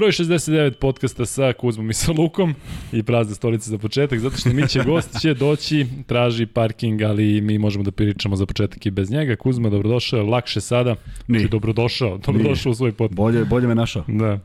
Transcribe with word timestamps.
Broj 0.00 0.12
69 0.12 0.74
podcasta 0.80 1.26
sa 1.26 1.52
Kuzmom 1.52 1.90
i 1.90 1.94
sa 1.94 2.12
Lukom 2.12 2.54
i 2.92 3.02
prazne 3.02 3.34
stolice 3.34 3.70
za 3.70 3.78
početak, 3.78 4.18
zato 4.18 4.36
što 4.36 4.52
mi 4.52 4.68
će 4.68 4.82
gost 4.84 5.20
će 5.20 5.34
doći, 5.34 5.86
traži 6.06 6.46
parking, 6.46 7.02
ali 7.02 7.40
mi 7.40 7.58
možemo 7.58 7.84
da 7.84 7.90
pričamo 7.90 8.36
za 8.36 8.46
početak 8.46 8.86
i 8.86 8.90
bez 8.90 9.10
njega. 9.10 9.36
Kuzma, 9.36 9.70
dobrodošao, 9.70 10.26
lakše 10.26 10.60
sada. 10.60 10.96
Nije. 11.28 11.48
Dobrodošao, 11.48 12.18
dobrodošao 12.18 12.72
u 12.72 12.74
svoj 12.74 12.92
podcast. 12.92 13.16
Bolje, 13.16 13.44
bolje 13.44 13.66
me 13.66 13.74
našao. 13.74 14.04
Da. 14.08 14.38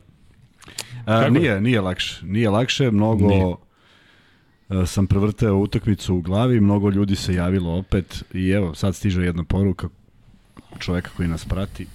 A, 1.06 1.30
nije, 1.30 1.60
nije 1.60 1.80
lakše. 1.80 2.26
Nije 2.26 2.50
lakše, 2.50 2.90
mnogo 2.90 3.28
nije. 3.28 4.86
sam 4.86 5.06
prevrteo 5.06 5.54
utakmicu 5.54 6.14
u 6.14 6.20
glavi, 6.20 6.60
mnogo 6.60 6.90
ljudi 6.90 7.16
se 7.16 7.34
javilo 7.34 7.78
opet 7.78 8.24
i 8.34 8.50
evo, 8.50 8.74
sad 8.74 8.94
stiže 8.94 9.22
jedna 9.22 9.44
poruka 9.44 9.88
čoveka 10.78 11.10
koji 11.16 11.28
nas 11.28 11.44
prati. 11.44 11.86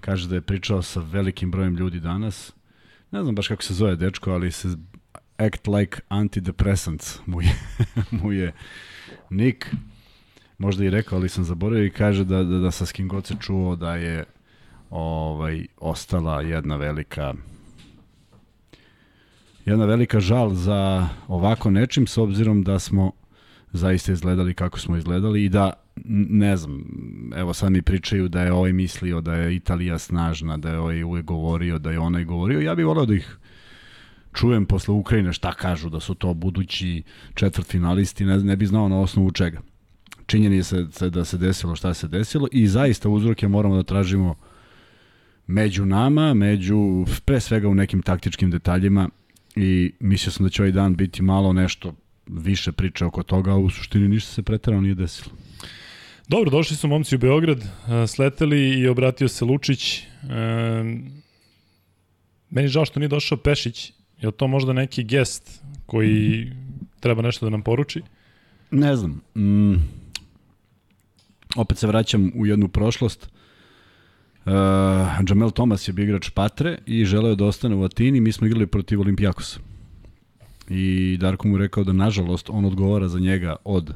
Kaže 0.00 0.28
da 0.28 0.34
je 0.34 0.40
pričao 0.40 0.82
sa 0.82 1.00
velikim 1.00 1.50
brojem 1.50 1.76
ljudi 1.76 2.00
danas. 2.00 2.52
Ne 3.10 3.22
znam 3.22 3.34
baš 3.34 3.48
kako 3.48 3.62
se 3.62 3.74
zove 3.74 3.96
dečko, 3.96 4.30
ali 4.30 4.52
se 4.52 4.68
act 5.36 5.66
like 5.66 6.00
antidepressants 6.08 7.18
mu 7.26 7.42
je, 7.42 7.54
mu 8.22 8.32
je 8.32 8.52
Nick. 9.30 9.66
Možda 10.58 10.84
i 10.84 10.90
rekao, 10.90 11.18
ali 11.18 11.28
sam 11.28 11.44
zaboravio 11.44 11.84
i 11.84 11.90
kaže 11.90 12.24
da, 12.24 12.44
da, 12.44 12.58
da 12.58 12.70
sa 12.70 12.86
s 12.86 12.92
kim 12.92 13.08
god 13.08 13.26
se 13.26 13.34
čuo 13.40 13.76
da 13.76 13.96
je 13.96 14.24
ovaj, 14.90 15.66
ostala 15.76 16.42
jedna 16.42 16.76
velika 16.76 17.34
jedna 19.64 19.84
velika 19.84 20.20
žal 20.20 20.54
za 20.54 21.08
ovako 21.28 21.70
nečim 21.70 22.06
s 22.06 22.18
obzirom 22.18 22.62
da 22.62 22.78
smo 22.78 23.12
zaista 23.72 24.12
izgledali 24.12 24.54
kako 24.54 24.78
smo 24.78 24.96
izgledali 24.96 25.44
i 25.44 25.48
da 25.48 25.72
ne 26.28 26.56
znam, 26.56 26.84
evo 27.36 27.54
sad 27.54 27.72
mi 27.72 27.82
pričaju 27.82 28.28
da 28.28 28.42
je 28.42 28.52
ovaj 28.52 28.72
mislio 28.72 29.20
da 29.20 29.34
je 29.34 29.56
Italija 29.56 29.98
snažna, 29.98 30.56
da 30.56 30.70
je 30.70 30.78
ovaj 30.78 31.02
uvek 31.02 31.24
govorio, 31.24 31.78
da 31.78 31.90
je 31.90 31.98
onaj 31.98 32.24
govorio, 32.24 32.60
ja 32.60 32.74
bih 32.74 32.86
voleo 32.86 33.06
da 33.06 33.14
ih 33.14 33.38
čujem 34.32 34.66
posle 34.66 34.94
Ukrajine 34.94 35.32
šta 35.32 35.52
kažu 35.52 35.90
da 35.90 36.00
su 36.00 36.14
to 36.14 36.34
budući 36.34 37.02
četvrtfinalisti, 37.34 38.24
ne, 38.24 38.38
ne 38.38 38.56
bi 38.56 38.66
znao 38.66 38.88
na 38.88 39.00
osnovu 39.00 39.30
čega. 39.30 39.60
Činjeni 40.26 40.62
se, 40.62 40.86
se 40.90 41.10
da 41.10 41.24
se 41.24 41.38
desilo 41.38 41.76
šta 41.76 41.94
se 41.94 42.08
desilo 42.08 42.48
i 42.52 42.66
zaista 42.68 43.08
uzroke 43.08 43.48
moramo 43.48 43.76
da 43.76 43.82
tražimo 43.82 44.34
među 45.46 45.86
nama, 45.86 46.34
među 46.34 47.04
pre 47.24 47.40
svega 47.40 47.68
u 47.68 47.74
nekim 47.74 48.02
taktičkim 48.02 48.50
detaljima 48.50 49.08
i 49.56 49.92
mislio 50.00 50.32
sam 50.32 50.46
da 50.46 50.50
će 50.50 50.62
ovaj 50.62 50.72
dan 50.72 50.96
biti 50.96 51.22
malo 51.22 51.52
nešto 51.52 51.94
više 52.26 52.72
priče 52.72 53.04
oko 53.04 53.22
toga, 53.22 53.50
a 53.50 53.56
u 53.56 53.70
suštini 53.70 54.08
ništa 54.08 54.32
se 54.32 54.42
pretarano 54.42 54.82
nije 54.82 54.94
desilo. 54.94 55.36
Dobro, 56.28 56.50
došli 56.50 56.76
su 56.76 56.88
momci 56.88 57.14
u 57.14 57.18
Beograd, 57.18 57.64
sleteli 58.06 58.80
i 58.80 58.88
obratio 58.88 59.28
se 59.28 59.44
Lučić. 59.44 60.02
Meni 62.50 62.68
žao 62.68 62.84
što 62.84 63.00
nije 63.00 63.08
došao 63.08 63.38
Pešić. 63.38 63.92
Je 64.20 64.30
to 64.30 64.46
možda 64.46 64.72
neki 64.72 65.04
gest 65.04 65.62
koji 65.86 66.52
treba 67.00 67.22
nešto 67.22 67.46
da 67.46 67.50
nam 67.50 67.62
poruči? 67.62 68.02
Ne 68.70 68.96
znam. 68.96 69.20
Mm, 69.36 69.74
opet 71.56 71.78
se 71.78 71.86
vraćam 71.86 72.32
u 72.34 72.46
jednu 72.46 72.68
prošlost. 72.68 73.28
Uh, 74.46 74.52
Jamel 75.28 75.50
Thomas 75.50 75.88
je 75.88 75.92
bio 75.92 76.02
igrač 76.02 76.30
Patre 76.30 76.78
i 76.86 77.04
želeo 77.04 77.34
da 77.34 77.44
ostane 77.44 77.74
u 77.76 77.84
Atini. 77.84 78.20
Mi 78.20 78.32
smo 78.32 78.46
igrali 78.46 78.66
protiv 78.66 79.00
Olimpijakosa. 79.00 79.60
I 80.68 81.16
Darko 81.20 81.48
mu 81.48 81.58
rekao 81.58 81.84
da 81.84 81.92
nažalost 81.92 82.50
on 82.50 82.64
odgovara 82.64 83.08
za 83.08 83.18
njega 83.18 83.56
od 83.64 83.94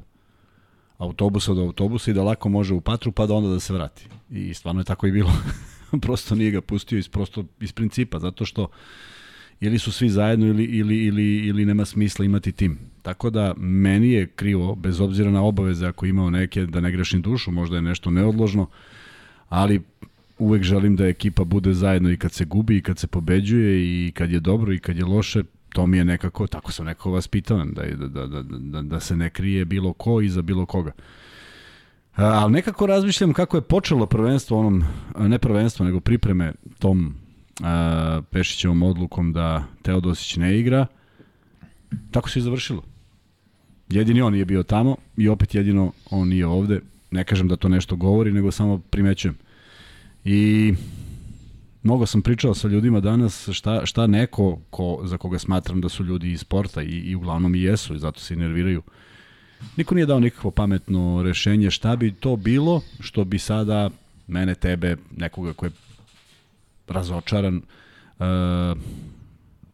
autobusa 1.03 1.55
do 1.55 1.63
autobusa 1.63 2.11
i 2.11 2.15
da 2.15 2.23
lako 2.23 2.49
može 2.49 2.75
u 2.75 2.81
patru 2.81 3.13
pa 3.13 3.27
da 3.27 3.35
onda 3.35 3.49
da 3.49 3.61
se 3.61 3.73
vrati. 3.73 4.09
I 4.31 4.55
stvarno 4.55 4.81
je 4.81 4.85
tako 4.85 5.07
i 5.07 5.13
bilo. 5.13 5.33
prosto 6.03 6.35
nije 6.35 6.51
ga 6.51 6.61
pustio 6.61 6.99
iz, 6.99 7.09
prosto, 7.09 7.45
iz 7.61 7.73
principa, 7.73 8.19
zato 8.19 8.45
što 8.45 8.69
ili 9.61 9.79
su 9.79 9.93
svi 9.93 10.09
zajedno 10.09 10.47
ili, 10.47 10.65
ili, 10.65 11.05
ili, 11.05 11.37
ili 11.37 11.65
nema 11.65 11.85
smisla 11.85 12.25
imati 12.25 12.53
tim. 12.53 12.79
Tako 13.03 13.31
da 13.31 13.55
meni 13.57 14.11
je 14.13 14.27
krivo, 14.27 14.75
bez 14.75 15.01
obzira 15.01 15.31
na 15.31 15.43
obaveze 15.43 15.87
ako 15.87 16.07
imao 16.07 16.31
neke, 16.31 16.67
da 16.67 16.81
ne 16.81 16.91
grešim 16.91 17.23
dušu, 17.23 17.51
možda 17.51 17.77
je 17.77 17.83
nešto 17.83 18.11
neodložno, 18.11 18.67
ali 19.49 19.81
uvek 20.39 20.63
želim 20.63 20.97
da 20.97 21.07
ekipa 21.07 21.45
bude 21.45 21.75
zajedno 21.75 22.11
i 22.11 22.17
kad 22.17 22.33
se 22.33 22.45
gubi 22.45 22.77
i 22.77 22.83
kad 22.83 22.99
se 22.99 23.07
pobeđuje 23.07 23.83
i 23.83 24.13
kad 24.13 24.31
je 24.31 24.41
dobro 24.41 24.73
i 24.73 24.79
kad 24.79 24.97
je 24.97 25.05
loše, 25.05 25.43
to 25.73 25.87
mi 25.87 25.99
je 25.99 26.05
nekako, 26.05 26.47
tako 26.47 26.73
sam 26.73 26.87
nekako 26.87 27.11
vaspitavan, 27.11 27.73
da, 27.73 27.83
da, 27.83 28.09
da, 28.09 28.27
da, 28.27 28.43
da, 28.43 28.83
da 28.83 29.01
se 29.01 29.17
ne 29.17 29.31
krije 29.31 29.65
bilo 29.65 29.93
ko 29.93 30.21
iza 30.21 30.43
bilo 30.43 30.67
koga. 30.67 30.93
A, 32.17 32.25
ali 32.25 32.53
nekako 32.53 32.87
razmišljam 32.87 33.33
kako 33.33 33.57
je 33.57 33.61
počelo 33.61 34.07
prvenstvo 34.07 34.59
onom, 34.59 34.85
ne 35.19 35.39
prvenstvo, 35.39 35.87
nego 35.87 36.01
pripreme 36.01 36.53
tom 36.79 37.15
a, 37.63 38.21
Pešićevom 38.31 38.83
odlukom 38.83 39.33
da 39.33 39.65
Teodosić 39.83 40.37
ne 40.37 40.59
igra. 40.59 40.87
Tako 42.11 42.31
se 42.31 42.39
i 42.39 42.43
završilo. 42.43 42.83
Jedini 43.89 44.23
on 44.23 44.33
nije 44.33 44.45
bio 44.45 44.63
tamo 44.63 44.97
i 45.17 45.29
opet 45.29 45.55
jedino 45.55 45.93
on 46.11 46.29
nije 46.29 46.47
ovde. 46.47 46.81
Ne 47.11 47.25
kažem 47.25 47.49
da 47.49 47.57
to 47.57 47.69
nešto 47.69 47.97
govori, 47.97 48.33
nego 48.33 48.51
samo 48.51 48.79
primećujem. 48.79 49.37
I 50.25 50.75
mnogo 51.83 52.07
sam 52.07 52.23
pričao 52.23 52.55
sa 52.55 52.69
ljudima 52.69 53.01
danas 53.01 53.49
šta, 53.53 53.87
šta 53.87 54.07
neko 54.07 54.59
ko, 54.71 55.01
za 55.05 55.19
koga 55.19 55.39
smatram 55.39 55.81
da 55.81 55.89
su 55.89 56.05
ljudi 56.05 56.33
iz 56.33 56.41
sporta 56.41 56.83
i, 56.83 56.87
i 56.87 57.15
uglavnom 57.15 57.55
i 57.55 57.63
jesu 57.63 57.95
i 57.95 57.99
zato 57.99 58.21
se 58.21 58.37
nerviraju. 58.37 58.83
Niko 59.77 59.95
nije 59.95 60.07
dao 60.07 60.21
nikakvo 60.21 60.51
pametno 60.51 61.23
rešenje 61.23 61.71
šta 61.71 61.97
bi 61.97 62.13
to 62.13 62.37
bilo 62.37 62.81
što 63.01 63.25
bi 63.25 63.39
sada 63.39 63.91
mene, 64.27 64.55
tebe, 64.55 64.97
nekoga 65.17 65.53
ko 65.53 65.67
je 65.67 65.71
razočaran, 66.89 67.57
uh, 68.19 68.27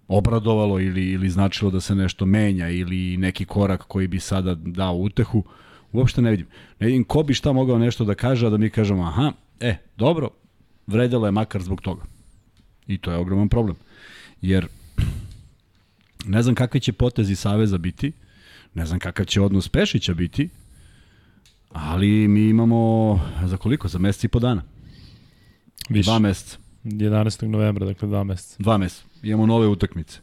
obradovalo 0.09 0.81
ili, 0.81 1.11
ili 1.11 1.31
značilo 1.31 1.71
da 1.71 1.81
se 1.81 1.95
nešto 1.95 2.27
menja 2.27 2.69
ili 2.69 3.17
neki 3.17 3.45
korak 3.45 3.85
koji 3.89 4.07
bi 4.07 4.21
sada 4.21 4.55
dao 4.55 4.95
utehu, 4.95 5.45
uopšte 5.93 6.23
ne 6.23 6.31
vidim. 6.31 6.47
Ne 6.81 6.87
vidim 6.87 7.05
ko 7.05 7.23
bi 7.23 7.35
šta 7.35 7.53
mogao 7.53 7.79
nešto 7.79 8.05
da 8.05 8.15
kaže, 8.15 8.47
a 8.47 8.51
da 8.51 8.57
mi 8.57 8.71
kažemo, 8.71 9.03
aha, 9.03 9.33
e, 9.61 9.77
dobro, 9.97 10.31
vredelo 10.88 11.26
je 11.26 11.32
makar 11.32 11.62
zbog 11.62 11.81
toga. 11.81 12.03
I 12.87 12.99
to 12.99 13.10
je 13.10 13.16
ogroman 13.16 13.49
problem. 13.49 13.76
Jer 14.43 14.66
ne 16.25 16.43
znam 16.43 16.54
kakvi 16.54 16.81
će 16.81 16.93
potezi 16.93 17.37
Saveza 17.37 17.78
biti, 17.78 18.12
ne 18.75 18.87
znam 18.87 18.99
kakav 18.99 19.26
će 19.26 19.41
odnos 19.41 19.69
Pešića 19.69 20.15
biti, 20.15 20.49
ali 21.69 22.28
mi 22.28 22.49
imamo 22.49 23.21
za 23.44 23.56
koliko? 23.56 23.88
Za 23.88 23.99
mesec 23.99 24.25
i 24.25 24.28
po 24.28 24.38
dana. 24.38 24.62
Više. 25.88 26.10
Dva 26.10 26.19
meseca. 26.19 26.59
11. 26.84 27.47
novembra, 27.47 27.87
dakle 27.87 28.09
dva 28.09 28.25
meseca. 28.25 28.56
Dva 28.59 28.78
meseca. 28.78 29.05
Imamo 29.22 29.47
nove 29.47 29.66
utakmice. 29.66 30.20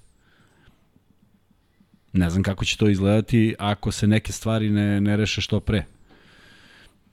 Ne 2.13 2.29
znam 2.29 2.43
kako 2.43 2.65
će 2.65 2.77
to 2.77 2.89
izgledati 2.89 3.55
ako 3.59 3.91
se 3.91 4.07
neke 4.07 4.31
stvari 4.31 4.69
ne, 4.69 5.01
ne 5.01 5.17
reše 5.17 5.41
što 5.41 5.59
pre 5.59 5.85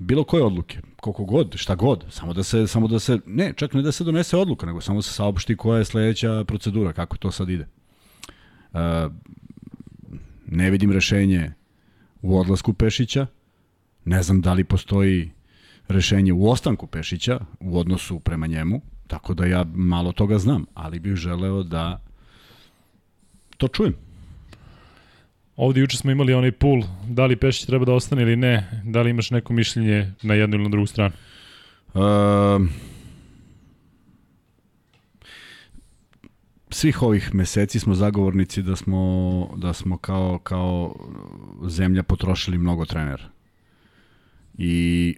bilo 0.02 0.24
koje 0.24 0.44
odluke, 0.44 0.80
koliko 1.00 1.24
god, 1.24 1.56
šta 1.56 1.74
god, 1.74 2.04
samo 2.10 2.32
da 2.32 2.42
se, 2.42 2.66
samo 2.66 2.88
da 2.88 2.98
se, 2.98 3.18
ne, 3.26 3.52
čak 3.56 3.74
ne 3.74 3.82
da 3.82 3.92
se 3.92 4.04
donese 4.04 4.36
odluka, 4.36 4.66
nego 4.66 4.80
samo 4.80 4.98
da 4.98 5.02
se 5.02 5.12
saopšti 5.12 5.56
koja 5.56 5.78
je 5.78 5.84
sledeća 5.84 6.44
procedura, 6.44 6.92
kako 6.92 7.16
to 7.16 7.30
sad 7.30 7.48
ide. 7.50 7.66
Uh, 8.72 8.78
ne 10.46 10.70
vidim 10.70 10.92
rešenje 10.92 11.52
u 12.22 12.38
odlasku 12.38 12.72
Pešića, 12.72 13.26
ne 14.04 14.22
znam 14.22 14.40
da 14.40 14.52
li 14.52 14.64
postoji 14.64 15.30
rešenje 15.88 16.32
u 16.32 16.50
ostanku 16.50 16.86
Pešića 16.86 17.40
u 17.60 17.78
odnosu 17.78 18.20
prema 18.20 18.46
njemu, 18.46 18.80
tako 19.06 19.34
da 19.34 19.46
ja 19.46 19.64
malo 19.74 20.12
toga 20.12 20.38
znam, 20.38 20.66
ali 20.74 21.00
bih 21.00 21.14
želeo 21.14 21.62
da 21.62 22.00
to 23.56 23.68
čujem. 23.68 24.11
Ovde 25.56 25.80
juče 25.80 25.96
smo 25.96 26.10
imali 26.10 26.34
onaj 26.34 26.52
pool, 26.52 26.82
da 27.08 27.26
li 27.26 27.36
Pešić 27.36 27.66
treba 27.66 27.84
da 27.84 27.92
ostane 27.92 28.22
ili 28.22 28.36
ne, 28.36 28.82
da 28.84 29.02
li 29.02 29.10
imaš 29.10 29.30
neko 29.30 29.52
mišljenje 29.52 30.12
na 30.22 30.34
jednu 30.34 30.56
ili 30.56 30.64
na 30.64 30.70
drugu 30.70 30.86
stranu? 30.86 31.14
Um, 31.94 32.70
svih 36.70 37.02
ovih 37.02 37.34
meseci 37.34 37.78
smo 37.78 37.94
zagovornici 37.94 38.62
da 38.62 38.76
smo, 38.76 39.54
da 39.56 39.72
smo 39.72 39.98
kao, 39.98 40.38
kao 40.38 40.94
zemlja 41.68 42.02
potrošili 42.02 42.58
mnogo 42.58 42.84
trenera. 42.84 43.24
I 44.58 45.16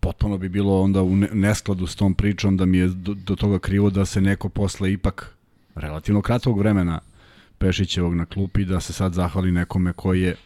potpuno 0.00 0.38
bi 0.38 0.48
bilo 0.48 0.80
onda 0.82 1.02
u 1.02 1.16
neskladu 1.16 1.86
s 1.86 1.96
tom 1.96 2.14
pričom 2.14 2.56
da 2.56 2.66
mi 2.66 2.78
je 2.78 2.88
do, 2.88 3.14
do 3.14 3.36
toga 3.36 3.58
krivo 3.58 3.90
da 3.90 4.04
se 4.04 4.20
neko 4.20 4.48
posle 4.48 4.92
ipak 4.92 5.36
relativno 5.74 6.22
kratkog 6.22 6.58
vremena 6.58 7.00
Pešićevog 7.58 8.14
na 8.14 8.26
klupi 8.26 8.64
da 8.64 8.80
se 8.80 8.92
sad 8.92 9.12
zahvali 9.12 9.52
nekome 9.52 9.92
koji 9.92 10.20
je 10.22 10.36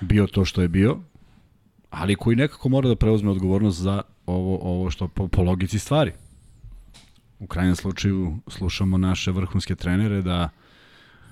bio 0.00 0.26
to 0.26 0.44
što 0.44 0.62
je 0.62 0.68
bio, 0.68 0.98
ali 1.90 2.16
koji 2.16 2.36
nekako 2.36 2.68
mora 2.68 2.88
da 2.88 2.96
preuzme 2.96 3.30
odgovornost 3.30 3.78
za 3.80 4.02
ovo, 4.26 4.58
ovo 4.62 4.90
što 4.90 5.08
po, 5.08 5.28
po 5.28 5.42
logici 5.42 5.78
stvari. 5.78 6.12
U 7.38 7.46
krajnjem 7.46 7.76
slučaju 7.76 8.36
slušamo 8.46 8.98
naše 8.98 9.30
vrhunske 9.30 9.74
trenere 9.74 10.22
da 10.22 10.48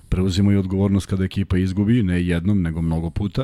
preuzimaju 0.09 0.59
odgovornost 0.59 1.05
kada 1.05 1.23
ekipa 1.23 1.57
izgubi, 1.57 2.03
ne 2.03 2.25
jednom, 2.25 2.61
nego 2.61 2.81
mnogo 2.81 3.09
puta. 3.09 3.43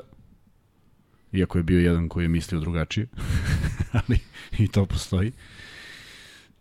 Iako 1.31 1.57
je 1.57 1.63
bio 1.63 1.79
jedan 1.79 2.09
koji 2.09 2.23
je 2.23 2.29
mislio 2.29 2.61
drugačije, 2.61 3.07
ali 3.99 4.19
i 4.57 4.67
to 4.67 4.85
postoji. 4.85 5.31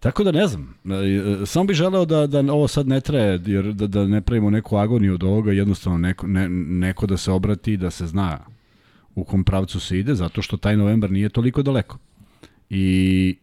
Tako 0.00 0.24
da 0.24 0.32
ne 0.32 0.46
znam, 0.46 0.78
E, 0.84 1.46
samo 1.46 1.64
bih 1.64 1.76
želeo 1.76 2.04
da, 2.04 2.26
da 2.26 2.52
ovo 2.52 2.68
sad 2.68 2.88
ne 2.88 3.00
traje, 3.00 3.40
jer 3.46 3.72
da, 3.72 3.86
da 3.86 4.06
ne 4.06 4.20
pravimo 4.20 4.50
neku 4.50 4.76
agoniju 4.76 5.14
od 5.14 5.22
ovoga, 5.22 5.52
jednostavno 5.52 5.98
neko, 5.98 6.26
ne, 6.26 6.48
neko 6.48 7.06
da 7.06 7.16
se 7.16 7.32
obrati, 7.32 7.76
da 7.76 7.90
se 7.90 8.06
zna 8.06 8.38
u 9.14 9.24
kom 9.24 9.44
pravcu 9.44 9.80
se 9.80 9.98
ide, 9.98 10.14
zato 10.14 10.42
što 10.42 10.56
taj 10.56 10.76
novembar 10.76 11.10
nije 11.10 11.28
toliko 11.28 11.62
daleko. 11.62 11.98
I 12.70 13.36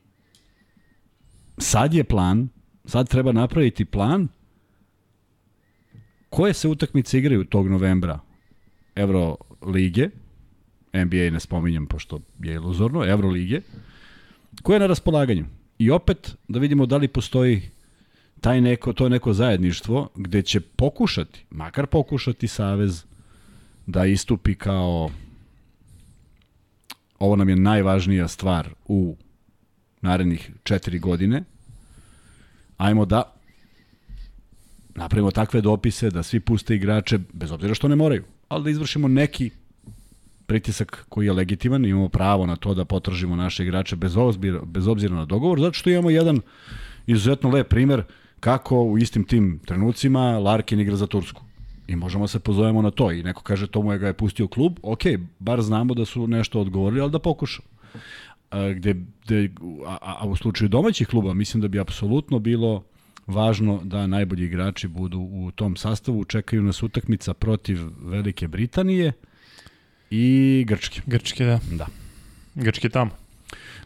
sad 1.57 1.94
je 1.94 2.04
plan, 2.04 2.48
sad 2.86 3.10
treba 3.10 3.31
napraviti 3.31 3.86
plan 3.86 4.28
koje 6.30 6.54
se 6.54 6.68
utakmice 6.68 7.18
igraju 7.18 7.44
tog 7.44 7.68
novembra 7.68 8.19
Euro 8.96 9.36
lige, 9.66 10.10
NBA 10.94 11.30
ne 11.31 11.40
spominjem 11.40 11.88
pošto 11.88 12.19
je 12.40 12.54
iluzorno, 12.54 13.06
Euro 13.06 13.30
lige, 13.30 13.62
koje 14.63 14.75
je 14.75 14.80
na 14.80 14.88
raspolaganju. 14.88 15.46
I 15.77 15.92
opet 15.92 16.36
da 16.48 16.60
vidimo 16.60 16.86
da 16.86 16.98
li 16.98 17.07
postoji 17.07 17.69
taj 18.42 18.62
neko, 18.62 18.94
to 18.94 19.10
neko 19.10 19.33
zajedništvo 19.33 20.10
gde 20.16 20.42
će 20.42 20.60
pokušati, 20.60 21.45
makar 21.50 21.88
pokušati 21.88 22.48
Savez 22.48 23.04
da 23.86 24.06
istupi 24.06 24.56
kao 24.56 25.10
ovo 27.19 27.36
nam 27.36 27.50
je 27.50 27.56
najvažnija 27.56 28.27
stvar 28.27 28.69
u 28.88 29.18
narednih 30.01 30.51
četiri 30.63 31.00
godine. 31.00 31.44
Ajmo 32.78 33.06
da 33.06 33.33
napravimo 34.95 35.31
takve 35.31 35.62
dopise 35.62 36.10
da 36.10 36.24
svi 36.24 36.39
puste 36.39 36.75
igrače, 36.75 37.19
bez 37.33 37.51
obzira 37.51 37.74
što 37.74 37.88
ne 37.88 37.95
moraju, 37.95 38.24
ali 38.48 38.63
da 38.63 38.69
izvršimo 38.69 39.07
neki 39.07 39.50
pritisak 40.45 41.06
koji 41.09 41.25
je 41.25 41.33
legitiman, 41.33 41.86
imamo 41.86 42.09
pravo 42.09 42.45
na 42.45 42.56
to 42.56 42.74
da 42.74 42.86
potražimo 42.86 43.36
naše 43.36 43.63
igrače 43.63 43.95
bez 43.95 44.18
obzira, 44.18 44.59
bez 44.65 44.88
obzira 44.88 45.15
na 45.15 45.25
dogovor, 45.25 45.59
zato 45.59 45.74
što 45.74 45.89
imamo 45.89 46.09
jedan 46.09 46.42
izuzetno 47.07 47.50
lep 47.50 47.69
primer 47.69 48.03
kako 48.39 48.83
u 48.83 48.97
istim 48.97 49.24
tim 49.24 49.59
trenucima 49.65 50.39
Larkin 50.39 50.80
igra 50.80 50.95
za 50.95 51.07
Tursku. 51.07 51.42
I 51.88 51.95
možemo 51.95 52.27
se 52.27 52.39
pozovemo 52.39 52.81
na 52.81 52.92
to 52.92 53.12
i 53.12 53.24
neko 53.24 53.42
kaže 53.42 53.68
to 53.68 53.81
mu 53.81 53.92
je 53.92 53.97
ga 54.00 54.07
je 54.07 54.13
pustio 54.13 54.47
klub, 54.47 54.80
ok, 54.83 55.01
bar 55.39 55.62
znamo 55.62 55.94
da 55.94 56.06
su 56.06 56.27
nešto 56.27 56.59
odgovorili, 56.59 57.01
ali 57.01 57.12
da 57.12 57.19
pokušamo. 57.19 57.68
A, 58.51 58.69
gde, 58.69 58.95
gde, 59.25 59.50
a, 59.88 59.97
a 60.19 60.27
u 60.27 60.36
slučaju 60.36 60.69
domaćih 60.69 61.07
kluba 61.07 61.33
mislim 61.33 61.62
da 61.62 61.68
bi 61.68 61.80
apsolutno 61.80 62.39
bilo 62.39 62.83
važno 63.27 63.81
da 63.83 64.07
najbolji 64.07 64.45
igrači 64.45 64.88
budu 64.88 65.19
u 65.19 65.51
tom 65.56 65.75
sastavu. 65.75 66.25
Čekaju 66.25 66.63
nas 66.63 66.83
utakmica 66.83 67.33
protiv 67.33 67.80
Velike 68.01 68.47
Britanije 68.47 69.13
i 70.18 70.64
Grčke. 70.64 71.02
Grčke, 71.06 71.46
da. 71.46 71.60
Da. 71.72 71.88
Grčke 72.56 72.90
tamo. 72.90 73.12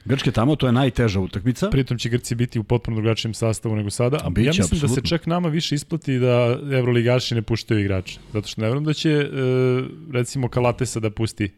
Grčke 0.05 0.31
tamo, 0.31 0.55
to 0.55 0.65
je 0.65 0.73
najteža 0.73 1.19
utakmica. 1.19 1.69
Pritom 1.69 1.97
će 1.97 2.09
Grci 2.09 2.35
biti 2.35 2.59
u 2.59 2.63
potpuno 2.63 2.95
drugačijem 2.97 3.33
sastavu 3.33 3.75
nego 3.75 3.89
sada. 3.89 4.17
A 4.23 4.29
Biće, 4.29 4.45
ja 4.45 4.49
mislim 4.49 4.63
apsolutno. 4.65 4.87
da 4.87 4.93
se 4.95 5.07
čak 5.07 5.25
nama 5.25 5.49
više 5.49 5.75
isplati 5.75 6.19
da 6.19 6.59
evroligaši 6.73 7.35
ne 7.35 7.41
puštaju 7.41 7.79
igrače. 7.79 8.19
Zato 8.33 8.47
što 8.47 8.61
ne 8.61 8.67
verujem 8.67 8.83
da 8.83 8.93
će, 8.93 9.09
e, 9.11 9.27
recimo, 10.11 10.47
Kalatesa 10.49 10.99
da 10.99 11.09
pusti 11.09 11.51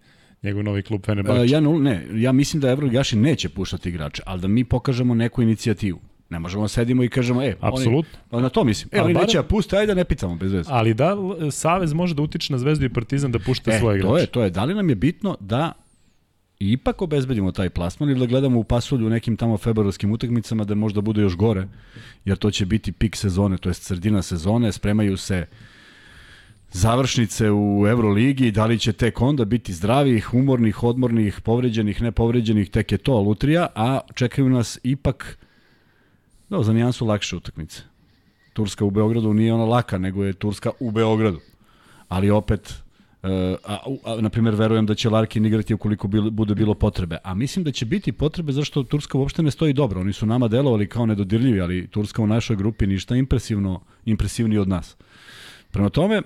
njegov 0.44 0.64
novi 0.64 0.82
klub 0.84 1.02
Fenerbahče. 1.06 1.48
ja, 1.48 1.62
nul- 1.62 1.82
ne, 1.82 2.08
ja 2.14 2.32
mislim 2.32 2.62
da 2.62 2.70
Evroligaši 2.70 3.16
neće 3.16 3.50
puštati 3.50 3.90
igrače, 3.90 4.24
ali 4.26 4.42
da 4.42 4.48
mi 4.48 4.64
pokažemo 4.64 5.14
neku 5.16 5.42
inicijativu. 5.42 6.00
Ne 6.32 6.40
možemo 6.40 6.64
da 6.64 6.68
sedimo 6.68 7.04
i 7.04 7.10
kažemo, 7.10 7.44
e, 7.44 7.56
Apsolutno. 7.60 8.20
Oni, 8.32 8.44
na 8.44 8.50
to 8.50 8.64
mislim. 8.64 8.90
E, 8.92 9.00
Ali 9.00 9.06
oni 9.06 9.22
neće 9.22 9.38
da 9.38 9.44
puste, 9.44 9.78
ajde 9.78 9.88
da 9.88 9.94
ne 9.94 10.04
pitamo 10.06 10.36
bez 10.36 10.54
veze. 10.54 10.70
Ali 10.74 10.94
da 10.94 11.16
Savez 11.52 11.94
može 11.94 12.16
da 12.16 12.22
utiče 12.22 12.54
na 12.54 12.60
Zvezdu 12.60 12.86
i 12.86 12.90
Partizan 12.90 13.32
da 13.32 13.40
pušta 13.40 13.72
E, 13.72 13.80
svoje 13.80 13.98
igrače. 13.98 14.12
to 14.12 14.18
je, 14.18 14.26
to 14.26 14.44
je. 14.44 14.50
Da 14.50 14.64
li 14.64 14.76
nam 14.76 14.90
je 14.90 14.96
bitno 14.96 15.38
da 15.40 15.72
ipak 16.60 17.02
obezbedimo 17.02 17.52
taj 17.52 17.70
plasman 17.70 18.10
ili 18.10 18.20
da 18.20 18.26
gledamo 18.26 18.60
u 18.60 18.64
pasulju 18.64 19.08
u 19.08 19.10
nekim 19.10 19.38
tamo 19.38 19.58
februarskim 19.58 20.12
utakmicama 20.12 20.64
da 20.64 20.76
možda 20.76 21.02
bude 21.02 21.22
još 21.22 21.36
gore, 21.36 21.68
jer 22.26 22.38
to 22.38 22.52
će 22.52 22.66
biti 22.66 22.92
pik 22.92 23.16
sezone, 23.16 23.58
to 23.58 23.70
je 23.70 23.74
sredina 23.74 24.22
sezone, 24.22 24.72
spremaju 24.72 25.18
se 25.18 25.46
završnice 26.72 27.52
u 27.52 27.86
Euroligi, 27.90 28.52
da 28.52 28.66
li 28.66 28.80
će 28.80 28.94
tek 28.94 29.22
onda 29.22 29.46
biti 29.46 29.74
zdravih, 29.74 30.34
umornih, 30.34 30.84
odmornih, 30.84 31.42
povređenih, 31.42 32.02
nepovređenih, 32.02 32.70
tek 32.70 32.92
je 32.92 32.98
to 32.98 33.20
lutrija, 33.22 33.68
a 33.76 34.00
čekaju 34.14 34.50
nas 34.50 34.80
ipak 34.84 35.38
da, 36.52 36.64
za 36.64 36.74
nijansu 36.74 37.06
lakše 37.06 37.36
utakmice. 37.36 37.82
Turska 38.54 38.86
u 38.86 38.92
Beogradu 38.92 39.34
nije 39.34 39.54
ona 39.54 39.66
laka, 39.66 39.98
nego 39.98 40.24
je 40.24 40.34
Turska 40.34 40.72
u 40.80 40.92
Beogradu. 40.92 41.40
Ali 42.08 42.30
opet, 42.30 42.74
Uh, 43.24 43.30
a, 43.64 43.78
a, 44.06 44.22
na 44.22 44.30
primjer, 44.30 44.56
verujem 44.56 44.86
da 44.86 44.96
će 44.96 45.10
Larkin 45.10 45.46
igrati 45.46 45.74
ukoliko 45.74 46.08
bil, 46.08 46.30
bude 46.30 46.56
bilo 46.56 46.74
potrebe. 46.74 47.18
A 47.24 47.34
mislim 47.34 47.64
da 47.64 47.72
će 47.72 47.86
biti 47.86 48.12
potrebe 48.12 48.52
zašto 48.52 48.84
Turska 48.84 49.18
uopšte 49.18 49.44
ne 49.44 49.52
stoji 49.52 49.74
dobro. 49.74 50.02
Oni 50.02 50.14
su 50.14 50.26
nama 50.26 50.48
delovali 50.48 50.88
kao 50.90 51.06
nedodirljivi, 51.06 51.62
ali 51.62 51.88
Turska 51.88 52.22
u 52.22 52.28
našoj 52.28 52.56
grupi 52.56 52.88
ništa 52.88 53.16
impresivno, 53.16 53.82
impresivniji 54.06 54.58
od 54.58 54.68
nas. 54.68 54.98
Prema 55.72 55.90
tome, 55.90 56.22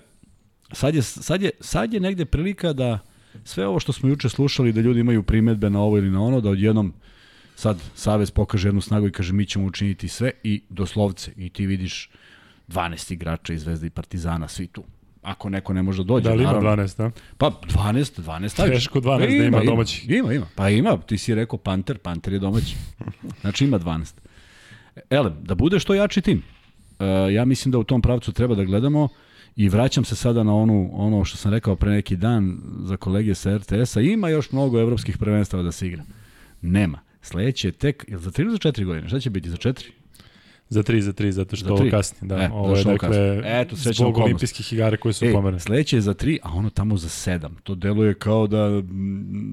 sad 0.71 0.95
je, 0.95 1.01
sad, 1.01 1.41
je, 1.41 1.51
sad 1.59 1.93
je 1.93 1.99
negde 1.99 2.25
prilika 2.25 2.73
da 2.73 2.99
sve 3.43 3.67
ovo 3.67 3.79
što 3.79 3.93
smo 3.93 4.09
juče 4.09 4.29
slušali, 4.29 4.71
da 4.71 4.81
ljudi 4.81 4.99
imaju 4.99 5.23
primetbe 5.23 5.69
na 5.69 5.81
ovo 5.81 5.97
ili 5.97 6.09
na 6.09 6.23
ono, 6.23 6.41
da 6.41 6.49
odjednom 6.49 6.93
sad 7.55 7.81
Savez 7.95 8.31
pokaže 8.31 8.67
jednu 8.67 8.81
snagu 8.81 9.07
i 9.07 9.11
kaže 9.11 9.33
mi 9.33 9.45
ćemo 9.45 9.65
učiniti 9.65 10.07
sve 10.07 10.31
i 10.43 10.61
doslovce. 10.69 11.31
I 11.37 11.49
ti 11.49 11.65
vidiš 11.65 12.09
12 12.67 13.13
igrača 13.13 13.53
iz 13.53 13.61
Zvezde 13.61 13.87
i 13.87 13.89
Partizana, 13.89 14.47
svi 14.47 14.67
tu. 14.67 14.83
Ako 15.21 15.49
neko 15.49 15.73
ne 15.73 15.83
može 15.83 16.03
da 16.03 16.07
dođe, 16.07 16.29
Da 16.29 16.35
li 16.35 16.43
ima 16.43 16.51
naravno. 16.51 16.83
12, 16.83 16.97
da? 16.97 17.11
Pa 17.37 17.49
12, 17.49 18.21
12 18.21 18.49
staviš. 18.49 18.73
Teško 18.73 18.99
12 18.99 19.39
da 19.39 19.45
ima 19.45 19.61
domaćih. 19.65 20.09
Ima, 20.09 20.33
ima. 20.33 20.45
Pa 20.55 20.69
ima, 20.69 20.97
ti 20.97 21.17
si 21.17 21.35
rekao 21.35 21.59
Panter, 21.59 21.97
Panter 21.97 22.33
je 22.33 22.39
domaći. 22.39 22.75
Znači 23.41 23.65
ima 23.65 23.79
12. 23.79 24.13
Elem, 25.09 25.33
da 25.41 25.55
bude 25.55 25.79
što 25.79 25.93
jači 25.93 26.21
tim. 26.21 26.43
E, 26.99 27.05
ja 27.33 27.45
mislim 27.45 27.71
da 27.71 27.77
u 27.77 27.83
tom 27.83 28.01
pravcu 28.01 28.31
treba 28.31 28.55
da 28.55 28.63
gledamo 28.63 29.07
i 29.55 29.69
vraćam 29.69 30.05
se 30.05 30.15
sada 30.15 30.43
na 30.43 30.55
onu, 30.55 30.89
ono 30.93 31.25
što 31.25 31.37
sam 31.37 31.51
rekao 31.51 31.75
pre 31.75 31.91
neki 31.91 32.15
dan 32.15 32.57
za 32.83 32.97
kolege 32.97 33.35
sa 33.35 33.57
RTS-a. 33.57 34.01
Ima 34.01 34.29
još 34.29 34.51
mnogo 34.51 34.79
evropskih 34.79 35.17
prvenstava 35.17 35.63
da 35.63 35.71
se 35.71 35.87
igra. 35.87 36.03
Nema. 36.61 36.99
Sledeće 37.25 37.67
je 37.67 37.71
tek, 37.73 38.05
je 38.07 38.17
za 38.17 38.31
3 38.31 38.41
ili 38.41 38.51
za 38.51 38.57
4 38.57 38.85
godine? 38.85 39.07
Šta 39.07 39.19
će 39.19 39.29
biti, 39.29 39.49
za 39.49 39.57
4? 39.57 39.83
Za 40.69 40.83
3, 40.83 40.99
za 40.99 41.13
3, 41.13 41.29
zato 41.29 41.55
što 41.55 41.65
Za 41.67 41.73
ovo 41.73 41.85
kasni. 41.91 42.27
Da, 42.27 42.35
E, 42.35 42.49
ovo 42.49 42.75
je 42.75 42.83
dakle 42.83 42.97
kasni? 42.99 43.41
Eto, 43.45 43.75
zbog 43.75 43.93
okolnost. 43.99 44.19
olimpijskih 44.19 44.73
igara 44.73 44.97
koje 44.97 45.13
su 45.13 45.25
E, 45.25 45.31
pomerene. 45.31 45.59
sledeće 45.59 45.97
je 45.97 46.01
za 46.01 46.13
3, 46.13 46.37
a 46.43 46.51
ono 46.51 46.69
tamo 46.69 46.97
za 46.97 47.07
7. 47.09 47.49
To 47.63 47.75
deluje 47.75 48.13
kao 48.13 48.47
da, 48.47 48.81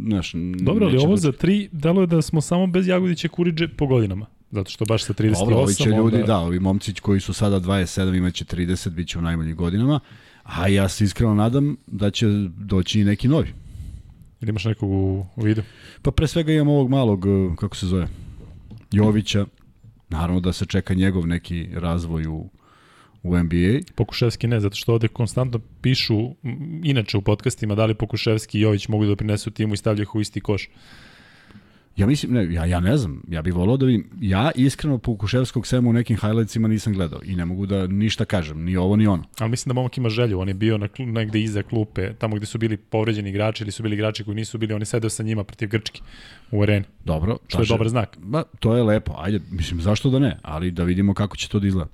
znaš, 0.06 0.32
Dobro, 0.60 0.86
ali 0.86 0.98
ovo 0.98 1.10
da- 1.10 1.16
za 1.16 1.32
3 1.32 1.68
deluje 1.72 2.06
da 2.06 2.22
smo 2.22 2.40
samo 2.40 2.66
bez 2.66 2.88
Jagodića 2.88 3.28
Kuriđe 3.28 3.68
po 3.68 3.86
godinama. 3.86 4.26
Zato 4.50 4.70
što 4.70 4.84
baš 4.84 5.04
sa 5.04 5.12
38 5.12 5.38
Dobro, 5.40 5.56
ovi 5.56 5.74
će 5.74 5.84
ljudi, 5.86 6.00
onda... 6.16 6.26
da, 6.26 6.38
ovi 6.38 6.60
momci 6.60 6.94
koji 6.94 7.20
su 7.20 7.32
sada 7.32 7.56
27 7.58 8.16
imaće 8.16 8.44
30, 8.46 8.88
bit 8.88 9.08
će 9.08 9.18
u 9.18 9.22
najmanjim 9.22 9.56
godinama, 9.56 10.00
a 10.44 10.68
ja 10.68 10.88
se 10.88 11.04
iskreno 11.04 11.34
nadam 11.34 11.76
da 11.86 12.10
će 12.10 12.26
doći 12.58 13.00
i 13.00 13.04
neki 13.04 13.28
novi. 13.28 13.52
Ili 14.42 14.50
imaš 14.50 14.64
nekog 14.64 14.90
u, 14.90 15.26
u 15.36 15.42
vidu? 15.42 15.62
Pa 16.02 16.10
pre 16.10 16.26
svega 16.26 16.52
imam 16.52 16.68
ovog 16.68 16.90
malog, 16.90 17.26
eh, 17.26 17.56
kako 17.56 17.76
se 17.76 17.86
zove, 17.86 18.08
Jovića, 18.92 19.46
naravno 20.08 20.40
da 20.40 20.52
se 20.52 20.66
čeka 20.66 20.94
njegov 20.94 21.26
neki 21.26 21.68
razvoj 21.72 22.26
u, 22.26 22.50
u 23.22 23.36
NBA. 23.38 23.80
Pokuševski 23.94 24.46
ne, 24.46 24.60
zato 24.60 24.76
što 24.76 24.92
ovde 24.92 25.08
konstantno 25.08 25.60
pišu, 25.80 26.34
inače 26.84 27.16
u 27.16 27.22
podcastima, 27.22 27.74
da 27.74 27.86
li 27.86 27.94
Pokuševski 27.94 28.58
i 28.58 28.60
Jović 28.60 28.88
mogu 28.88 29.06
da 29.06 29.16
prinesu 29.16 29.50
timu 29.50 29.74
i 29.74 29.76
stavljaju 29.76 30.02
ih 30.02 30.14
u 30.14 30.20
isti 30.20 30.40
koš. 30.40 30.68
Ja 31.96 32.06
mislim, 32.06 32.32
ne, 32.32 32.54
ja, 32.54 32.64
ja 32.64 32.80
ne 32.80 32.96
znam, 32.96 33.22
ja 33.28 33.42
bih 33.42 33.54
volao 33.54 33.76
da 33.76 33.86
vidim, 33.86 34.06
ja 34.20 34.50
iskreno 34.54 34.98
Pukuševskog 34.98 35.66
sema 35.66 35.90
u 35.90 35.92
nekim 35.92 36.16
highlightsima 36.16 36.68
nisam 36.68 36.92
gledao 36.92 37.20
i 37.24 37.36
ne 37.36 37.44
mogu 37.44 37.66
da 37.66 37.86
ništa 37.86 38.24
kažem, 38.24 38.64
ni 38.64 38.76
ovo 38.76 38.96
ni 38.96 39.06
ono. 39.06 39.24
Ali 39.38 39.50
mislim 39.50 39.68
da 39.68 39.74
momak 39.74 39.98
ima 39.98 40.08
želju, 40.08 40.40
on 40.40 40.48
je 40.48 40.54
bio 40.54 40.78
na, 40.78 40.88
negde 40.98 41.40
iza 41.40 41.62
klupe, 41.62 42.12
tamo 42.14 42.36
gde 42.36 42.46
su 42.46 42.58
bili 42.58 42.76
povređeni 42.76 43.30
igrači 43.30 43.64
ili 43.64 43.72
su 43.72 43.82
bili 43.82 43.94
igrači 43.94 44.24
koji 44.24 44.34
nisu 44.34 44.58
bili, 44.58 44.74
on 44.74 44.82
je 44.82 44.86
sedeo 44.86 45.10
sa 45.10 45.22
njima 45.22 45.44
protiv 45.44 45.68
Grčke 45.68 46.00
u 46.50 46.62
areni, 46.62 46.84
Dobro. 47.04 47.38
što 47.48 47.58
je 47.58 47.60
taže- 47.60 47.74
dobar 47.74 47.88
znak. 47.88 48.18
Ba, 48.18 48.42
to 48.58 48.76
je 48.76 48.82
lepo, 48.82 49.12
ajde, 49.18 49.40
mislim, 49.50 49.80
zašto 49.80 50.10
da 50.10 50.18
ne, 50.18 50.38
ali 50.42 50.70
da 50.70 50.84
vidimo 50.84 51.14
kako 51.14 51.36
će 51.36 51.48
to 51.48 51.58
da 51.58 51.66
izgleda. 51.66 51.90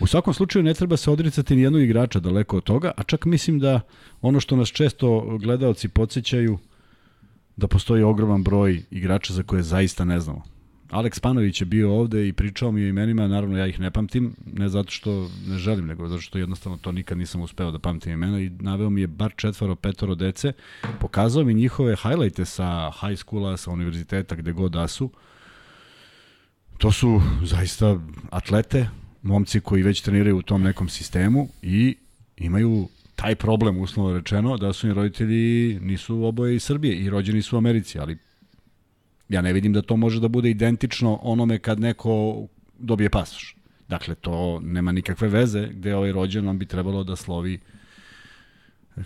U 0.00 0.06
svakom 0.06 0.34
slučaju 0.34 0.62
ne 0.62 0.74
treba 0.74 0.96
se 0.96 1.10
odricati 1.10 1.56
ni 1.56 1.62
jednog 1.62 1.82
igrača 1.82 2.20
daleko 2.20 2.56
od 2.56 2.64
toga, 2.64 2.90
a 2.96 3.02
čak 3.02 3.24
mislim 3.24 3.58
da 3.58 3.80
ono 4.22 4.40
što 4.40 4.56
nas 4.56 4.68
često 4.68 5.38
gledaoci 5.38 5.88
podsjećaju, 5.88 6.58
da 7.56 7.68
postoji 7.68 8.02
ogroman 8.02 8.42
broj 8.42 8.82
igrača 8.90 9.32
za 9.32 9.42
koje 9.42 9.62
zaista 9.62 10.04
ne 10.04 10.20
znamo. 10.20 10.42
Aleks 10.90 11.20
Panović 11.20 11.60
je 11.60 11.64
bio 11.64 11.94
ovde 11.94 12.28
i 12.28 12.32
pričao 12.32 12.72
mi 12.72 12.84
o 12.84 12.88
imenima, 12.88 13.28
naravno 13.28 13.58
ja 13.58 13.66
ih 13.66 13.80
ne 13.80 13.90
pamtim, 13.90 14.34
ne 14.52 14.68
zato 14.68 14.90
što 14.90 15.30
ne 15.46 15.58
želim, 15.58 15.86
nego 15.86 16.08
zato 16.08 16.20
što 16.20 16.38
jednostavno 16.38 16.78
to 16.78 16.92
nikad 16.92 17.18
nisam 17.18 17.40
uspeo 17.40 17.70
da 17.70 17.78
pamtim 17.78 18.12
imena 18.12 18.40
i 18.40 18.50
naveo 18.50 18.90
mi 18.90 19.00
je 19.00 19.06
bar 19.06 19.32
četvoro, 19.36 19.74
petoro 19.74 20.14
dece, 20.14 20.52
pokazao 21.00 21.44
mi 21.44 21.54
njihove 21.54 21.96
highlighte 21.96 22.44
sa 22.44 22.90
high 23.00 23.18
schoola, 23.18 23.56
sa 23.56 23.70
univerziteta, 23.70 24.34
gde 24.34 24.52
god 24.52 24.72
da 24.72 24.88
su. 24.88 25.10
To 26.78 26.92
su 26.92 27.20
zaista 27.44 28.00
atlete, 28.30 28.88
momci 29.22 29.60
koji 29.60 29.82
već 29.82 30.00
treniraju 30.00 30.38
u 30.38 30.42
tom 30.42 30.62
nekom 30.62 30.88
sistemu 30.88 31.48
i 31.62 31.96
imaju 32.36 32.88
taj 33.14 33.34
problem, 33.34 33.78
uslovno 33.78 34.16
rečeno, 34.18 34.56
da 34.56 34.72
su 34.72 34.86
im 34.86 34.92
roditelji 34.92 35.80
nisu 35.80 36.24
oboje 36.24 36.56
iz 36.56 36.62
Srbije 36.62 36.96
i 36.96 37.10
rođeni 37.10 37.42
su 37.42 37.56
u 37.56 37.58
Americi, 37.58 37.98
ali 37.98 38.18
ja 39.28 39.42
ne 39.42 39.52
vidim 39.52 39.72
da 39.72 39.82
to 39.82 39.96
može 39.96 40.20
da 40.20 40.28
bude 40.28 40.50
identično 40.50 41.18
onome 41.22 41.58
kad 41.58 41.80
neko 41.80 42.46
dobije 42.78 43.10
pasoš. 43.10 43.56
Dakle, 43.88 44.14
to 44.14 44.60
nema 44.60 44.92
nikakve 44.92 45.28
veze 45.28 45.68
gde 45.72 45.88
je 45.88 45.96
ovaj 45.96 46.12
rođen, 46.12 46.48
on 46.48 46.58
bi 46.58 46.66
trebalo 46.66 47.04
da 47.04 47.16
slovi 47.16 47.60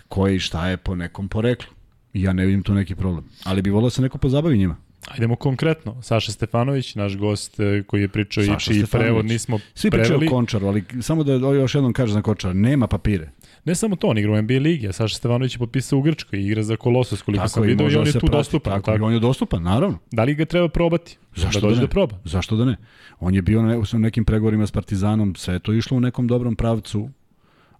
koje 0.07 0.35
i 0.35 0.39
šta 0.39 0.67
je 0.67 0.77
po 0.77 0.95
nekom 0.95 1.29
poreklu. 1.29 1.73
Ja 2.13 2.33
ne 2.33 2.45
vidim 2.45 2.63
tu 2.63 2.73
neki 2.73 2.95
problem. 2.95 3.25
Ali 3.43 3.61
bi 3.61 3.69
volio 3.69 3.85
da 3.85 3.89
se 3.89 4.01
neko 4.01 4.17
pozabavi 4.17 4.57
njima. 4.57 4.77
Ajdemo 5.09 5.35
konkretno. 5.35 6.01
Saša 6.01 6.31
Stefanović, 6.31 6.95
naš 6.95 7.17
gost 7.17 7.59
e, 7.59 7.83
koji 7.87 8.01
je 8.01 8.07
pričao 8.07 8.43
Saša 8.43 8.53
i 8.53 8.59
čiji 8.59 8.73
Stefanović. 8.85 9.07
prevod 9.07 9.25
nismo 9.25 9.59
Svi 9.73 9.89
preveli. 9.91 10.09
pričaju 10.09 10.29
o 10.29 10.35
Končaru, 10.35 10.67
ali 10.67 10.83
samo 11.01 11.23
da 11.23 11.33
još 11.33 11.75
jednom 11.75 11.93
kažem 11.93 12.13
za 12.13 12.21
Končara, 12.21 12.53
nema 12.53 12.87
papire. 12.87 13.31
Ne 13.65 13.75
samo 13.75 13.95
to, 13.95 14.07
on 14.07 14.17
igra 14.17 14.31
u 14.31 14.41
NBA 14.41 14.53
ligi, 14.53 14.87
a 14.87 14.93
Saša 14.93 15.15
Stefanović 15.15 15.55
je 15.55 15.59
potpisao 15.59 15.99
u 15.99 16.01
Grčkoj 16.01 16.39
i 16.39 16.45
igra 16.45 16.63
za 16.63 16.75
Kolosos, 16.75 17.21
koliko 17.21 17.47
sam 17.47 17.63
i 17.63 17.67
vidio 17.67 17.89
i 17.89 17.95
on 17.95 18.03
da 18.03 18.09
je 18.09 18.13
tu 18.13 18.19
prati, 18.19 18.31
dostupan. 18.31 18.73
Tako, 18.73 18.91
Tako, 18.91 19.05
on 19.05 19.13
je 19.13 19.19
dostupan, 19.19 19.63
naravno. 19.63 19.97
Da 20.11 20.23
li 20.23 20.35
ga 20.35 20.45
treba 20.45 20.69
probati? 20.69 21.17
Zašto 21.35 21.59
da 21.59 21.67
dođe 21.67 21.75
da 21.75 21.81
ne? 21.81 21.87
da 21.87 21.91
proba? 21.91 22.15
Zašto 22.23 22.55
da 22.55 22.65
ne? 22.65 22.77
On 23.19 23.35
je 23.35 23.41
bio 23.41 23.61
na 23.61 23.81
nekim 23.93 24.25
pregovorima 24.25 24.67
s 24.67 24.71
Partizanom, 24.71 25.35
sve 25.35 25.53
je 25.55 25.59
to 25.59 25.73
išlo 25.73 25.97
u 25.97 25.99
nekom 25.99 26.27
dobrom 26.27 26.55
pravcu. 26.55 27.09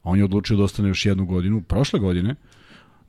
On 0.04 0.18
je 0.18 0.24
odlučio 0.24 0.58
da 0.58 0.64
ostane 0.64 0.90
još 0.90 1.06
jednu 1.06 1.26
godinu, 1.26 1.62
prošle 1.62 2.00
godine. 2.00 2.36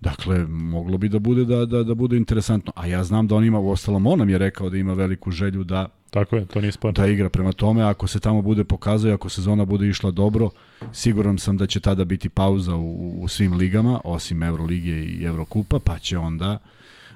Dakle, 0.00 0.46
moglo 0.48 0.98
bi 0.98 1.08
da 1.08 1.18
bude 1.18 1.44
da, 1.44 1.66
da, 1.66 1.82
da 1.82 1.94
bude 1.94 2.16
interesantno. 2.16 2.72
A 2.76 2.86
ja 2.86 3.04
znam 3.04 3.26
da 3.26 3.34
on 3.34 3.44
ima, 3.44 3.58
u 3.58 3.70
ostalom 3.70 4.06
on 4.06 4.18
nam 4.18 4.28
je 4.28 4.38
rekao 4.38 4.70
da 4.70 4.76
ima 4.76 4.94
veliku 4.94 5.30
želju 5.30 5.64
da 5.64 5.88
Tako 6.10 6.36
je, 6.36 6.46
to 6.46 6.60
nije 6.60 6.72
sporno. 6.72 6.92
da 6.92 7.06
igra 7.06 7.28
prema 7.28 7.52
tome, 7.52 7.82
ako 7.82 8.06
se 8.06 8.20
tamo 8.20 8.42
bude 8.42 8.64
pokazao 8.64 9.10
i 9.10 9.14
ako 9.14 9.28
sezona 9.28 9.64
bude 9.64 9.88
išla 9.88 10.10
dobro, 10.10 10.50
siguran 10.92 11.38
sam 11.38 11.56
da 11.56 11.66
će 11.66 11.80
tada 11.80 12.04
biti 12.04 12.28
pauza 12.28 12.74
u, 12.74 13.22
u 13.22 13.28
svim 13.28 13.54
ligama, 13.54 14.00
osim 14.04 14.42
Evrolige 14.42 15.04
i 15.04 15.24
Evrokupa, 15.24 15.78
pa 15.78 15.98
će 15.98 16.18
onda 16.18 16.58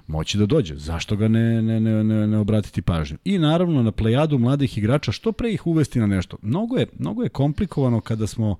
moći 0.07 0.39
da 0.39 0.47
dođe. 0.47 0.77
Zašto 0.77 1.17
ga 1.17 1.29
ne, 1.29 1.63
ne, 1.63 1.81
ne, 1.81 2.05
ne, 2.05 2.27
ne 2.27 2.39
obratiti 2.39 2.83
pažnju? 2.83 3.17
I 3.25 3.39
naravno 3.39 3.83
na 3.83 3.93
plejadu 3.93 4.39
mladih 4.39 4.79
igrača, 4.79 5.13
što 5.13 5.33
pre 5.33 5.53
ih 5.53 5.67
uvesti 5.67 6.01
na 6.01 6.07
nešto? 6.07 6.37
Mnogo 6.43 6.77
je, 6.77 6.87
mnogo 6.99 7.23
je 7.23 7.29
komplikovano 7.29 8.01
kada 8.01 8.27
smo 8.27 8.57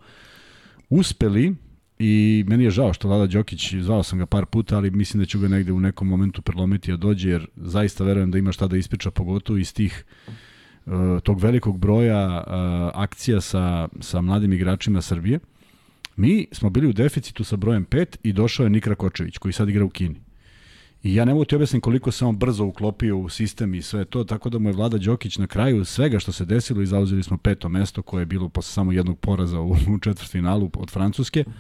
uspeli 0.91 1.55
i 1.99 2.45
meni 2.49 2.65
je 2.65 2.71
žao 2.71 2.93
što 2.93 3.09
Lada 3.09 3.27
Đokić, 3.27 3.75
zvao 3.75 4.03
sam 4.03 4.19
ga 4.19 4.27
par 4.27 4.47
puta, 4.47 4.77
ali 4.77 4.91
mislim 4.91 5.23
da 5.23 5.27
ću 5.27 5.39
ga 5.39 5.49
negde 5.49 5.73
u 5.73 5.81
nekom 5.81 6.09
momentu 6.09 6.43
prelomiti 6.43 6.91
da 6.91 6.97
dođe, 6.97 7.31
jer 7.31 7.47
zaista 7.57 8.05
verujem 8.05 8.31
da 8.31 8.39
ima 8.39 8.53
šta 8.53 8.67
da 8.67 8.77
ispriča, 8.77 9.11
pogotovo 9.11 9.59
iz 9.59 9.75
tih 9.75 10.05
uh, 10.87 10.93
tog 11.23 11.41
velikog 11.41 11.79
broja 11.79 12.45
uh, 12.47 12.53
akcija 12.95 13.41
sa, 13.41 13.89
sa 14.01 14.21
mladim 14.21 14.53
igračima 14.53 15.03
Srbije. 15.03 15.39
Mi 16.17 16.47
smo 16.53 16.71
bili 16.71 16.87
u 16.87 16.93
deficitu 16.93 17.45
sa 17.45 17.57
brojem 17.57 17.87
5 17.87 18.17
i 18.23 18.33
došao 18.33 18.65
je 18.65 18.71
Nikra 18.71 18.95
Kočević, 18.95 19.39
koji 19.39 19.53
sad 19.53 19.69
igra 19.69 19.85
u 19.85 19.91
Kini. 19.91 20.21
I 21.03 21.15
ja 21.15 21.25
ne 21.25 21.33
mogu 21.33 21.45
ti 21.45 21.55
objasniti 21.55 21.83
koliko 21.83 22.11
se 22.11 22.25
on 22.25 22.37
brzo 22.37 22.65
uklopio 22.65 23.19
u 23.19 23.29
sistem 23.29 23.75
i 23.75 23.83
sve 23.83 24.05
to, 24.05 24.25
tako 24.25 24.51
da 24.51 24.59
mu 24.59 24.69
je 24.69 24.73
Vlada 24.73 24.99
Đokić 24.99 25.39
na 25.39 25.47
kraju 25.47 25.85
svega 25.85 26.19
što 26.19 26.33
se 26.33 26.45
desilo 26.45 26.83
i 26.83 26.87
zauzeli 26.87 27.23
smo 27.23 27.37
peto 27.37 27.69
mesto 27.69 28.03
koje 28.03 28.23
je 28.23 28.27
bilo 28.27 28.49
posle 28.49 28.73
samo 28.73 28.93
jednog 28.93 29.19
poraza 29.19 29.61
u, 29.61 29.71
u 29.95 29.99
četvrtfinalu 29.99 30.71
od 30.75 30.91
Francuske. 30.91 31.45
Uh, 31.47 31.53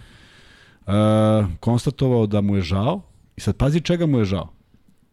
konstatovao 1.60 2.26
da 2.26 2.40
mu 2.40 2.56
je 2.56 2.62
žao 2.62 3.02
i 3.36 3.40
sad 3.40 3.56
pazi 3.56 3.80
čega 3.80 4.06
mu 4.06 4.18
je 4.18 4.24
žao. 4.24 4.52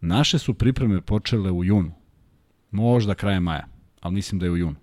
Naše 0.01 0.39
su 0.39 0.53
pripreme 0.53 1.01
počele 1.01 1.51
u 1.51 1.63
junu. 1.63 1.91
Možda 2.71 3.13
krajem 3.13 3.43
maja, 3.43 3.67
ali 4.01 4.13
mislim 4.13 4.39
da 4.39 4.45
je 4.45 4.51
u 4.51 4.57
junu. 4.57 4.75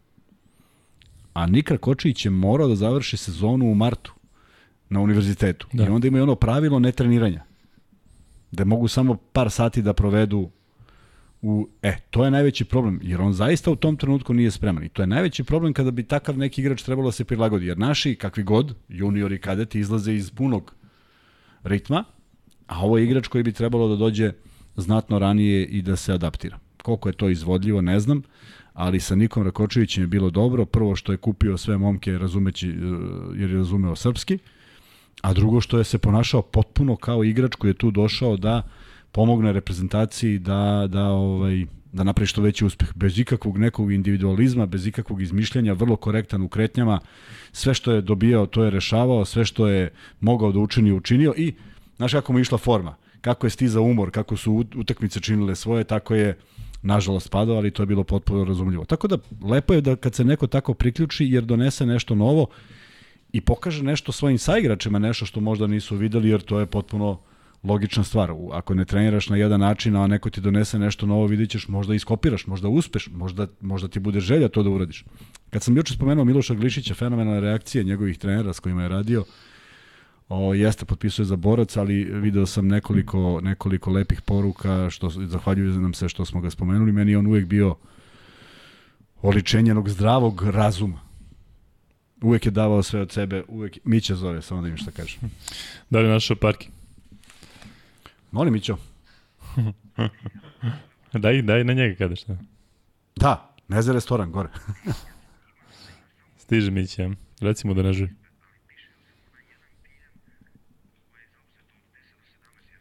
A 1.35 1.47
Nikar 1.47 1.79
Kočić 1.79 2.25
je 2.25 2.31
morao 2.31 2.69
da 2.69 2.75
završi 2.75 3.17
sezonu 3.17 3.71
u 3.71 3.75
martu 3.75 4.15
na 4.89 5.01
univerzitetu. 5.01 5.67
Da. 5.73 5.85
I 5.85 5.89
onda 5.89 6.09
imaju 6.09 6.23
ono 6.23 6.35
pravilo 6.35 6.79
netreniranja. 6.79 7.45
Da 8.51 8.65
mogu 8.65 8.89
samo 8.89 9.17
par 9.33 9.51
sati 9.51 9.83
da 9.83 9.93
provedu 9.93 10.51
u... 11.43 11.69
E, 11.83 11.97
to 12.11 12.25
je 12.25 12.31
najveći 12.31 12.65
problem, 12.65 13.01
jer 13.03 13.21
on 13.21 13.33
zaista 13.33 13.71
u 13.71 13.77
tom 13.77 13.97
trenutku 13.97 14.35
nije 14.35 14.51
spreman. 14.51 14.85
I 14.85 14.89
to 14.89 15.03
je 15.03 15.07
najveći 15.07 15.45
problem 15.45 15.73
kada 15.73 15.91
bi 15.91 16.03
takav 16.03 16.39
neki 16.39 16.61
igrač 16.61 16.83
trebalo 16.83 17.09
da 17.09 17.13
se 17.13 17.25
prilagodi. 17.25 17.67
Jer 17.67 17.79
naši, 17.79 18.15
kakvi 18.15 18.43
god, 18.43 18.75
juniori 18.89 19.35
i 19.35 19.41
kadeti, 19.41 19.81
izlaze 19.81 20.15
iz 20.15 20.31
punog 20.31 20.75
ritma, 21.63 22.05
a 22.67 22.85
ovo 22.85 22.99
je 22.99 23.05
igrač 23.05 23.29
koji 23.29 23.45
bi 23.45 23.53
trebalo 23.53 23.89
da 23.89 23.97
dođe 23.97 24.33
znatno 24.77 25.19
ranije 25.19 25.67
i 25.67 25.83
da 25.83 25.97
se 25.97 26.13
adaptira. 26.13 26.59
Koliko 26.83 27.09
je 27.09 27.13
to 27.13 27.29
izvodljivo, 27.29 27.81
ne 27.81 28.01
znam, 28.01 28.23
ali 28.73 29.01
sa 29.01 29.15
Nikom 29.15 29.43
Rakočevićem 29.43 30.03
je 30.03 30.07
bilo 30.07 30.31
dobro. 30.31 30.65
Prvo 30.65 30.97
što 30.97 31.13
je 31.13 31.19
kupio 31.19 31.57
sve 31.57 31.79
momke 31.79 32.19
razumeći, 32.19 32.69
eh, 32.69 32.75
jer 33.37 33.51
je 33.51 33.57
razumeo 33.57 33.97
srpski, 33.97 34.39
a 35.23 35.33
drugo 35.35 35.61
što 35.61 35.79
je 35.79 35.85
se 35.85 35.99
ponašao 35.99 36.43
potpuno 36.43 36.97
kao 36.97 37.25
igrač 37.25 37.55
koji 37.55 37.71
je 37.71 37.75
tu 37.75 37.91
došao 37.91 38.37
da 38.37 38.63
pomogne 39.13 39.53
reprezentaciji 39.53 40.39
da, 40.39 40.87
da, 40.91 41.05
ovaj, 41.05 41.67
da 41.93 42.05
napravi 42.05 42.27
što 42.27 42.43
veći 42.43 42.65
uspeh. 42.65 42.89
Bez 42.95 43.19
ikakvog 43.19 43.59
nekog 43.59 43.93
individualizma, 43.93 44.67
bez 44.67 44.87
ikakvog 44.87 45.23
izmišljanja, 45.23 45.73
vrlo 45.73 45.97
korektan 45.97 46.43
u 46.43 46.49
kretnjama. 46.49 47.01
Sve 47.53 47.75
što 47.75 47.93
je 47.93 48.01
dobijao, 48.01 48.47
to 48.47 48.65
je 48.65 48.71
rešavao, 48.71 49.25
sve 49.25 49.45
što 49.45 49.69
je 49.69 49.91
mogao 50.21 50.53
da 50.53 50.59
učini, 50.59 50.93
učinio 50.93 51.35
i 51.37 51.55
znaš 51.97 52.13
kako 52.13 52.33
mu 52.33 52.39
išla 52.39 52.59
forma, 52.59 52.95
kako 53.21 53.47
je 53.47 53.51
stizao 53.51 53.83
umor, 53.83 54.11
kako 54.11 54.37
su 54.37 54.53
ut- 54.53 54.77
utakmice 54.81 55.21
činile 55.21 55.57
svoje, 55.57 55.85
tako 55.85 56.15
je 56.15 56.39
nažalost 56.83 57.31
padao, 57.31 57.57
ali 57.57 57.71
to 57.71 57.83
je 57.83 57.87
bilo 57.87 58.05
potpuno 58.05 58.45
razumljivo. 58.45 58.85
Tako 58.85 59.09
da 59.09 59.19
lepo 59.43 59.75
je 59.75 59.81
da 59.81 59.97
kad 59.97 60.15
se 60.15 60.25
neko 60.25 60.47
tako 60.47 60.75
priključi 60.75 61.27
jer 61.27 61.45
donese 61.45 61.87
nešto 61.87 62.15
novo 62.15 62.47
i 63.33 63.41
pokaže 63.41 63.83
nešto 63.85 64.13
svojim 64.13 64.39
saigračima, 64.39 64.99
nešto 64.99 65.27
što 65.27 65.41
možda 65.41 65.67
nisu 65.67 65.97
videli, 65.97 66.29
jer 66.29 66.41
to 66.41 66.61
je 66.61 66.67
potpuno 66.67 67.21
logična 67.65 68.05
stvar. 68.05 68.33
Ako 68.53 68.75
ne 68.75 68.85
treniraš 68.85 69.29
na 69.29 69.37
jedan 69.37 69.61
način, 69.61 69.97
a 69.97 70.07
neko 70.07 70.31
ti 70.31 70.41
donese 70.41 70.79
nešto 70.79 71.07
novo, 71.07 71.27
vidit 71.27 71.51
ćeš, 71.51 71.69
možda 71.69 71.95
iskopiraš, 71.95 72.47
možda 72.47 72.69
uspeš, 72.69 73.09
možda, 73.13 73.47
možda 73.61 73.89
ti 73.89 73.99
bude 73.99 74.21
želja 74.21 74.49
to 74.49 74.63
da 74.63 74.71
uradiš. 74.71 75.05
Kad 75.51 75.63
sam 75.63 75.77
juče 75.77 75.95
spomenuo 75.95 76.25
Miloša 76.25 76.55
Glišića, 76.55 76.95
fenomenalne 76.95 77.41
reakcije 77.41 77.85
njegovih 77.85 78.19
trenera 78.19 78.53
s 78.53 78.61
kojima 78.61 78.83
je 78.83 78.89
radio, 78.89 79.25
O, 80.29 80.55
jeste, 80.55 80.85
potpisuje 80.85 81.27
za 81.27 81.37
borac, 81.37 81.77
ali 81.77 82.05
video 82.05 82.47
sam 82.47 82.69
nekoliko, 82.69 83.41
nekoliko 83.43 83.91
lepih 83.91 84.21
poruka, 84.23 84.91
što 84.91 85.11
zahvaljuju 85.11 85.81
nam 85.81 85.95
se 85.95 86.09
što 86.09 86.25
smo 86.25 86.41
ga 86.41 86.51
spomenuli. 86.51 86.93
Meni 86.93 87.17
on 87.17 87.27
uvek 87.27 87.47
bio 87.47 87.77
oličenjenog 89.23 89.89
zdravog 89.89 90.43
razuma. 90.43 91.01
Uvek 92.23 92.47
je 92.47 92.51
davao 92.51 92.83
sve 92.83 93.01
od 93.01 93.13
sebe, 93.13 93.45
uvek... 93.49 93.79
Mića 93.85 94.15
zove, 94.15 94.43
samo 94.43 94.63
da 94.63 94.69
im 94.69 94.77
šta 94.77 94.91
kaže. 94.91 95.19
Da 95.91 96.01
li 96.01 96.09
našao 96.09 96.37
parking? 96.37 96.78
Molim, 98.31 98.53
Mićo. 98.53 98.77
Daj, 101.13 101.43
daj 101.43 101.65
na 101.65 101.73
njega 101.73 101.95
kada 101.95 102.17
šta. 102.17 102.37
Da, 103.17 103.55
ne 103.69 103.83
za 103.83 103.93
restoran, 103.93 104.33
gore. 104.33 104.49
Stiže 106.43 106.71
Mića, 106.71 107.11
recimo 107.41 107.75
da 107.75 107.83
ne 107.83 107.93
žuri. 107.93 108.13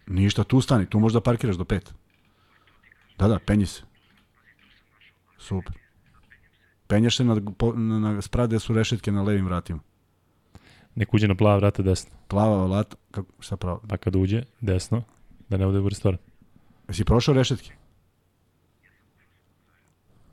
Ništa, 0.07 0.43
tu 0.43 0.61
stani, 0.61 0.85
tu 0.85 0.99
možda 0.99 1.21
parkiraš 1.21 1.55
do 1.55 1.65
pet. 1.65 1.93
Da, 3.17 3.27
da, 3.27 3.39
penji 3.39 3.65
se. 3.65 3.81
Super. 5.37 5.77
Penjaš 6.87 7.17
se 7.17 7.23
na, 7.23 7.35
na, 7.75 7.99
na 7.99 8.21
sprade 8.21 8.59
su 8.59 8.73
rešetke 8.73 9.11
na 9.11 9.21
levim 9.21 9.45
vratima. 9.45 9.79
Nek 10.95 11.13
uđe 11.13 11.27
na 11.27 11.35
plava 11.35 11.57
vrata 11.57 11.83
desno. 11.83 12.11
Plava 12.27 12.65
lat, 12.65 12.95
kako, 13.11 13.31
šta 13.39 13.57
pravo? 13.57 13.81
Pa 13.89 13.97
kad 13.97 14.15
uđe 14.15 14.43
desno, 14.61 15.03
da 15.49 15.57
ne 15.57 15.65
ode 15.65 15.79
u 15.79 15.89
restoran. 15.89 16.17
Jesi 16.87 17.03
prošao 17.03 17.33
rešetke? 17.33 17.71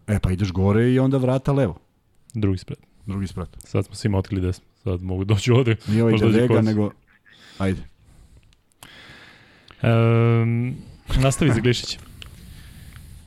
E, 0.06 0.18
pa 0.18 0.30
ideš 0.30 0.52
gore 0.52 0.92
i 0.92 0.99
onda 0.99 1.18
vrata 1.18 1.52
levo. 1.52 1.78
Drugi 2.35 2.59
spred. 2.59 2.78
Drugi 3.06 3.26
sprat. 3.26 3.56
Sad 3.64 3.87
smo 3.87 3.94
svima 3.94 4.18
otkrili 4.18 4.42
desno. 4.42 4.64
Sad 4.85 5.02
mogu 5.02 5.25
doći 5.25 5.52
ovde. 5.52 5.76
Nije 5.88 6.02
ovaj 6.02 6.18
kost. 6.49 6.64
nego... 6.64 6.90
Ajde. 7.59 7.83
Um, 9.83 10.75
nastavi 11.23 11.50
za 11.50 11.61
Glišića. 11.61 11.99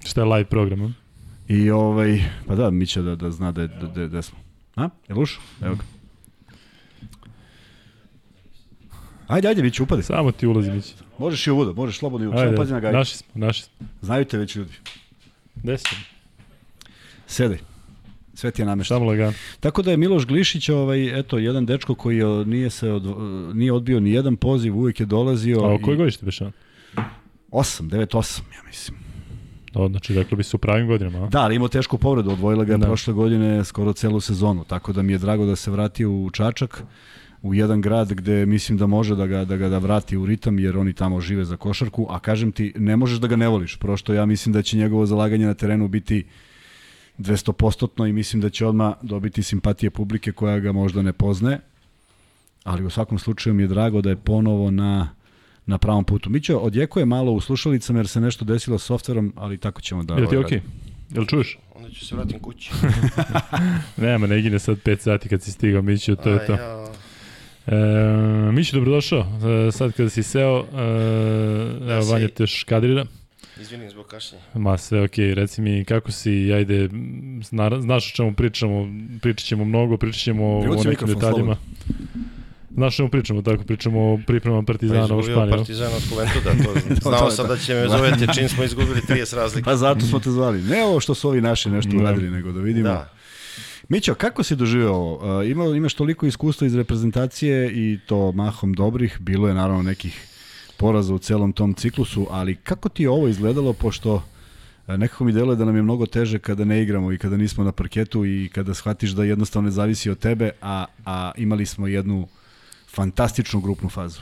Šta 0.06 0.22
je 0.22 0.26
live 0.26 0.46
program? 0.46 0.82
a? 0.82 0.92
I 1.48 1.70
ovaj, 1.70 2.24
pa 2.48 2.56
da, 2.56 2.70
mi 2.70 2.88
će 2.88 3.02
da, 3.02 3.16
da 3.16 3.32
zna 3.32 3.52
da, 3.52 3.68
da, 3.68 3.88
da, 3.88 4.08
da 4.08 4.22
smo. 4.22 4.38
A? 4.76 4.90
Je 5.10 5.16
luš? 5.16 5.40
Evo 5.62 5.76
ga. 5.76 5.84
Ajde, 9.28 9.48
ajde, 9.48 9.62
Miću, 9.62 9.84
upadi. 9.84 10.04
Samo 10.04 10.32
ti 10.32 10.48
ulazi 10.48 10.72
Mića. 10.72 10.94
Možeš 11.18 11.48
i 11.48 11.52
uvoda, 11.52 11.74
možeš 11.74 11.98
slobodno 11.98 12.28
i. 12.28 12.30
Samo 12.30 12.42
Ajde, 12.42 12.56
pazi 12.58 12.74
na 12.74 12.80
gajbu. 12.80 12.98
naši 12.98 13.18
smo, 13.18 13.28
naši 13.36 13.64
smo. 13.64 13.88
Znaju 14.02 14.26
te 14.26 14.38
već 14.38 14.56
ljudi. 14.56 14.72
Desno. 15.56 15.98
Sedaj. 17.28 17.58
Sve 18.34 18.52
ti 18.52 18.62
je 18.62 18.66
namešta. 18.66 18.96
Samo 18.96 19.06
lagano. 19.06 19.34
Tako 19.60 19.82
da 19.82 19.92
je 19.92 19.98
Miloš 19.98 20.26
Glišić, 20.26 20.70
ovaj, 20.70 21.20
eto, 21.20 21.38
jedan 21.38 21.66
dečko 21.66 21.96
koji 21.96 22.18
je, 22.18 22.26
nije, 22.46 22.70
se 22.70 22.92
od, 22.92 23.04
nije 23.54 23.74
odbio 23.74 24.00
ni 24.00 24.12
jedan 24.12 24.36
poziv, 24.36 24.78
uvijek 24.78 25.00
je 25.00 25.06
dolazio. 25.06 25.60
A 25.60 25.68
o 25.68 25.76
i- 25.76 25.82
koji 25.82 25.98
godište 25.98 26.26
biš 26.26 26.42
on? 26.42 26.52
8, 27.52 27.82
9, 27.84 28.08
8, 28.10 28.42
ja 28.54 28.64
mislim. 28.68 28.98
O, 29.74 29.88
znači, 29.88 30.14
dakle 30.14 30.38
bi 30.38 30.44
se 30.44 30.56
u 30.56 30.60
pravim 30.60 30.88
godinama, 30.88 31.26
a? 31.26 31.30
Da, 31.30 31.40
ali 31.40 31.56
imao 31.56 31.68
tešku 31.68 31.98
povredu, 31.98 32.32
odvojila 32.32 32.64
ga 32.64 32.74
je 32.74 32.78
Da. 32.78 32.86
prošle 32.86 33.14
godine 33.14 33.66
skoro 33.66 33.94
celu 33.94 34.20
sezonu, 34.20 34.64
tako 34.64 34.94
da 34.94 35.02
mi 35.02 35.12
je 35.12 35.18
drago 35.18 35.46
da 35.46 35.56
se 35.56 35.72
vratio 35.72 36.12
u 36.12 36.30
Čačak, 36.30 36.84
u 37.48 37.54
jedan 37.54 37.82
grad 37.82 38.14
gde 38.14 38.46
mislim 38.46 38.78
da 38.78 38.88
može 38.88 39.16
da 39.16 39.28
ga, 39.28 39.46
da 39.46 39.58
ga 39.58 39.70
da 39.70 39.78
vrati 39.78 40.18
u 40.18 40.26
ritam, 40.26 40.60
jer 40.60 40.78
oni 40.78 40.94
tamo 40.94 41.22
žive 41.22 41.46
za 41.46 41.58
košarku, 41.58 42.08
a 42.10 42.20
kažem 42.20 42.52
ti, 42.52 42.74
ne 42.76 42.96
možeš 42.96 43.20
da 43.20 43.28
ga 43.28 43.36
ne 43.36 43.48
voliš, 43.48 43.76
prošto 43.76 44.14
ja 44.14 44.26
mislim 44.26 44.54
da 44.54 44.62
će 44.62 44.78
njegovo 44.78 45.06
zalaganje 45.06 45.46
na 45.46 45.54
terenu 45.54 45.88
biti 45.88 46.26
200% 47.20 48.10
i 48.10 48.14
mislim 48.14 48.42
da 48.42 48.50
će 48.50 48.66
odmah 48.66 48.94
dobiti 49.02 49.44
simpatije 49.44 49.90
publike 49.90 50.32
koja 50.32 50.60
ga 50.60 50.72
možda 50.72 51.02
ne 51.02 51.14
poznaje, 51.14 51.60
ali 52.64 52.86
u 52.86 52.90
svakom 52.90 53.20
slučaju 53.20 53.54
mi 53.54 53.64
je 53.64 53.68
drago 53.68 54.02
da 54.02 54.10
je 54.10 54.16
ponovo 54.16 54.72
na, 54.72 55.10
na 55.66 55.78
pravom 55.78 56.04
putu. 56.04 56.30
Mićo, 56.30 56.58
odjekuje 56.58 57.06
malo 57.06 57.32
u 57.32 57.42
slušalicama 57.42 58.00
jer 58.00 58.08
se 58.08 58.22
nešto 58.22 58.46
desilo 58.46 58.78
s 58.78 58.84
softverom, 58.84 59.34
ali 59.36 59.58
tako 59.58 59.82
ćemo 59.82 60.04
da... 60.04 60.14
Je 60.14 60.30
ti 60.30 60.36
ovaj, 60.36 60.46
okej? 60.46 60.62
Jel 61.10 61.26
čuješ? 61.26 61.58
Onda 61.76 61.90
ću 61.90 62.06
se 62.06 62.16
vratim 62.16 62.40
kući. 62.40 62.72
Nema, 63.98 64.28
ne 64.28 64.42
gine 64.42 64.60
sad 64.60 64.78
5 64.78 65.00
sati 65.00 65.30
kad 65.30 65.42
si 65.42 65.52
stigao, 65.52 65.82
Miću, 65.82 66.16
to 66.16 66.30
je 66.30 66.36
A, 66.36 66.46
to. 66.46 66.54
Ja, 66.54 66.88
E, 67.68 67.76
Miću, 68.52 68.76
dobrodošao. 68.76 69.26
E, 69.68 69.72
sad 69.72 69.92
kada 69.92 70.10
si 70.10 70.24
seo, 70.24 70.66
e, 70.74 70.82
evo 71.90 72.02
si- 72.04 72.12
Vanja 72.12 72.28
te 72.28 72.44
još 72.44 72.64
kadrira. 72.64 73.06
izvinim 73.62 73.90
zbog 73.90 74.06
kašnjenja. 74.06 74.44
Ma 74.56 74.78
sve 74.78 75.04
okej, 75.04 75.36
reci 75.36 75.62
mi 75.62 75.86
kako 75.86 76.12
si, 76.12 76.54
ajde, 76.54 76.90
zna, 77.44 77.82
znaš 77.82 78.08
o 78.08 78.16
čemu 78.16 78.34
pričamo, 78.34 78.88
pričat 79.22 79.46
ćemo 79.46 79.66
mnogo, 79.66 79.98
pričat 79.98 80.22
ćemo 80.22 80.46
o 80.60 80.84
nekim 80.86 81.08
detaljima. 81.08 81.56
Znaš 82.72 82.94
o 82.94 82.98
čemu 82.98 83.10
pričamo, 83.10 83.42
tako 83.42 83.64
pričamo 83.64 84.02
o 84.04 84.20
pripremama 84.28 84.64
Partizana 84.64 85.02
u 85.02 85.20
izgubio 85.20 85.24
Španiju. 85.26 85.52
Partizan 85.52 85.88
od 85.88 86.02
Juventuda, 86.12 86.52
to 86.64 86.96
To 87.02 87.10
znao 87.10 87.32
sam 87.32 87.48
da 87.48 87.58
će 87.58 87.74
me 87.74 87.88
zovete 87.90 88.28
čim 88.36 88.50
smo 88.50 88.64
izgubili 88.64 89.02
30 89.02 89.36
razlike. 89.36 89.66
Pa 89.66 89.76
zato 89.76 90.00
smo 90.02 90.20
te 90.20 90.32
zvali. 90.32 90.62
Ne 90.62 90.84
ovo 90.84 91.00
što 91.00 91.14
su 91.16 91.30
ovi 91.30 91.42
naši 91.42 91.70
nešto 91.70 91.92
Da. 91.92 91.98
uradili, 91.98 92.30
nego 92.30 92.52
da 92.52 92.62
vidimo. 92.62 92.90
Da. 92.90 93.10
Mićo, 93.90 94.16
kako 94.16 94.44
si 94.44 94.56
doživeo 94.56 94.94
ovo? 94.94 95.44
Ima, 95.44 95.66
imaš 95.66 95.94
toliko 95.94 96.26
iskustva 96.26 96.68
iz 96.68 96.76
reprezentacije 96.76 97.72
i 97.72 98.00
to 98.06 98.32
mahom 98.32 98.74
dobrih, 98.74 99.18
bilo 99.20 99.48
je 99.48 99.54
naravno 99.54 99.84
nekih 99.84 100.28
poraza 100.78 101.14
u 101.14 101.20
celom 101.20 101.54
tom 101.54 101.74
ciklusu, 101.74 102.28
ali 102.30 102.56
kako 102.56 102.90
ti 102.90 103.04
je 103.04 103.10
ovo 103.10 103.28
izgledalo, 103.28 103.74
pošto 103.74 104.24
nekako 104.88 105.24
mi 105.24 105.32
deluje 105.32 105.56
da 105.56 105.66
nam 105.66 105.76
je 105.76 105.82
mnogo 105.82 106.06
teže 106.06 106.40
kada 106.40 106.66
ne 106.66 106.84
igramo 106.84 107.12
i 107.12 107.18
kada 107.18 107.38
nismo 107.38 107.64
na 107.64 107.72
parketu 107.72 108.26
i 108.26 108.50
kada 108.54 108.74
shvatiš 108.74 109.12
da 109.12 109.24
jednostavno 109.24 109.68
ne 109.68 109.72
zavisi 109.72 110.10
od 110.10 110.20
tebe, 110.20 110.52
a, 110.62 110.86
a 111.06 111.32
imali 111.38 111.66
smo 111.66 111.88
jednu 111.88 112.28
fantastičnu 112.90 113.60
grupnu 113.60 113.90
fazu. 113.90 114.22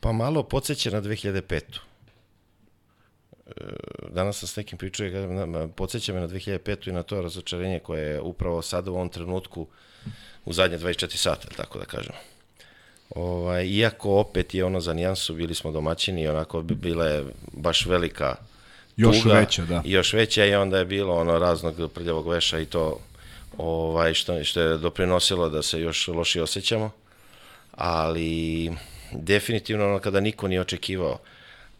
Pa 0.00 0.12
malo 0.12 0.42
podsjeća 0.42 0.90
na 0.90 1.02
2005. 1.02 1.60
Danas 4.10 4.38
sam 4.38 4.48
s 4.48 4.56
nekim 4.56 4.78
pričao 4.78 5.06
podsjeća 5.76 6.12
me 6.12 6.20
na 6.20 6.28
2005. 6.28 6.88
i 6.88 6.92
na 6.92 7.02
to 7.02 7.22
razočarenje 7.22 7.78
koje 7.78 8.02
je 8.02 8.20
upravo 8.20 8.62
sada 8.62 8.90
u 8.90 8.94
ovom 8.94 9.08
trenutku 9.08 9.66
u 10.44 10.52
zadnje 10.52 10.78
24 10.78 11.16
sata, 11.16 11.48
tako 11.56 11.78
da 11.78 11.84
kažem. 11.84 12.14
Ovaj, 13.10 13.66
iako 13.66 14.18
opet 14.18 14.54
je 14.54 14.64
ono 14.64 14.80
za 14.80 14.92
nijansu, 14.92 15.34
bili 15.34 15.54
smo 15.54 15.72
domaćini 15.72 16.22
i 16.22 16.28
onako 16.28 16.62
bi 16.62 16.74
bila 16.74 17.06
je 17.06 17.24
baš 17.52 17.86
velika 17.86 18.34
Još 18.96 19.22
tuga, 19.22 19.34
veća, 19.34 19.64
da. 19.64 19.82
Još 19.84 20.12
veća 20.12 20.44
i 20.44 20.54
onda 20.54 20.78
je 20.78 20.84
bilo 20.84 21.14
ono 21.14 21.38
raznog 21.38 21.92
prljavog 21.94 22.28
veša 22.28 22.60
i 22.60 22.66
to 22.66 23.00
ovaj, 23.58 24.14
što, 24.14 24.44
što 24.44 24.60
je 24.60 24.78
doprinosilo 24.78 25.48
da 25.48 25.62
se 25.62 25.80
još 25.80 26.08
lošije 26.08 26.42
osjećamo. 26.42 26.90
Ali 27.72 28.72
definitivno 29.12 29.86
ono 29.86 29.98
kada 29.98 30.20
niko 30.20 30.48
nije 30.48 30.60
očekivao, 30.60 31.18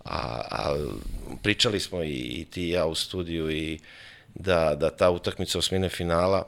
a, 0.05 0.41
a 0.51 0.77
pričali 1.43 1.81
smo 1.81 2.03
i, 2.03 2.13
i 2.13 2.45
ti 2.45 2.63
i 2.63 2.71
ja 2.71 2.87
u 2.87 2.95
studiju 2.95 3.51
i 3.51 3.79
da, 4.35 4.75
da 4.75 4.91
ta 4.91 5.11
utakmica 5.11 5.59
osmine 5.59 5.89
finala, 5.89 6.47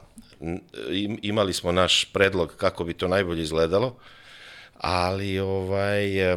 imali 1.22 1.52
smo 1.52 1.72
naš 1.72 2.04
predlog 2.12 2.54
kako 2.56 2.84
bi 2.84 2.94
to 2.94 3.08
najbolje 3.08 3.42
izgledalo, 3.42 3.96
ali 4.78 5.38
ovaj 5.38 6.32
e, 6.32 6.36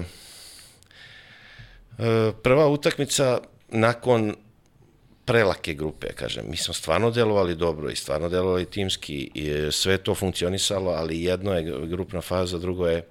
e, 1.97 2.31
prva 2.43 2.67
utakmica 2.67 3.39
nakon 3.69 4.35
prelake 5.25 5.73
grupe, 5.73 6.07
kažem. 6.07 6.45
Mi 6.49 6.57
smo 6.57 6.73
stvarno 6.73 7.11
delovali 7.11 7.55
dobro 7.55 7.89
i 7.89 7.95
stvarno 7.95 8.29
delovali 8.29 8.65
timski 8.65 9.31
i 9.33 9.49
e, 9.49 9.71
sve 9.71 9.97
to 9.97 10.15
funkcionisalo, 10.15 10.91
ali 10.91 11.23
jedno 11.23 11.53
je 11.53 11.87
grupna 11.87 12.21
faza, 12.21 12.57
drugo 12.57 12.87
je 12.87 13.07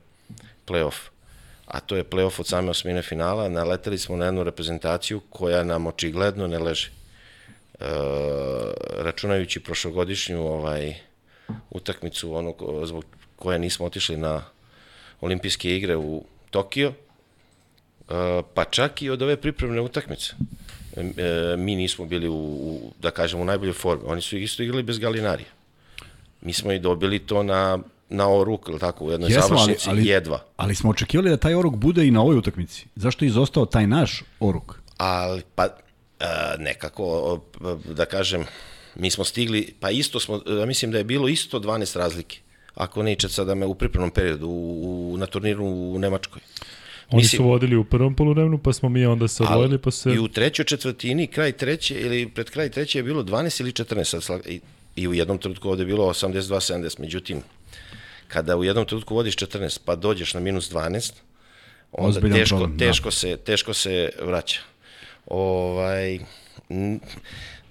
playoff. 0.67 1.18
A 1.69 1.81
to 1.81 1.97
je 1.97 2.05
playoff 2.05 2.41
od 2.41 2.47
same 2.47 2.71
osmine 2.71 3.03
finala. 3.03 3.49
Naleteli 3.49 3.99
smo 3.99 4.17
na 4.17 4.25
jednu 4.25 4.45
reprezentaciju 4.45 5.21
koja 5.31 5.65
nam 5.65 5.87
očigledno 5.87 6.47
ne 6.47 6.59
leži. 6.59 6.89
E, 6.89 7.85
računajući 8.97 9.61
prošlogodišnju 9.61 10.47
ovaj, 10.47 10.95
utakmicu 11.71 12.35
ono, 12.35 12.55
zbog 12.85 13.05
koje 13.37 13.59
nismo 13.59 13.87
otišli 13.87 14.17
na 14.17 14.43
olimpijske 15.21 15.77
igre 15.77 15.97
u 15.97 16.25
Tokio, 16.51 16.89
e, 16.89 18.43
pa 18.55 18.65
čak 18.65 19.03
i 19.03 19.11
od 19.11 19.23
ove 19.23 19.37
pripremne 19.37 19.81
utakmice. 19.81 20.33
E, 20.97 21.57
mi 21.57 21.77
nismo 21.77 22.07
bili 22.07 22.29
u, 22.29 22.35
u, 22.35 22.93
da 23.01 23.11
kažem, 23.11 23.41
u 23.41 23.45
najboljoj 23.45 23.75
formi. 23.75 24.05
Oni 24.07 24.21
su 24.21 24.37
isto 24.37 24.63
igrali 24.63 24.83
bez 24.83 24.99
Galinarija. 24.99 25.49
Mi 26.41 26.53
smo 26.53 26.73
i 26.73 26.79
dobili 26.79 27.19
to 27.19 27.43
na, 27.43 27.79
na 28.11 28.31
oruk, 28.31 28.69
ili 28.69 28.79
tako, 28.79 29.05
u 29.05 29.11
jednoj 29.11 29.29
Jesmo, 29.33 29.43
ali- 29.51 29.59
završnici, 29.59 29.91
ali- 29.91 30.07
jedva. 30.07 30.45
Ali 30.57 30.75
smo 30.75 30.91
očekivali 30.91 31.31
da 31.31 31.37
taj 31.37 31.55
oruk 31.55 31.75
bude 31.75 32.07
i 32.07 32.11
na 32.11 32.21
ovoj 32.21 32.37
utakmici. 32.37 32.87
Zašto 32.97 33.25
je 33.25 33.27
izostao 33.27 33.67
taj 33.67 33.87
naš 33.87 34.23
oruk? 34.41 34.79
ali 34.97 35.43
pa 35.55 35.65
e, 35.65 35.71
nekako, 36.59 37.41
da 37.95 38.05
kažem, 38.05 38.45
mi 38.95 39.11
smo 39.11 39.25
stigli, 39.25 39.75
pa 39.81 39.91
isto 39.91 40.21
smo, 40.21 40.41
ja 40.61 40.67
mislim 40.67 40.91
da 40.91 40.99
je 40.99 41.05
bilo 41.05 41.29
isto 41.29 41.61
12 41.61 41.97
razlike, 41.99 42.39
ako 42.75 43.03
ne 43.03 43.13
ičet 43.13 43.31
sada 43.31 43.55
me 43.55 43.67
u 43.67 43.75
pripremnom 43.75 44.11
periodu, 44.11 44.49
u, 44.49 45.15
na 45.19 45.27
turniru 45.27 45.65
u 45.67 45.99
Nemačkoj. 45.99 46.43
Oni 47.11 47.23
Mislim- 47.23 47.39
su 47.39 47.45
vodili 47.45 47.77
u 47.77 47.85
prvom 47.85 48.15
poluvremenu, 48.15 48.59
pa 48.59 48.73
smo 48.73 48.89
mi 48.89 49.07
onda 49.07 49.29
se 49.29 49.43
odvojili, 49.43 49.79
pa 49.79 49.91
se... 49.91 50.11
I 50.11 50.19
u 50.19 50.29
trećoj 50.29 50.65
četvrtini, 50.65 51.27
kraj 51.27 51.53
treće, 51.53 51.95
ili 51.95 52.29
pred 52.29 52.51
kraj 52.51 52.69
treće 52.69 52.99
je 52.99 53.03
bilo 53.03 53.23
12 53.23 53.61
ili 53.61 53.73
14, 53.73 54.21
sad 54.21 54.47
i, 54.47 54.61
i 54.97 55.09
u 55.09 55.15
jednom 55.15 55.39
trenutku 55.39 55.69
ovde 55.69 55.83
je 55.83 55.87
bilo 55.87 56.05
82-70, 56.05 57.01
međutim, 57.01 57.41
kada 58.29 58.57
u 58.57 58.65
jednom 58.65 58.87
trenutku 58.87 59.15
vodiš 59.15 59.37
14, 59.37 59.79
pa 59.85 59.97
dođeš 59.97 60.35
na 60.35 60.41
minus 60.41 60.73
12, 60.73 61.13
onda 61.93 62.09
Ozbiljan 62.09 62.39
teško, 62.39 62.57
problem, 62.57 62.77
da. 62.77 62.87
teško, 62.87 63.11
se, 63.11 63.37
teško 63.37 63.75
se 63.75 64.11
vraća. 64.23 64.61
Ovaj, 65.27 66.19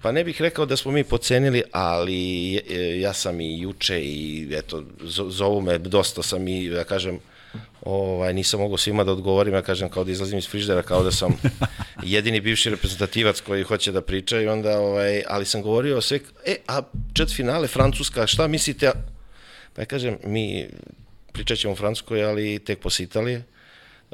pa 0.02 0.12
ne 0.12 0.24
bih 0.24 0.42
rekao 0.42 0.66
da 0.66 0.76
smo 0.76 0.92
mi 0.92 1.04
pocenili, 1.04 1.62
ali 1.72 2.56
e, 2.56 3.00
ja 3.00 3.12
sam 3.12 3.40
i 3.40 3.60
juče 3.60 4.00
i 4.00 4.48
eto, 4.52 4.84
zo- 5.00 5.30
zovu 5.30 5.60
me, 5.60 5.78
dosta 5.78 6.22
sam 6.22 6.48
i, 6.48 6.68
da 6.68 6.84
kažem, 6.84 7.18
ovaj, 7.82 8.34
nisam 8.34 8.60
mogao 8.60 8.76
svima 8.76 9.04
da 9.04 9.12
odgovorim, 9.12 9.54
ja 9.54 9.62
kažem 9.62 9.88
kao 9.88 10.04
da 10.04 10.10
izlazim 10.10 10.38
iz 10.38 10.48
friždera, 10.48 10.82
kao 10.82 11.02
da 11.02 11.12
sam 11.12 11.36
jedini 12.02 12.40
bivši 12.40 12.70
reprezentativac 12.70 13.40
koji 13.40 13.62
hoće 13.62 13.92
da 13.92 14.00
priča 14.00 14.40
i 14.40 14.48
onda, 14.48 14.80
ovaj, 14.80 15.22
ali 15.28 15.44
sam 15.44 15.62
govorio 15.62 16.00
sve, 16.00 16.20
e, 16.46 16.56
a 16.68 16.82
čet 17.12 17.36
finale 17.36 17.68
Francuska, 17.68 18.26
šta 18.26 18.46
mislite? 18.48 18.92
Ja 19.78 19.84
kažem, 19.84 20.16
mi 20.24 20.66
pričat 21.32 21.58
ćemo 21.58 21.72
o 21.72 21.76
Francuskoj, 21.76 22.24
ali 22.24 22.58
tek 22.58 22.78
posle 22.78 23.04
Italije. 23.04 23.42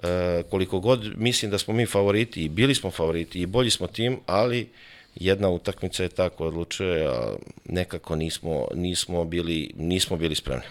E, 0.03 0.42
koliko 0.50 0.81
god 0.81 1.12
mislim 1.16 1.50
da 1.50 1.59
smo 1.59 1.74
mi 1.74 1.87
favoriti 1.87 2.44
i 2.44 2.48
bili 2.48 2.74
smo 2.74 2.90
favoriti 2.90 3.40
i 3.40 3.46
bolji 3.46 3.70
smo 3.70 3.87
tim, 3.87 4.18
ali 4.27 4.68
jedna 5.14 5.48
utakmica 5.48 6.03
je 6.03 6.09
tako 6.09 6.46
odlučuje, 6.46 7.07
a 7.07 7.35
nekako 7.64 8.16
nismo, 8.16 8.66
nismo, 8.74 9.24
bili, 9.24 9.70
nismo 9.77 10.16
bili 10.16 10.35
spremni. 10.35 10.64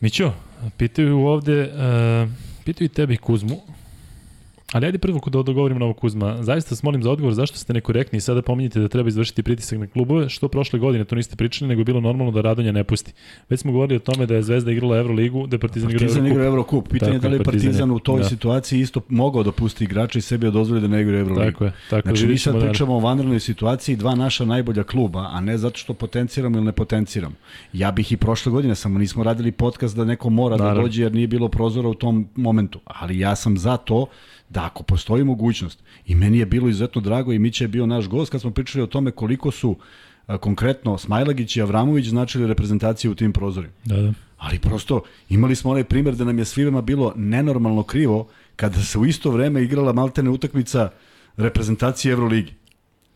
Mićo, 0.00 0.32
pitaju 0.76 1.18
ovde, 1.18 1.62
uh, 1.62 2.30
pitaju 2.64 2.86
i 2.86 2.94
tebi 2.94 3.16
Kuzmu, 3.16 3.60
ali 4.74 4.86
ajde 4.86 4.98
prvo 4.98 5.20
da 5.26 5.42
dogovorimo 5.42 5.78
na 5.80 5.86
ovo 5.86 5.94
Kuzma. 5.94 6.42
Zaista 6.42 6.72
vas 6.72 6.82
molim 6.82 7.02
za 7.02 7.10
odgovor 7.10 7.34
zašto 7.34 7.58
ste 7.58 7.72
nekorektni 7.72 8.16
i 8.16 8.20
sada 8.20 8.42
pominjete 8.42 8.80
da 8.80 8.88
treba 8.88 9.08
izvršiti 9.08 9.42
pritisak 9.42 9.78
na 9.78 9.86
klubove, 9.86 10.28
što 10.28 10.48
prošle 10.48 10.78
godine 10.78 11.04
to 11.04 11.14
niste 11.14 11.36
pričali, 11.36 11.68
nego 11.68 11.80
je 11.80 11.84
bilo 11.84 12.00
normalno 12.00 12.32
da 12.32 12.40
Radonja 12.40 12.72
ne 12.72 12.84
pusti. 12.84 13.12
Već 13.48 13.60
smo 13.60 13.72
govorili 13.72 13.96
o 13.96 14.00
tome 14.00 14.26
da 14.26 14.34
je 14.34 14.42
Zvezda 14.42 14.70
igrala 14.72 14.96
Euroligu, 14.96 15.46
da 15.46 15.54
je 15.54 15.60
Partizan, 15.60 15.90
Partizan 15.90 16.18
igrao 16.18 16.32
igra 16.32 16.44
Eurocup. 16.46 16.88
Pitanje 16.88 17.12
je 17.12 17.14
Tako 17.14 17.22
da 17.22 17.28
li 17.28 17.34
je, 17.34 17.44
Partizan 17.44 17.66
Partizan 17.66 17.88
je- 17.88 17.94
u 17.94 17.98
toj 17.98 18.18
da. 18.18 18.24
situaciji 18.24 18.80
isto 18.80 19.00
mogao 19.08 19.42
da 19.42 19.52
pusti 19.52 19.84
igrača 19.84 20.18
i 20.18 20.22
sebi 20.22 20.50
dozvoli 20.50 20.80
da 20.80 20.88
ne 20.88 21.00
igra 21.02 21.18
Euroligu. 21.18 21.50
Tako 21.52 21.64
je, 21.64 21.72
tako 21.90 22.08
Znači, 22.08 22.26
mi 22.26 22.38
sad 22.38 22.54
da- 22.54 22.60
pričamo 22.60 22.94
o 22.94 23.00
vanrednoj 23.00 23.40
situaciji 23.40 23.96
dva 23.96 24.14
naša 24.14 24.44
najbolja 24.44 24.82
kluba, 24.82 25.28
a 25.30 25.40
ne 25.40 25.58
zato 25.58 25.78
što 25.78 25.94
potenciramo 25.94 26.56
ili 26.56 26.66
ne 26.66 26.72
potenciramo. 26.72 27.34
Ja 27.72 27.90
bih 27.90 28.12
i 28.12 28.16
prošle 28.16 28.52
godine, 28.52 28.74
samo 28.74 28.98
nismo 28.98 29.24
radili 29.24 29.52
podcast 29.52 29.96
da 29.96 30.04
neko 30.04 30.30
mora 30.30 30.56
da 30.56 30.62
Naravno. 30.62 30.82
dođe 30.82 31.02
jer 31.02 31.14
nije 31.14 31.26
bilo 31.26 31.48
prozora 31.48 31.88
u 31.88 31.94
tom 31.94 32.28
momentu. 32.36 32.80
Ali 32.84 33.18
ja 33.18 33.36
sam 33.36 33.58
za 33.58 33.76
to 33.76 34.06
da 34.54 34.64
ako 34.64 34.82
postoji 34.82 35.24
mogućnost, 35.24 35.82
i 36.06 36.14
meni 36.14 36.38
je 36.38 36.46
bilo 36.46 36.68
izuzetno 36.68 37.00
drago 37.00 37.32
i 37.32 37.38
Mića 37.38 37.64
je 37.64 37.68
bio 37.68 37.86
naš 37.86 38.08
gost 38.08 38.32
kad 38.32 38.40
smo 38.40 38.50
pričali 38.50 38.84
o 38.84 38.86
tome 38.86 39.10
koliko 39.10 39.50
su 39.50 39.76
a, 40.26 40.38
konkretno 40.38 40.98
Smajlagić 40.98 41.56
i 41.56 41.62
Avramović 41.62 42.06
značili 42.06 42.46
reprezentacije 42.46 43.10
u 43.10 43.14
tim 43.14 43.32
prozorima. 43.32 43.72
Da, 43.84 43.96
da. 43.96 44.12
Ali 44.38 44.58
prosto 44.58 45.02
imali 45.28 45.56
smo 45.56 45.70
onaj 45.70 45.84
primjer 45.84 46.16
da 46.16 46.24
nam 46.24 46.38
je 46.38 46.44
svima 46.44 46.82
bilo 46.82 47.12
nenormalno 47.16 47.82
krivo 47.82 48.28
kada 48.56 48.82
se 48.82 48.98
u 48.98 49.06
isto 49.06 49.30
vreme 49.30 49.62
igrala 49.62 49.92
maltene 49.92 50.30
utakmica 50.30 50.90
reprezentacije 51.36 52.12
Euroligi. 52.12 52.52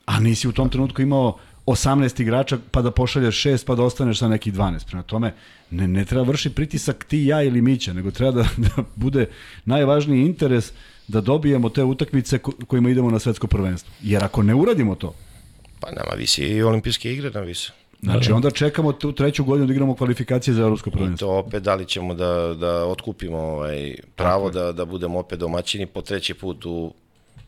A 0.07 0.21
nisi 0.21 0.49
u 0.49 0.53
tom 0.53 0.69
trenutku 0.69 1.03
imao 1.03 1.39
18 1.67 2.23
igrača 2.23 2.59
pa 2.71 2.83
da 2.83 2.91
pošalješ 2.91 3.43
6 3.45 3.67
pa 3.67 3.75
da 3.75 3.83
ostaneš 3.83 4.19
sa 4.19 4.29
nekih 4.29 4.55
12. 4.55 4.87
Prema 4.87 5.03
tome, 5.03 5.35
ne, 5.71 5.89
ne 5.89 6.05
treba 6.05 6.25
vrši 6.25 6.51
pritisak 6.51 7.05
ti, 7.05 7.25
ja 7.25 7.43
ili 7.43 7.63
Mića, 7.63 7.93
nego 7.93 8.11
treba 8.11 8.33
da, 8.33 8.49
da 8.67 8.85
bude 8.97 9.27
najvažniji 9.65 10.27
interes 10.27 10.73
da 11.09 11.21
dobijemo 11.21 11.69
te 11.69 11.85
utakmice 11.85 12.39
ko- 12.39 12.67
kojima 12.67 12.91
idemo 12.91 13.11
na 13.11 13.19
svetsko 13.19 13.47
prvenstvo. 13.47 13.93
Jer 14.03 14.25
ako 14.25 14.43
ne 14.43 14.55
uradimo 14.55 14.95
to, 14.95 15.15
Pa 15.81 15.91
nama 15.91 16.13
visi 16.13 16.43
i 16.43 16.63
olimpijske 16.63 17.13
igre 17.13 17.31
nam 17.31 17.45
vise. 17.45 17.71
Znači 18.03 18.33
onda 18.33 18.51
čekamo 18.51 18.93
tu 18.93 19.13
treću 19.13 19.45
godinu 19.45 19.67
da 19.67 19.73
igramo 19.73 19.95
kvalifikacije 19.95 20.55
za 20.55 20.63
evropsko 20.63 20.91
I 20.91 20.93
prvenstvo. 20.93 21.29
to 21.29 21.37
opet, 21.37 21.63
da 21.63 21.75
li 21.75 21.87
ćemo 21.87 22.15
da, 22.15 22.27
da 22.55 22.85
otkupimo 22.85 23.39
ovaj, 23.39 23.95
pravo 24.17 24.51
da, 24.51 24.73
da 24.73 24.85
budemo 24.85 25.19
opet 25.19 25.39
domaćini 25.39 25.87
po 25.87 26.03
treći 26.03 26.35
put 26.35 26.67
u 26.67 26.95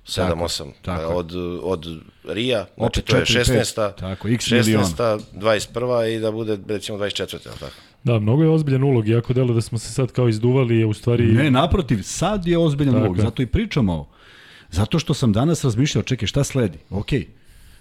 7-8. 0.06 0.70
tako 0.82 1.00
je. 1.02 1.06
Od, 1.08 1.32
od 1.62 1.86
Rija, 2.24 2.66
znači 2.76 3.00
Opet 3.00 3.04
to 3.04 3.16
je 3.16 3.22
4-5, 3.24 3.60
16. 3.74 3.94
tako, 3.94 4.28
x 4.28 4.50
miliona. 4.50 4.84
16. 4.86 5.20
21. 5.34 6.16
i 6.16 6.20
da 6.20 6.30
bude 6.30 6.58
recimo 6.68 6.98
24. 6.98 7.20
jel 7.44 7.54
tako? 7.54 7.72
Da, 8.04 8.18
mnogo 8.18 8.42
je 8.42 8.50
ozbiljan 8.50 8.84
ulog, 8.84 9.08
iako 9.08 9.32
delo 9.32 9.54
da 9.54 9.60
smo 9.60 9.78
se 9.78 9.92
sad 9.92 10.12
kao 10.12 10.28
izduvali, 10.28 10.78
je 10.78 10.86
u 10.86 10.94
stvari... 10.94 11.32
Ne, 11.32 11.50
naprotiv, 11.50 12.02
sad 12.02 12.46
je 12.46 12.58
ozbiljan 12.58 12.94
Tako 12.94 13.04
ulog, 13.04 13.20
zato 13.20 13.42
i 13.42 13.46
pričamo. 13.46 14.08
Zato 14.70 14.98
što 14.98 15.14
sam 15.14 15.32
danas 15.32 15.64
razmišljao, 15.64 16.02
čekaj, 16.02 16.26
šta 16.26 16.44
sledi? 16.44 16.78
Okej, 16.90 17.26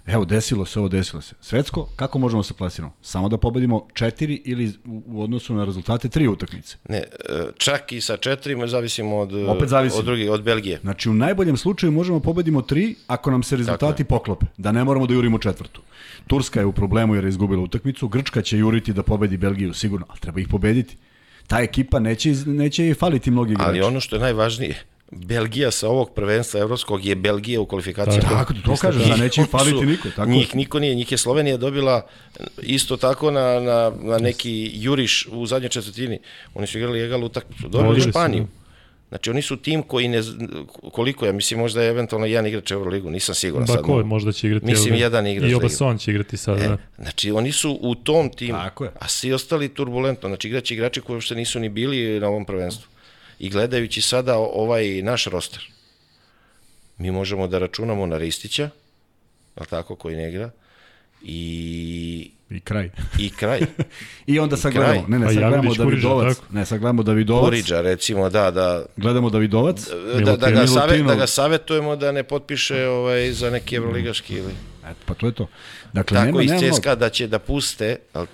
evo, 0.09 0.25
desilo 0.25 0.65
se 0.65 0.79
ovo, 0.79 0.89
desilo 0.89 1.21
se. 1.21 1.35
Svetsko, 1.41 1.89
kako 1.95 2.19
možemo 2.19 2.43
se 2.43 2.53
plasiramo? 2.53 2.93
Samo 3.01 3.29
da 3.29 3.37
pobedimo 3.37 3.87
četiri 3.93 4.41
ili 4.45 4.73
u, 4.85 5.23
odnosu 5.23 5.53
na 5.53 5.65
rezultate 5.65 6.09
tri 6.09 6.27
utakmice. 6.27 6.77
Ne, 6.89 6.97
e, 6.97 7.05
čak 7.57 7.91
i 7.91 8.01
sa 8.01 8.17
četiri 8.17 8.67
zavisimo 8.67 9.17
od, 9.17 9.33
Opet 9.33 9.69
zavisimo. 9.69 9.99
od 9.99 10.05
drugih, 10.05 10.31
od 10.31 10.43
Belgije. 10.43 10.79
Znači, 10.81 11.09
u 11.09 11.13
najboljem 11.13 11.57
slučaju 11.57 11.91
možemo 11.91 12.19
pobedimo 12.19 12.61
tri 12.61 12.95
ako 13.07 13.31
nam 13.31 13.43
se 13.43 13.55
rezultati 13.55 14.03
poklope, 14.03 14.45
da 14.57 14.71
ne 14.71 14.83
moramo 14.83 15.07
da 15.07 15.13
jurimo 15.13 15.37
četvrtu. 15.37 15.81
Turska 16.27 16.59
je 16.59 16.65
u 16.65 16.71
problemu 16.71 17.15
jer 17.15 17.23
je 17.23 17.29
izgubila 17.29 17.61
utakmicu, 17.61 18.07
Grčka 18.07 18.41
će 18.41 18.57
juriti 18.57 18.93
da 18.93 19.03
pobedi 19.03 19.37
Belgiju, 19.37 19.73
sigurno, 19.73 20.05
ali 20.09 20.19
treba 20.19 20.39
ih 20.39 20.47
pobediti. 20.47 20.97
Ta 21.47 21.59
ekipa 21.59 21.99
neće, 21.99 22.33
neće 22.45 22.83
jej 22.83 22.93
faliti 22.93 23.31
mnogi 23.31 23.53
igrači. 23.53 23.69
Ali 23.69 23.81
ono 23.81 23.99
što 23.99 24.15
je 24.15 24.19
najvažnije, 24.19 24.83
Belgija 25.11 25.71
sa 25.71 25.89
ovog 25.89 26.13
prvenstva 26.13 26.59
evropskog 26.59 27.05
je 27.05 27.15
Belgija 27.15 27.61
u 27.61 27.65
kvalifikacijama. 27.65 28.29
Tako, 28.29 28.53
to 28.65 28.75
kažem, 28.75 29.09
da 29.09 29.15
neće 29.15 29.43
faliti 29.43 29.85
niko. 29.85 30.07
Tako. 30.15 30.29
Njih 30.29 30.55
niko 30.55 30.79
nije, 30.79 30.95
njih 30.95 31.11
je 31.11 31.17
Slovenija 31.17 31.57
dobila 31.57 32.07
isto 32.61 32.97
tako 32.97 33.31
na, 33.31 33.59
na, 33.59 33.91
na 34.01 34.17
neki 34.17 34.71
juriš 34.73 35.27
u 35.31 35.45
zadnjoj 35.45 35.69
četvrtini. 35.69 36.19
Oni 36.53 36.67
su 36.67 36.77
igrali 36.77 37.01
egal 37.01 37.23
utakmicu, 37.23 37.67
dobili 37.67 38.01
Španiju. 38.01 38.43
da. 38.43 38.49
Znači 39.09 39.29
oni 39.29 39.41
su 39.41 39.57
tim 39.57 39.83
koji 39.83 40.07
ne, 40.07 40.21
koliko 40.91 41.25
ja 41.25 41.31
mislim 41.31 41.59
možda 41.59 41.81
je 41.81 41.89
eventualno 41.89 42.25
jedan 42.25 42.45
igrač 42.47 42.71
Euroligu, 42.71 43.09
nisam 43.09 43.35
siguran 43.35 43.67
sad. 43.67 43.75
Bakoj 43.77 44.03
možda 44.03 44.31
će 44.31 44.47
igrati. 44.47 44.65
Mislim, 44.65 44.93
ovde. 44.93 45.03
jedan 45.03 45.27
igrač 45.27 45.51
I 45.51 45.55
Obason 45.55 45.97
će 45.97 46.11
igrati 46.11 46.37
sad, 46.37 46.57
E, 46.59 46.67
da. 46.67 46.77
znači 46.97 47.31
oni 47.31 47.51
su 47.51 47.79
u 47.81 47.95
tom 47.95 48.29
timu, 48.29 48.57
Tako 48.59 48.83
je. 48.83 48.91
a 48.99 49.07
svi 49.07 49.33
ostali 49.33 49.69
turbulentno, 49.69 50.29
znači 50.29 50.47
igrači 50.47 50.73
igrači 50.73 51.01
koji 51.01 51.15
uopšte 51.15 51.35
nisu 51.35 51.59
ni 51.59 51.69
bili 51.69 52.19
na 52.19 52.27
ovom 52.27 52.45
prvenstvu. 52.45 52.87
I 53.39 53.49
gledajući 53.49 54.01
sada 54.01 54.37
ovaj 54.37 55.01
naš 55.01 55.25
roster, 55.25 55.71
mi 56.97 57.11
možemo 57.11 57.47
da 57.47 57.59
računamo 57.59 58.05
na 58.05 58.17
Ristića, 58.17 58.69
al 59.55 59.65
tako, 59.65 59.95
koji 59.95 60.15
ne 60.15 60.29
igra, 60.29 60.49
i, 61.21 62.31
I 62.49 62.59
kraj. 62.59 62.89
i 63.19 63.29
kraj. 63.29 63.59
I 64.27 64.39
onda 64.39 64.57
sad 64.57 64.71
kraj. 64.71 64.85
gledamo, 64.85 65.07
ne, 65.07 65.19
ne, 65.19 65.25
Pa 65.25 65.33
sad 65.33 65.41
gledamo 65.41 65.61
Kuriđa, 65.63 65.83
Davidovac, 65.83 66.37
tako? 66.37 66.53
ne, 66.53 66.65
sad 66.65 66.79
gledamo 66.79 67.03
Davidovac, 67.03 67.45
Puriđa, 67.45 67.81
recimo, 67.81 68.29
da, 68.29 68.51
da, 68.51 68.85
gledamo 68.97 69.29
Davidovac, 69.29 69.87
da, 70.25 70.37
da, 70.37 70.51
ga 70.51 70.67
save, 70.67 70.97
da 70.97 71.15
ga 71.15 71.27
savetujemo 71.27 71.95
da 71.95 72.11
ne 72.11 72.23
potpiše 72.23 72.87
ovaj, 72.87 73.31
za 73.31 73.49
neki 73.49 73.75
evroligaški 73.75 74.33
ili... 74.33 74.53
Eto, 74.85 74.99
pa 75.05 75.13
to 75.13 75.25
je 75.25 75.31
to. 75.31 75.47
Dakle, 75.93 76.15
Tako 76.17 76.25
nema, 76.25 76.43
iz 76.43 76.61
nema, 76.61 76.73
CSKA 76.73 76.95
da 76.95 77.09
će 77.09 77.27
da 77.27 77.39
puste, 77.39 77.97
al 78.13 78.25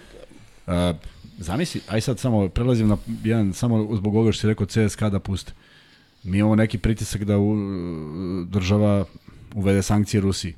A, 0.68 0.94
zamisli, 1.38 1.82
aj 1.88 2.02
sad 2.02 2.20
samo 2.20 2.50
prelazim 2.50 2.88
na 2.88 2.98
jedan, 3.24 3.54
samo 3.54 3.96
zbog 3.96 4.16
ovoga 4.16 4.32
što 4.32 4.42
si 4.42 4.48
rekao 4.48 4.68
CSKA 4.68 5.10
da 5.10 5.20
puste. 5.20 5.52
Mi 6.24 6.38
imamo 6.38 6.56
neki 6.56 6.78
pritisak 6.78 7.24
da 7.24 7.38
u, 7.38 7.56
država 8.50 9.06
uvede 9.54 9.82
sankcije 9.82 10.22
Rusiji. 10.22 10.54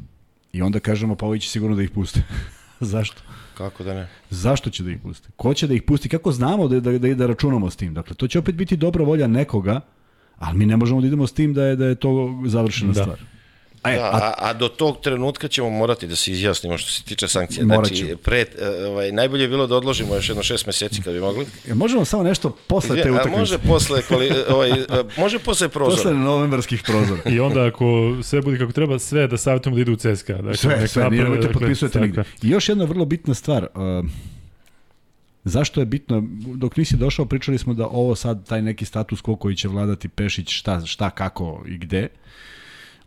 I 0.54 0.62
onda 0.62 0.80
kažemo 0.80 1.16
pa 1.16 1.26
ovi 1.26 1.40
će 1.40 1.50
sigurno 1.50 1.76
da 1.76 1.84
ih 1.84 1.90
puste. 1.90 2.22
Zašto? 2.80 3.22
kako 3.58 3.84
da 3.84 3.94
ne? 3.94 4.08
Zašto 4.30 4.70
će 4.70 4.84
da 4.84 4.92
ih 4.92 5.00
puste? 5.00 5.30
Ko 5.36 5.54
će 5.54 5.68
da 5.68 5.74
ih 5.74 5.84
pusti? 5.84 6.10
Kako 6.10 6.32
znamo 6.32 6.68
da, 6.68 6.80
da, 6.80 6.98
da, 6.98 7.14
da 7.14 7.28
računamo 7.28 7.70
s 7.70 7.76
tim? 7.76 7.94
Dakle, 7.94 8.16
to 8.16 8.28
će 8.28 8.40
opet 8.40 8.56
biti 8.56 8.78
dobra 8.78 9.04
volja 9.04 9.28
nekoga, 9.28 9.82
ali 10.38 10.58
mi 10.58 10.66
ne 10.66 10.78
možemo 10.78 11.02
da 11.02 11.08
idemo 11.08 11.28
s 11.28 11.34
tim 11.34 11.54
da 11.54 11.64
je, 11.64 11.76
da 11.76 11.86
je 11.86 11.96
to 11.96 12.42
završena 12.46 12.94
Da. 12.94 13.02
stvar. 13.02 13.20
A, 13.88 13.94
e, 13.94 13.98
Da, 13.98 14.34
a 14.40 14.50
a, 14.50 14.54
do 14.54 14.68
tog 14.68 15.02
trenutka 15.02 15.48
ćemo 15.48 15.70
morati 15.70 16.08
da 16.08 16.16
se 16.16 16.32
izjasnimo 16.32 16.78
što 16.78 16.92
se 16.92 17.04
tiče 17.04 17.28
sankcija. 17.28 17.66
Znači, 17.66 18.16
pre, 18.24 18.40
e, 18.40 18.86
ovaj, 18.86 19.12
najbolje 19.12 19.44
je 19.44 19.48
bilo 19.48 19.68
da 19.68 19.76
odložimo 19.76 20.16
još 20.16 20.30
jedno 20.30 20.44
šest 20.44 20.66
meseci 20.66 21.02
kad 21.02 21.14
bi 21.14 21.20
mogli. 21.20 21.46
jel 21.68 21.78
možemo 21.78 22.06
samo 22.06 22.24
nešto 22.24 22.58
posle 22.68 23.02
te 23.02 23.12
utakmice? 23.12 23.40
može 23.40 23.58
posle, 23.58 24.02
kvali, 24.02 24.32
ovaj, 24.50 24.72
e, 24.72 24.86
može 25.18 25.40
posle 25.40 25.70
prozora. 25.70 25.96
Posle 25.96 26.14
novembarskih 26.14 26.84
prozora. 26.84 27.22
I 27.26 27.40
onda 27.40 27.66
ako 27.66 28.18
sve 28.24 28.42
bude 28.42 28.58
kako 28.58 28.72
treba, 28.72 29.00
sve 29.00 29.28
da 29.28 29.38
savjetujemo 29.38 29.76
da 29.76 29.82
idu 29.82 29.94
u 29.94 29.96
CSKA. 29.96 30.34
Dakle, 30.34 30.58
Sve, 30.58 30.88
sve, 30.88 31.10
nije 31.10 31.24
nemojte 31.24 31.48
dakle, 31.48 31.62
potpisujete 31.62 32.00
nigde. 32.00 32.24
I 32.42 32.50
još 32.50 32.70
jedna 32.70 32.86
vrlo 32.86 33.06
bitna 33.06 33.34
stvar, 33.34 33.68
uh, 33.76 34.10
zašto 35.44 35.80
je 35.80 35.86
bitno, 35.86 36.24
dok 36.56 36.78
nisi 36.78 36.98
došao 36.98 37.26
pričali 37.26 37.58
smo 37.58 37.74
da 37.74 37.88
ovo 37.88 38.16
sad, 38.16 38.48
taj 38.48 38.62
neki 38.62 38.86
status 38.86 39.24
quo 39.24 39.38
koji 39.38 39.56
će 39.56 39.68
vladati 39.68 40.08
Pešić, 40.08 40.50
šta, 40.50 40.86
šta, 40.86 41.10
kako 41.10 41.64
i 41.68 41.78
gde, 41.78 42.08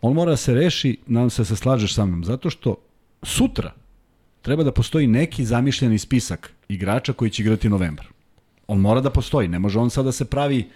on 0.01 0.13
mora 0.15 0.31
da 0.31 0.37
se 0.37 0.55
reši, 0.55 0.99
nadam 1.07 1.31
se 1.31 1.43
da 1.43 1.47
se 1.47 1.57
slažeš 1.57 1.95
sa 1.95 2.07
mnom, 2.07 2.25
zato 2.25 2.51
što 2.51 2.77
sutra 3.23 3.73
treba 4.43 4.65
da 4.65 4.73
postoji 4.73 5.07
neki 5.07 5.45
zamišljeni 5.45 5.99
spisak 5.99 6.53
igrača 6.69 7.13
koji 7.13 7.31
će 7.31 7.43
igrati 7.43 7.69
novembar. 7.69 8.07
On 8.67 8.81
mora 8.81 9.01
da 9.01 9.11
postoji, 9.11 9.49
ne 9.49 9.59
može 9.59 9.79
on 9.79 9.91
sad 9.91 10.05
da 10.05 10.13
se 10.13 10.25
pravi 10.25 10.69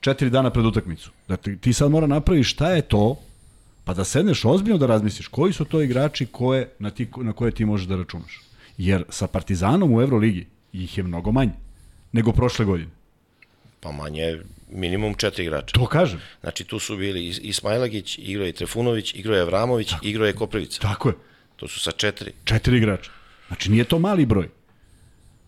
četiri 0.00 0.30
dana 0.30 0.50
pred 0.50 0.66
utakmicu. 0.66 1.10
Dakle, 1.28 1.56
ti 1.56 1.72
sad 1.72 1.90
mora 1.90 2.06
napraviš 2.06 2.50
šta 2.50 2.70
je 2.70 2.82
to, 2.82 3.16
pa 3.84 3.94
da 3.94 4.04
sedneš 4.04 4.44
ozbiljno 4.44 4.78
da 4.78 4.86
razmisliš 4.86 5.28
koji 5.28 5.52
su 5.52 5.64
to 5.64 5.82
igrači 5.82 6.26
koje, 6.26 6.68
na, 6.78 6.90
ti, 6.90 7.08
na 7.16 7.32
koje 7.32 7.52
ti 7.52 7.64
možeš 7.64 7.86
da 7.86 7.96
računaš. 7.96 8.40
Jer 8.78 9.04
sa 9.08 9.26
Partizanom 9.26 9.94
u 9.94 10.00
Euroligi 10.00 10.46
ih 10.72 10.98
je 10.98 11.04
mnogo 11.04 11.32
manje 11.32 11.52
nego 12.12 12.32
prošle 12.32 12.64
godine. 12.64 12.90
Pa 13.80 13.92
manje, 13.92 14.38
minimum 14.70 15.14
četiri 15.14 15.44
igrača. 15.44 15.72
To 15.72 15.86
kažem. 15.86 16.20
Znači 16.40 16.64
tu 16.64 16.78
su 16.78 16.96
bili 16.96 17.20
Is- 17.20 17.40
Ismailagić, 17.42 18.18
igrao 18.18 18.46
je 18.46 18.52
Trefunović, 18.52 19.14
igrao 19.14 19.36
je 19.36 19.42
Avramović, 19.42 19.92
igrao 20.02 20.26
je 20.26 20.32
Koprivica. 20.32 20.80
Tako 20.80 21.08
je. 21.08 21.14
To 21.56 21.68
su 21.68 21.80
sa 21.80 21.90
četiri. 21.90 22.32
Četiri 22.44 22.76
igrača. 22.76 23.10
Znači 23.48 23.70
nije 23.70 23.84
to 23.84 23.98
mali 23.98 24.26
broj. 24.26 24.48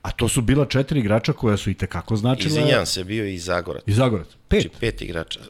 A 0.02 0.11
to 0.11 0.29
su 0.29 0.42
bila 0.42 0.66
četiri 0.66 1.00
igrača 1.00 1.33
koja 1.33 1.57
su 1.57 1.70
i 1.70 1.74
tekako 1.74 2.16
značila... 2.16 2.48
Izvinjam 2.48 2.87
se, 2.87 3.05
bio 3.05 3.24
je 3.24 3.35
i 3.35 3.38
Zagorac. 3.38 3.83
I 3.87 3.92
Zagorac. 3.92 4.29
Pet. 4.48 4.62
Znači 4.62 4.76
pet 4.81 5.02
igrača. 5.02 5.40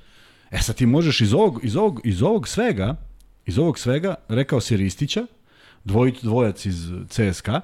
E 0.50 0.58
sad 0.58 0.76
ti 0.76 0.86
možeš 0.86 1.20
iz 1.20 1.34
ovog, 1.34 1.60
iz 1.62 1.76
ovog, 1.76 2.00
iz 2.04 2.22
ovog 2.22 2.48
svega, 2.48 2.96
iz 3.46 3.58
ovog 3.58 3.78
svega, 3.78 4.14
rekao 4.28 4.60
si 4.60 4.76
Ristića, 4.76 5.26
dvoj, 5.84 6.12
dvojac 6.22 6.66
iz 6.66 6.90
CSKA, 7.08 7.60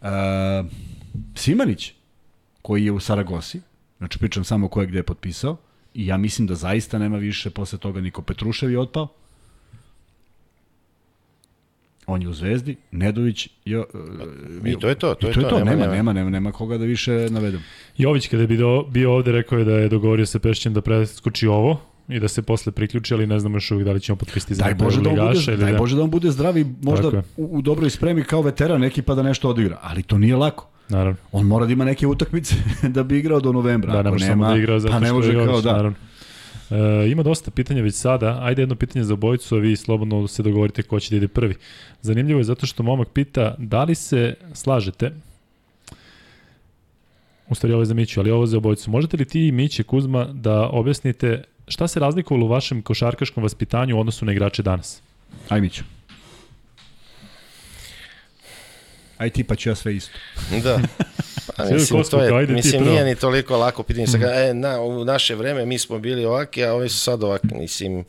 uh, 0.00 0.08
Simanić, 1.34 1.92
koji 2.62 2.84
je 2.84 2.92
u 2.92 3.00
Saragosi, 3.00 3.60
znači 3.98 4.18
pričam 4.18 4.44
samo 4.44 4.68
ko 4.68 4.80
je 4.80 4.86
gde 4.86 4.98
je 4.98 5.02
potpisao, 5.02 5.56
i 5.94 6.06
ja 6.06 6.16
mislim 6.16 6.46
da 6.46 6.54
zaista 6.54 6.98
nema 6.98 7.16
više 7.16 7.50
posle 7.50 7.78
toga 7.78 8.00
Niko 8.00 8.22
Petrušev 8.22 8.70
je 8.70 8.78
otpao. 8.78 9.08
On 12.06 12.22
je 12.22 12.28
u 12.28 12.32
Zvezdi, 12.32 12.76
Nedović 12.90 13.48
je... 13.64 13.78
Uh, 13.78 13.86
I 14.64 14.78
to 14.78 14.88
je 14.88 14.94
to, 14.94 15.14
to 15.14 15.28
je 15.28 15.34
to, 15.34 15.40
je 15.40 15.48
to, 15.48 15.58
nema, 15.58 15.70
nema. 15.70 15.92
nema, 15.92 16.12
nema, 16.12 16.30
nema 16.30 16.52
koga 16.52 16.78
da 16.78 16.84
više 16.84 17.12
navedem. 17.30 17.62
Jović 17.96 18.28
kada 18.28 18.42
je 18.42 18.46
bio, 18.46 18.82
bio 18.82 19.14
ovde 19.14 19.32
rekao 19.32 19.58
je 19.58 19.64
da 19.64 19.72
je 19.72 19.88
dogovorio 19.88 20.26
sa 20.26 20.38
Pešićem 20.38 20.74
da 20.74 20.80
preskoči 20.80 21.46
ovo 21.46 21.80
i 22.08 22.20
da 22.20 22.28
se 22.28 22.42
posle 22.42 22.72
priključi, 22.72 23.14
ali 23.14 23.26
ne 23.26 23.40
znamo 23.40 23.56
još 23.56 23.70
uvijek 23.70 23.86
da 23.86 23.92
li 23.92 24.00
ćemo 24.00 24.16
potpisati 24.16 24.54
za 24.54 24.62
Daj 24.62 24.72
nekog 24.72 24.84
Bože, 24.84 25.00
da 25.02 25.10
bude, 25.10 25.40
ili 25.46 25.56
daj 25.56 25.72
da. 25.72 25.78
Bože 25.78 25.96
da 25.96 26.02
on 26.02 26.10
bude 26.10 26.30
zdrav 26.30 26.58
i 26.58 26.66
možda 26.82 27.08
u, 27.36 27.58
u 27.58 27.62
dobroj 27.62 27.90
spremi 27.90 28.24
kao 28.24 28.42
veteran 28.42 28.80
neki 28.80 29.02
pa 29.02 29.14
da 29.14 29.22
nešto 29.22 29.48
odigra. 29.48 29.78
Ali 29.82 30.02
to 30.02 30.18
nije 30.18 30.36
lako. 30.36 30.68
Naravno. 30.88 31.16
On 31.32 31.46
mora 31.46 31.66
da 31.66 31.72
ima 31.72 31.84
neke 31.84 32.06
utakmice 32.06 32.54
da 32.94 33.02
bi 33.02 33.18
igrao 33.18 33.40
do 33.40 33.52
novembra. 33.52 33.92
Da, 33.92 34.02
ne 34.02 34.10
može 34.10 34.24
nema, 34.24 34.44
samo 34.44 34.54
da 34.54 34.58
igra 34.58 34.80
zato 34.80 34.92
pa 34.92 35.00
ne 35.00 35.12
može 35.12 35.46
kao 35.46 35.60
da. 35.60 35.72
naravno. 35.72 35.96
E, 36.70 37.10
ima 37.10 37.22
dosta 37.22 37.50
pitanja 37.50 37.82
već 37.82 37.94
sada. 37.94 38.38
Ajde 38.42 38.62
jedno 38.62 38.74
pitanje 38.74 39.04
za 39.04 39.14
obojicu, 39.14 39.56
a 39.56 39.58
vi 39.58 39.76
slobodno 39.76 40.28
se 40.28 40.42
dogovorite 40.42 40.82
ko 40.82 41.00
će 41.00 41.10
da 41.10 41.16
ide 41.16 41.28
prvi. 41.28 41.54
Zanimljivo 42.02 42.40
je 42.40 42.44
zato 42.44 42.66
što 42.66 42.82
momak 42.82 43.08
pita 43.08 43.54
da 43.58 43.84
li 43.84 43.94
se 43.94 44.34
slažete 44.52 45.12
U 47.48 47.54
stvari 47.54 47.72
ovo 47.72 47.82
je 47.82 47.86
za 47.86 47.94
Miću, 47.94 48.20
ali 48.20 48.30
ovo 48.30 48.42
je 48.42 48.46
za 48.46 48.56
obojicu. 48.56 48.90
Možete 48.90 49.16
li 49.16 49.24
ti 49.24 49.46
i 49.46 49.52
Miće 49.52 49.82
Kuzma 49.82 50.24
da 50.24 50.68
objasnite 50.68 51.44
šta 51.68 51.88
se 51.88 52.00
razlikovalo 52.00 52.46
u 52.46 52.48
vašem 52.48 52.82
košarkaškom 52.82 53.42
vaspitanju 53.42 53.96
u 53.96 54.00
odnosu 54.00 54.24
na 54.24 54.32
igrače 54.32 54.62
danas? 54.62 55.02
Aj 55.48 55.60
Mićo. 55.60 55.82
Aj 59.18 59.30
ti 59.30 59.44
pa 59.44 59.54
ću 59.56 59.68
ja 59.68 59.74
sve 59.74 59.96
isto. 59.96 60.18
Da. 60.62 60.80
Pa, 61.56 61.64
mislim, 61.64 62.04
to 62.10 62.22
je, 62.22 62.46
mislim, 62.46 62.84
nije 62.84 63.04
ni 63.04 63.14
toliko 63.14 63.56
lako 63.56 63.82
pitanje. 63.82 64.06
Sad, 64.06 64.22
e, 64.22 64.54
na, 64.54 64.80
u 64.80 65.04
naše 65.04 65.34
vreme 65.34 65.66
mi 65.66 65.78
smo 65.78 65.98
bili 65.98 66.24
ovaki, 66.24 66.64
a 66.64 66.74
ovi 66.74 66.88
su 66.88 66.98
sad 66.98 67.22
ovaki. 67.22 67.54
Mislim, 67.54 68.04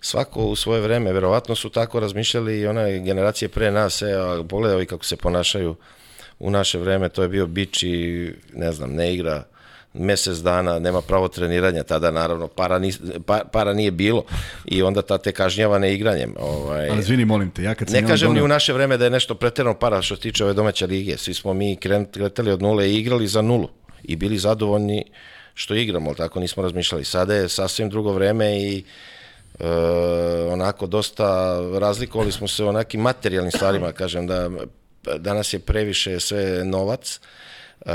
svako 0.00 0.44
u 0.44 0.56
svoje 0.56 0.80
vreme, 0.80 1.12
verovatno 1.12 1.54
su 1.54 1.70
tako 1.70 2.00
razmišljali 2.00 2.60
i 2.60 2.66
one 2.66 2.98
generacije 2.98 3.48
pre 3.48 3.70
nas, 3.70 4.02
e, 4.02 4.06
pogledaj 4.48 4.76
ovi 4.76 4.86
kako 4.86 5.04
se 5.04 5.16
ponašaju 5.16 5.76
u 6.38 6.50
naše 6.50 6.78
vreme, 6.78 7.08
to 7.08 7.22
je 7.22 7.28
bio 7.28 7.46
bič 7.46 7.82
i, 7.82 8.32
ne 8.54 8.72
znam, 8.72 8.90
ne 8.90 9.14
igra, 9.14 9.44
mesec 9.98 10.38
dana, 10.38 10.78
nema 10.78 11.00
pravo 11.02 11.28
treniranja, 11.28 11.82
tada 11.82 12.10
naravno 12.10 12.48
para, 12.48 12.78
ni, 12.78 12.92
pa, 13.26 13.40
para 13.52 13.72
nije 13.72 13.90
bilo 13.90 14.24
i 14.64 14.82
onda 14.82 15.02
ta 15.02 15.18
te 15.18 15.32
kažnjava 15.32 15.78
neigranjem. 15.78 16.34
Ovaj, 16.38 16.88
Ali 16.88 17.00
izvini, 17.00 17.24
molim 17.24 17.50
te, 17.50 17.62
ja 17.62 17.74
kad 17.74 17.88
sam 17.90 18.00
ne 18.02 18.08
kažem 18.08 18.28
ni 18.32 18.40
doneo- 18.40 18.44
u 18.44 18.48
naše 18.48 18.72
vreme 18.72 18.96
da 18.96 19.04
je 19.04 19.10
nešto 19.10 19.34
preterano 19.34 19.78
para 19.78 20.02
što 20.02 20.16
se 20.16 20.22
tiče 20.22 20.44
ove 20.44 20.54
domaće 20.54 20.86
lige. 20.86 21.16
Svi 21.16 21.34
smo 21.34 21.54
mi 21.54 21.76
kretali 22.10 22.50
od 22.50 22.62
nule 22.62 22.90
i 22.90 22.96
igrali 22.96 23.26
za 23.28 23.42
nulu 23.42 23.68
i 24.04 24.16
bili 24.16 24.38
zadovoljni 24.38 25.04
što 25.54 25.74
igramo, 25.74 26.10
ali 26.10 26.16
tako 26.16 26.40
nismo 26.40 26.62
razmišljali. 26.62 27.04
Sada 27.04 27.34
je 27.34 27.48
sasvim 27.48 27.90
drugo 27.90 28.12
vreme 28.12 28.58
i 28.60 28.84
e, 29.60 29.66
onako 30.52 30.86
dosta 30.86 31.58
razlikovali 31.78 32.32
smo 32.32 32.48
se 32.48 32.64
o 32.64 32.72
nekim 32.72 33.00
materijalnim 33.00 33.52
stvarima, 33.52 33.92
kažem 33.92 34.26
da 34.26 34.50
danas 35.18 35.52
je 35.52 35.58
previše 35.58 36.20
sve 36.20 36.64
novac. 36.64 37.20
E, 37.86 37.90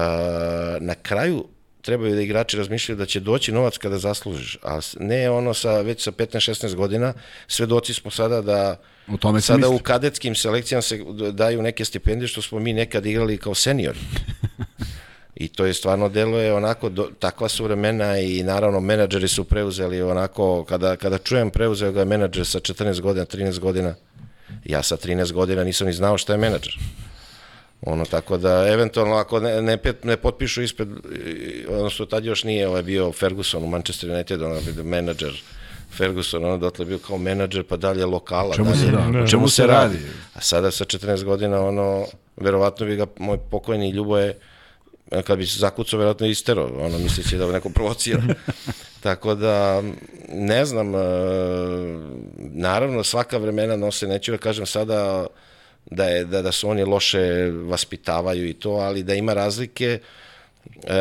na 0.80 0.96
kraju 0.96 1.46
trebaju 1.82 2.15
da 2.15 2.22
igrači 2.22 2.58
razmišljaju 2.58 2.98
da 2.98 3.06
će 3.06 3.20
doći 3.20 3.52
novac 3.52 3.78
kada 3.78 3.98
zaslužiš, 3.98 4.58
a 4.63 4.80
ne 5.00 5.30
ono 5.30 5.54
sa 5.54 5.82
već 5.82 6.04
sa 6.04 6.12
15-16 6.12 6.76
godina, 6.76 7.13
svedoci 7.48 7.94
smo 7.94 8.12
sada 8.12 8.41
da 8.41 8.78
O 9.08 9.17
tome 9.17 9.41
sada 9.41 9.67
u 9.67 9.72
mislio. 9.72 9.84
kadetskim 9.84 10.36
selekcijama 10.36 10.82
se 10.82 11.00
daju 11.32 11.62
neke 11.62 11.86
stipendije 11.86 12.28
što 12.28 12.41
smo 12.41 12.60
mi 12.60 12.74
nekad 12.74 13.06
igrali 13.06 13.38
kao 13.38 13.56
seniori. 13.56 14.00
I 15.36 15.48
to 15.48 15.65
je 15.65 15.74
stvarno 15.74 16.10
deluje 16.10 16.54
onako, 16.54 16.89
do, 16.89 17.10
takva 17.20 17.50
su 17.50 17.63
vremena 17.63 18.20
i 18.20 18.44
naravno 18.44 18.80
menadžeri 18.80 19.28
su 19.28 19.44
preuzeli 19.44 20.02
onako, 20.02 20.65
kada, 20.65 20.96
kada 20.96 21.17
čujem 21.17 21.50
preuzeo 21.50 21.91
ga 21.91 22.00
je 22.00 22.06
menadžer 22.06 22.46
sa 22.46 22.60
14 22.60 23.02
godina, 23.02 23.26
13 23.26 23.60
godina, 23.60 23.96
ja 24.65 24.84
sa 24.84 24.98
13 24.98 25.32
godina 25.32 25.63
nisam 25.63 25.88
ni 25.88 25.94
znao 25.94 26.17
šta 26.17 26.34
je 26.34 26.38
menadžer. 26.38 26.78
Ono, 27.82 28.06
tako 28.06 28.38
da, 28.38 28.67
eventualno, 28.67 29.15
ako 29.15 29.39
ne, 29.39 29.62
ne, 29.62 29.78
ne 30.04 30.17
potpišu 30.17 30.62
ispred, 30.62 30.89
odnosno 31.70 32.06
tad 32.06 32.26
još 32.26 32.44
nije 32.44 32.67
ovaj, 32.67 32.84
bio 32.84 33.12
Ferguson 33.12 33.63
u 33.63 33.67
Manchester 33.67 34.10
United, 34.12 34.41
ono, 34.41 34.60
bio 34.62 34.84
menadžer 34.84 35.41
Ferguson, 35.98 36.46
ono, 36.46 36.58
dotle 36.58 36.84
je 36.84 36.88
bio 36.88 37.00
kao 37.00 37.17
menadžer, 37.17 37.63
pa 37.63 37.78
dalje 37.78 38.06
lokala. 38.06 38.56
Čemu 38.56 38.76
se 38.76 38.86
dalje, 38.86 38.98
radi? 38.98 39.17
o 39.17 39.22
Ne. 39.22 39.28
čemu 39.28 39.48
se 39.48 39.56
se 39.56 39.67
radi? 39.67 39.96
radi? 39.96 40.08
A 40.34 40.41
sada 40.41 40.72
sa 40.72 40.86
14 40.86 41.24
godina, 41.24 41.62
ono, 41.62 42.06
verovatno 42.38 42.86
bi 42.86 42.96
ga 42.96 43.06
moj 43.20 43.38
pokojni 43.52 43.89
Ljuboje, 43.89 44.38
kad 45.24 45.38
bi 45.38 45.48
se 45.48 45.60
zakucao, 45.60 46.00
verovatno 46.00 46.26
je 46.26 46.32
istero, 46.32 46.70
ono, 46.80 46.98
misleći 46.98 47.38
da 47.38 47.52
neko 47.52 47.70
provocira. 47.70 48.22
Tako 49.04 49.36
da, 49.36 49.84
ne 50.30 50.65
znam, 50.65 50.96
e, 50.96 51.00
naravno 52.38 53.04
svaka 53.04 53.38
vremena 53.38 53.76
nose, 53.76 54.08
neću 54.08 54.32
da 54.32 54.38
kažem 54.38 54.65
sada 54.65 55.28
da, 55.86 56.06
je, 56.06 56.26
da, 56.26 56.41
da 56.41 56.52
su 56.52 56.70
oni 56.70 56.84
loše 56.84 57.22
vaspitavaju 57.63 58.48
i 58.48 58.54
to, 58.54 58.72
ali 58.72 59.04
da 59.04 59.13
ima 59.13 59.34
razlike, 59.34 60.00
E, 60.84 60.94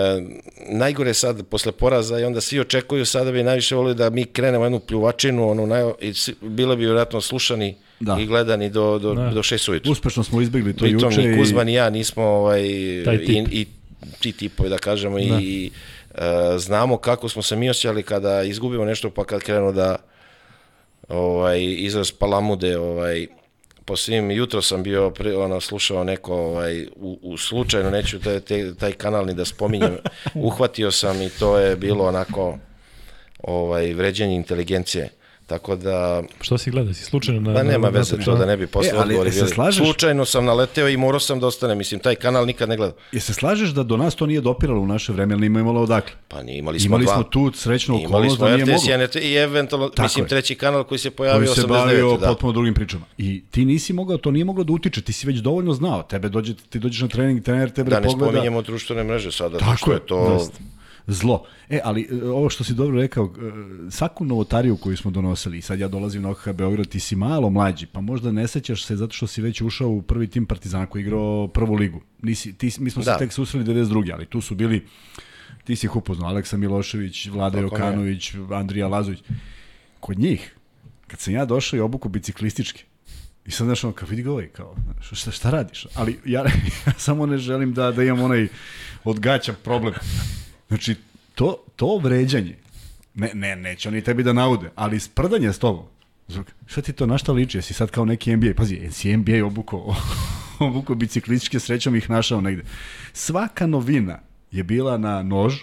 najgore 0.68 1.14
sad 1.14 1.46
posle 1.46 1.72
poraza 1.72 2.18
i 2.18 2.24
onda 2.24 2.40
svi 2.40 2.60
očekuju 2.60 3.06
sada 3.06 3.32
bi 3.32 3.42
najviše 3.42 3.74
volili 3.74 3.94
da 3.94 4.10
mi 4.10 4.24
krenemo 4.24 4.64
jednu 4.64 4.80
pljuvačinu, 4.80 5.50
ono 5.50 5.66
naj, 5.66 5.82
i 6.00 6.14
svi- 6.14 6.34
bilo 6.40 6.76
bi 6.76 6.82
vjerojatno 6.82 7.20
slušani 7.20 7.76
Da. 8.00 8.16
i 8.20 8.26
gledani 8.26 8.70
do, 8.70 8.98
do, 8.98 9.14
Da. 9.14 9.30
do 9.30 9.42
šest 9.42 9.68
ujutru. 9.68 9.92
Uspešno 9.92 10.24
smo 10.24 10.40
izbegli 10.40 10.72
to 10.72 10.78
Pritom 10.78 11.00
juče 11.02 11.22
ni 11.22 11.34
i 11.34 11.38
Kuzma 11.38 11.64
ni 11.64 11.74
ja 11.74 11.90
nismo 11.90 12.22
ovaj, 12.22 12.62
i, 12.62 13.04
i 13.50 13.66
ti 14.20 14.32
tipovi 14.32 14.68
da 14.68 14.78
kažemo 14.78 15.18
Da. 15.18 15.24
i 15.40 15.70
e, 16.14 16.20
znamo 16.58 16.96
kako 16.96 17.28
smo 17.28 17.42
se 17.42 17.56
mi 17.56 17.70
osjećali 17.70 18.02
kada 18.02 18.42
izgubimo 18.42 18.84
nešto 18.84 19.10
pa 19.10 19.24
kad 19.24 19.40
krenu 19.40 19.72
da 19.72 19.96
ovaj, 21.08 21.60
izraz 21.62 22.10
palamude 22.10 22.78
ovaj, 22.78 23.26
po 23.84 23.96
svim, 23.96 24.30
jutro 24.30 24.62
sam 24.62 24.82
bio 24.82 25.12
ono, 25.36 25.60
slušao 25.60 26.04
neko 26.04 26.34
ovaj, 26.34 26.86
u, 26.96 27.18
u 27.22 27.36
slučajno, 27.38 27.90
neću 27.90 28.20
taj, 28.20 28.40
taj, 28.40 28.74
taj 28.74 28.92
kanal 28.92 29.26
ni 29.26 29.34
da 29.34 29.44
spominjem, 29.44 29.96
uhvatio 30.34 30.90
sam 30.90 31.22
i 31.22 31.30
to 31.30 31.58
je 31.58 31.76
bilo 31.76 32.06
onako 32.06 32.58
ovaj, 33.42 33.94
vređenje 33.94 34.34
inteligencije. 34.36 35.19
Tako 35.50 35.76
da, 35.76 36.22
Što 36.40 36.58
si 36.58 36.70
gledao? 36.70 36.94
Si 36.94 37.04
slučajno 37.04 37.40
na... 37.42 37.54
Pa 37.54 37.62
nema 37.62 37.78
na- 37.80 37.88
veze 37.90 38.16
na- 38.16 38.24
to 38.24 38.36
da 38.36 38.46
ne 38.46 38.56
bi 38.56 38.66
posle 38.66 38.88
E, 38.88 38.92
ali 38.92 39.02
odgovori 39.04 39.30
bili. 39.32 39.48
slažeš? 39.48 39.84
Slučajno 39.84 40.24
sam 40.24 40.44
naleteo 40.44 40.88
i 40.88 40.96
morao 40.96 41.20
sam 41.20 41.40
da 41.40 41.46
ostane. 41.46 41.74
Mislim, 41.74 42.00
taj 42.00 42.14
kanal 42.14 42.46
nikad 42.46 42.68
ne 42.68 42.76
gledam. 42.76 42.96
Je 43.12 43.20
se 43.20 43.34
slažeš 43.34 43.70
da 43.70 43.82
do 43.84 43.96
nas 43.96 44.14
to 44.14 44.26
nije 44.26 44.40
dopiralo 44.40 44.80
u 44.80 44.86
naše 44.86 45.12
vreme, 45.12 45.34
ali 45.34 45.40
nismo 45.40 45.58
imalo 45.60 45.82
odakle? 45.82 46.12
Pa 46.28 46.42
nije, 46.42 46.58
imali 46.58 46.80
smo 46.80 46.86
Imali 46.86 47.04
dva. 47.04 47.14
smo 47.14 47.22
tu 47.24 47.52
srećnu 47.54 47.96
okolnost 47.98 48.36
smo 48.36 48.48
da 48.48 48.56
nije 48.56 48.64
RTS 48.66 48.82
moglo. 48.82 48.94
i 48.94 49.06
NT 49.06 49.16
i 49.16 49.34
eventualno, 49.34 49.88
Tako 49.88 50.02
mislim, 50.02 50.24
je. 50.24 50.28
treći 50.28 50.54
kanal 50.54 50.84
koji 50.84 50.98
se 50.98 51.10
koji 51.10 51.16
pojavio 51.16 51.48
se 51.48 51.60
89. 51.60 51.68
bavio 51.70 52.16
da. 52.16 52.26
potpuno 52.26 52.52
drugim 52.52 52.74
pričama. 52.74 53.04
I 53.18 53.42
ti 53.42 53.64
nisi 53.64 53.92
mogao, 53.92 54.18
to 54.18 54.30
nije 54.30 54.44
moglo 54.44 54.64
da 54.64 54.72
utiče, 54.72 55.02
ti 55.02 55.12
si 55.12 55.26
već 55.26 55.36
dovoljno 55.38 55.72
znao. 55.72 56.02
Tebe 56.02 56.28
dođe, 56.28 56.54
ti 56.56 56.78
dođeš 56.78 57.00
na 57.00 57.08
trening, 57.08 57.42
trener 57.42 57.70
tebe 57.70 57.90
Da 57.90 58.00
ne 58.00 58.06
pogleda. 58.06 58.26
spominjemo 58.26 58.62
društvene 58.62 59.04
mreže 59.04 59.32
sada, 59.32 59.58
Tako 59.58 59.76
što 59.76 59.90
je, 59.90 59.96
je 59.96 60.06
to... 60.06 60.48
Zlo. 61.12 61.44
E, 61.68 61.80
ali 61.84 62.08
e, 62.10 62.24
ovo 62.24 62.50
što 62.50 62.64
si 62.64 62.74
dobro 62.74 63.00
rekao, 63.00 63.24
e, 63.24 63.90
svaku 63.90 64.24
novotariju 64.24 64.76
koju 64.76 64.96
smo 64.96 65.10
donosili, 65.10 65.62
sad 65.62 65.80
ja 65.80 65.88
dolazim 65.88 66.22
na 66.22 66.30
OKH 66.30 66.52
Beograd, 66.52 66.86
ti 66.86 67.00
si 67.00 67.16
malo 67.16 67.50
mlađi, 67.50 67.86
pa 67.86 68.00
možda 68.00 68.32
ne 68.32 68.48
sećaš 68.48 68.84
se 68.84 68.96
zato 68.96 69.12
što 69.12 69.26
si 69.26 69.42
već 69.42 69.60
ušao 69.60 69.88
u 69.88 70.02
prvi 70.02 70.26
tim 70.26 70.46
Partizana 70.46 70.86
koji 70.86 71.02
igrao 71.02 71.48
prvu 71.48 71.74
ligu. 71.74 72.00
Nisi, 72.22 72.52
ti, 72.52 72.72
mi 72.78 72.90
smo 72.90 73.02
se 73.02 73.10
Da. 73.10 73.18
tek 73.18 73.32
susreli 73.32 73.64
92. 73.66 74.12
ali 74.12 74.26
tu 74.26 74.40
su 74.40 74.54
bili, 74.54 74.86
ti 75.64 75.76
si 75.76 75.86
ih 75.86 75.96
upoznao, 75.96 76.28
Aleksa 76.28 76.56
Milošević, 76.56 77.26
Vlada. 77.26 77.60
Jokanović, 77.60 78.34
Andrija 78.52 78.88
Lazović. 78.88 79.20
Kod 80.00 80.18
njih, 80.18 80.54
kad 81.06 81.20
sam 81.20 81.34
ja 81.34 81.44
došao 81.44 81.76
i 81.76 81.80
obuku 81.80 82.08
biciklistički, 82.08 82.84
I 83.46 83.50
sad 83.50 83.66
znaš 83.66 83.84
ono, 83.84 83.92
kao 83.92 84.08
vidi 84.08 84.22
ga 84.22 84.30
ovaj, 84.30 84.48
kao, 84.48 84.76
šta, 85.00 85.14
šta, 85.16 85.30
šta 85.30 85.50
radiš? 85.50 85.86
Ali 85.94 86.18
ja, 86.24 86.40
ja 86.86 86.92
samo 86.98 87.26
ne 87.26 87.38
želim 87.38 87.74
da, 87.74 87.92
da 87.92 88.02
imam 88.02 88.20
onaj 88.20 88.48
odgaćan 89.04 89.54
problem. 89.64 89.94
Znači, 90.70 90.94
to, 91.34 91.56
to 91.76 91.96
vređanje, 91.96 92.56
ne, 93.14 93.30
ne, 93.34 93.56
neće 93.56 93.88
oni 93.88 94.02
tebi 94.02 94.22
da 94.22 94.32
naude, 94.32 94.70
ali 94.74 95.00
sprdanje 95.00 95.52
s 95.52 95.58
tobom, 95.58 95.84
šta 96.66 96.82
ti 96.82 96.92
to, 96.92 97.06
na 97.06 97.18
šta 97.18 97.32
liči? 97.32 97.58
Jesi 97.58 97.74
sad 97.74 97.90
kao 97.90 98.04
neki 98.04 98.36
NBA? 98.36 98.54
Pazi, 98.56 98.74
jesi 98.74 99.16
NBA 99.16 99.46
obuko, 99.46 99.96
obuko 100.58 100.94
biciklističke, 100.94 101.60
srećom 101.60 101.96
ih 101.96 102.10
našao 102.10 102.40
negde. 102.40 102.62
Svaka 103.12 103.66
novina 103.66 104.18
je 104.50 104.62
bila 104.62 104.98
na 104.98 105.22
nož, 105.22 105.54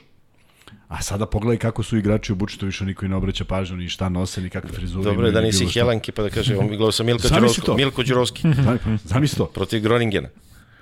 a 0.88 1.02
sada 1.02 1.26
pogledaj 1.26 1.58
kako 1.58 1.84
su 1.84 1.98
igrači 1.98 2.32
obučeni, 2.32 2.60
to 2.60 2.65
više 2.65 2.86
niko 2.86 3.06
i 3.06 3.10
ne 3.10 3.15
obraća 3.15 3.46
pažnju, 3.46 3.78
ni 3.78 3.89
šta 3.89 4.10
nose, 4.10 4.41
ni 4.41 4.50
kakve 4.50 4.72
frizure. 4.72 5.04
Dobro 5.04 5.26
je 5.26 5.32
da 5.32 5.41
ni 5.41 5.48
nisi. 5.48 5.65
Helanki, 5.65 6.12
pa 6.12 6.24
da 6.24 6.30
kaže, 6.30 6.56
gledao 6.67 6.91
sam 6.91 7.06
Zamisli 7.06 7.30
Đurovski. 7.30 7.72
Milko 7.76 8.04
Đurovski 8.04 8.43
Zamisli 9.04 9.38
to, 9.38 9.46
protiv 9.46 9.82
Groningena. 9.82 10.30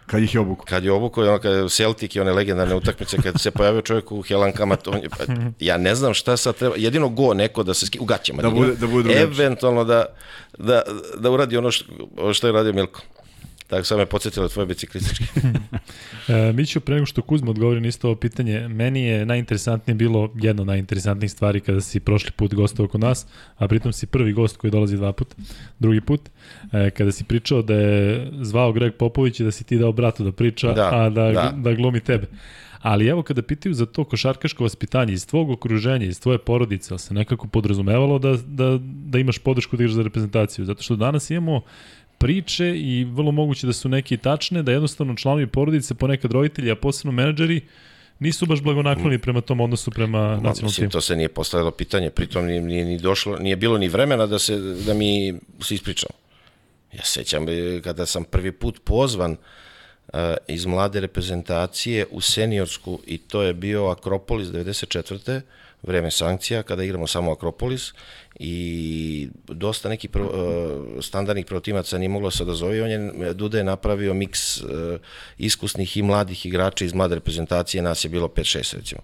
Kad 0.07 0.23
ih 0.23 0.35
je 0.35 0.41
obuko. 0.41 0.65
Kad 0.65 0.83
je 0.83 0.91
obuko, 0.91 1.21
ono, 1.21 1.39
kad 1.39 1.53
je 1.53 1.69
Celtic 1.69 2.15
i 2.15 2.19
one 2.19 2.33
legendarne 2.33 2.75
utakmice, 2.75 3.17
kad 3.17 3.39
se 3.39 3.51
pojavio 3.51 3.81
čovjek 3.81 4.11
u 4.11 4.21
Helankama, 4.21 4.75
to 4.75 4.93
je, 4.93 5.09
pa, 5.09 5.23
ja 5.59 5.77
ne 5.77 5.95
znam 5.95 6.13
šta 6.13 6.37
sad 6.37 6.55
treba, 6.55 6.75
jedino 6.77 7.09
go 7.09 7.33
neko 7.33 7.63
da 7.63 7.73
se 7.73 7.85
ski, 7.85 7.99
u 7.99 8.05
gaćama, 8.05 8.41
Da 8.41 8.49
bude- 8.49 8.75
da 8.75 8.87
bude 8.87 9.03
drugačije. 9.03 9.23
eventualno 9.23 9.83
da, 9.83 10.05
da, 10.57 10.81
da 11.17 11.31
uradi 11.31 11.57
ono 11.57 11.71
što, 11.71 11.85
što 12.33 12.47
je 12.47 12.53
radio 12.53 12.73
Milko. 12.73 13.01
Tako 13.67 13.83
sad 13.83 13.97
me 13.97 14.05
podsjetilo 14.05 14.47
tvoje 14.47 14.65
biciklističke. 14.65 15.25
E, 16.27 16.53
Miću, 16.53 16.79
pre 16.79 16.95
nego 16.95 17.05
što 17.05 17.21
Kuzma 17.21 17.49
odgovori 17.49 17.81
na 17.81 17.87
isto 17.87 18.07
ovo 18.07 18.15
pitanje, 18.15 18.67
meni 18.67 19.03
je 19.03 19.25
najinteresantnije 19.25 19.95
bilo 19.95 20.31
jedno 20.35 20.61
od 20.61 20.67
najinteresantnijih 20.67 21.31
stvari 21.31 21.59
kada 21.59 21.81
si 21.81 21.99
prošli 21.99 22.31
put 22.31 22.53
gostovao 22.53 22.87
kod 22.87 23.01
nas, 23.01 23.27
a 23.57 23.67
pritom 23.67 23.93
si 23.93 24.07
prvi 24.07 24.33
gost 24.33 24.57
koji 24.57 24.71
dolazi 24.71 24.97
dva 24.97 25.13
put, 25.13 25.35
drugi 25.79 26.01
put, 26.01 26.21
e, 26.73 26.89
kada 26.89 27.11
si 27.11 27.23
pričao 27.23 27.61
da 27.61 27.73
je 27.73 28.31
zvao 28.41 28.71
Greg 28.71 28.93
Popović 28.93 29.39
i 29.39 29.43
da 29.43 29.51
si 29.51 29.63
ti 29.63 29.77
dao 29.77 29.91
bratu 29.91 30.23
da 30.23 30.31
priča, 30.31 30.73
Da, 30.73 30.89
a 30.93 31.09
da, 31.09 31.31
da. 31.31 31.53
da. 31.55 31.73
glumi 31.73 31.99
tebe. 31.99 32.27
Ali 32.81 33.07
evo 33.07 33.23
kada 33.23 33.41
pitaju 33.41 33.73
za 33.73 33.85
to 33.85 34.03
košarkaško 34.03 34.63
vaspitanje 34.63 35.13
iz 35.13 35.27
tvog 35.27 35.49
okruženja, 35.49 36.05
iz 36.05 36.19
tvoje 36.21 36.37
porodice, 36.37 36.93
ali 36.93 36.99
se 36.99 37.13
nekako 37.13 37.47
podrazumevalo 37.47 38.19
da, 38.19 38.37
da, 38.47 38.79
da 38.81 39.19
imaš 39.19 39.37
podršku 39.37 39.77
da 39.77 39.83
igraš 39.83 39.95
za 39.95 40.03
reprezentaciju, 40.03 40.65
zato 40.65 40.83
što 40.83 40.95
danas 40.95 41.29
imamo 41.29 41.61
priče 42.17 42.77
i 42.77 43.03
vrlo 43.03 43.31
moguće 43.31 43.67
da 43.67 43.73
su 43.73 43.89
neke 43.89 44.17
tačne, 44.17 44.63
da 44.63 44.71
jednostavno 44.71 45.15
članovi 45.15 45.47
porodice, 45.47 45.93
ponekad 45.93 46.31
roditelji, 46.31 46.71
a 46.71 46.75
posebno 46.75 47.11
menadžeri, 47.11 47.61
nisu 48.19 48.45
baš 48.45 48.61
blagonakloni 48.61 49.19
prema 49.19 49.41
tom 49.41 49.61
odnosu 49.61 49.91
prema 49.91 50.19
Ma, 50.19 50.27
nacionalnom 50.27 50.63
mislim, 50.63 50.83
timu. 50.83 50.91
to 50.91 51.01
se 51.01 51.15
nije 51.15 51.29
postavilo 51.29 51.71
pitanje, 51.71 52.09
pritom 52.09 52.45
nije, 52.45 52.61
nije, 52.61 52.85
ni 52.85 52.99
došlo, 52.99 53.37
nije 53.37 53.55
bilo 53.55 53.77
ni 53.77 53.87
vremena 53.87 54.25
da, 54.25 54.39
se, 54.39 54.57
da 54.59 54.93
mi 54.93 55.33
se 55.61 55.75
ispričamo. 55.75 56.13
Ja 56.93 57.03
sećam 57.03 57.49
e, 57.49 57.81
kada 57.83 58.05
sam 58.05 58.23
prvi 58.23 58.51
put 58.51 58.79
pozvan 58.83 59.31
uh, 59.31 60.19
iz 60.47 60.65
mlade 60.65 60.99
reprezentacije 60.99 62.05
u 62.11 62.21
seniorsku 62.21 62.99
i 63.05 63.17
to 63.17 63.41
je 63.41 63.53
bio 63.53 63.85
Akropolis 63.85 64.47
94. 64.47 65.41
vreme 65.83 66.11
sankcija 66.11 66.63
kada 66.63 66.83
igramo 66.83 67.07
samo 67.07 67.31
Akropolis 67.31 67.93
i 68.39 69.29
dosta 69.47 69.89
nekih 69.89 70.09
prvo, 70.09 70.27
uh, 70.27 71.03
standardnih 71.03 71.45
protimaca 71.45 71.97
nije 71.97 72.09
moglo 72.09 72.31
se 72.31 72.45
da 72.45 72.53
zove. 72.53 72.83
On 72.83 72.89
je, 72.89 73.33
Duda 73.33 73.57
je 73.57 73.63
napravio 73.63 74.13
miks 74.13 74.61
uh, 74.61 74.69
iskusnih 75.37 75.97
i 75.97 76.01
mladih 76.01 76.45
igrača 76.45 76.85
iz 76.85 76.93
mlade 76.93 77.15
reprezentacije, 77.15 77.83
nas 77.83 78.05
je 78.05 78.09
bilo 78.09 78.27
5-6 78.27 78.75
recimo. 78.75 79.01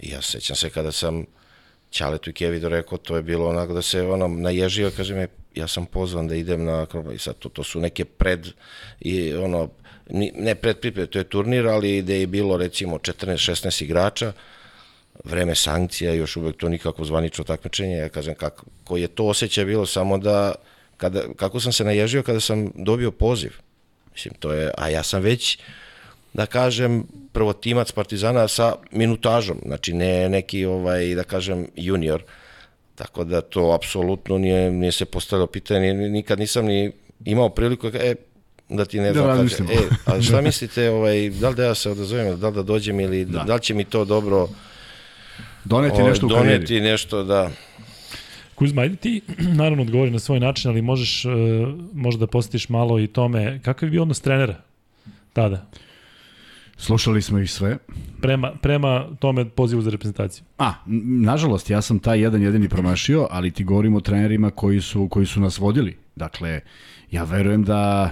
I 0.00 0.10
ja 0.10 0.22
se 0.22 0.30
sećam 0.30 0.56
se 0.56 0.70
kada 0.70 0.92
sam 0.92 1.24
Ćaletu 1.90 2.30
i 2.30 2.32
Kevidu 2.32 2.68
rekao, 2.68 2.98
to 2.98 3.16
je 3.16 3.22
bilo 3.22 3.48
onako 3.48 3.72
da 3.72 3.82
se 3.82 4.02
ono 4.02 4.28
naježio, 4.28 4.90
kaže 4.96 5.14
me, 5.14 5.28
ja 5.54 5.68
sam 5.68 5.86
pozvan 5.86 6.28
da 6.28 6.34
idem 6.34 6.64
na 6.64 6.82
Akropolis. 6.82 7.20
I 7.20 7.24
sad 7.24 7.38
to, 7.38 7.48
to 7.48 7.64
su 7.64 7.80
neke 7.80 8.04
pred, 8.04 8.46
i 9.00 9.34
ono, 9.34 9.70
ne 10.34 10.54
pred 10.54 10.80
pripreme, 10.80 11.06
to 11.06 11.18
je 11.18 11.24
turnir, 11.24 11.66
ali 11.66 12.02
gde 12.02 12.20
je 12.20 12.26
bilo 12.26 12.56
recimo 12.56 12.98
14-16 12.98 13.84
igrača, 13.84 14.32
vreme 15.24 15.54
sankcija, 15.54 16.14
još 16.14 16.36
uvek 16.36 16.56
to 16.56 16.68
nikako 16.68 17.04
zvanično 17.04 17.44
takmičenje, 17.44 17.96
ja 17.96 18.08
kažem 18.08 18.34
kako, 18.34 18.64
koji 18.84 19.02
je 19.02 19.08
to 19.08 19.26
osjećaj 19.26 19.64
bilo 19.64 19.86
samo 19.86 20.18
da, 20.18 20.54
kada, 20.96 21.22
kako 21.36 21.60
sam 21.60 21.72
se 21.72 21.84
naježio 21.84 22.22
kada 22.22 22.40
sam 22.40 22.70
dobio 22.74 23.10
poziv. 23.10 23.52
Mislim, 24.12 24.34
to 24.34 24.52
je, 24.52 24.70
a 24.78 24.88
ja 24.88 25.02
sam 25.02 25.22
već, 25.22 25.58
da 26.32 26.46
kažem, 26.46 27.04
prvotimac 27.32 27.92
Partizana 27.92 28.48
sa 28.48 28.74
minutažom, 28.90 29.58
znači 29.66 29.92
ne 29.92 30.28
neki, 30.28 30.64
ovaj, 30.64 31.14
da 31.14 31.22
kažem, 31.22 31.66
junior, 31.76 32.22
tako 32.94 33.24
da 33.24 33.40
to 33.40 33.72
apsolutno 33.72 34.38
nije, 34.38 34.70
nije 34.70 34.92
se 34.92 35.04
postavilo 35.04 35.46
pitanje, 35.46 35.94
nikad 35.94 36.38
nisam 36.38 36.66
ni 36.66 36.92
imao 37.24 37.48
priliku, 37.48 37.86
e, 37.86 38.14
da 38.68 38.84
ti 38.84 39.00
ne 39.00 39.12
Da 39.12 39.20
znam, 39.22 39.36
kaže, 39.38 39.56
e, 39.56 39.88
a 40.06 40.22
šta 40.22 40.40
mislite, 40.40 40.90
ovaj, 40.90 41.30
da 41.30 41.48
li 41.48 41.54
da 41.54 41.64
ja 41.64 41.74
se 41.74 41.90
odazovem, 41.90 42.40
da 42.40 42.48
li 42.48 42.54
da 42.54 42.62
dođem 42.62 43.00
ili 43.00 43.24
da, 43.24 43.44
da 43.44 43.54
li 43.54 43.60
će 43.60 43.74
mi 43.74 43.84
to 43.84 44.04
dobro 44.04 44.48
Doneti 45.68 46.00
ovaj, 46.00 46.10
nešto 46.10 46.26
u 46.26 46.28
karijeri. 46.28 46.54
doneti 46.54 46.80
nešto, 46.80 47.24
da, 47.24 47.50
Kuzma, 48.54 48.82
ajde 48.82 48.96
ti, 48.96 49.20
naravno, 49.60 49.82
odgovori 49.82 50.10
na 50.10 50.18
svoj 50.18 50.40
način, 50.40 50.70
ali 50.70 50.82
možeš 50.82 51.24
uh, 51.24 51.32
možda 51.92 52.20
da 52.20 52.26
posjetiš 52.26 52.68
malo 52.68 53.00
i 53.00 53.06
tome, 53.06 53.60
kakav 53.62 53.86
je 53.86 53.90
bio 53.90 54.02
odnos 54.02 54.20
trenera 54.20 54.54
tada, 55.32 55.66
Slušali 56.76 57.22
smo 57.22 57.38
ih 57.38 57.50
sve. 57.50 57.78
prema, 58.20 58.52
prema 58.62 59.06
tome 59.18 59.44
pozivu 59.48 59.82
za 59.82 59.90
reprezentaciju? 59.90 60.44
A, 60.58 60.72
nažalost, 61.04 61.70
ja 61.70 61.82
sam 61.82 61.98
taj 61.98 62.20
jedan 62.20 62.42
jedini 62.42 62.68
promašio, 62.68 63.28
ali 63.30 63.50
ti 63.50 63.64
govorim 63.64 63.94
o 63.94 64.00
trenerima 64.00 64.50
koji 64.50 64.80
su, 64.80 65.08
koji 65.08 65.26
su 65.26 65.40
nas 65.40 65.58
vodili. 65.58 65.96
Dakle, 66.16 66.60
ja 67.10 67.24
verujem 67.24 67.64
da 67.64 68.10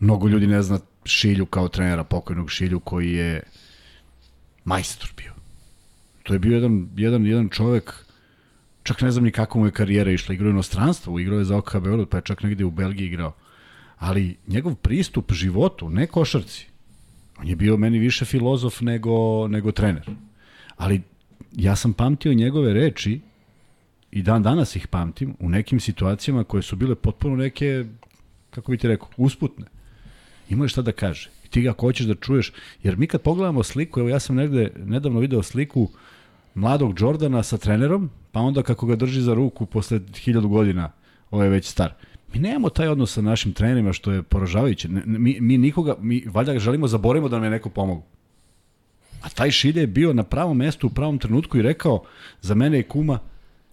mnogo 0.00 0.28
ljudi 0.28 0.46
ne 0.46 0.62
zna 0.62 0.78
Šilju 1.04 1.46
kao 1.46 1.68
trenera, 1.68 2.04
pokojnog 2.04 2.50
Šilju 2.50 2.80
koji 2.80 3.12
je 3.12 3.42
majstor 4.64 5.10
bio. 5.16 5.33
To 6.24 6.32
je 6.32 6.38
bio 6.38 6.54
jedan, 6.54 6.88
jedan, 6.96 7.26
jedan 7.26 7.48
čovek, 7.48 7.94
čak 8.82 9.02
ne 9.02 9.10
znam 9.10 9.24
ni 9.24 9.30
kako 9.30 9.58
mu 9.58 9.66
je 9.66 9.72
karijera 9.72 10.10
išla, 10.10 10.34
igrao 10.34 10.48
je 10.48 10.50
u 10.50 10.56
inostranstvu, 10.56 11.20
igrao 11.20 11.38
je 11.38 11.44
za 11.44 11.56
OKH 11.56 11.76
Beograd, 11.78 12.08
pa 12.08 12.16
je 12.16 12.22
čak 12.22 12.42
negde 12.42 12.64
u 12.64 12.70
Belgiji 12.70 13.06
igrao. 13.06 13.32
Ali 13.98 14.36
njegov 14.46 14.74
pristup 14.74 15.32
životu, 15.32 15.90
ne 15.90 16.06
košarci, 16.06 16.66
on 17.38 17.48
je 17.48 17.56
bio 17.56 17.76
meni 17.76 17.98
više 17.98 18.24
filozof 18.24 18.80
nego, 18.80 19.48
nego 19.48 19.72
trener. 19.72 20.10
Ali 20.76 21.02
ja 21.52 21.76
sam 21.76 21.92
pamtio 21.92 22.34
njegove 22.34 22.72
reči 22.72 23.20
i 24.10 24.22
dan 24.22 24.42
danas 24.42 24.76
ih 24.76 24.88
pamtim 24.88 25.36
u 25.40 25.48
nekim 25.48 25.80
situacijama 25.80 26.44
koje 26.44 26.62
su 26.62 26.76
bile 26.76 26.94
potpuno 26.94 27.36
neke, 27.36 27.84
kako 28.50 28.70
bi 28.70 28.78
ti 28.78 28.88
rekao, 28.88 29.08
usputne. 29.16 29.66
Imao 30.48 30.64
je 30.64 30.68
šta 30.68 30.82
da 30.82 30.92
kaže. 30.92 31.30
I 31.44 31.48
ti 31.48 31.62
ga 31.62 31.70
ako 31.70 31.86
hoćeš 31.86 32.06
da 32.06 32.14
čuješ, 32.14 32.52
jer 32.82 32.96
mi 32.96 33.06
kad 33.06 33.22
pogledamo 33.22 33.62
sliku, 33.62 34.00
evo 34.00 34.08
ja 34.08 34.20
sam 34.20 34.36
negde 34.36 34.72
nedavno 34.84 35.20
video 35.20 35.42
sliku 35.42 35.90
mladog 36.54 37.00
Jordana 37.00 37.42
sa 37.42 37.58
trenerom, 37.58 38.10
pa 38.32 38.40
onda 38.40 38.62
kako 38.62 38.86
ga 38.86 38.96
drži 38.96 39.20
za 39.20 39.34
ruku 39.34 39.66
posle 39.66 40.00
hiljadu 40.16 40.48
godina, 40.48 40.90
ovo 41.30 41.42
je 41.42 41.50
već 41.50 41.68
star. 41.68 41.94
Mi 42.32 42.40
nemamo 42.40 42.68
taj 42.68 42.88
odnos 42.88 43.12
sa 43.12 43.22
našim 43.22 43.52
trenerima 43.52 43.92
što 43.92 44.12
je 44.12 44.22
poražavajuće. 44.22 44.88
Mi, 44.88 45.40
mi 45.40 45.58
nikoga, 45.58 45.96
mi 46.00 46.24
valjda 46.26 46.58
želimo 46.58 46.88
zaboravimo 46.88 47.28
da 47.28 47.36
nam 47.36 47.44
je 47.44 47.50
neko 47.50 47.68
pomogu. 47.68 48.02
A 49.22 49.28
taj 49.28 49.50
Šilje 49.50 49.80
je 49.80 49.86
bio 49.86 50.12
na 50.12 50.22
pravom 50.22 50.56
mestu 50.56 50.86
u 50.86 50.90
pravom 50.90 51.18
trenutku 51.18 51.58
i 51.58 51.62
rekao, 51.62 52.02
za 52.40 52.54
mene 52.54 52.76
je 52.76 52.82
kuma, 52.82 53.18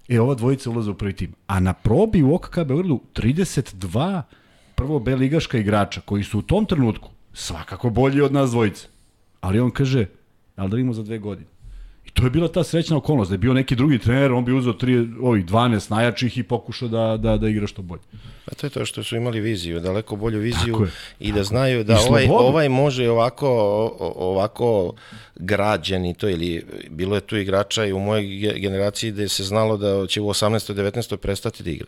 e, 0.09 0.19
ova 0.19 0.35
dvojica 0.35 0.69
ulaze 0.69 0.91
u 0.91 0.93
prvi 0.93 1.13
tim. 1.13 1.33
A 1.47 1.59
na 1.59 1.73
probi 1.73 2.23
u 2.23 2.35
OKK 2.35 2.55
Beogradu 2.55 3.01
32 3.13 4.21
prvo 4.75 4.99
B 4.99 5.15
ligaška 5.15 5.57
igrača 5.57 6.01
koji 6.01 6.23
su 6.23 6.39
u 6.39 6.41
tom 6.41 6.65
trenutku 6.65 7.09
svakako 7.33 7.89
bolji 7.89 8.21
od 8.21 8.33
nas 8.33 8.51
dvojice. 8.51 8.87
Ali 9.41 9.59
on 9.59 9.71
kaže, 9.71 10.05
ali 10.55 10.69
da 10.69 10.75
vidimo 10.75 10.93
za 10.93 11.03
dve 11.03 11.17
godine. 11.17 11.47
To 12.13 12.23
je 12.23 12.29
bila 12.29 12.47
ta 12.47 12.63
srećna 12.63 12.97
okolnost, 12.97 13.31
da 13.31 13.33
je 13.33 13.37
bio 13.37 13.53
neki 13.53 13.75
drugi 13.75 13.99
trener, 13.99 14.31
on 14.31 14.45
bi 14.45 14.53
uzeo 14.53 14.73
tri, 14.73 15.07
ovih 15.21 15.45
12 15.45 15.91
najjačih 15.91 16.37
i 16.37 16.43
pokušao 16.43 16.87
da, 16.87 17.17
da, 17.17 17.37
da 17.37 17.49
igra 17.49 17.67
što 17.67 17.81
bolje. 17.81 18.01
Pa 18.45 18.55
to 18.55 18.67
je 18.67 18.71
to 18.71 18.85
što 18.85 19.03
su 19.03 19.15
imali 19.15 19.39
viziju, 19.39 19.79
daleko 19.79 20.15
bolju 20.15 20.39
viziju 20.39 20.73
Tako 20.73 20.83
je, 20.83 20.91
i 21.19 21.31
da 21.31 21.43
znaju 21.43 21.83
da 21.83 21.99
ovaj, 21.99 22.27
ovaj 22.29 22.69
može 22.69 23.09
ovako, 23.09 23.49
ovako 24.15 24.93
građen 25.35 26.05
i 26.05 26.13
to, 26.13 26.29
ili 26.29 26.65
bilo 26.89 27.15
je 27.15 27.21
tu 27.21 27.37
igrača 27.37 27.85
i 27.85 27.93
u 27.93 27.99
mojoj 27.99 28.23
ge- 28.23 28.59
generaciji 28.59 29.11
gde 29.11 29.29
se 29.29 29.43
znalo 29.43 29.77
da 29.77 30.07
će 30.07 30.21
u 30.21 30.27
18. 30.27 30.73
19. 30.73 31.15
prestati 31.17 31.63
da 31.63 31.69
igra. 31.69 31.87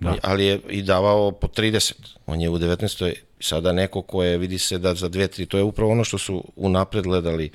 Da. 0.00 0.14
Ali 0.22 0.44
je 0.44 0.60
i 0.70 0.82
davao 0.82 1.32
po 1.32 1.46
30. 1.46 1.92
On 2.26 2.40
je 2.40 2.48
u 2.48 2.58
19. 2.58 3.12
sada 3.40 3.72
neko 3.72 4.02
ko 4.02 4.22
je, 4.22 4.38
vidi 4.38 4.58
se 4.58 4.78
da 4.78 4.94
za 4.94 5.08
2-3, 5.08 5.46
to 5.46 5.56
je 5.56 5.62
upravo 5.62 5.92
ono 5.92 6.04
što 6.04 6.18
su 6.18 6.44
unapred 6.56 7.04
gledali 7.04 7.50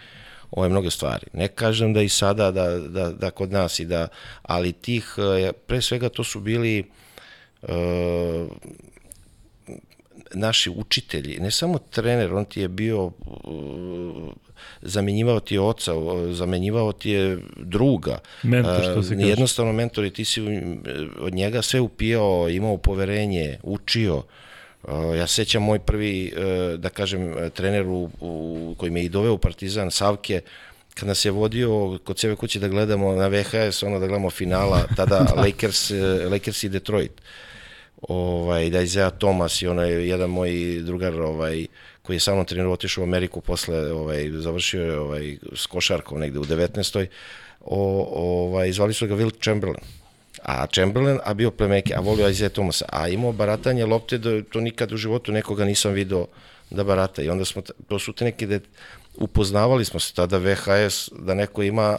ove 0.52 0.70
mnoge 0.70 0.92
stvari. 0.92 1.26
Ne 1.34 1.48
kažem 1.48 1.94
da 1.94 2.02
i 2.02 2.10
sada 2.10 2.52
da, 2.52 2.80
da, 2.80 3.12
da 3.12 3.32
kod 3.32 3.52
nas 3.52 3.80
i 3.80 3.86
da, 3.86 4.08
ali 4.42 4.74
tih, 4.74 5.16
eh, 5.18 5.52
pre 5.68 5.82
svega 5.82 6.10
to 6.10 6.24
su 6.24 6.40
bili 6.40 6.84
e, 7.64 8.48
naši 10.34 10.70
učitelji, 10.70 11.38
ne 11.40 11.52
samo 11.52 11.78
trener, 11.78 12.34
on 12.34 12.46
ti 12.46 12.62
je 12.62 12.68
bio 12.68 13.06
uh, 13.06 13.14
zamenjivao 14.82 15.40
ti 15.40 15.56
je 15.56 15.62
oca, 15.62 15.94
zamenjivao 16.32 16.92
ti 16.92 17.10
je 17.10 17.38
druga. 17.58 18.20
Mentor, 18.44 18.82
što 18.82 19.04
se 19.04 19.14
Uh, 19.14 19.20
kaže. 19.20 19.30
Jednostavno 19.30 19.74
mentor 19.74 20.06
i 20.06 20.14
ti 20.14 20.26
si 20.26 20.42
od 21.20 21.34
njega 21.34 21.62
sve 21.62 21.80
upijao, 21.80 22.50
imao 22.50 22.78
poverenje, 22.78 23.58
učio. 23.64 24.16
Uh, 24.16 24.24
Ja 25.18 25.28
sećam 25.28 25.64
moj 25.64 25.80
prvi, 25.80 26.34
uh, 26.36 26.80
da 26.80 26.90
kažem, 26.90 27.36
trener 27.54 27.88
u, 27.88 28.10
u, 28.20 28.76
koji 28.78 28.92
me 28.92 29.04
i 29.04 29.10
doveo 29.10 29.34
u 29.34 29.38
Partizan, 29.38 29.92
Savke, 29.92 30.42
kad 30.94 31.08
nas 31.08 31.26
je 31.26 31.32
vodio 31.32 32.00
kod 32.04 32.20
sebe 32.20 32.36
kuće 32.36 32.60
da 32.60 32.68
gledamo 32.68 33.16
na 33.16 33.28
VHS, 33.28 33.84
ono 33.84 34.00
da 34.00 34.08
gledamo 34.08 34.30
finala, 34.30 34.84
tada 34.96 35.26
Lakers, 35.46 35.92
uh, 35.92 35.98
Lakers 36.32 36.64
i 36.64 36.70
Detroit 36.70 37.12
ovaj, 38.02 38.70
da 38.70 38.82
Isaiah 38.82 39.12
Thomas 39.18 39.62
i 39.62 39.68
onaj 39.68 40.08
jedan 40.08 40.30
moj 40.30 40.80
drugar 40.82 41.22
ovaj, 41.22 41.66
koji 42.02 42.16
je 42.16 42.20
sa 42.20 42.34
mnom 42.34 42.46
trenirao 42.46 42.74
otišao 42.74 43.02
u 43.02 43.08
Ameriku 43.08 43.42
posle, 43.42 43.92
ovaj, 43.92 44.30
završio 44.32 44.84
je 44.84 45.00
ovaj, 45.00 45.38
s 45.56 45.66
košarkom 45.66 46.20
negde 46.20 46.40
u 46.40 46.46
19. 46.46 47.06
O, 47.62 48.10
ovaj, 48.14 48.72
zvali 48.72 48.94
su 48.94 49.08
ga 49.08 49.16
Will 49.16 49.44
Chamberlain. 49.44 49.99
A 50.44 50.68
Chamberlain, 50.68 51.20
a 51.24 51.34
bio 51.34 51.52
playmaker, 51.52 51.98
a 51.98 52.02
volio 52.02 52.30
Isaiah 52.30 52.52
Thomasa, 52.52 52.86
a 52.90 53.08
imao 53.08 53.32
baratanje 53.32 53.86
lopte, 53.86 54.18
da 54.18 54.44
to 54.44 54.62
nikad 54.62 54.92
u 54.92 54.98
životu 54.98 55.32
nekoga 55.32 55.66
nisam 55.66 55.94
video 55.94 56.26
da 56.70 56.84
barata. 56.84 57.22
I 57.22 57.30
onda 57.30 57.46
smo, 57.46 57.62
to 57.88 58.00
su 58.00 58.14
te 58.14 58.26
neke, 58.26 58.48
de, 58.48 58.60
upoznavali 59.16 59.86
smo 59.86 60.00
se 60.00 60.14
tada 60.14 60.38
VHS, 60.38 61.10
da 61.20 61.34
neko 61.34 61.64
ima 61.64 61.98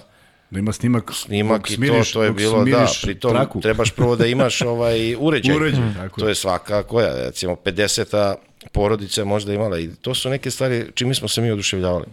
Da 0.51 0.59
ima 0.59 0.73
snimak, 0.73 1.11
snimak 1.15 1.61
dok 1.61 1.71
i 1.71 1.75
smiriš- 1.77 2.13
to, 2.13 2.19
to 2.19 2.23
je 2.25 2.33
bilo, 2.33 2.59
da, 2.59 2.65
smiriš 2.65 3.03
pritom 3.03 3.31
traku. 3.31 3.61
trebaš 3.63 3.91
prvo 3.91 4.17
da 4.17 4.27
imaš 4.27 4.61
ovaj 4.63 5.15
uređaj. 5.19 5.57
Uređaj, 5.57 5.95
tako 5.97 6.21
to 6.21 6.29
je. 6.29 6.35
svaka 6.35 6.83
koja, 6.83 7.25
recimo 7.25 7.55
50 7.55 8.35
porodica 8.73 9.21
je 9.21 9.25
možda 9.25 9.53
imala 9.55 9.79
i 9.79 9.89
to 10.01 10.15
su 10.15 10.31
neke 10.31 10.51
stvari 10.51 10.87
čime 10.95 11.15
smo 11.15 11.29
se 11.29 11.41
mi 11.41 11.51
oduševljavali. 11.51 12.05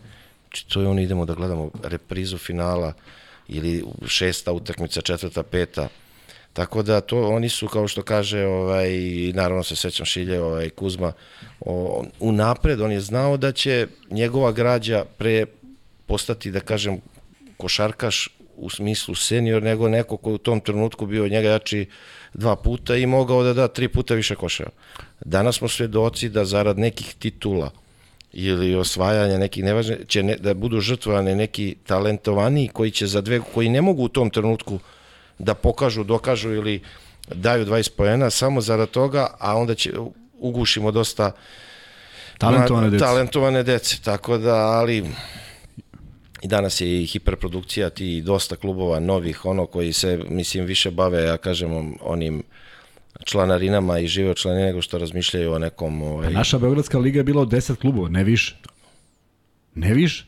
Znači 0.48 0.70
to 0.70 0.82
je 0.82 0.88
ono 0.88 1.02
idemo 1.02 1.26
da 1.26 1.34
gledamo 1.34 1.72
reprizu 1.84 2.38
finala 2.38 2.94
ili 3.48 3.84
šesta 4.08 4.52
utakmica, 4.52 5.02
četvrta, 5.02 5.44
peta. 5.44 5.88
Tako 6.58 6.84
da 6.84 7.02
to 7.02 7.28
oni 7.30 7.50
su 7.50 7.68
kao 7.68 7.88
što 7.88 8.02
kaže 8.02 8.46
ovaj 8.46 8.90
naravno 9.34 9.64
se 9.64 9.76
sećam 9.76 10.06
Šilje, 10.06 10.42
ovaj 10.42 10.70
Kuzma, 10.70 11.12
o, 11.60 12.04
unapred 12.20 12.82
on 12.82 12.92
je 12.92 13.02
znao 13.02 13.38
da 13.38 13.52
će 13.52 13.88
njegova 14.10 14.52
građa 14.52 15.06
pre 15.18 15.46
postati 16.06 16.52
da 16.52 16.60
kažem 16.60 16.98
košarkaš 17.58 18.30
u 18.56 18.70
smislu 18.70 19.16
senior 19.16 19.64
nego 19.64 19.90
neko 19.90 20.18
ko 20.18 20.32
u 20.32 20.38
tom 20.38 20.60
trenutku 20.60 21.06
bio 21.06 21.28
njega 21.28 21.50
jači 21.50 21.86
dva 22.34 22.56
puta 22.56 22.96
i 22.96 23.06
mogao 23.06 23.44
da 23.44 23.54
da 23.54 23.68
tri 23.68 23.88
puta 23.88 24.16
više 24.16 24.36
koševa. 24.36 24.70
Danas 25.26 25.56
smo 25.56 25.68
svedoci 25.68 26.30
da 26.30 26.46
zarad 26.46 26.80
nekih 26.80 27.16
titula 27.20 27.72
ili 28.34 28.76
osvajanja 28.76 29.38
nekih 29.38 29.64
nevažne, 29.64 29.98
će 30.08 30.24
ne, 30.24 30.36
da 30.36 30.54
budu 30.54 30.80
žrtvovane 30.80 31.36
neki 31.36 31.76
talentovaniji 31.86 32.68
koji 32.68 32.92
će 32.92 33.08
za 33.08 33.22
dve, 33.22 33.42
koji 33.54 33.70
ne 33.70 33.82
mogu 33.82 34.04
u 34.04 34.10
tom 34.10 34.30
trenutku 34.30 34.80
da 35.40 35.54
pokažu, 35.54 36.04
dokažu 36.04 36.54
ili 36.54 36.82
daju 37.28 37.66
20 37.66 37.90
poena 37.98 38.30
samo 38.30 38.62
zarad 38.62 38.90
toga, 38.90 39.28
a 39.40 39.58
onda 39.58 39.76
će 39.76 39.92
ugušimo 40.40 40.92
dosta 40.92 41.32
Talentovane 42.38 42.90
dece. 42.90 43.06
talentovane 43.06 43.64
dece, 43.64 43.98
tako 44.04 44.38
da, 44.38 44.56
ali 44.56 45.04
i 46.42 46.48
danas 46.48 46.82
je 46.82 47.04
i 47.04 47.06
hiperprodukcija 47.06 47.90
ti 47.90 48.22
dosta 48.22 48.56
klubova 48.56 49.00
novih, 49.00 49.46
ono 49.46 49.66
koji 49.66 49.94
se, 49.94 50.20
mislim, 50.30 50.66
više 50.66 50.92
bave, 50.92 51.24
ja 51.24 51.38
kažem, 51.38 51.96
onim 52.02 52.44
članarinama 53.24 54.00
i 54.00 54.08
žive 54.08 54.30
od 54.30 54.38
članine 54.38 54.66
nego 54.66 54.82
što 54.82 54.98
razmišljaju 54.98 55.54
o 55.54 55.60
nekom... 55.60 56.02
Ovaj, 56.02 56.34
Naša 56.34 56.58
Beogradska 56.58 56.98
liga 56.98 57.20
je 57.20 57.24
bila 57.24 57.42
od 57.42 57.50
10 57.50 57.76
klubova, 57.76 58.10
ne 58.10 58.24
više. 58.24 58.56
Ne 59.76 59.94
više. 59.94 60.26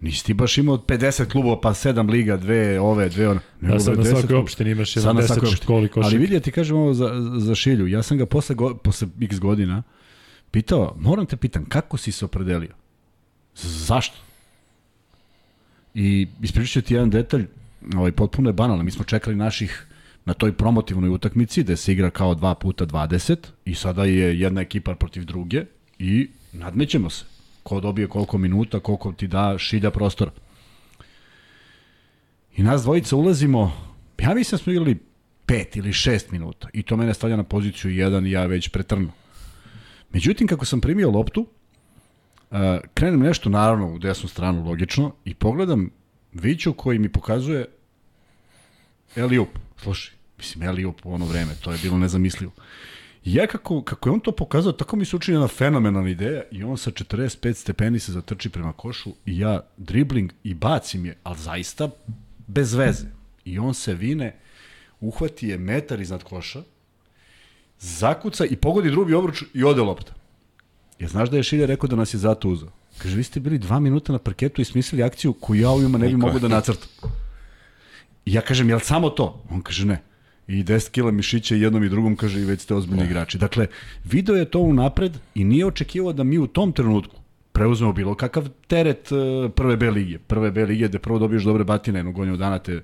Nisi 0.00 0.24
ti 0.24 0.34
baš 0.34 0.58
imao 0.58 0.76
50 0.76 1.30
klubova, 1.32 1.60
pa 1.60 1.68
7 1.68 2.10
liga, 2.10 2.36
dve 2.36 2.80
ove, 2.80 3.08
dve 3.08 3.28
one. 3.28 3.40
Nego 3.60 3.74
Da, 3.74 3.80
sad 3.80 3.98
na 3.98 4.04
je 4.04 4.14
10 4.14 4.18
svakoj 4.18 4.36
opštini 4.36 4.70
imaš 4.70 4.92
Sad 4.92 5.02
jedan 5.02 5.16
na 5.16 5.22
10 5.22 5.26
svakoj 5.26 5.48
opštini. 5.48 5.64
školi 5.64 5.88
košarke. 5.88 6.16
Ali 6.16 6.18
vidi, 6.18 6.34
ja 6.34 6.40
ti 6.40 6.50
kažem 6.52 6.76
ovo 6.76 6.94
za, 6.94 7.10
za 7.38 7.54
Šilju. 7.54 7.86
Ja 7.86 8.02
sam 8.02 8.18
ga 8.18 8.26
posle, 8.26 8.54
go, 8.54 8.74
posle 8.74 9.08
x 9.20 9.38
godina 9.38 9.82
pitao, 10.50 10.96
moram 10.98 11.26
te 11.26 11.36
pitan, 11.36 11.64
kako 11.64 11.96
si 11.96 12.12
se 12.12 12.24
opredelio? 12.24 12.74
Zašto? 13.54 14.16
I 15.94 16.28
ispričat 16.42 16.72
ću 16.72 16.82
ti 16.82 16.94
jedan 16.94 17.10
detalj, 17.10 17.46
ovaj, 17.96 18.12
potpuno 18.12 18.48
je 18.48 18.52
banalan. 18.52 18.84
Mi 18.84 18.90
smo 18.90 19.04
čekali 19.04 19.36
naših 19.36 19.86
na 20.24 20.34
toj 20.34 20.52
promotivnoj 20.52 21.10
utakmici 21.10 21.62
gde 21.62 21.76
se 21.76 21.92
igra 21.92 22.10
kao 22.10 22.34
2 22.34 22.54
puta 22.54 22.86
20 22.86 23.36
i 23.64 23.74
sada 23.74 24.04
je 24.04 24.40
jedna 24.40 24.60
ekipa 24.60 24.94
protiv 24.94 25.24
druge 25.24 25.64
i 25.98 26.28
nadmećemo 26.52 27.10
se. 27.10 27.24
Ko 27.70 27.80
dobije 27.80 28.08
koliko 28.08 28.38
minuta, 28.38 28.80
koliko 28.80 29.12
ti 29.12 29.28
da 29.28 29.58
šilja 29.58 29.90
prostora. 29.90 30.30
I 32.56 32.62
nas 32.62 32.82
dvojica 32.82 33.16
ulazimo, 33.16 33.72
ja 34.18 34.34
mislim 34.34 34.58
da 34.58 34.62
smo 34.62 34.72
igrali 34.72 34.98
5 35.46 35.78
ili 35.78 35.92
6 35.92 36.32
minuta 36.32 36.68
i 36.72 36.82
to 36.82 36.96
mene 36.96 37.14
stavlja 37.14 37.36
na 37.36 37.44
poziciju 37.44 37.90
1 37.90 38.26
i 38.26 38.30
ja 38.30 38.46
već 38.46 38.68
pretrnu. 38.68 39.12
Međutim, 40.12 40.48
kako 40.48 40.64
sam 40.64 40.80
primio 40.80 41.10
loptu, 41.10 41.40
uh, 42.50 42.58
krenem 42.94 43.20
nešto 43.20 43.50
naravno 43.50 43.94
u 43.94 43.98
desnu 43.98 44.28
stranu, 44.28 44.64
logično, 44.64 45.14
i 45.24 45.34
pogledam 45.34 45.90
Viću 46.32 46.72
koji 46.72 46.98
mi 46.98 47.12
pokazuje 47.12 47.66
Eliup. 49.16 49.58
Slušaj, 49.76 50.14
mislim 50.38 50.62
Eliup 50.62 51.06
u 51.06 51.14
ono 51.14 51.26
vreme, 51.26 51.54
to 51.62 51.72
je 51.72 51.78
bilo 51.82 51.98
nezamislivo. 51.98 52.52
Ja 53.24 53.46
kako, 53.46 53.82
kako 53.82 54.08
je 54.08 54.12
on 54.12 54.20
to 54.20 54.32
pokazao, 54.32 54.72
tako 54.72 54.96
mi 54.96 55.04
se 55.04 55.16
učini 55.16 55.34
jedna 55.34 55.48
fenomenalna 55.48 56.10
ideja 56.10 56.42
i 56.50 56.64
on 56.64 56.78
sa 56.78 56.90
45 56.90 57.52
stepeni 57.54 57.98
se 57.98 58.12
zatrči 58.12 58.48
prema 58.48 58.72
košu 58.72 59.10
i 59.26 59.38
ja 59.38 59.60
dribling 59.76 60.32
i 60.44 60.54
bacim 60.54 61.06
je, 61.06 61.16
ali 61.22 61.38
zaista 61.38 61.90
bez 62.46 62.74
veze. 62.74 63.06
I 63.44 63.58
on 63.58 63.74
se 63.74 63.94
vine, 63.94 64.36
uhvati 65.00 65.48
je 65.48 65.58
metar 65.58 66.00
iznad 66.00 66.22
koša, 66.24 66.62
zakuca 67.78 68.44
i 68.44 68.56
pogodi 68.56 68.90
drugi 68.90 69.14
obruč 69.14 69.42
i 69.54 69.64
ode 69.64 69.82
lopta. 69.82 70.12
Ja 70.98 71.08
znaš 71.08 71.30
da 71.30 71.36
je 71.36 71.42
Šilja 71.42 71.66
rekao 71.66 71.88
da 71.88 71.96
nas 71.96 72.14
je 72.14 72.18
zato 72.18 72.48
uzao. 72.48 72.68
Kaže, 72.98 73.16
vi 73.16 73.22
ste 73.22 73.40
bili 73.40 73.58
dva 73.58 73.80
minuta 73.80 74.12
na 74.12 74.18
parketu 74.18 74.62
i 74.62 74.64
smislili 74.64 75.02
akciju 75.02 75.32
koju 75.32 75.60
ja 75.60 75.70
ovima 75.70 75.98
ne 75.98 76.08
bi 76.08 76.16
mogu 76.16 76.38
da 76.38 76.48
nacrtam. 76.48 76.88
Ja 78.26 78.40
kažem, 78.40 78.68
jel 78.68 78.80
samo 78.80 79.10
to? 79.10 79.44
On 79.50 79.62
kaže, 79.62 79.86
ne. 79.86 80.02
I 80.50 80.64
10 80.64 80.90
kila 80.90 81.10
mišića 81.10 81.56
i 81.56 81.60
jednom 81.60 81.84
i 81.84 81.88
drugom 81.88 82.16
kaže 82.16 82.40
i 82.40 82.44
već 82.44 82.60
ste 82.60 82.74
ozbiljni 82.74 83.04
igrači. 83.04 83.38
Dakle, 83.38 83.66
video 84.04 84.36
je 84.36 84.44
to 84.44 84.58
unapred 84.58 85.12
i 85.34 85.44
nije 85.44 85.66
očekivao 85.66 86.12
da 86.12 86.24
mi 86.24 86.38
u 86.38 86.46
tom 86.46 86.72
trenutku 86.72 87.16
preuzmemo 87.52 87.92
bilo 87.92 88.14
kakav 88.14 88.48
teret 88.66 89.12
uh, 89.12 89.50
prve 89.56 89.76
B 89.76 89.90
lige. 89.90 90.18
Prve 90.18 90.50
B 90.50 90.64
lige 90.64 90.88
gde 90.88 90.98
prvo 90.98 91.18
dobiješ 91.18 91.44
dobre 91.44 91.64
batine, 91.64 91.98
jednog 91.98 92.14
godinu 92.14 92.36
dana 92.36 92.58
te 92.58 92.82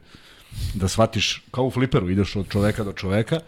da 0.74 0.88
shvatiš 0.88 1.42
kao 1.50 1.66
u 1.66 1.70
fliperu, 1.70 2.10
ideš 2.10 2.36
od 2.36 2.48
čoveka 2.48 2.84
do 2.84 2.92
čoveka, 2.92 3.40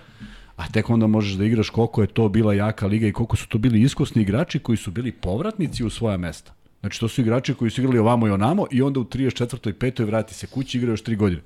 a 0.57 0.69
tek 0.69 0.91
onda 0.91 1.07
možeš 1.07 1.33
da 1.33 1.45
igraš 1.45 1.71
koliko 1.71 2.01
je 2.01 2.07
to 2.07 2.29
bila 2.29 2.55
jaka 2.55 2.87
liga 2.87 3.07
i 3.07 3.13
koliko 3.13 3.37
su 3.37 3.49
to 3.49 3.59
bili 3.59 3.83
iskusni 3.83 4.23
igrači 4.23 4.59
koji 4.59 4.77
su 4.77 4.91
bili 4.91 5.13
povratnici 5.13 5.85
u 5.85 5.91
svoja 5.91 6.17
mesta. 6.17 6.53
Znači, 6.81 7.01
to 7.01 7.09
su 7.09 7.21
igrači 7.21 7.55
koji 7.55 7.71
su 7.71 7.81
igrali 7.81 7.99
ovamo 7.99 8.29
i 8.29 8.31
onamo 8.31 8.67
i 8.71 8.83
onda 8.83 9.01
u 9.01 9.05
34. 9.05 9.71
i 9.71 9.73
5. 9.73 10.05
vrati 10.05 10.35
se 10.35 10.47
kući 10.47 10.77
i 10.77 10.79
igraju 10.79 10.93
još 10.93 11.03
3 11.03 11.17
godine. 11.17 11.43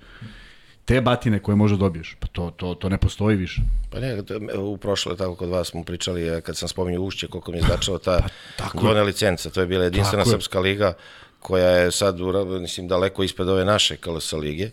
Te 0.93 1.01
batine 1.01 1.38
koje 1.38 1.57
možda 1.57 1.76
dobiješ, 1.76 2.16
pa 2.20 2.26
to, 2.26 2.51
to, 2.57 2.74
to 2.74 2.88
ne 2.88 2.99
postoji 2.99 3.36
više. 3.36 3.61
Pa 3.90 4.01
ne, 4.01 4.22
u 4.59 4.76
prošle, 4.76 5.16
tako 5.16 5.34
kod 5.34 5.49
vas 5.49 5.68
smo 5.68 5.84
pričali, 5.84 6.43
kad 6.43 6.57
sam 6.57 6.68
spominjao 6.68 7.03
Ušće, 7.03 7.26
koliko 7.26 7.53
mi 7.53 7.59
je 7.59 7.62
značilo 7.62 7.99
ta 7.99 8.20
pa, 8.59 8.64
godina 8.74 9.03
licenca, 9.03 9.51
to 9.51 9.61
je 9.61 9.66
bila 9.66 9.84
jedinstvena 9.84 10.24
srpska 10.24 10.61
liga, 10.61 10.93
koja 11.40 11.68
je 11.68 11.90
sad, 11.93 12.18
mislim, 12.61 12.88
daleko 12.88 13.22
ispred 13.22 13.49
ove 13.49 13.64
naše 13.64 13.97
KLS 13.97 14.32
lige 14.32 14.70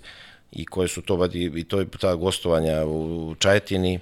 i 0.51 0.65
koje 0.65 0.87
su 0.87 1.01
to, 1.01 1.29
i 1.33 1.63
to 1.63 1.79
je 1.79 1.87
ta 1.99 2.15
gostovanja 2.15 2.85
u 2.85 3.35
Čajetini, 3.39 3.99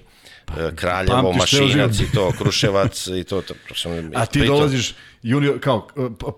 pa, 0.48 0.70
Kraljevo, 0.76 1.32
Mašinac 1.32 2.00
i 2.00 2.12
to, 2.14 2.32
Kruševac 2.38 3.06
i 3.06 3.24
to. 3.24 3.42
to, 3.42 3.54
to 3.68 3.74
sam, 3.74 3.92
a 4.14 4.26
ti 4.26 4.46
dolaziš 4.46 4.94
junior, 5.22 5.60
kao 5.60 5.88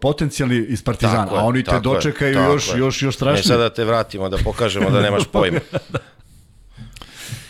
potencijalni 0.01 0.57
iz 0.69 0.83
Partizana, 0.83 1.25
tako 1.25 1.37
a 1.37 1.45
oni 1.45 1.65
te 1.65 1.81
dočekaju 1.81 2.39
je, 2.39 2.45
još, 2.45 2.69
je. 2.69 2.79
još, 2.79 3.03
još 3.03 3.15
strašnije. 3.15 3.41
Ne, 3.41 3.43
sada 3.43 3.63
da 3.63 3.75
te 3.75 3.85
vratimo, 3.85 4.29
da 4.29 4.37
pokažemo 4.45 4.91
da 4.91 5.01
nemaš 5.01 5.23
pojma. 5.33 5.61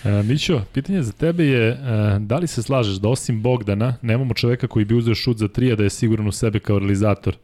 E, 0.04 0.22
Mićo, 0.22 0.62
pitanje 0.72 1.02
za 1.02 1.12
tebe 1.12 1.44
je 1.44 1.68
e, 1.68 1.76
da 2.18 2.36
li 2.36 2.46
se 2.46 2.62
slažeš 2.62 2.94
da 2.94 3.08
osim 3.08 3.42
Bogdana 3.42 3.96
nemamo 4.02 4.34
čoveka 4.34 4.66
koji 4.66 4.84
bi 4.84 4.94
uzeo 4.94 5.14
šut 5.14 5.36
za 5.36 5.48
tri, 5.48 5.72
a 5.72 5.76
da 5.76 5.82
je 5.82 5.90
siguran 5.90 6.28
u 6.28 6.32
sebe 6.32 6.58
kao 6.58 6.78
realizator? 6.78 7.36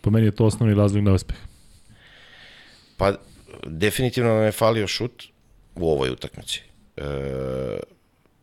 Po 0.00 0.10
meni 0.10 0.26
je 0.26 0.30
to 0.30 0.44
osnovni 0.44 0.74
razlog 0.74 1.04
na 1.04 1.12
uspeh. 1.12 1.36
Pa, 2.96 3.12
definitivno 3.66 4.34
nam 4.34 4.44
je 4.44 4.52
falio 4.52 4.86
šut 4.86 5.24
u 5.74 5.90
ovoj 5.90 6.10
utakmici. 6.10 6.62
E, 6.96 7.02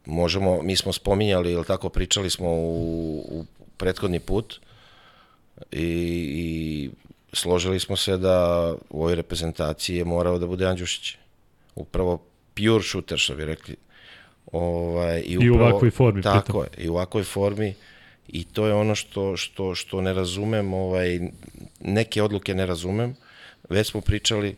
možemo, 0.09 0.61
mi 0.61 0.75
smo 0.75 0.93
spominjali, 0.93 1.51
ili 1.51 1.65
tako 1.65 1.89
pričali 1.89 2.29
smo 2.29 2.49
u, 2.49 3.17
u 3.19 3.45
prethodni 3.77 4.19
put 4.19 4.59
i, 5.71 5.87
i 6.35 6.89
složili 7.33 7.79
smo 7.79 7.95
se 7.95 8.17
da 8.17 8.73
u 8.89 9.01
ovoj 9.01 9.15
reprezentaciji 9.15 9.97
je 9.97 10.05
morao 10.05 10.39
da 10.39 10.47
bude 10.47 10.65
Andjušić. 10.65 11.17
Upravo 11.75 12.21
pure 12.55 12.83
shooter, 12.83 13.17
što 13.17 13.35
bi 13.35 13.45
rekli. 13.45 13.75
Ovaj, 14.51 15.23
i, 15.25 15.37
upravo, 15.37 15.55
I 15.55 15.59
u 15.59 15.61
ovakvoj 15.61 15.91
formi. 15.91 16.21
Tako 16.21 16.61
pitam. 16.61 16.61
je, 16.77 16.85
i 16.85 16.89
u 16.89 16.93
ovakvoj 16.93 17.23
formi 17.23 17.73
i 18.27 18.43
to 18.43 18.67
je 18.67 18.73
ono 18.73 18.95
što, 18.95 19.37
što, 19.37 19.75
što 19.75 20.01
ne 20.01 20.13
razumem, 20.13 20.73
ovaj, 20.73 21.19
neke 21.79 22.23
odluke 22.23 22.55
ne 22.55 22.65
razumem, 22.65 23.15
već 23.69 23.91
smo 23.91 24.01
pričali, 24.01 24.55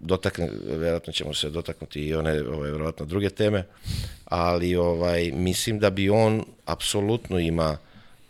dotakne, 0.00 0.50
verovatno 0.66 1.12
ćemo 1.12 1.34
se 1.34 1.50
dotaknuti 1.50 2.00
i 2.00 2.14
one, 2.14 2.42
ovaj, 2.42 2.70
verovatno 2.70 3.06
druge 3.06 3.30
teme, 3.30 3.64
ali 4.34 4.76
ovaj, 4.76 5.30
mislim 5.34 5.78
da 5.78 5.90
bi 5.90 6.10
on 6.10 6.44
apsolutno 6.64 7.38
ima 7.38 7.76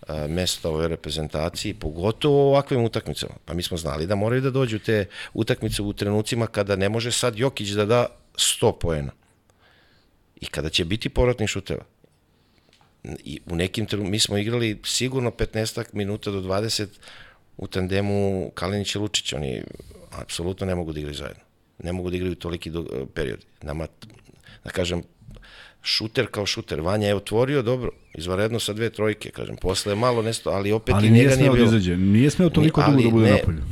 a, 0.08 0.26
mesta 0.26 0.68
u 0.68 0.72
ovoj 0.72 0.88
reprezentaciji, 0.88 1.74
pogotovo 1.74 2.44
u 2.44 2.48
ovakvim 2.48 2.84
utakmicama. 2.84 3.34
Pa 3.44 3.54
mi 3.54 3.62
smo 3.62 3.76
znali 3.76 4.06
da 4.06 4.14
moraju 4.14 4.42
da 4.42 4.50
dođu 4.50 4.78
te 4.78 5.06
utakmice 5.34 5.82
u 5.82 5.92
trenucima 5.92 6.46
kada 6.46 6.76
ne 6.76 6.88
može 6.88 7.12
sad 7.12 7.38
Jokić 7.38 7.68
da 7.68 7.84
da 7.84 8.06
100 8.34 8.72
poena. 8.80 9.12
I 10.40 10.46
kada 10.46 10.68
će 10.68 10.84
biti 10.84 11.08
povratnih 11.08 11.48
šuteva. 11.48 11.84
I 13.04 13.40
u 13.46 13.56
nekim 13.56 13.86
mi 13.92 14.18
smo 14.18 14.38
igrali 14.38 14.80
sigurno 14.84 15.30
15 15.30 15.84
minuta 15.92 16.30
do 16.30 16.40
20 16.40 16.86
u 17.56 17.66
tandemu 17.66 18.50
Kalinić 18.54 18.94
i 18.94 18.98
Lučić, 18.98 19.32
oni 19.32 19.62
apsolutno 20.10 20.66
ne 20.66 20.74
mogu 20.74 20.92
da 20.92 20.98
igraju 20.98 21.14
zajedno. 21.14 21.42
Ne 21.78 21.92
mogu 21.92 22.10
da 22.10 22.16
igraju 22.16 22.34
toliki 22.34 22.70
do, 22.70 23.06
period. 23.14 23.44
Nama, 23.62 23.86
da 24.64 24.70
kažem, 24.70 25.02
šuter 25.82 26.26
kao 26.26 26.46
šuter. 26.46 26.80
Vanja 26.80 27.08
je 27.08 27.14
otvorio 27.14 27.62
dobro, 27.62 27.90
izvaredno 28.14 28.60
sa 28.60 28.72
dve 28.72 28.90
trojke, 28.90 29.30
kažem. 29.30 29.56
Posle 29.56 29.92
je 29.92 29.96
malo 29.96 30.22
nesto, 30.22 30.50
ali 30.50 30.72
opet 30.72 30.94
ali 30.94 31.08
i 31.08 31.10
njega 31.10 31.36
nije 31.36 31.48
da 31.48 31.52
bilo. 31.52 31.66
Izađe. 31.66 31.96
Nije 31.96 32.30
smeo 32.30 32.50
toliko 32.50 32.82
dugo 32.82 33.02
da 33.02 33.10
bude 33.10 33.26
ne, 33.26 33.32
napolju. 33.32 33.62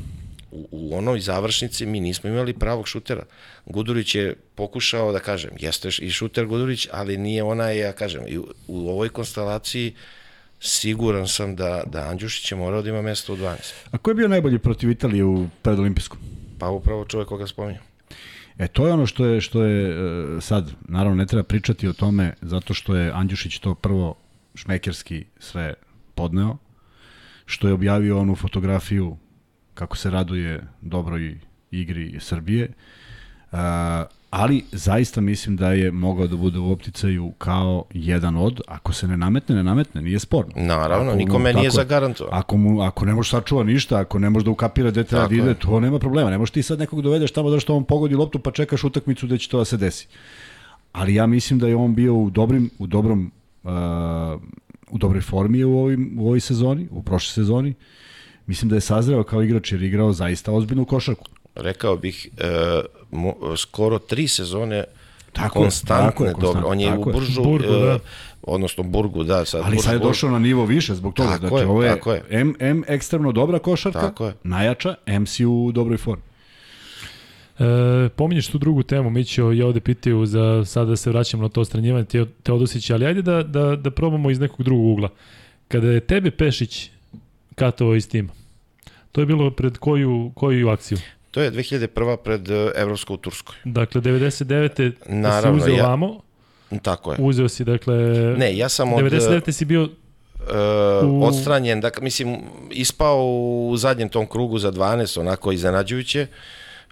U, 0.50 0.68
u 0.70 0.96
onoj 0.96 1.20
završnici 1.20 1.86
mi 1.86 2.00
nismo 2.00 2.30
imali 2.30 2.52
pravog 2.52 2.88
šutera. 2.88 3.24
Gudurić 3.66 4.14
je 4.14 4.34
pokušao 4.54 5.12
da 5.12 5.18
kažem, 5.18 5.50
jeste 5.58 5.88
i 5.98 6.10
šuter 6.10 6.46
Gudurić, 6.46 6.88
ali 6.92 7.16
nije 7.16 7.42
onaj, 7.42 7.78
ja 7.78 7.92
kažem, 7.92 8.22
i 8.28 8.38
u, 8.38 8.46
u 8.66 8.88
ovoj 8.88 9.08
konstelaciji 9.08 9.94
siguran 10.60 11.28
sam 11.28 11.56
da, 11.56 11.82
da 11.86 12.08
Andjušić 12.08 12.52
je 12.52 12.58
morao 12.58 12.82
da 12.82 12.88
ima 12.88 13.02
mesto 13.02 13.32
u 13.32 13.36
12. 13.36 13.56
A 13.90 13.98
ko 13.98 14.10
je 14.10 14.14
bio 14.14 14.28
najbolji 14.28 14.58
protiv 14.58 14.90
Italije 14.90 15.24
u 15.24 15.46
predolimpijskom? 15.62 16.18
Pa 16.58 16.68
upravo 16.68 17.04
čovjek 17.04 17.28
koga 17.28 17.46
spominjam. 17.46 17.89
E 18.60 18.68
to 18.68 18.86
je 18.86 18.92
ono 18.92 19.06
što 19.06 19.24
je 19.24 19.40
što 19.40 19.64
je 19.64 19.90
e, 19.90 20.40
sad 20.40 20.72
naravno 20.88 21.16
ne 21.16 21.26
treba 21.26 21.42
pričati 21.42 21.88
o 21.88 21.92
tome 21.92 22.34
zato 22.42 22.74
što 22.74 22.94
je 22.94 23.12
Andjušić 23.14 23.58
to 23.58 23.74
prvo 23.74 24.14
šmekerski 24.54 25.24
sve 25.38 25.74
podneo 26.14 26.56
što 27.46 27.68
je 27.68 27.74
objavio 27.74 28.20
onu 28.20 28.34
fotografiju 28.34 29.16
kako 29.74 29.96
se 29.96 30.10
raduje 30.10 30.66
dobroj 30.80 31.38
igri 31.70 32.16
Srbije. 32.20 32.68
Uh, 33.52 33.58
ali 34.30 34.64
zaista 34.72 35.20
mislim 35.20 35.56
da 35.56 35.72
je 35.72 35.90
mogao 35.90 36.26
da 36.26 36.36
bude 36.36 36.58
u 36.58 36.72
opticaju 36.72 37.32
kao 37.38 37.84
jedan 37.94 38.36
od, 38.36 38.60
ako 38.68 38.92
se 38.92 39.08
ne 39.08 39.16
nametne, 39.16 39.54
ne 39.54 39.62
nametne, 39.62 40.02
nije 40.02 40.18
sporno. 40.18 40.52
Naravno, 40.56 41.10
ako, 41.10 41.18
nikome 41.18 41.52
nije 41.52 41.70
zagarantovano. 41.70 42.36
Ako, 42.36 42.56
mu, 42.56 42.82
ako 42.82 43.04
ne 43.04 43.14
može 43.14 43.30
sačuva 43.30 43.64
ništa, 43.64 43.98
ako 43.98 44.18
ne 44.18 44.30
može 44.30 44.44
da 44.44 44.50
ukapira 44.50 44.90
gde 44.90 45.04
treba 45.04 45.28
da 45.28 45.34
ide, 45.34 45.54
to 45.54 45.80
nema 45.80 45.98
problema. 45.98 46.30
Ne 46.30 46.38
možeš 46.38 46.52
ti 46.52 46.62
sad 46.62 46.78
nekog 46.78 47.02
dovedeš 47.02 47.30
tamo 47.30 47.50
da 47.50 47.60
što 47.60 47.76
on 47.76 47.84
pogodi 47.84 48.14
loptu 48.14 48.38
pa 48.38 48.50
čekaš 48.50 48.84
utakmicu 48.84 49.26
da 49.26 49.38
će 49.38 49.48
to 49.48 49.58
da 49.58 49.64
se 49.64 49.76
desi. 49.76 50.06
Ali 50.92 51.14
ja 51.14 51.26
mislim 51.26 51.58
da 51.58 51.68
je 51.68 51.76
on 51.76 51.94
bio 51.94 52.14
u 52.14 52.30
dobrim, 52.30 52.70
u 52.78 52.86
dobrom 52.86 53.32
uh, 53.62 53.70
u 54.90 54.98
dobroj 54.98 55.20
formi 55.20 55.64
u, 55.64 55.78
ovim, 55.78 56.16
u 56.18 56.26
ovoj 56.26 56.40
sezoni, 56.40 56.88
u 56.90 57.02
prošloj 57.02 57.44
sezoni. 57.44 57.74
Mislim 58.46 58.68
da 58.68 58.74
je 58.74 58.80
sazreo 58.80 59.22
kao 59.22 59.42
igrač 59.42 59.72
jer 59.72 59.82
igrao 59.82 60.12
zaista 60.12 60.52
ozbiljnu 60.52 60.84
košarku 60.84 61.24
rekao 61.54 61.96
bih, 61.96 62.28
e, 62.38 62.80
mo, 63.10 63.34
skoro 63.56 63.98
tri 63.98 64.28
sezone 64.28 64.84
tako 65.32 65.58
konstantne, 65.58 66.26
je, 66.26 66.32
tako 66.32 66.40
dobro. 66.40 66.62
On 66.66 66.80
je 66.80 66.98
u 66.98 67.04
Buržu, 67.04 67.42
Burgu, 67.42 67.74
e, 67.74 67.80
da. 67.80 67.98
odnosno 68.42 68.82
Burgu, 68.82 69.24
da. 69.24 69.44
Sad, 69.44 69.62
Ali 69.64 69.74
Burž, 69.74 69.84
sad 69.84 69.92
je 69.92 69.98
došao 69.98 70.30
na 70.30 70.38
nivo 70.38 70.64
više 70.64 70.94
zbog 70.94 71.14
toga. 71.14 71.30
Tako 71.30 71.48
znači, 71.48 71.62
je, 71.62 71.66
ovo 71.66 71.82
je, 71.82 71.90
tako 71.90 72.12
je. 72.12 72.24
M, 72.30 72.54
M 72.58 72.84
ekstremno 72.86 73.32
dobra 73.32 73.58
košarka, 73.58 74.00
tako 74.00 74.26
je. 74.26 74.34
najjača, 74.42 74.94
M 75.06 75.26
si 75.26 75.46
u 75.46 75.72
dobroj 75.72 75.98
formi. 75.98 76.22
E, 77.58 78.08
pominješ 78.08 78.48
tu 78.48 78.58
drugu 78.58 78.82
temu, 78.82 79.10
mi 79.10 79.24
ću 79.24 79.52
ja 79.52 79.66
ovde 79.66 79.80
pitaju 79.80 80.26
za 80.26 80.64
sada 80.64 80.90
da 80.90 80.96
se 80.96 81.10
vraćamo 81.10 81.42
na 81.42 81.48
to 81.48 81.64
stranjivanje 81.64 82.04
te, 82.04 82.26
Teodosića, 82.42 82.94
ali 82.94 83.06
ajde 83.06 83.22
da, 83.22 83.42
da, 83.42 83.76
da 83.76 83.90
probamo 83.90 84.30
iz 84.30 84.38
nekog 84.40 84.62
drugog 84.62 84.86
ugla. 84.86 85.08
Kada 85.68 85.86
je 85.86 86.00
tebe 86.00 86.30
Pešić 86.30 86.90
katovao 87.54 87.94
iz 87.94 88.08
tima, 88.08 88.32
to 89.12 89.20
je 89.20 89.26
bilo 89.26 89.50
pred 89.50 89.78
koju, 89.78 90.32
koju 90.34 90.68
akciju? 90.68 90.98
To 91.30 91.40
je 91.40 91.52
2001. 91.52 91.88
pred 92.16 92.50
e, 92.50 92.70
Evropsko 92.76 93.14
u 93.14 93.18
Turskoj. 93.18 93.56
Dakle, 93.64 94.00
99. 94.00 94.92
Naravno, 95.06 95.58
si 95.58 95.64
uzeo 95.64 95.76
ja- 95.76 95.86
vamo, 95.86 96.20
Tako 96.82 97.12
je. 97.12 97.18
uzeo 97.20 97.48
si, 97.48 97.64
dakle... 97.64 97.94
Ne, 98.36 98.56
ja 98.56 98.68
sam 98.68 98.92
od... 98.92 99.00
99. 99.02 99.52
si 99.52 99.64
bio 99.64 99.82
uh, 99.82 99.88
U- 101.04 101.24
odstranjen, 101.24 101.80
dakle, 101.80 102.02
mislim, 102.02 102.36
ispao 102.70 103.26
u 103.26 103.76
zadnjem 103.76 104.08
tom 104.08 104.26
krugu 104.26 104.58
za 104.58 104.72
12, 104.72 105.20
onako 105.20 105.52
iznenađujuće, 105.52 106.26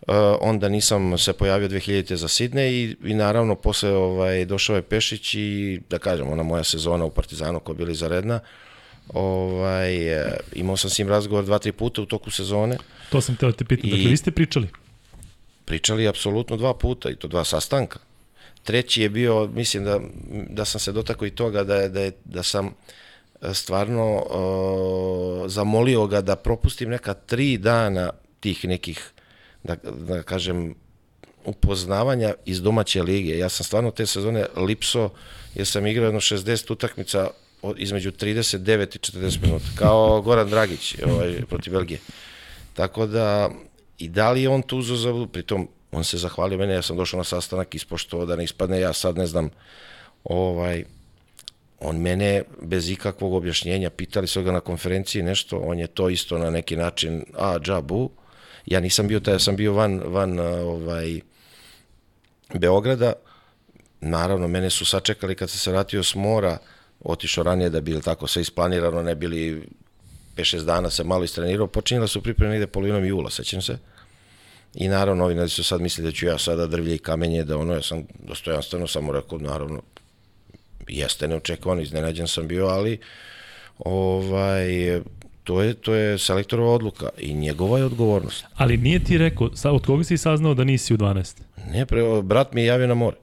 uh, 0.03 0.15
onda 0.41 0.69
nisam 0.69 1.19
se 1.19 1.33
pojavio 1.33 1.69
2000. 1.69 2.15
za 2.15 2.29
Sidne 2.29 2.73
i, 2.73 2.97
i 3.05 3.15
naravno 3.15 3.55
posle 3.55 3.91
ovaj, 3.91 4.45
došao 4.45 4.77
je 4.77 4.83
Pešić 4.83 5.35
i 5.35 5.81
da 5.91 5.99
kažem, 5.99 6.29
ona 6.29 6.43
moja 6.43 6.65
sezona 6.65 7.05
u 7.05 7.11
Partizanu 7.11 7.61
koja 7.61 7.75
je 7.75 7.79
bila 7.79 7.91
izaredna, 7.91 8.41
ovaj, 9.15 10.13
e, 10.13 10.37
imao 10.55 10.77
sam 10.77 10.91
s 10.91 10.99
njim 10.99 11.09
razgovor 11.09 11.45
dva, 11.45 11.59
tri 11.59 11.73
puta 11.73 12.03
u 12.03 12.07
toku 12.07 12.31
sezone, 12.31 12.79
To 13.11 13.21
sam 13.21 13.37
teo 13.37 13.53
te 13.53 13.65
pitati. 13.65 13.91
Dakle, 13.91 14.05
I- 14.05 14.09
vi 14.09 14.17
ste 14.17 14.31
pričali. 14.31 14.69
pričali 15.65 16.09
apsolutno 16.09 16.57
dva 16.57 16.75
puta 16.75 17.11
i 17.11 17.17
to 17.17 17.29
dva 17.29 17.45
sastanka. 17.45 17.99
Treći 18.63 19.03
je 19.03 19.09
bio, 19.09 19.47
mislim 19.55 19.85
da, 19.85 20.01
da 20.51 20.65
sam 20.65 20.81
se 20.81 20.93
dotakao 20.93 21.27
i 21.27 21.31
toga 21.31 21.65
da, 21.65 21.75
je, 21.77 21.89
da, 21.89 22.01
je, 22.01 22.13
da 22.25 22.43
sam 22.43 22.75
e, 23.43 23.55
stvarno 23.55 24.17
uh, 24.17 25.51
zamolio 25.51 26.07
ga 26.07 26.21
da 26.21 26.37
propustim 26.37 26.89
neka 26.91 27.15
tri 27.15 27.59
dana 27.59 28.11
tih 28.41 28.65
nekih, 28.65 29.11
da, 29.63 29.77
da 30.07 30.23
kažem, 30.23 30.75
upoznavanja 31.45 32.35
iz 32.45 32.63
domaće 32.63 33.03
lige. 33.03 33.39
Ja 33.39 33.49
sam 33.49 33.65
stvarno 33.65 33.91
te 33.91 34.07
sezone 34.07 34.47
lipso, 34.57 35.11
jer 35.55 35.67
sam 35.67 35.87
igrao 35.87 36.05
jedno 36.07 36.21
60 36.21 36.73
utakmica 36.73 37.31
između 37.77 38.11
39 38.11 38.97
i 38.97 39.19
40 39.19 39.43
minuta, 39.43 39.65
kao 39.75 40.23
Goran 40.23 40.51
Dragić 40.51 40.95
ovaj, 41.07 41.43
protiv 41.49 41.73
Belgije. 41.73 42.01
Tako 42.75 43.07
da, 43.07 43.51
i 43.99 44.09
da 44.09 44.33
li 44.33 44.43
je 44.43 44.49
on 44.49 44.63
tu 44.63 44.79
uzeo 44.79 44.97
za 44.97 45.27
pritom 45.33 45.69
on 45.93 46.05
se 46.05 46.19
zahvalio 46.19 46.59
mene, 46.59 46.75
ja 46.75 46.83
sam 46.83 46.97
došao 46.97 47.19
na 47.19 47.25
sastanak 47.25 47.75
ispoštovao 47.75 48.27
da 48.27 48.37
ne 48.37 48.45
ispadne, 48.45 48.81
ja 48.81 48.93
sad 48.93 49.19
ne 49.19 49.27
znam, 49.27 49.51
ovaj, 50.25 50.85
on 51.81 51.97
mene 51.97 52.43
bez 52.63 52.91
ikakvog 52.91 53.35
objašnjenja, 53.35 53.91
pitali 53.91 54.27
su 54.27 54.43
ga 54.43 54.53
na 54.53 54.61
konferenciji 54.61 55.23
nešto, 55.23 55.59
on 55.59 55.79
je 55.79 55.87
to 55.87 56.09
isto 56.09 56.39
na 56.39 56.51
neki 56.51 56.77
način, 56.77 57.25
a, 57.39 57.59
džabu, 57.59 58.11
ja 58.67 58.81
nisam 58.81 59.09
bio 59.09 59.21
taj, 59.21 59.35
ja 59.35 59.39
sam 59.39 59.57
bio 59.57 59.73
van, 59.73 60.03
van 60.05 60.39
ovaj, 60.39 61.21
Beograda, 62.55 63.13
naravno, 64.01 64.49
mene 64.49 64.71
su 64.71 64.85
sačekali 64.85 65.35
kad 65.35 65.51
sam 65.51 65.59
se 65.59 65.71
vratio 65.71 66.03
s 66.03 66.15
mora, 66.15 66.59
otišao 67.05 67.45
ranije 67.45 67.71
da 67.71 67.81
bi 67.81 68.01
tako 68.01 68.27
sve 68.27 68.43
isplanirano, 68.43 69.03
ne 69.03 69.15
bili 69.15 69.63
5-6 70.37 70.65
dana 70.65 70.91
se 70.91 71.05
malo 71.05 71.25
istrenirao, 71.25 71.67
počinjela 71.67 72.07
su 72.07 72.23
pripreme 72.23 72.53
negde 72.53 72.67
polovinom 72.67 73.05
jula, 73.05 73.31
sećam 73.31 73.63
se. 73.63 73.79
I 74.75 74.89
naravno, 74.89 75.25
novinari 75.25 75.49
su 75.49 75.65
sad 75.65 75.81
mislili 75.81 76.11
da 76.11 76.17
ću 76.17 76.27
ja 76.27 76.39
sada 76.39 76.67
drvlje 76.67 76.95
i 76.95 76.99
kamenje, 76.99 77.45
da 77.45 77.59
ono, 77.59 77.75
ja 77.75 77.83
sam 77.83 78.05
dostojanstveno 78.27 78.87
samo 78.87 79.13
rekao, 79.13 79.39
naravno, 79.39 79.83
jeste 80.89 81.29
neočekovan, 81.29 81.81
iznenađen 81.81 82.29
sam 82.29 82.49
bio, 82.49 82.67
ali 82.67 82.99
ovaj, 83.79 85.01
to 85.45 85.63
je, 85.63 85.75
to 85.75 85.95
je 85.95 86.19
selektorova 86.19 86.73
odluka 86.73 87.09
i 87.19 87.35
njegova 87.35 87.79
je 87.79 87.85
odgovornost. 87.85 88.45
Ali 88.55 88.77
nije 88.77 89.05
ti 89.05 89.19
rekao, 89.19 89.57
sa, 89.57 89.71
od 89.71 89.87
koga 89.87 90.05
si 90.05 90.19
saznao 90.19 90.55
da 90.55 90.65
nisi 90.65 90.95
u 90.95 90.97
12? 90.97 91.41
Ne, 91.71 91.87
pre, 91.87 92.23
brat 92.23 92.53
mi 92.53 92.61
je 92.61 92.67
javio 92.67 92.87
na 92.87 92.95
more. 92.95 93.17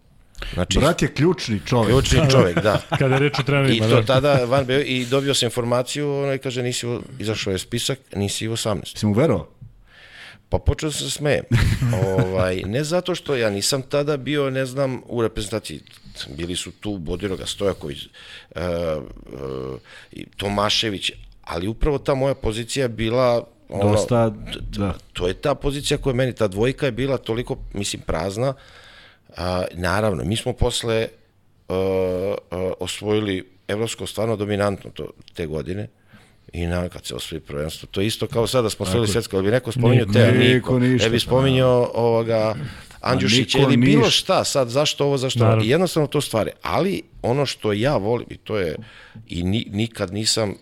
Znači, 0.53 0.79
Brat 0.79 1.01
je 1.01 1.13
ključni 1.13 1.59
čovjek. 1.65 1.89
ključni 1.89 2.19
čovek, 2.31 2.59
da. 2.59 2.81
Kada 2.99 3.15
je 3.15 3.19
reč 3.19 3.39
o 3.39 3.41
I 3.41 3.45
trenerima, 3.45 3.87
to 3.87 4.01
da. 4.01 4.05
tada 4.05 4.45
van 4.45 4.65
bio, 4.65 4.81
i 4.81 5.05
dobio 5.05 5.33
sam 5.33 5.47
informaciju, 5.47 6.15
onaj 6.15 6.37
kaže 6.37 6.63
nisi 6.63 6.87
u, 6.87 7.01
izašao 7.19 7.51
je 7.51 7.59
spisak, 7.59 7.99
nisi 8.15 8.47
u 8.47 8.51
18. 8.51 8.97
Si 8.97 9.05
mu 9.05 9.13
verovao? 9.13 9.47
Pa 10.49 10.57
počeo 10.59 10.91
sam 10.91 11.09
se 11.09 11.11
smejem. 11.11 11.43
ovaj, 12.17 12.61
ne 12.65 12.83
zato 12.83 13.15
što 13.15 13.35
ja 13.35 13.49
nisam 13.49 13.81
tada 13.81 14.17
bio, 14.17 14.49
ne 14.49 14.65
znam, 14.65 15.01
u 15.05 15.21
reprezentaciji. 15.21 15.81
Bili 16.37 16.55
su 16.55 16.71
tu 16.71 16.97
Bodiroga, 16.97 17.45
Stojaković, 17.45 17.97
uh, 18.05 18.61
uh, 18.61 19.79
i 20.11 20.25
Tomašević, 20.37 21.11
ali 21.43 21.67
upravo 21.67 21.97
ta 21.97 22.15
moja 22.15 22.35
pozicija 22.35 22.87
bila 22.87 23.43
ono, 23.69 23.91
Dosta, 23.91 24.29
da. 24.77 24.93
to 25.13 25.27
je 25.27 25.33
ta 25.33 25.55
pozicija 25.55 25.97
koja 25.97 26.11
je 26.11 26.15
meni, 26.15 26.33
ta 26.33 26.47
dvojka 26.47 26.85
je 26.85 26.91
bila 26.91 27.17
toliko, 27.17 27.57
mislim, 27.73 28.01
prazna. 28.01 28.53
A, 29.37 29.63
naravno, 29.73 30.23
mi 30.23 30.35
smo 30.35 30.53
posle 30.53 31.07
uh, 31.67 31.75
uh, 31.75 32.71
osvojili 32.79 33.49
evropsko 33.67 34.07
stvarno 34.07 34.35
dominantno 34.35 34.91
to, 34.91 35.09
te 35.33 35.45
godine. 35.45 35.87
I 36.53 36.65
na, 36.65 36.89
kad 36.89 37.05
se 37.05 37.15
osvoji 37.15 37.41
prvenstvo, 37.41 37.87
to 37.91 38.01
je 38.01 38.07
isto 38.07 38.27
kao 38.27 38.47
sada 38.47 38.69
smo 38.69 38.83
osvojili 38.83 39.07
svetsko, 39.07 39.37
ali 39.37 39.45
bi 39.45 39.51
neko 39.51 39.71
spominjao 39.71 40.05
Niko, 40.05 40.19
Teo, 40.19 40.31
niko 40.31 40.79
ništa, 40.79 41.05
ne 41.05 41.11
bi 41.11 41.19
spominjao 41.19 41.91
ovoga 41.93 42.55
Andjušića 43.01 43.59
ili 43.59 43.77
bilo 43.77 44.05
ništa. 44.05 44.11
šta, 44.11 44.43
sad 44.43 44.69
zašto 44.69 45.05
ovo, 45.05 45.17
zašto 45.17 45.45
ovo. 45.45 45.63
I 45.63 45.69
jednostavno 45.69 46.07
to 46.07 46.21
stvari. 46.21 46.51
Ali 46.61 47.01
ono 47.21 47.45
što 47.45 47.73
ja 47.73 47.97
volim, 47.97 48.27
i 48.29 48.37
to 48.37 48.57
je, 48.57 48.75
i 49.27 49.43
ni, 49.43 49.67
nikad 49.71 50.13
nisam 50.13 50.55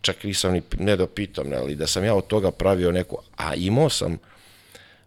čak 0.00 0.24
nisam 0.24 0.52
ni, 0.52 0.62
ne 0.78 0.96
da 0.96 1.06
pitam, 1.06 1.48
ne, 1.48 1.56
ali 1.56 1.74
da 1.74 1.86
sam 1.86 2.04
ja 2.04 2.14
od 2.14 2.26
toga 2.26 2.50
pravio 2.50 2.92
neku, 2.92 3.18
a 3.36 3.54
imao 3.54 3.90
sam, 3.90 4.18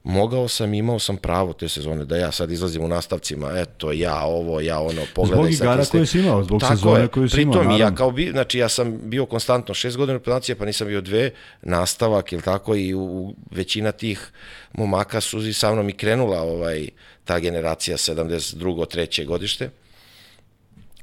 mogao 0.04 0.48
sam, 0.48 0.74
imao 0.74 1.00
sam 1.00 1.18
pravo 1.18 1.54
te 1.54 1.70
sezone, 1.70 2.06
da 2.06 2.18
ja 2.18 2.32
sad 2.32 2.52
izlazim 2.52 2.84
u 2.84 2.88
nastavcima, 2.88 3.52
eto, 3.56 3.92
ja 3.92 4.24
ovo, 4.24 4.62
ja 4.62 4.80
ono, 4.80 5.02
pogledaj 5.16 5.52
Zbog 5.52 5.68
igara 5.68 5.86
koje 5.86 6.06
si 6.06 6.20
imao, 6.20 6.44
zbog 6.44 6.62
Tako 6.62 6.76
sezone 6.76 7.02
je. 7.02 7.08
koju 7.08 7.30
si 7.30 7.42
imao, 7.42 7.60
Pritom, 7.60 7.80
ja 7.80 7.96
kao 7.96 8.12
bi, 8.12 8.30
znači 8.32 8.60
ja 8.60 8.70
sam 8.70 9.00
bio 9.04 9.26
konstantno 9.26 9.74
šest 9.74 9.98
godina 9.98 10.18
reprezentacije, 10.18 10.56
pa 10.56 10.66
nisam 10.66 10.88
bio 10.88 11.02
dve, 11.02 11.32
nastavak, 11.62 12.34
ili 12.34 12.42
tako, 12.42 12.76
i 12.76 12.94
u, 12.94 13.02
u 13.02 13.36
većina 13.52 13.92
tih 13.92 14.32
momaka 14.74 15.22
su 15.22 15.48
i 15.48 15.54
sa 15.54 15.74
mnom 15.74 15.90
i 15.90 15.94
krenula 15.94 16.42
ovaj, 16.42 16.88
ta 17.24 17.40
generacija 17.40 17.98
72. 17.98 18.88
treće 18.88 19.26
godište. 19.26 19.70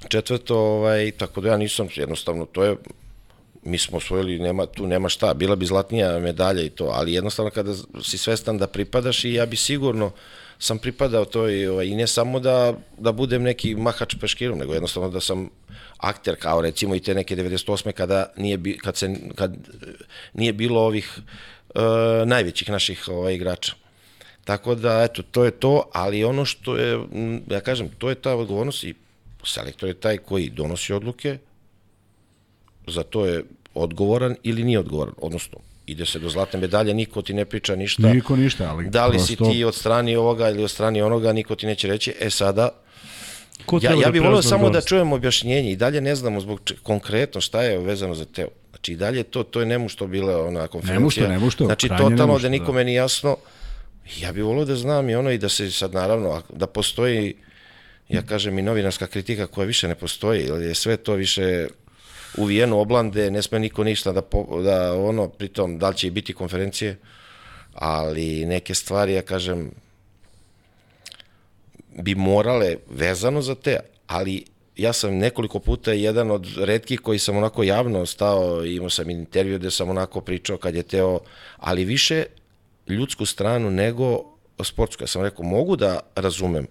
Četvrto, 0.08 0.58
ovaj, 0.58 1.10
tako 1.10 1.40
da 1.40 1.48
ja 1.48 1.56
nisam, 1.56 1.88
jednostavno, 1.94 2.44
to 2.44 2.64
je, 2.64 2.76
mi 3.62 3.78
smo 3.78 3.96
osvojili, 3.96 4.38
nema, 4.38 4.66
tu 4.66 4.86
nema 4.86 5.08
šta, 5.08 5.34
bila 5.34 5.56
bi 5.56 5.66
zlatnija 5.66 6.18
medalja 6.18 6.62
i 6.62 6.70
to, 6.70 6.84
ali 6.84 7.12
jednostavno 7.12 7.50
kada 7.50 7.74
si 8.02 8.18
svestan 8.18 8.58
da 8.58 8.66
pripadaš 8.66 9.24
i 9.24 9.32
ja 9.32 9.46
bi 9.46 9.56
sigurno 9.56 10.10
sam 10.58 10.78
pripadao 10.78 11.24
to 11.24 11.48
i, 11.48 11.66
ovaj, 11.66 11.86
i 11.86 11.94
ne 11.94 12.06
samo 12.06 12.40
da, 12.40 12.74
da 12.98 13.12
budem 13.12 13.42
neki 13.42 13.74
mahač 13.74 14.14
peškirom, 14.20 14.58
nego 14.58 14.72
jednostavno 14.72 15.10
da 15.10 15.20
sam 15.20 15.50
akter 15.96 16.36
kao 16.36 16.60
recimo 16.60 16.94
i 16.94 17.00
te 17.00 17.14
neke 17.14 17.36
98. 17.36 17.92
kada 17.92 18.32
nije, 18.36 18.56
bi, 18.56 18.78
kad 18.78 18.96
se, 18.96 19.14
kad 19.34 19.56
nije 20.34 20.52
bilo 20.52 20.80
ovih 20.80 21.18
uh, 21.18 21.82
najvećih 22.26 22.70
naših 22.70 23.08
ovaj, 23.08 23.34
igrača. 23.34 23.72
Tako 24.44 24.74
da, 24.74 25.02
eto, 25.02 25.22
to 25.22 25.44
je 25.44 25.50
to, 25.50 25.90
ali 25.92 26.24
ono 26.24 26.44
što 26.44 26.76
je, 26.76 26.98
ja 27.50 27.60
kažem, 27.60 27.88
to 27.98 28.08
je 28.08 28.14
ta 28.14 28.34
odgovornost 28.34 28.84
i 28.84 28.94
selektor 29.44 29.88
je 29.88 29.94
taj 29.94 30.18
koji 30.18 30.50
donosi 30.50 30.92
odluke, 30.92 31.38
za 32.90 33.02
to 33.02 33.26
je 33.26 33.44
odgovoran 33.74 34.36
ili 34.42 34.64
nije 34.64 34.78
odgovoran, 34.78 35.14
odnosno 35.18 35.58
ide 35.86 36.06
se 36.06 36.18
do 36.18 36.28
zlatne 36.28 36.60
medalje, 36.60 36.94
niko 36.94 37.22
ti 37.22 37.34
ne 37.34 37.44
priča 37.44 37.76
ništa. 37.76 38.12
Niko 38.12 38.36
ništa, 38.36 38.70
ali 38.70 38.90
Da 38.90 39.06
li 39.06 39.12
prosto... 39.12 39.26
si 39.26 39.36
ti 39.36 39.64
od 39.64 39.74
strani 39.74 40.16
ovoga 40.16 40.50
ili 40.50 40.64
od 40.64 40.70
strani 40.70 41.02
onoga, 41.02 41.32
niko 41.32 41.54
ti 41.54 41.66
neće 41.66 41.88
reći, 41.88 42.14
e 42.20 42.30
sada, 42.30 42.68
Ko 43.66 43.80
ja, 43.82 43.90
ja 43.90 44.04
da 44.04 44.10
bih 44.10 44.22
volio 44.22 44.42
samo 44.42 44.70
da 44.70 44.80
čujem 44.80 45.12
objašnjenje 45.12 45.72
i 45.72 45.76
dalje 45.76 46.00
ne 46.00 46.14
znamo 46.14 46.40
zbog 46.40 46.60
če, 46.64 46.74
konkretno 46.82 47.40
šta 47.40 47.62
je 47.62 47.78
vezano 47.78 48.14
za 48.14 48.24
teo. 48.24 48.48
Znači 48.70 48.92
i 48.92 48.96
dalje 48.96 49.22
to, 49.22 49.42
to 49.42 49.60
je 49.60 49.66
nemu 49.66 49.88
što 49.88 50.06
bila 50.06 50.44
ona 50.46 50.66
konferencija. 50.66 51.28
Nemu 51.28 51.50
što, 51.50 51.64
Znači 51.64 51.88
totalno 51.88 52.16
nemu 52.16 52.38
što, 52.38 52.42
da 52.42 52.48
nikome 52.48 52.84
nije 52.84 52.96
jasno. 52.96 53.36
Ja 54.20 54.32
bih 54.32 54.44
volio 54.44 54.64
da 54.64 54.76
znam 54.76 55.10
i 55.10 55.14
ono 55.14 55.30
i 55.30 55.38
da 55.38 55.48
se 55.48 55.70
sad 55.70 55.94
naravno, 55.94 56.42
da 56.52 56.66
postoji, 56.66 57.34
ja 58.08 58.22
kažem 58.22 58.58
i 58.58 58.62
novinarska 58.62 59.06
kritika 59.06 59.46
koja 59.46 59.66
više 59.66 59.88
ne 59.88 59.94
postoji, 59.94 60.46
jer 60.46 60.62
je 60.62 60.74
sve 60.74 60.96
to 60.96 61.14
više 61.14 61.66
uvijeno 62.36 62.80
oblande, 62.80 63.30
ne 63.30 63.42
sme 63.42 63.58
niko 63.58 63.84
ništa 63.84 64.12
da, 64.12 64.22
po, 64.22 64.60
da 64.62 64.94
ono, 64.94 65.28
pritom, 65.28 65.78
da 65.78 65.88
li 65.88 65.96
će 65.96 66.06
i 66.06 66.10
biti 66.10 66.34
konferencije, 66.34 66.96
ali 67.74 68.46
neke 68.46 68.74
stvari, 68.74 69.14
ja 69.14 69.22
kažem, 69.22 69.70
bi 71.98 72.14
morale 72.14 72.76
vezano 72.90 73.42
za 73.42 73.54
te, 73.54 73.80
ali 74.06 74.44
ja 74.76 74.92
sam 74.92 75.18
nekoliko 75.18 75.58
puta 75.58 75.92
jedan 75.92 76.30
od 76.30 76.46
redkih 76.56 77.00
koji 77.00 77.18
sam 77.18 77.36
onako 77.36 77.62
javno 77.62 78.06
stao, 78.06 78.64
imao 78.64 78.90
sam 78.90 79.10
intervju 79.10 79.58
gde 79.58 79.70
sam 79.70 79.90
onako 79.90 80.20
pričao 80.20 80.56
kad 80.58 80.74
je 80.74 80.82
teo, 80.82 81.20
ali 81.56 81.84
više 81.84 82.24
ljudsku 82.88 83.26
stranu 83.26 83.70
nego 83.70 84.24
sportsku. 84.64 85.02
Ja 85.02 85.06
sam 85.06 85.22
rekao, 85.22 85.44
mogu 85.44 85.76
da 85.76 86.00
razumem 86.14 86.66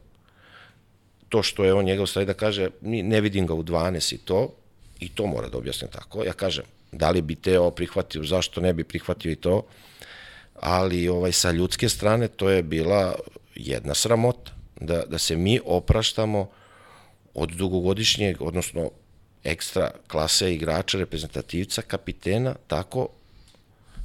to 1.30 1.44
što 1.44 1.64
je 1.64 1.74
on 1.74 1.86
njegov 1.86 2.08
stavi 2.08 2.26
da 2.26 2.34
kaže, 2.34 2.70
ne 2.82 3.22
vidim 3.22 3.48
ga 3.48 3.54
u 3.54 3.64
12 3.64 4.14
i 4.14 4.18
to, 4.18 4.54
i 5.00 5.10
to 5.10 5.26
mora 5.26 5.50
da 5.50 5.58
objasnim 5.58 5.92
tako. 5.92 6.24
Ja 6.24 6.34
kažem, 6.34 6.66
da 6.92 7.10
li 7.10 7.22
bi 7.22 7.36
Teo 7.36 7.72
prihvatio, 7.72 8.24
zašto 8.24 8.62
ne 8.62 8.74
bi 8.74 8.84
prihvatio 8.84 9.32
i 9.32 9.36
to, 9.36 9.64
ali 10.60 11.08
ovaj 11.08 11.32
sa 11.32 11.52
ljudske 11.52 11.90
strane 11.90 12.28
to 12.28 12.50
je 12.50 12.64
bila 12.64 13.16
jedna 13.56 13.94
sramota 13.94 14.52
da, 14.82 15.04
da 15.10 15.18
se 15.18 15.36
mi 15.36 15.60
opraštamo 15.66 16.50
od 17.34 17.50
dugogodišnjeg, 17.50 18.42
odnosno 18.42 18.90
ekstra 19.44 19.92
klase 20.08 20.54
igrača, 20.54 20.98
reprezentativca, 20.98 21.82
kapitena, 21.82 22.56
tako 22.68 23.08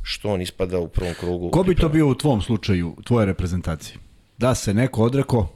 što 0.02 0.32
on 0.32 0.42
ispada 0.42 0.78
u 0.78 0.88
prvom 0.88 1.14
krugu. 1.20 1.50
Ko 1.50 1.62
bi 1.62 1.74
to 1.74 1.88
bio 1.88 2.08
u 2.08 2.14
tvom 2.14 2.42
slučaju, 2.42 2.94
u 2.98 3.02
tvojoj 3.02 3.26
reprezentaciji? 3.26 3.96
Da 4.38 4.54
se 4.54 4.74
neko 4.74 5.02
odreko 5.02 5.48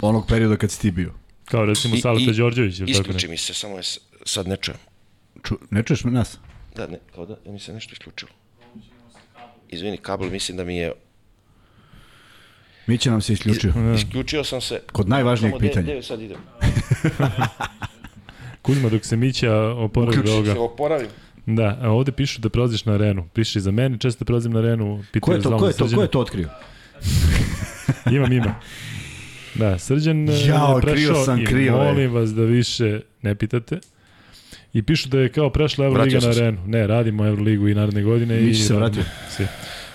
onog 0.00 0.26
perioda 0.28 0.56
kad 0.56 0.70
si 0.70 0.80
ti 0.80 0.90
bio? 0.90 1.12
Kao 1.52 1.64
recimo 1.64 1.96
i- 1.96 2.00
Đorđević. 2.32 2.78
ili 2.78 2.92
tako 2.92 3.00
Isključi 3.00 3.28
mi 3.28 3.36
se, 3.36 3.54
samo 3.54 3.76
je 3.76 3.82
sad 4.24 4.48
ne 4.48 4.56
čujem. 4.56 4.78
Ču, 5.42 5.54
ne 5.70 5.82
čuješ 5.82 6.04
me 6.04 6.10
nas? 6.10 6.38
Da, 6.76 6.86
ne, 6.86 6.98
kao 7.14 7.26
da, 7.26 7.36
ja 7.46 7.52
mi 7.52 7.58
se 7.58 7.72
nešto 7.72 7.92
isključilo. 7.92 8.30
Izvini, 9.68 9.96
kabel 9.96 10.30
mislim 10.30 10.56
da 10.56 10.64
mi 10.64 10.76
je... 10.76 10.92
Mi 12.86 12.98
će 12.98 13.10
nam 13.10 13.20
se 13.20 13.32
isključio. 13.32 13.72
Isključio 13.96 14.44
sam 14.44 14.60
se. 14.60 14.80
Kod 14.92 15.08
najvažnijeg 15.08 15.50
Samo 15.50 15.58
gde- 15.58 15.68
pitanja. 15.68 15.86
Gde 15.86 16.02
sad 16.02 16.20
idem? 16.20 16.38
Kuzma, 18.62 18.88
dok 18.88 19.04
se 19.04 19.16
Mića 19.16 19.52
oporavi 19.56 20.26
Se 20.26 20.32
ovoga. 20.32 20.60
oporavim. 20.60 21.08
Da, 21.46 21.78
a 21.82 21.88
ovde 21.88 22.12
pišu 22.12 22.40
da 22.40 22.48
prelaziš 22.48 22.84
na 22.84 22.92
arenu. 22.92 23.28
Piše 23.28 23.58
i 23.58 23.62
za 23.62 23.70
mene, 23.70 23.98
često 23.98 24.24
prelazim 24.24 24.52
na 24.52 24.58
arenu. 24.58 25.04
Ko 25.20 25.32
je 25.32 25.42
to, 25.42 25.58
ko 25.58 25.66
je 25.66 25.72
to, 25.72 25.88
ko 25.88 26.02
je 26.02 26.10
to 26.10 26.20
otkrio? 26.20 26.48
Imam, 28.16 28.32
ima. 28.32 28.54
Da, 29.54 29.78
Srđan 29.78 30.28
e, 30.28 30.32
Jao, 30.46 30.76
je 30.76 30.82
prešao 30.82 31.24
sam, 31.24 31.40
i 31.40 31.44
krio 31.44 31.76
molim 31.76 32.12
vas 32.12 32.34
da 32.34 32.42
više 32.42 33.00
ne 33.22 33.34
pitate. 33.34 33.78
I 34.72 34.82
pišu 34.82 35.08
da 35.08 35.18
je 35.20 35.28
kao 35.28 35.50
prešla 35.50 35.84
Euroliga 35.86 36.18
na 36.20 36.28
arenu. 36.28 36.58
Ne, 36.66 36.86
radimo 36.86 37.26
Euroligu 37.26 37.68
i 37.68 37.74
naredne 37.74 38.02
godine. 38.02 38.40
Mići 38.40 38.60
i 38.60 38.64
se 38.64 38.74
vratio. 38.74 39.02
Svi. 39.30 39.46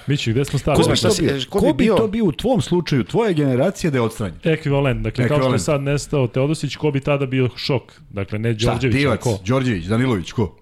Mići, 0.08 0.32
gde 0.32 0.46
smo 0.46 0.60
stali? 0.60 0.84
Ko 0.84 0.90
bi, 0.90 0.96
šta 0.96 1.08
to 1.08 1.14
si- 1.14 1.22
bio, 1.24 1.40
ko 1.50 1.60
ko 1.60 1.66
bi 1.66 1.74
bi 1.74 1.84
bio? 1.84 1.96
to 1.96 2.08
bio 2.08 2.26
u 2.26 2.32
tvom 2.32 2.62
slučaju, 2.62 3.04
tvoje 3.04 3.34
generacije 3.34 3.92
da 3.92 3.98
je 3.98 4.02
odstranjen? 4.02 4.40
Ekvivalent, 4.44 5.02
dakle 5.04 5.28
kao 5.28 5.28
što 5.28 5.34
je 5.34 5.38
Ekvivalent. 5.38 5.62
sad 5.64 5.82
nestao 5.82 6.28
Teodosić, 6.28 6.76
ko 6.76 6.92
bi 6.92 7.00
tada 7.00 7.26
bio 7.26 7.50
šok? 7.56 7.84
Dakle, 8.10 8.40
ne 8.40 8.54
Đorđević, 8.54 8.96
a 8.96 8.98
Divac, 8.98 9.20
ko? 9.20 9.40
Đorđević, 9.46 9.86
Danilović, 9.86 10.32
ko? 10.32 10.56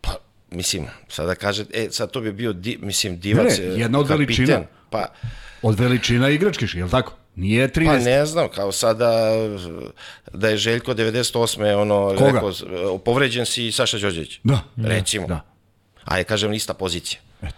Pa, 0.00 0.10
mislim, 0.50 0.84
sada 1.08 1.34
kaže, 1.34 1.64
e, 1.74 1.88
sad 1.90 2.10
to 2.10 2.20
bi 2.20 2.32
bio, 2.32 2.52
di, 2.52 2.78
mislim, 2.82 3.12
Ne, 3.12 3.18
divac, 3.18 3.58
ne, 3.58 3.64
e, 3.64 3.68
jedna 3.68 3.98
od 3.98 4.08
veličina. 4.08 4.62
Pa, 4.90 5.06
Od 5.62 5.80
veličina 5.80 6.28
igračkiš, 6.28 6.74
je 6.74 6.84
li 6.84 6.90
tako? 6.90 7.12
Nije 7.36 7.68
13. 7.68 7.86
pa 7.86 7.98
ne 7.98 8.26
znam, 8.26 8.48
kao 8.48 8.72
sada 8.72 9.32
da 10.32 10.48
je 10.48 10.56
Željko 10.56 10.94
98. 10.94 11.74
ono, 11.74 12.14
Koga? 12.18 12.32
rekao, 12.32 12.98
povređen 12.98 13.46
si 13.46 13.72
Saša 13.72 13.98
Đorđević. 13.98 14.40
Da. 14.44 14.60
Recimo. 14.76 15.26
Da. 15.26 15.40
Ajde, 16.04 16.24
kažem, 16.24 16.52
ista 16.52 16.74
pozicija. 16.74 17.20
Eto. 17.42 17.56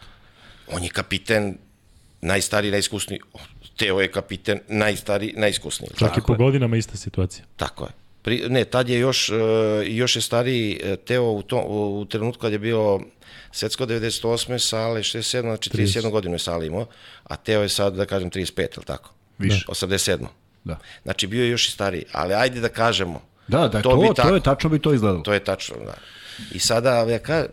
On 0.73 0.85
je 0.85 0.91
kapiten, 0.91 1.59
najstariji, 2.21 2.71
najiskusniji. 2.71 3.21
Teo 3.77 4.01
je 4.01 4.13
kapiten, 4.13 4.61
najstariji, 4.69 5.35
najiskusniji. 5.37 5.91
Čak 5.99 6.17
i 6.17 6.21
po 6.27 6.35
godinama 6.35 6.77
ista 6.77 6.97
situacija. 6.97 7.45
Tako 7.57 7.85
je. 7.85 7.91
Pri, 8.23 8.43
ne, 8.49 8.65
tad 8.65 8.89
je 8.89 8.99
još, 8.99 9.31
e, 9.31 9.35
još 9.87 10.17
je 10.17 10.23
stariji 10.23 10.81
e, 10.83 10.97
Teo 10.97 11.31
u, 11.31 11.43
to, 11.43 11.65
u, 11.69 12.01
u 12.01 12.05
trenutku 12.05 12.41
kad 12.41 12.53
je 12.53 12.59
bio 12.59 13.01
Svetsko 13.53 13.87
98. 13.87 14.59
Sale 14.59 15.01
67, 15.01 15.41
znači 15.41 15.71
31 15.71 16.11
godinu 16.11 16.35
je 16.35 16.39
Sale 16.39 16.67
imao, 16.67 16.87
a 17.25 17.37
Teo 17.37 17.63
je 17.63 17.69
sad, 17.69 17.95
da 17.95 18.07
kažem, 18.07 18.31
35, 18.31 18.77
ili 18.77 18.85
tako? 18.85 19.11
Više. 19.39 19.65
87. 19.69 20.27
Da. 20.65 20.79
Znači 21.03 21.27
bio 21.27 21.45
je 21.45 21.51
još 21.51 21.69
i 21.69 21.71
stariji, 21.71 22.05
ali 22.13 22.35
ajde 22.35 22.61
da 22.61 22.69
kažemo. 22.69 23.23
Da, 23.49 23.69
da, 23.69 23.83
to, 23.83 23.97
bi 23.97 24.07
to, 24.07 24.15
tako. 24.15 24.35
je 24.35 24.41
tačno 24.41 24.71
bi 24.71 24.79
to 24.79 24.95
izgledalo. 24.95 25.23
To 25.23 25.33
je 25.33 25.45
tačno, 25.45 25.77
da. 25.85 25.95
I 26.53 26.59
sada, 26.59 26.91
ja 26.91 27.19
ka, 27.19 27.47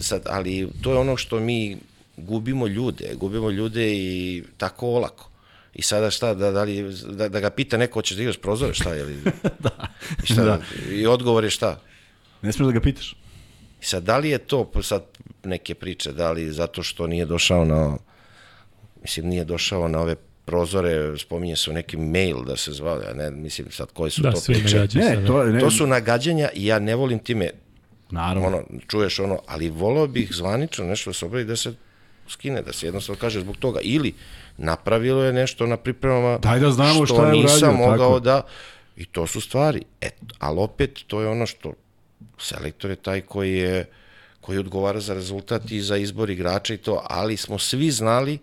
sad, 0.00 0.22
ali 0.26 0.68
to 0.82 0.92
je 0.92 0.98
ono 0.98 1.16
što 1.16 1.40
mi 1.40 1.76
gubimo 2.16 2.66
ljude, 2.66 3.14
gubimo 3.14 3.50
ljude 3.50 3.92
i 3.92 4.42
tako 4.56 4.86
olako. 4.86 5.30
I 5.74 5.82
sada 5.82 6.10
šta, 6.10 6.34
da, 6.34 6.50
da, 6.50 6.62
li, 6.62 6.94
da, 7.06 7.28
da 7.28 7.40
ga 7.40 7.50
pita 7.50 7.76
neko 7.76 7.98
hoćeš 7.98 8.16
da 8.16 8.22
igraš 8.22 8.36
prozore, 8.36 8.74
šta 8.74 8.94
je 8.94 9.04
li? 9.04 9.16
da. 9.64 9.88
I, 10.22 10.26
šta, 10.26 10.44
Da. 10.44 10.60
I 10.90 11.06
odgovor 11.06 11.44
je 11.44 11.50
šta? 11.50 11.80
Ne 12.42 12.52
smiješ 12.52 12.66
da 12.66 12.72
ga 12.72 12.80
pitaš. 12.80 13.16
I 13.80 13.84
sad, 13.84 14.02
da 14.02 14.18
li 14.18 14.30
je 14.30 14.38
to 14.38 14.70
sad 14.82 15.04
neke 15.44 15.74
priče, 15.74 16.12
da 16.12 16.32
li 16.32 16.52
zato 16.52 16.82
što 16.82 17.06
nije 17.06 17.24
došao 17.24 17.64
na, 17.64 17.96
mislim, 19.02 19.26
nije 19.26 19.44
došao 19.44 19.88
na 19.88 20.00
ove 20.00 20.14
prozore, 20.44 21.18
spominje 21.18 21.56
se 21.56 21.70
u 21.70 21.72
neki 21.72 21.96
mail 21.96 22.44
da 22.44 22.56
se 22.56 22.72
zvao, 22.72 23.00
ja 23.00 23.14
ne, 23.14 23.30
mislim 23.30 23.70
sad 23.70 23.92
koje 23.92 24.10
su 24.10 24.22
Da, 24.22 24.32
to 24.32 24.40
priče. 24.46 24.86
Ne, 24.94 25.26
to, 25.26 25.44
ne, 25.44 25.60
To 25.60 25.70
su 25.70 25.86
nagađanja 25.86 26.48
i 26.54 26.66
ja 26.66 26.78
ne 26.78 26.94
volim 26.94 27.18
time, 27.18 27.50
naravno. 28.10 28.46
ono, 28.46 28.62
čuješ 28.86 29.18
ono, 29.18 29.38
ali 29.46 29.70
volao 29.70 30.06
bih 30.06 30.28
zvanično 30.32 30.84
nešto 30.84 31.10
da 31.10 31.14
se 31.14 31.26
obradi 31.26 31.44
da 31.44 31.56
se 31.56 31.74
skine, 32.28 32.62
da 32.62 32.72
se 32.72 32.86
jednostavno 32.86 33.20
kaže 33.20 33.40
zbog 33.40 33.56
toga. 33.56 33.80
Ili 33.82 34.14
napravilo 34.56 35.24
je 35.24 35.32
nešto 35.32 35.66
na 35.66 35.76
pripremama 35.76 36.38
Daj 36.38 36.60
da 36.60 36.70
znamo 36.70 37.06
što 37.06 37.14
šta 37.14 37.14
je 37.14 37.20
uradio, 37.20 37.42
nisam 37.42 37.76
tako. 37.76 37.90
mogao 37.90 38.20
da... 38.20 38.42
I 38.96 39.04
to 39.04 39.26
su 39.26 39.40
stvari. 39.40 39.82
Et, 40.00 40.14
ali 40.38 40.58
opet, 40.60 40.98
to 41.06 41.20
je 41.20 41.28
ono 41.28 41.46
što 41.46 41.72
selektor 42.38 42.90
je 42.90 42.96
taj 42.96 43.20
koji 43.20 43.58
je 43.58 43.84
koji 44.48 44.58
odgovara 44.58 45.00
za 45.00 45.14
rezultat 45.14 45.70
i 45.70 45.80
za 45.80 45.96
izbor 45.96 46.30
igrača 46.30 46.74
i 46.74 46.76
to, 46.76 47.02
ali 47.04 47.36
smo 47.36 47.58
svi 47.58 47.90
znali 47.90 48.38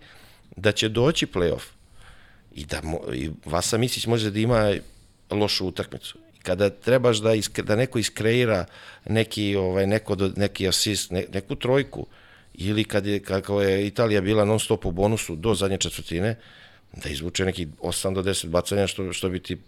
da 0.56 0.72
će 0.72 0.88
doći 0.88 1.26
play-off 1.26 1.66
i 2.54 2.64
da 2.64 2.80
mo, 2.82 3.00
i 3.14 3.30
Vasa 3.44 3.78
Misić 3.78 4.06
može 4.06 4.30
da 4.30 4.38
ima 4.38 4.74
lošu 5.30 5.66
utakmicu. 5.66 6.18
Kada 6.42 6.70
trebaš 6.70 7.18
da, 7.18 7.34
iskre, 7.34 7.64
da 7.64 7.76
neko 7.76 7.98
iskreira 7.98 8.64
neki, 9.08 9.56
ovaj, 9.56 9.86
neko, 9.86 10.16
neki 10.36 10.68
asist, 10.68 11.10
ne, 11.10 11.24
neku 11.32 11.56
trojku, 11.56 12.06
ili 12.54 12.84
kad 12.84 13.06
je, 13.06 13.18
kako 13.20 13.62
je 13.62 13.86
Italija 13.86 14.20
bila 14.20 14.44
non 14.44 14.60
stop 14.60 14.86
u 14.86 14.92
bonusu 14.92 15.36
do 15.36 15.54
zadnje 15.54 15.78
četvrtine, 15.78 16.36
da 17.02 17.08
izvuče 17.08 17.44
neki 17.44 17.66
8 17.82 18.14
do 18.14 18.22
10 18.22 18.46
bacanja 18.46 18.86
što, 18.86 19.12
što 19.12 19.28
bi 19.28 19.42
ti 19.42 19.58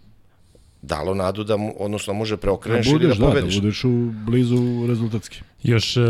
dalo 0.81 1.13
nadu 1.13 1.43
da, 1.43 1.57
mu, 1.57 1.73
odnosno 1.79 2.13
može 2.13 2.35
Da 2.35 2.41
preokreneš 2.41 2.85
ili 2.87 2.93
budeš, 2.93 3.17
da 3.17 3.25
da, 3.25 3.27
da 3.27 3.35
pobediš. 3.35 3.55
budeš 3.61 3.83
u 3.83 4.11
blizu 4.25 4.85
rezultatski. 4.87 5.41
Još 5.63 5.97
e, 5.97 6.01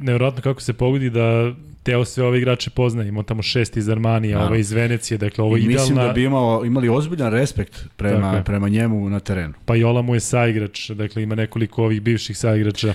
nevjerojatno 0.00 0.42
kako 0.42 0.60
se 0.60 0.72
pogodi 0.72 1.10
da 1.10 1.52
Teo 1.82 2.04
sve 2.04 2.24
ove 2.24 2.38
igrače 2.38 2.70
poznaje. 2.70 3.08
Imao 3.08 3.22
tamo 3.22 3.42
šest 3.42 3.76
iz 3.76 3.88
Armanija, 3.88 4.38
Da. 4.38 4.44
ovaj 4.44 4.58
iz 4.60 4.72
Venecije, 4.72 5.18
dakle 5.18 5.44
ovo 5.44 5.56
je 5.56 5.62
I 5.62 5.66
mislim 5.66 5.92
idealna... 5.92 6.06
da 6.06 6.12
bi 6.12 6.24
imao, 6.24 6.64
imali 6.64 6.88
ozbiljan 6.88 7.32
respekt 7.32 7.84
prema, 7.96 8.32
je. 8.32 8.44
prema 8.44 8.68
njemu 8.68 9.10
na 9.10 9.20
terenu. 9.20 9.54
Pa 9.64 9.74
Jola 9.74 10.02
mu 10.02 10.14
je 10.14 10.20
saigrač, 10.20 10.90
dakle 10.90 11.22
ima 11.22 11.34
nekoliko 11.34 11.84
ovih 11.84 12.02
bivših 12.02 12.38
saigrača. 12.38 12.94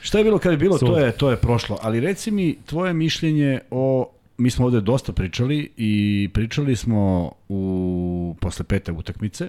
Šta 0.00 0.18
je 0.18 0.24
bilo 0.24 0.38
kad 0.38 0.52
je 0.52 0.58
bilo, 0.58 0.78
Sud. 0.78 0.88
to 0.88 0.98
je, 0.98 1.12
to 1.12 1.30
je 1.30 1.36
prošlo. 1.36 1.78
Ali 1.82 2.00
reci 2.00 2.30
mi 2.30 2.56
tvoje 2.66 2.92
mišljenje 2.94 3.60
o... 3.70 4.10
Mi 4.38 4.50
smo 4.50 4.66
ovde 4.66 4.80
dosta 4.80 5.12
pričali 5.12 5.70
i 5.76 6.28
pričali 6.32 6.76
smo 6.76 7.32
u, 7.48 8.36
posle 8.40 8.64
pete 8.64 8.92
utakmice, 8.92 9.48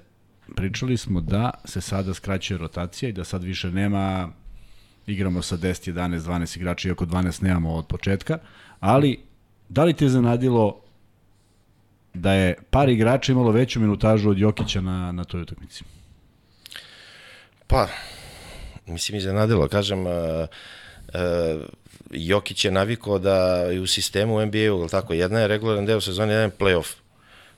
pričali 0.56 0.98
smo 0.98 1.22
da 1.22 1.52
se 1.66 1.82
sada 1.82 2.14
skraćuje 2.14 2.58
rotacija 2.58 3.10
i 3.10 3.14
da 3.14 3.24
sad 3.24 3.44
više 3.44 3.72
nema 3.72 4.30
igramo 5.08 5.42
sa 5.42 5.58
10, 5.58 5.94
11, 5.94 6.20
12 6.20 6.58
igrača, 6.58 6.90
iako 6.90 7.06
12 7.06 7.44
nemamo 7.44 7.74
od 7.74 7.88
početka, 7.88 8.38
ali 8.80 9.20
da 9.70 9.84
li 9.84 9.94
te 9.94 10.10
zanadilo 10.10 10.82
da 12.14 12.34
je 12.34 12.56
par 12.70 12.90
igrača 12.90 13.32
imalo 13.32 13.52
veću 13.52 13.80
minutažu 13.80 14.30
od 14.30 14.38
Jokića 14.38 14.82
na, 14.82 15.12
na 15.12 15.24
toj 15.24 15.42
utakmici? 15.42 15.84
Pa, 17.68 17.88
mislim, 18.86 19.18
iznenadilo. 19.18 19.68
Kažem, 19.68 20.00
uh, 20.00 20.12
uh, 21.08 21.62
Jokić 22.12 22.66
je 22.66 22.72
navikao 22.72 23.20
da 23.20 23.56
je 23.56 23.82
u 23.82 23.88
sistemu 23.88 24.46
NBA-u, 24.46 24.88
tako, 24.88 25.14
jedna 25.14 25.40
je 25.40 25.48
regularan 25.48 25.86
deo 25.86 26.02
sezone, 26.02 26.34
jedan 26.34 26.50
je 26.50 26.58
playoff. 26.60 26.94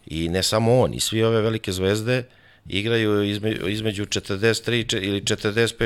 I 0.05 0.29
ne 0.29 0.43
samo 0.43 0.79
on, 0.79 0.93
i 0.93 0.99
svi 0.99 1.23
ove 1.23 1.41
velike 1.41 1.71
zvezde 1.71 2.23
igraju 2.67 3.23
između, 3.23 3.67
između 3.67 4.05
43 4.05 4.53
če- 4.83 4.99
ili 4.99 5.21
45, 5.21 5.33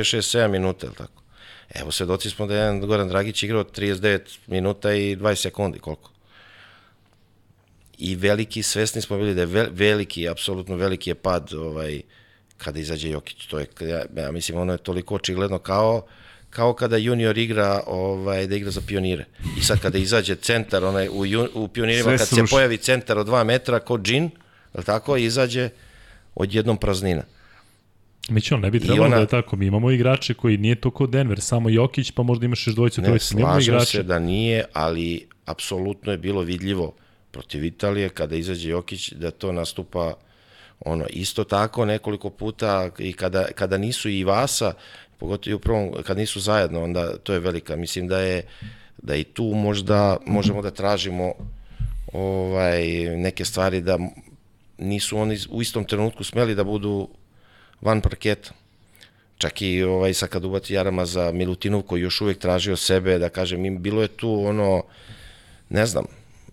6, 0.07 0.38
7 0.38 0.47
minuta, 0.47 0.86
jel 0.86 0.93
tako. 0.93 1.21
Evo, 1.71 1.91
svedoci 1.91 2.30
smo 2.30 2.47
da 2.47 2.53
je 2.53 2.59
jedan 2.59 2.80
Goran 2.80 3.07
Dragić 3.09 3.43
igrao 3.43 3.63
39 3.65 4.19
minuta 4.47 4.93
i 4.93 5.15
20 5.15 5.36
sekundi, 5.36 5.80
koliko. 5.80 6.11
I 7.97 8.15
veliki, 8.15 8.63
svesni 8.63 9.01
smo 9.01 9.17
bili 9.17 9.34
da 9.34 9.41
je 9.41 9.45
vel, 9.45 9.67
veliki, 9.71 10.30
apsolutno 10.30 10.75
veliki 10.75 11.09
je 11.09 11.15
pad 11.15 11.53
ovaj, 11.53 12.01
kada 12.57 12.80
izađe 12.80 13.09
Jokić. 13.09 13.45
To 13.45 13.59
je, 13.59 13.67
ja, 13.82 14.05
ja 14.17 14.32
mislim, 14.32 14.57
ono 14.57 14.73
je 14.73 14.78
toliko 14.78 15.15
očigledno 15.15 15.59
kao 15.59 16.05
kao 16.49 16.73
kada 16.73 16.97
junior 16.97 17.38
igra 17.38 17.84
ovaj 17.88 18.47
da 18.47 18.55
igra 18.55 18.71
za 18.71 18.82
pionire. 18.82 19.25
I 19.59 19.63
sad 19.63 19.80
kada 19.80 19.97
izađe 19.97 20.36
centar 20.36 20.84
onaj 20.86 21.07
u, 21.07 21.13
u 21.53 21.67
pionirima 21.67 22.03
Sve 22.03 22.17
kad 22.17 22.28
sruši. 22.28 22.41
se 22.41 22.51
pojavi 22.51 22.78
centar 22.78 23.17
od 23.17 23.28
2 23.28 23.43
metra 23.43 23.80
ko 23.80 23.97
džin, 23.97 24.23
je 24.23 24.30
li 24.73 24.84
tako, 24.84 25.17
izađe 25.17 25.69
odjednom 26.38 26.77
praznina. 26.77 27.23
Miće, 28.29 28.55
on 28.55 28.61
ne 28.61 28.71
bi 28.71 28.79
trebalo 28.79 29.05
ona- 29.05 29.15
da 29.15 29.21
je 29.21 29.27
tako. 29.27 29.55
Mi 29.55 29.65
imamo 29.65 29.91
igrače 29.91 30.33
koji 30.33 30.57
nije 30.57 30.75
to 30.75 30.91
kao 30.91 31.07
Denver, 31.07 31.41
samo 31.41 31.69
Jokić, 31.69 32.11
pa 32.11 32.23
možda 32.23 32.45
imaš 32.45 32.67
još 32.67 32.75
dvojicu, 32.75 33.01
Ne, 33.01 33.07
trojicu. 33.07 33.33
Imamo 33.33 33.53
slažem 33.53 33.73
igrače. 33.73 33.91
se 33.91 34.03
da 34.03 34.19
nije, 34.19 34.65
ali 34.73 35.25
apsolutno 35.45 36.11
je 36.11 36.17
bilo 36.17 36.41
vidljivo 36.41 36.93
protiv 37.31 37.63
Italije 37.63 38.09
kada 38.09 38.35
izađe 38.35 38.69
Jokić 38.69 39.11
da 39.11 39.31
to 39.31 39.51
nastupa 39.51 40.13
ono 40.79 41.05
isto 41.09 41.43
tako 41.43 41.85
nekoliko 41.85 42.29
puta 42.29 42.89
i 42.99 43.13
kada, 43.13 43.45
kada 43.45 43.77
nisu 43.77 44.09
i 44.09 44.23
Vasa 44.23 44.73
pogotovo 45.17 45.51
i 45.51 45.55
u 45.55 45.59
prvom 45.59 45.93
kad 46.03 46.17
nisu 46.17 46.39
zajedno 46.39 46.83
onda 46.83 47.17
to 47.17 47.33
je 47.33 47.39
velika 47.39 47.75
mislim 47.75 48.07
da 48.07 48.19
je 48.19 48.43
da 48.97 49.15
i 49.15 49.23
tu 49.23 49.43
možda 49.45 50.17
možemo 50.25 50.61
da 50.61 50.71
tražimo 50.71 51.33
ovaj 52.13 52.85
neke 53.17 53.45
stvari 53.45 53.81
da 53.81 53.99
nisu 54.78 55.17
oni 55.17 55.38
u 55.49 55.61
istom 55.61 55.86
trenutku 55.86 56.23
smeli 56.23 56.55
da 56.55 56.63
budu 56.63 57.09
van 57.82 58.01
parketa 58.01 58.51
čak 59.38 59.61
i 59.61 59.84
ovaj, 59.84 60.13
sad 60.13 60.30
kad 60.30 60.45
ubati 60.45 60.73
Jarama 60.73 61.05
za 61.05 61.32
Milutinov 61.32 61.82
koji 61.82 62.01
još 62.01 62.21
uvijek 62.21 62.38
tražio 62.39 62.75
sebe, 62.75 63.17
da 63.19 63.30
kažem, 63.30 63.65
im 63.65 63.82
bilo 63.82 64.01
je 64.01 64.07
tu 64.07 64.45
ono, 64.45 64.84
ne 65.69 65.86
znam, 65.86 66.05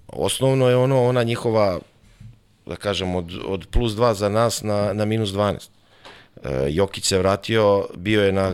osnovno 0.09 0.69
je 0.69 0.77
ono, 0.77 1.05
ona 1.05 1.23
njihova, 1.23 1.81
da 2.67 2.77
kažem, 2.77 3.15
od, 3.15 3.33
od 3.45 3.67
plus 3.67 3.93
2 3.93 4.13
za 4.15 4.29
nas 4.29 4.63
na, 4.63 4.93
na 4.93 5.05
minus 5.05 5.31
12. 5.31 5.69
E, 6.45 6.67
Jokić 6.69 7.05
se 7.05 7.19
vratio, 7.19 7.89
bio 7.97 8.25
je 8.25 8.33
na 8.33 8.53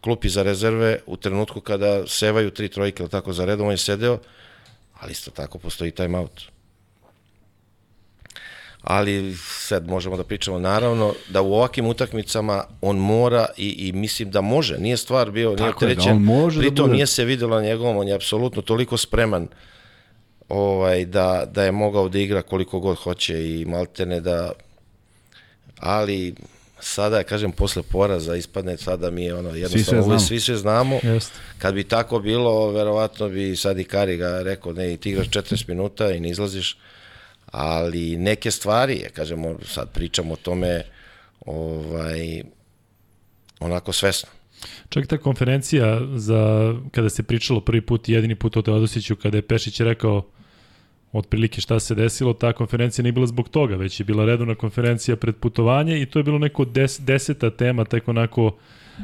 klupi 0.00 0.28
za 0.28 0.42
rezerve 0.42 0.98
u 1.06 1.16
trenutku 1.16 1.60
kada 1.60 2.06
sevaju 2.06 2.50
tri 2.50 2.68
trojke 2.68 3.02
ili 3.02 3.10
tako 3.10 3.32
za 3.32 3.44
redom, 3.44 3.66
on 3.66 3.72
je 3.72 3.78
sedeo, 3.78 4.18
ali 5.00 5.12
isto 5.12 5.30
tako 5.30 5.58
postoji 5.58 5.90
time 5.90 6.18
out. 6.18 6.53
Ali 8.84 9.36
sad 9.36 9.88
možemo 9.88 10.16
da 10.16 10.24
pričamo 10.24 10.58
naravno 10.58 11.14
da 11.28 11.42
u 11.42 11.54
ovakvim 11.54 11.86
utakmicama 11.86 12.64
on 12.80 12.96
mora 12.96 13.46
i, 13.56 13.68
i 13.68 13.92
mislim 13.92 14.30
da 14.30 14.40
može, 14.40 14.78
nije 14.78 14.96
stvar 14.96 15.30
bio, 15.30 15.54
nije 15.54 15.72
da 15.72 15.78
trećen, 15.78 16.12
on 16.12 16.22
može 16.22 16.60
da 16.60 16.68
pritom 16.68 16.84
bude. 16.84 16.94
nije 16.94 17.06
se 17.06 17.24
videlo 17.24 17.56
na 17.56 17.62
njegovom, 17.62 17.96
on 17.96 18.08
je 18.08 18.14
apsolutno 18.14 18.62
toliko 18.62 18.96
spreman 18.96 19.48
ovaj, 20.48 21.04
da, 21.04 21.44
da 21.52 21.64
je 21.64 21.72
mogao 21.72 22.08
da 22.08 22.18
igra 22.18 22.42
koliko 22.42 22.80
god 22.80 22.96
hoće 22.96 23.50
i 23.50 23.64
maltene 23.64 24.20
da 24.20 24.52
ali 25.78 26.34
sada, 26.80 27.22
kažem, 27.22 27.52
posle 27.52 27.82
poraza 27.82 28.36
ispadne 28.36 28.76
sada 28.76 29.10
mi 29.10 29.24
je 29.24 29.34
ono 29.34 29.48
jednostavno, 29.48 29.84
sve 29.84 29.98
ovo 29.98 30.06
znamo. 30.06 30.20
svi 30.20 30.40
sve 30.40 30.56
znamo. 30.56 30.98
Jeste. 31.02 31.34
Kad 31.58 31.74
bi 31.74 31.84
tako 31.84 32.18
bilo, 32.18 32.70
verovatno 32.70 33.28
bi 33.28 33.56
sad 33.56 33.78
i 33.78 33.84
Kariga 33.84 34.42
rekao, 34.42 34.72
ne, 34.72 34.92
i 34.92 34.96
ti 34.96 35.10
igraš 35.10 35.28
40 35.28 35.68
minuta 35.68 36.10
i 36.10 36.20
ne 36.20 36.28
izlaziš, 36.28 36.78
ali 37.56 38.16
neke 38.16 38.50
stvari, 38.50 39.00
ja 39.04 39.08
kažemo, 39.10 39.54
sad 39.62 39.92
pričamo 39.92 40.32
o 40.32 40.36
tome, 40.36 40.82
ovaj, 41.46 42.42
onako 43.60 43.92
svesno. 43.92 44.28
Čak 44.88 45.06
ta 45.06 45.18
konferencija 45.18 46.00
za, 46.16 46.74
kada 46.90 47.10
se 47.10 47.22
pričalo 47.22 47.60
prvi 47.60 47.80
put, 47.80 48.08
jedini 48.08 48.34
put 48.34 48.56
o 48.56 48.62
Teodosiću, 48.62 49.16
kada 49.16 49.38
je 49.38 49.42
Pešić 49.42 49.80
rekao 49.80 50.26
otprilike 51.12 51.60
šta 51.60 51.80
se 51.80 51.94
desilo, 51.94 52.32
ta 52.32 52.52
konferencija 52.52 53.02
nije 53.02 53.12
bila 53.12 53.26
zbog 53.26 53.48
toga, 53.48 53.76
već 53.76 54.00
je 54.00 54.04
bila 54.04 54.24
redovna 54.24 54.54
konferencija 54.54 55.16
pred 55.16 55.36
putovanje 55.36 56.02
i 56.02 56.06
to 56.06 56.18
je 56.18 56.22
bilo 56.22 56.38
neko 56.38 56.64
des, 56.64 57.00
deseta 57.00 57.50
tema, 57.50 57.84
tek 57.84 58.08
onako 58.08 58.56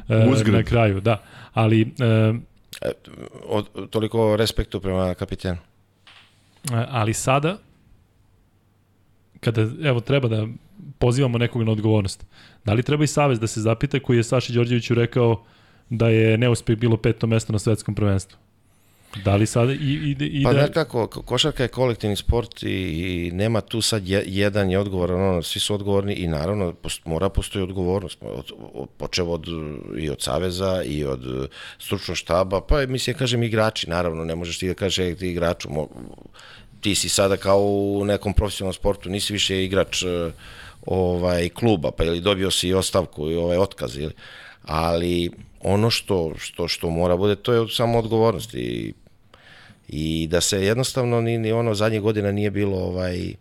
e, 0.09 0.29
Uzgred. 0.33 0.55
na 0.55 0.63
kraju, 0.63 1.01
da. 1.01 1.23
Ali, 1.53 1.81
e, 1.81 2.35
E, 2.83 2.93
od, 3.47 3.91
toliko 3.91 4.37
respektu 4.37 4.81
prema 4.81 5.15
kapitenu. 5.15 5.59
E, 6.73 6.85
ali 6.89 7.15
sada 7.15 7.59
kada 9.41 9.67
evo 9.85 10.01
treba 10.01 10.29
da 10.29 10.47
pozivamo 10.99 11.39
nekog 11.39 11.63
na 11.63 11.73
odgovornost. 11.73 12.27
Da 12.65 12.73
li 12.73 12.83
treba 12.83 13.05
i 13.05 13.07
Savez 13.07 13.41
da 13.41 13.47
se 13.47 13.61
zapita 13.61 14.01
koji 14.01 14.17
je 14.17 14.23
Saši 14.25 14.53
Đorđeviću 14.53 14.95
rekao 14.95 15.45
da 15.91 16.09
je 16.09 16.39
neuspeh 16.39 16.77
bilo 16.79 16.97
peto 16.97 17.27
mesto 17.27 17.53
na 17.53 17.59
svetskom 17.59 17.95
prvenstvu? 17.95 18.39
Da 19.25 19.37
li 19.37 19.47
sada 19.47 19.73
i, 19.73 19.77
i, 19.77 20.17
i 20.21 20.45
Pa 20.45 20.53
da... 20.53 20.59
znaš 20.59 20.71
kako, 20.75 21.07
ko- 21.07 21.23
košarka 21.23 21.63
je 21.63 21.69
kolektivni 21.69 22.17
sport 22.17 22.63
i, 22.63 22.69
i 22.69 23.31
nema 23.33 23.61
tu 23.61 23.81
sad 23.81 24.09
je, 24.09 24.25
jedan 24.27 24.71
je 24.71 24.79
odgovoran, 24.79 25.23
ono, 25.23 25.43
svi 25.43 25.61
su 25.61 25.75
odgovorni 25.75 26.15
i 26.15 26.29
naravno 26.29 26.73
post, 26.73 27.05
mora 27.05 27.29
postoji 27.29 27.63
odgovornost, 27.63 28.19
od, 28.23 28.53
od, 28.75 28.89
počeo 28.97 29.27
od, 29.27 29.47
i 29.99 30.11
od 30.11 30.23
Saveza 30.23 30.83
i 30.83 31.05
od 31.05 31.51
stručnog 31.79 32.17
štaba, 32.17 32.61
pa 32.61 32.87
mislim, 32.87 33.17
kažem 33.17 33.43
igrači, 33.43 33.91
naravno, 33.91 34.25
ne 34.25 34.35
možeš 34.35 34.59
ti 34.59 34.69
da 34.69 34.75
kažeš 34.75 34.99
"Ej, 34.99 35.17
ti 35.17 35.29
igraču, 35.29 35.71
mo, 35.71 35.89
ti 36.81 36.95
si 36.95 37.09
sada 37.09 37.37
kao 37.37 37.61
u 37.61 38.05
nekom 38.05 38.33
profesionalnom 38.33 38.75
sportu, 38.75 39.11
nisi 39.11 39.33
više 39.33 39.65
igrač 39.65 40.03
eh, 40.03 40.33
ovaj 40.87 41.49
kluba, 41.49 41.91
pa 41.91 42.05
ili 42.05 42.21
dobio 42.21 42.51
si 42.51 42.75
ostavku 42.75 43.31
i 43.31 43.37
ovaj 43.37 43.59
otkaz 43.59 43.97
ili 43.97 44.13
ali 44.63 45.31
ono 45.61 45.91
što, 45.91 46.33
što, 46.39 46.69
što 46.69 46.91
mora 46.91 47.17
bude, 47.17 47.37
to 47.37 47.53
je 47.53 47.69
samo 47.69 47.99
odgovornost 47.99 48.55
i, 48.55 48.93
i 49.89 50.27
da 50.31 50.41
se 50.41 50.65
jednostavno 50.65 51.21
ni, 51.21 51.39
ni 51.39 51.53
ono 51.53 51.75
zadnjih 51.75 52.01
godina 52.01 52.33
nije 52.33 52.51
bilo 52.51 52.79
ovaj 52.79 53.35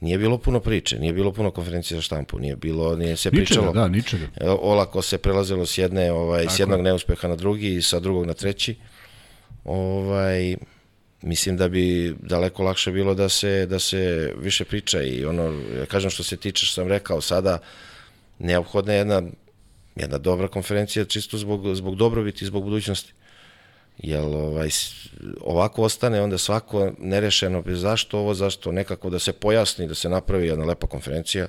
nije 0.00 0.18
bilo 0.18 0.38
puno 0.38 0.60
priče, 0.60 0.98
nije 0.98 1.12
bilo 1.12 1.32
puno 1.32 1.50
konferencije 1.50 1.96
za 1.96 2.02
štampu, 2.02 2.38
nije 2.38 2.56
bilo, 2.56 2.96
nije 2.96 3.16
se 3.16 3.30
Ničega, 3.30 3.44
pričalo. 3.44 3.72
da, 3.72 3.88
ničega. 3.88 4.26
E, 4.36 4.50
Olako 4.50 5.02
se 5.02 5.18
prelazilo 5.18 5.66
s 5.66 5.78
jedne, 5.78 6.12
ovaj, 6.12 6.46
s 6.48 6.58
jednog 6.58 6.80
neuspeha 6.80 7.28
na 7.28 7.36
drugi 7.36 7.74
i 7.74 7.82
sa 7.82 8.00
drugog 8.00 8.26
na 8.26 8.34
treći. 8.34 8.76
Ovaj, 9.64 10.56
mislim 11.22 11.56
da 11.56 11.68
bi 11.68 12.14
daleko 12.20 12.62
lakše 12.62 12.92
bilo 12.92 13.14
da 13.14 13.28
se, 13.28 13.66
da 13.66 13.78
se 13.78 14.32
više 14.38 14.64
priča 14.64 15.02
i 15.02 15.24
ono, 15.24 15.42
ja 15.78 15.86
kažem 15.86 16.10
što 16.10 16.22
se 16.22 16.36
tiče 16.36 16.66
što 16.66 16.74
sam 16.74 16.88
rekao 16.88 17.20
sada, 17.20 17.58
neophodna 18.38 18.92
je 18.92 18.98
jedna, 18.98 19.22
jedna 19.96 20.18
dobra 20.18 20.48
konferencija 20.48 21.04
čisto 21.04 21.38
zbog, 21.38 21.74
zbog 21.74 21.96
dobrobiti 21.96 22.44
i 22.44 22.46
zbog 22.46 22.64
budućnosti. 22.64 23.12
Jel 23.98 24.34
ovaj, 24.34 24.68
ovako 25.40 25.82
ostane 25.82 26.20
onda 26.20 26.38
svako 26.38 26.92
nerešeno, 26.98 27.62
zašto 27.66 28.18
ovo, 28.18 28.34
zašto 28.34 28.72
nekako 28.72 29.10
da 29.10 29.18
se 29.18 29.32
pojasni, 29.32 29.86
da 29.86 29.94
se 29.94 30.08
napravi 30.08 30.46
jedna 30.46 30.64
lepa 30.64 30.86
konferencija. 30.86 31.46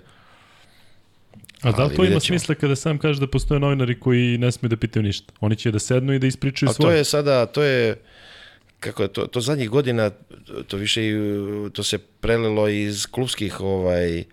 A 1.61 1.71
da 1.71 1.83
li 1.83 1.95
to 1.95 2.05
ima 2.05 2.19
smisla 2.19 2.55
kada 2.55 2.75
sam 2.75 2.97
kaže 2.97 3.19
da 3.19 3.27
postoje 3.27 3.59
novinari 3.59 3.99
koji 3.99 4.37
ne 4.37 4.51
smiju 4.51 4.69
da 4.69 4.77
pitaju 4.77 5.03
ništa? 5.03 5.33
Oni 5.39 5.55
će 5.55 5.71
da 5.71 5.79
sednu 5.79 6.13
i 6.13 6.19
da 6.19 6.27
ispričaju 6.27 6.69
A 6.69 6.73
to 6.73 6.81
svoje. 6.81 6.97
je 6.97 7.03
sada, 7.03 7.45
to 7.45 7.63
je, 7.63 7.95
kako 8.79 9.03
je, 9.03 9.07
to, 9.07 9.27
to 9.27 9.41
zadnjih 9.41 9.69
godina, 9.69 10.11
to 10.67 10.77
više 10.77 11.01
to 11.73 11.83
se 11.83 11.97
prelilo 11.97 12.67
iz 12.67 13.05
klubskih 13.05 13.61
ovaj, 13.61 14.23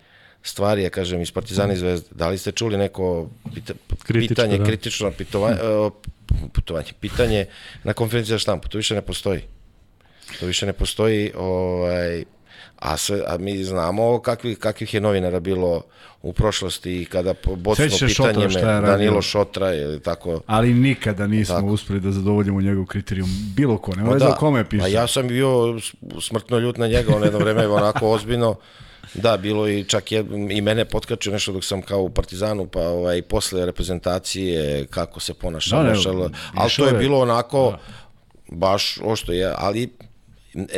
stvari, 0.43 0.83
ja 0.83 0.89
kažem, 0.89 1.21
iz 1.21 1.31
Partizana 1.31 1.73
i 1.73 1.77
Zvezde. 1.77 2.07
Da 2.11 2.29
li 2.29 2.37
ste 2.37 2.51
čuli 2.51 2.77
neko 2.77 3.29
pita, 3.53 3.73
Kritičko, 4.03 4.33
pitanje, 4.33 4.57
da. 4.57 4.65
kritično 4.65 5.11
pitovanje, 5.11 5.57
putovanje, 6.53 6.93
pitanje 6.99 7.45
na 7.83 7.93
konferenciji 7.93 8.31
za 8.31 8.39
štampu? 8.39 8.69
To 8.69 8.77
više 8.77 8.95
ne 8.95 9.01
postoji. 9.01 9.41
To 10.39 10.45
više 10.45 10.65
ne 10.65 10.73
postoji, 10.73 11.31
ovaj, 11.35 12.23
a, 12.79 12.97
sve, 12.97 13.21
a 13.27 13.37
mi 13.37 13.63
znamo 13.63 14.19
kakvih, 14.19 14.57
kakvih 14.57 14.93
je 14.93 15.01
novinara 15.01 15.39
bilo 15.39 15.81
u 16.21 16.33
prošlosti 16.33 17.01
i 17.01 17.05
kada 17.05 17.33
bocno 17.55 17.89
Šotra 17.89 18.07
pitanje 18.27 18.49
šta 18.49 18.59
je 18.59 18.65
radio? 18.65 18.87
Danilo 18.87 19.21
Šotra 19.21 19.73
ili 19.73 19.99
tako. 19.99 20.41
Ali 20.45 20.73
nikada 20.73 21.27
nismo 21.27 21.55
Tako. 21.55 21.67
uspeli 21.67 21.99
da 21.99 22.11
zadovoljimo 22.11 22.61
njegov 22.61 22.85
kriterijum. 22.85 23.29
Bilo 23.55 23.77
ko, 23.77 23.95
nema 23.95 24.07
Pa 24.07 24.13
veze 24.13 24.25
o 24.25 24.31
kome 24.31 24.69
piše. 24.69 24.83
A 24.83 24.87
ja 24.87 25.07
sam 25.07 25.27
bio 25.27 25.79
smrtno 26.21 26.59
ljut 26.59 26.77
na 26.77 26.87
njega, 26.87 27.15
on 27.15 27.23
jedno 27.23 27.39
vreme 27.39 27.67
onako 27.67 28.09
ozbiljno. 28.09 28.55
Da, 29.13 29.37
bilo 29.37 29.67
i 29.67 29.83
čak 29.83 30.11
je, 30.11 30.25
i 30.49 30.61
mene 30.61 30.85
potkačio 30.85 31.33
nešto 31.33 31.51
dok 31.51 31.63
sam 31.63 31.81
kao 31.81 32.01
u 32.01 32.09
Partizanu, 32.09 32.67
pa 32.67 32.79
ovaj, 32.81 33.21
posle 33.21 33.65
reprezentacije, 33.65 34.85
kako 34.85 35.19
se 35.19 35.33
ponaša, 35.33 35.75
Da, 35.77 35.83
da, 35.83 36.29
ali 36.53 36.71
to 36.77 36.85
je- 36.87 36.93
bilo 36.93 37.19
onako, 37.19 37.71
da. 37.71 37.77
baš 38.55 38.97
ošto 39.03 39.31
je, 39.31 39.53
ali 39.57 39.89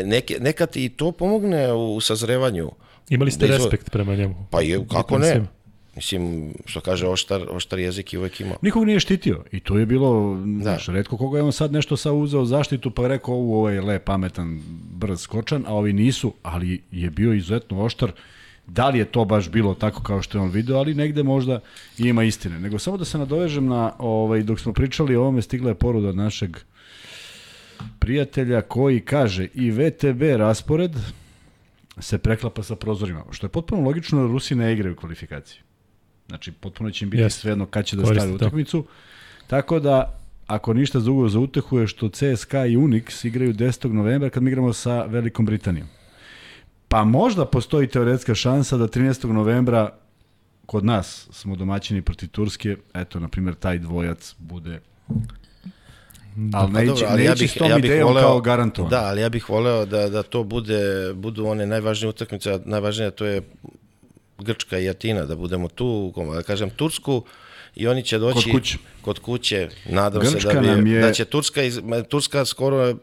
neke, 0.03 0.37
nekad 0.39 0.75
i 0.75 0.89
to 0.89 1.11
pomogne 1.11 1.73
u 1.73 2.01
sazrevanju. 2.01 2.71
Imali 3.09 3.31
ste 3.31 3.47
da 3.47 3.57
respekt 3.57 3.91
prema 3.91 4.15
njemu. 4.15 4.35
Pa 4.49 4.61
je, 4.61 4.85
kako 4.91 5.17
ne? 5.17 5.31
svima. 5.31 5.47
Mislim, 5.95 6.53
što 6.65 6.81
kaže, 6.81 7.07
oštar, 7.07 7.47
oštar 7.51 7.79
jezik 7.79 8.13
i 8.13 8.17
uvek 8.17 8.41
ima. 8.41 8.55
Nikog 8.61 8.85
nije 8.85 8.99
štitio 8.99 9.43
i 9.51 9.59
to 9.59 9.77
je 9.77 9.85
bilo, 9.85 10.37
znaš, 10.61 10.85
Da. 10.85 10.93
redko 10.93 11.17
koga 11.17 11.37
je 11.37 11.43
on 11.43 11.51
sad 11.51 11.71
nešto 11.71 11.97
sa 11.97 12.11
uzeo 12.11 12.45
zaštitu 12.45 12.91
pa 12.91 13.07
rekao 13.07 13.33
ovo 13.33 13.59
ovaj 13.59 13.73
je 13.73 13.81
lep, 13.81 14.03
pametan, 14.03 14.61
brz, 14.93 15.21
skočan, 15.21 15.63
a 15.67 15.73
ovi 15.73 15.93
nisu, 15.93 16.33
ali 16.43 16.81
je 16.91 17.09
bio 17.09 17.33
izuzetno 17.33 17.83
oštar. 17.83 18.11
Da 18.67 18.89
li 18.89 18.99
je 18.99 19.05
to 19.05 19.25
baš 19.25 19.49
bilo 19.49 19.73
tako 19.73 20.03
kao 20.03 20.21
što 20.21 20.37
je 20.37 20.41
on 20.41 20.49
video, 20.49 20.77
ali 20.77 20.93
negde 20.93 21.23
možda 21.23 21.59
ima 21.97 22.23
istine. 22.23 22.59
Nego 22.59 22.79
samo 22.79 22.97
da 22.97 23.05
se 23.05 23.17
nadovežem 23.17 23.65
na, 23.65 23.93
ovaj, 23.99 24.43
dok 24.43 24.59
smo 24.59 24.73
pričali 24.73 25.15
o 25.15 25.21
ovome, 25.21 25.41
stigla 25.41 25.69
je 25.69 25.75
poruda 25.75 26.09
od 26.09 26.15
našeg 26.15 26.57
prijatelja 27.99 28.61
koji 28.61 28.99
kaže 28.99 29.47
i 29.53 29.71
VTB 29.71 30.21
raspored 30.37 30.91
se 31.99 32.17
preklapa 32.17 32.63
sa 32.63 32.75
prozorima, 32.75 33.23
što 33.31 33.45
je 33.45 33.51
potpuno 33.51 33.81
logično 33.81 34.21
da 34.21 34.27
Rusi 34.27 34.55
ne 34.55 34.73
igraju 34.73 34.95
kvalifikaciji. 34.95 35.59
Znači, 36.27 36.51
potpuno 36.51 36.91
će 36.91 37.05
im 37.05 37.09
biti 37.09 37.23
Jeste. 37.23 37.39
svejedno 37.41 37.65
kad 37.65 37.85
će 37.85 37.95
da 37.95 38.03
to. 38.03 38.33
utakmicu. 38.35 38.85
Tako 39.47 39.79
da, 39.79 40.19
ako 40.47 40.73
ništa 40.73 40.99
za 40.99 41.11
ugo 41.11 41.29
za 41.29 41.39
utehu 41.39 41.79
je 41.79 41.87
što 41.87 42.09
CSKA 42.09 42.65
i 42.65 42.77
Unix 42.77 43.27
igraju 43.27 43.53
10. 43.53 43.91
novembra 43.91 44.29
kad 44.29 44.43
mi 44.43 44.49
igramo 44.49 44.73
sa 44.73 45.03
Velikom 45.03 45.45
Britanijom. 45.45 45.87
Pa 46.87 47.03
možda 47.03 47.45
postoji 47.45 47.87
teoretska 47.87 48.35
šansa 48.35 48.77
da 48.77 48.87
13. 48.87 49.31
novembra 49.31 49.97
kod 50.65 50.85
nas 50.85 51.27
smo 51.31 51.55
domaćini 51.55 52.01
protiv 52.01 52.29
Turske, 52.29 52.77
eto, 52.93 53.19
na 53.19 53.27
primjer, 53.27 53.55
taj 53.55 53.79
dvojac 53.79 54.35
bude 54.39 54.79
ali 56.53 56.73
Pa 56.73 56.79
ne 56.79 56.85
dobro, 56.85 56.93
ići, 56.95 57.05
ali 57.05 57.17
ne 57.17 57.25
ja 57.25 57.35
bih, 57.35 57.51
s 57.51 57.55
tom 57.55 57.69
ja 57.69 57.75
bih 57.75 57.85
idejom 57.85 58.07
voleo, 58.07 58.23
kao 58.23 58.41
garantovan. 58.41 58.89
Da, 58.89 59.01
ali 59.01 59.21
ja 59.21 59.29
bih 59.29 59.49
voleo 59.49 59.85
da, 59.85 60.09
da 60.09 60.23
to 60.23 60.43
bude, 60.43 60.79
budu 61.13 61.45
one 61.45 61.65
najvažnije 61.65 62.09
utakmice, 62.09 62.51
a 62.51 62.59
najvažnije 62.65 63.11
to 63.11 63.25
je 63.25 63.41
Grčka 64.39 64.79
i 64.79 64.89
Atina, 64.89 65.25
da 65.25 65.35
budemo 65.35 65.67
tu, 65.67 66.13
da 66.35 66.43
kažem, 66.43 66.69
Tursku, 66.69 67.23
i 67.75 67.87
oni 67.87 68.03
će 68.03 68.17
doći 68.17 68.43
Kod 68.43 68.51
kuće. 68.53 68.77
kod 69.01 69.19
kuće. 69.19 69.69
Nadam 69.85 70.21
Grčka 70.21 70.39
se 70.41 70.47
da, 70.61 70.75
bi, 70.75 70.91
je- 70.91 71.01
da 71.01 71.11
će 71.11 71.25
Turska, 71.25 71.63
iz, 71.63 71.79
Turska 72.09 72.45
skoro 72.45 72.95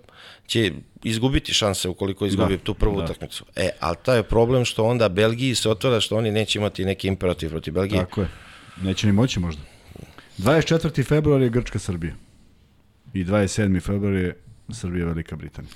će 0.46 0.72
izgubiti 1.02 1.54
šanse 1.54 1.88
ukoliko 1.88 2.26
izgubi 2.26 2.56
Da, 2.56 2.62
tu 2.62 2.74
prvu 2.74 2.96
da. 2.96 3.04
utakmicu. 3.04 3.44
E, 3.56 3.70
ali 3.80 3.96
taj 3.98 4.16
je 4.16 4.22
problem 4.22 4.64
što 4.64 4.84
onda 4.84 5.08
Belgiji 5.08 5.54
se 5.54 5.70
otvara 5.70 6.00
što 6.00 6.16
oni 6.16 6.30
neće 6.30 6.58
imati 6.58 6.84
neki 6.84 7.08
imperativ 7.08 7.50
protiv 7.50 7.74
Belgije. 7.74 7.98
Tako 8.00 8.20
je. 8.20 8.28
Neće 8.82 9.06
ni 9.06 9.12
moći 9.12 9.40
možda. 9.40 9.62
24. 10.38 11.04
februar 11.04 11.42
je 11.42 11.48
Grčka 11.48 11.78
Srbija. 11.78 12.14
I 13.14 13.24
27. 13.24 13.80
februar 13.80 14.14
je 14.14 14.36
Srbija 14.72 15.06
Velika 15.06 15.36
Britanija. 15.36 15.72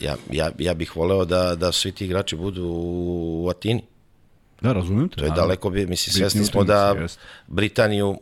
Ja, 0.00 0.16
ja, 0.30 0.50
ja 0.58 0.74
bih 0.74 0.96
voleo 0.96 1.24
da, 1.24 1.54
da 1.54 1.72
svi 1.72 1.92
ti 1.92 2.04
igrači 2.04 2.36
budu 2.36 2.64
u 2.66 3.48
Atini. 3.50 3.82
Da, 4.60 4.72
razumem 4.72 5.08
te. 5.08 5.16
To 5.16 5.24
je 5.24 5.30
da. 5.30 5.36
daleko, 5.36 5.70
bi, 5.70 5.86
mislim, 5.86 6.12
svesni 6.12 6.44
smo 6.44 6.64
da 6.64 6.94
jeste. 7.00 7.20
Britaniju 7.46 8.18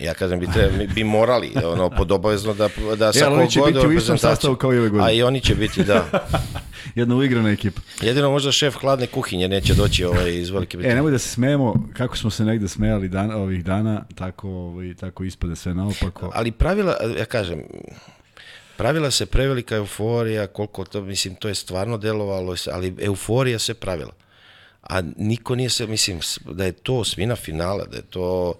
ja 0.00 0.14
kažem, 0.14 0.40
bi, 0.40 0.46
tre, 0.54 0.70
bi 0.94 1.04
morali, 1.04 1.52
ono, 1.64 1.90
pod 1.90 2.12
obavezno 2.12 2.54
da, 2.54 2.68
da 2.96 3.12
sa 3.12 3.24
E, 3.24 3.28
oni 3.28 3.50
će 3.50 3.60
kog 3.60 3.72
god 3.72 3.74
biti 3.74 3.86
u 3.86 3.98
istom 3.98 4.18
sastavu 4.18 4.56
kao 4.56 4.74
i 4.74 4.78
ove 4.78 4.88
godine. 4.88 5.08
A 5.08 5.12
i 5.12 5.22
oni 5.22 5.40
će 5.40 5.54
biti, 5.54 5.84
da. 5.84 6.04
Jedna 6.94 7.16
uigrana 7.16 7.50
ekipa. 7.50 7.80
Jedino 8.02 8.30
možda 8.30 8.52
šef 8.52 8.74
hladne 8.74 9.06
kuhinje 9.06 9.48
neće 9.48 9.74
doći 9.74 10.04
ovaj, 10.04 10.34
iz 10.34 10.50
Velike 10.50 10.74
E, 10.74 10.78
Britanije. 10.78 10.94
nemoj 10.94 11.12
da 11.12 11.18
se 11.18 11.28
smejemo, 11.28 11.88
kako 11.96 12.16
smo 12.16 12.30
se 12.30 12.44
negde 12.44 12.68
smejali 12.68 13.08
dan, 13.08 13.30
ovih 13.30 13.64
dana, 13.64 14.04
tako, 14.14 14.48
ovaj, 14.48 14.94
tako 14.94 15.24
ispade 15.24 15.56
sve 15.56 15.74
naopako. 15.74 16.30
Ali 16.34 16.52
pravila, 16.52 16.96
ja 17.18 17.24
kažem, 17.24 17.62
pravila 18.76 19.10
se 19.10 19.26
prevelika 19.26 19.76
euforija, 19.76 20.46
koliko 20.46 20.84
to, 20.84 21.00
mislim, 21.00 21.34
to 21.34 21.48
je 21.48 21.54
stvarno 21.54 21.98
delovalo, 21.98 22.54
ali 22.72 22.94
euforija 23.00 23.58
se 23.58 23.74
pravila. 23.74 24.12
A 24.82 25.00
niko 25.16 25.54
nije 25.54 25.70
se, 25.70 25.86
mislim, 25.86 26.20
da 26.50 26.64
je 26.64 26.72
to 26.72 26.94
osmina 26.94 27.36
finala, 27.36 27.84
da 27.84 27.96
je 27.96 28.02
to, 28.02 28.54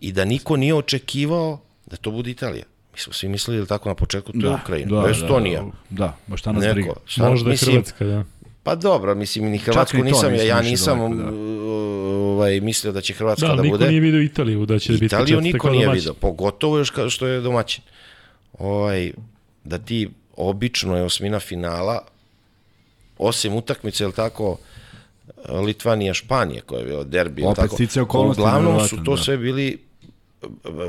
i 0.00 0.12
da 0.12 0.24
niko 0.24 0.56
nije 0.56 0.74
očekivao 0.74 1.60
da 1.86 1.96
to 1.96 2.10
bude 2.10 2.30
Italija. 2.30 2.64
Mi 2.92 2.98
smo 2.98 3.12
svi 3.12 3.28
mislili 3.28 3.60
da 3.60 3.66
tako 3.66 3.88
na 3.88 3.94
početku, 3.94 4.32
to 4.32 4.46
je 4.46 4.54
Ukrajina, 4.62 5.02
da, 5.02 5.10
Estonija. 5.10 5.64
Da, 5.90 6.16
baš 6.26 6.40
šta 6.40 6.52
nas 6.52 6.64
briga. 6.72 6.92
Šta, 7.06 7.28
Možda 7.28 7.48
je 7.48 7.52
mislim, 7.52 7.72
Hrvatska, 7.74 8.04
da. 8.04 8.24
Pa 8.62 8.74
dobro, 8.74 9.14
mislim, 9.14 9.44
ni 9.44 9.58
Hrvatsku 9.58 9.96
nisam, 9.98 10.34
ja, 10.34 10.42
ja 10.42 10.60
nisam 10.62 10.98
daleko, 10.98 11.30
da. 11.30 11.36
ovaj, 12.14 12.60
mislio 12.60 12.92
da 12.92 13.00
će 13.00 13.14
Hrvatska 13.14 13.46
Da, 13.48 13.54
da, 13.54 13.62
niko 13.62 13.74
bude. 13.74 13.88
nije 13.88 14.00
vidio 14.00 14.22
Italiju 14.22 14.66
da 14.66 14.78
će 14.78 14.92
biti 14.92 15.04
Italiju 15.04 15.40
niko 15.40 15.70
nije 15.70 15.84
domaćin. 15.84 16.00
vidio, 16.00 16.14
pogotovo 16.14 16.78
još 16.78 16.90
kao 16.90 17.10
što 17.10 17.26
je 17.26 17.40
domaćin. 17.40 17.84
Ovaj, 18.58 19.12
da 19.64 19.78
ti 19.78 20.08
obično 20.36 20.96
je 20.96 21.02
osmina 21.02 21.40
finala, 21.40 22.02
osim 23.18 23.54
utakmice, 23.54 24.04
jel 24.04 24.12
tako, 24.12 24.58
Litvanija, 25.66 26.14
Španije, 26.14 26.60
koja 26.60 26.80
je 26.80 26.86
bio 26.86 27.04
derbi, 27.04 27.42
Opet 27.42 27.56
tako, 27.56 27.74
sticaje 27.74 28.02
okolnosti, 28.02 28.40
uglavnom 28.42 28.88
su 28.88 29.04
to 29.04 29.16
da. 29.16 29.22
sve 29.22 29.36
bili 29.36 29.78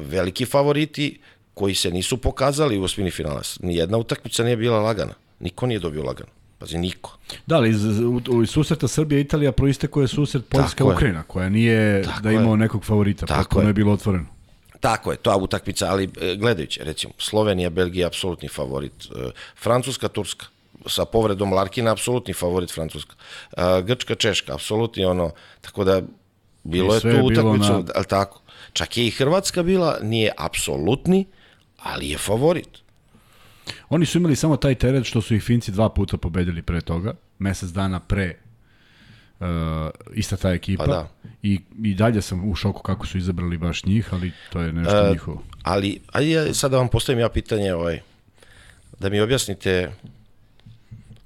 veliki 0.01 0.45
favoriti 0.45 1.19
koji 1.53 1.75
se 1.75 1.91
nisu 1.91 2.17
pokazali 2.17 2.79
u 2.79 2.83
osmini 2.83 3.11
finala. 3.11 3.41
Nijedna 3.59 3.97
utakmica 3.97 4.43
nije 4.43 4.57
bila 4.57 4.79
lagana. 4.79 5.13
Niko 5.39 5.65
nije 5.65 5.79
dobio 5.79 6.03
lagano. 6.03 6.29
Pazi, 6.59 6.77
niko. 6.77 7.17
Da, 7.45 7.55
ali 7.55 7.69
iz, 7.69 7.83
iz 8.43 8.49
susreta 8.49 8.87
Srbija 8.87 9.17
i 9.17 9.21
Italija 9.21 9.51
proisteko 9.51 10.01
je 10.01 10.07
susret 10.07 10.43
Poljska 10.49 10.69
Tako 10.69 10.89
je. 10.89 10.95
Ukrajina, 10.95 11.23
koja 11.23 11.49
nije 11.49 12.03
Tako 12.03 12.21
da 12.21 12.29
je. 12.29 12.35
imao 12.35 12.55
nekog 12.55 12.85
favorita, 12.85 13.25
Tako 13.25 13.39
potpuno 13.39 13.63
je. 13.63 13.69
je 13.69 13.73
bilo 13.73 13.93
otvoreno. 13.93 14.25
Tako 14.79 15.11
je, 15.11 15.17
to 15.17 15.31
je 15.31 15.37
utakmica, 15.37 15.87
ali 15.87 16.09
e, 16.21 16.35
gledajući, 16.35 16.83
recimo, 16.83 17.13
Slovenija, 17.17 17.69
Belgija, 17.69 18.07
apsolutni 18.07 18.47
favorit, 18.49 18.91
e, 19.05 19.29
Francuska, 19.57 20.07
Turska, 20.07 20.45
sa 20.85 21.05
povredom 21.05 21.53
Larkina, 21.53 21.91
apsolutni 21.91 22.33
favorit 22.33 22.71
Francuska, 22.71 23.15
E, 23.51 23.81
Grčka, 23.81 24.15
Češka, 24.15 24.53
apsolutni 24.53 25.05
ono, 25.05 25.31
tako 25.61 25.83
da 25.83 26.01
bilo 26.63 26.93
I 26.93 26.97
je 26.97 27.01
tu 27.01 27.25
utakmicu, 27.25 27.71
na- 27.73 27.83
ali 27.95 28.05
tako, 28.05 28.40
čak 28.73 28.97
je 28.97 29.07
i 29.07 29.11
Hrvatska 29.11 29.63
bila, 29.63 29.97
nije 30.01 30.31
apsolutni, 30.37 31.25
ali 31.79 32.09
je 32.09 32.17
favorit. 32.17 32.69
Oni 33.89 34.05
su 34.05 34.17
imali 34.17 34.35
samo 34.35 34.57
taj 34.57 34.75
teret 34.75 35.05
što 35.05 35.21
su 35.21 35.35
ih 35.35 35.43
Finci 35.43 35.71
dva 35.71 35.89
puta 35.89 36.17
pobedili 36.17 36.61
pre 36.61 36.81
toga, 36.81 37.13
mesec 37.39 37.69
dana 37.69 37.99
pre 37.99 38.37
uh, 39.39 39.45
ista 40.13 40.37
ta 40.37 40.51
ekipa. 40.51 40.83
Pa 40.83 40.91
da. 40.91 41.09
I, 41.43 41.59
I 41.83 41.93
dalje 41.95 42.21
sam 42.21 42.49
u 42.49 42.55
šoku 42.55 42.81
kako 42.81 43.05
su 43.07 43.17
izabrali 43.17 43.57
baš 43.57 43.83
njih, 43.83 44.13
ali 44.13 44.31
to 44.49 44.61
je 44.61 44.73
nešto 44.73 45.07
E, 45.07 45.09
njihovo. 45.11 45.43
Ali, 45.63 46.01
ajde 46.11 46.31
ja 46.31 46.53
sad 46.53 46.71
da 46.71 46.77
vam 46.77 46.87
postavim 46.87 47.19
ja 47.19 47.29
pitanje, 47.29 47.73
ovaj, 47.73 48.01
da 48.99 49.09
mi 49.09 49.21
objasnite 49.21 49.91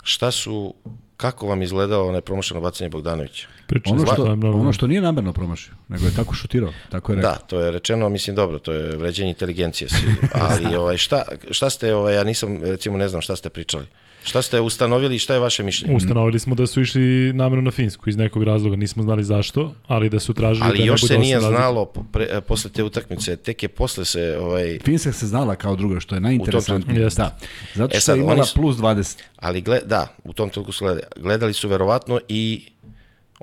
šta 0.03 0.31
su, 0.31 0.73
kako 1.17 1.47
vam 1.47 1.61
izgledalo 1.61 2.07
onaj 2.07 2.21
promošeno 2.21 2.61
bacanje 2.61 2.89
Bogdanovića? 2.89 3.47
Pričam 3.67 3.93
Ono 3.93 4.05
što, 4.05 4.15
to 4.15 4.25
je 4.29 4.35
mnogo. 4.35 4.59
ono 4.59 4.73
što 4.73 4.87
nije 4.87 5.01
namerno 5.01 5.33
promašio, 5.33 5.73
nego 5.87 6.05
je 6.05 6.15
tako 6.15 6.33
šutirao, 6.33 6.73
tako 6.89 7.11
je 7.11 7.15
rekao. 7.15 7.31
Da, 7.31 7.37
to 7.37 7.59
je 7.59 7.71
rečeno, 7.71 8.09
mislim 8.09 8.35
dobro, 8.35 8.59
to 8.59 8.73
je 8.73 8.97
vređenje 8.97 9.29
inteligencije 9.29 9.89
svi. 9.89 10.15
Ali 10.33 10.75
ovaj 10.81 10.97
šta 10.97 11.23
šta 11.51 11.69
ste 11.69 11.95
ovaj 11.95 12.15
ja 12.15 12.23
nisam 12.23 12.63
recimo 12.63 12.97
ne 12.97 13.07
znam 13.07 13.21
šta 13.21 13.35
ste 13.35 13.49
pričali. 13.49 13.85
Šta 14.25 14.41
ste 14.41 14.61
ustanovili 14.61 15.15
i 15.15 15.19
šta 15.19 15.33
je 15.33 15.39
vaše 15.39 15.63
mišljenje? 15.63 15.95
Ustanovili 15.95 16.39
smo 16.39 16.55
da 16.55 16.67
su 16.67 16.81
išli 16.81 17.01
namjerno 17.33 17.61
na 17.61 17.71
Finsku 17.71 18.09
iz 18.09 18.17
nekog 18.17 18.43
razloga, 18.43 18.75
nismo 18.75 19.03
znali 19.03 19.23
zašto, 19.23 19.73
ali 19.87 20.09
da 20.09 20.19
su 20.19 20.33
tražili 20.33 20.59
da 20.59 20.65
Ali 20.67 20.79
ne 20.79 20.85
još 20.85 21.01
se 21.01 21.17
nije 21.17 21.39
znalo 21.39 21.85
pre, 21.85 22.27
e, 22.31 22.41
posle 22.41 22.71
te 22.71 22.83
utakmice, 22.83 23.35
tek 23.35 23.63
je 23.63 23.69
posle 23.69 24.05
se 24.05 24.37
ovaj 24.41 24.79
Finska 24.79 25.11
se 25.11 25.27
znala 25.27 25.55
kao 25.55 25.75
druga, 25.75 25.99
što 25.99 26.15
je 26.15 26.21
najinteresantnije. 26.21 26.99
Da, 26.99 27.37
zato 27.75 27.89
što 27.89 27.97
E 27.97 28.01
sad, 28.01 28.17
je 28.17 28.21
imala 28.21 28.33
oni 28.33 28.45
su- 28.45 28.53
plus 28.55 28.77
20. 28.77 29.17
ali 29.35 29.61
gled, 29.61 29.81
da, 29.85 30.07
u 30.23 30.33
tom 30.33 30.49
trenutku 30.49 30.71
su 30.71 30.85
gledali, 30.85 31.01
gledali 31.15 31.53
su 31.53 31.67
verovatno 31.67 32.19
i 32.27 32.65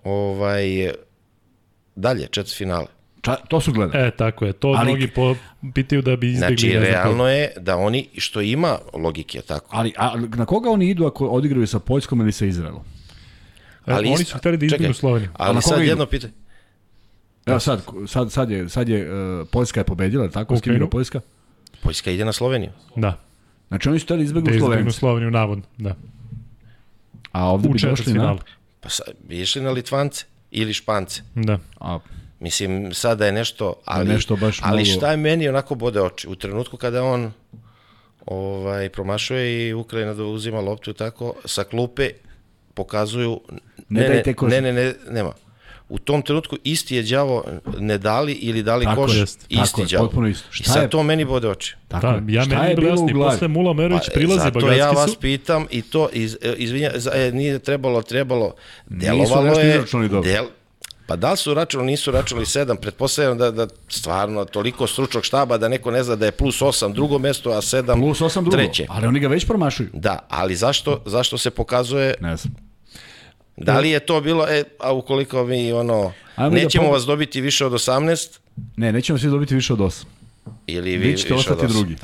ovaj 0.04 0.92
dalje 1.96 2.26
četvrt 2.26 2.56
finale. 2.56 2.86
Ča, 3.22 3.36
to 3.48 3.60
su 3.60 3.72
gledali. 3.72 4.06
E, 4.06 4.10
tako 4.10 4.44
je. 4.44 4.52
To 4.52 4.68
Ali- 4.68 4.90
mnogi 4.90 5.08
po, 5.08 5.36
pitaju 5.74 6.02
da 6.02 6.16
bi 6.16 6.32
izbjegli. 6.32 6.56
Znači, 6.56 6.78
realno 6.78 7.28
je 7.28 7.52
da 7.56 7.76
oni, 7.76 8.08
što 8.18 8.40
ima 8.40 8.78
logike, 8.94 9.40
tako, 9.40 9.66
Ali 9.70 9.92
a, 9.96 10.16
na 10.36 10.46
koga 10.46 10.70
oni 10.70 10.90
idu 10.90 11.06
ako 11.06 11.26
odigraju 11.26 11.66
sa 11.66 11.78
Poljskom 11.78 12.20
ili 12.20 12.32
sa 12.32 12.46
Izraelom? 12.46 12.82
E, 13.86 13.92
ali 13.92 14.08
oni 14.08 14.24
su 14.24 14.38
hteli 14.38 14.56
da 14.56 14.66
izbjegnu 14.66 14.86
čekaj, 14.86 14.94
Sloveniju. 14.94 15.30
Ali 15.34 15.62
sad 15.62 15.78
idu? 15.78 15.88
jedno 15.88 16.06
pitanje. 16.06 16.32
Evo 17.46 17.60
sad, 17.60 17.82
sad, 18.06 18.32
sad 18.32 18.50
je, 18.50 18.68
sad 18.68 18.88
je 18.88 19.12
uh, 19.40 19.46
Poljska 19.50 19.80
je 19.80 19.84
pobedila, 19.84 20.28
tako? 20.28 20.56
S 20.56 20.60
kim 20.60 20.70
Ukrajinu. 20.70 20.76
igra 20.84 20.90
Poljska? 20.90 21.20
Poljska 21.82 22.10
ide 22.10 22.24
na 22.24 22.32
Sloveniju. 22.32 22.70
Da, 22.96 23.18
Znači 23.72 23.88
oni 23.88 23.98
su 23.98 24.04
htjeli 24.04 24.20
da 24.20 24.24
izbegnu 24.24 24.50
izbjegnu 24.50 24.68
Slovenci, 24.68 24.98
Sloveniju, 24.98 25.30
navodno. 25.30 25.64
Da. 25.78 25.94
a 27.32 27.46
ovde 27.50 27.68
U 27.68 27.72
bi 27.72 27.78
došli 27.78 28.12
na... 28.12 28.36
Pa 28.80 28.88
sa, 28.88 29.02
bi 29.28 29.40
išli 29.40 29.62
na 29.62 29.70
Litvance 29.70 30.24
ili 30.50 30.72
Špance. 30.72 31.22
Da. 31.34 31.58
A, 31.80 31.98
Mislim, 32.42 32.94
sada 32.94 33.26
je 33.26 33.32
nešto, 33.32 33.74
ali, 33.84 34.08
nešto 34.08 34.36
baš 34.36 34.58
ali 34.62 34.84
šta 34.86 35.10
je 35.10 35.16
meni 35.18 35.48
onako 35.48 35.74
bode 35.74 36.00
oči? 36.02 36.28
U 36.28 36.34
trenutku 36.34 36.76
kada 36.76 37.04
on 37.04 37.32
ovaj, 38.26 38.88
promašuje 38.88 39.68
i 39.68 39.74
Ukrajina 39.74 40.14
da 40.14 40.24
uzima 40.24 40.60
loptu 40.60 40.90
i 40.90 40.94
tako, 40.94 41.34
sa 41.44 41.64
klupe 41.64 42.10
pokazuju... 42.74 43.40
Ne 43.88 44.00
ne, 44.00 44.08
dajte 44.08 44.34
koš. 44.34 44.50
ne, 44.50 44.60
ne, 44.60 44.72
ne, 44.72 44.94
nema. 45.10 45.32
U 45.88 45.98
tom 45.98 46.22
trenutku 46.22 46.56
isti 46.64 46.96
je 46.96 47.02
đavo 47.04 47.44
ne 47.78 47.98
dali 47.98 48.32
ili 48.32 48.62
dali 48.62 48.84
Tako 48.84 49.02
koš, 49.02 49.16
jest. 49.16 49.46
isti 49.48 49.58
Tako 49.70 49.80
je, 49.82 49.86
đavo. 49.88 50.04
potpuno 50.04 50.28
isto. 50.28 50.48
I 50.50 50.54
Šta 50.54 50.64
sad 50.64 50.82
je- 50.82 50.90
to 50.90 51.02
meni 51.02 51.24
bode 51.24 51.48
oči. 51.48 51.76
tako 51.88 52.06
Da, 52.06 52.12
je. 52.12 52.22
ja 52.28 52.42
Šta 52.42 52.50
meni 52.50 52.64
je 52.64 52.70
je 52.70 52.76
bilo 52.76 52.94
u 52.94 53.06
glavi? 53.06 53.32
Posle 53.32 53.48
Mula 53.48 53.72
Merović 53.72 54.04
Pa, 54.04 54.12
prilaze, 54.12 54.40
zato 54.40 54.52
Bagatski 54.52 54.78
ja 54.78 54.88
su... 54.88 54.96
vas 54.96 55.16
pitam 55.16 55.66
i 55.70 55.82
to, 55.82 56.08
iz, 56.12 56.36
e, 56.42 56.54
izvinja, 56.54 56.90
za- 56.94 57.12
e, 57.12 57.32
nije 57.32 57.58
trebalo, 57.58 58.02
trebalo, 58.02 58.54
delovalo 58.86 59.44
nešto 59.44 59.60
je, 60.00 60.08
del, 60.08 60.44
pa 61.06 61.16
da 61.16 61.30
li 61.30 61.36
su 61.36 61.54
računali, 61.54 61.86
nisu 61.86 62.10
računali 62.10 62.46
sedam, 62.46 62.76
pretpostavljam 62.76 63.38
da, 63.38 63.50
da 63.50 63.66
stvarno 63.88 64.44
toliko 64.44 64.86
stručnog 64.86 65.24
štaba 65.24 65.58
da 65.58 65.68
neko 65.68 65.90
ne 65.90 66.02
zna 66.02 66.16
da 66.16 66.26
je 66.26 66.32
plus 66.32 66.62
osam 66.62 66.92
drugo 66.92 67.18
mesto, 67.18 67.50
a 67.50 67.62
sedam 67.62 68.00
Plus 68.00 68.20
8 68.20 68.34
drugo, 68.34 68.50
treće. 68.52 68.86
ali 68.88 69.06
oni 69.06 69.20
ga 69.20 69.28
već 69.28 69.46
promašuju. 69.46 69.88
Da, 69.92 70.26
ali 70.28 70.54
zašto, 70.56 71.02
zašto 71.06 71.38
se 71.38 71.50
pokazuje, 71.50 72.14
Ne 72.20 72.36
znam. 72.36 72.54
da 73.56 73.78
li 73.78 73.90
je 73.90 74.00
to 74.00 74.20
bilo, 74.20 74.46
e, 74.48 74.64
a 74.80 74.92
ukoliko 74.92 75.44
mi 75.44 75.72
ono, 75.72 76.12
Ajmo 76.36 76.50
da 76.50 76.56
nećemo 76.56 76.84
pob- 76.84 76.92
vas 76.92 77.04
dobiti 77.04 77.40
više 77.40 77.66
od 77.66 77.72
18, 77.72 78.38
Ne, 78.76 78.92
nećemo 78.92 79.18
svi 79.18 79.28
dobiti 79.28 79.54
više 79.54 79.72
od 79.72 79.78
8. 79.80 80.04
ili 80.66 80.90
vi 80.90 80.96
Vi 80.98 81.16
ćete 81.16 81.34
više 81.34 81.50
od 81.50 81.56
ostati 81.56 81.60
8. 81.64 81.68
drugi. 81.72 81.96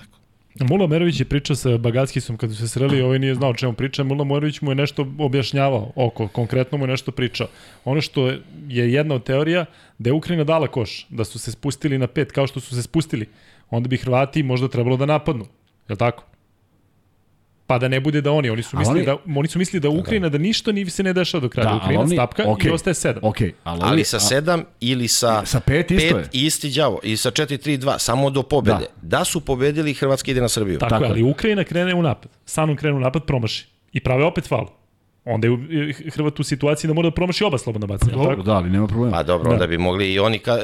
Mula 0.54 0.86
Merović 0.86 1.20
je 1.20 1.24
pričao 1.24 1.56
sa 1.56 1.78
Bagatskisom 1.78 2.36
kad 2.36 2.50
su 2.50 2.56
se 2.56 2.68
sreli, 2.68 3.02
ovaj 3.02 3.18
nije 3.18 3.34
znao 3.34 3.50
o 3.50 3.54
čemu 3.54 3.72
priča, 3.72 4.02
Mula 4.04 4.24
Merović 4.24 4.60
mu 4.60 4.70
je 4.70 4.74
nešto 4.74 5.06
objašnjavao 5.18 5.92
oko, 5.96 6.28
konkretno 6.28 6.78
mu 6.78 6.84
je 6.84 6.88
nešto 6.88 7.12
pričao. 7.12 7.46
Ono 7.84 8.00
što 8.00 8.28
je 8.68 8.92
jedna 8.92 9.14
od 9.14 9.24
teorija, 9.24 9.64
da 9.98 10.10
je 10.10 10.14
Ukrajina 10.14 10.44
dala 10.44 10.66
koš, 10.66 11.06
da 11.08 11.24
su 11.24 11.38
se 11.38 11.52
spustili 11.52 11.98
na 11.98 12.06
pet 12.06 12.32
kao 12.32 12.46
što 12.46 12.60
su 12.60 12.74
se 12.74 12.82
spustili, 12.82 13.26
onda 13.70 13.88
bi 13.88 13.96
Hrvati 13.96 14.42
možda 14.42 14.68
trebalo 14.68 14.96
da 14.96 15.06
napadnu. 15.06 15.44
Je 15.88 15.92
li 15.92 15.98
tako? 15.98 16.24
Pa 17.68 17.78
da 17.78 17.88
ne 17.88 18.00
bude 18.00 18.20
da 18.20 18.32
oni, 18.32 18.50
oni 18.50 18.62
su 18.62 18.78
mislili 18.78 18.98
oni- 18.98 19.06
da 19.06 19.16
oni 19.36 19.48
su 19.48 19.58
mislili 19.58 19.80
da 19.80 19.88
Ukrajina 19.90 20.28
da 20.28 20.38
ništa 20.38 20.72
ni 20.72 20.86
se 20.86 21.02
ne 21.02 21.12
dešava 21.12 21.40
do 21.40 21.48
kraja. 21.48 21.64
Da, 21.64 21.68
Da, 21.68 21.74
ali 21.74 21.80
Ukrajina 21.80 22.02
oni- 22.02 22.16
stapka 22.16 22.44
okej. 22.44 22.68
i 22.68 22.72
ostaje 22.72 22.94
sedam. 22.94 23.24
Ok, 23.24 23.36
ali, 23.64 23.80
Ali 23.82 23.92
ovi- 23.94 24.04
sa 24.04 24.16
a- 24.16 24.20
7 24.20 24.64
ili 24.80 25.08
sa, 25.08 25.46
Sa 25.46 25.60
pet 25.60 25.90
isto 25.90 26.18
je. 26.18 26.28
isti 26.34 26.70
đavo 26.70 27.00
i 27.02 27.16
sa 27.16 27.30
4-3-2, 27.30 27.98
samo 27.98 28.30
do 28.30 28.42
pobede. 28.44 28.86
Da, 29.02 29.24
su 29.24 29.40
pobedili, 29.42 29.94
Hrvatska 29.94 30.30
ide 30.30 30.40
na 30.40 30.48
Srbiju. 30.48 30.78
Tako, 30.78 30.90
Tako 30.90 31.04
je. 31.04 31.10
ali 31.10 31.22
Ukrajina 31.24 31.64
krene 31.64 31.94
u 31.94 32.02
napad. 32.02 32.30
Sanom 32.46 32.76
krene 32.76 32.96
u 32.96 33.00
napad, 33.00 33.24
promaši. 33.24 33.66
I 33.92 34.00
prave 34.00 34.24
opet 34.24 34.46
faul. 34.46 34.66
Onda 35.30 35.46
je 35.46 35.92
Hrvat 36.14 36.40
u 36.40 36.44
situaciji 36.44 36.88
da 36.88 36.94
mora 36.94 37.08
da 37.08 37.14
promaši 37.14 37.44
oba 37.44 37.58
slobodna 37.58 37.86
bacanja. 37.86 38.12
Dobro, 38.12 38.30
Tako? 38.30 38.42
da, 38.42 38.52
ali 38.52 38.70
nema 38.70 38.86
problema. 38.86 39.16
Pa 39.16 39.22
dobro, 39.22 39.48
Da. 39.48 39.54
onda 39.54 39.66
bi 39.66 39.78
mogli 39.78 40.12
i 40.12 40.18
oni, 40.18 40.38
ka... 40.38 40.58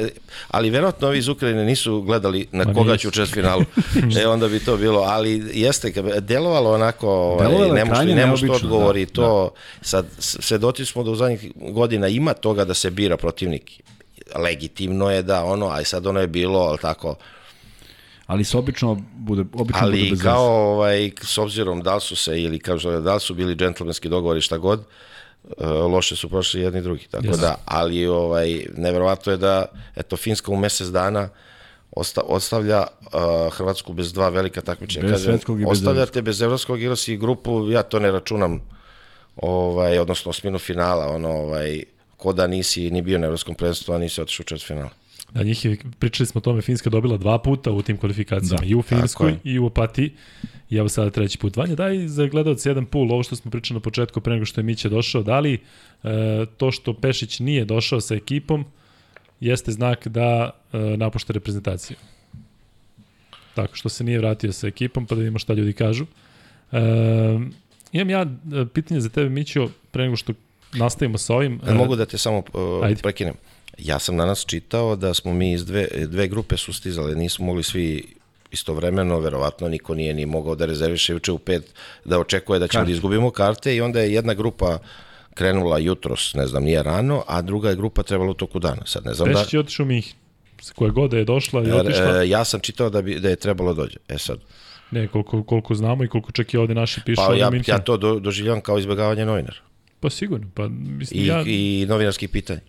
ali 0.51 0.71
verovatno 0.71 1.09
ovi 1.09 1.19
iz 1.19 1.29
Ukrajine 1.29 1.65
nisu 1.65 2.01
gledali 2.03 2.47
na 2.53 2.65
Ma 2.65 2.75
koga 2.75 2.97
će 2.97 3.09
u 3.09 3.11
četvrtfinalu. 3.11 3.65
e, 4.23 4.27
onda 4.27 4.49
bi 4.49 4.59
to 4.59 4.77
bilo, 4.77 5.01
ali 5.01 5.43
jeste, 5.55 5.93
delovalo 6.21 6.73
onako, 6.75 7.09
ovaj, 7.09 7.47
Delovalo 7.47 7.67
je 7.67 7.73
ne 7.75 7.85
može 7.85 7.95
krajnje 7.95 8.15
ne 8.15 8.27
može 8.27 8.47
to 8.47 8.53
odgovori, 8.53 9.07
da, 9.07 9.13
to, 9.13 9.51
sad, 9.83 10.07
svedoci 10.19 10.85
smo 10.85 11.03
da 11.03 11.11
u 11.11 11.17
zadnjih 11.17 11.53
godina 11.57 12.09
ima 12.09 12.33
toga 12.35 12.65
da 12.65 12.75
se 12.75 12.91
bira 12.91 13.17
protivnik. 13.17 13.83
legitimno 14.37 15.11
je 15.11 15.23
da 15.23 15.45
ono, 15.45 15.69
aj 15.71 15.85
sad 15.85 16.07
ono 16.07 16.21
je 16.21 16.27
bilo, 16.27 16.59
ali 16.59 16.79
tako, 16.79 17.15
Ali 18.27 18.45
se 18.45 18.59
obično 18.59 19.03
bude, 19.17 19.41
obično 19.41 19.63
bude 19.63 19.79
ali 19.81 20.11
bez 20.11 20.23
kao 20.23 20.73
ovaj, 20.73 21.11
s 21.23 21.39
obzirom 21.39 21.83
da 21.83 22.01
su 22.01 22.17
se 22.17 22.43
ili 22.43 22.59
kao 22.59 22.79
što 22.79 23.01
da 23.01 23.19
su 23.19 23.35
bili 23.35 23.57
džentlmenski 23.57 24.09
dogovori 24.09 24.41
šta 24.41 24.59
god, 24.59 24.81
e, 25.59 25.67
loše 25.67 26.17
su 26.17 26.29
prošli 26.29 26.61
jedni 26.61 26.81
i 26.81 26.83
drugi. 26.83 27.07
Tako 27.11 27.27
Jeste. 27.27 27.41
da, 27.41 27.57
ali 27.65 28.07
ovaj, 28.07 28.67
neverovatno 28.77 29.33
je 29.33 29.37
da 29.37 29.65
eto, 29.97 30.17
Finska 30.17 30.53
u 30.53 30.57
mesec 30.57 30.89
dana 30.89 31.29
osta, 31.97 32.21
ostavlja 32.21 32.87
uh, 33.01 33.53
Hrvatsku 33.53 33.93
bez 33.93 34.13
dva 34.13 34.29
velika 34.29 34.61
takmičenja. 34.61 35.09
Bez 35.09 35.23
svetskog 35.23 35.61
i 35.61 35.65
bez 35.65 35.73
ostavljate 35.79 36.23
bez 36.23 36.43
evropskog, 36.43 36.83
igra 36.83 36.97
si 36.97 37.17
grupu, 37.17 37.71
ja 37.71 37.83
to 37.83 37.99
ne 37.99 38.11
računam, 38.11 38.61
ovaj, 39.37 39.99
odnosno 39.99 40.31
osminu 40.31 40.59
finala, 40.59 41.07
ono, 41.09 41.29
ovaj, 41.29 41.83
ko 42.17 42.33
da 42.33 42.47
nisi 42.47 42.91
ni 42.91 43.03
bio 43.03 43.19
na 43.19 43.27
evropskom 43.27 43.55
prvenstvu, 43.55 43.95
a 43.95 43.99
nisi 43.99 44.21
otišao 44.21 44.43
u 44.43 44.47
četvrt 44.47 44.67
finala. 44.67 44.91
Da, 45.35 45.43
njih 45.43 45.65
je, 45.65 45.77
pričali 45.99 46.27
smo 46.27 46.39
o 46.39 46.43
tome, 46.43 46.63
Finska 46.63 46.91
dobila 46.91 47.17
dva 47.17 47.39
puta 47.39 47.73
u 47.73 47.83
tim 47.83 47.97
kvalifikacijama, 47.97 48.61
Da, 48.61 48.67
i 48.67 48.75
u 48.75 48.83
Finskoj 48.83 49.37
i 49.45 49.59
u 49.59 49.67
Opatiji. 49.67 50.13
I 50.71 50.77
evo 50.77 50.89
sada 50.89 51.11
treći 51.11 51.39
put. 51.39 51.57
Vanja, 51.57 51.75
daj 51.75 52.09
za 52.09 52.27
gledalce 52.27 52.71
jedan 52.71 52.87
pul, 52.87 53.13
ovo 53.13 53.23
što 53.23 53.37
smo 53.37 53.51
pričali 53.51 53.77
na 53.77 53.81
početku 53.81 54.21
pre 54.21 54.33
nego 54.35 54.45
što 54.45 54.61
je 54.61 54.65
Miće 54.65 54.89
došao, 54.89 55.23
da 55.23 55.41
li 55.41 55.55
e, 55.55 56.09
to 56.57 56.71
što 56.71 56.95
Pešić 56.95 57.41
nije 57.41 57.65
došao 57.65 58.01
sa 58.01 58.15
ekipom 58.15 58.65
jeste 59.41 59.73
znak 59.73 60.09
da 60.09 60.51
e, 60.73 60.79
napušta 60.79 61.33
reprezentaciju? 61.33 61.97
Tako 63.55 63.77
što 63.77 63.89
se 63.89 64.05
nije 64.05 64.19
vratio 64.19 64.53
sa 64.53 64.67
ekipom, 64.67 65.07
pa 65.07 65.15
da 65.15 65.19
vidimo 65.19 65.39
šta 65.39 65.55
ljudi 65.55 65.73
kažu. 65.73 66.07
E, 66.73 66.79
imam 67.93 68.11
ja 68.11 68.21
e, 68.23 68.27
pitanje 68.75 69.01
za 69.01 69.09
tebe, 69.09 69.29
Mićo, 69.29 69.69
pre 69.91 70.03
nego 70.05 70.17
što 70.17 70.33
nastavimo 70.73 71.19
sa 71.19 71.35
ovim. 71.35 71.61
E, 71.67 71.75
mogu 71.75 71.97
da 71.97 72.07
te 72.07 72.19
samo 72.19 72.39
uh, 72.39 72.85
ajde. 72.85 73.03
prekinem. 73.03 73.35
Ja 73.79 73.99
sam 73.99 74.17
danas 74.17 74.45
čitao 74.47 74.97
da 74.97 75.15
smo 75.15 75.33
mi 75.33 75.53
iz 75.53 75.67
dve, 75.67 75.89
dve 76.07 76.29
grupe 76.29 76.57
sustizali, 76.57 77.17
nismo 77.17 77.47
mogli 77.47 77.63
svi 77.63 78.05
istovremeno, 78.51 79.19
verovatno 79.19 79.69
niko 79.69 79.95
nije 79.95 80.15
ni 80.15 80.27
mogao 80.27 80.55
da 80.55 80.67
rezerviše 80.67 81.13
juče 81.13 81.33
u 81.33 81.39
pet, 81.39 81.75
da 82.05 82.19
očekuje 82.19 82.59
da 82.59 82.69
ćemo 82.69 82.81
Karte. 82.81 82.91
da 82.91 82.95
izgubimo 82.95 83.31
karte 83.31 83.77
i 83.77 83.81
onda 83.81 84.01
je 84.01 84.13
jedna 84.13 84.35
grupa 84.35 84.79
krenula 85.35 85.79
jutros, 85.79 86.35
ne 86.35 86.47
znam, 86.47 86.65
nije 86.65 86.83
rano, 86.83 87.25
a 87.27 87.43
druga 87.43 87.71
je 87.71 87.77
grupa 87.77 88.03
trebala 88.03 88.31
u 88.31 88.35
toku 88.35 88.59
dana. 88.59 88.83
Sad 88.87 89.05
ne 89.05 89.15
znam 89.15 89.33
da... 89.33 89.39
Pešić 89.39 89.55
je 89.55 89.61
otišao. 89.61 89.87
S 90.63 90.71
koje 90.71 90.91
god 90.91 91.11
da 91.11 91.17
je 91.17 91.25
došla 91.25 91.65
i 91.65 91.73
otišla. 91.73 92.23
E, 92.23 92.29
ja 92.29 92.45
sam 92.45 92.61
čitao 92.61 92.91
da, 92.91 93.03
bi, 93.03 93.21
da 93.21 93.29
je 93.29 93.37
trebalo 93.37 93.75
dođe. 93.75 93.99
E 94.09 94.19
sad, 94.19 94.39
Ne, 94.91 95.09
koliko, 95.09 95.43
koliko 95.43 95.75
znamo 95.75 96.05
i 96.05 96.09
koliko 96.09 96.33
čak 96.33 96.55
i 96.55 96.57
ovde 96.57 96.75
naši 96.75 97.01
pišu. 97.07 97.23
pa 97.27 97.35
ja, 97.35 97.51
ja 97.67 97.79
to 97.79 97.97
do, 97.97 98.19
doživljavam 98.21 98.61
kao 98.61 98.79
izbjegavanje 98.79 99.25
novinara. 99.25 99.57
Pa 100.01 100.11
sigurno, 100.11 100.47
pa 100.55 100.69
mislim, 100.69 101.23
I, 101.23 101.27
ja, 101.27 101.43
I 101.47 101.87
novinarskih 101.89 102.29
pitanja. 102.29 102.61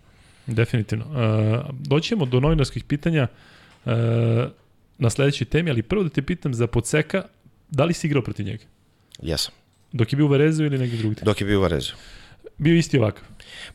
Definitivno. 0.47 1.05
Uh, 1.05 1.75
doćemo 1.79 2.25
do 2.25 2.39
novinarskih 2.39 2.83
pitanja 2.83 3.27
uh, 3.85 3.91
na 4.97 5.09
sledećoj 5.09 5.45
temi, 5.45 5.69
ali 5.69 5.81
prvo 5.81 6.03
da 6.03 6.09
te 6.09 6.21
pitam 6.21 6.53
za 6.53 6.67
Podseka, 6.67 7.23
da 7.69 7.85
li 7.85 7.93
si 7.93 8.07
igrao 8.07 8.23
protiv 8.23 8.45
njega? 8.45 8.63
Jesam. 9.21 9.53
Dok 9.91 10.13
je 10.13 10.17
bio 10.17 10.25
u 10.25 10.29
Varezu 10.29 10.63
ili 10.65 10.77
negdje 10.77 10.97
drugdje? 10.97 11.23
Dok 11.25 11.41
je 11.41 11.47
bio 11.47 11.59
u 11.59 11.61
Varezu. 11.61 11.93
Bio 12.57 12.75
isti 12.75 12.99
ovakav. 12.99 13.23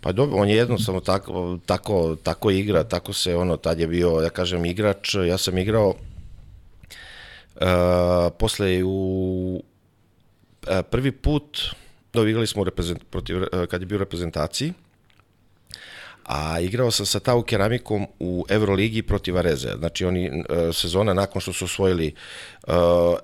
Pa 0.00 0.12
dobro, 0.12 0.36
on 0.36 0.48
je 0.48 0.56
jednostavno 0.56 1.00
tako, 1.00 1.58
tako, 1.66 2.16
tako 2.22 2.50
igra, 2.50 2.84
tako 2.84 3.12
se 3.12 3.36
ono, 3.36 3.56
tad 3.56 3.80
je 3.80 3.86
bio, 3.86 4.20
ja 4.22 4.30
kažem, 4.30 4.64
igrač, 4.64 5.14
ja 5.14 5.38
sam 5.38 5.58
igrao 5.58 5.88
uh, 5.88 5.96
posle 8.38 8.84
u 8.84 9.62
uh, 10.62 10.78
prvi 10.90 11.12
put, 11.12 11.58
do 12.12 12.26
igrali 12.26 12.46
smo 12.46 12.64
reprezent, 12.64 13.02
protiv, 13.10 13.36
uh, 13.36 13.46
kad 13.70 13.82
je 13.82 13.86
bio 13.86 13.96
u 13.96 13.98
reprezentaciji, 13.98 14.72
a 16.30 16.60
igrao 16.60 16.90
sam 16.90 17.06
sa 17.06 17.20
Tau 17.20 17.42
Keramikom 17.42 18.06
u 18.18 18.44
Euroligi 18.48 19.02
protiv 19.02 19.34
Vareze. 19.34 19.68
Znači 19.78 20.04
oni 20.04 20.30
uh, 20.30 20.74
sezona 20.74 21.14
nakon 21.14 21.40
što 21.40 21.52
su 21.52 21.64
osvojili 21.64 22.14
uh, 22.66 22.74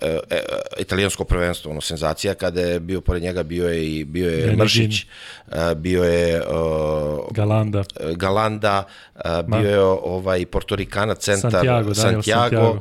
e, 0.01 0.19
e, 0.31 0.43
italijansko 0.79 1.25
prvenstvo, 1.25 1.71
ono 1.71 1.81
senzacija 1.81 2.35
kada 2.35 2.61
je 2.61 2.81
bio 2.81 3.01
pored 3.01 3.23
njega 3.23 3.43
bio 3.43 3.69
je 3.69 3.93
i 3.93 4.05
bio 4.05 4.31
je 4.31 4.37
Benedin. 4.37 4.59
Mršić, 4.59 5.07
uh, 5.47 5.55
bio 5.77 6.05
je 6.05 6.41
uh, 6.41 7.27
Galanda. 7.31 7.85
Galanda, 8.15 8.85
uh, 9.15 9.23
bio 9.59 9.71
je 9.71 9.81
ovaj 9.81 10.47
Portorikana 10.47 11.15
centar 11.15 11.51
Santiago, 11.51 11.95
Daniel 11.95 12.23
Santiago, 12.23 12.57
Santiago. 12.57 12.81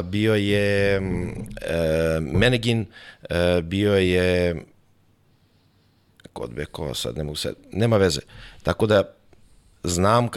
uh, 0.00 0.04
bio 0.04 0.34
je 0.34 1.00
uh, 1.00 2.38
Menegin, 2.38 2.86
uh, 3.30 3.62
bio 3.62 3.94
je 3.94 4.56
kod 6.32 6.50
Bekova 6.54 6.94
sad 6.94 7.18
ne 7.18 7.24
mogu 7.24 7.36
se, 7.36 7.54
nema 7.72 7.96
veze. 7.96 8.20
Tako 8.62 8.86
da 8.86 9.15
znam, 9.86 10.24
uh, 10.24 10.30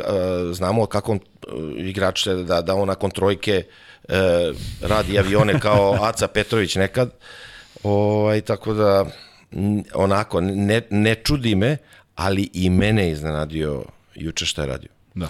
znamo 0.52 0.86
kakvom 0.86 1.18
uh, 1.18 1.54
igrač 1.78 2.28
da, 2.28 2.62
da 2.62 2.76
on 2.76 2.88
nakon 2.88 3.12
trojke 3.12 3.64
uh, 4.04 4.14
radi 4.82 5.20
avione 5.20 5.60
kao 5.60 5.98
Aca 6.10 6.28
Petrović 6.28 6.76
nekad. 6.76 7.12
Ovaj, 7.84 8.42
tako 8.42 8.74
da 8.74 9.06
onako, 9.94 10.42
ne, 10.42 10.82
ne 10.90 11.16
čudi 11.16 11.56
me, 11.56 11.78
ali 12.16 12.50
i 12.54 12.70
mene 12.70 13.04
je 13.06 13.12
iznenadio 13.12 13.84
juče 14.16 14.46
šta 14.46 14.62
je 14.62 14.68
radio. 14.68 14.90
Da. 15.16 15.28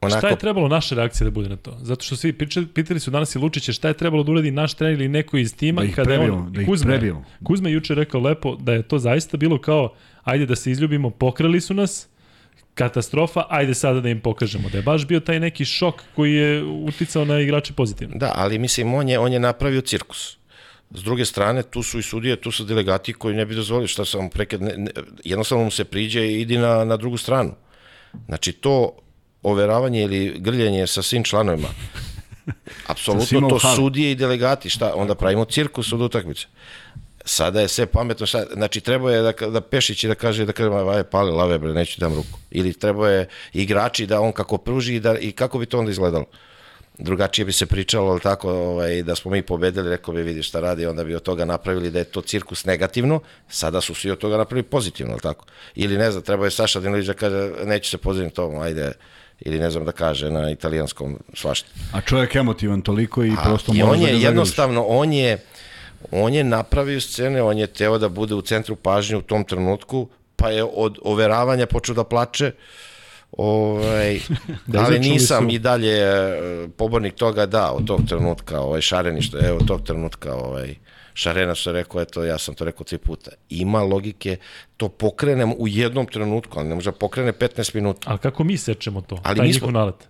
Onako, 0.00 0.18
Šta 0.20 0.28
je 0.28 0.38
trebalo 0.38 0.68
naša 0.68 0.94
reakcija 0.94 1.24
da 1.24 1.30
bude 1.30 1.48
na 1.48 1.56
to? 1.56 1.78
Zato 1.82 2.04
što 2.04 2.16
svi 2.16 2.32
pričali, 2.32 2.66
pitali 2.66 3.00
su 3.00 3.10
danas 3.10 3.34
i 3.34 3.38
Lučića 3.38 3.72
šta 3.72 3.88
je 3.88 3.94
trebalo 3.94 4.22
da 4.22 4.32
uradi 4.32 4.50
naš 4.50 4.74
trener 4.74 5.00
ili 5.00 5.08
neko 5.08 5.36
iz 5.36 5.56
tima. 5.56 5.80
Da 5.80 5.86
ih 5.86 5.94
kada 5.94 6.12
je 6.12 6.18
prebijemo, 6.18 6.50
da 6.50 6.60
ih 6.60 6.66
Kuzma, 6.66 6.92
je- 6.92 6.98
prebijemo. 6.98 7.24
Kuzma 7.44 7.68
juče 7.68 7.94
rekao 7.94 8.20
lepo 8.20 8.56
da 8.56 8.72
je 8.72 8.82
to 8.82 8.98
zaista 8.98 9.36
bilo 9.36 9.60
kao 9.60 9.94
ajde 10.24 10.46
da 10.46 10.56
se 10.56 10.70
izljubimo, 10.70 11.10
pokrali 11.10 11.60
su 11.60 11.74
nas, 11.74 12.08
katastrofa, 12.76 13.46
ajde 13.48 13.74
sada 13.74 14.00
da 14.00 14.08
im 14.08 14.20
pokažemo. 14.20 14.68
Da 14.68 14.78
je 14.78 14.82
baš 14.82 15.06
bio 15.06 15.20
taj 15.20 15.40
neki 15.40 15.64
šok 15.64 16.02
koji 16.16 16.34
je 16.34 16.64
uticao 16.64 17.24
na 17.24 17.40
igrače 17.40 17.72
pozitivno. 17.72 18.18
Da, 18.18 18.32
ali 18.34 18.58
mislim, 18.58 18.94
on 18.94 19.08
je, 19.08 19.18
on 19.18 19.32
je 19.32 19.40
napravio 19.40 19.80
cirkus. 19.80 20.36
S 20.90 21.02
druge 21.02 21.24
strane, 21.24 21.62
tu 21.62 21.82
su 21.82 21.98
i 21.98 22.02
sudije, 22.02 22.36
tu 22.36 22.50
su 22.52 22.64
delegati 22.64 23.12
koji 23.12 23.36
ne 23.36 23.46
bi 23.46 23.54
dozvolili 23.54 23.88
šta 23.88 24.04
sam 24.04 24.28
prekad, 24.30 24.62
ne, 24.62 24.74
ne, 24.76 24.90
jednostavno 25.24 25.64
mu 25.64 25.70
se 25.70 25.84
priđe 25.84 26.26
i 26.26 26.40
idi 26.40 26.58
na, 26.58 26.84
na 26.84 26.96
drugu 26.96 27.16
stranu. 27.16 27.54
Znači, 28.26 28.52
to 28.52 28.92
overavanje 29.42 30.02
ili 30.02 30.36
grljenje 30.38 30.86
sa 30.86 31.02
svim 31.02 31.24
članovima, 31.24 31.68
apsolutno 32.92 33.48
to 33.48 33.58
sudije 33.76 34.10
i 34.10 34.14
delegati, 34.14 34.70
šta, 34.70 34.92
onda 34.94 35.14
pravimo 35.14 35.44
cirkus 35.44 35.92
od 35.92 36.00
utakmice. 36.00 36.46
Sada 37.28 37.60
je 37.60 37.68
sve 37.68 37.86
pametno, 37.86 38.26
šta, 38.26 38.44
znači 38.52 38.80
treba 38.80 39.12
je 39.12 39.22
da, 39.22 39.32
da 39.48 39.60
Pešić 39.60 40.04
da 40.04 40.14
kaže 40.14 40.44
da 40.44 40.52
kaže 40.52 40.70
aj 40.94 41.02
pali 41.02 41.32
lave 41.32 41.58
bre, 41.58 41.72
neću 41.72 42.00
dam 42.00 42.14
ruku. 42.14 42.38
Ili 42.50 42.72
treba 42.72 43.08
je 43.08 43.28
igrači 43.52 44.06
da 44.06 44.20
on 44.20 44.32
kako 44.32 44.58
pruži 44.58 44.94
i, 44.94 45.00
da, 45.00 45.18
i 45.18 45.32
kako 45.32 45.58
bi 45.58 45.66
to 45.66 45.78
onda 45.78 45.90
izgledalo. 45.90 46.24
Drugačije 46.98 47.44
bi 47.44 47.52
se 47.52 47.66
pričalo, 47.66 48.10
ali 48.10 48.20
tako, 48.20 48.50
ovaj, 48.50 49.02
da 49.02 49.14
smo 49.14 49.30
mi 49.30 49.42
pobedili, 49.42 49.90
rekao 49.90 50.14
bi 50.14 50.22
vidi 50.22 50.42
šta 50.42 50.60
radi, 50.60 50.86
onda 50.86 51.04
bi 51.04 51.14
od 51.14 51.22
toga 51.22 51.44
napravili 51.44 51.90
da 51.90 51.98
je 51.98 52.04
to 52.04 52.20
cirkus 52.20 52.64
negativno, 52.64 53.20
sada 53.48 53.80
su 53.80 53.94
svi 53.94 54.10
od 54.10 54.18
toga 54.18 54.36
napravili 54.36 54.62
pozitivno, 54.62 55.12
ali 55.12 55.20
tako. 55.20 55.44
Ili 55.74 55.98
ne 55.98 56.10
znam, 56.10 56.22
treba 56.22 56.44
je 56.44 56.50
Saša 56.50 56.80
Dinović 56.80 57.06
da 57.06 57.14
kaže, 57.14 57.50
neću 57.64 57.90
se 57.90 57.98
poziviti 57.98 58.34
tomu, 58.34 58.62
ajde, 58.62 58.92
ili 59.40 59.58
ne 59.58 59.70
znam 59.70 59.84
da 59.84 59.92
kaže 59.92 60.30
na 60.30 60.50
italijanskom 60.50 61.18
svašta. 61.34 61.68
A 61.92 62.00
čovjek 62.00 62.34
emotivan 62.34 62.82
toliko 62.82 63.24
i 63.24 63.32
A, 63.38 63.44
prosto 63.44 63.72
I 63.74 63.82
on 63.82 64.00
da 64.00 64.08
je 64.08 64.20
jednostavno, 64.20 64.84
on 64.88 65.12
je, 65.12 65.38
on 66.10 66.34
je 66.34 66.44
napravio 66.44 67.00
scene, 67.00 67.42
on 67.42 67.58
je 67.58 67.66
teo 67.66 67.98
da 67.98 68.08
bude 68.08 68.34
u 68.34 68.42
centru 68.42 68.76
pažnje 68.76 69.16
u 69.16 69.22
tom 69.22 69.44
trenutku, 69.44 70.08
pa 70.36 70.50
je 70.50 70.64
od 70.64 70.98
overavanja 71.02 71.66
počeo 71.66 71.94
da 71.94 72.04
plače, 72.04 72.52
Ovaj, 73.32 74.20
Da, 74.66 74.80
ali 74.80 74.98
nisam 74.98 75.44
su. 75.44 75.54
i 75.54 75.58
dalje 75.58 75.98
e, 75.98 76.68
pobornik 76.76 77.14
toga 77.14 77.46
da, 77.46 77.72
od 77.72 77.86
tog 77.86 78.00
trenutka, 78.08 78.60
ovaj, 78.60 78.80
Šareni 78.80 79.22
što 79.22 79.38
je, 79.38 79.48
evo, 79.48 79.58
od 79.60 79.66
tog 79.66 79.82
trenutka, 79.82 80.34
ovaj, 80.34 80.74
Šarena 81.14 81.54
što 81.54 81.70
je 81.70 81.74
rekao, 81.74 82.00
eto, 82.00 82.24
ja 82.24 82.38
sam 82.38 82.54
to 82.54 82.64
rekao 82.64 82.84
tri 82.84 82.98
puta. 82.98 83.30
Ima 83.48 83.82
logike, 83.82 84.36
to 84.76 84.88
pokrenem 84.88 85.52
u 85.58 85.68
jednom 85.68 86.06
trenutku, 86.06 86.58
ali 86.58 86.68
ne 86.68 86.74
može 86.74 86.90
da 86.90 86.96
pokrene 86.96 87.32
15 87.32 87.74
minuta. 87.74 88.10
Ali 88.10 88.18
kako 88.18 88.44
mi 88.44 88.56
sečemo 88.56 89.00
to? 89.00 89.20
Ali 89.22 89.36
taj 89.36 89.46
njihov 89.46 89.72
nalet? 89.72 90.08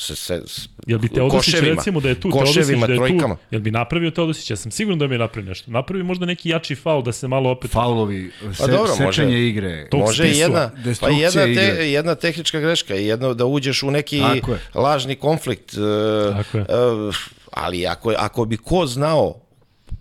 Se, 0.00 0.16
se, 0.16 0.42
s- 0.46 0.68
Jel 0.86 0.98
bi 0.98 1.08
Teodosić 1.08 1.36
koševima, 1.46 1.74
recimo 1.74 2.00
da 2.00 2.08
je 2.08 2.14
tu, 2.14 2.30
Teodosić 2.30 2.56
koševima, 2.56 2.86
da 2.86 2.92
je 2.92 2.98
tu, 2.98 3.04
trojkama. 3.06 3.36
jel 3.50 3.60
bi 3.60 3.70
napravio 3.70 4.10
Teodosić? 4.10 4.50
Ja 4.50 4.56
sam 4.56 4.70
siguran 4.70 4.98
da 4.98 5.06
bi 5.06 5.18
napravio 5.18 5.48
nešto. 5.48 5.70
Napravio 5.70 6.04
možda 6.04 6.26
neki 6.26 6.48
jači 6.48 6.74
faul 6.74 7.02
da 7.02 7.12
se 7.12 7.28
malo 7.28 7.50
opet... 7.50 7.70
Faulovi, 7.70 8.30
se, 8.54 8.66
dobro, 8.68 8.78
može. 8.90 9.12
sečenje 9.12 9.38
igre. 9.40 9.88
To- 9.90 9.96
Može 9.98 10.24
i 10.24 10.28
spisua, 10.28 10.42
jedna, 10.42 10.70
pa 11.00 11.08
jedna, 11.10 11.42
te, 11.44 11.50
igre. 11.52 11.64
jedna 11.86 12.14
tehnička 12.14 12.60
greška 12.60 12.94
i 12.96 13.06
jedno 13.06 13.34
da 13.34 13.46
uđeš 13.46 13.82
u 13.82 13.90
neki 13.90 14.22
lažni 14.74 15.14
konflikt. 15.16 15.72
e, 15.72 15.76
Tako 16.32 16.58
je. 16.58 16.62
e, 16.62 16.66
ali 17.52 17.86
ako, 17.86 18.14
ako 18.18 18.44
bi 18.44 18.56
ko 18.56 18.86
znao 18.86 19.34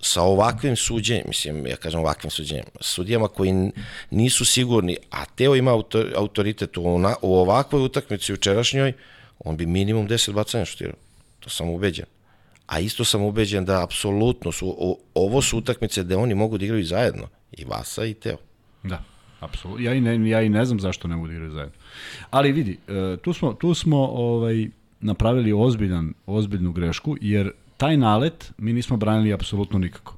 sa 0.02 0.22
ovakvim 0.22 0.76
suđenjem, 0.76 1.24
mislim, 1.28 1.68
ja 1.68 1.76
kažem 1.76 2.00
ovakvim 2.00 2.32
suđenjem, 2.32 2.66
sudijama 2.82 3.28
koji 3.28 3.54
nisu 4.12 4.46
sigurni, 4.46 4.98
a 5.12 5.26
Teo 5.26 5.56
ima 5.56 5.72
auto, 5.72 6.06
autoritet 6.16 6.78
u, 6.78 7.00
na, 7.00 7.16
u 7.22 7.36
ovakvoj 7.36 7.82
utakmici 7.82 8.32
jučerašnjoj, 8.32 8.94
on 9.40 9.58
bi 9.58 9.66
minimum 9.66 10.08
10 10.08 10.34
bacanja 10.34 10.66
šutirao. 10.66 10.96
To 11.40 11.50
sam 11.50 11.70
ubeđen. 11.70 12.06
A 12.68 12.80
isto 12.80 13.04
sam 13.04 13.22
ubeđen 13.24 13.66
da 13.66 13.84
apsolutno 13.84 14.52
su, 14.52 14.76
o, 14.80 14.98
ovo 15.14 15.42
su 15.42 15.58
utakmice 15.58 16.04
gde 16.04 16.16
oni 16.16 16.36
mogu 16.36 16.58
da 16.58 16.66
igraju 16.66 16.86
zajedno. 16.86 17.28
I 17.52 17.66
Vasa 17.66 18.06
i 18.06 18.14
Teo. 18.14 18.38
Da. 18.84 19.04
Apsolutno. 19.40 19.86
Ja 19.86 19.94
i 19.94 20.02
ne, 20.02 20.30
ja 20.30 20.42
i 20.42 20.50
ne 20.50 20.66
znam 20.66 20.80
zašto 20.80 21.08
ne 21.08 21.16
mogu 21.16 21.28
da 21.28 21.34
igraju 21.34 21.52
zajedno. 21.52 21.76
Ali 22.30 22.52
vidi, 22.52 22.78
e, 22.88 23.18
tu 23.18 23.34
smo, 23.34 23.54
tu 23.54 23.74
smo 23.74 23.98
ovaj, 23.98 24.68
napravili 25.00 25.54
ozbiljan, 25.54 26.14
ozbiljnu 26.26 26.72
grešku, 26.72 27.18
jer 27.22 27.52
taj 27.78 27.98
nalet 27.98 28.52
mi 28.58 28.74
nismo 28.74 28.98
branili 28.98 29.34
apsolutno 29.34 29.80
nikako. 29.80 30.16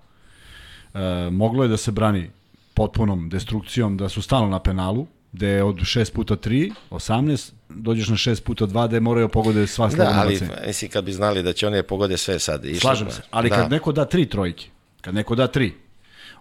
E, 0.93 1.29
moglo 1.31 1.63
je 1.63 1.69
da 1.69 1.77
se 1.77 1.91
brani 1.91 2.29
potpunom 2.73 3.29
destrukcijom, 3.29 3.97
da 3.97 4.09
su 4.09 4.21
stalno 4.21 4.49
na 4.49 4.59
penalu, 4.59 5.07
gde 5.31 5.47
je 5.47 5.63
od 5.63 5.75
6 5.75 6.13
puta 6.13 6.35
3, 6.35 6.73
18, 6.89 7.51
dođeš 7.75 8.09
na 8.09 8.15
6 8.15 8.43
puta 8.43 8.65
2, 8.67 8.87
gde 8.87 8.99
moraju 8.99 9.27
da 9.27 9.31
pogode 9.31 9.67
sva 9.67 9.87
Da, 9.87 9.91
slobodna 9.91 10.21
ali 10.21 10.33
bacanja. 10.33 10.67
mislim 10.67 10.91
kad 10.91 11.03
bi 11.03 11.13
znali 11.13 11.43
da 11.43 11.53
će 11.53 11.67
oni 11.67 11.75
da 11.75 11.83
pogode 11.83 12.17
sve 12.17 12.39
sad. 12.39 12.65
Išli 12.65 12.79
Slažem 12.79 13.07
smo. 13.07 13.15
se, 13.15 13.21
ali 13.31 13.49
da. 13.49 13.55
kad 13.55 13.71
neko 13.71 13.91
da 13.91 14.05
tri 14.05 14.25
trojke, 14.25 14.65
kad 15.01 15.15
neko 15.15 15.35
da 15.35 15.47
tri, 15.47 15.73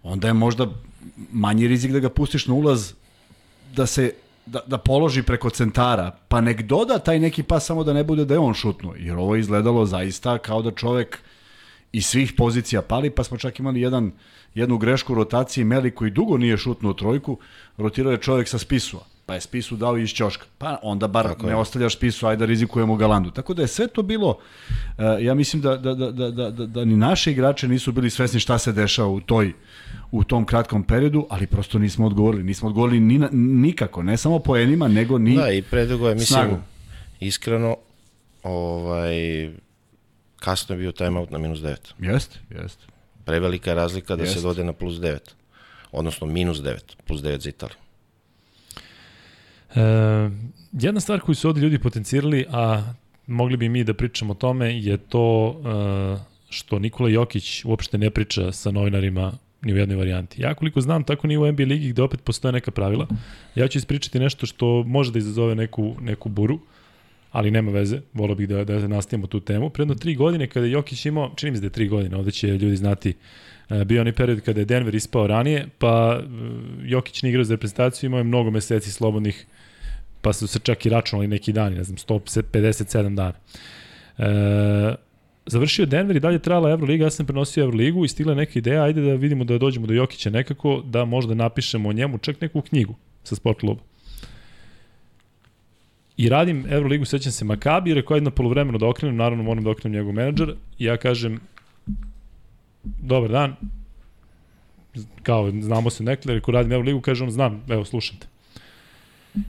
onda 0.02 0.28
je 0.28 0.34
možda 0.34 0.66
manji 1.32 1.68
rizik 1.68 1.92
da 1.92 1.98
ga 1.98 2.08
pustiš 2.08 2.46
na 2.46 2.54
ulaz 2.54 2.92
da 3.74 3.86
se 3.86 4.12
da, 4.46 4.60
da 4.66 4.78
položi 4.78 5.22
preko 5.22 5.50
centara, 5.50 6.16
pa 6.28 6.40
nek 6.40 6.62
doda 6.62 6.98
taj 6.98 7.18
neki 7.18 7.42
pas 7.42 7.66
samo 7.66 7.84
da 7.84 7.92
ne 7.92 8.04
bude 8.04 8.24
da 8.24 8.34
je 8.34 8.40
on 8.40 8.54
šutnuo, 8.54 8.94
jer 8.98 9.16
ovo 9.16 9.34
je 9.34 9.40
izgledalo 9.40 9.86
zaista 9.86 10.38
kao 10.38 10.62
da 10.62 10.70
čovek 10.70 11.18
iz 11.92 12.06
svih 12.06 12.32
pozicija 12.36 12.82
pali, 12.82 13.10
pa 13.10 13.24
smo 13.24 13.38
čak 13.38 13.58
imali 13.58 13.80
jedan, 13.80 14.12
jednu 14.54 14.78
grešku 14.78 15.14
rotaciji 15.14 15.64
Meli 15.64 15.90
koji 15.90 16.10
dugo 16.10 16.38
nije 16.38 16.56
šutnuo 16.56 16.92
trojku, 16.92 17.38
rotirao 17.76 18.12
je 18.12 18.18
čovek 18.18 18.48
sa 18.48 18.58
spisua, 18.58 19.04
pa 19.30 19.34
je 19.34 19.40
spisu 19.40 19.76
dao 19.76 19.98
iz 19.98 20.10
ćoška, 20.10 20.46
pa 20.58 20.78
onda 20.82 21.06
bar 21.06 21.26
Tako 21.26 21.46
ne 21.46 21.52
je. 21.52 21.56
ostavljaš 21.56 21.96
spisu, 21.96 22.26
ajde 22.26 22.40
da 22.40 22.46
rizikujemo 22.46 22.96
Galandu. 22.96 23.30
Tako 23.30 23.54
da 23.54 23.62
je 23.62 23.68
sve 23.68 23.86
to 23.86 24.02
bilo, 24.02 24.28
uh, 24.28 25.04
ja 25.20 25.34
mislim 25.34 25.62
da, 25.62 25.76
da, 25.76 25.94
da, 25.94 26.10
da, 26.10 26.30
da, 26.30 26.50
da, 26.50 26.66
da 26.66 26.84
ni 26.84 26.96
naši 26.96 27.30
igrači 27.30 27.68
nisu 27.68 27.92
bili 27.92 28.10
svesni 28.10 28.40
šta 28.40 28.58
se 28.58 28.72
dešava 28.72 29.08
u 29.08 29.20
toj 29.20 29.52
u 30.10 30.24
tom 30.24 30.44
kratkom 30.44 30.82
periodu, 30.82 31.26
ali 31.30 31.46
prosto 31.46 31.78
nismo 31.78 32.06
odgovorili. 32.06 32.42
Nismo 32.42 32.68
odgovorili 32.68 33.00
ni 33.00 33.18
na, 33.18 33.28
nikako, 33.32 34.02
ne 34.02 34.16
samo 34.16 34.38
poenima, 34.38 34.88
nego 34.88 35.18
ni 35.18 35.36
Da, 35.36 35.50
i 35.50 35.62
predugo 35.62 36.08
je, 36.08 36.14
mislim, 36.14 36.26
snagu. 36.40 36.58
iskreno, 37.20 37.76
ovaj, 38.42 39.14
kasno 40.36 40.74
je 40.74 40.78
bio 40.78 40.92
timeout 40.92 41.30
na 41.30 41.38
minus 41.38 41.58
9. 41.58 41.76
Jeste, 41.98 42.38
jeste. 42.50 42.84
Prevelika 43.24 43.70
je 43.70 43.74
razlika 43.74 44.16
da 44.16 44.22
Jest. 44.22 44.34
se 44.34 44.40
dode 44.40 44.64
na 44.64 44.72
plus 44.72 44.94
9. 44.94 45.18
Odnosno 45.92 46.26
minus 46.26 46.58
9, 46.58 46.76
plus 47.06 47.20
9 47.20 47.38
za 47.40 47.48
Italiju. 47.48 47.76
E, 49.74 49.80
jedna 50.72 51.00
stvar 51.00 51.20
koju 51.20 51.34
su 51.34 51.48
ovde 51.48 51.60
ljudi 51.60 51.78
potencirali, 51.78 52.46
a 52.50 52.92
mogli 53.26 53.56
bi 53.56 53.68
mi 53.68 53.84
da 53.84 53.94
pričamo 53.94 54.32
o 54.32 54.36
tome, 54.36 54.80
je 54.80 54.96
to 54.96 55.56
e, 55.64 56.30
što 56.50 56.78
Nikola 56.78 57.08
Jokić 57.08 57.64
uopšte 57.64 57.98
ne 57.98 58.10
priča 58.10 58.52
sa 58.52 58.70
novinarima 58.70 59.32
ni 59.62 59.72
u 59.72 59.76
jednoj 59.76 59.96
varijanti. 59.96 60.42
Ja 60.42 60.54
koliko 60.54 60.80
znam, 60.80 61.04
tako 61.04 61.26
ni 61.26 61.38
u 61.38 61.52
NBA 61.52 61.62
ligi 61.62 61.88
gde 61.88 62.02
opet 62.02 62.24
postoje 62.24 62.52
neka 62.52 62.70
pravila. 62.70 63.06
Ja 63.54 63.68
ću 63.68 63.78
ispričati 63.78 64.18
nešto 64.18 64.46
što 64.46 64.82
može 64.86 65.12
da 65.12 65.18
izazove 65.18 65.54
neku, 65.54 65.96
neku 66.00 66.28
buru, 66.28 66.60
ali 67.32 67.50
nema 67.50 67.70
veze, 67.70 68.00
volio 68.12 68.34
bih 68.34 68.48
da, 68.48 68.64
da 68.64 68.88
nastavimo 68.88 69.26
tu 69.26 69.40
temu. 69.40 69.70
Predno 69.70 69.94
tri 69.94 70.14
godine 70.14 70.46
kada 70.46 70.66
je 70.66 70.72
Jokić 70.72 71.06
imao, 71.06 71.32
čini 71.36 71.50
mi 71.50 71.56
se 71.56 71.60
da 71.60 71.66
je 71.66 71.70
tri 71.70 71.88
godine, 71.88 72.16
ovde 72.16 72.30
će 72.30 72.48
ljudi 72.48 72.76
znati, 72.76 73.14
e, 73.70 73.84
bio 73.84 74.00
onaj 74.00 74.12
period 74.12 74.40
kada 74.40 74.60
je 74.60 74.64
Denver 74.64 74.94
ispao 74.94 75.26
ranije, 75.26 75.68
pa 75.78 76.20
e, 76.20 76.26
Jokić 76.84 77.22
nije 77.22 77.30
igrao 77.30 77.44
za 77.44 77.54
reprezentaciju, 77.54 78.08
imao 78.08 78.18
je 78.18 78.24
mnogo 78.24 78.50
meseci 78.50 78.92
slobodnih, 78.92 79.46
pa 80.22 80.32
su 80.32 80.46
se 80.46 80.58
čak 80.58 80.86
i 80.86 80.88
računali 80.88 81.28
neki 81.28 81.52
dani, 81.52 81.76
ne 81.76 81.84
znam, 81.84 81.96
157 81.96 83.14
dana. 83.14 83.32
E, 84.18 84.94
završio 85.46 85.86
Denver 85.86 86.16
i 86.16 86.20
dalje 86.20 86.38
trajala 86.38 86.70
Euroliga, 86.70 87.04
ja 87.04 87.10
sam 87.10 87.26
prenosio 87.26 87.64
Euroligu 87.64 88.04
i 88.04 88.08
stigla 88.08 88.34
neka 88.34 88.58
ideja, 88.58 88.82
ajde 88.82 89.00
da 89.00 89.14
vidimo 89.14 89.44
da 89.44 89.58
dođemo 89.58 89.86
do 89.86 89.94
Jokića 89.94 90.30
nekako, 90.30 90.82
da 90.86 91.04
možda 91.04 91.34
napišemo 91.34 91.88
o 91.88 91.92
njemu 91.92 92.18
čak 92.18 92.40
neku 92.40 92.60
knjigu 92.60 92.94
sa 93.24 93.34
sport. 93.34 93.58
I 96.16 96.28
radim 96.28 96.66
Euroligu, 96.68 97.04
sećam 97.04 97.32
se 97.32 97.44
Makabi, 97.44 97.94
rekao 97.94 98.14
ajde 98.14 98.24
na 98.24 98.30
polovremenu 98.30 98.78
da 98.78 98.86
okrenem, 98.86 99.16
naravno 99.16 99.44
moram 99.44 99.64
da 99.64 99.70
okrenem 99.70 99.98
njegov 99.98 100.12
menadžer, 100.12 100.54
i 100.78 100.84
ja 100.84 100.96
kažem, 100.96 101.40
dobar 102.82 103.30
dan, 103.30 103.56
kao 105.22 105.50
znamo 105.60 105.90
se 105.90 106.04
nekle, 106.04 106.34
rekao 106.34 106.52
radim 106.52 106.72
Euroligu, 106.72 107.00
kaže 107.00 107.24
on, 107.24 107.30
znam, 107.30 107.62
evo, 107.68 107.84
slušam 107.84 108.16
te. 108.18 108.26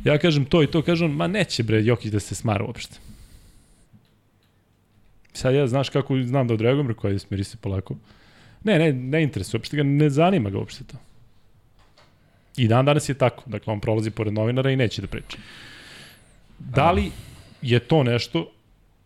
Ja 0.04 0.18
kažem 0.18 0.46
to 0.46 0.64
i 0.64 0.68
to, 0.68 0.82
kaže 0.82 1.06
on, 1.06 1.12
ma 1.12 1.28
neće 1.28 1.64
bre 1.64 1.84
Jokić 1.84 2.12
da 2.12 2.20
se 2.20 2.36
smara 2.36 2.66
uopšte. 2.66 2.98
Sad 5.34 5.56
ja, 5.56 5.68
znaš 5.68 5.90
kako 5.90 6.22
znam 6.24 6.48
da 6.48 6.54
odreagujem, 6.54 6.88
rekao, 6.88 7.08
ajde 7.08 7.20
smiri 7.20 7.44
se 7.44 7.58
polako. 7.58 7.96
Ne, 8.64 8.80
ne, 8.80 8.94
ne 8.94 9.24
interesuje, 9.24 9.60
uopšte 9.60 9.78
ga 9.78 9.84
ne 9.84 10.10
zanima 10.10 10.50
ga 10.50 10.58
uopšte 10.58 10.84
to. 10.84 10.98
I 12.58 12.68
dan 12.68 12.86
danas 12.86 13.10
je 13.10 13.14
tako, 13.14 13.44
dakle 13.46 13.74
on 13.74 13.80
prolazi 13.80 14.12
pored 14.12 14.34
novinara 14.34 14.72
i 14.72 14.76
neće 14.76 15.02
da 15.02 15.08
priča. 15.08 15.38
Da 16.60 16.92
li 16.92 17.12
je 17.62 17.80
to 17.80 18.04
nešto 18.04 18.52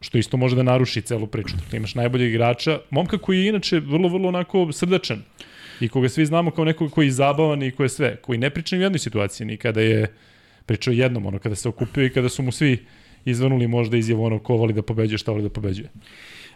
što 0.01 0.17
isto 0.17 0.37
može 0.37 0.55
da 0.55 0.63
naruši 0.63 1.01
celu 1.01 1.27
priču. 1.27 1.55
Dakle, 1.55 1.77
imaš 1.77 1.95
najboljeg 1.95 2.29
igrača, 2.29 2.79
momka 2.89 3.17
koji 3.17 3.39
je 3.39 3.49
inače 3.49 3.79
vrlo, 3.79 4.09
vrlo 4.09 4.27
onako 4.27 4.71
srdačan 4.71 5.23
i 5.79 5.89
koga 5.89 6.09
svi 6.09 6.25
znamo 6.25 6.51
kao 6.51 6.65
nekog 6.65 6.91
koji 6.91 7.07
je 7.07 7.11
zabavan 7.11 7.63
i 7.63 7.71
ko 7.71 7.83
je 7.83 7.89
sve, 7.89 8.15
koji 8.15 8.39
ne 8.39 8.49
priča 8.49 8.75
ni 8.75 8.79
u 8.79 8.83
jednoj 8.83 8.99
situaciji, 8.99 9.47
ni 9.47 9.57
kada 9.57 9.81
je 9.81 10.07
pričao 10.65 10.93
jednom, 10.93 11.25
ono, 11.25 11.39
kada 11.39 11.55
se 11.55 11.69
okupio 11.69 12.05
i 12.05 12.09
kada 12.09 12.29
su 12.29 12.43
mu 12.43 12.51
svi 12.51 12.85
izvrnuli 13.25 13.67
možda 13.67 13.97
izjavu 13.97 14.23
ono 14.23 14.39
ko 14.39 14.55
voli 14.55 14.73
da 14.73 14.81
pobeđuje, 14.81 15.17
šta 15.17 15.31
voli 15.31 15.43
da 15.43 15.49
pobeđuje. 15.49 15.89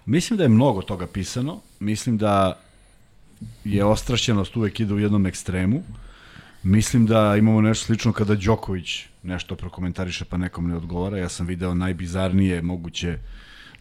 Mislim 0.06 0.38
da 0.38 0.44
je 0.44 0.50
mnogo 0.50 0.82
toga 0.82 1.08
pisano. 1.08 1.62
Mislim 1.80 2.18
da 2.18 2.60
je 3.64 3.86
ostrašćenost 3.86 4.58
uvek 4.58 4.80
ide 4.80 4.94
u 4.94 5.00
jednom 5.00 5.26
ekstremu. 5.26 5.84
Mislim 6.64 7.06
da 7.06 7.36
imamo 7.38 7.62
nešto 7.62 7.86
slično 7.86 8.12
kada 8.12 8.36
Đoković 8.36 9.06
nešto 9.24 9.56
prokomentariše 9.56 10.26
pa 10.26 10.38
nekom 10.38 10.68
ne 10.68 10.76
odgovara. 10.76 11.18
Ja 11.18 11.30
sam 11.30 11.48
video 11.48 11.74
najbizarnije 11.74 12.62
moguće 12.62 13.18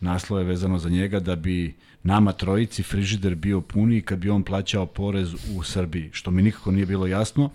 naslove 0.01 0.45
vezano 0.45 0.79
za 0.79 0.89
njega 0.89 1.21
da 1.21 1.37
bi 1.37 1.75
nama 2.03 2.33
trojici 2.33 2.83
frižider 2.83 3.35
bio 3.35 3.61
puniji 3.61 4.03
kad 4.03 4.19
bi 4.19 4.31
on 4.31 4.43
plaćao 4.43 4.87
porez 4.87 5.35
u 5.57 5.63
Srbiji, 5.63 6.11
što 6.13 6.31
mi 6.31 6.43
nikako 6.43 6.71
nije 6.71 6.87
bilo 6.87 7.07
jasno, 7.07 7.51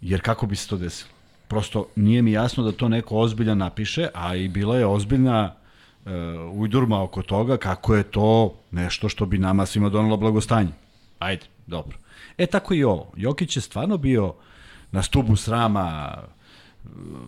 jer 0.00 0.22
kako 0.22 0.46
bi 0.46 0.56
se 0.56 0.68
to 0.68 0.76
desilo? 0.76 1.10
Prosto 1.52 1.86
nije 1.96 2.22
mi 2.22 2.32
jasno 2.32 2.64
da 2.64 2.72
to 2.72 2.88
neko 2.88 3.16
ozbiljan 3.16 3.58
napiše, 3.58 4.08
a 4.14 4.36
i 4.36 4.48
bila 4.48 4.76
je 4.76 4.86
ozbiljna 4.86 5.54
uh, 6.04 6.10
ujdurma 6.52 7.02
oko 7.02 7.22
toga 7.22 7.56
kako 7.56 7.94
je 7.94 8.02
to 8.02 8.54
nešto 8.70 9.08
što 9.08 9.26
bi 9.26 9.38
nama 9.38 9.66
svima 9.66 9.88
donalo 9.88 10.16
blagostanje. 10.16 10.70
Ajde, 11.18 11.42
dobro. 11.66 11.98
E 12.38 12.46
tako 12.46 12.74
i 12.74 12.84
ovo. 12.84 13.12
Jokić 13.16 13.56
je 13.56 13.60
stvarno 13.60 13.96
bio 13.96 14.34
na 14.92 15.02
stubu 15.02 15.36
srama, 15.36 16.18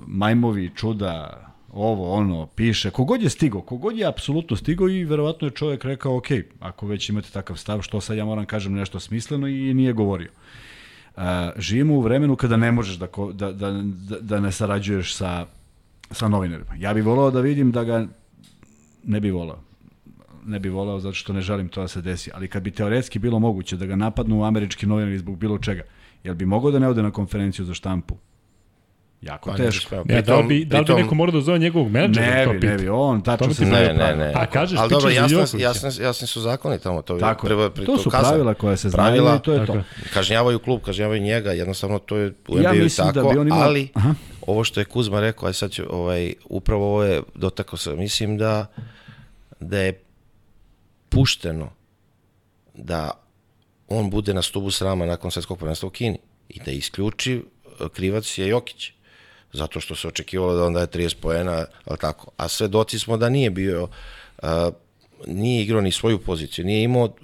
majmovi, 0.06 0.70
čuda, 0.74 1.44
ovo, 1.72 2.12
ono, 2.12 2.46
piše. 2.46 2.90
Kogod 2.90 3.22
je 3.22 3.30
stigo, 3.30 3.60
kogod 3.60 3.98
je 3.98 4.06
apsolutno 4.06 4.56
stigo 4.56 4.88
i 4.88 5.04
verovatno 5.04 5.46
je 5.46 5.54
čovjek 5.54 5.84
rekao, 5.84 6.16
ok, 6.16 6.28
ako 6.60 6.86
već 6.86 7.08
imate 7.08 7.30
takav 7.30 7.56
stav, 7.56 7.82
što 7.82 8.00
sad 8.00 8.16
ja 8.16 8.24
moram 8.24 8.46
kažem 8.46 8.72
nešto 8.72 9.00
smisleno 9.00 9.48
i 9.48 9.74
nije 9.74 9.92
govorio. 9.92 10.30
Uh, 10.30 10.63
živimo 11.56 11.94
u 11.94 12.00
vremenu 12.00 12.36
kada 12.36 12.56
ne 12.56 12.72
možeš 12.72 12.96
da, 12.96 13.06
da, 13.32 13.52
da, 13.52 13.70
da, 13.72 14.20
da 14.20 14.40
ne 14.40 14.52
sarađuješ 14.52 15.14
sa, 15.14 15.46
sa 16.10 16.28
novinarima. 16.28 16.74
Ja 16.78 16.94
bih 16.94 17.04
volao 17.04 17.30
da 17.30 17.40
vidim 17.40 17.72
da 17.72 17.84
ga 17.84 18.06
ne 19.04 19.20
bi 19.20 19.30
volao 19.30 19.58
ne 20.46 20.58
bi 20.58 20.68
volao 20.68 21.00
zato 21.00 21.14
što 21.14 21.32
ne 21.32 21.40
želim 21.40 21.68
to 21.68 21.80
da 21.80 21.88
se 21.88 22.02
desi, 22.02 22.30
ali 22.34 22.48
kad 22.48 22.62
bi 22.62 22.70
teoretski 22.70 23.18
bilo 23.18 23.38
moguće 23.38 23.76
da 23.76 23.86
ga 23.86 23.96
napadnu 23.96 24.44
američki 24.44 24.86
novinari 24.86 25.18
zbog 25.18 25.38
bilo 25.38 25.58
čega, 25.58 25.82
jel 26.24 26.34
bi 26.34 26.46
mogao 26.46 26.70
da 26.70 26.78
ne 26.78 26.88
ode 26.88 27.02
na 27.02 27.10
konferenciju 27.10 27.64
za 27.64 27.74
štampu? 27.74 28.16
Jako 29.24 29.50
Pa 29.50 29.56
ne 29.56 29.64
teško. 29.64 30.04
Ne, 30.04 30.22
da 30.22 30.36
li 30.36 30.44
bi, 30.44 30.64
da 30.64 30.78
li 30.78 30.84
bi 30.84 30.86
pritom- 30.86 30.96
neko 30.96 31.14
morao 31.14 31.32
da 31.32 31.40
zove 31.40 31.58
njegovog 31.58 31.90
menadžera? 31.90 32.26
Ne 32.28 32.44
to 32.44 32.52
bi, 32.52 32.66
ne 32.66 32.76
bi, 32.76 32.88
on 32.88 33.22
tačno 33.22 33.54
se 33.54 33.64
zna 33.64 33.78
Ne, 33.78 33.92
ne, 33.94 34.16
ne. 34.16 34.32
A 34.34 34.46
kažeš, 34.46 34.78
Ali 34.78 34.90
dobro, 34.90 35.10
jasno, 35.10 35.38
jasno, 35.54 35.90
jasni 36.00 36.26
su 36.26 36.40
zakoni 36.40 36.78
tamo. 36.78 37.02
To, 37.02 37.14
je 37.14 37.20
Tako 37.20 37.46
je. 37.46 37.48
treba 37.48 37.70
pri- 37.70 37.86
To 37.86 37.98
su 37.98 38.10
kazna. 38.10 38.28
pravila 38.28 38.54
koja 38.54 38.76
se 38.76 38.88
znaju 38.88 39.06
Pravila, 39.06 39.36
i 39.36 39.40
to 39.40 39.52
je 39.52 39.58
Tako 39.58 39.72
to. 39.72 39.78
je. 39.78 39.84
kažnjavaju 40.14 40.58
klub, 40.58 40.80
kažnjavaju 40.80 41.22
njega, 41.22 41.52
jednostavno 41.52 41.98
to 41.98 42.16
je 42.16 42.32
u 42.48 42.58
Ja 42.58 42.72
mislim 42.72 43.06
da 43.06 43.12
tako, 43.12 43.28
bi 43.28 43.38
on 43.38 43.46
imao- 43.48 43.60
ali 43.60 43.88
Aha. 43.94 44.14
ovo 44.42 44.64
što 44.64 44.80
je 44.80 44.84
Kuzma 44.86 45.20
rekao, 45.20 45.46
aj 45.46 45.54
sad 45.54 45.70
ću, 45.70 45.82
ovaj, 45.90 46.34
upravo 46.46 46.84
ovo 46.84 47.04
je 47.04 47.22
dotakao 47.34 47.76
se, 47.76 47.92
mislim 47.92 48.38
da, 48.38 48.66
da 49.60 49.78
je 49.78 50.00
pušteno 51.08 51.70
da 52.74 53.10
on 53.88 54.10
bude 54.10 54.34
na 54.34 54.42
stubu 54.42 54.70
srama 54.70 55.06
nakon 55.06 55.30
svetskog 55.30 55.58
prvenstva 55.58 55.86
u 55.86 55.90
Kini 55.90 56.18
i 56.48 56.60
da 56.60 56.70
isključi 56.70 57.34
eh, 57.34 57.84
krivac 57.88 58.38
je 58.38 58.48
Jokić 58.48 58.90
zato 59.54 59.80
što 59.80 59.96
se 59.96 60.08
očekivalo 60.08 60.54
da 60.54 60.64
on 60.64 60.74
daje 60.74 60.86
30 60.86 61.16
poena, 61.20 61.64
ali 61.84 61.98
tako. 61.98 62.30
A 62.36 62.48
svedoci 62.48 62.98
smo 62.98 63.16
da 63.16 63.28
nije 63.28 63.50
bio 63.50 63.88
a, 64.42 64.70
nije 65.26 65.62
igrao 65.62 65.80
ni 65.80 65.92
svoju 65.92 66.18
poziciju, 66.18 66.64
nije 66.64 66.82
imao 66.82 67.14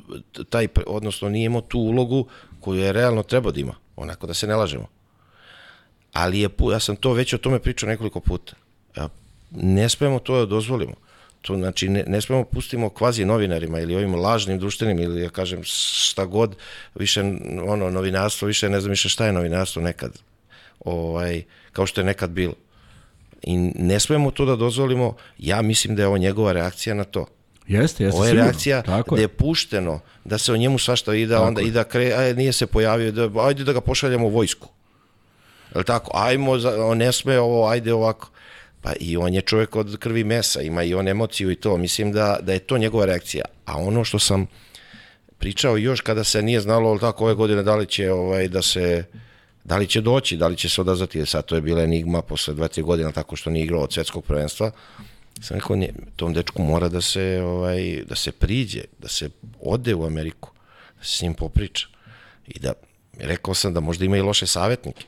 taj, 0.51 0.69
odnosno 0.86 1.28
nije 1.28 1.47
imao 1.47 1.61
tu 1.61 1.78
ulogu 1.78 2.27
koju 2.61 2.81
je 2.81 2.93
realno 2.93 3.23
trebao 3.23 3.52
da 3.52 3.61
ima, 3.61 3.74
onako 3.97 4.27
da 4.27 4.35
se 4.35 4.47
ne 4.47 4.57
lažemo. 4.57 4.86
Ali 6.12 6.40
je, 6.40 6.48
ja 6.73 6.81
sam 6.81 6.97
to 6.97 7.12
već 7.12 7.32
o 7.35 7.39
tome 7.39 7.59
pričao 7.59 7.89
nekoliko 7.89 8.20
puta. 8.20 8.52
Ne 9.51 9.89
smemo 9.89 10.19
to 10.19 10.39
da 10.39 10.47
dozvolimo. 10.47 10.94
To 11.43 11.57
znači 11.57 11.89
ne, 11.89 12.05
ne 12.07 12.20
smemo 12.20 12.44
pustimo 12.44 12.89
kvazi 12.90 13.24
novinarima 13.24 13.81
ili 13.81 13.94
ovim 13.94 14.15
lažnim 14.15 14.59
društvenim 14.59 15.01
ili 15.01 15.23
ja 15.23 15.28
kažem 15.28 15.61
šta 15.65 16.24
god 16.24 16.57
više 16.94 17.20
ono 17.66 17.90
novinarstvo 17.90 18.48
više 18.48 18.69
ne 18.69 18.81
znam 18.81 18.90
više 18.90 19.09
šta 19.09 19.27
je 19.27 19.32
novinarstvo 19.32 19.82
nekad 19.82 20.19
ovaj, 20.81 21.43
kao 21.73 21.86
što 21.86 22.01
je 22.01 22.05
nekad 22.05 22.31
bilo. 22.31 22.55
I 23.43 23.57
ne 23.74 24.01
smemo 24.01 24.31
to 24.31 24.44
da 24.44 24.57
dozvolimo, 24.57 25.15
ja 25.39 25.62
mislim 25.62 25.97
da 25.97 26.02
je 26.02 26.07
ovo 26.07 26.19
njegova 26.19 26.52
reakcija 26.52 26.94
na 26.94 27.05
to. 27.05 27.27
Jeste, 27.66 28.05
jeste 28.05 28.16
Ovo 28.16 28.24
je 28.24 28.31
sigurno. 28.31 28.44
reakcija 28.44 28.82
Tako 28.82 29.15
gde 29.15 29.23
je. 29.23 29.28
pušteno 29.28 30.01
da 30.24 30.39
se 30.39 30.52
o 30.52 30.57
njemu 30.57 30.78
svašta 30.78 31.15
i 31.15 31.27
da 31.27 31.35
Tako 31.35 31.48
onda 31.48 31.61
i 31.61 31.70
da 31.70 31.85
kre, 31.85 32.12
aj, 32.12 32.35
nije 32.35 32.52
se 32.52 32.66
pojavio, 32.66 33.12
da, 33.12 33.31
ajde 33.47 33.65
da 33.65 33.73
ga 33.73 33.81
pošaljemo 33.81 34.27
u 34.27 34.31
vojsku. 34.31 34.69
Jel 35.74 35.85
tako? 35.85 36.11
Ajmo, 36.15 36.52
on 36.78 36.98
ne 36.98 37.12
sme 37.12 37.39
ovo, 37.39 37.69
ajde 37.69 37.93
ovako. 37.93 38.31
Pa 38.82 38.93
i 39.01 39.16
on 39.16 39.35
je 39.35 39.40
čovjek 39.40 39.77
od 39.77 39.97
krvi 39.98 40.24
mesa, 40.24 40.62
ima 40.62 40.82
i 40.82 40.94
on 40.94 41.09
emociju 41.09 41.51
i 41.51 41.57
to. 41.57 41.77
Mislim 41.77 42.12
da, 42.12 42.39
da 42.43 42.52
je 42.52 42.59
to 42.59 42.78
njegova 42.78 43.05
reakcija. 43.05 43.44
A 43.66 43.77
ono 43.78 44.05
što 44.05 44.19
sam 44.19 44.47
pričao 45.39 45.77
još 45.77 46.01
kada 46.01 46.24
se 46.24 46.43
nije 46.43 46.61
znalo 46.61 46.98
tako 46.98 47.24
ove 47.24 47.35
godine 47.35 47.62
da 47.62 47.77
li 47.77 47.86
će 47.86 48.12
ovaj 48.12 48.48
da 48.48 48.62
se 48.62 49.05
da 49.71 49.77
li 49.77 49.87
će 49.87 50.01
doći, 50.01 50.37
da 50.37 50.49
li 50.49 50.57
će 50.57 50.69
se 50.69 50.81
odazvati, 50.81 51.19
jer 51.19 51.29
sad 51.29 51.45
to 51.45 51.55
je 51.55 51.61
bila 51.61 51.83
enigma 51.83 52.23
posle 52.23 52.55
2-3 52.55 52.83
godina 52.83 53.13
tako 53.13 53.37
što 53.37 53.51
nije 53.51 53.65
igrao 53.65 53.83
od 53.83 53.93
svetskog 53.93 54.25
prvenstva. 54.25 54.71
Sam 55.41 55.57
rekao, 55.57 55.77
nije, 55.77 55.95
tom 56.17 56.33
dečku 56.35 56.63
mora 56.63 56.89
da 56.89 57.01
se, 57.01 57.43
ovaj, 57.45 58.03
da 58.09 58.17
se 58.17 58.33
priđe, 58.33 58.83
da 58.99 59.09
se 59.09 59.31
ode 59.61 59.95
u 59.95 60.05
Ameriku, 60.07 60.51
da 60.99 61.05
se 61.05 61.17
s 61.17 61.23
njim 61.23 61.35
popriča. 61.35 61.87
I 62.49 62.59
da, 62.59 62.73
rekao 63.19 63.55
sam 63.55 63.75
da 63.75 63.81
možda 63.81 64.05
ima 64.05 64.17
i 64.17 64.23
loše 64.27 64.47
savjetnike. 64.47 65.05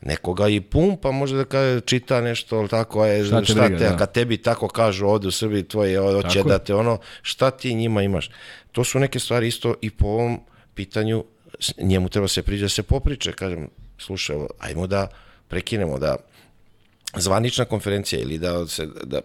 Nekoga 0.00 0.48
i 0.48 0.60
pumpa, 0.60 1.10
može 1.10 1.36
da 1.36 1.44
kaže, 1.44 1.80
čita 1.80 2.20
nešto, 2.20 2.58
ali 2.58 2.68
tako, 2.68 3.04
je, 3.06 3.24
Šta 3.24 3.44
šta, 3.44 3.54
te 3.54 3.60
te, 3.60 3.68
briga, 3.68 3.86
a 3.86 3.90
da. 3.90 3.96
kad 3.96 4.12
tebi 4.12 4.36
tako 4.36 4.68
kažu 4.68 5.06
ovde 5.06 5.28
u 5.28 5.30
Srbiji, 5.30 5.62
tvoje 5.62 5.92
je. 5.92 6.44
da 6.44 6.58
te 6.58 6.74
ono, 6.74 6.98
šta 7.22 7.50
ti 7.50 7.74
njima 7.74 8.02
imaš? 8.02 8.30
To 8.72 8.84
su 8.84 8.98
neke 8.98 9.18
stvari 9.18 9.48
isto 9.48 9.74
i 9.80 9.90
po 9.90 10.06
ovom 10.06 10.40
pitanju, 10.74 11.24
njemu 11.78 12.08
treba 12.08 12.28
se 12.28 12.42
priđe 12.42 12.64
da 12.64 12.68
se 12.68 12.82
popriče, 12.82 13.32
kažem, 13.32 13.68
slušaj, 13.98 14.36
ajmo 14.58 14.86
da 14.86 15.08
prekinemo, 15.48 15.98
da 15.98 16.16
zvanična 17.16 17.64
konferencija 17.64 18.22
ili 18.22 18.38
da 18.38 18.66
se 18.66 18.86
da 19.04 19.20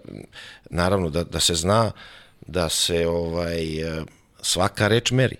naravno 0.69 1.09
da, 1.09 1.23
da 1.23 1.39
se 1.39 1.55
zna 1.55 1.91
da 2.47 2.69
se 2.69 3.07
ovaj 3.07 3.81
eh, 3.81 4.03
svaka 4.41 4.87
reč 4.87 5.11
meri. 5.11 5.35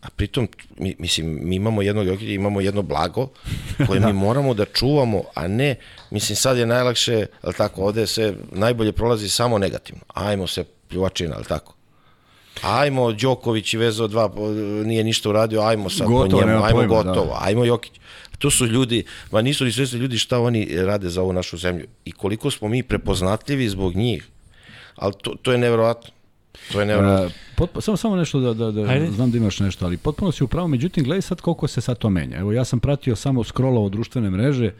A 0.00 0.10
pritom, 0.16 0.48
mi, 0.78 0.94
mislim, 0.98 1.38
mi 1.42 1.56
imamo 1.56 1.82
jedno 1.82 2.02
Jokića, 2.02 2.32
imamo 2.32 2.60
jedno 2.60 2.82
blago 2.82 3.28
koje 3.86 4.00
mi 4.06 4.12
moramo 4.12 4.54
da 4.54 4.64
čuvamo, 4.64 5.22
a 5.34 5.48
ne, 5.48 5.74
mislim, 6.10 6.36
sad 6.36 6.58
je 6.58 6.66
najlakše, 6.66 7.26
ali 7.42 7.54
tako, 7.54 7.82
ovde 7.82 8.06
se 8.06 8.34
najbolje 8.52 8.92
prolazi 8.92 9.28
samo 9.28 9.58
negativno. 9.58 10.00
Ajmo 10.14 10.46
se 10.46 10.64
pljuvačina, 10.88 11.34
ali 11.36 11.44
tako. 11.44 11.75
Ajmo, 12.62 13.12
Đoković 13.12 13.74
i 13.74 13.76
vezao 13.76 14.08
dva, 14.08 14.30
nije 14.84 15.04
ništa 15.04 15.28
uradio, 15.28 15.60
ajmo 15.60 15.90
sad 15.90 16.06
Gotovo, 16.06 16.42
po 16.42 16.46
njemu, 16.46 16.64
ajmo 16.64 16.78
pojma, 16.78 16.94
gotovo, 16.94 17.26
da. 17.26 17.38
ajmo 17.40 17.64
Jokić. 17.64 17.92
To 18.38 18.50
su 18.50 18.66
ljudi, 18.66 19.04
ma 19.30 19.42
nisu 19.42 19.64
ni 19.64 19.72
svesni 19.72 19.98
ljudi 19.98 20.18
šta 20.18 20.40
oni 20.40 20.68
rade 20.84 21.08
za 21.08 21.22
ovu 21.22 21.32
našu 21.32 21.56
zemlju 21.56 21.86
i 22.04 22.12
koliko 22.12 22.50
smo 22.50 22.68
mi 22.68 22.82
prepoznatljivi 22.82 23.68
zbog 23.68 23.96
njih. 23.96 24.28
Ali 24.96 25.12
to, 25.22 25.34
to 25.42 25.52
je 25.52 25.58
neverovatno. 25.58 26.10
To 26.72 26.80
je 26.80 26.86
neverovatno. 26.86 27.26
E, 27.26 27.30
potpuno, 27.56 27.80
samo, 27.80 27.96
samo 27.96 28.16
nešto 28.16 28.40
da, 28.40 28.54
da, 28.54 28.70
da 28.70 28.80
Ajde. 28.90 29.10
znam 29.10 29.30
da 29.30 29.38
imaš 29.38 29.60
nešto, 29.60 29.84
ali 29.84 29.96
potpuno 29.96 30.32
si 30.32 30.44
upravo, 30.44 30.68
međutim, 30.68 31.04
gledaj 31.04 31.22
sad 31.22 31.40
koliko 31.40 31.68
se 31.68 31.80
sad 31.80 31.98
to 31.98 32.10
menja. 32.10 32.38
Evo, 32.38 32.52
ja 32.52 32.64
sam 32.64 32.80
pratio 32.80 33.16
samo 33.16 33.44
scrollao 33.44 33.88
društvene 33.88 34.30
mreže 34.30 34.72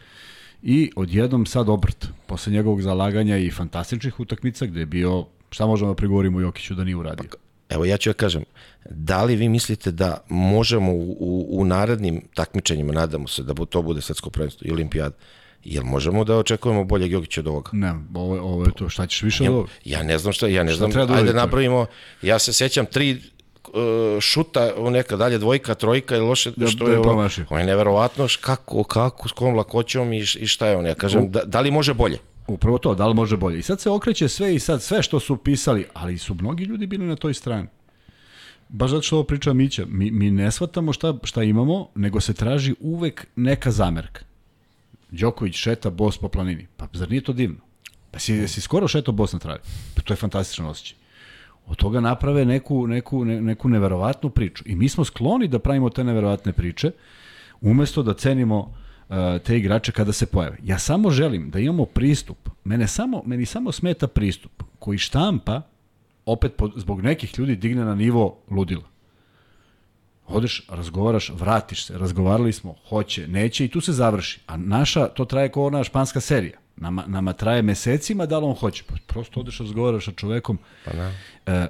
i 0.62 0.90
odjednom 0.96 1.46
sad 1.46 1.68
obrt, 1.68 2.08
posle 2.26 2.52
njegovog 2.52 2.82
zalaganja 2.82 3.36
i 3.38 3.50
fantastičnih 3.50 4.20
utakmica 4.20 4.66
gde 4.66 4.80
je 4.80 4.86
bio, 4.86 5.24
šta 5.50 5.66
možemo 5.66 5.90
da 5.90 5.96
prigovorimo 5.96 6.40
Jokiću 6.40 6.74
da 6.74 6.84
nije 6.84 6.96
uradio? 6.96 7.30
Evo 7.68 7.84
ja 7.84 7.96
ću 7.96 8.10
ja 8.10 8.14
kažem, 8.14 8.44
da 8.84 9.24
li 9.24 9.36
vi 9.36 9.48
mislite 9.48 9.90
da 9.90 10.18
možemo 10.28 10.92
u, 10.92 11.16
u, 11.20 11.46
u 11.50 11.64
narednim 11.64 12.22
takmičenjima, 12.34 12.92
nadamo 12.92 13.28
se 13.28 13.42
da 13.42 13.54
to 13.64 13.82
bude 13.82 14.00
svetsko 14.00 14.30
prvenstvo 14.30 14.64
i 14.64 14.72
olimpijada, 14.72 15.14
jel 15.64 15.84
možemo 15.84 16.24
da 16.24 16.36
očekujemo 16.36 16.84
boljeg 16.84 17.12
Jokića 17.12 17.40
od 17.40 17.46
ovoga? 17.46 17.70
Ne, 17.72 17.92
ovo, 18.14 18.34
je- 18.34 18.40
ovo 18.40 18.64
je 18.64 18.72
to, 18.72 18.88
šta 18.88 19.06
ćeš 19.06 19.22
više 19.22 19.42
od 19.44 19.48
ovoga? 19.48 19.70
Ja 19.84 20.02
ne 20.02 20.18
znam 20.18 20.32
šta, 20.32 20.46
ja 20.46 20.62
ne 20.62 20.70
Šta 20.70 20.76
znam, 20.78 21.06
da 21.06 21.14
ajde 21.14 21.32
napravimo, 21.34 21.86
ja 22.22 22.38
se 22.38 22.52
sećam 22.52 22.86
tri 22.86 23.20
uh, 23.66 23.72
šuta 24.20 24.72
u 24.76 24.90
neka 24.90 25.16
dalje 25.16 25.38
dvojka, 25.38 25.74
trojka 25.74 26.16
ili 26.16 26.26
loše, 26.26 26.52
Da- 26.56 26.66
što 26.66 26.84
da 26.84 26.90
je 26.90 26.94
je, 26.94 26.98
ovo, 27.00 27.12
je 27.52 27.64
neverovatno, 27.64 28.26
kako, 28.40 28.84
kako, 28.84 29.28
s 29.28 29.32
kom 29.32 29.54
lakoćom 29.54 30.12
i, 30.12 30.18
i 30.18 30.46
šta 30.46 30.66
je 30.66 30.76
on, 30.76 30.86
ja 30.86 30.94
kažem, 30.94 31.30
da, 31.30 31.44
da 31.44 31.60
li 31.60 31.70
može 31.70 31.94
bolje? 31.94 32.18
Upravo 32.48 32.78
to, 32.78 32.94
da 32.94 33.06
li 33.06 33.14
može 33.14 33.36
bolje. 33.36 33.58
I 33.58 33.62
sad 33.62 33.80
se 33.80 33.90
okreće 33.90 34.28
sve 34.28 34.54
i 34.54 34.58
sad 34.58 34.82
sve 34.82 35.02
što 35.02 35.20
su 35.20 35.36
pisali, 35.36 35.86
ali 35.94 36.18
su 36.18 36.34
mnogi 36.34 36.64
ljudi 36.64 36.86
bili 36.86 37.06
na 37.06 37.16
toj 37.16 37.34
strani. 37.34 37.68
Baš 38.68 38.90
zato 38.90 39.02
što 39.02 39.16
ovo 39.16 39.24
priča 39.24 39.52
Mića, 39.52 39.84
mi, 39.88 40.10
mi 40.10 40.30
ne 40.30 40.50
shvatamo 40.50 40.92
šta, 40.92 41.14
šta 41.22 41.42
imamo, 41.42 41.88
nego 41.94 42.20
se 42.20 42.34
traži 42.34 42.74
uvek 42.80 43.26
neka 43.36 43.70
zamerka. 43.70 44.24
Đoković 45.10 45.54
šeta 45.54 45.90
bos 45.90 46.18
po 46.18 46.28
planini. 46.28 46.66
Pa 46.76 46.88
zar 46.92 47.10
nije 47.10 47.20
to 47.20 47.32
divno? 47.32 47.56
Pa 48.10 48.18
si, 48.18 48.48
si 48.48 48.60
skoro 48.60 48.88
šetao 48.88 49.14
bos 49.14 49.32
na 49.32 49.38
travi. 49.38 49.60
Pa 49.94 50.02
to 50.02 50.12
je 50.12 50.16
fantastičan 50.16 50.66
osjećaj. 50.66 50.98
Od 51.66 51.76
toga 51.76 52.00
naprave 52.00 52.44
neku, 52.44 52.86
neku, 52.86 53.24
ne, 53.24 53.40
neku 53.40 53.68
neverovatnu 53.68 54.30
priču. 54.30 54.64
I 54.66 54.76
mi 54.76 54.88
smo 54.88 55.04
skloni 55.04 55.48
da 55.48 55.58
pravimo 55.58 55.90
te 55.90 56.04
neverovatne 56.04 56.52
priče, 56.52 56.90
umesto 57.60 58.02
da 58.02 58.14
cenimo 58.14 58.74
te 59.44 59.56
igrače 59.56 59.92
kada 59.92 60.12
se 60.12 60.26
pojave. 60.26 60.56
Ja 60.62 60.78
samo 60.78 61.10
želim 61.10 61.50
da 61.50 61.58
imamo 61.58 61.84
pristup. 61.84 62.48
Mene 62.64 62.88
samo, 62.88 63.22
meni 63.26 63.46
samo 63.46 63.72
smeta 63.72 64.06
pristup 64.06 64.62
koji 64.78 64.98
štampa 64.98 65.62
opet 66.26 66.56
pod, 66.56 66.72
zbog 66.76 67.02
nekih 67.02 67.38
ljudi 67.38 67.56
digne 67.56 67.84
na 67.84 67.94
nivo 67.94 68.38
ludila. 68.50 68.84
Odeš, 70.26 70.66
razgovaraš, 70.68 71.30
vratiš 71.30 71.86
se, 71.86 71.98
razgovarali 71.98 72.52
smo, 72.52 72.74
hoće, 72.88 73.28
neće 73.28 73.64
i 73.64 73.68
tu 73.68 73.80
se 73.80 73.92
završi. 73.92 74.40
A 74.46 74.56
naša, 74.56 75.06
to 75.06 75.24
traje 75.24 75.48
kao 75.48 75.64
ona 75.64 75.84
španska 75.84 76.20
serija. 76.20 76.58
Nama, 76.76 77.04
nama 77.06 77.32
traje 77.32 77.62
mesecima 77.62 78.26
da 78.26 78.38
li 78.38 78.44
on 78.44 78.54
hoće. 78.54 78.84
Pa 78.86 78.94
prosto 79.06 79.40
odeš, 79.40 79.58
razgovaraš 79.58 80.04
sa 80.04 80.12
čovekom. 80.12 80.58
Pa 80.84 80.92
da. 80.92 81.12
E, 81.46 81.66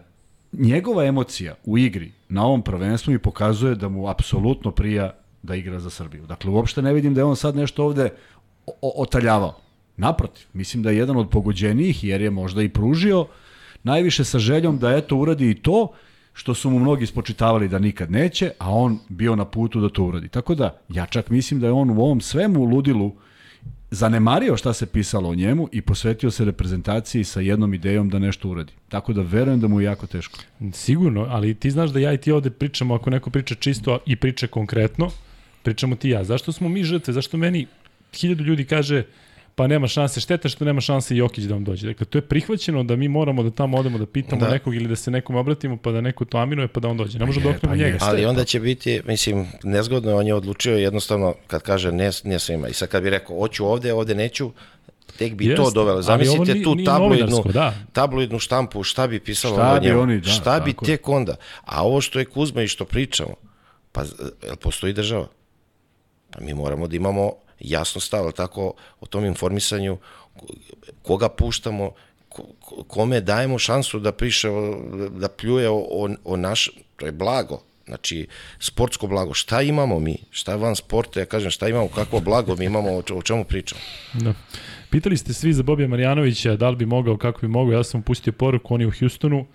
njegova 0.53 1.05
emocija 1.05 1.55
u 1.65 1.79
igri 1.79 2.13
na 2.29 2.47
ovom 2.47 2.63
prvenstvu 2.63 3.13
mi 3.13 3.19
pokazuje 3.19 3.75
da 3.75 3.89
mu 3.89 4.09
apsolutno 4.09 4.71
prija 4.71 5.13
da 5.43 5.55
igra 5.55 5.81
za 5.81 5.91
Srbiju. 5.91 6.27
Dakle, 6.27 6.51
uopšte 6.51 6.83
ne 6.83 6.93
vidim 6.93 7.15
da 7.15 7.21
je 7.21 7.25
on 7.25 7.37
sad 7.37 7.57
nešto 7.57 7.85
ovde 7.85 8.11
otaljavao. 8.81 9.55
Naprotiv, 9.97 10.47
mislim 10.53 10.83
da 10.83 10.91
je 10.91 10.97
jedan 10.97 11.17
od 11.17 11.31
pogođenijih 11.31 12.05
jer 12.05 12.21
je 12.21 12.31
možda 12.31 12.63
i 12.63 12.69
pružio 12.69 13.27
najviše 13.83 14.25
sa 14.25 14.39
željom 14.39 14.79
da 14.79 14.97
eto 14.97 15.17
uradi 15.17 15.51
i 15.51 15.55
to 15.55 15.93
što 16.33 16.55
su 16.55 16.71
mu 16.71 16.79
mnogi 16.79 17.07
spočitavali 17.07 17.69
da 17.69 17.79
nikad 17.79 18.11
neće, 18.11 18.51
a 18.59 18.71
on 18.71 18.99
bio 19.09 19.37
na 19.37 19.45
putu 19.45 19.81
da 19.81 19.89
to 19.89 20.05
uradi. 20.05 20.29
Tako 20.29 20.55
da, 20.55 20.79
ja 20.89 21.07
čak 21.07 21.31
mislim 21.31 21.61
da 21.61 21.67
je 21.67 21.73
on 21.73 21.91
u 21.91 22.03
ovom 22.03 22.21
svemu 22.21 22.65
ludilu 22.65 23.13
zanemario 23.91 24.57
šta 24.57 24.73
se 24.73 24.87
pisalo 24.87 25.29
o 25.29 25.35
njemu 25.35 25.69
i 25.73 25.83
posvetio 25.83 26.31
se 26.31 26.45
reprezentaciji 26.45 27.25
sa 27.25 27.41
jednom 27.41 27.75
idejom 27.75 28.09
da 28.09 28.19
nešto 28.19 28.49
uradi. 28.49 28.73
Tako 28.89 29.13
da 29.13 29.23
verujem 29.23 29.61
da 29.61 29.69
mu 29.69 29.81
je 29.81 29.85
jako 29.85 30.07
teško. 30.07 30.39
Sigurno, 30.73 31.27
ali 31.29 31.55
ti 31.55 31.71
znaš 31.71 31.91
da 31.91 31.99
ja 31.99 32.13
i 32.13 32.19
ti 32.19 32.33
ovde 32.33 32.51
pričamo, 32.51 32.95
ako 32.95 33.11
neko 33.11 33.31
priča 33.31 33.55
čisto 33.55 33.99
i 34.07 34.17
priča 34.17 34.47
konkretno, 34.47 35.11
pričamo 35.67 35.97
ti 35.97 36.11
ja. 36.11 36.25
Zašto 36.25 36.53
smo 36.53 36.69
mi 36.69 36.85
žrtve? 36.85 37.11
Zašto 37.13 37.37
meni 37.37 37.67
hiljadu 38.15 38.45
ljudi 38.45 38.65
kaže 38.65 39.03
pa 39.55 39.67
nema 39.67 39.89
šanse, 39.89 40.21
šteta 40.21 40.49
što 40.49 40.65
nema 40.65 40.81
šanse 40.81 41.15
i 41.15 41.19
Jokić 41.19 41.45
da 41.45 41.55
vam 41.55 41.65
dođe. 41.65 41.87
Dakle, 41.87 42.07
to 42.07 42.19
je 42.19 42.23
prihvaćeno 42.23 42.83
da 42.85 42.97
mi 42.97 43.09
moramo 43.09 43.43
da 43.43 43.51
tamo 43.51 43.77
odemo 43.77 43.99
da 43.99 44.07
pitamo 44.07 44.41
da. 44.41 44.47
Da. 44.47 44.53
nekog 44.53 44.75
ili 44.75 44.89
da 44.89 44.97
se 44.97 45.11
nekom 45.11 45.37
obratimo 45.37 45.77
pa 45.77 45.93
da 45.93 46.01
neko 46.01 46.25
to 46.25 46.39
aminuje 46.39 46.69
pa 46.69 46.81
da 46.81 46.89
on 46.89 46.97
dođe. 46.97 47.19
Ne 47.19 47.27
možemo 47.27 47.45
da 47.45 47.51
je, 47.51 47.57
oknemo 47.57 47.73
pa 47.73 47.77
njega. 47.77 47.89
jeste. 47.89 48.07
Ali 48.07 48.27
onda 48.27 48.45
će 48.45 48.61
biti, 48.61 49.01
mislim, 49.07 49.47
nezgodno 49.65 50.11
je, 50.11 50.17
on 50.17 50.27
je 50.27 50.35
odlučio 50.35 50.77
jednostavno 50.77 51.35
kad 51.47 51.63
kaže 51.63 51.93
ne, 51.93 52.11
ne 52.25 52.39
svima. 52.39 52.69
I 52.69 52.75
sad 52.75 52.89
kad 52.89 53.03
bi 53.03 53.11
rekao, 53.11 53.39
hoću 53.39 53.67
ovde, 53.67 53.93
ovde 53.93 54.15
neću, 54.15 54.51
tek 55.19 55.35
bi 55.35 55.47
Jeste, 55.47 55.57
to 55.57 55.71
dovelo. 55.71 56.03
Zamislite 56.03 56.53
nije- 56.55 56.65
tu 56.65 56.77
tabloidnu, 56.85 57.43
da. 57.53 57.75
tabloidnu 57.93 58.39
štampu, 58.39 58.83
šta 58.83 59.07
bi 59.07 59.21
pisalo 59.21 59.55
Šta 59.55 59.73
o 59.73 59.81
bi 59.81 59.87
njemu? 59.87 60.01
oni, 60.01 60.21
da, 60.21 60.29
šta 60.31 60.61
bi 60.61 60.75
tek 60.77 61.09
onda? 61.09 61.37
A 61.65 61.85
ovo 61.85 62.01
što 62.01 62.19
je 62.19 62.25
Kuzma 62.25 62.63
i 62.63 62.69
što 62.69 62.85
pričamo, 62.85 63.35
pa 63.93 64.05
z- 64.05 64.15
jel 64.45 64.57
postoji 64.57 64.93
država? 64.93 65.27
Pa 66.37 66.43
mi 66.43 66.55
moramo 66.55 66.87
da 66.89 66.97
imamo 66.97 67.33
jasno 67.61 68.01
stav, 68.01 68.33
tako, 68.33 68.73
o 69.01 69.07
tom 69.07 69.25
informisanju, 69.25 69.97
ko- 70.37 70.47
koga 71.03 71.29
puštamo, 71.29 71.91
ko- 72.29 72.47
ko- 72.61 72.83
kome 72.85 73.21
dajemo 73.21 73.59
šansu 73.59 73.99
da 73.99 74.13
piše, 74.13 74.49
da 75.11 75.29
pljuje 75.29 75.69
o, 75.69 75.77
o, 75.91 76.09
o 76.25 76.37
naš, 76.37 76.71
to 76.97 77.07
je 77.07 77.13
blago, 77.13 77.63
znači 77.87 78.27
sportsko 78.59 79.07
blago. 79.07 79.35
Šta 79.35 79.63
imamo 79.63 80.01
mi? 80.01 80.17
Šta 80.31 80.53
je 80.53 80.59
van 80.59 80.77
sporta? 80.77 81.21
Ja 81.21 81.27
kažem, 81.27 81.51
šta 81.51 81.69
imamo, 81.69 81.89
kakvo 81.89 82.21
blago 82.21 82.57
mi 82.57 82.65
imamo, 82.65 82.91
o 83.13 83.23
čemu 83.23 83.45
pričamo? 83.45 83.81
Da. 84.15 84.35
Pitali 84.91 85.17
ste 85.17 85.33
svi 85.33 85.53
za 85.53 85.63
Bobija 85.63 85.89
Marjanovića 85.89 86.57
da 86.57 86.69
li 86.71 86.77
bi 86.77 86.87
mogao, 86.87 87.17
kako 87.17 87.41
bi 87.41 87.49
mogao. 87.49 87.73
Ja 87.73 87.85
sam 87.85 88.01
mu 88.01 88.05
pustio 88.05 88.33
poruku, 88.33 88.75
on 88.75 88.81
je 88.81 88.87
u 88.87 88.93
Houstonu. 88.99 89.47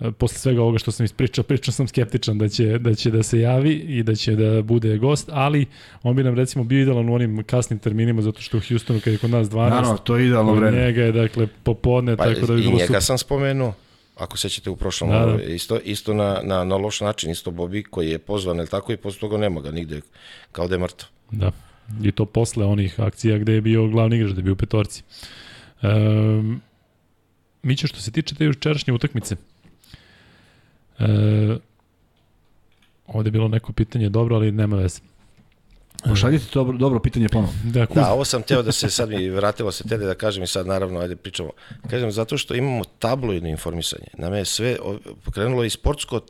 E, 0.00 0.10
Posle 0.12 0.38
svega 0.38 0.62
ovoga 0.62 0.78
što 0.78 0.90
sam 0.90 1.04
ispričao, 1.04 1.44
pričao 1.44 1.72
sam 1.72 1.88
skeptičan 1.88 2.38
da 2.38 2.48
će, 2.48 2.78
da 2.78 2.94
će 2.94 3.10
da 3.10 3.22
se 3.22 3.40
javi 3.40 3.72
i 3.72 4.02
da 4.02 4.14
će 4.14 4.36
da 4.36 4.62
bude 4.62 4.98
gost, 4.98 5.28
ali 5.32 5.66
on 6.02 6.16
bi 6.16 6.22
nam 6.24 6.34
recimo 6.34 6.64
bio 6.64 6.82
idealan 6.82 7.08
u 7.08 7.14
onim 7.14 7.44
kasnim 7.44 7.78
terminima, 7.78 8.22
zato 8.22 8.40
što 8.40 8.56
u 8.56 8.60
Houstonu 8.68 9.00
kad 9.04 9.12
je 9.12 9.18
kod 9.18 9.30
nas 9.30 9.48
12, 9.48 9.70
Naravno, 9.70 9.96
to 9.98 10.16
je 10.16 10.26
idealno 10.26 10.54
vreme. 10.54 10.78
njega 10.78 11.02
je 11.02 11.12
dakle 11.12 11.46
popodne, 11.62 12.16
Pa, 12.16 12.24
tako 12.24 12.46
da 12.46 12.54
bi 12.54 12.60
I 12.60 12.62
bilo 12.62 12.72
njega 12.72 12.86
super. 12.86 13.02
sam 13.02 13.18
spomenuo, 13.18 13.74
ako 14.16 14.36
sećate 14.36 14.70
u 14.70 14.76
prošlom, 14.76 15.10
Da, 15.10 15.26
da. 15.26 15.42
isto, 15.42 15.78
isto 15.84 16.14
na, 16.14 16.40
na, 16.44 16.64
na 16.64 16.76
loš 16.76 17.00
način, 17.00 17.30
isto 17.30 17.50
Bobi 17.50 17.82
koji 17.82 18.10
je 18.10 18.18
pozvan, 18.18 18.56
ili 18.56 18.68
tako, 18.68 18.92
i 18.92 18.96
posle 18.96 19.20
toga 19.20 19.36
nema 19.36 19.60
ga 19.60 19.70
nigde, 19.70 20.00
kao 20.52 20.68
da 20.68 20.74
je 20.74 20.78
mrtav. 20.78 21.08
Da. 21.30 21.52
I 22.02 22.12
to 22.12 22.24
posle 22.26 22.64
onih 22.64 23.00
akcija 23.00 23.38
gde 23.38 23.52
je 23.52 23.60
bio 23.60 23.86
glavni 23.88 24.16
igrač, 24.16 24.30
da 24.32 24.38
je 24.38 24.42
bio 24.42 24.52
u 24.52 24.56
petorci. 24.56 25.02
Um, 25.82 26.60
Miće, 27.62 27.86
što 27.86 28.00
se 28.00 28.10
tiče 28.10 28.34
te 28.34 28.44
jučerašnje 28.44 28.92
utakmice, 28.92 29.36
e, 30.98 31.56
ovde 33.06 33.28
je 33.28 33.32
bilo 33.32 33.48
neko 33.48 33.72
pitanje 33.72 34.08
dobro, 34.08 34.36
ali 34.36 34.52
nema 34.52 34.76
veze. 34.76 35.00
Pošaljite 36.04 36.44
to 36.44 36.58
dobro, 36.58 36.78
dobro 36.78 37.00
pitanje 37.00 37.28
ponovo. 37.28 37.52
Da, 37.64 37.86
Kuzma. 37.86 38.02
Da, 38.02 38.12
ovo 38.12 38.24
sam 38.24 38.42
teo 38.42 38.62
da 38.62 38.72
se 38.72 38.90
sad 38.90 39.08
mi 39.08 39.28
vratilo 39.28 39.72
se 39.72 39.84
tede 39.84 40.06
da 40.06 40.14
kažem 40.14 40.42
i 40.42 40.46
sad 40.46 40.66
naravno 40.66 41.00
ajde 41.00 41.16
pričamo. 41.16 41.50
Kažem 41.90 42.12
zato 42.12 42.38
što 42.38 42.54
imamo 42.54 42.84
tabloidno 42.98 43.48
informisanje. 43.48 44.06
Nama 44.18 44.36
je 44.36 44.44
sve 44.44 44.76
pokrenulo 45.24 45.64
i 45.64 45.70
sportsko 45.70 46.20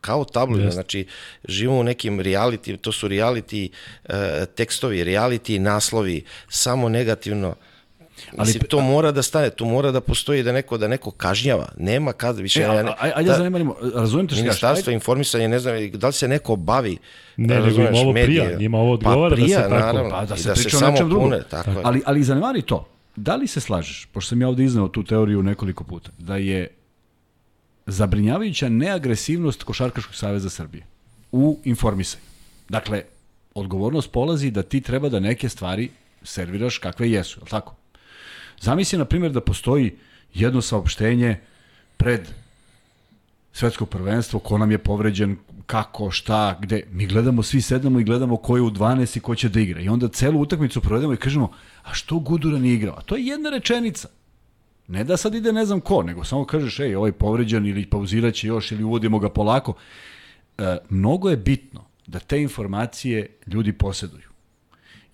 kao 0.00 0.24
tabloidno, 0.24 0.66
Jeste. 0.66 0.74
znači 0.74 1.06
živimo 1.48 1.78
u 1.78 1.84
nekim 1.84 2.20
reality, 2.20 2.76
to 2.76 2.92
su 2.92 3.08
reality 3.08 3.68
e, 4.04 4.46
tekstovi, 4.54 5.04
reality 5.04 5.58
naslovi, 5.58 6.24
samo 6.48 6.88
negativno. 6.88 7.54
Ali 8.28 8.46
Mislim, 8.46 8.62
to 8.62 8.80
mora 8.80 9.12
da 9.12 9.22
stane, 9.22 9.50
tu 9.50 9.64
mora 9.66 9.90
da 9.90 10.00
postoji 10.00 10.42
da 10.42 10.52
neko 10.52 10.78
da 10.78 10.88
neko 10.88 11.10
kažnjava. 11.10 11.68
Nema 11.78 12.12
kad 12.12 12.38
više 12.38 12.60
E, 12.60 12.62
ja 12.62 12.70
a, 12.70 12.94
ajde 13.14 13.30
da 13.30 13.36
zanemarimo, 13.36 13.76
razumijem 13.94 14.28
te 14.28 14.34
što. 14.34 14.42
Ministarstvo 14.42 14.92
informisanja, 14.92 15.48
ne 15.48 15.58
znam, 15.58 15.90
da 15.90 16.06
li 16.06 16.12
se 16.12 16.28
neko 16.28 16.56
bavi 16.56 16.98
Ne, 17.36 17.54
nego 17.54 17.66
razumeš, 17.66 17.90
im 17.90 17.96
ovo 17.96 18.12
medije. 18.12 18.44
prija, 18.44 18.58
njima 18.58 18.78
ovo 18.78 18.92
odgovara 18.92 19.30
pa 19.30 19.30
da 19.30 19.36
se 19.38 19.42
prija, 19.44 19.60
tako- 19.60 19.74
naravno, 19.76 20.10
Pa 20.10 20.24
da 20.24 20.36
se 20.36 20.48
da 20.48 20.56
se 20.56 20.62
priča 20.62 20.76
o 20.76 20.80
samo 20.80 20.92
nečem 20.92 21.08
drugom. 21.08 21.24
pune, 21.24 21.42
tako 21.50 21.70
je. 21.70 21.76
Ali, 21.82 22.02
ali 22.06 22.22
zanemari 22.22 22.62
to. 22.62 22.86
Da 23.16 23.36
li 23.36 23.46
se 23.46 23.60
slažeš, 23.60 24.06
pošto 24.06 24.28
sam 24.28 24.40
ja 24.40 24.48
ovde 24.48 24.64
iznao 24.64 24.88
tu 24.88 25.04
teoriju 25.04 25.42
nekoliko 25.42 25.84
puta, 25.84 26.10
da 26.18 26.36
je 26.36 26.68
zabrinjavajuća 27.86 28.68
neagresivnost 28.68 29.62
Košarkaškog 29.62 30.14
saveza 30.14 30.50
Srbije 30.50 30.84
u 31.32 31.58
informisanju. 31.64 32.22
Dakle, 32.68 33.02
odgovornost 33.54 34.12
polazi 34.12 34.50
da 34.50 34.62
ti 34.62 34.80
treba 34.80 35.08
da 35.08 35.20
neke 35.20 35.48
stvari 35.48 35.88
serviraš 36.22 36.78
kakve 36.78 37.10
jesu, 37.10 37.40
je 37.40 37.44
li 37.44 37.50
tako? 37.50 37.74
Zamisli, 38.60 38.98
na 38.98 39.04
primjer, 39.04 39.32
da 39.32 39.40
postoji 39.40 39.96
jedno 40.34 40.62
saopštenje 40.62 41.40
pred 41.96 42.28
svetsko 43.52 43.86
prvenstvo, 43.86 44.38
ko 44.38 44.58
nam 44.58 44.70
je 44.70 44.78
povređen, 44.78 45.36
kako, 45.66 46.10
šta, 46.10 46.58
gde. 46.60 46.82
Mi 46.92 47.06
gledamo, 47.06 47.42
svi 47.42 47.60
sedamo 47.60 48.00
i 48.00 48.04
gledamo 48.04 48.36
ko 48.36 48.56
je 48.56 48.62
u 48.62 48.70
12 48.70 49.16
i 49.16 49.20
ko 49.20 49.34
će 49.34 49.48
da 49.48 49.60
igra. 49.60 49.80
I 49.80 49.88
onda 49.88 50.08
celu 50.08 50.40
utakmicu 50.40 50.80
provedemo 50.80 51.12
i 51.12 51.16
kažemo, 51.16 51.50
a 51.82 51.94
što 51.94 52.18
Gudura 52.18 52.58
nije 52.58 52.74
igrao? 52.74 52.94
A 52.98 53.02
to 53.02 53.16
je 53.16 53.26
jedna 53.26 53.50
rečenica. 53.50 54.08
Ne 54.88 55.04
da 55.04 55.16
sad 55.16 55.34
ide 55.34 55.52
ne 55.52 55.64
znam 55.64 55.80
ko, 55.80 56.02
nego 56.02 56.24
samo 56.24 56.44
kažeš, 56.44 56.80
ej, 56.80 56.94
ovaj 56.94 57.12
povređen 57.12 57.66
ili 57.66 57.86
pauziraće 57.86 58.46
još 58.46 58.72
ili 58.72 58.84
uvodimo 58.84 59.18
ga 59.18 59.30
polako. 59.30 59.74
E, 60.58 60.78
mnogo 60.88 61.30
je 61.30 61.36
bitno 61.36 61.84
da 62.06 62.18
te 62.18 62.42
informacije 62.42 63.28
ljudi 63.46 63.72
poseduju. 63.72 64.25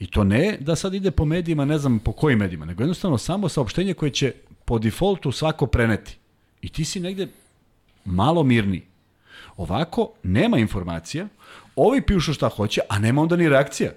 I 0.02 0.06
to 0.06 0.24
ne 0.24 0.56
da 0.60 0.76
sad 0.76 0.94
ide 0.94 1.10
po 1.10 1.24
medijima, 1.24 1.64
ne 1.64 1.78
znam 1.78 1.98
po 1.98 2.12
kojim 2.12 2.38
medijima, 2.38 2.64
nego 2.64 2.82
jednostavno 2.82 3.18
samo 3.18 3.48
saopštenje 3.48 3.94
koje 3.94 4.10
će 4.10 4.32
po 4.64 4.78
defaultu 4.78 5.32
svako 5.32 5.66
preneti. 5.66 6.16
I 6.62 6.68
ti 6.68 6.84
si 6.84 7.00
negde 7.00 7.28
malo 8.04 8.42
mirniji. 8.42 8.82
Ovako, 9.56 10.12
nema 10.22 10.58
informacija, 10.58 11.28
ovi 11.76 12.02
pišu 12.02 12.34
šta 12.34 12.48
hoće, 12.48 12.80
a 12.88 12.98
nema 12.98 13.22
onda 13.22 13.36
ni 13.36 13.48
reakcija. 13.48 13.92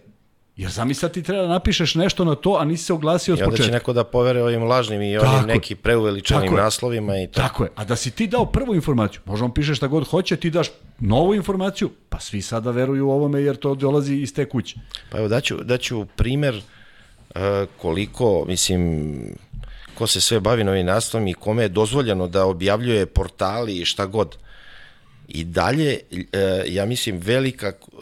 Jer 0.57 0.71
zamisli 0.71 0.99
sad 0.99 1.11
ti 1.13 1.23
treba 1.23 1.41
da 1.41 1.47
napišeš 1.47 1.95
nešto 1.95 2.25
na 2.25 2.35
to, 2.35 2.57
a 2.59 2.65
nisi 2.65 2.83
se 2.83 2.93
oglasio 2.93 3.35
s 3.35 3.39
I 3.39 3.43
onda 3.43 3.55
će 3.55 3.61
početka. 3.61 3.73
neko 3.77 3.93
da 3.93 4.03
povere 4.03 4.43
ovim 4.43 4.63
lažnim 4.63 5.01
i 5.01 5.17
Tako 5.19 5.35
onim 5.35 5.49
je. 5.49 5.55
neki 5.55 5.75
preuveličanim 5.75 6.49
Tako 6.49 6.61
naslovima 6.61 7.17
i 7.17 7.27
to. 7.27 7.41
Tako 7.41 7.63
je. 7.63 7.69
A 7.75 7.83
da 7.85 7.95
si 7.95 8.11
ti 8.11 8.27
dao 8.27 8.45
prvu 8.45 8.75
informaciju, 8.75 9.21
možda 9.25 9.45
on 9.45 9.53
piše 9.53 9.75
šta 9.75 9.87
god 9.87 10.07
hoće, 10.07 10.35
ti 10.35 10.49
daš 10.49 10.67
novu 10.99 11.35
informaciju, 11.35 11.89
pa 12.09 12.19
svi 12.19 12.41
sada 12.41 12.71
veruju 12.71 13.09
ovome 13.09 13.41
jer 13.41 13.55
to 13.55 13.75
dolazi 13.75 14.15
iz 14.15 14.33
te 14.33 14.49
kuće. 14.49 14.75
Pa 15.09 15.17
evo 15.17 15.27
daću, 15.27 15.63
daću 15.63 16.05
primer 16.15 16.55
uh, 16.55 17.41
koliko, 17.81 18.45
mislim, 18.47 19.15
ko 19.97 20.07
se 20.07 20.21
sve 20.21 20.39
bavi 20.39 20.63
novim 20.63 20.85
naslovom 20.85 21.27
i 21.27 21.33
kome 21.33 21.63
je 21.63 21.69
dozvoljeno 21.69 22.27
da 22.27 22.45
objavljuje 22.45 23.05
portali 23.05 23.77
i 23.77 23.85
šta 23.85 24.05
god. 24.05 24.37
I 25.27 25.43
dalje, 25.43 25.99
uh, 26.11 26.19
ja 26.67 26.85
mislim, 26.85 27.17
velika 27.17 27.71
uh, 27.91 27.99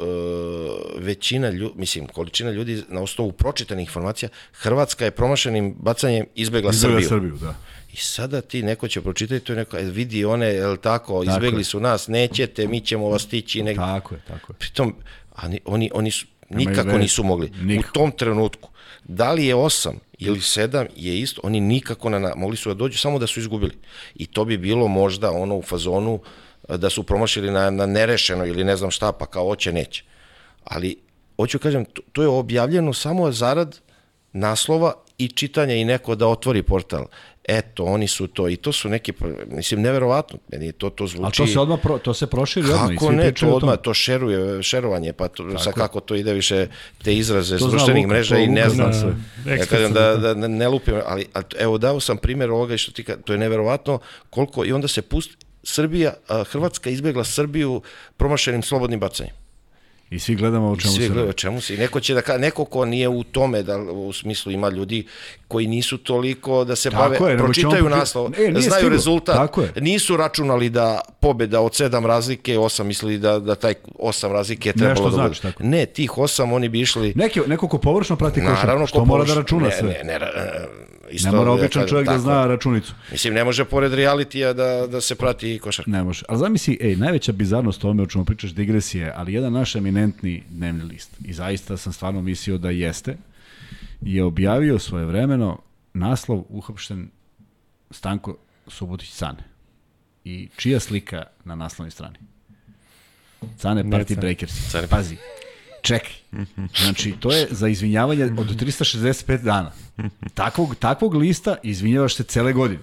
većina 0.98 1.50
ljudi, 1.50 1.74
mislim, 1.78 2.08
količina 2.08 2.52
ljudi 2.52 2.84
na 2.90 3.02
osnovu 3.02 3.32
pročitanih 3.32 3.88
informacija, 3.88 4.30
Hrvatska 4.54 5.06
je 5.06 5.12
promašenim 5.12 5.76
bacanjem 5.80 6.26
izbegla, 6.36 6.72
Izgleda 6.72 6.94
Srbiju. 6.94 7.10
Srbiju, 7.10 7.38
da. 7.38 7.56
I 7.94 7.98
sada 7.98 8.41
ti 8.41 8.64
neko 8.64 8.88
će 8.88 9.02
pročitati 9.02 9.45
to 9.45 9.54
i 9.54 9.56
neko, 9.56 9.78
e, 9.78 9.82
vidi 9.82 10.26
one, 10.26 10.48
jel 10.48 10.78
tako, 10.78 11.24
izbegli 11.24 11.60
je. 11.60 11.64
su 11.64 11.80
nas, 11.80 12.08
nećete, 12.08 12.68
mi 12.68 12.82
ćemo 12.82 13.10
vas 13.10 13.22
stići 13.22 13.64
negde. 13.64 13.82
Tako 13.82 14.16
je, 14.16 14.22
tako 14.28 14.54
je. 14.54 14.58
Pritom, 14.58 14.95
ani, 15.36 15.60
oni, 15.66 15.91
oni 15.94 16.12
su, 16.12 16.26
nikako 16.50 16.98
nisu 16.98 17.24
mogli. 17.24 17.52
Nikako. 17.62 17.90
U 17.90 17.94
tom 17.94 18.12
trenutku, 18.12 18.70
da 19.04 19.32
li 19.32 19.45
je 19.45 19.56
8 19.56 19.94
ili 20.20 20.40
7 20.40 20.88
je 20.95 21.20
isto, 21.20 21.41
oni 21.44 21.60
nikako 21.60 22.10
na, 22.10 22.34
mogli 22.36 22.58
su 22.58 22.70
da 22.70 22.76
dođu 22.76 22.98
samo 22.98 23.20
da 23.20 23.28
su 23.28 23.40
izgubili. 23.40 23.78
I 24.16 24.26
to 24.26 24.45
bi 24.45 24.58
bilo 24.58 24.88
možda 24.88 25.32
ono 25.32 25.56
u 25.56 25.62
fazonu 25.62 26.20
e, 26.26 26.43
da 26.69 26.90
su 26.90 27.03
promašili 27.03 27.52
na, 27.52 27.69
na 27.69 27.85
nerešeno 27.85 28.45
ili 28.45 28.64
ne 28.64 28.77
znam 28.77 28.91
šta, 28.91 29.11
pa 29.11 29.26
kao 29.26 29.49
oće 29.49 29.73
neće. 29.73 30.03
Ali, 30.64 30.98
hoću 31.38 31.60
kažem, 31.60 31.85
to, 31.85 32.02
to 32.11 32.22
je 32.22 32.27
objavljeno 32.27 32.94
samo 32.94 33.31
zarad 33.31 33.80
naslova 34.34 34.94
i 35.18 35.27
čitanja 35.27 35.76
i 35.76 35.85
neko 35.85 36.15
da 36.15 36.27
otvori 36.27 36.64
portal. 36.64 37.06
Eto, 37.48 37.84
oni 37.84 38.07
su 38.07 38.27
to 38.27 38.49
i 38.49 38.56
to 38.56 38.72
su 38.72 38.90
neki, 38.90 39.14
mislim, 39.48 39.81
neverovatno, 39.81 40.40
meni 40.52 40.72
to, 40.72 40.90
to 40.90 41.07
zvuči... 41.07 41.27
A 41.27 41.45
to 41.45 41.48
se 41.48 41.60
odmah 41.60 41.80
pro, 41.81 41.98
to 41.98 42.14
se 42.14 42.27
proširi 42.27 42.65
odmah 42.65 42.90
Kako 42.90 43.11
ne, 43.11 43.31
to 43.31 43.48
odmah, 43.48 43.77
to 43.84 43.94
šeruje, 43.94 44.64
šerovanje, 44.64 45.14
pa 45.14 45.27
to, 45.27 45.60
sa 45.60 45.72
kako 45.72 45.99
to 45.99 46.15
ide 46.15 46.34
više 46.34 46.68
te 47.03 47.15
izraze 47.15 47.57
To 47.57 47.68
s 47.68 47.72
društvenih 47.72 48.07
mreža 48.07 48.35
to 48.35 48.41
i 48.41 48.48
ne 48.48 48.69
znam 48.69 48.94
zna 48.94 49.02
sve. 49.02 49.15
Ja 49.57 49.65
kažem 49.65 49.94
da, 49.94 50.15
da 50.15 50.34
ne, 50.48 50.68
lupim, 50.68 50.95
ali 51.06 51.26
a, 51.34 51.41
evo 51.60 51.77
dao 51.77 51.99
sam 51.99 52.18
primjer 52.18 52.52
ovoga 52.52 52.73
i 52.73 52.77
što 52.77 52.91
ti 52.91 53.03
ka, 53.03 53.18
to 53.18 53.34
je 53.34 53.40
neverovatno 53.40 53.99
koliko 54.30 54.65
i 54.65 54.72
onda 54.72 54.88
se 54.88 55.02
pusti 55.02 55.35
Srbija, 55.64 56.14
Hrvatska 56.52 56.90
izbegla 56.90 57.23
Srbiju 57.23 57.81
promašenim 58.18 58.64
slobodnim 58.64 58.99
bacanjem. 58.99 59.35
I 60.10 60.19
svi 60.19 60.35
gledamo 60.35 60.69
o 60.69 60.76
I 60.76 60.81
čemu 60.81 60.94
svi 60.94 61.07
se 61.07 61.14
radi. 61.14 61.30
o 61.30 61.34
čemu 61.34 61.61
se. 61.61 61.73
i 61.73 61.77
Neko 61.77 61.99
će 61.99 62.14
da 62.14 62.22
ka, 62.22 62.38
neko 62.38 62.65
ko 62.65 62.85
nije 62.85 63.07
u 63.10 63.23
tome, 63.23 63.64
da 63.64 63.77
u 63.77 64.14
smislu 64.14 64.52
ima 64.52 64.69
ljudi 64.69 65.07
koji 65.53 65.67
nisu 65.67 65.97
toliko 65.99 66.63
da 66.63 66.75
se 66.75 66.89
Tako 66.89 67.03
bave, 67.03 67.17
je, 67.21 67.34
on 67.34 67.39
pročitaju 67.39 67.84
proči- 67.84 67.89
naslov, 67.91 68.27
E, 68.27 68.51
znaju 68.51 68.61
stiglo. 68.63 68.89
rezultat, 68.89 69.35
Tako 69.38 69.61
je. 69.61 69.71
nisu 69.77 70.17
računali 70.17 70.69
da 70.71 70.88
pobeda 71.19 71.61
od 71.61 71.75
sedam 71.75 72.05
razlike, 72.05 72.57
osam 72.59 72.88
mislili 72.88 73.17
da, 73.17 73.39
da 73.39 73.55
taj 73.55 73.73
osam 73.97 74.31
razlike 74.31 74.69
je 74.69 74.73
trebalo 74.73 74.89
Nešto 74.91 75.09
da 75.11 75.15
znači, 75.17 75.41
tako. 75.41 75.63
Ne, 75.63 75.85
tih 75.88 76.17
osam 76.17 76.53
oni 76.53 76.69
bi 76.69 76.80
išli 76.80 77.13
Neki, 77.15 77.39
neko 77.47 77.67
ko 77.67 77.77
površno 77.80 78.15
prati 78.15 78.39
košarku, 78.41 78.59
Naravno, 78.59 78.88
što 78.88 78.99
ko 78.99 79.05
mora 79.05 79.23
da 79.23 79.34
računa 79.35 79.65
ne, 79.65 79.71
sve. 79.73 79.89
Ne, 79.89 80.03
ne, 80.03 80.19
ne, 80.19 80.27
isto, 81.11 81.27
Ne 81.27 81.38
mora 81.38 81.49
ja 81.49 81.53
običan 81.53 81.69
kažem, 81.73 81.88
čovjek 81.88 82.05
da 82.05 82.11
tako 82.11 82.21
zna 82.21 82.41
je. 82.41 82.47
računicu. 82.47 82.93
Mislim, 83.11 83.34
ne 83.34 83.43
može 83.43 83.65
pored 83.65 83.93
realitija 83.93 84.53
da, 84.53 84.88
da 84.88 85.01
se 85.01 85.15
prati 85.15 85.53
i 85.53 85.59
košarka. 85.59 85.91
Ne 85.91 86.03
može. 86.03 86.25
Ali 86.30 86.39
zamisli, 86.39 86.77
ej, 86.81 86.95
najveća 86.95 87.31
bizarnost 87.34 87.80
o 87.80 87.81
tome 87.81 88.03
o 88.03 88.07
čemu 88.07 88.25
pričaš 88.25 88.51
digresije, 88.51 89.13
ali 89.15 89.34
jedan 89.34 89.53
naš 89.53 89.75
eminentni 89.75 90.43
dnevni 90.49 90.84
list, 90.84 91.11
i 91.21 91.34
zaista 91.34 91.77
sam 91.77 91.93
stvarno 91.93 92.21
mislio 92.21 92.57
da 92.57 92.69
jeste, 92.69 93.17
je 94.05 94.23
objavio 94.23 94.80
svoje 94.80 95.05
vremeno 95.05 95.59
naslov 95.93 96.43
uhapšten 96.49 97.09
Stanko 97.91 98.38
Subotić 98.67 99.11
Cane. 99.11 99.43
I 100.25 100.49
čija 100.57 100.80
slika 100.80 101.23
na 101.45 101.55
naslovnoj 101.55 101.91
strani? 101.91 102.17
Cane 103.57 103.84
Ne, 103.84 103.97
Party. 103.97 104.19
Breakers. 104.19 104.71
Cane. 104.71 104.88
Pazi. 104.88 105.17
Čekaj. 105.81 106.11
Znači, 106.84 107.13
to 107.19 107.31
je 107.31 107.47
za 107.51 107.67
izvinjavanje 107.67 108.23
od 108.23 108.61
365 108.61 109.43
dana. 109.43 109.71
Takvog, 110.34 110.75
takvog 110.75 111.13
lista 111.13 111.55
izvinjavaš 111.63 112.15
se 112.15 112.23
cele 112.23 112.53
godine. 112.53 112.80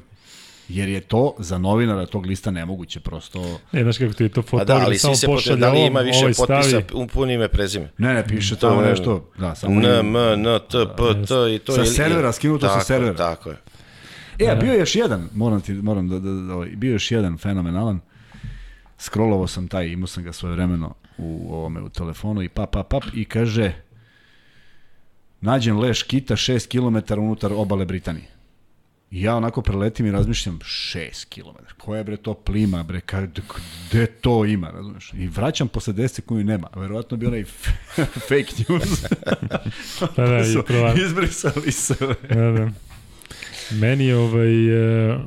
Jer 0.70 0.88
je 0.88 1.00
to 1.00 1.34
za 1.38 1.58
novinara 1.58 2.06
tog 2.06 2.26
lista 2.26 2.50
nemoguće, 2.50 3.00
prosto... 3.00 3.60
E, 3.72 3.82
znaš 3.82 3.98
kako 3.98 4.12
ti 4.12 4.22
je 4.22 4.28
to 4.28 4.42
Pa 4.42 4.48
fotograf, 4.48 4.78
da, 4.78 4.84
ali 4.84 4.98
samo 4.98 5.14
pošalje 5.26 5.56
da 5.56 5.72
li 5.72 5.80
ima 5.80 6.00
više 6.00 6.18
ovaj 6.18 6.32
potpisa, 6.34 6.62
stavi. 6.62 6.84
u 6.94 7.06
puno 7.06 7.32
ime 7.32 7.48
prezime. 7.48 7.90
Ne, 7.98 8.14
ne, 8.14 8.26
piše 8.26 8.56
tamo 8.56 8.82
je- 8.82 8.88
nešto, 8.90 9.30
da, 9.38 9.54
samo 9.54 9.72
N. 9.74 9.84
M, 9.84 10.16
N, 10.16 10.44
T, 10.70 10.78
P, 10.96 11.02
T 11.26 11.54
i 11.54 11.58
to. 11.58 11.72
Sa 11.72 11.80
ili- 11.80 11.86
servera, 11.86 12.32
skinuto 12.32 12.68
sa 12.68 12.80
servera. 12.80 13.16
Tako 13.16 13.50
je. 13.50 13.56
E, 14.38 14.50
a 14.50 14.54
bio 14.54 14.72
je 14.72 14.78
još 14.78 14.94
jedan, 14.94 15.28
moram 15.34 15.60
ti, 15.60 15.72
moram 15.72 16.08
da, 16.08 16.18
da, 16.18 16.30
da, 16.30 16.54
ovaj, 16.54 16.68
bio 16.68 16.88
je 16.88 16.94
još 16.94 17.10
jedan 17.10 17.38
fenomenalan. 17.38 18.00
Scrollovao 18.98 19.46
sam 19.46 19.68
taj, 19.68 19.86
imao 19.86 20.06
sam 20.06 20.24
ga 20.24 20.32
svoje 20.32 20.54
vremeno 20.54 20.94
u 21.18 21.54
ovome 21.54 21.80
u 21.80 21.88
telefonu 21.88 22.42
i 22.42 22.48
pap, 22.48 22.70
pap, 22.70 22.88
pap 22.88 23.02
i 23.14 23.24
kaže 23.24 23.72
nađen 25.40 25.78
leš 25.78 26.02
kita 26.02 26.36
6 26.36 26.68
km 26.68 27.20
unutar 27.20 27.52
obale 27.52 27.84
Britanije. 27.84 28.26
I 29.10 29.22
ja 29.22 29.36
onako 29.36 29.62
preletim 29.62 30.06
i 30.06 30.10
razmišljam 30.10 30.58
6 30.58 31.24
km. 31.34 31.64
Koja 31.78 32.02
bre 32.02 32.16
to 32.16 32.34
plima, 32.34 32.82
bre, 32.82 33.00
ka, 33.00 33.26
gde 33.90 34.06
to 34.06 34.44
ima, 34.44 34.70
razumeš? 34.70 35.12
I 35.14 35.28
vraćam 35.28 35.68
posle 35.68 35.94
10 35.94 36.08
sekundi 36.08 36.44
nema. 36.44 36.68
Verovatno 36.76 37.16
bi 37.16 37.26
onaj 37.26 37.44
fake 38.28 38.64
news. 38.68 39.02
Da, 40.16 40.26
da, 40.26 40.40
i 40.40 40.56
prva. 40.66 40.94
izbrisali 41.06 41.72
sve. 41.72 42.14
Da, 42.28 42.50
da. 42.50 42.70
Meni 43.70 44.06
je 44.06 44.16
ovaj, 44.16 44.68
e, 45.12 45.18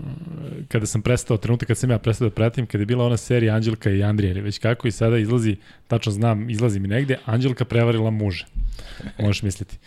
kada 0.67 0.85
sam 0.85 1.01
prestao, 1.01 1.37
trenutak 1.37 1.67
kad 1.67 1.77
sam 1.77 1.91
ja 1.91 1.97
prestao 1.99 2.29
da 2.29 2.35
pratim, 2.35 2.65
kada 2.65 2.81
je 2.81 2.85
bila 2.85 3.05
ona 3.05 3.17
serija 3.17 3.55
Anđelka 3.55 3.89
i 3.89 4.03
Andrija 4.03 4.31
ili 4.31 4.41
već 4.41 4.59
kako 4.59 4.87
i 4.87 4.91
sada 4.91 5.17
izlazi, 5.17 5.55
tačno 5.87 6.11
znam, 6.11 6.49
izlazi 6.49 6.79
mi 6.79 6.87
negde, 6.87 7.17
Anđelka 7.25 7.65
prevarila 7.65 8.09
muže. 8.09 8.45
Možeš 9.19 9.41
misliti. 9.41 9.77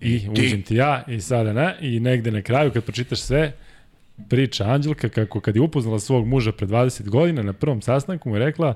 I 0.00 0.28
uđem 0.30 0.62
ti 0.62 0.74
ja 0.76 1.04
i 1.08 1.20
sada 1.20 1.52
ne, 1.52 1.76
i 1.80 2.00
negde 2.00 2.30
na 2.30 2.42
kraju 2.42 2.70
kad 2.70 2.84
pročitaš 2.84 3.20
sve, 3.20 3.52
priča 4.28 4.64
Anđelka 4.64 5.08
kako 5.08 5.40
kad 5.40 5.56
je 5.56 5.62
upoznala 5.62 5.98
svog 5.98 6.26
muža 6.26 6.52
pre 6.52 6.66
20 6.66 7.08
godina 7.08 7.42
na 7.42 7.52
prvom 7.52 7.82
sastanku 7.82 8.28
mu 8.28 8.36
je 8.36 8.44
rekla 8.44 8.74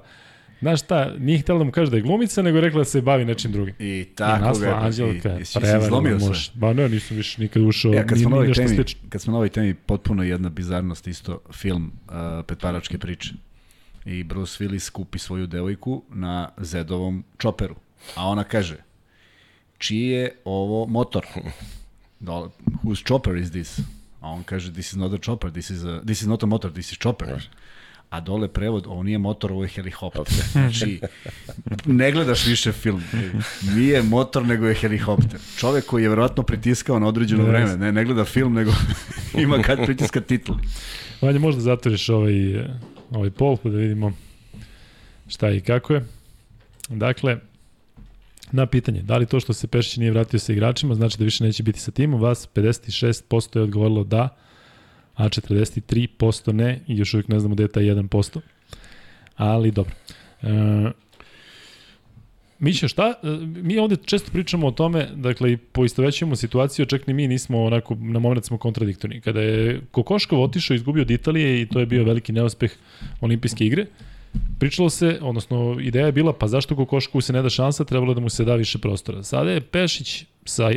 Znaš 0.61 0.83
šta, 0.83 1.13
nije 1.19 1.39
htjela 1.39 1.59
da 1.59 1.65
mu 1.65 1.73
kaže 1.73 1.91
da 1.91 1.97
je 1.97 2.03
glumica, 2.03 2.43
nego 2.43 2.59
je 2.59 2.61
rekla 2.61 2.79
da 2.79 2.85
se 2.85 3.01
bavi 3.01 3.25
nečim 3.25 3.53
drugim. 3.53 3.75
I 3.79 4.07
tako 4.15 4.39
I 4.39 4.47
nasla 4.47 4.67
ga. 4.67 4.75
Anđelka, 4.75 5.39
i, 5.39 5.43
i, 5.43 5.45
prevarila 5.61 6.01
muž. 6.01 6.49
Ba 6.55 6.73
ne, 6.73 6.89
nisam 6.89 7.17
više 7.17 7.41
nikad 7.43 7.63
ušao, 7.63 7.93
Ja, 7.93 8.07
kad 8.07 8.19
smo, 8.19 8.41
ni 8.43 8.53
temi, 8.53 8.69
slično. 8.69 9.01
kad 9.09 9.21
smo 9.23 9.31
na 9.31 9.37
ovoj 9.37 9.49
temi, 9.49 9.75
potpuno 9.75 10.23
jedna 10.23 10.49
bizarnost 10.49 11.07
isto, 11.07 11.41
film 11.53 11.93
uh, 12.07 12.15
Petvaračke 12.47 12.99
priče. 12.99 13.35
I 14.05 14.23
Bruce 14.23 14.65
Willis 14.65 14.91
kupi 14.91 15.19
svoju 15.19 15.47
devojku 15.47 16.03
na 16.11 16.49
Zedovom 16.57 17.25
čoperu. 17.39 17.75
A 18.15 18.29
ona 18.29 18.45
kaže, 18.45 18.77
čiji 19.79 20.07
je 20.09 20.35
ovo 20.45 20.87
motor? 20.87 21.27
Dole, 22.21 22.49
whose 22.85 23.05
chopper 23.09 23.37
is 23.37 23.51
this? 23.51 23.79
A 24.21 24.29
on 24.31 24.43
kaže, 24.43 24.73
this 24.73 24.87
is 24.87 24.97
not 24.97 25.15
a 25.15 25.19
chopper, 25.25 25.51
this 25.51 25.71
is, 25.71 25.85
a, 25.85 26.01
this 26.07 26.23
is 26.23 26.27
not 26.29 26.43
a 26.43 26.47
motor, 26.47 26.71
this 26.73 26.93
is 26.93 26.99
chopper. 26.99 27.49
A 28.11 28.21
dole 28.21 28.49
prevod, 28.49 28.87
ovo 28.87 29.03
nije 29.03 29.19
motor, 29.19 29.53
ovo 29.53 29.63
je 29.63 29.69
helikopter. 29.69 30.25
Znači, 30.53 31.01
ne 31.87 32.13
gledaš 32.13 32.47
više 32.47 32.73
film. 32.73 33.03
Nije 33.75 34.03
motor, 34.03 34.45
nego 34.47 34.67
je 34.67 34.75
helikopter. 34.75 35.41
Čovek 35.59 35.87
koji 35.87 36.03
je 36.03 36.09
verovatno 36.09 36.43
pritiskao 36.43 36.99
na 36.99 37.07
određeno 37.07 37.43
Yes. 37.45 37.49
vreme. 37.49 37.77
Ne, 37.77 37.93
ne 37.93 38.05
gleda 38.05 38.25
film, 38.25 38.55
nego 38.55 38.73
ima 39.45 39.63
kad 39.63 39.85
pritiska 39.85 40.21
titl. 40.21 40.53
Vanja, 41.23 41.39
možda 41.39 41.61
zatvoriš 41.61 42.09
ovaj, 42.09 42.65
ovaj 43.11 43.31
pol, 43.31 43.57
pa 43.57 43.69
da 43.69 43.77
vidimo 43.77 44.13
šta 45.29 45.51
i 45.51 45.61
kako 45.61 45.95
je. 45.95 46.05
Dakle, 46.89 47.37
na 48.53 48.67
pitanje, 48.67 49.03
da 49.03 49.17
li 49.17 49.27
to 49.27 49.41
što 49.41 49.53
se 49.53 49.67
Pešić 49.67 49.97
nije 49.97 50.11
vratio 50.11 50.41
sa 50.41 50.53
igračima, 50.53 50.95
znači 50.95 51.19
da 51.19 51.25
više 51.25 51.45
neće 51.45 51.63
biti 51.63 51.81
sa 51.81 51.91
timom, 51.91 52.21
vas 52.21 52.49
56% 52.55 53.57
je 53.57 53.63
odgovorilo 53.63 54.05
da, 54.05 54.37
a 55.15 55.29
43% 55.29 56.53
ne 56.53 56.81
i 56.87 56.97
još 56.97 57.15
uvijek 57.15 57.29
ne 57.29 57.41
znamo 57.41 57.55
gde 57.55 57.65
je 57.65 57.69
taj 57.69 57.83
1%. 57.83 58.41
Ali 59.37 59.71
dobro. 59.71 59.95
E, 60.43 60.91
Miša, 62.59 62.89
šta? 62.89 63.15
E, 63.23 63.29
Mi 63.47 63.79
ovde 63.79 63.97
često 63.97 64.31
pričamo 64.33 64.67
o 64.67 64.71
tome, 64.71 65.09
dakle, 65.15 65.57
poistovećujemo 65.57 66.37
situaciju, 66.37 66.87
čak 66.87 67.07
ni 67.07 67.15
mi 67.15 67.29
nismo 67.29 67.63
onako, 67.63 67.95
na 68.01 68.19
moment 68.19 68.45
smo 68.47 68.59
kontradiktorni. 68.59 69.21
Kada 69.21 69.41
je 69.41 69.81
Kokoškov 69.91 70.43
otišao 70.43 70.75
izgubio 70.75 71.03
od 71.03 71.11
Italije 71.11 71.63
i 71.63 71.67
to 71.67 71.81
je 71.81 71.87
bio 71.87 72.05
veliki 72.05 72.33
neuspeh 72.33 72.73
olimpijske 73.21 73.65
igre, 73.65 73.87
pričalo 74.59 74.91
se, 74.91 75.19
odnosno 75.23 75.77
ideja 75.81 76.07
je 76.07 76.13
bila, 76.13 76.33
pa 76.33 76.49
zašto 76.49 76.77
Kokoškovu 76.77 77.23
se 77.23 77.33
ne 77.33 77.43
da 77.43 77.51
šansa, 77.51 77.85
trebalo 77.85 78.15
da 78.15 78.21
mu 78.21 78.29
se 78.29 78.45
da 78.45 78.55
više 78.55 78.79
prostora. 78.79 79.23
Sada 79.23 79.51
je 79.51 79.61
Pešić 79.61 80.25
sa 80.45 80.71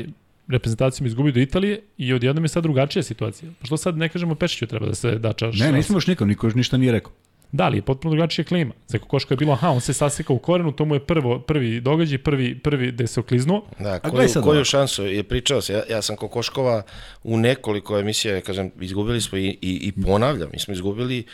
reprezentacijom 0.48 1.08
izgubio 1.08 1.32
do 1.32 1.40
Italije 1.40 1.82
i 1.98 2.14
odjednom 2.14 2.44
je 2.44 2.50
sad 2.50 2.64
drugačija 2.64 3.04
situacija. 3.04 3.52
Pa 3.60 3.66
što 3.66 3.78
sad 3.78 3.98
ne 3.98 4.10
kažemo 4.10 4.36
Pešiću 4.36 4.68
treba 4.68 4.86
da 4.86 4.96
se 4.96 5.12
da 5.12 5.34
čas? 5.34 5.56
Ne, 5.60 5.72
nismo 5.72 5.98
još 5.98 6.08
nikom, 6.08 6.28
niko 6.28 6.48
još 6.48 6.56
ništa 6.56 6.78
nije 6.78 6.92
rekao. 6.92 7.12
Da 7.52 7.68
li 7.68 7.78
je 7.78 7.82
potpuno 7.82 8.16
drugačija 8.16 8.46
klima. 8.46 8.74
Za 8.88 9.00
Kokoška 9.00 9.34
je 9.34 9.38
bilo, 9.38 9.54
aha, 9.54 9.70
on 9.70 9.82
se 9.82 9.94
saseka 9.94 10.34
u 10.34 10.40
korenu, 10.40 10.72
to 10.72 10.86
mu 10.86 10.96
je 10.96 11.00
prvo, 11.00 11.40
prvi 11.40 11.82
događaj, 11.82 12.18
prvi, 12.18 12.60
prvi 12.60 12.92
gde 12.92 13.08
se 13.08 13.20
okliznuo. 13.20 13.66
Da, 13.80 14.00
koju, 14.00 14.30
sad 14.30 14.44
koju 14.44 14.64
šansu 14.64 15.06
je 15.06 15.24
pričao 15.24 15.62
se. 15.62 15.74
Ja, 15.74 15.84
ja 15.90 16.02
sam 16.02 16.16
Kokoškova 16.16 16.82
u 17.24 17.38
nekoliko 17.38 18.00
emisija, 18.00 18.42
kažem, 18.42 18.72
izgubili 18.80 19.22
smo 19.22 19.38
i, 19.38 19.48
i, 19.48 19.58
i 19.62 19.92
ponavljam, 20.04 20.50
mi 20.54 20.60
smo 20.60 20.74
izgubili 20.74 21.26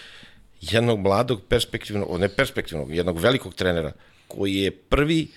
jednog 0.62 1.00
mladog 1.00 1.42
perspektivnog, 1.50 2.20
ne 2.20 2.30
perspektivnog, 2.30 2.96
jednog 2.96 3.20
velikog 3.20 3.54
trenera, 3.54 3.92
koji 4.28 4.56
je 4.56 4.72
prvi 4.72 5.28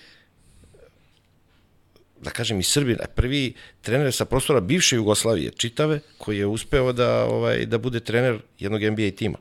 da 2.21 2.29
kažem 2.29 2.59
i 2.59 2.63
Srbin, 2.63 2.97
prvi 3.15 3.53
trener 3.81 4.13
sa 4.13 4.25
prostora 4.25 4.59
bivše 4.59 4.95
Jugoslavije, 4.95 5.51
čitave, 5.51 5.99
koji 6.17 6.37
je 6.37 6.45
uspeo 6.45 6.93
da 6.93 7.25
ovaj 7.25 7.65
da 7.65 7.77
bude 7.77 7.99
trener 7.99 8.39
jednog 8.59 8.81
NBA 8.81 9.11
tima. 9.15 9.37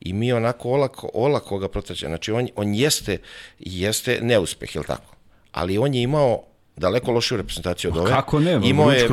I 0.00 0.12
mi 0.12 0.32
onako 0.32 0.70
olako, 0.70 1.10
olako 1.14 1.58
ga 1.58 1.68
protraćamo. 1.68 2.10
Znači, 2.10 2.32
on, 2.32 2.48
on 2.56 2.74
jeste, 2.74 3.18
jeste 3.58 4.18
neuspeh, 4.22 4.74
je 4.74 4.78
li 4.78 4.86
tako? 4.86 5.16
Ali 5.52 5.78
on 5.78 5.94
je 5.94 6.02
imao 6.02 6.44
daleko 6.76 7.12
lošiju 7.12 7.38
reprezentaciju 7.38 7.90
od 7.90 7.96
ove. 7.98 8.10
kako 8.10 8.40
ne, 8.40 8.58
ma, 8.58 8.66
Imao 8.66 8.90
je 8.90 9.08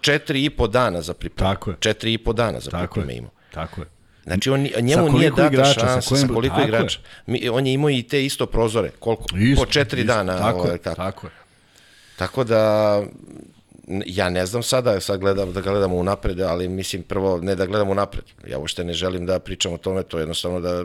četiri 0.00 0.44
i 0.44 0.50
po 0.50 0.66
dana 0.66 1.02
za 1.02 1.14
pripremu. 1.14 1.54
Tako 1.54 1.70
je. 1.70 1.76
Četiri 1.80 2.12
i 2.12 2.18
po 2.18 2.32
dana 2.32 2.60
za 2.60 2.70
pripreme 2.70 3.14
imao. 3.14 3.30
Tako 3.50 3.80
je. 3.80 3.86
Znači, 4.24 4.50
on, 4.50 4.60
njemu 4.80 5.02
koliko 5.02 5.18
nije 5.18 5.30
data 5.30 5.46
igrača, 5.46 5.72
sa 5.72 5.80
šansa, 5.80 6.00
sa, 6.00 6.08
kojim- 6.10 6.28
koliko 6.28 6.48
tako 6.50 6.62
je. 6.62 6.68
igrača. 6.68 6.98
Mi, 7.26 7.48
on 7.48 7.66
je 7.66 7.72
imao 7.72 7.90
i 7.90 8.02
te 8.02 8.24
isto 8.24 8.46
prozore. 8.46 8.90
Koliko? 8.90 9.24
Isto, 9.36 9.64
po 9.64 9.70
četiri 9.70 10.00
isto. 10.00 10.12
dana. 10.14 10.38
Tako 10.38 10.58
ovaj, 10.58 10.78
tako. 10.78 10.96
tako 10.96 11.26
je. 11.26 11.32
Tako 12.16 12.44
da 12.44 13.02
ja 14.06 14.30
ne 14.30 14.46
znam 14.46 14.62
sada, 14.62 15.00
sad 15.00 15.20
gledam 15.20 15.52
da 15.52 15.60
gledamo 15.60 15.96
unapred, 15.96 16.40
ali 16.40 16.68
mislim 16.68 17.02
prvo 17.02 17.38
ne 17.38 17.54
da 17.54 17.66
gledamo 17.66 17.90
unapred. 17.90 18.24
Ja 18.46 18.58
uopšte 18.58 18.84
ne 18.84 18.92
želim 18.92 19.26
da 19.26 19.38
pričam 19.38 19.72
o 19.72 19.78
tome, 19.78 20.02
to 20.02 20.18
je 20.18 20.22
jednostavno 20.22 20.60
da 20.60 20.84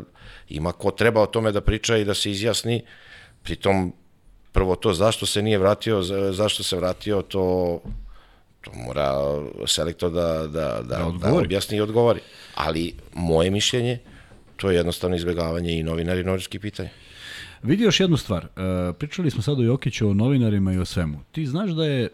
ima 0.49 0.72
ko 0.72 0.91
treba 0.91 1.22
o 1.22 1.26
tome 1.26 1.51
da 1.51 1.61
priča 1.61 1.97
i 1.97 2.05
da 2.05 2.14
se 2.14 2.31
izjasni. 2.31 2.84
Pritom 3.43 3.93
prvo 4.51 4.76
to 4.76 4.93
zašto 4.93 5.26
se 5.26 5.41
nije 5.41 5.57
vratio, 5.57 6.01
za- 6.01 6.31
zašto 6.31 6.64
se 6.64 6.76
vratio, 6.76 7.22
to 7.22 7.80
to 8.68 8.80
mora 8.85 9.14
selektor 9.68 10.11
da, 10.11 10.22
da, 10.22 10.48
da, 10.48 10.81
da, 10.81 11.18
da 11.22 11.34
objasni 11.34 11.77
i 11.77 11.81
odgovori. 11.81 12.19
Ali 12.56 12.94
moje 13.14 13.52
mišljenje, 13.52 13.99
to 14.56 14.69
je 14.69 14.76
jednostavno 14.76 15.15
izbjegavanje 15.15 15.80
i 15.80 15.84
novinari 15.84 16.22
i 16.22 16.23
novinarskih 16.23 16.61
pitanja. 16.61 16.89
Vidi 17.64 17.84
još 17.84 17.99
jednu 17.99 18.18
stvar. 18.18 18.45
E, 18.45 18.94
pričali 18.94 19.31
smo 19.31 19.41
sad 19.41 19.60
o 19.60 19.64
Jokiću, 19.64 20.10
o 20.10 20.14
novinarima 20.14 20.73
i 20.73 20.77
o 20.77 20.85
svemu. 20.85 21.19
Ti 21.31 21.45
znaš 21.45 21.69
da 21.69 21.85
je, 21.85 22.10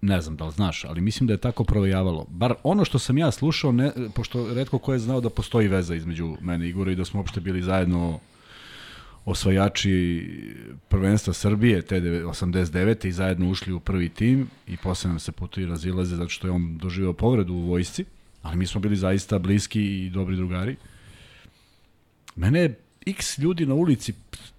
ne 0.00 0.20
znam 0.20 0.36
da 0.36 0.44
li 0.44 0.52
znaš, 0.52 0.84
ali 0.84 1.00
mislim 1.00 1.26
da 1.26 1.32
je 1.32 1.38
tako 1.38 1.64
provejavalo. 1.64 2.26
Bar 2.28 2.54
ono 2.62 2.84
što 2.84 2.98
sam 2.98 3.18
ja 3.18 3.30
slušao, 3.30 3.72
ne, 3.72 3.92
pošto 4.14 4.54
redko 4.54 4.78
ko 4.78 4.92
je 4.92 4.98
znao 4.98 5.20
da 5.20 5.30
postoji 5.30 5.68
veza 5.68 5.94
između 5.94 6.36
mene 6.40 6.66
i 6.66 6.68
Igora 6.68 6.92
i 6.92 6.96
da 6.96 7.04
smo 7.04 7.20
uopšte 7.20 7.40
bili 7.40 7.62
zajedno 7.62 8.18
osvajači 9.24 10.28
prvenstva 10.88 11.32
Srbije 11.32 11.82
te 11.82 12.00
deve- 12.00 12.24
89. 12.24 13.08
i 13.08 13.12
zajedno 13.12 13.50
ušli 13.50 13.72
u 13.72 13.80
prvi 13.80 14.08
tim 14.08 14.48
i 14.66 14.76
posle 14.76 15.08
nam 15.08 15.18
se 15.18 15.32
putovi 15.32 15.66
razilaze 15.66 16.16
zato 16.16 16.28
što 16.28 16.46
je 16.46 16.50
on 16.50 16.78
doživeo 16.78 17.12
povredu 17.12 17.54
u 17.54 17.66
vojsci, 17.66 18.04
ali 18.42 18.56
mi 18.56 18.66
smo 18.66 18.80
bili 18.80 18.96
zaista 18.96 19.38
bliski 19.38 19.82
i 19.82 20.10
dobri 20.10 20.36
drugari. 20.36 20.76
Mene 22.36 22.60
je 22.60 22.78
x 23.06 23.38
ljudi 23.38 23.66
na 23.66 23.74
ulici 23.74 24.14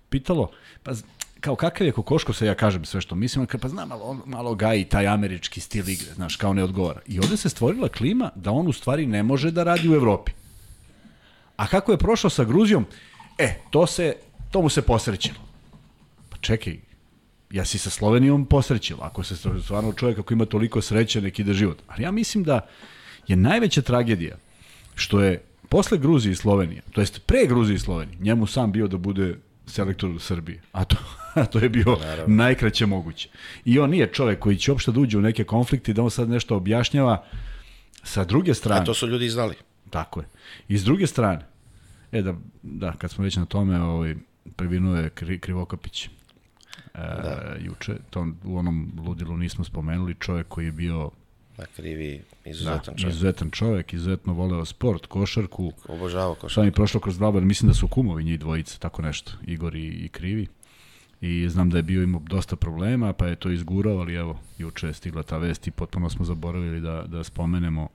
pitalo, 0.10 0.52
pa 0.84 0.92
kao 1.40 1.56
kakav 1.56 1.88
je 1.88 1.94
Kokoško, 1.94 2.34
se 2.34 2.46
ja 2.46 2.56
kažem 2.56 2.86
sve 2.86 3.02
što 3.02 3.16
mislim, 3.16 3.48
ali 3.52 3.60
pa 3.62 3.68
znam, 3.68 3.90
malo, 3.90 4.18
malo 4.26 4.56
gaji 4.56 4.86
taj 4.86 5.08
američki 5.08 5.60
stil 5.60 5.90
igre, 5.90 6.14
znaš, 6.14 6.36
kao 6.36 6.54
ne 6.54 6.64
odgovara. 6.64 7.02
I 7.08 7.20
ovde 7.20 7.38
se 7.38 7.50
stvorila 7.50 7.90
klima 7.90 8.32
da 8.36 8.52
on 8.52 8.68
u 8.68 8.74
stvari 8.74 9.06
ne 9.06 9.24
može 9.24 9.52
da 9.52 9.64
radi 9.64 9.90
u 9.90 9.94
Evropi. 9.94 10.32
A 11.58 11.68
kako 11.68 11.92
je 11.92 11.98
prošao 11.98 12.30
sa 12.30 12.44
Gruzijom, 12.44 12.86
e, 13.38 13.60
to 13.70 13.88
se, 13.88 14.16
to 14.52 14.62
mu 14.62 14.70
se 14.70 14.82
posrećilo. 14.82 15.40
Pa 16.30 16.38
čekaj, 16.38 16.78
ja 17.52 17.66
si 17.66 17.78
sa 17.78 17.90
Slovenijom 17.90 18.46
posrećilo. 18.46 19.00
Ako 19.02 19.24
se 19.24 19.36
stvarno 19.36 19.94
čovjek 19.94 20.20
ako 20.20 20.34
ima 20.34 20.46
toliko 20.46 20.82
sreće, 20.82 21.22
nek 21.22 21.40
ide 21.40 21.54
život. 21.54 21.78
Ali 21.88 22.04
ja 22.04 22.12
mislim 22.12 22.44
da 22.44 22.68
je 23.28 23.36
najveća 23.36 23.82
tragedija 23.82 24.38
što 24.96 25.22
je 25.22 25.44
posle 25.70 25.98
Gruzije 25.98 26.32
i 26.32 26.36
Slovenije, 26.36 26.82
to 26.92 27.02
jest 27.02 27.22
pre 27.26 27.46
Gruzije 27.48 27.76
i 27.76 27.80
Slovenije, 27.80 28.18
njemu 28.22 28.48
sam 28.48 28.72
bio 28.72 28.88
da 28.88 28.98
bude 28.98 29.36
selektor 29.68 30.10
u 30.10 30.20
Srbiji. 30.20 30.60
A 30.72 30.84
to, 30.84 30.98
a 31.42 31.46
to 31.46 31.60
je 31.60 31.70
bio 31.70 31.98
Naravno. 32.02 32.36
najkraće 32.36 32.86
moguće. 32.86 33.30
I 33.66 33.80
on 33.80 33.90
nije 33.90 34.14
čovek 34.14 34.40
koji 34.40 34.58
će 34.58 34.72
uopšte 34.72 34.92
da 34.92 35.00
uđe 35.00 35.18
u 35.18 35.22
neke 35.22 35.44
konflikte 35.44 35.94
da 35.94 36.04
on 36.04 36.12
sad 36.12 36.30
nešto 36.30 36.56
objašnjava. 36.56 37.24
Sa 38.04 38.24
druge 38.24 38.54
strane... 38.54 38.82
A 38.82 38.84
to 38.84 38.94
su 38.94 39.08
ljudi 39.08 39.30
znali. 39.30 39.56
Tako 39.90 40.20
je. 40.20 40.26
I 40.68 40.78
s 40.78 40.84
druge 40.84 41.08
strane, 41.08 41.46
e 42.12 42.22
da, 42.22 42.36
da 42.62 42.92
kad 42.92 43.12
smo 43.12 43.24
već 43.24 43.36
na 43.36 43.46
tome, 43.46 43.82
ovaj, 43.82 44.16
previnuo 44.56 44.96
je 44.96 45.10
Kri, 45.10 45.40
Krivokapić. 45.40 46.06
E, 46.06 46.10
da. 46.96 47.56
juče, 47.60 47.96
to 48.10 48.28
u 48.44 48.58
onom 48.58 48.92
ludilu 49.06 49.38
nismo 49.38 49.64
spomenuli, 49.64 50.16
čovjek 50.20 50.48
koji 50.48 50.66
je 50.66 50.72
bio 50.72 51.12
Na 51.58 51.66
krivi, 51.76 52.22
da, 52.44 52.50
izuzetan 52.50 52.96
čovjek. 52.98 53.14
izuzetan 53.14 53.50
čovjek, 53.50 53.94
izuzetno 53.94 54.34
voleo 54.34 54.66
sport, 54.66 55.06
košarku, 55.06 55.72
Obožavao 55.88 56.34
košarku. 56.34 56.50
šta 56.50 56.62
mi 56.62 56.68
je 56.68 56.72
prošlo 56.72 57.00
kroz 57.00 57.18
dva, 57.18 57.32
mislim 57.32 57.68
da 57.68 57.74
su 57.74 57.88
kumovi 57.88 58.24
njih 58.24 58.40
dvojice, 58.40 58.80
tako 58.80 59.02
nešto, 59.02 59.32
Igor 59.48 59.76
i, 59.76 59.88
i 59.88 60.10
Krivi. 60.10 60.48
I 61.22 61.50
znam 61.50 61.70
da 61.70 61.78
je 61.78 61.84
bio 61.84 62.04
imao 62.04 62.22
dosta 62.30 62.56
problema, 62.56 63.14
pa 63.14 63.28
je 63.28 63.36
to 63.36 63.50
izgurao, 63.50 63.98
ali 63.98 64.14
evo, 64.14 64.40
juče 64.58 64.88
je 64.88 64.94
stigla 64.94 65.24
ta 65.24 65.38
vest 65.38 65.68
i 65.68 65.72
potpuno 65.72 66.10
smo 66.10 66.26
zaboravili 66.26 66.82
da, 66.82 67.04
da 67.08 67.24
spomenemo 67.24 67.88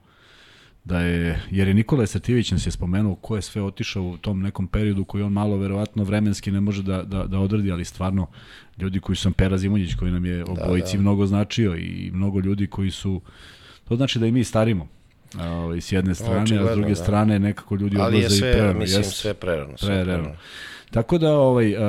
da 0.83 0.99
je, 0.99 1.41
jer 1.51 1.67
je 1.67 1.73
Nikola 1.73 2.07
Srtivić 2.07 2.51
nas 2.51 2.67
je 2.67 2.71
spomenuo 2.71 3.15
ko 3.15 3.35
je 3.35 3.41
sve 3.41 3.61
otišao 3.61 4.03
u 4.03 4.17
tom 4.17 4.41
nekom 4.41 4.67
periodu 4.67 5.05
koji 5.05 5.23
on 5.23 5.33
malo 5.33 5.57
verovatno 5.57 6.03
vremenski 6.03 6.51
ne 6.51 6.61
može 6.61 6.83
da, 6.83 7.03
da, 7.03 7.23
da 7.23 7.39
odradi, 7.39 7.71
ali 7.71 7.85
stvarno 7.85 8.27
ljudi 8.77 8.99
koji 8.99 9.15
su 9.15 9.31
Pera 9.31 9.57
Zimonjić 9.57 9.95
koji 9.95 10.11
nam 10.11 10.25
je 10.25 10.43
obojici 10.43 10.91
da, 10.91 10.97
da. 10.97 11.01
mnogo 11.01 11.25
značio 11.25 11.75
i 11.75 12.11
mnogo 12.13 12.39
ljudi 12.39 12.67
koji 12.67 12.91
su, 12.91 13.21
to 13.87 13.95
znači 13.95 14.19
da 14.19 14.27
i 14.27 14.31
mi 14.31 14.43
starimo. 14.43 14.87
ovaj, 15.39 15.81
s 15.81 15.91
jedne 15.91 16.15
strane, 16.15 16.37
a 16.37 16.39
s 16.39 16.43
Očigledno, 16.43 16.75
druge 16.75 16.89
da. 16.89 16.95
strane 16.95 17.39
nekako 17.39 17.75
ljudi 17.75 17.97
Ali 17.99 18.17
je 18.17 18.17
odlaze 18.17 18.35
i 18.35 18.39
sve, 18.39 18.51
prerano. 18.51 18.79
mislim, 18.79 19.03
sve 19.03 19.33
prerano. 19.33 19.77
sve 19.77 20.03
Prerano. 20.03 20.31
Tako 20.91 21.17
da 21.17 21.37
ovaj 21.37 21.73
uh, 21.73 21.81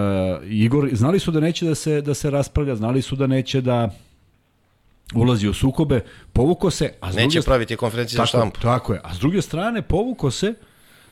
Igor 0.45 0.89
znali 0.93 1.19
su 1.19 1.31
da 1.31 1.41
neće 1.41 1.67
da 1.67 1.75
se 1.75 2.01
da 2.01 2.15
se 2.15 2.31
raspravlja, 2.31 2.77
znali 2.77 3.03
su 3.03 3.17
da 3.17 3.27
neće 3.27 3.61
da 3.61 3.91
ulazi 5.15 5.49
u 5.49 5.55
sukobe, 5.55 6.01
povuko 6.33 6.71
se, 6.71 6.93
a 7.01 7.13
s 7.13 7.15
druge 7.15 7.25
Neće 7.25 7.43
strane 7.43 7.55
praviti 7.55 7.77
konferenciju 7.77 8.17
za 8.17 8.27
štampu. 8.27 8.61
tako 8.61 8.93
je. 8.93 9.01
A 9.05 9.15
s 9.15 9.19
druge 9.19 9.43
strane 9.43 9.83
povuko 9.83 10.31
se 10.31 10.55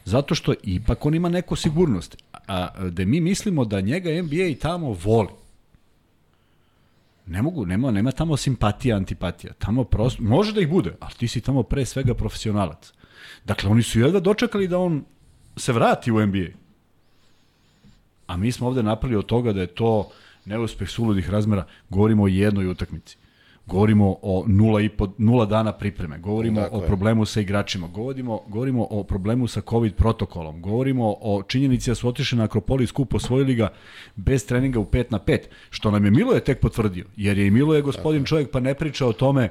zato 0.04 0.34
što 0.34 0.54
ipak 0.62 1.06
on 1.06 1.14
ima 1.14 1.28
neku 1.28 1.56
sigurnost. 1.56 2.16
A, 2.48 2.88
da 2.90 3.04
mi 3.04 3.20
mislimo 3.20 3.64
da 3.64 3.80
njega 3.80 4.22
NBA 4.22 4.44
i 4.44 4.54
tamo 4.54 4.96
voli. 5.04 5.28
Ne 7.26 7.42
mogu, 7.42 7.66
nema, 7.66 7.90
nema 7.90 8.12
tamo 8.12 8.36
simpatija, 8.36 8.96
antipatija. 8.96 9.52
Tamo 9.52 9.84
prosto, 9.84 10.22
može 10.22 10.52
da 10.52 10.60
ih 10.60 10.68
bude, 10.68 10.96
ali 11.00 11.14
ti 11.14 11.28
si 11.28 11.40
tamo 11.40 11.62
pre 11.62 11.84
svega 11.84 12.14
profesionalac. 12.14 12.92
Dakle, 13.44 13.70
oni 13.70 13.82
su 13.82 14.00
jedva 14.00 14.20
dočekali 14.20 14.68
da 14.68 14.78
on 14.78 15.04
se 15.56 15.72
vrati 15.72 16.12
u 16.12 16.26
NBA. 16.26 16.46
A 18.26 18.36
mi 18.36 18.52
smo 18.52 18.66
ovde 18.66 18.82
napravili 18.82 19.18
od 19.18 19.26
toga 19.26 19.52
da 19.52 19.60
je 19.60 19.66
to 19.66 20.10
neuspeh 20.44 20.90
suludih 20.90 21.30
razmera. 21.30 21.66
Govorimo 21.88 22.22
o 22.22 22.28
jednoj 22.28 22.66
utakmici. 22.66 23.16
Govorimo 23.70 24.16
o 24.22 24.44
nula, 24.46 24.80
i 24.80 24.88
po, 24.88 25.08
nula 25.18 25.46
dana 25.46 25.72
pripreme. 25.72 26.18
Govorimo 26.18 26.60
Tako 26.60 26.76
o 26.76 26.80
je. 26.80 26.86
problemu 26.86 27.24
sa 27.24 27.40
igračima. 27.40 27.86
Govorimo, 27.86 28.40
govorimo 28.48 28.86
o 28.90 29.04
problemu 29.04 29.46
sa 29.46 29.60
COVID 29.60 29.94
protokolom. 29.94 30.62
Govorimo 30.62 31.16
o 31.20 31.42
činjenici 31.42 31.90
da 31.90 31.94
su 31.94 32.08
otišli 32.08 32.38
na 32.38 32.44
Akropolis 32.44 32.92
kup, 32.92 33.14
osvojili 33.14 33.54
ga 33.54 33.68
bez 34.16 34.46
treninga 34.46 34.78
u 34.78 34.84
5 34.84 35.04
na 35.10 35.18
5, 35.18 35.38
što 35.70 35.90
nam 35.90 36.04
je 36.04 36.10
Miloje 36.10 36.40
tek 36.40 36.60
potvrdio. 36.60 37.04
Jer 37.16 37.38
je 37.38 37.46
i 37.46 37.50
Miloje 37.50 37.82
gospodin 37.82 38.24
čovjek 38.24 38.50
pa 38.50 38.60
ne 38.60 38.74
priča 38.74 39.06
o 39.06 39.12
tome 39.12 39.44
e, 39.44 39.50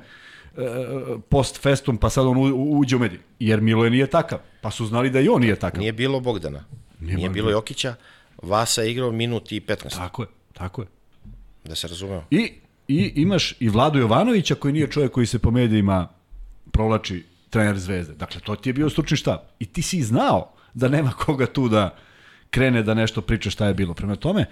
post 1.30 1.62
festum 1.62 1.98
pa 1.98 2.10
sad 2.10 2.26
on 2.26 2.38
uđe 2.80 2.96
u 2.96 3.00
medij. 3.00 3.20
Jer 3.40 3.62
Miloje 3.62 3.92
nije 3.92 4.08
takav. 4.08 4.40
Pa 4.62 4.72
su 4.72 4.86
znali 4.86 5.10
da 5.10 5.20
i 5.20 5.30
on 5.30 5.42
nije 5.42 5.56
takav. 5.56 5.80
Nije 5.80 5.94
bilo 5.94 6.20
Bogdana. 6.20 6.64
Nije, 7.00 7.18
Nije 7.18 7.30
bilo 7.30 7.52
Jokića. 7.52 7.96
Vasa 8.42 8.82
je 8.82 8.92
igrao 8.92 9.12
minut 9.12 9.52
i 9.52 9.62
15. 9.62 9.98
Tako 9.98 10.22
je, 10.22 10.28
tako 10.54 10.82
je. 10.82 10.88
Da 11.66 11.76
se 11.76 11.88
razumeo. 11.88 12.24
I, 12.32 12.52
I 12.90 13.14
imaš 13.16 13.56
i 13.60 13.70
Vladu 13.70 14.00
Jovanovića 14.00 14.56
koji 14.56 14.74
nije 14.74 14.92
čovjek 14.92 15.12
koji 15.12 15.26
se 15.26 15.40
po 15.40 15.52
medijima 15.52 16.08
provlači 16.72 17.26
trener 17.50 17.78
zvezde. 17.80 18.14
Dakle, 18.14 18.42
to 18.42 18.56
ti 18.56 18.70
je 18.70 18.74
bio 18.74 18.90
stručni 18.90 19.18
štab. 19.18 19.40
I 19.60 19.66
ti 19.66 19.82
si 19.82 20.02
znao 20.04 20.52
da 20.74 20.88
nema 20.88 21.12
koga 21.12 21.46
tu 21.46 21.70
da 21.70 21.96
krene 22.50 22.84
da 22.84 22.94
nešto 22.94 23.22
priča 23.22 23.50
šta 23.50 23.66
je 23.66 23.74
bilo. 23.74 23.94
Prema 23.94 24.16
tome, 24.16 24.46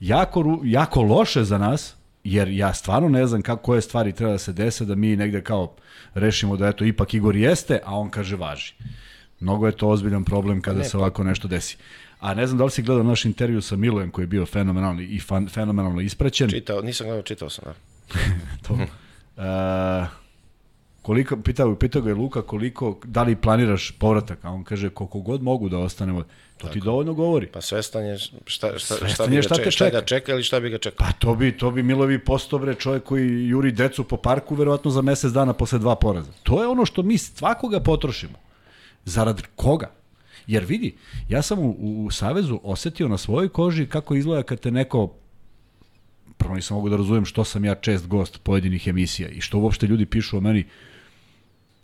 jako, 0.00 0.60
jako 0.64 1.02
loše 1.02 1.44
za 1.44 1.58
nas, 1.58 1.94
jer 2.24 2.48
ja 2.48 2.74
stvarno 2.74 3.08
ne 3.08 3.26
znam 3.26 3.42
kako 3.42 3.62
koje 3.62 3.80
stvari 3.80 4.12
treba 4.12 4.32
da 4.32 4.38
se 4.38 4.52
dese, 4.52 4.84
da 4.84 4.94
mi 4.94 5.16
negde 5.16 5.42
kao 5.42 5.74
rešimo 6.14 6.56
da 6.56 6.68
eto 6.68 6.84
ipak 6.84 7.14
Igor 7.14 7.36
jeste, 7.36 7.80
a 7.84 7.98
on 7.98 8.10
kaže 8.10 8.36
važi. 8.36 8.74
Mnogo 9.40 9.66
je 9.66 9.72
to 9.72 9.88
ozbiljan 9.88 10.24
problem 10.24 10.60
kada 10.60 10.84
se 10.84 10.96
ovako 10.96 11.24
nešto 11.24 11.48
desi. 11.48 11.76
A 12.20 12.34
ne 12.34 12.46
znam 12.46 12.58
da 12.58 12.64
li 12.64 12.70
si 12.70 12.82
gledao 12.82 13.04
naš 13.04 13.24
intervju 13.24 13.60
sa 13.60 13.76
Milojem 13.76 14.10
koji 14.10 14.22
je 14.22 14.26
bio 14.26 14.46
fenomenalni 14.46 15.04
i 15.04 15.20
fan, 15.20 15.48
fenomenalno 15.48 16.00
ispraćen. 16.00 16.50
Čitao, 16.50 16.82
nisam 16.82 17.06
gledao, 17.06 17.22
čitao 17.22 17.50
sam. 17.50 17.64
Da. 17.64 17.74
To. 18.68 18.74
Uh, 18.74 20.08
koliko, 21.02 21.36
pitao, 21.36 21.74
pitao 21.74 22.02
ga 22.02 22.10
je 22.10 22.14
Luka 22.14 22.42
koliko, 22.42 22.98
da 23.04 23.22
li 23.22 23.36
planiraš 23.36 23.90
povratak, 23.98 24.44
a 24.44 24.50
on 24.50 24.64
kaže 24.64 24.90
koliko 24.90 25.20
god 25.20 25.42
mogu 25.42 25.68
da 25.68 25.78
ostanemo. 25.78 26.24
To 26.58 26.68
ti 26.68 26.80
dovoljno 26.80 27.14
govori. 27.14 27.46
Pa 27.46 27.60
svestan 27.60 28.04
je 28.04 28.18
šta, 28.18 28.38
šta, 28.46 28.78
šta, 28.78 28.94
Svestan 28.94 29.30
bi 29.30 29.34
je 29.34 29.38
ga 29.38 29.42
šta 29.42 29.54
čeka, 29.54 29.70
šta 29.70 29.84
čeka. 29.84 30.00
ga 30.00 30.06
čeka 30.06 30.32
ili 30.32 30.42
šta 30.42 30.60
bi 30.60 30.70
ga 30.70 30.78
čekao. 30.78 31.06
Pa 31.06 31.12
to 31.12 31.34
bi, 31.34 31.58
to 31.58 31.70
bi 31.70 31.82
Milovi 31.82 32.18
postao 32.18 32.58
bre 32.58 32.74
čovjek 32.74 33.02
koji 33.04 33.48
juri 33.48 33.72
decu 33.72 34.04
po 34.04 34.16
parku 34.16 34.54
verovatno 34.54 34.90
za 34.90 35.02
mesec 35.02 35.32
dana 35.32 35.52
posle 35.52 35.78
dva 35.78 35.94
poraza. 35.94 36.32
To 36.42 36.62
je 36.62 36.68
ono 36.68 36.86
što 36.86 37.02
mi 37.02 37.18
svakoga 37.18 37.80
potrošimo. 37.80 38.38
Zarad 39.04 39.42
koga? 39.56 39.90
Jer 40.46 40.64
vidi, 40.64 40.96
ja 41.28 41.42
sam 41.42 41.58
u, 41.58 41.76
u, 41.78 42.10
Savezu 42.10 42.60
osetio 42.62 43.08
na 43.08 43.18
svojoj 43.18 43.48
koži 43.48 43.86
kako 43.86 44.14
izgleda 44.14 44.42
kad 44.42 44.60
te 44.60 44.70
neko 44.70 45.12
prvo 46.36 46.54
nisam 46.54 46.76
mogu 46.76 46.88
da 46.88 46.96
razumem 46.96 47.24
što 47.24 47.44
sam 47.44 47.64
ja 47.64 47.74
čest 47.74 48.06
gost 48.06 48.38
pojedinih 48.42 48.86
emisija 48.86 49.28
i 49.28 49.40
što 49.40 49.58
uopšte 49.58 49.86
ljudi 49.86 50.06
pišu 50.06 50.36
o 50.36 50.40
meni. 50.40 50.64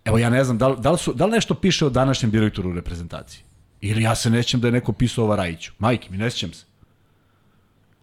Evo 0.04 0.18
ja 0.18 0.30
ne 0.30 0.44
znam, 0.44 0.58
da 0.58 0.68
li, 0.68 0.76
da 0.80 0.90
li, 0.90 0.98
su, 0.98 1.12
da 1.12 1.26
li 1.26 1.32
nešto 1.32 1.54
piše 1.54 1.86
o 1.86 1.90
današnjem 1.90 2.30
direktoru 2.30 2.72
reprezentacije? 2.72 3.44
Ili 3.80 4.02
ja 4.02 4.14
se 4.14 4.30
nećem 4.30 4.60
da 4.60 4.68
je 4.68 4.72
neko 4.72 4.92
pisao 4.92 5.24
o 5.24 5.28
Varajiću. 5.28 5.72
Majke, 5.78 6.10
mi 6.10 6.16
ne 6.16 6.30
sjećam 6.30 6.52
se. 6.52 6.64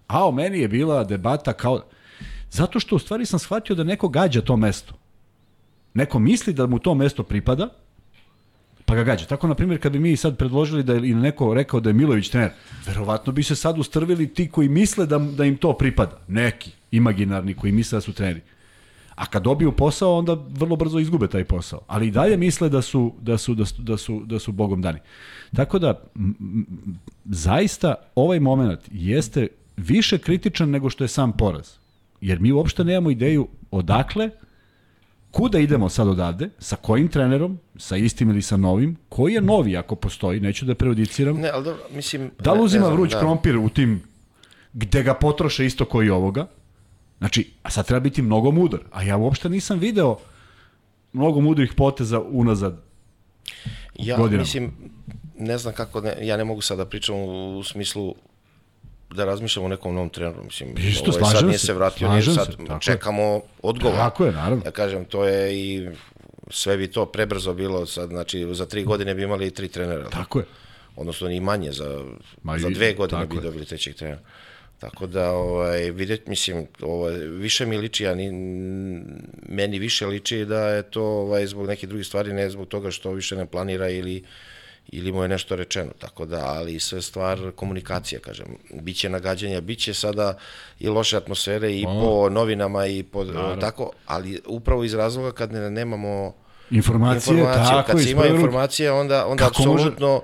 A 0.08 0.28
o 0.28 0.32
meni 0.32 0.60
je 0.60 0.68
bila 0.68 1.04
debata 1.04 1.54
kao... 1.54 1.84
Zato 2.52 2.80
što 2.80 2.96
u 2.96 3.00
stvari 3.00 3.26
sam 3.26 3.40
shvatio 3.40 3.76
da 3.76 3.84
neko 3.84 4.08
gađa 4.08 4.42
to 4.42 4.58
mesto. 4.58 4.94
Neko 5.94 6.20
misli 6.20 6.54
da 6.54 6.68
mu 6.68 6.80
to 6.80 6.96
mesto 6.96 7.24
pripada, 7.24 7.70
pa 8.90 8.96
ga 8.96 9.04
gađa. 9.04 9.26
Tako, 9.26 9.48
na 9.48 9.56
primjer, 9.56 9.82
kad 9.82 9.92
bi 9.92 10.00
mi 10.00 10.18
sad 10.18 10.38
predložili 10.38 10.84
da 10.84 10.94
je 10.94 10.98
ili 10.98 11.14
neko 11.14 11.54
rekao 11.54 11.80
da 11.80 11.90
je 11.90 11.94
Milović 11.94 12.30
trener, 12.30 12.52
verovatno 12.88 13.34
bi 13.34 13.44
se 13.44 13.56
sad 13.56 13.80
ustrvili 13.80 14.34
ti 14.34 14.50
koji 14.50 14.70
misle 14.70 15.06
da, 15.06 15.18
da 15.18 15.46
im 15.46 15.58
to 15.58 15.74
pripada. 15.74 16.18
Neki, 16.28 16.72
imaginarni, 16.92 17.54
koji 17.54 17.72
misle 17.72 17.98
da 17.98 18.02
su 18.02 18.14
treneri. 18.14 18.42
A 19.16 19.26
kad 19.26 19.44
dobiju 19.44 19.72
posao, 19.72 20.18
onda 20.18 20.38
vrlo 20.50 20.76
brzo 20.76 21.00
izgube 21.00 21.28
taj 21.28 21.44
posao. 21.44 21.82
Ali 21.88 22.08
i 22.08 22.12
dalje 22.12 22.38
misle 22.38 22.70
da 22.70 22.82
su, 22.82 23.14
da 23.22 23.38
su, 23.38 23.56
da 23.56 23.66
su, 23.66 23.82
da 23.82 23.98
su, 23.98 24.22
da 24.26 24.40
su 24.40 24.52
bogom 24.52 24.82
dani. 24.82 25.00
Tako 25.56 25.80
da, 25.80 26.02
zaista, 27.26 27.96
ovaj 28.16 28.40
moment 28.40 28.80
jeste 28.92 29.48
više 29.78 30.18
kritičan 30.18 30.70
nego 30.70 30.90
što 30.90 31.04
je 31.04 31.08
sam 31.08 31.32
poraz. 31.32 31.70
Jer 32.22 32.40
mi 32.40 32.52
uopšte 32.52 32.84
nemamo 32.84 33.12
ideju 33.12 33.48
odakle, 33.72 34.30
kuda 35.32 35.60
idemo 35.60 35.90
sad 35.90 36.08
odavde, 36.08 36.50
sa 36.60 36.76
kojim 36.76 37.08
trenerom, 37.08 37.60
sa 37.78 37.98
istim 37.98 38.30
ili 38.30 38.42
sa 38.42 38.58
novim, 38.58 38.98
koji 39.10 39.34
je 39.34 39.42
novi 39.42 39.78
ako 39.78 39.96
postoji, 39.96 40.40
neću 40.40 40.66
da 40.66 40.76
prejudiciram. 40.76 41.38
Ne, 41.38 41.50
ali 41.54 41.64
dobro, 41.64 41.84
mislim... 41.92 42.32
Da 42.40 42.52
li 42.52 42.58
ne- 42.58 42.64
uzima 42.64 42.82
ne 42.82 42.86
znam, 42.86 42.98
vruć 42.98 43.12
da. 43.12 43.20
krompir 43.20 43.58
u 43.58 43.70
tim 43.70 44.04
gde 44.74 45.04
ga 45.04 45.14
potroše 45.14 45.66
isto 45.66 45.86
koji 45.86 46.08
i 46.08 46.10
ovoga? 46.10 46.48
Znači, 47.18 47.52
a 47.64 47.70
sad 47.70 47.88
treba 47.88 48.00
biti 48.00 48.22
mnogo 48.22 48.52
mudar. 48.52 48.80
A 48.92 49.04
ja 49.04 49.18
uopšte 49.18 49.50
nisam 49.50 49.80
video 49.80 50.18
mnogo 51.14 51.42
mudrih 51.42 51.74
poteza 51.74 52.20
unazad. 52.20 52.82
Ja 53.96 54.18
godinama. 54.18 54.42
mislim, 54.42 54.72
ne 55.38 55.58
znam 55.58 55.74
kako, 55.74 56.02
ne, 56.02 56.16
ja 56.22 56.38
ne 56.38 56.44
mogu 56.44 56.62
sad 56.62 56.78
da 56.78 56.86
pričam 56.86 57.16
u, 57.16 57.58
u 57.58 57.64
smislu 57.64 58.16
da 59.10 59.26
razmišljamo 59.26 59.66
o 59.66 59.70
nekom 59.70 59.96
novom 59.96 60.10
treneru. 60.10 60.44
Mislim, 60.44 60.76
Isto, 60.80 61.12
ovaj 61.12 61.32
sad 61.32 61.46
nije 61.46 61.58
se, 61.58 61.66
se 61.66 61.74
vratio, 61.74 62.10
nije 62.10 62.22
sad 62.24 62.48
se, 62.48 62.54
čekamo 62.82 63.42
odgovor. 63.62 63.98
Tako 63.98 64.26
je, 64.26 64.32
naravno. 64.32 64.62
Ja 64.66 64.72
kažem, 64.72 65.06
to 65.06 65.26
je 65.26 65.56
i 65.56 65.90
sve 66.50 66.78
bi 66.78 66.88
to 66.88 67.06
prebrzo 67.06 67.54
bilo, 67.54 67.86
sad, 67.86 68.10
znači 68.10 68.48
za 68.52 68.66
tri 68.66 68.84
godine 68.84 69.16
bi 69.16 69.24
imali 69.24 69.48
i 69.48 69.52
tri 69.52 69.68
trenera. 69.68 70.10
Tako 70.10 70.40
je. 70.40 70.46
Odnosno 70.96 71.28
ni 71.28 71.40
manje, 71.40 71.72
za, 71.72 72.04
Ma 72.44 72.58
za 72.58 72.68
i- 72.68 72.74
dve 72.74 72.94
godine 72.94 73.26
bi 73.26 73.36
je. 73.36 73.42
dobili 73.42 73.66
trećeg 73.66 73.96
trenera. 73.96 74.20
Tako 74.80 75.08
da, 75.08 75.32
ovaj, 75.32 75.92
vidjet, 75.92 76.28
mislim, 76.28 76.68
ovaj, 76.82 77.14
više 77.18 77.66
mi 77.66 77.78
liči, 77.78 78.08
a 78.08 78.16
ni, 78.16 78.32
meni 79.44 79.80
više 79.80 80.06
liči 80.06 80.46
da 80.46 80.68
je 80.68 80.84
to 80.84 81.04
ovaj, 81.04 81.48
zbog 81.48 81.68
nekih 81.68 81.90
drugih 81.90 82.08
stvari, 82.08 82.34
ne 82.34 82.50
zbog 82.50 82.68
toga 82.68 82.92
što 82.92 83.12
više 83.12 83.36
ne 83.36 83.46
planira 83.46 83.90
ili 83.90 84.24
ili 84.92 85.12
mu 85.12 85.22
je 85.22 85.28
nešto 85.30 85.56
rečeno, 85.56 85.92
tako 86.00 86.26
da, 86.26 86.46
ali 86.46 86.80
sve 86.80 87.02
stvar 87.02 87.52
komunikacije, 87.56 88.20
kažem. 88.20 88.46
Biće 88.74 89.10
nagađanja, 89.10 89.62
biće 89.62 89.94
sada 89.94 90.38
i 90.80 90.88
loše 90.88 91.18
atmosfere 91.18 91.72
i 91.76 91.84
po 91.84 92.30
novinama 92.30 92.86
i 92.86 93.04
po, 93.04 93.26
tako, 93.62 93.92
ali 94.06 94.40
upravo 94.48 94.84
iz 94.84 94.94
razloga 94.94 95.32
kad 95.32 95.52
ne, 95.54 95.70
nemamo 95.72 96.34
Informacije, 96.72 97.38
informacije, 97.38 97.76
tako, 97.76 97.92
kad 97.92 98.04
se 98.04 98.12
ima 98.12 98.26
informacije, 98.26 98.92
onda, 98.92 99.28
onda 99.28 99.44
može- 99.44 99.48
apsolutno 99.50 100.22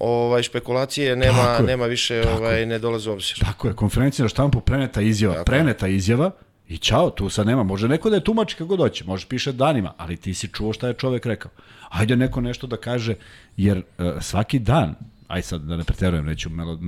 ovaj, 0.00 0.42
špekulacije 0.42 1.16
nema, 1.16 1.38
Tako 1.38 1.62
je, 1.62 1.66
nema 1.66 1.86
više, 1.86 2.22
ovaj, 2.36 2.66
ne 2.66 2.78
dolaze 2.78 3.10
u 3.10 3.12
obzir. 3.12 3.38
Tako 3.40 3.68
je, 3.68 3.74
konferencija 3.74 4.24
na 4.24 4.28
štampu, 4.28 4.60
preneta 4.60 5.00
izjava, 5.00 5.34
Tako 5.34 5.44
preneta 5.44 5.88
izjava 5.88 6.30
i 6.70 6.78
čao, 6.78 7.10
tu 7.10 7.28
sad 7.28 7.46
nema. 7.46 7.62
Može 7.62 7.88
neko 7.88 8.10
da 8.10 8.16
je 8.16 8.24
tumači 8.24 8.56
kako 8.56 8.68
god 8.68 8.78
hoće, 8.78 9.04
može 9.04 9.26
piše 9.26 9.52
danima, 9.52 9.92
ali 9.96 10.16
ti 10.16 10.34
si 10.34 10.48
čuo 10.48 10.72
šta 10.72 10.88
je 10.88 10.94
čovek 10.94 11.26
rekao. 11.26 11.50
Ajde 11.88 12.16
neko 12.16 12.40
nešto 12.40 12.66
da 12.66 12.76
kaže, 12.76 13.14
jer 13.56 13.78
uh, 13.78 14.06
svaki 14.20 14.58
dan, 14.58 14.94
aj 15.28 15.42
sad 15.42 15.62
da 15.62 15.76
ne 15.76 15.84
preterujem, 15.84 16.26
neću 16.26 16.50
melo, 16.50 16.78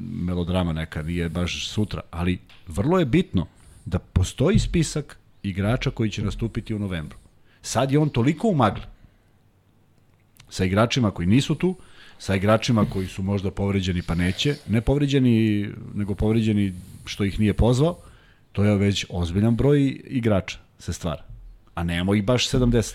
melodrama 0.00 0.72
neka, 0.72 1.02
nije 1.02 1.28
baš 1.28 1.68
sutra, 1.68 2.00
ali 2.10 2.38
vrlo 2.66 2.98
je 2.98 3.04
bitno 3.04 3.46
da 3.84 3.98
postoji 3.98 4.58
spisak 4.58 5.18
igrača 5.42 5.90
koji 5.90 6.10
će 6.10 6.22
nastupiti 6.22 6.74
u 6.74 6.78
novembru. 6.78 7.18
Sad 7.62 7.92
je 7.92 7.98
on 7.98 8.08
toliko 8.08 8.48
u 8.48 8.54
magli 8.54 8.84
sa 10.50 10.64
igračima 10.64 11.10
koji 11.10 11.28
nisu 11.28 11.54
tu, 11.54 11.74
sa 12.18 12.34
igračima 12.34 12.84
koji 12.84 13.06
su 13.06 13.22
možda 13.22 13.50
povređeni 13.50 14.02
pa 14.02 14.14
neće, 14.14 14.56
ne 14.68 14.80
povređeni, 14.80 15.68
nego 15.94 16.14
povređeni 16.14 16.74
što 17.04 17.24
ih 17.24 17.40
nije 17.40 17.52
pozvao, 17.54 17.96
to 18.58 18.64
je 18.64 18.76
već 18.76 19.06
ozbiljan 19.08 19.56
broj 19.56 20.00
igrača 20.04 20.58
se 20.78 20.92
stvara. 20.92 21.22
A 21.74 21.82
nemamo 21.82 22.14
ih 22.14 22.24
baš 22.24 22.50
70. 22.50 22.94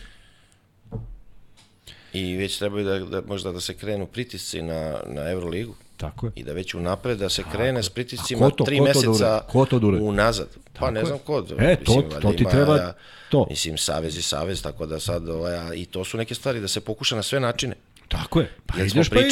I 2.14 2.36
već 2.36 2.58
trebaju 2.58 2.86
da, 2.86 3.00
da 3.00 3.28
možda 3.28 3.52
da 3.52 3.60
se 3.60 3.74
krenu 3.74 4.06
pritisci 4.06 4.62
na, 4.62 5.00
na 5.08 5.30
Euroligu. 5.32 5.76
Tako 5.98 6.26
je. 6.26 6.32
i 6.36 6.44
da 6.44 6.54
već 6.54 6.74
unapred 6.74 7.18
da 7.18 7.30
se 7.30 7.44
krene 7.52 7.84
s 7.84 7.90
A 7.90 7.92
pritiscima 7.94 8.50
to- 8.50 8.64
tri 8.66 8.78
ko 8.78 8.84
da 8.84 8.90
meseca 8.90 9.10
uradi? 9.10 9.46
Ko 9.48 9.66
to 9.66 9.80
da 9.80 9.88
uradi? 9.88 10.04
unazad. 10.04 10.48
Pa 10.66 10.80
Tako 10.80 10.92
ne 10.92 11.00
je. 11.00 11.06
znam 11.06 11.20
ko. 11.20 11.46
E, 11.60 11.76
to- 11.78 11.94
valjda 11.94 12.20
to 12.20 12.32
ti 12.32 12.46
treba 12.52 12.76
ja, 12.76 12.94
to. 13.30 13.48
Mislim, 13.50 13.78
savez 13.78 14.18
i 14.18 14.22
savez, 14.22 14.62
tako 14.62 14.86
da 14.86 15.00
sad, 15.00 15.30
ovaj, 15.30 15.76
i 15.76 15.86
to 15.86 16.04
su 16.04 16.18
neke 16.18 16.36
stvari 16.36 16.60
da 16.60 16.68
se 16.68 16.82
pokuša 16.82 17.16
na 17.16 17.24
sve 17.24 17.40
načine. 17.40 17.76
Tako 18.08 18.40
je. 18.40 18.52
Pa 18.66 18.78
Jer 18.78 18.90
smo 18.90 18.98
ideš 18.98 19.10
pa 19.10 19.20
ideš. 19.20 19.32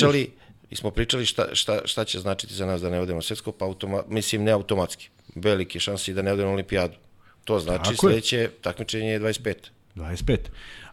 I 0.71 0.75
smo 0.75 0.91
pričali 0.91 1.25
šta, 1.25 1.55
šta, 1.55 1.81
šta 1.85 2.05
će 2.05 2.19
značiti 2.19 2.53
za 2.53 2.65
nas 2.65 2.81
da 2.81 2.89
ne 2.89 2.99
odemo 2.99 3.21
svetsko, 3.21 3.51
pa 3.51 3.65
automa, 3.65 4.03
mislim 4.09 4.43
ne 4.43 4.51
automatski. 4.51 5.09
Velike 5.35 5.79
šanse 5.79 6.11
i 6.11 6.13
da 6.13 6.21
ne 6.21 6.33
odemo 6.33 6.51
olimpijadu. 6.51 6.93
To 7.43 7.59
znači 7.59 7.83
Tako 7.83 7.91
je. 7.91 7.97
sledeće 7.97 8.49
takmičenje 8.61 9.07
je 9.07 9.19
25. 9.19 9.53
25. 9.95 10.37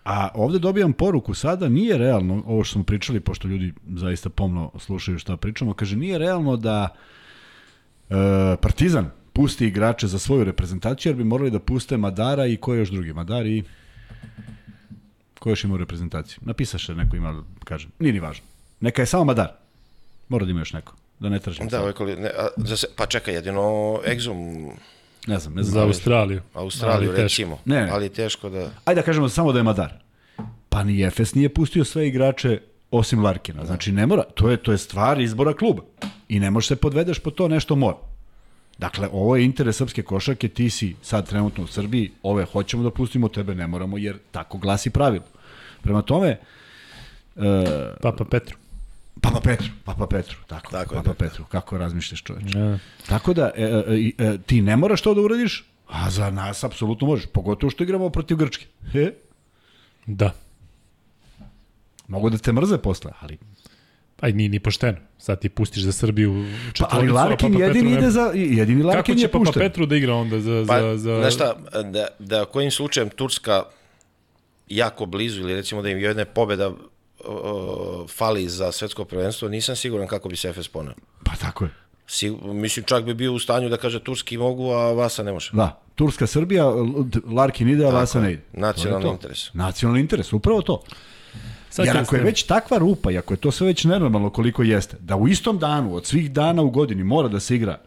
A 0.04 0.28
ovde 0.34 0.58
dobijam 0.58 0.92
poruku 0.92 1.34
sada, 1.34 1.68
nije 1.68 1.98
realno, 1.98 2.42
ovo 2.46 2.64
što 2.64 2.72
smo 2.72 2.84
pričali, 2.84 3.20
pošto 3.20 3.48
ljudi 3.48 3.72
zaista 3.94 4.30
pomno 4.30 4.70
slušaju 4.78 5.18
šta 5.18 5.36
pričamo, 5.36 5.74
kaže, 5.74 5.96
nije 5.96 6.18
realno 6.18 6.56
da 6.56 6.88
e, 8.10 8.14
Partizan 8.60 9.10
pusti 9.32 9.66
igrače 9.66 10.06
za 10.06 10.18
svoju 10.18 10.44
reprezentaciju, 10.44 11.10
jer 11.10 11.16
bi 11.16 11.24
morali 11.24 11.50
da 11.50 11.58
puste 11.58 11.96
Madara 11.96 12.46
i 12.46 12.56
ko 12.56 12.74
je 12.74 12.78
još 12.78 12.90
drugi? 12.90 13.12
Madar 13.12 13.46
i... 13.46 13.64
Ko 15.38 15.50
još 15.50 15.64
ima 15.64 15.74
u 15.74 15.78
reprezentaciji? 15.78 16.38
Napisaše 16.40 16.94
neko 16.94 17.16
ima, 17.16 17.44
kažem. 17.64 17.90
Nije 17.98 18.12
ni 18.12 18.20
važno. 18.20 18.44
Neka 18.80 19.02
je 19.02 19.06
samo 19.06 19.24
Madar. 19.24 19.67
Mora 20.28 20.44
da 20.44 20.50
ima 20.50 20.60
još 20.60 20.72
neko. 20.72 20.94
Da 21.20 21.28
ne 21.28 21.38
tražim. 21.38 21.64
Da, 21.64 21.70
sad. 21.70 21.80
ovaj 21.80 21.92
koli, 21.92 22.16
ne, 22.16 22.28
a, 22.28 22.48
da 22.56 22.76
se, 22.76 22.86
pa 22.96 23.06
čekaj, 23.06 23.34
jedino 23.34 23.60
Exum 24.06 24.70
Ne 25.26 25.38
znam, 25.38 25.54
ne 25.54 25.62
znam. 25.62 25.72
Za 25.72 25.82
Australiju. 25.82 26.42
Australiju, 26.54 27.10
Ali 27.10 27.22
recimo. 27.22 27.58
Ne, 27.64 27.82
ne. 27.82 27.90
Ali 27.90 28.08
teško 28.08 28.50
da... 28.50 28.70
Ajde 28.84 29.00
da 29.00 29.04
kažemo 29.04 29.28
samo 29.28 29.52
da 29.52 29.58
je 29.58 29.62
Madar. 29.62 29.92
Pa 30.68 30.84
ni 30.84 31.02
Efes 31.02 31.34
nije 31.34 31.48
pustio 31.48 31.84
sve 31.84 32.08
igrače 32.08 32.60
osim 32.90 33.24
Larkina. 33.24 33.64
Znači 33.64 33.92
ne 33.92 34.06
mora, 34.06 34.22
to 34.22 34.50
je 34.50 34.56
to 34.56 34.72
je 34.72 34.78
stvar 34.78 35.20
izbora 35.20 35.54
kluba. 35.54 35.82
I 36.28 36.40
ne 36.40 36.50
možeš 36.50 36.68
se 36.68 36.76
podvedeš 36.76 37.18
po 37.18 37.30
to 37.30 37.48
nešto 37.48 37.76
mora. 37.76 37.96
Dakle, 38.78 39.08
ovo 39.12 39.36
je 39.36 39.44
interes 39.44 39.76
srpske 39.76 40.02
košarke, 40.02 40.48
ti 40.48 40.70
si 40.70 40.94
sad 41.02 41.28
trenutno 41.28 41.64
u 41.64 41.66
Srbiji, 41.66 42.10
ove 42.22 42.44
hoćemo 42.44 42.82
da 42.82 42.90
pustimo, 42.90 43.28
tebe 43.28 43.54
ne 43.54 43.66
moramo, 43.66 43.98
jer 43.98 44.18
tako 44.30 44.58
glasi 44.58 44.90
pravilo. 44.90 45.24
Prema 45.82 46.02
tome, 46.02 46.28
e, 46.28 46.38
Papa 48.02 48.24
Petru. 48.24 48.56
Papa 49.20 49.40
Petru, 49.40 49.68
Papa 49.84 50.06
Petru, 50.06 50.36
tako, 50.46 50.72
Tako 50.72 50.94
Papa 50.94 51.10
je. 51.10 51.14
Petru, 51.14 51.44
kako 51.44 51.78
razmišljaš 51.78 52.22
čoveče. 52.22 52.58
Ja. 52.58 52.78
Tako 53.08 53.34
da, 53.34 53.50
e, 53.56 53.62
e, 53.62 54.24
e, 54.24 54.38
ti 54.46 54.62
ne 54.62 54.76
moraš 54.76 55.02
to 55.02 55.14
da 55.14 55.20
uradiš, 55.20 55.64
a 55.86 56.10
za 56.10 56.30
nas 56.30 56.64
apsolutno 56.64 57.06
možeš, 57.06 57.26
pogotovo 57.26 57.70
što 57.70 57.84
igramo 57.84 58.10
protiv 58.10 58.36
Grčke. 58.36 58.66
E, 58.94 59.12
Da. 60.06 60.32
mogu 62.08 62.30
da 62.30 62.38
te 62.38 62.52
mrze 62.52 62.78
posle, 62.78 63.12
ali 63.20 63.38
Aj, 64.20 64.32
nije 64.32 64.48
ni 64.48 64.60
pošteno. 64.60 64.98
Sad 65.18 65.40
ti 65.40 65.48
pustiš 65.48 65.82
za 65.82 65.92
Srbiju 65.92 66.32
Pa, 66.32 66.72
četvoricu, 66.72 66.96
ali 66.96 67.08
a 67.08 67.12
Larkin 67.12 67.52
Papa 67.52 67.64
jedini 67.64 67.92
ide 67.92 68.10
za, 68.10 68.30
jedini 68.34 68.82
Kako 68.82 68.96
Larkin 68.96 69.16
će 69.16 69.24
je 69.24 69.28
Papa 69.28 69.44
pušten. 69.44 69.62
Petru 69.62 69.86
da 69.86 69.96
igra 69.96 70.14
onda 70.14 70.40
za... 70.40 70.64
Pa, 70.68 70.80
za, 70.80 70.96
za... 70.96 71.16
znaš 71.20 71.34
šta, 71.34 71.54
da, 71.82 72.06
da 72.18 72.44
kojim 72.44 72.70
slučajem 72.70 73.08
Turska 73.08 73.62
jako 74.68 75.06
blizu 75.06 75.40
ili 75.40 75.54
recimo 75.54 75.82
da 75.82 75.88
im 75.88 75.98
jedna 75.98 76.24
pobeda 76.24 76.72
o, 77.24 78.06
fali 78.08 78.48
za 78.48 78.72
svetsko 78.72 79.04
prvenstvo, 79.04 79.48
nisam 79.48 79.76
siguran 79.76 80.06
kako 80.06 80.28
bi 80.28 80.36
se 80.36 80.48
Efes 80.48 80.68
poneo. 80.68 80.94
Pa 81.24 81.36
tako 81.36 81.64
je. 81.64 81.70
Si, 82.06 82.30
mislim, 82.42 82.84
čak 82.84 83.04
bi 83.04 83.14
bio 83.14 83.32
u 83.32 83.38
stanju 83.38 83.68
da 83.68 83.76
kaže 83.76 84.00
Turski 84.04 84.38
mogu, 84.38 84.70
a 84.70 84.92
Vasa 84.92 85.22
ne 85.22 85.32
može. 85.32 85.50
Da, 85.52 85.80
Turska 85.94 86.26
Srbija, 86.26 86.64
Larkin 87.26 87.68
ide, 87.68 87.86
a 87.86 87.90
Vasa 87.90 88.20
ne 88.20 88.32
ide. 88.32 88.42
Nacionalni 88.52 89.02
To 89.04 89.08
to. 89.08 89.12
interes. 89.14 89.54
Nacionalni 89.54 90.00
interes, 90.00 90.32
upravo 90.32 90.62
to. 90.62 90.82
Sad 91.70 91.86
Jer 91.86 91.96
ako 91.96 92.16
je 92.16 92.22
već 92.22 92.42
takva 92.42 92.78
rupa 92.78 93.10
i 93.10 93.18
ako 93.18 93.34
je 93.34 93.38
to 93.38 93.50
sve 93.50 93.66
već 93.66 93.84
nenormalno 93.84 94.30
koliko 94.30 94.62
jeste, 94.62 94.96
da 95.00 95.16
u 95.16 95.28
istom 95.28 95.58
danu, 95.58 95.94
od 95.94 96.06
svih 96.06 96.30
dana 96.32 96.62
u 96.62 96.70
godini, 96.70 97.04
mora 97.04 97.28
da 97.28 97.40
se 97.40 97.56
igra 97.56 97.78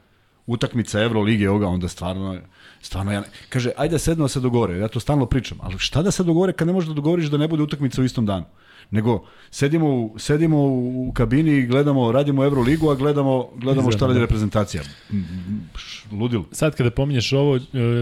utakmica 0.47 1.01
Evrolige 1.01 1.49
ovoga, 1.49 1.67
onda 1.67 1.87
stvarno, 1.87 2.37
stvarno 2.81 3.11
ja, 3.11 3.19
ne- 3.19 3.27
kaže, 3.49 3.71
ajde 3.77 3.99
sedno 3.99 4.23
da 4.23 4.27
se 4.29 4.39
dogovore, 4.39 4.77
ja 4.77 4.87
to 4.87 4.99
stalno 4.99 5.25
pričam, 5.25 5.57
ali 5.61 5.79
šta 5.79 6.01
da 6.01 6.11
se 6.11 6.23
dogovore 6.23 6.53
kad 6.53 6.67
ne 6.67 6.73
možeš 6.73 6.87
da 6.87 6.93
dogovoriš 6.93 7.25
da 7.25 7.37
ne 7.37 7.47
bude 7.47 7.63
utakmica 7.63 8.01
u 8.01 8.05
istom 8.05 8.25
danu? 8.25 8.45
Nego, 8.91 9.26
sedimo 9.51 9.89
u, 9.89 10.15
sedimo 10.18 10.57
u 10.57 11.11
kabini 11.13 11.51
i 11.51 11.65
gledamo, 11.65 12.11
radimo 12.11 12.45
Evroligu, 12.45 12.89
a 12.89 12.95
gledamo, 12.95 13.49
gledamo 13.55 13.91
šta 13.91 14.07
radi 14.07 14.19
da. 14.19 14.22
reprezentacija. 14.22 14.84
Ludilo. 16.11 16.45
Sad 16.51 16.76
kada 16.76 16.91
pominješ 16.91 17.34
ovo, 17.34 17.55
e, 17.55 17.59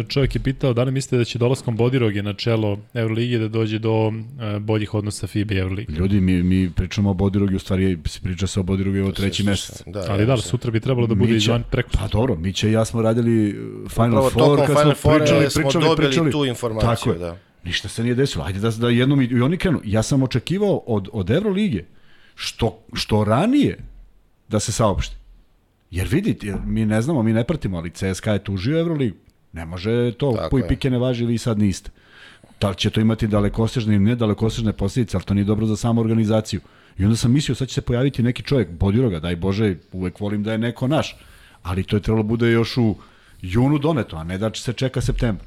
čovjek 0.08 0.36
je 0.36 0.42
pitao 0.42 0.74
da 0.74 0.84
li 0.84 0.92
mislite 0.92 1.18
da 1.18 1.24
će 1.24 1.40
dolaskom 1.40 1.76
Bodiroge 1.76 2.24
na 2.24 2.34
čelo 2.34 2.78
Euroligi 2.94 3.38
da 3.38 3.48
dođe 3.48 3.80
do 3.80 4.14
e, 4.56 4.60
boljih 4.60 4.94
odnosa 4.94 5.28
FIBA 5.28 5.54
i 5.54 5.58
Euroligi. 5.58 5.94
Ljudi, 5.94 6.22
mi, 6.22 6.44
mi 6.44 6.72
pričamo 6.72 7.10
o 7.10 7.14
Bodirogi, 7.14 7.56
u 7.56 7.60
stvari 7.60 7.98
se 8.06 8.20
priča 8.22 8.48
se 8.48 8.60
o 8.60 8.64
Bodirogi 8.64 9.00
ovo 9.00 9.12
treći 9.12 9.44
mesec. 9.44 9.84
Da, 9.86 10.06
Ali 10.10 10.26
da, 10.26 10.38
sutra 10.38 10.72
bi 10.72 10.80
trebalo 10.80 11.08
da 11.08 11.16
bude 11.16 11.32
će- 11.32 11.38
izvan 11.38 11.64
preko. 11.72 11.90
Pa 11.94 12.08
dobro, 12.08 12.36
mi 12.36 12.54
će 12.54 12.70
i 12.70 12.74
ja 12.74 12.86
smo 12.86 13.02
radili 13.02 13.52
Final 13.90 14.28
Upravo 14.28 14.30
Four, 14.30 14.58
kad 14.58 14.68
Final 14.68 14.84
smo 14.86 14.94
Foura 14.96 15.18
pričali, 15.18 15.50
smo 15.50 15.62
pričali, 15.62 15.86
dobili 15.86 16.08
pričali. 16.08 16.32
tu 16.32 16.46
informaciju, 16.46 16.90
Tako 16.90 17.12
je. 17.12 17.20
da. 17.20 17.38
Ništa 17.64 17.88
se 17.88 18.04
nije 18.04 18.16
desilo. 18.16 18.44
Ajde 18.44 18.60
da, 18.60 18.70
da 18.70 18.90
jednom 18.90 19.22
i, 19.22 19.26
i 19.26 19.42
oni 19.42 19.58
krenu. 19.58 19.82
Ja 19.84 20.04
sam 20.04 20.24
očekivao 20.24 20.78
od, 20.78 21.10
od 21.14 21.30
Evrolige 21.30 21.86
što, 22.36 22.80
što 22.94 23.24
ranije 23.24 23.78
da 24.48 24.60
se 24.60 24.72
saopšti. 24.72 25.16
Jer 25.92 26.08
vidite, 26.08 26.48
jer 26.48 26.58
mi 26.66 26.86
ne 26.86 27.02
znamo, 27.02 27.24
mi 27.24 27.34
ne 27.34 27.44
pratimo, 27.44 27.78
ali 27.78 27.90
CSKA 27.90 28.34
je 28.34 28.44
tužio 28.44 28.80
Evroligu. 28.80 29.18
Ne 29.54 29.66
može 29.66 30.12
to, 30.12 30.32
Tako 30.32 30.50
koji 30.50 30.62
je. 30.62 30.68
pike 30.68 30.90
ne 30.90 30.98
važi, 30.98 31.26
vi 31.26 31.38
sad 31.38 31.60
niste. 31.60 31.92
Da 32.62 32.70
li 32.70 32.76
će 32.76 32.90
to 32.90 33.02
imati 33.02 33.28
dalekosežne 33.28 33.96
ili 33.96 34.04
ne 34.04 34.16
dalekosežne 34.16 34.74
posljedice, 34.74 35.18
ali 35.18 35.24
to 35.24 35.34
nije 35.34 35.44
dobro 35.44 35.66
za 35.66 35.76
samu 35.76 36.02
organizaciju. 36.02 36.62
I 36.98 37.06
onda 37.06 37.18
sam 37.18 37.32
mislio, 37.32 37.56
sad 37.56 37.68
će 37.68 37.74
se 37.74 37.82
pojaviti 37.82 38.24
neki 38.24 38.44
čovjek, 38.44 38.70
Bodiroga, 38.70 39.20
daj 39.20 39.36
Bože, 39.36 39.76
uvek 39.92 40.20
volim 40.20 40.44
da 40.44 40.52
je 40.52 40.58
neko 40.58 40.88
naš. 40.88 41.18
Ali 41.64 41.84
to 41.84 41.96
je 41.96 42.02
trebalo 42.02 42.24
bude 42.24 42.52
još 42.52 42.78
u 42.78 42.96
junu 43.42 43.78
doneto, 43.78 44.16
a 44.16 44.24
ne 44.24 44.38
da 44.38 44.50
će 44.50 44.62
se 44.64 44.74
čeka 44.74 45.02
septembar. 45.02 45.46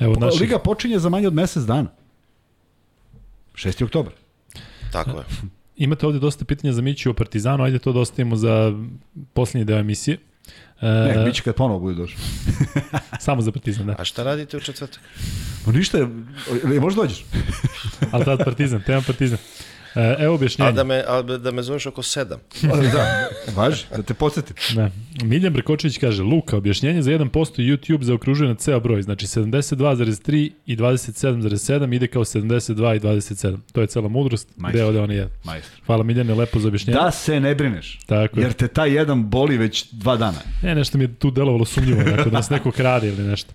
Evo 0.00 0.14
Pa, 0.14 0.20
naših, 0.20 0.40
Liga 0.40 0.58
počinje 0.58 0.98
za 0.98 1.08
manje 1.08 1.26
od 1.26 1.34
mesec 1.34 1.62
dana. 1.62 1.88
6. 3.54 3.84
oktobar. 3.84 4.12
Tako 4.92 5.10
je. 5.10 5.24
imate 5.76 6.06
ovde 6.06 6.18
dosta 6.18 6.44
pitanja 6.44 6.72
za 6.72 6.82
Miću 6.82 7.10
o 7.10 7.14
Partizanu, 7.14 7.64
ajde 7.64 7.78
to 7.78 7.92
da 7.92 8.00
ostavimo 8.00 8.36
za 8.36 8.72
poslednji 9.32 9.64
deo 9.64 9.78
emisije. 9.78 10.18
E, 10.80 10.86
Ne, 11.24 11.32
će 11.32 11.42
kad 11.42 11.54
ponovo 11.54 11.80
bude 11.80 11.94
došao. 11.94 12.18
Samo 13.20 13.42
za 13.42 13.52
Partizan, 13.52 13.86
da. 13.86 13.94
A 13.98 14.04
šta 14.04 14.22
radite 14.22 14.56
u 14.56 14.60
četvrtak? 14.60 15.00
Pa 15.64 15.72
ništa, 15.72 15.98
je, 15.98 16.08
možda 16.80 17.02
dođeš? 17.02 17.24
Ali 18.10 18.24
tad 18.24 18.44
Partizan, 18.44 18.82
tema 18.86 19.02
Partizan. 19.06 19.38
E, 19.96 20.16
evo 20.18 20.34
objašnjenje. 20.34 20.68
A 20.68 20.72
da 20.72 20.84
me, 20.84 21.04
a 21.06 21.22
da 21.22 21.50
me 21.50 21.62
zoveš 21.62 21.86
oko 21.86 22.02
sedam. 22.02 22.38
da, 22.92 23.28
važi, 23.56 23.84
da 23.96 24.02
te 24.02 24.14
podsjetim. 24.14 24.56
Da. 24.74 24.90
Miljan 25.24 25.52
Brkočević 25.52 25.98
kaže, 25.98 26.22
Luka, 26.22 26.56
objašnjenje 26.56 27.02
za 27.02 27.10
1% 27.10 27.30
YouTube 27.32 28.02
zaokružuje 28.02 28.48
na 28.48 28.54
ceo 28.54 28.80
broj, 28.80 29.02
znači 29.02 29.26
72,3 29.26 30.50
i 30.66 30.76
27,7 30.76 31.94
ide 31.96 32.06
kao 32.06 32.24
72 32.24 32.96
i 32.96 33.00
27. 33.00 33.58
To 33.72 33.80
je 33.80 33.86
cela 33.86 34.08
mudrost, 34.08 34.48
Majstor. 34.56 34.80
gde 34.80 34.84
ode 34.84 35.00
on 35.00 35.10
je. 35.10 35.28
Majstor. 35.44 35.80
Hvala 35.86 36.02
Miljane, 36.02 36.34
lepo 36.34 36.58
za 36.58 36.68
objašnjenje. 36.68 37.00
Da 37.00 37.10
se 37.10 37.40
ne 37.40 37.54
brineš. 37.54 37.98
Tako 38.06 38.40
je. 38.40 38.44
Jer 38.44 38.52
te 38.52 38.68
taj 38.68 38.94
jedan 38.94 39.30
boli 39.30 39.56
već 39.56 39.86
dva 39.92 40.16
dana. 40.16 40.38
E, 40.62 40.74
nešto 40.74 40.98
mi 40.98 41.04
je 41.04 41.14
tu 41.14 41.30
delovalo 41.30 41.64
sumnjivo, 41.64 42.02
dakle, 42.10 42.24
da 42.24 42.30
nas 42.30 42.50
neko 42.50 42.70
krade 42.70 43.08
ili 43.08 43.22
nešto. 43.22 43.52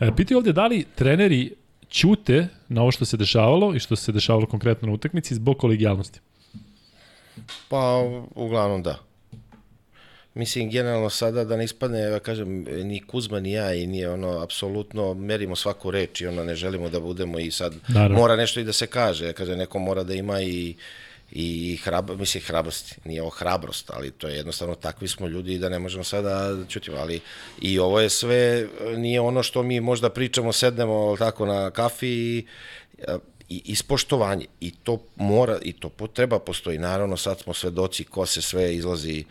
E, 0.00 0.10
piti 0.16 0.34
ovde 0.34 0.52
da 0.52 0.66
li 0.66 0.84
treneri 0.94 1.50
ćute 1.92 2.46
na 2.68 2.82
ovo 2.82 2.90
što 2.90 3.04
se 3.04 3.16
dešavalo 3.16 3.74
i 3.74 3.78
što 3.78 3.96
se 3.96 4.12
dešavalo 4.12 4.46
konkretno 4.46 4.88
na 4.88 4.94
utakmici 4.94 5.34
zbog 5.34 5.58
kolegijalnosti. 5.58 6.20
Pa, 7.68 8.02
uglavnom 8.34 8.82
da. 8.82 8.98
Mislim, 10.34 10.70
generalno 10.70 11.10
sada 11.10 11.44
da 11.44 11.56
ne 11.56 11.64
ispadne, 11.64 12.00
ja 12.00 12.18
kažem, 12.18 12.64
ni 12.84 13.00
Kuzma 13.00 13.40
ni 13.40 13.52
ja 13.52 13.74
i 13.74 13.86
nije 13.86 14.10
ono, 14.10 14.42
apsolutno 14.42 15.14
merimo 15.14 15.56
svaku 15.56 15.90
reč 15.90 16.20
i 16.20 16.26
ono, 16.26 16.44
ne 16.44 16.54
želimo 16.54 16.88
da 16.88 17.00
budemo 17.00 17.38
i 17.38 17.50
sad, 17.50 17.74
Naravno. 17.88 18.18
mora 18.18 18.36
nešto 18.36 18.60
i 18.60 18.64
da 18.64 18.72
se 18.72 18.86
kaže, 18.86 19.26
ja 19.26 19.32
kažem, 19.32 19.58
neko 19.58 19.78
mora 19.78 20.02
da 20.04 20.14
ima 20.14 20.40
i 20.40 20.74
i 21.34 21.76
hrab, 21.84 22.10
mislim 22.18 22.42
hrabrosti, 22.46 22.94
nije 23.04 23.22
ovo 23.22 23.30
hrabrost, 23.30 23.90
ali 23.90 24.10
to 24.10 24.28
je 24.28 24.36
jednostavno 24.36 24.74
takvi 24.74 25.08
smo 25.08 25.28
ljudi 25.28 25.58
da 25.58 25.68
ne 25.68 25.78
možemo 25.78 26.04
sada 26.04 26.52
da 26.52 26.66
čutimo, 26.66 26.96
ali 26.96 27.20
i 27.60 27.78
ovo 27.78 28.00
je 28.00 28.10
sve, 28.10 28.68
nije 28.96 29.20
ono 29.20 29.42
što 29.42 29.62
mi 29.62 29.80
možda 29.80 30.10
pričamo, 30.10 30.52
sednemo 30.52 31.16
tako 31.18 31.46
na 31.46 31.70
kafi 31.70 32.08
i, 32.08 32.44
i 33.48 33.62
ispoštovanje 33.64 34.46
i 34.60 34.70
to 34.70 35.02
mora 35.16 35.58
i 35.62 35.72
to 35.72 35.88
potreba 35.88 36.38
postoji. 36.38 36.78
Naravno 36.78 37.16
sad 37.16 37.40
smo 37.40 37.54
svedoci 37.54 38.04
ko 38.04 38.26
se 38.26 38.42
sve 38.42 38.74
izlazi 38.74 39.24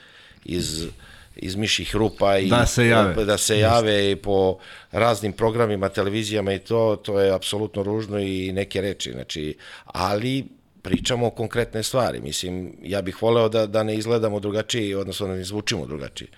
iz 0.45 0.87
iz 1.35 1.55
miših 1.55 1.95
rupa 1.95 2.37
i 2.37 2.49
Da 2.49 2.65
se 2.65 2.87
jave. 2.87 3.25
da 3.25 3.37
se 3.37 3.59
jave 3.59 4.11
i 4.11 4.15
po 4.15 4.57
raznim 4.91 5.33
programima, 5.33 5.89
televizijama 5.89 6.53
i 6.53 6.59
to, 6.59 7.01
to 7.03 7.19
je 7.19 7.31
apsolutno 7.31 7.83
ružno 7.83 8.19
i 8.19 8.51
neke 8.51 8.81
reči, 8.81 9.11
znači, 9.11 9.57
ali 9.85 10.45
pričamo 10.81 11.27
o 11.27 11.29
konkretne 11.29 11.83
stvari. 11.83 12.21
Mislim, 12.21 12.73
ja 12.83 13.01
bih 13.01 13.21
voleo 13.21 13.49
da, 13.49 13.65
da 13.67 13.83
ne 13.83 13.95
izgledamo 13.95 14.39
drugačije, 14.39 14.97
odnosno 14.97 15.27
da 15.27 15.33
ne 15.33 15.43
zvučimo 15.43 15.85
drugačije. 15.85 16.29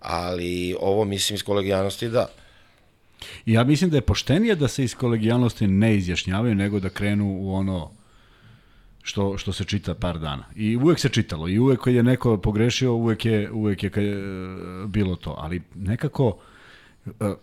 Ali 0.00 0.76
ovo, 0.80 1.04
mislim, 1.04 1.34
iz 1.34 1.42
kolegijalnosti, 1.42 2.08
da. 2.08 2.28
Ja 3.46 3.64
mislim 3.64 3.90
da 3.90 3.96
je 3.96 4.00
poštenije 4.00 4.54
da 4.54 4.68
se 4.68 4.84
iz 4.84 4.94
kolegijalnosti 4.94 5.66
ne 5.66 5.96
izjašnjavaju, 5.96 6.54
nego 6.54 6.80
da 6.80 6.88
krenu 6.88 7.38
u 7.40 7.54
ono 7.54 7.90
što, 9.02 9.38
što 9.38 9.52
se 9.52 9.64
čita 9.64 9.94
par 9.94 10.18
dana. 10.18 10.44
I 10.56 10.76
uvek 10.76 10.98
se 10.98 11.08
čitalo. 11.08 11.48
I 11.48 11.58
uvek 11.58 11.80
kad 11.80 11.94
je 11.94 12.02
neko 12.02 12.36
pogrešio, 12.38 12.92
uvek 12.94 13.24
je, 13.24 13.50
uvek 13.50 13.82
je, 13.82 13.90
je 13.96 14.16
bilo 14.86 15.16
to. 15.16 15.34
Ali 15.38 15.62
nekako 15.74 16.38
e, 17.06 17.34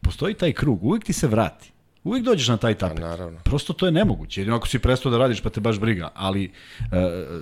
postoji 0.00 0.34
taj 0.34 0.52
krug. 0.52 0.84
Uvek 0.84 1.04
ti 1.04 1.12
se 1.12 1.26
vrati. 1.26 1.72
Uvijek 2.04 2.24
dođeš 2.24 2.48
na 2.48 2.56
taj 2.56 2.74
tapet. 2.74 2.96
Pa, 2.96 3.06
naravno. 3.06 3.38
Prosto 3.44 3.72
to 3.72 3.86
je 3.86 3.92
nemoguće. 3.92 4.40
Jer 4.40 4.50
ako 4.50 4.68
si 4.68 4.78
prestao 4.78 5.12
da 5.12 5.18
radiš 5.18 5.40
pa 5.40 5.50
te 5.50 5.60
baš 5.60 5.78
briga. 5.78 6.08
Ali 6.14 6.44
e, 6.44 6.50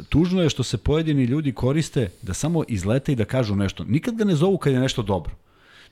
tužno 0.08 0.42
je 0.42 0.50
što 0.50 0.62
se 0.62 0.78
pojedini 0.78 1.24
ljudi 1.24 1.52
koriste 1.52 2.10
da 2.22 2.34
samo 2.34 2.64
izlete 2.68 3.12
i 3.12 3.16
da 3.16 3.24
kažu 3.24 3.56
nešto. 3.56 3.84
Nikad 3.84 4.14
ga 4.14 4.24
ne 4.24 4.34
zovu 4.34 4.58
kad 4.58 4.72
je 4.72 4.80
nešto 4.80 5.02
dobro. 5.02 5.34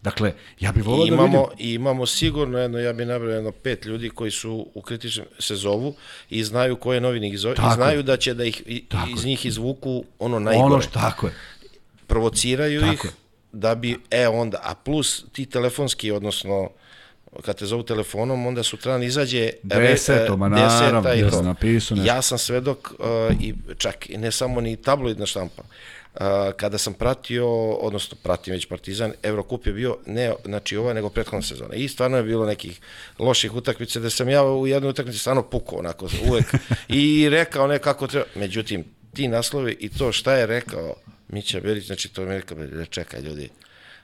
Dakle, 0.02 0.32
ja 0.60 0.72
bih 0.72 0.84
volao 0.84 0.98
da 0.98 1.04
vidim... 1.04 1.18
imamo, 1.18 1.48
I 1.58 1.74
imamo 1.74 2.06
sigurno 2.06 2.58
jedno, 2.58 2.78
ja 2.78 2.92
bih 2.92 3.06
nabrao 3.06 3.30
jedno 3.30 3.52
pet 3.52 3.84
ljudi 3.84 4.10
koji 4.10 4.30
su 4.30 4.66
u 4.74 4.82
kritičnom 4.82 5.26
se 5.38 5.56
zovu 5.56 5.94
i 6.30 6.44
znaju 6.44 6.76
koje 6.76 7.00
novine 7.00 7.28
ih 7.28 7.38
zove 7.38 7.54
Tako 7.54 7.68
i 7.68 7.74
znaju 7.74 8.02
da 8.02 8.16
će 8.16 8.34
da 8.34 8.44
ih 8.44 8.62
Tako 8.88 9.10
iz 9.16 9.24
njih 9.24 9.46
izvuku 9.46 10.04
ono 10.18 10.38
najgore. 10.38 10.74
Ono 10.74 10.80
što, 10.80 10.90
tako 10.90 11.26
je. 11.26 11.32
Provociraju 12.06 12.80
Tako 12.80 12.92
ih 12.92 13.04
je. 13.04 13.10
da 13.52 13.74
bi, 13.74 13.98
e 14.10 14.28
onda, 14.28 14.60
a 14.62 14.74
plus 14.74 15.24
ti 15.32 15.46
telefonski, 15.46 16.10
odnosno 16.10 16.68
kad 17.44 17.56
te 17.58 17.66
zovu 17.66 17.82
telefonom, 17.82 18.46
onda 18.46 18.62
sutradan 18.62 19.02
izađe 19.02 19.50
Deseto, 19.62 20.36
ma 20.36 20.48
naravno, 20.48 21.14
i 21.14 21.20
ja 21.20 21.30
to. 21.30 21.42
nešto. 21.94 22.06
Ja 22.06 22.22
sam 22.22 22.38
svedok 22.38 22.90
uh, 22.98 23.06
i 23.40 23.54
čak 23.78 24.10
i 24.10 24.16
ne 24.16 24.32
samo 24.32 24.60
ni 24.60 24.76
tabloidna 24.76 25.26
štampa. 25.26 25.62
Uh, 25.62 26.20
kada 26.56 26.78
sam 26.78 26.94
pratio, 26.94 27.70
odnosno 27.70 28.16
pratim 28.22 28.52
već 28.54 28.66
Partizan, 28.66 29.12
Evrokup 29.22 29.66
je 29.66 29.72
bio 29.72 29.96
ne 30.06 30.32
znači 30.44 30.76
ova 30.76 30.92
nego 30.92 31.08
prethodna 31.10 31.42
sezona. 31.42 31.74
I 31.74 31.88
stvarno 31.88 32.16
je 32.16 32.22
bilo 32.22 32.46
nekih 32.46 32.80
loših 33.18 33.54
utakmica 33.54 34.00
da 34.00 34.10
sam 34.10 34.28
ja 34.28 34.44
u 34.44 34.66
jednoj 34.66 34.90
utakmici 34.90 35.18
stvarno 35.18 35.42
pukao 35.42 35.78
onako 35.78 36.08
uvek 36.28 36.44
i 36.88 37.28
rekao 37.28 37.66
nekako 37.66 38.06
treba. 38.06 38.26
Međutim, 38.34 38.84
ti 39.14 39.28
naslovi 39.28 39.76
i 39.80 39.88
to 39.88 40.12
šta 40.12 40.34
je 40.34 40.46
rekao 40.46 40.94
Mića 41.28 41.60
Berić, 41.60 41.86
znači 41.86 42.08
to 42.08 42.22
je 42.22 42.42
"Bre, 42.54 42.86
čekaj 42.86 43.20
ljudi, 43.20 43.48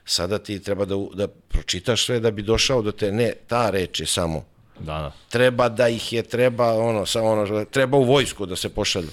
sada 0.05 0.37
ti 0.39 0.59
treba 0.59 0.85
da, 0.85 0.95
da 1.13 1.27
pročitaš 1.27 2.05
sve 2.05 2.19
da 2.19 2.31
bi 2.31 2.41
došao 2.41 2.81
do 2.81 2.91
te, 2.91 3.11
ne, 3.11 3.33
ta 3.47 3.69
reč 3.69 3.99
je 3.99 4.05
samo, 4.05 4.45
Da, 4.79 4.93
da. 4.93 5.11
treba 5.29 5.69
da 5.69 5.87
ih 5.89 6.13
je, 6.13 6.23
treba 6.23 6.73
ono, 6.73 7.05
samo 7.05 7.27
ono, 7.27 7.65
treba 7.65 7.97
u 7.97 8.03
vojsku 8.03 8.45
da 8.45 8.55
se 8.55 8.69
pošalju. 8.69 9.09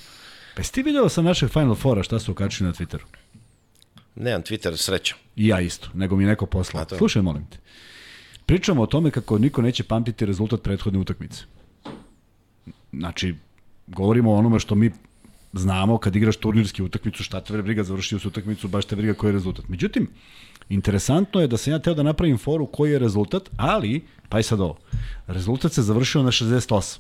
Pa 0.57 0.61
jesi 0.61 0.73
ti 0.73 0.83
video 0.83 1.09
sa 1.09 1.23
našeg 1.23 1.51
Final 1.51 1.75
Fora 1.75 2.03
šta 2.03 2.19
su 2.19 2.33
okačili 2.33 2.67
na 2.67 2.73
Twitteru? 2.75 3.05
Nemam 4.15 4.43
Twitter, 4.43 4.77
srećom. 4.77 5.19
I 5.37 5.47
ja 5.49 5.61
isto, 5.61 5.89
nego 5.95 6.17
mi 6.17 6.25
je 6.25 6.29
neko 6.29 6.47
poslao. 6.47 6.85
To? 6.85 6.97
Slušaj, 6.97 7.23
molim 7.23 7.47
te. 7.47 7.59
Pričamo 8.47 8.83
o 8.83 8.87
tome 8.87 9.11
kako 9.11 9.39
niko 9.39 9.63
neće 9.63 9.85
pamtiti 9.85 10.27
rezultat 10.27 10.63
prethodne 10.63 10.99
utakmice. 10.99 11.43
Znači, 12.93 13.35
govorimo 13.87 14.33
o 14.33 14.37
onome 14.37 14.59
što 14.61 14.75
mi 14.75 14.91
znamo 15.53 15.99
kad 15.99 16.17
igraš 16.17 16.37
turnirski 16.37 16.83
utakmicu, 16.83 17.23
šta 17.23 17.41
te 17.41 17.63
briga, 17.63 17.83
završio 17.83 18.19
se 18.19 18.29
utakmicu, 18.29 18.69
baš 18.69 18.85
te 18.85 18.97
briga 18.97 19.15
koji 19.15 19.29
je 19.29 19.33
rezultat. 19.33 19.69
Međutim, 19.69 20.09
interesantno 20.71 21.41
je 21.41 21.47
da 21.47 21.57
sam 21.57 21.73
ja 21.73 21.79
teo 21.79 21.95
da 21.95 22.03
napravim 22.03 22.39
foru 22.39 22.67
koji 22.67 22.93
je 22.93 22.99
rezultat, 22.99 23.51
ali, 23.57 24.05
pa 24.29 24.41
i 24.41 24.43
sad 24.43 24.61
ovo, 24.61 24.79
rezultat 25.27 25.73
se 25.73 25.83
završio 25.83 26.23
na 26.23 26.31
68. 26.31 26.99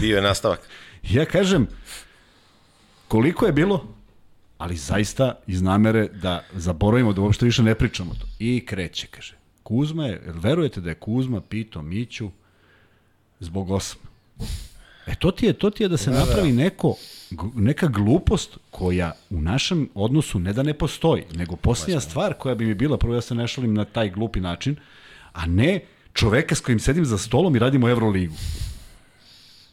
Bio 0.00 0.16
je 0.16 0.22
nastavak. 0.22 0.60
Ja 1.02 1.24
kažem, 1.24 1.66
koliko 3.08 3.46
je 3.46 3.52
bilo, 3.52 3.86
ali 4.58 4.76
zaista 4.76 5.38
iz 5.46 5.62
namere 5.62 6.08
da 6.08 6.42
zaboravimo 6.54 7.12
da 7.12 7.20
uopšte 7.20 7.44
više 7.44 7.62
ne 7.62 7.74
pričamo 7.74 8.14
to. 8.14 8.26
I 8.38 8.66
kreće, 8.66 9.06
kaže. 9.06 9.36
Kuzma 9.62 10.06
je, 10.06 10.22
verujete 10.26 10.80
da 10.80 10.88
je 10.88 10.94
Kuzma 10.94 11.40
pitao 11.40 11.82
Miću 11.82 12.30
zbog 13.40 13.70
osam? 13.70 13.98
E 15.06 15.14
to 15.14 15.30
ti 15.30 15.46
je, 15.46 15.52
to 15.52 15.70
ti 15.70 15.82
je 15.82 15.88
da 15.88 15.96
se 15.96 16.10
da, 16.10 16.18
napravi 16.18 16.52
neko, 16.52 16.88
g- 16.88 16.96
neka 17.54 17.86
glupost 17.86 18.58
koja 18.70 19.12
u 19.30 19.40
našem 19.40 19.88
odnosu 19.94 20.38
ne 20.38 20.52
da 20.52 20.62
ne 20.62 20.74
postoji, 20.74 21.22
nego 21.34 21.56
posljednja 21.56 22.00
stvar 22.00 22.34
koja 22.34 22.54
bi 22.54 22.66
mi 22.66 22.74
bila, 22.74 22.96
prvo 22.96 23.14
ja 23.14 23.20
se 23.20 23.34
ne 23.34 23.48
šalim 23.48 23.74
na 23.74 23.84
taj 23.84 24.10
glupi 24.10 24.40
način, 24.40 24.76
a 25.32 25.46
ne 25.46 25.80
čoveka 26.14 26.54
s 26.54 26.60
kojim 26.60 26.78
sedim 26.80 27.04
za 27.04 27.18
stolom 27.18 27.56
i 27.56 27.58
radimo 27.58 27.88
Euroligu. 27.88 28.34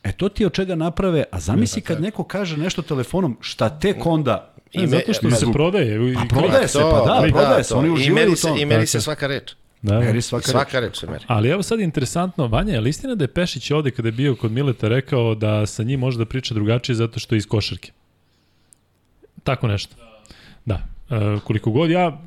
E 0.04 0.12
to 0.12 0.30
ti 0.30 0.46
od 0.46 0.54
čega 0.54 0.76
naprave, 0.76 1.24
a 1.32 1.40
zamisli 1.40 1.82
kad 1.82 2.02
neko 2.02 2.24
kaže 2.24 2.58
nešto 2.58 2.82
telefonom, 2.82 3.38
šta 3.42 3.70
tek 3.70 4.06
onda 4.06 4.54
me- 4.76 4.88
zato 4.88 5.14
što 5.14 5.32
se 5.32 5.46
prodaje. 5.54 6.12
i- 6.12 6.16
A 6.16 6.26
prodaje 6.30 6.68
se, 6.68 6.80
pa 6.82 7.04
da, 7.06 7.28
prodaje 7.32 7.64
se, 7.64 7.70
to. 7.70 7.78
oni 7.78 7.88
I 7.88 7.92
uživaju 7.92 8.32
u 8.32 8.36
se, 8.36 8.42
tom. 8.42 8.58
I 8.58 8.66
meri 8.66 8.88
se 8.88 8.98
je. 8.98 9.02
svaka 9.02 9.28
reč. 9.28 9.56
Da. 9.86 10.00
Meri 10.00 10.22
svaka, 10.22 10.48
Svaka, 10.48 10.80
reč. 10.80 10.90
reč 10.90 11.00
se 11.00 11.08
meri. 11.08 11.26
Ali 11.28 11.50
evo 11.50 11.64
sad 11.64 11.80
interesantno, 11.80 12.48
Vanja, 12.48 12.74
je 12.74 12.82
li 12.82 12.90
istina 12.90 13.16
da 13.16 13.24
je 13.24 13.28
Pešić 13.28 13.72
ovde 13.72 13.92
kada 13.92 14.08
je 14.08 14.12
bio 14.12 14.36
kod 14.36 14.52
Mileta 14.52 14.88
rekao 14.88 15.36
da 15.36 15.66
sa 15.66 15.84
njim 15.84 16.00
može 16.00 16.18
da 16.18 16.26
priča 16.26 16.54
drugačije 16.54 16.96
zato 16.96 17.20
što 17.20 17.36
je 17.36 17.38
iz 17.38 17.48
košarke? 17.48 17.92
Tako 19.44 19.68
nešto. 19.68 19.96
Da. 20.66 20.88
E, 21.10 21.40
koliko 21.44 21.72
god 21.72 21.90
ja 21.90 22.22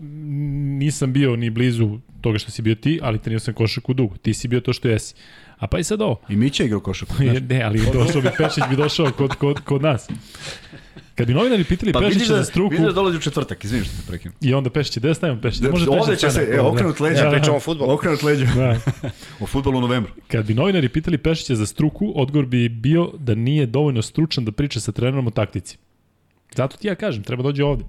nisam 0.79 1.13
bio 1.13 1.37
ni 1.37 1.51
blizu 1.51 1.99
toga 2.21 2.39
što 2.39 2.51
si 2.51 2.63
bio 2.63 2.75
ti, 2.75 3.01
ali 3.03 3.19
trenirao 3.19 3.41
sam 3.41 3.55
košarku 3.55 3.95
dugo. 3.95 4.17
Ti 4.17 4.35
si 4.35 4.49
bio 4.49 4.61
to 4.61 4.73
što 4.73 4.89
jesi. 4.89 5.15
A 5.59 5.67
pa 5.67 5.79
i 5.79 5.85
sad 5.85 6.03
ovo. 6.03 6.21
I 6.29 6.37
Mića 6.37 6.65
igrao 6.65 6.81
košarku. 6.81 7.15
ne, 7.51 7.63
ali 7.63 7.81
došao 7.93 8.23
bi 8.23 8.29
Pešić 8.39 8.65
bi 8.71 8.77
došao 8.77 9.11
kod, 9.17 9.35
kod, 9.35 9.61
kod 9.61 9.83
nas. 9.83 10.09
Kad 11.19 11.27
bi 11.27 11.35
novinari 11.35 11.65
pitali 11.65 11.93
Pa 11.93 12.01
Pešića 12.01 12.33
da, 12.33 12.39
za 12.39 12.45
struku, 12.45 12.71
vidiš 12.71 12.87
da 12.87 12.93
dolazi 12.93 13.17
u 13.17 13.21
četvrtak, 13.21 13.65
izvini 13.65 13.85
što 13.85 13.97
te 13.97 14.03
prekinu. 14.09 14.35
i 14.41 14.55
onda 14.55 14.71
Pešić, 14.71 14.99
gde 14.99 15.15
stavimo 15.15 15.41
Pešić? 15.41 15.61
Da, 15.61 15.71
Može 15.71 15.91
ovde 15.91 16.13
Pešić 16.13 16.21
će 16.21 16.31
se, 16.31 16.49
e, 16.53 16.61
okrenut 16.61 17.01
leđa. 17.01 17.25
Ja 17.25 17.31
pričamo 17.31 17.57
o 17.57 17.61
fudbalu. 17.61 17.93
Okrenut 17.93 18.23
leđa. 18.23 18.47
Da. 18.57 18.81
O 19.41 19.47
futbolu 19.47 19.79
u 19.79 19.81
novembru. 19.81 20.13
Kad 20.29 20.47
bi 20.47 20.55
novinari 20.55 20.89
pitali 20.89 21.19
Pešića 21.19 21.55
za 21.55 21.67
struku, 21.67 22.13
odgovor 22.17 22.47
bi 22.47 22.69
bio 22.69 23.11
da 23.19 23.35
nije 23.35 23.67
dovoljno 23.67 24.03
stručan 24.03 24.45
da 24.45 24.53
priča 24.53 24.81
sa 24.81 24.93
trenerom 24.93 25.27
o 25.27 25.31
taktici. 25.31 25.79
Zato 26.57 26.77
ti 26.77 26.87
ja 26.87 26.95
kažem, 26.95 27.23
treba 27.23 27.43
dođe 27.43 27.65
ovde. 27.65 27.85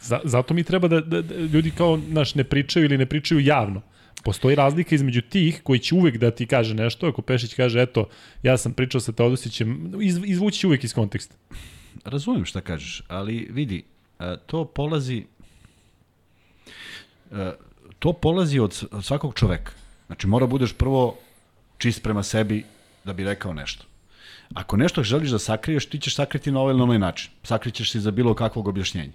Za, 0.00 0.20
zato 0.24 0.54
mi 0.54 0.64
treba 0.64 0.88
da, 0.88 1.00
da, 1.00 1.22
da 1.22 1.34
ljudi 1.34 1.70
kao 1.70 2.00
naš 2.08 2.34
ne 2.34 2.44
pričaju 2.44 2.84
ili 2.84 2.98
ne 2.98 3.06
pričaju 3.06 3.40
javno. 3.40 3.82
Postoji 4.22 4.56
razlika 4.56 4.94
između 4.94 5.20
tih 5.20 5.60
koji 5.62 5.78
će 5.78 5.94
uvek 5.94 6.16
da 6.16 6.30
ti 6.30 6.46
kaže 6.46 6.74
nešto, 6.74 7.08
ako 7.08 7.22
Pešić 7.22 7.54
kaže, 7.54 7.82
eto, 7.82 8.08
ja 8.42 8.56
sam 8.56 8.72
pričao 8.72 9.00
sa 9.00 9.12
Teodosićem, 9.12 9.92
iz, 10.02 10.20
izvući 10.24 10.66
uvek 10.66 10.84
iz 10.84 10.94
konteksta. 10.94 11.36
Razumem 12.04 12.44
šta 12.44 12.60
kažeš, 12.60 13.02
ali 13.08 13.48
vidi, 13.50 13.84
e, 14.18 14.36
to 14.46 14.64
polazi 14.64 15.24
e, 17.32 17.52
to 17.98 18.12
polazi 18.12 18.58
od, 18.58 18.84
svakog 19.02 19.34
čoveka. 19.34 19.72
Znači 20.06 20.26
mora 20.26 20.46
budeš 20.46 20.72
prvo 20.72 21.16
čist 21.78 22.02
prema 22.02 22.22
sebi 22.22 22.64
da 23.04 23.12
bi 23.12 23.24
rekao 23.24 23.52
nešto. 23.52 23.84
Ako 24.54 24.76
nešto 24.76 25.02
želiš 25.02 25.30
da 25.30 25.38
sakriješ, 25.38 25.86
ti 25.86 25.98
ćeš 25.98 26.14
sakriti 26.14 26.52
na 26.52 26.60
ovaj 26.60 26.70
ili 26.70 26.78
na 26.78 26.84
onaj 26.84 26.98
način. 26.98 27.30
Sakrićeš 27.42 27.92
se 27.92 28.00
za 28.00 28.10
bilo 28.10 28.34
kakvog 28.34 28.68
objašnjenja. 28.68 29.12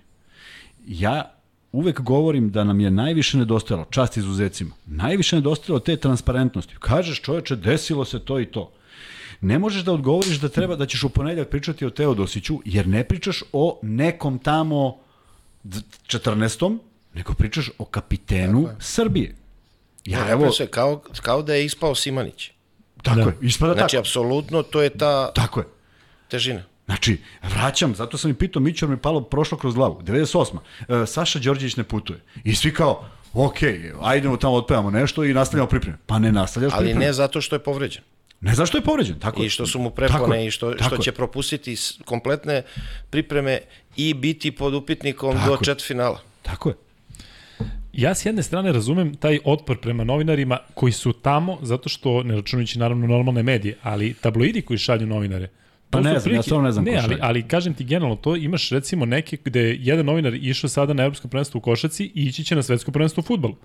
Ja 0.87 1.31
uvek 1.71 2.01
govorim 2.01 2.51
da 2.51 2.63
nam 2.63 2.79
je 2.79 2.91
najviše 2.91 3.37
nedostajalo, 3.37 3.85
čast 3.89 4.17
izuzecima, 4.17 4.75
najviše 4.85 5.35
nedostajalo 5.35 5.79
te 5.79 5.97
transparentnosti. 5.97 6.75
Kažeš 6.79 7.21
čoveče, 7.21 7.55
desilo 7.55 8.05
se 8.05 8.19
to 8.19 8.39
i 8.39 8.45
to. 8.45 8.71
Ne 9.41 9.59
možeš 9.59 9.81
da 9.81 9.93
odgovoriš 9.93 10.35
da 10.35 10.49
treba 10.49 10.75
da 10.75 10.85
ćeš 10.85 11.03
u 11.03 11.09
ponedljak 11.09 11.49
pričati 11.49 11.85
o 11.85 11.89
Teodosiću, 11.89 12.59
jer 12.65 12.87
ne 12.87 13.03
pričaš 13.03 13.43
o 13.51 13.79
nekom 13.81 14.39
tamo 14.39 14.97
d- 15.63 15.79
14. 16.07 16.77
nego 17.13 17.33
pričaš 17.33 17.69
o 17.77 17.85
kapitenu 17.85 18.69
Srbije. 18.79 19.35
Ja, 20.05 20.19
Evo, 20.21 20.43
evo, 20.43 20.51
se, 20.51 20.67
kao, 20.67 21.01
kao 21.21 21.41
da 21.41 21.53
je 21.53 21.65
ispao 21.65 21.95
Simanić. 21.95 22.51
tako 23.03 23.15
Da. 23.15 23.21
je, 23.23 23.33
ispada 23.41 23.73
Znači, 23.73 23.91
tako. 23.91 24.01
apsolutno, 24.01 24.63
to 24.63 24.81
je 24.81 24.89
ta 24.89 25.31
Tako 25.33 25.59
je. 25.59 25.65
težina. 26.27 26.63
Znači, 26.85 27.17
vraćam, 27.43 27.95
zato 27.95 28.17
sam 28.17 28.31
i 28.31 28.35
pitao, 28.35 28.61
Mićor 28.61 28.89
mi 28.89 28.97
palo, 28.97 29.21
prošlo 29.21 29.57
kroz 29.57 29.75
glavu, 29.75 30.01
98. 30.01 30.57
E, 31.03 31.05
Saša 31.05 31.39
Đorđević 31.39 31.75
ne 31.75 31.83
putuje. 31.83 32.19
I 32.43 32.55
svi 32.55 32.73
kao, 32.73 33.05
ok, 33.33 33.57
ajdemo 34.01 34.37
tamo, 34.37 34.53
otpevamo 34.55 34.91
nešto 34.91 35.23
i 35.23 35.33
nastavljamo 35.33 35.69
pripreme. 35.69 35.97
Pa 36.05 36.19
ne 36.19 36.31
nastavljaš 36.31 36.73
Ali 36.73 36.83
pripreme. 36.83 37.05
ne 37.05 37.13
zato 37.13 37.41
što 37.41 37.55
je 37.55 37.63
povređen. 37.63 38.03
Ne 38.41 38.55
zašto 38.55 38.77
je 38.77 38.81
povređen, 38.81 39.19
tako. 39.19 39.43
I 39.43 39.49
što 39.49 39.65
su 39.65 39.79
mu 39.79 39.89
prepone 39.89 40.41
je, 40.41 40.47
i 40.47 40.51
što, 40.51 40.73
što 40.77 40.95
je. 40.95 41.01
će 41.01 41.11
propustiti 41.11 41.75
kompletne 42.05 42.63
pripreme 43.09 43.59
i 43.95 44.13
biti 44.13 44.51
pod 44.51 44.73
upitnikom 44.73 45.35
Tako 45.35 45.47
do 45.47 45.53
je. 45.53 45.59
četvrtfinala. 45.65 46.21
Tako 46.41 46.69
je. 46.69 46.75
Ja 47.93 48.15
s 48.15 48.25
jedne 48.25 48.43
strane 48.43 48.71
razumem 48.71 49.15
taj 49.15 49.39
otpor 49.45 49.81
prema 49.81 50.03
novinarima 50.03 50.57
koji 50.73 50.91
su 50.91 51.13
tamo 51.13 51.57
zato 51.61 51.89
što, 51.89 52.23
ne 52.23 52.35
računajući 52.35 52.79
naravno 52.79 53.07
normalne 53.07 53.43
medije, 53.43 53.77
ali 53.81 54.13
tabloidi 54.13 54.61
koji 54.61 54.77
šalju 54.77 55.07
novinare, 55.07 55.49
Pa 55.89 55.97
to 55.97 56.03
ne 56.03 56.19
znam, 56.19 56.35
ja 56.35 56.41
stvarno 56.41 56.65
ne 56.65 56.71
znam 56.71 56.85
ne, 56.85 56.91
ko 56.91 56.99
ali, 57.03 57.17
ali 57.21 57.47
kažem 57.47 57.73
ti 57.73 57.83
generalno, 57.83 58.15
to 58.15 58.35
imaš 58.35 58.69
recimo 58.69 59.05
neke 59.05 59.37
gde 59.43 59.61
je 59.61 59.77
jedan 59.79 60.05
novinar 60.05 60.33
išao 60.33 60.69
sada 60.69 60.93
na 60.93 61.03
evropsko 61.03 61.27
prvenstvo 61.27 61.57
u 61.57 61.61
košaci 61.61 62.11
i 62.15 62.25
ići 62.25 62.43
će 62.43 62.55
na 62.55 62.63
svetsko 62.63 62.91
prvenstvo 62.91 63.21
u 63.21 63.23
futbolu. 63.23 63.55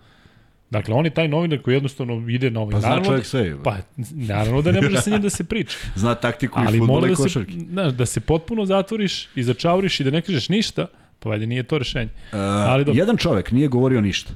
Dakle, 0.71 0.95
on 0.95 1.05
je 1.05 1.11
taj 1.11 1.29
novinar 1.29 1.63
koji 1.63 1.75
jednostavno 1.75 2.29
ide 2.29 2.51
na 2.51 2.61
ovaj. 2.61 2.73
Pa 2.73 2.81
zna 2.81 2.89
naravno, 2.89 3.09
čovjek 3.09 3.27
sve. 3.27 3.63
Pa, 3.65 3.77
naravno 4.13 4.63
da 4.63 4.73
ne 4.73 4.83
može 4.83 5.01
sa 5.01 5.11
njim 5.11 5.23
da 5.23 5.31
se 5.31 5.45
priča. 5.45 5.77
Zna 5.97 6.15
taktiku 6.15 6.61
Ali 6.61 6.77
i 6.77 6.81
futbola 6.81 7.09
i 7.09 7.11
da 7.11 7.17
se, 7.17 7.45
znaš, 7.71 7.93
da 7.93 8.07
se 8.07 8.21
potpuno 8.21 8.67
zatvoriš 8.67 9.29
i 9.35 9.43
začauriš 9.43 10.01
i 10.01 10.05
da 10.05 10.11
ne 10.11 10.23
kažeš 10.23 10.49
ništa, 10.49 10.87
pa 11.19 11.29
valjda 11.29 11.47
nije 11.47 11.63
to 11.63 11.79
rešenje. 11.79 12.11
Ali 12.33 12.85
dobro. 12.85 12.99
Jedan 12.99 13.17
čovek 13.17 13.51
nije 13.53 13.69
govorio 13.69 14.01
ništa. 14.01 14.33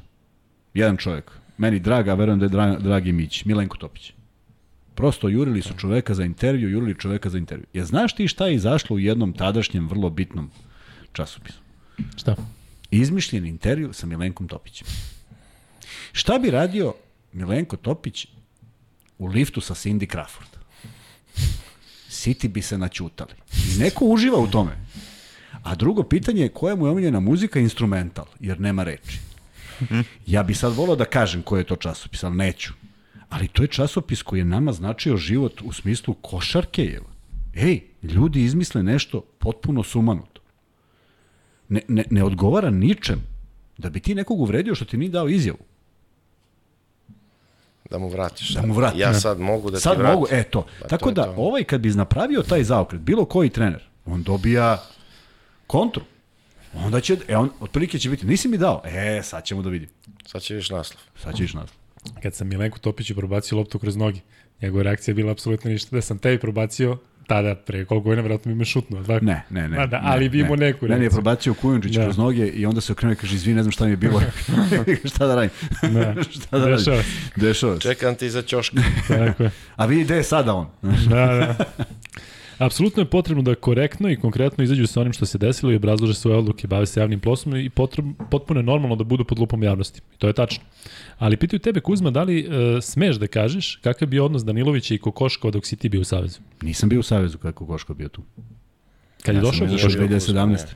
Jedan 0.74 0.96
čovek. 0.96 1.30
Meni 1.58 1.78
draga, 1.78 2.10
a 2.10 2.14
verujem 2.14 2.38
da 2.38 2.44
je 2.44 2.48
dra, 2.48 2.76
dragi 2.78 3.12
Mić. 3.12 3.44
Milenko 3.44 3.76
Topić. 3.76 4.12
Prosto 4.94 5.28
jurili 5.28 5.62
su 5.62 5.74
čoveka 5.78 6.14
za 6.14 6.24
intervju, 6.24 6.70
jurili 6.70 6.94
čoveka 6.98 7.30
za 7.30 7.38
intervju. 7.38 7.66
Je 7.72 7.84
znaš 7.84 8.14
ti 8.14 8.28
šta 8.28 8.46
je 8.46 8.54
izašlo 8.54 8.96
u 8.96 8.98
jednom 8.98 9.32
tadašnjem 9.32 9.88
vrlo 9.88 10.10
bitnom 10.10 10.50
časopisu? 11.12 11.58
Šta? 12.16 12.36
Izmišljen 12.90 13.46
intervju 13.46 13.92
sa 13.92 14.06
Milenkom 14.06 14.48
Topićem. 14.48 14.86
Šta 16.12 16.38
bi 16.38 16.50
radio 16.50 16.94
Milenko 17.32 17.76
Topić 17.76 18.26
u 19.18 19.26
liftu 19.26 19.60
sa 19.60 19.74
Cindy 19.74 20.06
Crawford? 20.14 20.54
Siti 22.08 22.48
bi 22.48 22.62
se 22.62 22.78
naćutali. 22.78 23.32
I 23.74 23.78
neko 23.78 24.04
uživa 24.04 24.38
u 24.38 24.46
tome. 24.46 24.78
A 25.62 25.74
drugo 25.74 26.02
pitanje 26.02 26.42
je 26.42 26.48
koja 26.48 26.76
mu 26.76 26.86
je 26.86 26.90
omiljena 26.90 27.20
muzika 27.20 27.60
instrumental, 27.60 28.24
jer 28.40 28.60
nema 28.60 28.82
reči. 28.82 29.18
Ja 30.26 30.42
bi 30.42 30.54
sad 30.54 30.72
volao 30.72 30.96
da 30.96 31.04
kažem 31.04 31.42
koji 31.42 31.60
je 31.60 31.64
to 31.64 31.76
časopis, 31.76 32.24
ali 32.24 32.36
neću. 32.36 32.72
Ali 33.28 33.48
to 33.48 33.62
je 33.62 33.68
časopis 33.68 34.22
koji 34.22 34.40
je 34.40 34.44
nama 34.44 34.72
značio 34.72 35.16
život 35.16 35.60
u 35.64 35.72
smislu 35.72 36.14
košarke. 36.14 36.84
Je. 36.84 37.00
Ej, 37.54 37.80
ljudi 38.02 38.44
izmisle 38.44 38.82
nešto 38.82 39.20
potpuno 39.20 39.82
sumanuto. 39.82 40.40
Ne, 41.68 41.80
ne, 41.88 42.04
ne 42.10 42.24
odgovara 42.24 42.70
ničem. 42.70 43.22
Da 43.78 43.90
bi 43.90 44.00
ti 44.00 44.14
nekog 44.14 44.40
uvredio 44.40 44.74
što 44.74 44.84
ti 44.84 44.96
nije 44.96 45.10
dao 45.10 45.28
izjavu. 45.28 45.58
Da 47.90 47.98
mu 47.98 48.08
vratiš. 48.08 48.48
Da 48.48 48.66
mu 48.66 48.74
vrati. 48.74 48.98
Ja 48.98 49.14
sad 49.14 49.40
mogu 49.40 49.70
da 49.70 49.80
Sad 49.80 49.92
ti 49.92 49.98
vratim. 49.98 50.14
mogu, 50.14 50.26
e 50.30 50.42
to. 50.42 50.66
Pa 50.80 50.88
Tako 50.88 51.10
da, 51.10 51.24
to. 51.24 51.34
ovaj 51.36 51.64
kad 51.64 51.80
bi 51.80 51.88
napravio 51.90 52.42
taj 52.42 52.64
zaokret, 52.64 53.00
bilo 53.00 53.24
koji 53.24 53.50
trener, 53.50 53.82
on 54.06 54.22
dobija 54.22 54.82
kontru. 55.66 56.02
Onda 56.74 57.00
će, 57.00 57.16
e 57.28 57.36
on, 57.36 57.50
otprilike 57.60 57.98
će 57.98 58.10
biti, 58.10 58.26
nisi 58.26 58.48
mi 58.48 58.58
dao, 58.58 58.82
e, 58.84 59.20
sad 59.22 59.44
ćemo 59.44 59.62
da 59.62 59.68
vidim. 59.70 59.88
Sad 60.26 60.42
će 60.42 60.54
viš 60.54 60.70
naslov. 60.70 61.00
Sad 61.16 61.36
ćeš 61.36 61.54
nas. 61.54 61.70
Kad 62.22 62.34
sam 62.34 62.48
Milenku 62.48 62.78
Topiću 62.78 63.14
probacio 63.14 63.58
loptu 63.58 63.78
kroz 63.78 63.96
noge, 63.96 64.20
njegova 64.62 64.82
reakcija 64.82 65.12
je 65.12 65.16
bila 65.16 65.32
apsolutno 65.32 65.70
ništa. 65.70 65.96
Da 65.96 66.02
sam 66.02 66.18
tebi 66.18 66.38
probacio, 66.40 66.98
tada, 67.26 67.54
pre 67.56 67.84
koliko 67.84 68.04
godina, 68.04 68.22
vjerojatno 68.22 68.52
bi 68.52 68.58
me 68.58 68.64
šutnuo. 68.64 69.02
Tako? 69.02 69.24
Ne, 69.24 69.42
ne, 69.50 69.68
ne. 69.68 69.86
Da, 69.86 70.00
ne, 70.00 70.04
ali 70.04 70.28
bi 70.28 70.38
imao 70.38 70.56
ne. 70.56 70.66
neku 70.66 70.84
Meni 70.84 70.94
je 70.94 70.98
reakciju. 70.98 71.16
probacio 71.16 71.54
Kujundžić 71.54 71.92
Da. 71.92 72.02
kroz 72.04 72.18
noge 72.18 72.46
i 72.46 72.66
onda 72.66 72.80
se 72.80 72.92
okrenuo 72.92 73.12
i 73.12 73.16
kaže, 73.16 73.34
izvini, 73.36 73.56
ne 73.56 73.62
znam 73.62 73.72
šta 73.72 73.84
mi 73.84 73.90
je 73.90 73.96
bilo. 73.96 74.20
šta 75.04 75.26
da 75.26 75.34
radim? 75.34 75.50
Da. 75.84 76.14
šta 76.32 76.58
da 76.58 76.66
radim? 76.66 76.76
Dešava 76.78 77.02
se. 77.02 77.08
Dešava 77.36 77.74
se. 77.74 77.80
Čekam 77.80 78.14
ti 78.14 78.30
za 78.30 78.42
ćoška. 78.42 78.76
Tako 79.08 79.42
je. 79.42 79.50
A 79.76 79.86
vidi 79.86 80.04
gde 80.04 80.16
je 80.16 80.22
sada 80.22 80.54
on. 80.54 80.66
Da, 80.82 81.16
da. 81.16 81.54
Apsolutno 82.58 83.02
je 83.02 83.10
potrebno 83.10 83.42
da 83.42 83.54
korektno 83.54 84.10
i 84.10 84.16
konkretno 84.16 84.64
izađu 84.64 84.86
sa 84.86 85.00
onim 85.00 85.12
što 85.12 85.26
se 85.26 85.38
desilo 85.38 85.72
i 85.72 85.76
obrazlože 85.76 86.14
svoje 86.14 86.36
odluke, 86.36 86.66
bave 86.66 86.86
se 86.86 87.00
javnim 87.00 87.20
poslom 87.20 87.56
i 87.56 87.70
potreb, 87.70 88.06
potpuno 88.30 88.60
je 88.60 88.64
normalno 88.64 88.96
da 88.96 89.04
budu 89.04 89.24
pod 89.24 89.38
lupom 89.38 89.62
javnosti. 89.62 90.00
I 90.14 90.18
to 90.18 90.26
je 90.26 90.32
tačno. 90.32 90.64
Ali 91.18 91.36
pitaju 91.36 91.60
tebe, 91.60 91.80
Kuzma, 91.80 92.10
da 92.10 92.22
li 92.22 92.40
e, 92.40 92.80
smeš 92.80 93.16
da 93.16 93.26
kažeš 93.26 93.76
kakav 93.76 94.06
je 94.06 94.10
bio 94.10 94.24
odnos 94.24 94.44
Danilovića 94.44 94.94
i 94.94 94.98
Kokoškova 94.98 95.50
dok 95.50 95.66
si 95.66 95.76
ti 95.76 95.88
bio 95.88 96.00
u 96.00 96.04
Savezu? 96.04 96.40
Nisam 96.62 96.88
bio 96.88 97.00
u 97.00 97.02
Savezu 97.02 97.38
kako 97.38 97.66
Koško 97.66 97.94
bio 97.94 98.08
tu. 98.08 98.22
Kad 99.22 99.34
je 99.34 99.38
Ja 99.38 99.44
sam 99.44 99.50
došao 99.50 99.66
izašao 99.66 99.90
Kokoškov? 99.90 100.34
2017. 100.36 100.66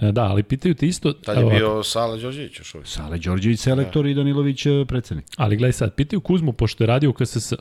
E, 0.00 0.12
Da, 0.12 0.22
ali 0.22 0.42
pitaju 0.42 0.74
te 0.74 0.86
isto... 0.86 1.12
Tad 1.12 1.36
je 1.36 1.44
ovako, 1.44 1.58
bio 1.58 1.82
Sala 1.82 2.16
Đorđević 2.16 2.58
još 2.58 2.74
uvijek. 2.74 2.88
Sale 2.88 3.18
Đorđević 3.18 3.60
selektor 3.60 4.06
i 4.06 4.14
Danilović 4.14 4.66
eh, 4.66 4.84
predsednik. 4.88 5.26
Ali 5.36 5.56
gledaj 5.56 5.72
sad, 5.72 5.94
pitaju 5.94 6.20
Kuzmu, 6.20 6.52
pošto 6.52 6.84
je 6.84 6.88
radio 6.88 7.10
u 7.10 7.12
KSS, 7.12 7.52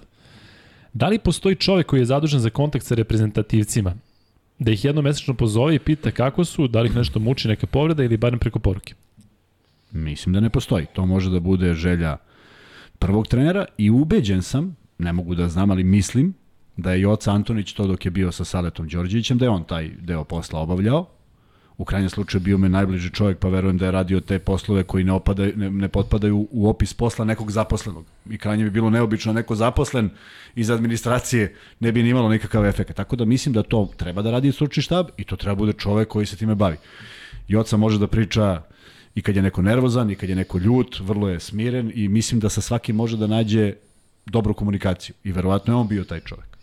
da 0.98 1.08
li 1.08 1.20
postoji 1.20 1.56
čovek 1.56 1.86
koji 1.86 2.00
je 2.00 2.06
zadužen 2.06 2.40
za 2.40 2.50
kontakt 2.50 2.86
sa 2.86 2.96
reprezentativcima, 2.96 3.94
da 4.60 4.72
ih 4.72 4.86
jednomesečno 4.86 5.34
pozove 5.34 5.76
i 5.76 5.80
pita 5.80 6.12
kako 6.12 6.46
su, 6.46 6.68
da 6.68 6.82
li 6.82 6.90
ih 6.90 6.96
nešto 6.96 7.20
muči, 7.20 7.48
neka 7.48 7.68
povreda 7.68 8.04
ili 8.04 8.18
barem 8.18 8.40
preko 8.40 8.60
poruke? 8.60 8.94
Mislim 9.92 10.34
da 10.34 10.40
ne 10.40 10.50
postoji. 10.50 10.86
To 10.94 11.06
može 11.06 11.30
da 11.30 11.40
bude 11.40 11.74
želja 11.74 12.18
prvog 13.00 13.28
trenera 13.28 13.66
i 13.78 13.90
ubeđen 13.90 14.42
sam, 14.42 14.76
ne 14.98 15.14
mogu 15.14 15.36
da 15.36 15.48
znam, 15.50 15.72
ali 15.72 15.84
mislim 15.84 16.34
da 16.78 16.92
je 16.92 17.02
Joca 17.02 17.32
Antonić 17.32 17.74
to 17.74 17.88
dok 17.88 18.06
je 18.06 18.12
bio 18.12 18.32
sa 18.32 18.46
Saletom 18.46 18.88
Đorđevićem, 18.88 19.38
da 19.38 19.46
je 19.46 19.50
on 19.50 19.64
taj 19.64 19.90
deo 20.00 20.24
posla 20.24 20.60
obavljao. 20.60 21.06
U 21.78 21.86
krajnjem 21.86 22.10
slučaju 22.10 22.42
bio 22.42 22.58
me 22.58 22.70
najbliži 22.70 23.10
čovjek, 23.10 23.38
pa 23.38 23.50
verujem 23.50 23.78
da 23.78 23.86
je 23.86 23.92
radio 23.92 24.20
te 24.20 24.40
poslove 24.40 24.84
koji 24.84 25.04
ne, 25.04 25.12
opadaju, 25.12 25.54
ne, 25.56 25.70
ne 25.70 25.88
potpadaju 25.88 26.48
u 26.52 26.70
opis 26.70 26.94
posla 26.94 27.26
nekog 27.26 27.52
zaposlenog. 27.52 28.06
I 28.30 28.38
krajnje 28.38 28.64
bi 28.64 28.70
bilo 28.70 28.90
neobično 28.90 29.34
neko 29.34 29.56
zaposlen 29.56 30.10
iz 30.56 30.70
administracije 30.70 31.56
ne 31.80 31.92
bi 31.92 32.04
ni 32.04 32.10
imalo 32.10 32.30
nikakav 32.30 32.66
efekt. 32.66 32.96
Tako 32.96 33.16
da 33.16 33.26
mislim 33.26 33.54
da 33.54 33.64
to 33.64 33.90
treba 33.98 34.22
da 34.22 34.32
radi 34.32 34.52
stručni 34.52 34.84
štab 34.84 35.08
i 35.18 35.24
to 35.24 35.36
treba 35.36 35.56
bude 35.56 35.74
čovek 35.74 36.08
koji 36.08 36.26
se 36.26 36.36
time 36.36 36.56
bavi. 36.56 36.78
Joca 37.48 37.78
može 37.78 38.00
da 38.00 38.08
priča 38.08 38.62
i 39.16 39.22
kad 39.22 39.36
je 39.36 39.42
neko 39.42 39.62
nervozan 39.62 40.12
i 40.12 40.16
kad 40.16 40.30
je 40.30 40.36
neko 40.36 40.58
ljut, 40.58 41.00
vrlo 41.00 41.30
je 41.30 41.40
smiren 41.40 41.92
i 41.96 42.08
mislim 42.08 42.40
da 42.40 42.50
sa 42.50 42.62
svakim 42.62 42.96
može 42.96 43.18
da 43.18 43.28
nađe 43.28 43.74
dobru 44.26 44.54
komunikaciju. 44.54 45.16
I 45.24 45.32
verovatno 45.32 45.74
je 45.74 45.78
on 45.78 45.88
bio 45.88 46.04
taj 46.04 46.20
čovek. 46.20 46.57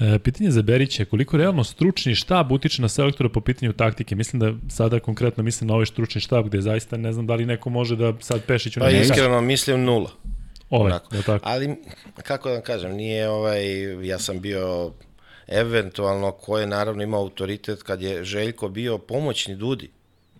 E, 0.00 0.18
pitanje 0.18 0.50
za 0.50 0.62
Berića, 0.62 1.04
koliko 1.04 1.36
realno 1.36 1.64
stručni 1.64 2.14
štab 2.14 2.52
utiče 2.52 2.82
na 2.82 2.88
selektora 2.88 3.28
po 3.28 3.40
pitanju 3.40 3.72
taktike? 3.72 4.14
Mislim 4.14 4.40
da 4.40 4.52
sada 4.70 5.00
konkretno 5.00 5.42
mislim 5.42 5.68
na 5.68 5.74
ovaj 5.74 5.86
stručni 5.86 6.20
štab 6.20 6.46
gde 6.46 6.60
zaista 6.60 6.96
ne 6.96 7.12
znam 7.12 7.26
da 7.26 7.34
li 7.34 7.46
neko 7.46 7.70
može 7.70 7.96
da 7.96 8.12
sad 8.20 8.44
Pešiću 8.44 8.80
Pa 8.80 8.90
iskreno 8.90 9.40
mislim 9.40 9.84
nula. 9.84 10.10
Ovaj, 10.70 10.90
Onako. 10.90 11.16
da 11.16 11.22
tako. 11.22 11.48
Ali, 11.48 11.76
kako 12.22 12.48
da 12.48 12.54
vam 12.54 12.62
kažem, 12.62 12.92
nije 12.92 13.28
ovaj, 13.28 13.66
ja 14.06 14.18
sam 14.18 14.40
bio 14.40 14.92
eventualno 15.46 16.32
ko 16.32 16.58
je 16.58 16.66
naravno 16.66 17.02
imao 17.02 17.20
autoritet 17.20 17.82
kad 17.82 18.02
je 18.02 18.24
Željko 18.24 18.68
bio 18.68 18.98
pomoćni 18.98 19.56
Dudi. 19.56 19.90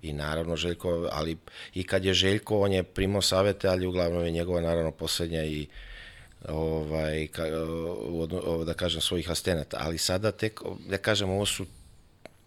I 0.02 0.12
naravno 0.12 0.56
Željko, 0.56 1.08
ali 1.12 1.36
i 1.74 1.82
kad 1.82 2.04
je 2.04 2.14
Željko, 2.14 2.60
on 2.60 2.72
je 2.72 2.82
primao 2.82 3.22
savete, 3.22 3.68
ali 3.68 3.86
uglavnom 3.86 4.24
je 4.24 4.30
njegova 4.30 4.60
naravno 4.60 4.90
poslednja 4.90 5.44
i 5.44 5.66
ovaj, 6.48 7.26
ka, 7.32 7.44
od, 8.12 8.66
da 8.66 8.74
kažem, 8.74 9.00
svojih 9.00 9.30
astenata. 9.30 9.76
Ali 9.80 9.98
sada 9.98 10.32
tek, 10.32 10.60
da 10.88 10.98
kažem, 10.98 11.30
ovo 11.30 11.46
su 11.46 11.66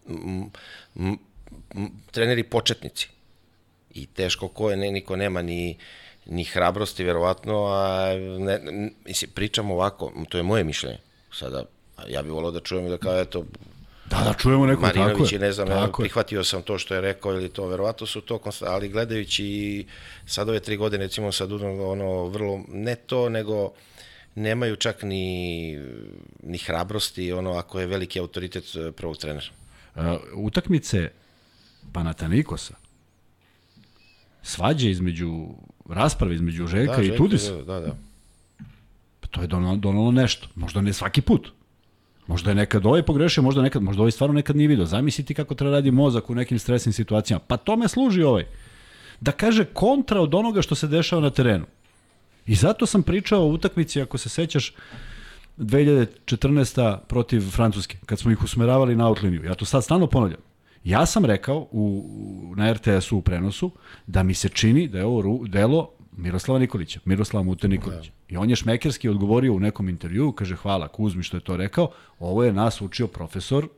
m, 0.08 0.50
m, 0.96 1.18
m, 1.74 1.90
treneri 2.10 2.42
početnici. 2.42 3.08
I 3.94 4.06
teško 4.06 4.48
ko 4.48 4.70
je, 4.70 4.76
ne, 4.76 4.90
niko 4.90 5.16
nema 5.16 5.42
ni, 5.42 5.78
ni 6.26 6.44
hrabrosti, 6.44 7.04
verovatno, 7.04 7.66
a 7.66 8.14
ne, 8.38 8.58
ne, 8.58 8.90
mislim, 9.04 9.30
pričam 9.34 9.70
ovako, 9.70 10.12
to 10.28 10.38
je 10.38 10.42
moje 10.42 10.64
mišljenje. 10.64 10.98
Sada, 11.32 11.64
ja 12.08 12.22
bih 12.22 12.32
volao 12.32 12.50
da 12.50 12.60
čujem 12.60 12.88
da 12.88 12.98
kao, 12.98 13.20
eto, 13.20 13.44
Da, 14.10 14.24
da 14.24 14.34
čujemo 14.38 14.66
neko 14.66 14.82
tako 14.82 14.98
Marinović 14.98 15.32
je. 15.32 15.36
je, 15.36 15.40
ne 15.40 15.52
znam, 15.52 15.68
tako 15.68 16.02
je. 16.02 16.04
prihvatio 16.04 16.44
sam 16.44 16.62
to 16.62 16.78
što 16.78 16.94
je 16.94 17.00
rekao 17.00 17.32
ili 17.32 17.48
to, 17.48 17.66
verovatno 17.66 18.06
su 18.06 18.20
to, 18.20 18.40
ali 18.66 18.88
gledajući 18.88 19.44
i 19.44 19.86
sad 20.26 20.48
ove 20.48 20.60
tri 20.60 20.76
godine, 20.76 21.04
recimo 21.04 21.32
sa 21.32 21.46
Dudom, 21.46 21.80
ono, 21.80 22.24
vrlo, 22.24 22.60
ne 22.68 22.94
to, 22.94 23.28
nego 23.28 23.72
nemaju 24.34 24.76
čak 24.76 25.02
ni, 25.02 25.78
ni 26.42 26.58
hrabrosti, 26.58 27.32
ono, 27.32 27.52
ako 27.52 27.80
je 27.80 27.86
veliki 27.86 28.20
autoritet 28.20 28.64
eh, 28.76 28.92
prvog 28.92 29.16
trenera. 29.16 29.46
Uh, 29.94 30.02
utakmice 30.34 31.10
Panatanikosa, 31.92 32.74
svađe 34.42 34.90
između, 34.90 35.46
rasprave 35.88 36.34
između 36.34 36.66
Željka 36.66 36.96
Da, 36.96 37.02
i 37.02 37.16
Tudisa, 37.16 37.52
Da, 37.52 37.62
da, 37.62 37.80
da. 37.80 37.96
pa 39.20 39.26
to 39.26 39.40
je 39.40 39.46
donalo, 39.46 39.76
donalo 39.76 40.10
nešto. 40.10 40.48
Možda 40.54 40.80
ne 40.80 40.92
svaki 40.92 41.20
put. 41.20 41.52
Možda 42.30 42.50
je 42.50 42.54
nekad 42.54 42.86
ovaj 42.86 43.02
pogrešio, 43.02 43.42
možda 43.42 43.62
nekad, 43.62 43.82
možda 43.82 44.02
ovaj 44.02 44.10
stvarno 44.10 44.34
nekad 44.34 44.56
nije 44.56 44.68
video. 44.68 44.86
Zamisliti 44.86 45.34
kako 45.34 45.54
treba 45.54 45.72
radi 45.72 45.90
mozak 45.90 46.30
u 46.30 46.34
nekim 46.34 46.58
stresnim 46.58 46.92
situacijama. 46.92 47.40
Pa 47.46 47.56
tome 47.56 47.88
služi 47.88 48.22
ovaj. 48.22 48.44
Da 49.20 49.32
kaže 49.32 49.64
kontra 49.64 50.20
od 50.20 50.34
onoga 50.34 50.62
što 50.62 50.74
se 50.74 50.86
dešava 50.86 51.22
na 51.22 51.30
terenu. 51.30 51.66
I 52.46 52.54
zato 52.54 52.86
sam 52.86 53.02
pričao 53.02 53.42
o 53.42 53.48
utakmici, 53.48 54.02
ako 54.02 54.18
se 54.18 54.28
sećaš, 54.28 54.74
2014. 55.58 56.98
protiv 57.08 57.50
Francuske, 57.50 57.96
kad 58.06 58.18
smo 58.18 58.30
ih 58.30 58.42
usmeravali 58.44 58.96
na 58.96 59.08
outliniju. 59.08 59.44
Ja 59.44 59.54
to 59.54 59.64
sad 59.64 59.84
stalno 59.84 60.06
ponavljam. 60.06 60.40
Ja 60.84 61.06
sam 61.06 61.24
rekao 61.24 61.68
u, 61.70 62.54
na 62.56 62.72
RTS-u 62.72 63.16
u 63.18 63.22
prenosu 63.22 63.70
da 64.06 64.22
mi 64.22 64.34
se 64.34 64.48
čini 64.48 64.88
da 64.88 64.98
je 64.98 65.04
ovo 65.04 65.46
delo 65.46 65.90
Miroslava 66.16 66.58
Nikolića, 66.58 67.00
Miroslava 67.04 67.44
Mute 67.44 67.68
Nikolića. 67.68 68.10
I 68.28 68.36
on 68.36 68.50
je 68.50 68.56
šmekerski 68.56 69.08
odgovorio 69.08 69.52
u 69.54 69.60
nekom 69.60 69.88
intervjuu, 69.88 70.32
kaže 70.32 70.56
hvala 70.56 70.88
Kuzmi 70.88 71.22
što 71.22 71.36
je 71.36 71.40
to 71.40 71.56
rekao, 71.56 71.90
ovo 72.18 72.44
je 72.44 72.52
nas 72.52 72.80
učio 72.80 73.06
profesor 73.06 73.68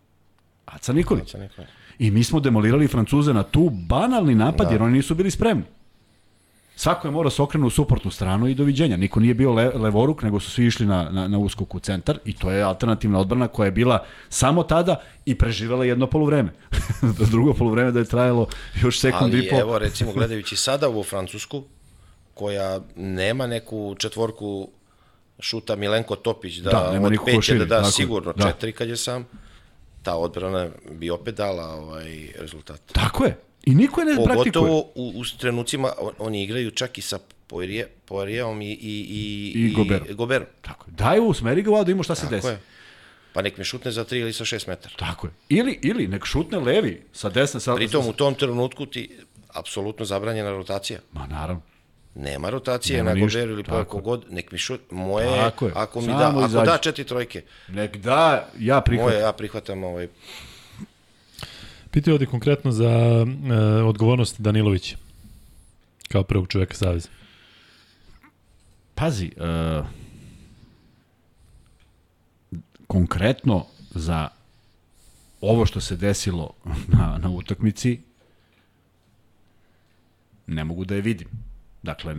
Aca 0.66 0.92
Nikolić. 0.92 1.30
Sa 1.30 1.38
nekom- 1.38 1.64
I 1.98 2.10
mi 2.10 2.24
smo 2.24 2.40
demolirali 2.40 2.88
Francuze 2.88 3.32
na 3.32 3.42
tu 3.42 3.70
banalni 3.70 4.34
napad, 4.34 4.66
da. 4.66 4.72
jer 4.72 4.82
oni 4.82 4.92
nisu 4.92 5.14
bili 5.14 5.30
spremni. 5.30 5.64
Svako 6.76 7.08
je 7.08 7.12
morao 7.12 7.30
se 7.30 7.42
okrenu 7.42 7.66
u 7.66 7.70
suportnu 7.70 8.10
stranu 8.10 8.46
i 8.48 8.54
doviđenja. 8.54 8.96
Niko 8.96 9.20
nije 9.20 9.34
bio 9.34 9.52
le, 9.52 9.70
levoruk, 9.74 10.22
nego 10.22 10.40
su 10.40 10.50
svi 10.50 10.66
išli 10.66 10.86
na, 10.86 11.10
na, 11.10 11.28
na 11.28 11.38
uskok 11.38 11.74
u 11.74 11.78
centar 11.78 12.18
i 12.24 12.32
to 12.32 12.50
je 12.50 12.62
alternativna 12.62 13.18
odbrana 13.18 13.48
koja 13.48 13.64
je 13.64 13.70
bila 13.70 14.04
samo 14.28 14.62
tada 14.62 14.96
i 15.24 15.34
preživela 15.34 15.84
jedno 15.84 16.06
poluvreme. 16.06 16.52
Drugo 17.30 17.54
poluvreme 17.54 17.90
da 17.90 17.98
je 17.98 18.04
trajalo 18.04 18.46
još 18.82 19.00
sekund 19.00 19.34
Ali 19.34 19.46
i 19.46 19.50
po. 19.50 19.60
evo, 19.60 19.78
recimo, 19.78 20.12
gledajući 20.12 20.56
sada 20.56 20.88
u 20.88 21.02
Francusku, 21.02 21.62
koja 22.34 22.80
nema 22.96 23.46
neku 23.46 23.94
četvorku 23.94 24.68
šuta 25.40 25.76
Milenko 25.76 26.16
Topić 26.16 26.56
da, 26.56 26.70
Da, 26.70 26.92
nema 26.92 27.06
od 27.06 27.14
pet 27.26 27.42
širi, 27.42 27.58
da 27.58 27.64
da 27.64 27.76
tako 27.76 27.90
sigurno 27.90 28.32
da. 28.32 28.44
četiri 28.44 28.72
kad 28.72 28.88
je 28.88 28.96
sam, 28.96 29.24
ta 30.02 30.16
odbrana 30.16 30.68
bi 30.90 31.10
opet 31.10 31.34
dala 31.34 31.66
ovaj 31.66 32.28
rezultat. 32.36 32.80
Tako 32.86 33.24
je. 33.24 33.38
I 33.64 33.74
niko 33.74 34.00
je 34.00 34.06
ne 34.06 34.14
praktikuje. 34.14 34.52
Pogotovo 34.52 34.78
u, 34.94 35.12
u 35.16 35.38
trenucima, 35.38 35.92
on- 35.98 36.14
oni 36.18 36.42
igraju 36.42 36.70
čak 36.70 36.98
i 36.98 37.02
sa 37.02 37.18
Poirije, 37.46 37.88
Poirijevom 38.04 38.62
i, 38.62 38.66
i, 38.66 38.74
i, 38.74 39.52
I 39.56 39.72
Goberom. 39.72 40.06
i 40.10 40.14
Goberom. 40.14 40.46
Tako 40.60 40.84
je. 40.86 40.92
Daj 40.92 41.18
usmeri 41.20 41.62
ga 41.62 41.70
ovdje, 41.70 41.84
da 41.84 41.90
imamo 41.90 42.02
šta 42.02 42.14
se 42.14 42.22
Tako 42.22 42.34
desi. 42.34 42.46
je. 42.46 42.60
Pa 43.32 43.42
nek 43.42 43.58
mi 43.58 43.64
šutne 43.64 43.90
za 43.90 44.04
3 44.04 44.16
ili 44.16 44.32
sa 44.32 44.44
6 44.44 44.68
metara. 44.68 44.94
Tako 44.96 45.26
je. 45.26 45.32
Ili, 45.50 45.78
ili 45.82 46.08
nek 46.08 46.24
šutne 46.24 46.58
levi 46.60 47.02
sa 47.12 47.28
desne. 47.28 47.60
Sa, 47.60 47.74
Pritom 47.74 48.06
u 48.06 48.12
tom 48.12 48.34
trenutku 48.34 48.86
ti 48.86 49.10
apsolutno 49.48 50.04
zabranjena 50.04 50.50
rotacija. 50.50 51.00
Ma 51.12 51.26
naravno. 51.26 51.62
Nema 52.14 52.50
rotacije 52.50 52.96
Nema 53.02 53.14
na 53.14 53.20
Goberu 53.20 53.52
ili 53.52 53.64
pa 53.64 53.82
god, 53.84 54.24
nek 54.30 54.52
mi 54.52 54.58
šut, 54.58 54.80
moje, 54.90 55.26
je, 55.26 55.36
Tako 55.40 55.66
je, 55.66 55.72
ako 55.76 56.00
mi 56.00 56.06
samo 56.06 56.18
da, 56.18 56.28
ako 56.28 56.44
izađi. 56.46 56.66
da 56.66 56.78
četiri 56.78 57.04
trojke, 57.04 57.42
Nek 57.68 57.96
da, 57.96 58.48
ja 58.58 58.80
prihvatam. 58.80 59.12
moje, 59.12 59.20
ja 59.22 59.32
prihvatam 59.32 59.84
ovaj, 59.84 60.08
Pitaju 61.90 62.14
ovdje 62.14 62.26
konkretno 62.26 62.72
za 62.72 62.90
e, 62.90 63.54
odgovornost 63.82 64.40
Danilovića 64.40 64.96
kao 66.08 66.22
prvog 66.22 66.48
čoveka 66.48 66.74
Saveza. 66.74 67.08
Pazi, 68.94 69.30
uh, 69.36 69.86
konkretno 72.86 73.66
za 73.90 74.28
ovo 75.40 75.66
što 75.66 75.80
se 75.80 75.96
desilo 75.96 76.50
na, 76.98 77.18
na 77.22 77.30
utakmici, 77.30 78.00
ne 80.46 80.64
mogu 80.64 80.84
da 80.84 80.94
je 80.94 81.00
vidim. 81.00 81.28
Dakle, 81.82 82.16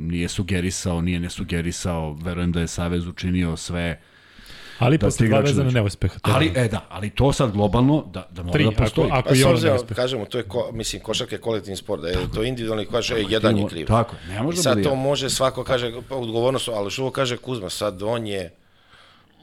nije 0.00 0.28
sugerisao, 0.28 1.00
nije 1.00 1.20
ne 1.20 1.30
sugerisao, 1.30 2.12
verujem 2.14 2.52
da 2.52 2.60
je 2.60 2.66
Savez 2.68 3.06
učinio 3.06 3.56
sve, 3.56 4.00
Ali 4.78 4.98
Da 4.98 5.06
posle 5.06 5.28
dva 5.28 5.40
vezana 5.40 5.70
neuspeha. 5.70 6.18
to 6.18 6.30
ali, 6.34 6.52
e 6.56 6.68
da, 6.68 6.86
ali 6.88 7.10
to 7.10 7.32
sad 7.32 7.52
globalno, 7.52 8.04
da, 8.06 8.28
da 8.30 8.42
mora 8.42 8.52
Tri, 8.52 8.64
da 8.64 8.70
postoji. 8.72 9.06
ako- 9.06 9.18
ako- 9.18 9.28
Pa 9.28 9.34
i 9.34 9.44
ono 9.44 9.58
kažemo, 9.86 10.24
to 10.24 10.38
je, 10.38 10.44
ko, 10.44 10.70
mislim, 10.72 11.02
košarka 11.02 11.34
je 11.34 11.40
kolektivni 11.40 11.76
sport, 11.76 12.02
da 12.02 12.08
je 12.08 12.16
to 12.34 12.42
individualni 12.42 12.86
kaže, 12.86 13.14
e, 13.14 13.24
jedan 13.28 13.58
je 13.58 13.66
kriv. 13.66 13.86
tako 13.86 14.16
ne 14.28 14.42
može 14.42 14.54
I 14.54 14.58
da 14.58 14.62
sad 14.62 14.74
bude 14.74 14.88
to 14.88 14.94
može 14.94 15.30
svako 15.30 15.64
kaže 15.64 15.92
pa, 16.08 16.14
odgovornost, 16.14 16.68
ali 16.68 16.90
što 16.90 17.10
kaže 17.10 17.36
Kuzma, 17.36 17.70
sad 17.70 18.02
on 18.02 18.26
je 18.26 18.54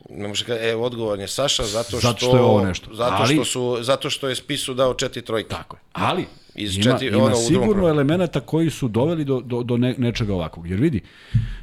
ne 0.10 0.28
može 0.28 0.46
kaže, 0.46 0.60
e, 0.62 0.76
odgovoran 0.76 1.20
je 1.20 1.28
Saša 1.28 1.64
zato 1.64 1.88
što, 1.90 2.00
Zato 2.00 2.18
što 2.18 2.36
je 2.38 2.42
ovo 2.42 2.64
nešto. 2.64 2.94
Zato, 2.94 3.16
Ali- 3.16 3.36
što 3.36 3.46
su, 3.46 3.78
zato 3.82 4.10
što 4.10 4.30
je 4.30 4.36
spisu 4.36 4.74
dao 4.74 4.94
četiri 4.94 5.22
trojke. 5.22 5.50
Tako 5.50 5.76
je. 5.76 5.82
Ali 5.94 6.26
Iz 6.56 6.78
ima, 6.78 6.84
četiri- 6.86 7.08
ima 7.08 7.24
ono, 7.24 7.36
sigurno 7.36 7.88
elemenata 7.88 8.40
koji 8.40 8.70
su 8.70 8.88
doveli 8.88 9.26
do, 9.26 9.42
do, 9.42 9.64
do 9.64 9.78
ne, 9.78 9.96
nečega 9.98 10.34
ovakvog. 10.34 10.70
Jer 10.70 10.80
vidi, 10.80 11.02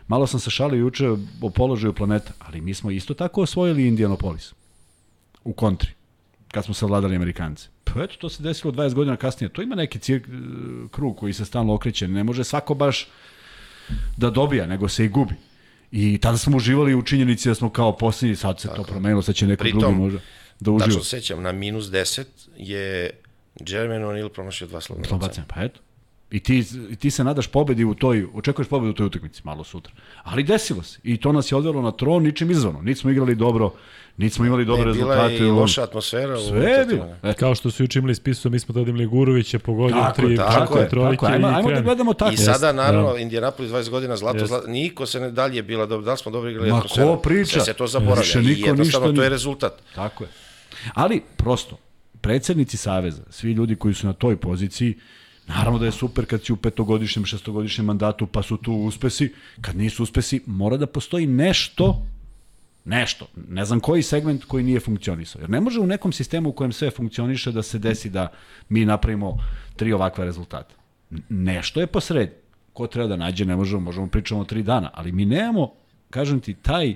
malo 0.08 0.26
sam 0.26 0.40
se 0.40 0.50
šalio 0.50 0.78
juče 0.78 1.08
o 1.42 1.50
položaju 1.50 1.92
planeta, 1.92 2.32
ali 2.38 2.60
mi 2.60 2.74
smo 2.74 2.90
isto 2.90 3.14
tako 3.14 3.42
osvojili 3.42 3.86
Indianapolis 3.86 4.52
u 5.44 5.52
kontri, 5.52 5.90
kad 6.48 6.64
smo 6.64 6.74
savladali 6.74 7.16
Amerikance. 7.16 7.68
Pa 7.84 8.02
eto, 8.02 8.14
to 8.18 8.28
se 8.28 8.42
desilo 8.42 8.72
20 8.72 8.94
godina 8.94 9.16
kasnije. 9.16 9.48
To 9.48 9.62
ima 9.62 9.74
neki 9.74 9.98
cir, 9.98 10.22
krug 10.90 11.16
koji 11.16 11.32
se 11.32 11.44
stalno 11.44 11.74
okreće. 11.74 12.08
Ne 12.08 12.24
može 12.24 12.44
svako 12.44 12.74
baš 12.74 13.08
da 14.16 14.30
dobija, 14.30 14.66
nego 14.66 14.88
se 14.88 15.04
i 15.04 15.08
gubi. 15.08 15.34
I 15.92 16.18
tada 16.18 16.38
smo 16.38 16.56
uživali 16.56 16.94
u 16.94 17.02
činjenici 17.02 17.48
da 17.48 17.54
smo 17.54 17.70
kao 17.70 17.96
posljednji, 17.96 18.36
sad 18.36 18.60
se 18.60 18.68
to 18.76 18.82
promenilo, 18.82 19.22
sad 19.22 19.34
će 19.34 19.46
neko 19.46 19.60
Pritom, 19.60 19.80
drugi 19.80 19.96
možda 19.96 20.20
da 20.60 20.70
uživa. 20.70 20.86
Tačno 20.86 21.02
se 21.04 21.10
sećam, 21.10 21.42
na 21.42 21.52
minus 21.52 21.84
10 21.84 22.24
je 22.56 23.10
Jeremy 23.60 24.04
O'Neal 24.04 24.28
promašio 24.28 24.66
dva 24.66 24.80
slobodna 24.80 25.16
bacanja. 25.18 25.46
pa 25.48 25.62
eto. 25.62 25.80
I 26.32 26.40
ti, 26.40 26.64
i 26.90 26.96
ti 26.96 27.10
se 27.10 27.24
nadaš 27.24 27.46
pobedi 27.46 27.84
u 27.84 27.94
toj, 27.94 28.26
očekuješ 28.34 28.68
pobedu 28.68 28.90
u 28.90 28.94
toj 28.94 29.06
utakmici 29.06 29.40
malo 29.44 29.64
sutra. 29.64 29.92
Ali 30.22 30.42
desilo 30.42 30.82
se. 30.82 30.98
I 31.02 31.16
to 31.16 31.32
nas 31.32 31.52
je 31.52 31.56
odvelo 31.56 31.82
na 31.82 31.92
tron 31.92 32.22
ničim 32.22 32.50
izvano. 32.50 32.82
Niti 32.82 33.00
smo 33.00 33.10
igrali 33.10 33.34
dobro, 33.34 33.74
niti 34.16 34.34
smo 34.34 34.44
imali 34.46 34.64
dobre 34.64 34.86
Ne, 34.86 34.92
bila 34.92 35.14
rezultate. 35.14 35.34
je 35.34 35.48
i 35.48 35.50
loša 35.50 35.82
atmosfera. 35.82 36.34
u 36.34 36.40
Sve 36.40 36.70
je 36.70 36.86
bilo. 36.86 37.16
Eto. 37.22 37.38
Kao 37.38 37.54
što 37.54 37.70
su 37.70 37.82
juče 37.82 37.98
imali 37.98 38.14
spisu, 38.14 38.50
mi 38.50 38.58
smo 38.58 38.74
tada 38.74 38.90
imali 38.90 39.06
Gurovića, 39.06 39.58
pogodio 39.58 39.96
Tako 39.96 40.22
tri 40.22 40.36
tako 40.36 40.66
četiri 40.66 40.80
je, 40.84 40.88
trojke. 40.88 41.26
Ajmo, 41.26 41.48
i 41.48 41.54
ajmo 41.54 41.70
da 41.70 41.80
gledamo 41.80 42.14
tako. 42.14 42.32
I 42.32 42.36
sada, 42.36 42.52
Jeste, 42.66 42.72
naravno, 42.72 43.12
da. 43.12 43.18
Indianapolis 43.18 43.70
20 43.70 43.90
godina 43.90 44.16
zlato, 44.16 44.46
zlato, 44.46 44.66
niko 44.66 45.06
se 45.06 45.20
ne 45.20 45.30
dalje 45.30 45.62
bila, 45.62 45.86
da 45.86 46.12
li 46.12 46.18
smo 46.18 46.32
dobro 46.32 46.50
igrali 46.50 46.70
Ma 46.70 46.76
atmosfera. 46.76 47.06
ko 47.06 47.16
priča? 47.16 47.52
Sve 47.52 47.60
se 47.60 47.74
to 47.74 47.86
zaboravlja 47.86 48.20
Više 48.22 48.38
i 48.38 48.42
niko 48.42 48.66
jednostavno 48.68 49.06
ništa 49.06 49.16
to 49.16 49.22
je 49.22 49.28
rezultat. 49.28 49.72
Tako 49.94 50.24
je. 50.24 50.30
Ali, 50.94 51.22
prosto, 51.36 51.78
predsednici 52.20 52.76
Saveza, 52.76 53.22
svi 53.30 53.52
ljudi 53.52 53.76
koji 53.76 53.94
su 53.94 54.06
na 54.06 54.12
toj 54.12 54.36
poziciji, 54.36 54.98
naravno 55.56 55.78
da 55.78 55.86
je 55.86 55.92
super 55.92 56.26
kad 56.26 56.44
si 56.44 56.52
u 56.52 56.56
petogodišnjem, 56.56 57.24
šestogodišnjem 57.24 57.86
mandatu, 57.86 58.26
pa 58.26 58.42
su 58.42 58.56
tu 58.56 58.72
uspesi. 58.72 59.32
Kad 59.60 59.76
nisu 59.76 60.02
uspesi, 60.02 60.40
mora 60.46 60.76
da 60.76 60.86
postoji 60.86 61.26
nešto 61.26 62.02
nešto, 62.84 63.26
ne 63.48 63.64
znam 63.64 63.80
koji 63.80 64.02
segment 64.02 64.44
koji 64.44 64.64
nije 64.64 64.80
funkcionisao. 64.80 65.40
Jer 65.40 65.50
ne 65.50 65.60
može 65.60 65.80
u 65.80 65.86
nekom 65.86 66.12
sistemu 66.12 66.48
u 66.48 66.52
kojem 66.52 66.72
sve 66.72 66.90
funkcioniše 66.90 67.52
da 67.52 67.62
se 67.62 67.78
desi 67.78 68.10
da 68.10 68.28
mi 68.68 68.84
napravimo 68.84 69.38
tri 69.76 69.92
ovakva 69.92 70.24
rezultata. 70.24 70.74
N- 71.10 71.22
Nešto 71.28 71.80
je 71.80 71.86
posred. 71.86 72.30
Ko 72.72 72.86
treba 72.86 73.08
da 73.08 73.16
nađe, 73.16 73.44
ne 73.44 73.56
možemo, 73.56 73.80
možemo 73.80 74.06
pričamo 74.06 74.44
tri 74.44 74.62
dana, 74.62 74.90
ali 74.94 75.12
mi 75.12 75.24
nemamo, 75.24 75.72
kažem 76.10 76.40
ti, 76.40 76.54
taj, 76.54 76.94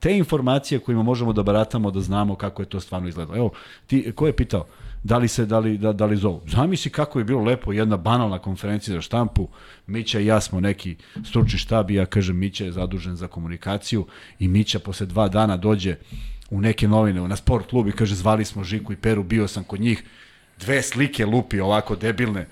te 0.00 0.16
informacije 0.16 0.78
kojima 0.78 1.02
možemo 1.02 1.32
da 1.32 1.42
baratamo, 1.42 1.90
da 1.90 2.00
znamo 2.00 2.34
kako 2.34 2.62
je 2.62 2.68
to 2.68 2.80
stvarno 2.80 3.08
izgledalo. 3.08 3.38
Evo, 3.38 3.50
ti, 3.86 4.12
ko 4.14 4.26
je 4.26 4.36
pitao, 4.36 4.66
da 5.06 5.18
li 5.18 5.28
se, 5.28 5.46
da 5.46 5.58
li, 5.58 5.78
da, 5.78 5.92
da 5.92 6.06
li 6.06 6.16
zovu? 6.16 6.40
Zamisli 6.46 6.90
kako 6.90 7.18
je 7.18 7.24
bilo 7.24 7.42
lepo, 7.42 7.72
jedna 7.72 7.96
banalna 7.96 8.38
konferencija 8.38 8.94
za 8.94 9.00
štampu, 9.00 9.48
Mića 9.86 10.20
i 10.20 10.26
ja 10.26 10.40
smo 10.40 10.60
neki 10.60 10.96
stručni 11.24 11.58
štab 11.58 11.90
i 11.90 11.94
ja 11.94 12.06
kažem 12.06 12.36
Mića 12.36 12.64
je 12.64 12.72
zadužen 12.72 13.16
za 13.16 13.28
komunikaciju 13.28 14.06
i 14.38 14.48
Mića 14.48 14.78
posle 14.78 15.06
dva 15.06 15.28
dana 15.28 15.56
dođe 15.56 15.96
u 16.50 16.60
neke 16.60 16.88
novine, 16.88 17.28
na 17.28 17.36
sport 17.36 17.70
klub 17.70 17.88
i 17.88 17.92
kaže 17.92 18.14
zvali 18.14 18.44
smo 18.44 18.64
Žiku 18.64 18.92
i 18.92 18.96
Peru, 18.96 19.22
bio 19.22 19.48
sam 19.48 19.64
kod 19.64 19.80
njih, 19.80 20.02
dve 20.58 20.82
slike 20.82 21.26
lupi 21.26 21.60
ovako 21.60 21.96
debilne, 21.96 22.48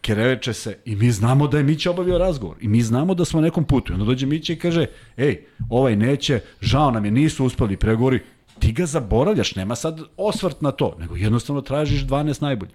kereveče 0.00 0.52
se 0.52 0.76
i 0.84 0.96
mi 0.96 1.10
znamo 1.10 1.48
da 1.48 1.58
je 1.58 1.64
Mića 1.64 1.90
obavio 1.90 2.18
razgovor 2.18 2.56
i 2.60 2.68
mi 2.68 2.82
znamo 2.82 3.14
da 3.14 3.24
smo 3.24 3.40
na 3.40 3.46
nekom 3.46 3.64
putu. 3.64 3.92
I 3.92 3.94
onda 3.94 4.04
dođe 4.04 4.26
Mića 4.26 4.52
i 4.52 4.56
kaže, 4.56 4.86
ej, 5.16 5.44
ovaj 5.70 5.96
neće, 5.96 6.40
žao 6.60 6.90
nam 6.90 7.04
je, 7.04 7.10
nisu 7.10 7.44
uspeli 7.44 7.76
pregovori, 7.76 8.20
ti 8.58 8.72
ga 8.72 8.86
zaboravljaš, 8.86 9.54
nema 9.54 9.76
sad 9.76 10.00
osvrt 10.16 10.60
na 10.60 10.72
to, 10.72 10.96
nego 10.98 11.16
jednostavno 11.16 11.62
tražiš 11.62 12.02
12 12.02 12.42
najboljih. 12.42 12.74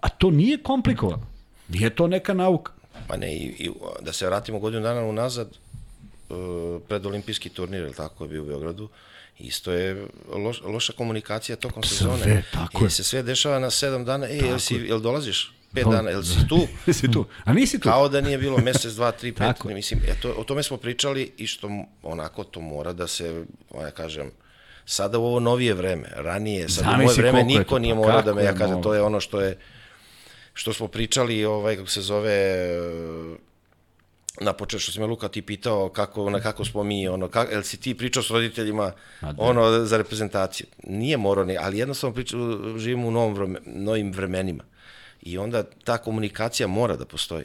A 0.00 0.08
to 0.08 0.30
nije 0.30 0.58
komplikovano. 0.62 1.26
Nije 1.68 1.90
to 1.90 2.06
neka 2.06 2.34
nauka. 2.34 2.72
Pa 3.08 3.16
ne, 3.16 3.34
i, 3.36 3.44
i 3.58 3.70
da 4.00 4.12
se 4.12 4.26
vratimo 4.26 4.58
godinu 4.58 4.82
dana 4.82 5.00
unazad, 5.02 5.48
uh, 6.28 6.36
pred 6.88 7.06
olimpijski 7.06 7.48
turnir, 7.48 7.80
ili 7.80 7.94
tako 7.94 8.24
je 8.24 8.28
bio 8.28 8.42
u 8.42 8.46
Beogradu, 8.46 8.88
isto 9.38 9.72
je 9.72 10.06
loš, 10.28 10.62
loša 10.62 10.92
komunikacija 10.92 11.56
tokom 11.56 11.82
sezone. 11.82 12.42
tako 12.52 12.82
I 12.82 12.86
je. 12.86 12.90
se 12.90 13.04
sve 13.04 13.22
dešava 13.22 13.58
na 13.58 13.70
sedam 13.70 14.04
dana, 14.04 14.26
ej, 14.26 14.36
jel, 14.38 14.58
si, 14.58 14.74
jel 14.74 15.00
dolaziš? 15.00 15.52
Pet 15.74 15.84
Do- 15.84 15.90
dana, 15.90 16.10
jel 16.10 16.22
si 16.22 16.48
tu? 16.48 16.66
si 16.92 17.10
tu. 17.12 17.24
A 17.44 17.52
nisi 17.52 17.78
tu. 17.80 17.88
Kao 17.88 18.08
da 18.08 18.20
nije 18.20 18.38
bilo 18.38 18.58
mesec, 18.58 18.92
dva, 18.92 19.12
tri, 19.12 19.32
pet. 19.38 19.64
Mislim, 19.64 20.00
e, 20.08 20.14
to, 20.22 20.34
o 20.38 20.44
tome 20.44 20.62
smo 20.62 20.76
pričali 20.76 21.32
i 21.36 21.46
što 21.46 21.68
onako 22.02 22.44
to 22.44 22.60
mora 22.60 22.92
da 22.92 23.06
se, 23.06 23.44
ja 23.80 23.90
kažem, 23.90 24.30
sada 24.86 25.18
u 25.18 25.24
ovo 25.24 25.40
novije 25.40 25.74
vreme, 25.74 26.08
ranije, 26.14 26.68
sad 26.68 26.84
u 27.00 27.02
moje 27.02 27.16
vreme 27.16 27.44
niko 27.44 27.64
to, 27.64 27.78
nije 27.78 27.94
morao 27.94 28.22
da 28.22 28.34
me, 28.34 28.44
ja 28.44 28.54
kažem, 28.54 28.82
to 28.82 28.94
je 28.94 29.02
ono 29.02 29.20
što 29.20 29.40
je, 29.40 29.58
što 30.52 30.72
smo 30.72 30.88
pričali, 30.88 31.44
ovaj, 31.44 31.76
kako 31.76 31.88
se 31.88 32.02
zove, 32.02 32.66
na 34.40 34.52
početku 34.52 34.82
što 34.82 34.92
si 34.92 35.00
me 35.00 35.06
Luka 35.06 35.28
ti 35.28 35.42
pitao 35.42 35.88
kako, 35.88 36.30
na 36.30 36.40
kako 36.40 36.64
smo 36.64 36.82
mi, 36.82 37.08
ono, 37.08 37.28
kako, 37.28 37.52
jel 37.52 37.62
si 37.62 37.76
ti 37.76 37.94
pričao 37.94 38.22
s 38.22 38.30
roditeljima 38.30 38.92
da. 39.20 39.34
ono, 39.38 39.84
za 39.84 39.96
reprezentaciju? 39.96 40.66
Nije 40.86 41.16
morao, 41.16 41.44
ne, 41.44 41.56
ali 41.60 41.78
jednostavno 41.78 42.14
priča, 42.14 42.36
živimo 42.76 43.08
u 43.08 43.10
novom 43.10 43.34
vreme, 43.34 43.60
novim 43.66 44.12
vremenima. 44.12 44.64
I 45.22 45.38
onda 45.38 45.62
ta 45.84 45.98
komunikacija 45.98 46.66
mora 46.66 46.96
da 46.96 47.04
postoji. 47.04 47.44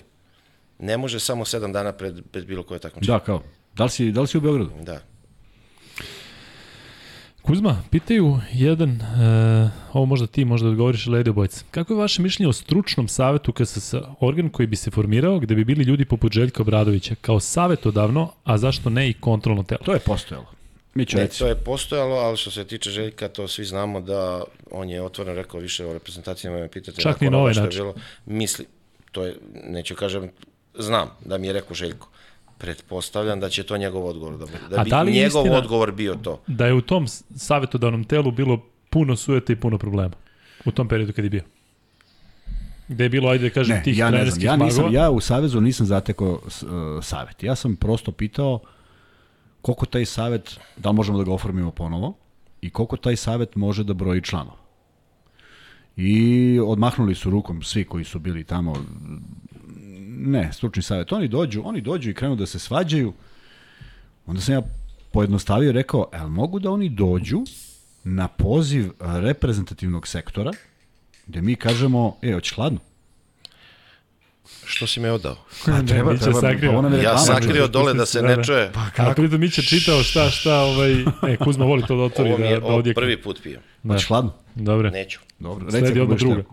Ne 0.79 0.97
može 0.97 1.19
samo 1.19 1.45
sedam 1.45 1.73
dana 1.73 1.91
pred, 1.91 2.21
pred 2.31 2.45
bilo 2.45 2.63
koje 2.63 2.79
takmičenje. 2.79 3.17
Da, 3.17 3.23
kao. 3.23 3.43
Da 3.75 3.83
li 3.83 3.89
si, 3.89 4.11
da 4.11 4.21
li 4.21 4.27
si 4.27 4.37
u 4.37 4.41
Beogradu? 4.41 4.71
Da. 4.81 5.01
Kuzma, 7.49 7.83
pitaju 7.91 8.39
jedan, 8.53 8.89
uh, 8.89 9.95
ovo 9.95 10.05
možda 10.05 10.27
ti 10.27 10.45
možda 10.45 10.67
odgovoriš, 10.67 11.05
Lady 11.05 11.29
Obojca. 11.29 11.63
Kako 11.71 11.93
je 11.93 11.97
vaše 11.97 12.21
mišljenje 12.21 12.49
o 12.49 12.53
stručnom 12.53 13.07
savetu 13.07 13.53
KSS, 13.53 13.93
organ 14.19 14.49
koji 14.49 14.67
bi 14.67 14.75
se 14.75 14.91
formirao 14.91 15.39
gde 15.39 15.55
bi 15.55 15.65
bili 15.65 15.83
ljudi 15.83 16.05
poput 16.05 16.33
Željka 16.33 16.61
Obradovića, 16.61 17.15
kao 17.21 17.39
savetodavno, 17.39 18.31
a 18.43 18.57
zašto 18.57 18.89
ne 18.89 19.09
i 19.09 19.13
kontrolno 19.13 19.63
telo? 19.63 19.79
To 19.85 19.93
je 19.93 19.99
postojalo. 19.99 20.45
Mi 20.93 21.05
ću 21.05 21.17
Ne, 21.17 21.23
reći. 21.23 21.39
to 21.39 21.47
je 21.47 21.55
postojalo, 21.55 22.15
ali 22.15 22.37
što 22.37 22.51
se 22.51 22.63
tiče 22.63 22.89
Željka, 22.89 23.27
to 23.27 23.47
svi 23.47 23.65
znamo 23.65 24.01
da 24.01 24.43
on 24.71 24.89
je 24.89 25.01
otvoreno 25.01 25.35
rekao 25.35 25.59
više 25.59 25.85
o 25.85 25.93
reprezentacijama, 25.93 26.57
me 26.57 26.67
pitate. 26.67 27.01
Čak 27.01 27.21
ni 27.21 27.29
na 27.29 27.37
ovaj 27.37 27.53
način. 27.53 27.79
Bilo, 27.79 27.93
misli, 28.25 28.65
to 29.11 29.25
je, 29.25 29.35
neću 29.63 29.95
kažem, 29.95 30.29
znam 30.73 31.09
da 31.25 31.37
mi 31.37 31.47
je 31.47 31.53
rekao 31.53 31.75
Željko. 31.75 32.09
Pretpostavljam 32.59 33.39
da 33.39 33.49
će 33.49 33.63
to 33.63 33.77
njegov 33.77 34.05
odgovor 34.05 34.33
da 34.33 34.45
bude. 34.45 34.57
Da 34.69 34.83
bi 34.83 34.89
da 34.89 35.03
njegov 35.03 35.17
istina- 35.41 35.57
odgovor 35.57 35.91
bio 35.91 36.15
to. 36.15 36.41
Da 36.47 36.65
je 36.65 36.73
u 36.73 36.81
tom 36.81 37.07
s- 37.07 37.23
savetodavnom 37.35 38.03
telu 38.03 38.31
bilo 38.31 38.59
puno 38.89 39.15
sujeta 39.15 39.53
i 39.53 39.57
puno 39.57 39.77
problema 39.77 40.13
u 40.65 40.71
tom 40.71 40.87
periodu 40.87 41.13
kad 41.13 41.23
je 41.23 41.29
bio. 41.29 41.43
Gde 42.87 43.03
je 43.03 43.09
bilo, 43.09 43.29
ajde 43.29 43.43
da 43.43 43.53
kažem, 43.53 43.75
Ne, 43.75 43.83
tih 43.83 43.97
ja 43.97 44.09
trenerskih 44.09 44.43
Ja, 44.43 44.55
nisam, 44.55 44.83
magova. 44.83 44.95
ja 44.95 45.09
u 45.09 45.19
Savezu 45.19 45.61
nisam 45.61 45.85
zatekao 45.85 46.31
uh, 46.31 46.39
savet. 47.03 47.43
Ja 47.43 47.55
sam 47.55 47.75
prosto 47.75 48.11
pitao 48.11 48.59
koliko 49.61 49.85
taj 49.85 50.05
savet, 50.05 50.57
da 50.77 50.89
li 50.89 50.95
možemo 50.95 51.17
da 51.17 51.23
ga 51.23 51.33
oformimo 51.33 51.71
ponovo 51.71 52.13
i 52.61 52.69
koliko 52.69 52.97
taj 52.97 53.15
savet 53.15 53.55
može 53.55 53.83
da 53.83 53.93
broji 53.93 54.21
članova. 54.21 54.57
I 55.97 56.19
odmahnuli 56.61 57.15
su 57.15 57.29
rukom 57.29 57.63
svi 57.63 57.83
koji 57.83 58.03
su 58.03 58.19
bili 58.19 58.43
tamo. 58.43 58.75
Ne, 60.19 60.53
stručni 60.53 60.83
savjet, 60.83 61.11
oni 61.11 61.27
dođu, 61.27 61.61
oni 61.65 61.81
dođu 61.81 62.09
i 62.09 62.13
krenu 62.13 62.35
da 62.35 62.45
se 62.45 62.59
svađaju, 62.59 63.13
onda 64.25 64.41
sam 64.41 64.53
ja 64.53 64.61
pojednostavio 65.11 65.69
i 65.69 65.73
rekao, 65.73 66.09
el 66.13 66.27
mogu 66.27 66.59
da 66.59 66.71
oni 66.71 66.89
dođu 66.89 67.43
na 68.03 68.27
poziv 68.27 68.91
reprezentativnog 68.99 70.07
sektora, 70.07 70.51
gde 71.27 71.41
mi 71.41 71.55
kažemo, 71.55 72.17
e, 72.21 72.33
hoćeš 72.33 72.55
hladno? 72.55 72.79
Što 74.65 74.87
si 74.87 74.99
me 74.99 75.11
odao? 75.11 75.35
A 75.73 75.85
treba, 75.87 76.11
Mića 76.11 76.23
treba, 76.23 76.41
sakrio. 76.41 76.81
pa 76.81 76.95
Ja 76.97 77.17
sakrio 77.17 77.67
dole 77.67 77.93
da 77.93 78.05
se 78.05 78.21
ne 78.21 78.43
čuje. 78.43 78.71
Pa 78.73 78.79
A 78.79 78.89
kako? 78.95 79.21
pritom 79.21 79.39
Mića 79.39 79.61
čitao 79.61 80.03
šta, 80.03 80.29
šta, 80.29 80.59
ovaj... 80.59 80.91
E, 81.33 81.37
Kuzma 81.43 81.65
voli 81.65 81.83
to 81.87 81.95
da 81.95 82.03
otvori, 82.03 82.29
Ovo 82.29 82.37
mi 82.37 82.43
da, 82.43 82.49
je 82.49 82.59
da 82.59 82.65
ovo 82.65 82.75
odjekne. 82.77 83.01
prvi 83.01 83.21
put 83.21 83.41
pio. 83.43 83.59
Da. 83.83 83.93
Hoćeš 83.93 84.07
hladno? 84.07 84.33
Dobre. 84.55 84.91
Neću. 84.91 85.19
Dobro, 85.39 85.71
Sledi 85.71 85.99
odmah 85.99 86.17
druga. 86.17 86.43
teo. 86.43 86.51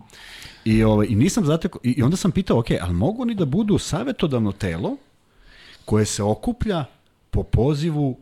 I, 0.67 0.83
ovaj, 0.83 1.07
I 1.09 1.15
nisam 1.15 1.45
zateko, 1.45 1.79
i, 1.83 1.89
i 1.91 2.03
onda 2.03 2.17
sam 2.17 2.31
pitao, 2.31 2.59
ok, 2.59 2.65
ali 2.81 2.93
mogu 2.93 3.21
oni 3.21 3.35
da 3.35 3.45
budu 3.45 3.77
savetodavno 3.77 4.51
telo 4.51 4.97
koje 5.85 6.05
se 6.05 6.23
okuplja 6.23 6.85
po 7.31 7.43
pozivu 7.43 8.17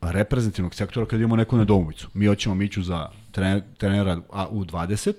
reprezentativnog 0.00 0.74
sektora 0.74 1.06
kad 1.06 1.20
imamo 1.20 1.36
neku 1.36 1.56
nedoumicu. 1.56 2.08
Mi 2.14 2.26
hoćemo 2.26 2.54
Miću 2.54 2.82
za 2.82 3.08
trener, 3.32 3.62
trenera 3.78 4.20
A- 4.32 4.48
U20 4.50 5.12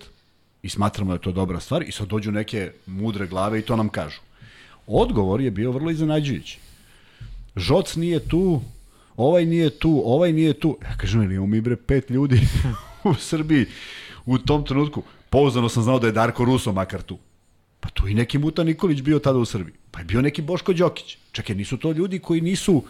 i 0.64 0.70
smatramo 0.70 1.12
da 1.12 1.16
je 1.16 1.22
to 1.22 1.32
dobra 1.32 1.60
stvar 1.60 1.84
i 1.84 1.91
sad 1.91 2.08
dođu 2.08 2.32
neke 2.32 2.72
mudre 2.86 3.28
glave 3.28 3.60
i 3.60 3.62
to 3.62 3.76
nam 3.76 3.90
kažu. 3.90 4.20
Odgovor 4.88 5.41
je 5.41 5.52
bio 5.52 5.72
vrlo 5.72 5.91
iznenađujući. 5.91 6.60
Žoc 7.56 7.95
nije 7.95 8.20
tu, 8.20 8.62
ovaj 9.18 9.45
nije 9.45 9.70
tu, 9.70 10.02
ovaj 10.06 10.34
nije 10.34 10.53
tu. 10.53 10.78
Ja 10.82 10.98
kažem, 10.98 11.32
imamo 11.32 11.48
mi 11.48 11.62
bre 11.62 11.76
pet 11.76 12.10
ljudi 12.10 12.48
u 13.03 13.14
Srbiji 13.14 13.66
u 14.26 14.38
tom 14.38 14.66
trenutku. 14.66 15.03
Pouzdano 15.32 15.70
sam 15.70 15.84
znao 15.84 15.99
da 15.99 16.08
je 16.08 16.14
Darko 16.14 16.45
Ruso 16.45 16.72
makar 16.72 17.02
tu. 17.02 17.18
Pa 17.80 17.90
tu 17.90 18.08
i 18.08 18.14
neki 18.14 18.38
Muta 18.38 18.64
Nikolić 18.64 19.02
bio 19.02 19.20
tada 19.20 19.40
u 19.40 19.45
Srbiji. 19.45 19.76
Pa 19.91 19.99
je 19.99 20.06
bio 20.06 20.22
neki 20.22 20.41
Boško 20.41 20.74
Đokić. 20.74 21.18
Čekaj, 21.32 21.56
nisu 21.56 21.78
to 21.78 21.91
ljudi 21.91 22.20
koji 22.20 22.41
nisu 22.41 22.84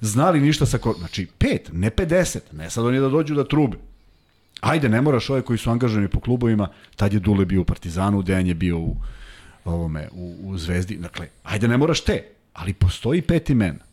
znali 0.00 0.40
ništa 0.40 0.66
sa... 0.66 0.78
Znači, 0.98 1.26
pet, 1.38 1.70
ne 1.72 1.90
50. 1.90 2.38
Ne 2.52 2.70
sad 2.70 2.84
oni 2.84 3.00
da 3.00 3.08
dođu 3.08 3.34
da 3.34 3.44
trube. 3.44 3.78
Ajde, 4.60 4.88
ne 4.88 5.00
moraš 5.00 5.30
ove 5.30 5.42
koji 5.42 5.58
su 5.58 5.70
angažovani 5.70 6.08
po 6.08 6.20
klubovima, 6.20 6.68
tad 6.96 7.12
je 7.12 7.20
Dule 7.20 7.44
bio 7.44 7.60
u 7.60 7.64
Partizanu, 7.64 8.22
Dejan 8.22 8.46
je 8.46 8.54
bio 8.54 8.78
u, 8.78 8.96
ovome, 9.64 10.08
u, 10.12 10.36
u 10.42 10.58
Zvezdi. 10.58 10.96
Dakle, 10.96 11.28
ajde, 11.42 11.68
ne 11.68 11.76
moraš 11.76 12.00
te, 12.00 12.22
ali 12.52 12.72
postoji 12.72 13.22
pet 13.22 13.50
imena. 13.50 13.84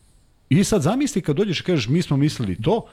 I 0.48 0.64
sad 0.64 0.82
zamisli 0.82 1.22
kad 1.22 1.36
dođeš 1.36 1.60
i 1.60 1.64
kažeš 1.64 1.88
mi 1.88 2.02
smo 2.02 2.16
mislili 2.16 2.62
to, 2.62 2.86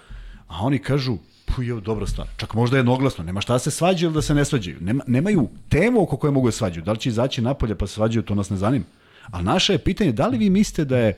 a 0.47 0.61
oni 0.61 0.79
kažu 0.79 1.17
je 1.57 1.81
dobra 1.81 2.07
stvar. 2.07 2.27
Čak 2.37 2.53
možda 2.53 2.77
jednoglasno, 2.77 3.23
nema 3.23 3.41
šta 3.41 3.53
da 3.53 3.59
se 3.59 3.71
svađaju 3.71 4.07
ili 4.07 4.13
da 4.13 4.21
se 4.21 4.33
ne 4.33 4.45
svađaju. 4.45 4.77
Nema, 4.81 5.03
nemaju 5.07 5.49
temu 5.69 6.01
oko 6.01 6.17
koje 6.17 6.31
mogu 6.31 6.47
da 6.47 6.51
svađaju. 6.51 6.85
Da 6.85 6.91
li 6.91 6.99
će 6.99 7.09
izaći 7.09 7.41
napolje 7.41 7.75
pa 7.75 7.87
se 7.87 7.93
svađaju, 7.93 8.23
to 8.23 8.35
nas 8.35 8.49
ne 8.49 8.57
zanima. 8.57 8.85
Ali 9.31 9.43
naše 9.43 9.73
je 9.73 9.79
pitanje 9.79 10.11
da 10.11 10.27
li 10.27 10.37
vi 10.37 10.49
mislite 10.49 10.85
da 10.85 10.97
je 10.97 11.17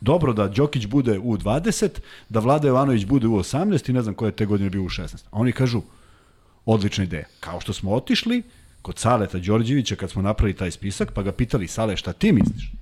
dobro 0.00 0.32
da 0.32 0.48
Đokić 0.48 0.86
bude 0.86 1.18
u 1.18 1.36
20, 1.36 1.88
da 2.28 2.40
Vlada 2.40 2.68
Jovanović 2.68 3.04
bude 3.04 3.26
u 3.26 3.38
18 3.38 3.90
i 3.90 3.92
ne 3.92 4.02
znam 4.02 4.14
koje 4.14 4.32
te 4.32 4.46
godine 4.46 4.70
bio 4.70 4.82
u 4.82 4.88
16. 4.88 5.24
A 5.30 5.38
oni 5.38 5.52
kažu, 5.52 5.82
odlična 6.66 7.04
ideja. 7.04 7.24
Kao 7.40 7.60
što 7.60 7.72
smo 7.72 7.92
otišli 7.94 8.42
kod 8.82 8.98
Saleta 8.98 9.38
Đorđevića 9.38 9.96
kad 9.96 10.10
smo 10.10 10.22
napravili 10.22 10.56
taj 10.56 10.70
spisak, 10.70 11.12
pa 11.12 11.22
ga 11.22 11.32
pitali, 11.32 11.68
Sale, 11.68 11.96
šta 11.96 12.12
ti 12.12 12.32
misliš? 12.32 12.72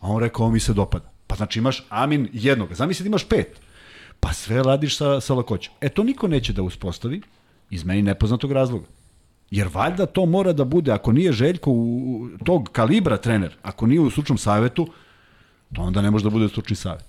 A 0.00 0.08
on 0.08 0.20
rekao, 0.20 0.44
ovo 0.44 0.52
mi 0.52 0.60
se 0.60 0.72
dopada. 0.72 1.10
Pa 1.26 1.36
znači 1.36 1.58
imaš 1.58 1.84
Amin 1.88 2.28
jednog, 2.32 2.74
zamisli 2.74 3.04
da 3.04 3.08
imaš 3.08 3.24
pet. 3.24 3.60
Pa 4.20 4.32
sve 4.32 4.62
radiš 4.62 4.96
sa, 4.96 5.20
sa 5.20 5.34
lakoćom. 5.34 5.74
E 5.80 5.88
to 5.88 6.04
niko 6.04 6.28
neće 6.28 6.52
da 6.52 6.62
uspostavi 6.62 7.20
iz 7.70 7.84
meni 7.84 8.02
nepoznatog 8.02 8.52
razloga. 8.52 8.86
Jer 9.50 9.68
valjda 9.72 10.06
to 10.06 10.26
mora 10.26 10.52
da 10.52 10.64
bude, 10.64 10.92
ako 10.92 11.12
nije 11.12 11.32
Željko 11.32 11.70
u, 11.70 11.74
u- 11.76 12.28
tog 12.44 12.68
kalibra 12.72 13.16
trener, 13.16 13.56
ako 13.62 13.86
nije 13.86 14.00
u 14.00 14.10
stručnom 14.10 14.38
savetu, 14.38 14.88
to 15.74 15.82
onda 15.82 16.02
ne 16.02 16.10
može 16.10 16.24
da 16.24 16.30
bude 16.30 16.48
stručni 16.48 16.76
savet. 16.76 17.04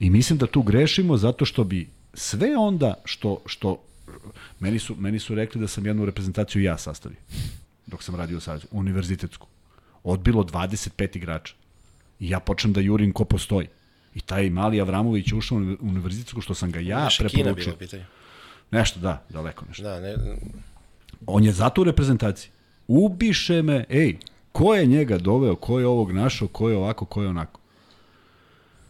I 0.00 0.10
mislim 0.10 0.38
da 0.38 0.46
tu 0.46 0.62
grešimo 0.62 1.16
zato 1.16 1.44
što 1.44 1.64
bi 1.64 1.88
sve 2.14 2.56
onda 2.56 2.94
što, 3.04 3.42
što 3.46 3.82
meni 4.60 4.78
su, 4.78 4.94
meni 4.98 5.18
su 5.18 5.34
rekli 5.34 5.60
da 5.60 5.68
sam 5.68 5.86
jednu 5.86 6.04
reprezentaciju 6.04 6.62
ja 6.62 6.78
sastavio 6.78 7.18
dok 7.86 8.02
sam 8.02 8.14
radio 8.14 8.38
u 8.70 8.78
univerzitetsku. 8.78 9.46
Odbilo 10.04 10.44
25 10.44 11.16
igrača. 11.16 11.54
I 12.20 12.30
ja 12.30 12.40
počnem 12.40 12.72
da 12.72 12.80
jurim 12.80 13.12
ko 13.12 13.24
postoji. 13.24 13.66
I 14.14 14.20
taj 14.20 14.50
mali 14.50 14.80
Avramović 14.80 15.32
ušao 15.32 15.58
u 15.58 15.76
univerzitetsku 15.80 16.40
što 16.40 16.54
sam 16.54 16.70
ga 16.70 16.80
ja 16.80 16.98
Naša 16.98 17.28
Kina 17.28 17.42
preporučio. 17.42 17.74
u 17.74 17.76
pitanju. 17.76 18.04
Nešto, 18.70 19.00
da, 19.00 19.24
daleko 19.30 19.64
nešto. 19.68 19.82
Da, 19.82 20.00
ne, 20.00 20.14
On 21.26 21.44
je 21.44 21.52
zato 21.52 21.80
u 21.80 21.84
reprezentaciji. 21.84 22.50
Ubiše 22.86 23.62
me, 23.62 23.84
ej, 23.88 24.16
ko 24.52 24.74
je 24.74 24.86
njega 24.86 25.18
doveo, 25.18 25.56
ko 25.56 25.80
je 25.80 25.86
ovog 25.86 26.12
našao, 26.12 26.48
ko 26.48 26.70
je 26.70 26.76
ovako, 26.76 27.04
ko 27.04 27.22
je 27.22 27.28
onako. 27.28 27.60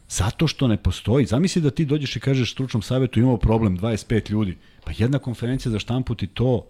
Zato 0.09 0.47
što 0.47 0.69
ne 0.69 0.77
postoji. 0.77 1.27
Zamisli 1.27 1.63
da 1.63 1.71
ti 1.71 1.85
dođeš 1.85 2.17
i 2.17 2.21
kažeš 2.21 2.53
stručnom 2.53 2.83
savjetu 2.83 3.21
imamo 3.21 3.37
problem, 3.37 3.79
25 3.79 4.31
ljudi. 4.31 4.57
Pa 4.85 4.93
jedna 4.99 5.19
konferencija 5.19 5.73
za 5.73 5.79
štampu 5.79 6.15
ti 6.15 6.27
to 6.27 6.67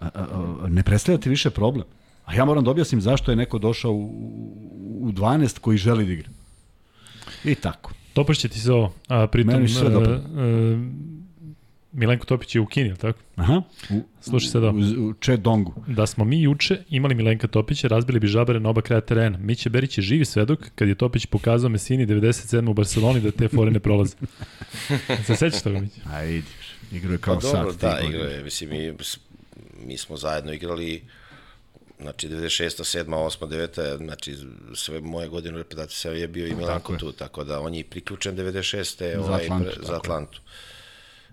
a, 0.00 0.06
a, 0.14 0.26
a, 0.64 0.68
ne 0.68 0.82
predstavlja 0.82 1.20
ti 1.20 1.28
više 1.28 1.50
problem. 1.50 1.86
A 2.24 2.34
ja 2.34 2.44
moram 2.44 2.64
da 2.64 2.70
objasnim 2.70 3.00
zašto 3.00 3.32
je 3.32 3.36
neko 3.36 3.58
došao 3.58 3.92
u, 3.92 4.04
u 5.00 5.12
12 5.12 5.58
koji 5.58 5.78
želi 5.78 6.06
da 6.06 6.12
igra. 6.12 6.28
I 7.44 7.54
tako. 7.54 7.92
Topaš 8.12 8.38
će 8.38 8.48
ti 8.48 8.60
se 8.60 8.72
ovo. 8.72 8.94
A, 9.08 9.26
pritom, 9.26 9.54
Meni 9.54 9.68
se 9.68 9.74
sve 9.74 9.86
e, 9.88 9.90
dopada. 9.90 10.14
e, 10.14 10.20
Milenko 11.92 12.26
Topić 12.26 12.54
je 12.54 12.60
u 12.60 12.66
Kini, 12.66 12.96
tako? 12.96 13.18
Aha. 13.36 13.62
U, 13.90 14.02
Slušaj 14.20 14.48
sad 14.50 14.64
ovo. 14.64 14.78
U, 14.78 15.08
u 15.08 15.12
Čedongu. 15.14 15.74
Da 15.86 16.06
smo 16.06 16.24
mi 16.24 16.42
juče 16.42 16.78
imali 16.88 17.14
Milenka 17.14 17.46
Topića, 17.46 17.88
razbili 17.88 18.20
bi 18.20 18.26
žabare 18.26 18.60
na 18.60 18.68
oba 18.68 18.80
kraja 18.82 19.00
terena. 19.00 19.38
Miće 19.38 19.70
Berić 19.70 19.98
je 19.98 20.02
živi 20.02 20.24
svedok 20.24 20.58
kad 20.74 20.88
je 20.88 20.94
Topić 20.94 21.26
pokazao 21.26 21.70
Mesini 21.70 22.06
97. 22.06 22.70
u 22.70 22.74
Barceloni 22.74 23.20
da 23.20 23.30
te 23.30 23.48
fore 23.48 23.70
ne 23.70 23.80
prolaze. 23.80 24.16
Se 25.26 25.36
sećaš 25.36 25.62
toga, 25.62 25.80
Miće? 25.80 26.00
A 26.12 26.24
idi, 26.24 26.46
igrao 26.92 27.12
je 27.12 27.18
kao 27.18 27.34
Pa 27.34 27.40
sad. 27.40 27.52
dobro, 27.52 27.72
ti 27.72 27.78
da, 27.80 28.00
igrao 28.08 28.24
je. 28.26 28.42
Mislim, 28.44 28.70
mi, 28.70 28.92
mi 29.86 29.98
smo 29.98 30.16
zajedno 30.16 30.52
igrali 30.52 31.02
znači 32.02 32.28
96. 32.28 33.04
7. 33.04 33.04
8. 33.04 33.46
9. 33.46 33.96
znači 33.96 34.36
sve 34.74 35.00
moje 35.00 35.28
godine 35.28 35.54
u 35.54 35.58
reprezentaciji 35.58 35.96
sve 35.96 36.20
je 36.20 36.28
bio 36.28 36.46
i 36.46 36.54
Milanko 36.54 36.96
tu, 36.96 37.12
tako 37.12 37.44
da 37.44 37.60
on 37.60 37.74
je 37.74 37.84
priključen 37.84 38.36
96. 38.36 39.14
Za 39.14 39.20
ovaj, 39.20 39.42
Atlantu, 39.44 39.80
za. 39.82 39.96
Atlantu. 39.96 40.40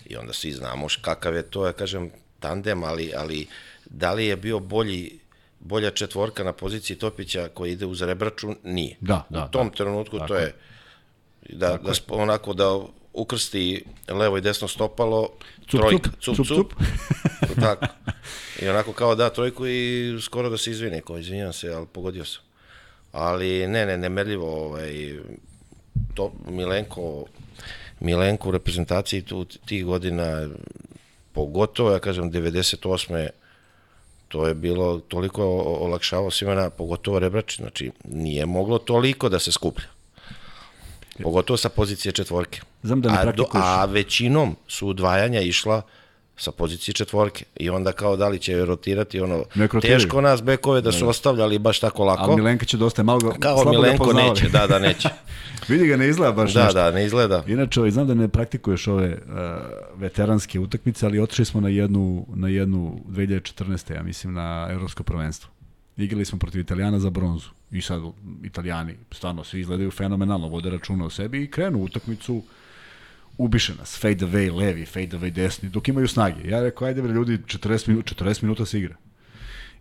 I 0.06 0.18
onda 0.18 0.34
svi 0.34 0.52
znamo 0.52 0.88
kakav 1.02 1.36
je 1.36 1.44
to, 1.44 1.66
ja 1.66 1.74
kažem, 1.74 2.12
tandem, 2.40 2.84
ali, 2.84 3.12
ali 3.16 3.48
da 3.86 4.14
li 4.14 4.26
je 4.26 4.36
bio 4.36 4.60
bolji 4.60 5.20
bolja 5.60 5.92
četvorka 5.92 6.44
na 6.44 6.54
poziciji 6.54 6.98
Topića 6.98 7.50
koji 7.54 7.72
ide 7.72 7.86
uz 7.86 8.02
Rebraču, 8.02 8.56
nije. 8.64 8.96
Da, 9.02 9.26
da, 9.30 9.46
U 9.46 9.52
tom 9.52 9.70
da. 9.70 9.76
trenutku 9.76 10.18
Tako 10.18 10.28
to 10.28 10.36
je 10.36 10.56
da, 11.50 11.78
da 11.78 11.92
onako 12.08 12.54
da 12.54 12.80
ukrsti 13.14 13.86
levo 14.08 14.38
i 14.38 14.42
desno 14.42 14.68
stopalo, 14.68 15.30
Cup, 15.72 15.82
trojka, 15.82 16.10
cup, 16.22 16.36
cup, 16.36 16.48
cup, 16.48 16.74
cup, 17.48 17.60
tako. 17.62 17.86
I 18.62 18.68
onako 18.68 18.94
kao 18.94 19.16
da 19.16 19.30
trojku 19.30 19.68
i 19.68 20.18
skoro 20.22 20.50
da 20.50 20.58
se 20.58 20.72
izvini, 20.72 21.02
kao 21.02 21.18
izvinjam 21.18 21.54
se, 21.54 21.74
ali 21.74 21.86
pogodio 21.94 22.26
sam. 22.26 22.42
Ali 23.12 23.68
ne, 23.68 23.86
ne, 23.86 23.98
nemerljivo, 23.98 24.66
ovaj, 24.66 25.16
to 26.14 26.34
Milenko, 26.48 27.26
Milenko 28.00 28.50
u 28.50 28.52
reprezentaciji 28.52 29.22
tu 29.22 29.46
tih 29.46 29.86
godina, 29.86 30.50
pogotovo, 31.34 31.92
ja 31.92 32.00
kažem, 32.00 32.32
98 32.32 33.30
to 34.30 34.48
je 34.48 34.54
bilo 34.54 35.00
toliko 35.00 35.44
olakšavao 35.82 36.32
svima 36.32 36.56
na, 36.56 36.70
pogotovo 36.70 37.20
Rebrači, 37.20 37.62
znači 37.62 37.92
nije 38.04 38.46
moglo 38.46 38.78
toliko 38.78 39.30
da 39.30 39.40
se 39.40 39.52
skuplja. 39.52 39.88
Pogotovo 41.24 41.58
sa 41.58 41.70
pozicije 41.70 42.12
četvorke. 42.12 42.62
Znam 42.84 43.02
da 43.02 43.10
ne 43.10 43.16
a, 43.16 43.18
do, 43.18 43.24
praktikuješ. 43.24 43.66
a 43.66 43.86
većinom 43.86 44.56
su 44.68 44.88
udvajanja 44.88 45.42
išla 45.42 45.82
sa 46.40 46.52
pozicije 46.52 46.94
četvorke. 46.94 47.46
I 47.56 47.70
onda 47.70 47.92
kao 47.92 48.16
da 48.16 48.28
li 48.28 48.40
će 48.40 48.66
rotirati 48.66 49.22
ono, 49.22 49.44
teško 49.82 50.22
nas 50.22 50.44
bekove 50.44 50.82
da 50.82 50.92
su 50.92 51.10
ostavljali 51.10 51.60
baš 51.60 51.80
tako 51.80 52.06
lako. 52.06 52.32
A 52.32 52.36
Milenka 52.36 52.66
će 52.66 52.78
dosta 52.78 53.04
malo 53.04 53.20
ga, 53.20 53.32
kao 53.40 53.56
slabo 53.56 53.72
ga 53.72 53.78
Milenko 53.78 54.14
neće, 54.14 54.50
da, 54.50 54.68
da, 54.68 54.80
neće. 54.80 55.10
Vidi 55.70 55.88
ga, 55.88 55.98
ne 55.98 56.08
izgleda 56.08 56.32
baš 56.32 56.54
da, 56.54 56.64
nešto. 56.64 56.80
da, 56.80 56.92
ne 56.92 57.06
izgleda. 57.06 57.44
Inače, 57.48 57.80
ovaj, 57.80 57.92
znam 57.92 58.08
da 58.08 58.14
ne 58.14 58.28
praktikuješ 58.28 58.88
ove 58.88 59.08
uh, 59.08 59.36
veteranske 59.96 60.60
utakmice, 60.60 61.06
ali 61.06 61.20
otišli 61.20 61.46
smo 61.46 61.62
na 61.62 61.70
jednu, 61.70 62.26
na 62.36 62.48
jednu 62.48 63.02
2014. 63.08 63.96
ja 63.96 64.04
mislim, 64.04 64.34
na 64.34 64.68
Evropsko 64.72 65.04
prvenstvo. 65.04 65.50
Igrali 66.04 66.26
smo 66.26 66.40
protiv 66.40 66.62
Italijana 66.62 67.00
za 67.00 67.10
bronzu. 67.10 67.50
I 67.72 67.82
sad 67.82 68.02
Italijani, 68.44 68.96
stvarno, 69.12 69.44
svi 69.44 69.60
izgledaju 69.60 69.92
fenomenalno, 69.92 70.48
vode 70.48 70.70
računa 70.70 71.06
o 71.06 71.10
sebi 71.10 71.44
i 71.44 71.52
krenu 71.52 71.80
u 71.80 71.84
utakmicu 71.84 72.44
ubiše 73.38 73.76
nas, 73.76 74.00
fade 74.02 74.26
away 74.26 74.56
levi, 74.56 74.86
fade 74.86 75.18
away 75.18 75.30
desni, 75.30 75.70
dok 75.70 75.88
imaju 75.88 76.08
snage. 76.08 76.50
Ja 76.50 76.62
rekao, 76.62 76.88
ajde 76.88 77.02
bre 77.02 77.14
ljudi, 77.14 77.38
40 77.38 77.88
minuta, 77.88 78.16
40 78.16 78.44
minuta 78.44 78.66
se 78.66 78.80
igra. 78.80 78.96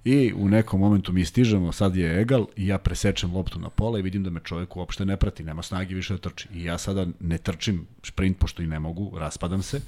I 0.05 0.33
u 0.37 0.49
nekom 0.49 0.81
momentu 0.81 1.13
mi 1.13 1.25
stižemo, 1.25 1.73
sad 1.73 1.97
je 1.97 2.21
egal 2.21 2.47
i 2.57 2.67
ja 2.67 2.79
presečem 2.79 3.35
loptu 3.35 3.59
na 3.59 3.71
pola 3.71 3.99
i 3.99 4.03
vidim 4.03 4.25
da 4.25 4.31
me 4.31 4.41
čovjek 4.45 4.77
uopšte 4.77 5.07
ne 5.07 5.17
prati, 5.17 5.45
nema 5.45 5.63
snage 5.63 5.95
više 5.95 6.15
da 6.15 6.21
trči. 6.21 6.49
I 6.55 6.65
ja 6.65 6.79
sada 6.79 7.07
ne 7.21 7.39
trčim 7.39 7.87
sprint 8.03 8.39
pošto 8.39 8.63
i 8.63 8.67
ne 8.67 8.79
mogu, 8.79 9.19
raspadam 9.19 9.63
se, 9.63 9.81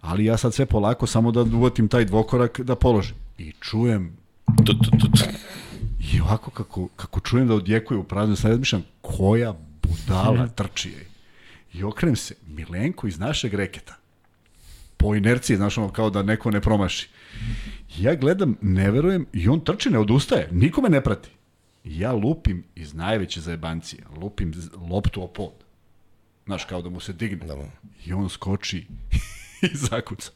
ali 0.00 0.24
ja 0.24 0.36
sad 0.36 0.54
sve 0.54 0.66
polako 0.66 1.06
samo 1.06 1.32
da 1.32 1.40
uvatim 1.40 1.88
taj 1.88 2.04
dvokorak 2.04 2.60
da 2.60 2.76
položim. 2.76 3.16
I 3.38 3.52
čujem 3.60 4.16
Tu, 4.66 4.74
tu, 4.74 4.90
tu, 4.90 5.08
tu. 5.08 5.24
I 6.12 6.20
ovako 6.20 6.50
kako, 6.50 6.88
kako 6.88 7.20
čujem 7.20 7.48
da 7.48 7.54
odjekuje 7.54 7.98
u 7.98 8.04
praznu, 8.04 8.36
sad 8.36 8.50
razmišljam 8.50 8.84
koja 9.00 9.54
budala 9.82 10.48
trči 10.56 10.88
je. 10.90 11.06
I 11.72 11.84
okrenem 11.84 12.16
se, 12.16 12.34
Milenko 12.46 13.06
iz 13.06 13.18
našeg 13.18 13.54
reketa. 13.54 13.96
Po 14.96 15.14
inerciji, 15.14 15.56
znaš 15.56 15.78
ono, 15.78 15.88
kao 15.88 16.10
da 16.10 16.22
neko 16.22 16.50
ne 16.50 16.60
promaši. 16.60 17.08
Ja 17.98 18.14
gledam, 18.14 18.56
ne 18.60 18.90
verujem, 18.90 19.26
i 19.32 19.48
on 19.48 19.60
trči, 19.60 19.90
ne 19.90 19.98
odustaje, 19.98 20.48
nikome 20.52 20.88
ne 20.88 21.00
prati. 21.00 21.28
I 21.84 22.00
ja 22.00 22.12
lupim 22.12 22.64
iz 22.74 22.94
najveće 22.94 23.40
zajebancije, 23.40 24.02
lupim 24.16 24.52
loptu 24.90 25.22
o 25.22 25.26
pod. 25.26 25.52
Znaš, 26.46 26.64
kao 26.64 26.82
da 26.82 26.90
mu 26.90 27.00
se 27.00 27.12
digne. 27.12 27.46
Da 27.46 27.56
mu- 27.56 27.70
I 28.06 28.12
on 28.12 28.28
skoči 28.28 28.86
i 29.62 29.74
zakuca. 29.74 30.30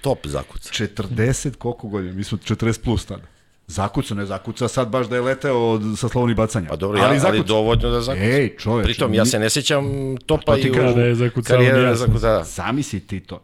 Top 0.00 0.26
zakuca. 0.26 0.70
40 0.70 1.54
koliko 1.54 1.88
godina, 1.88 2.12
mi 2.12 2.24
smo 2.24 2.38
40 2.38 2.80
plus 2.80 3.04
tada. 3.04 3.22
Zakuca, 3.68 4.14
ne 4.14 4.26
zakuca, 4.26 4.68
sad 4.68 4.88
baš 4.88 5.08
da 5.08 5.16
je 5.16 5.22
leteo 5.22 5.58
od, 5.58 5.82
sa 5.98 6.08
slovnih 6.08 6.36
bacanja. 6.36 6.68
Pa 6.68 6.76
dobro, 6.76 6.98
ja, 6.98 7.08
ali, 7.08 7.18
zakuca. 7.18 7.42
dovoljno 7.42 7.90
da 7.90 8.00
zakuca. 8.00 8.24
Ej, 8.24 8.56
čoveče. 8.58 8.86
Pritom, 8.86 9.14
ja 9.14 9.24
se 9.24 9.38
ne 9.38 9.50
sjećam 9.50 9.84
topa 10.26 10.56
to 10.56 10.62
ti 10.62 10.68
i 10.68 10.70
u 10.70 10.74
da 10.74 11.02
je 11.02 11.14
zakucao, 11.14 11.56
karijere 11.56 11.78
nije 11.78 11.88
da 11.88 11.94
zakuca. 11.94 12.44
Zamisli 12.44 13.00
ti 13.00 13.20
to. 13.20 13.40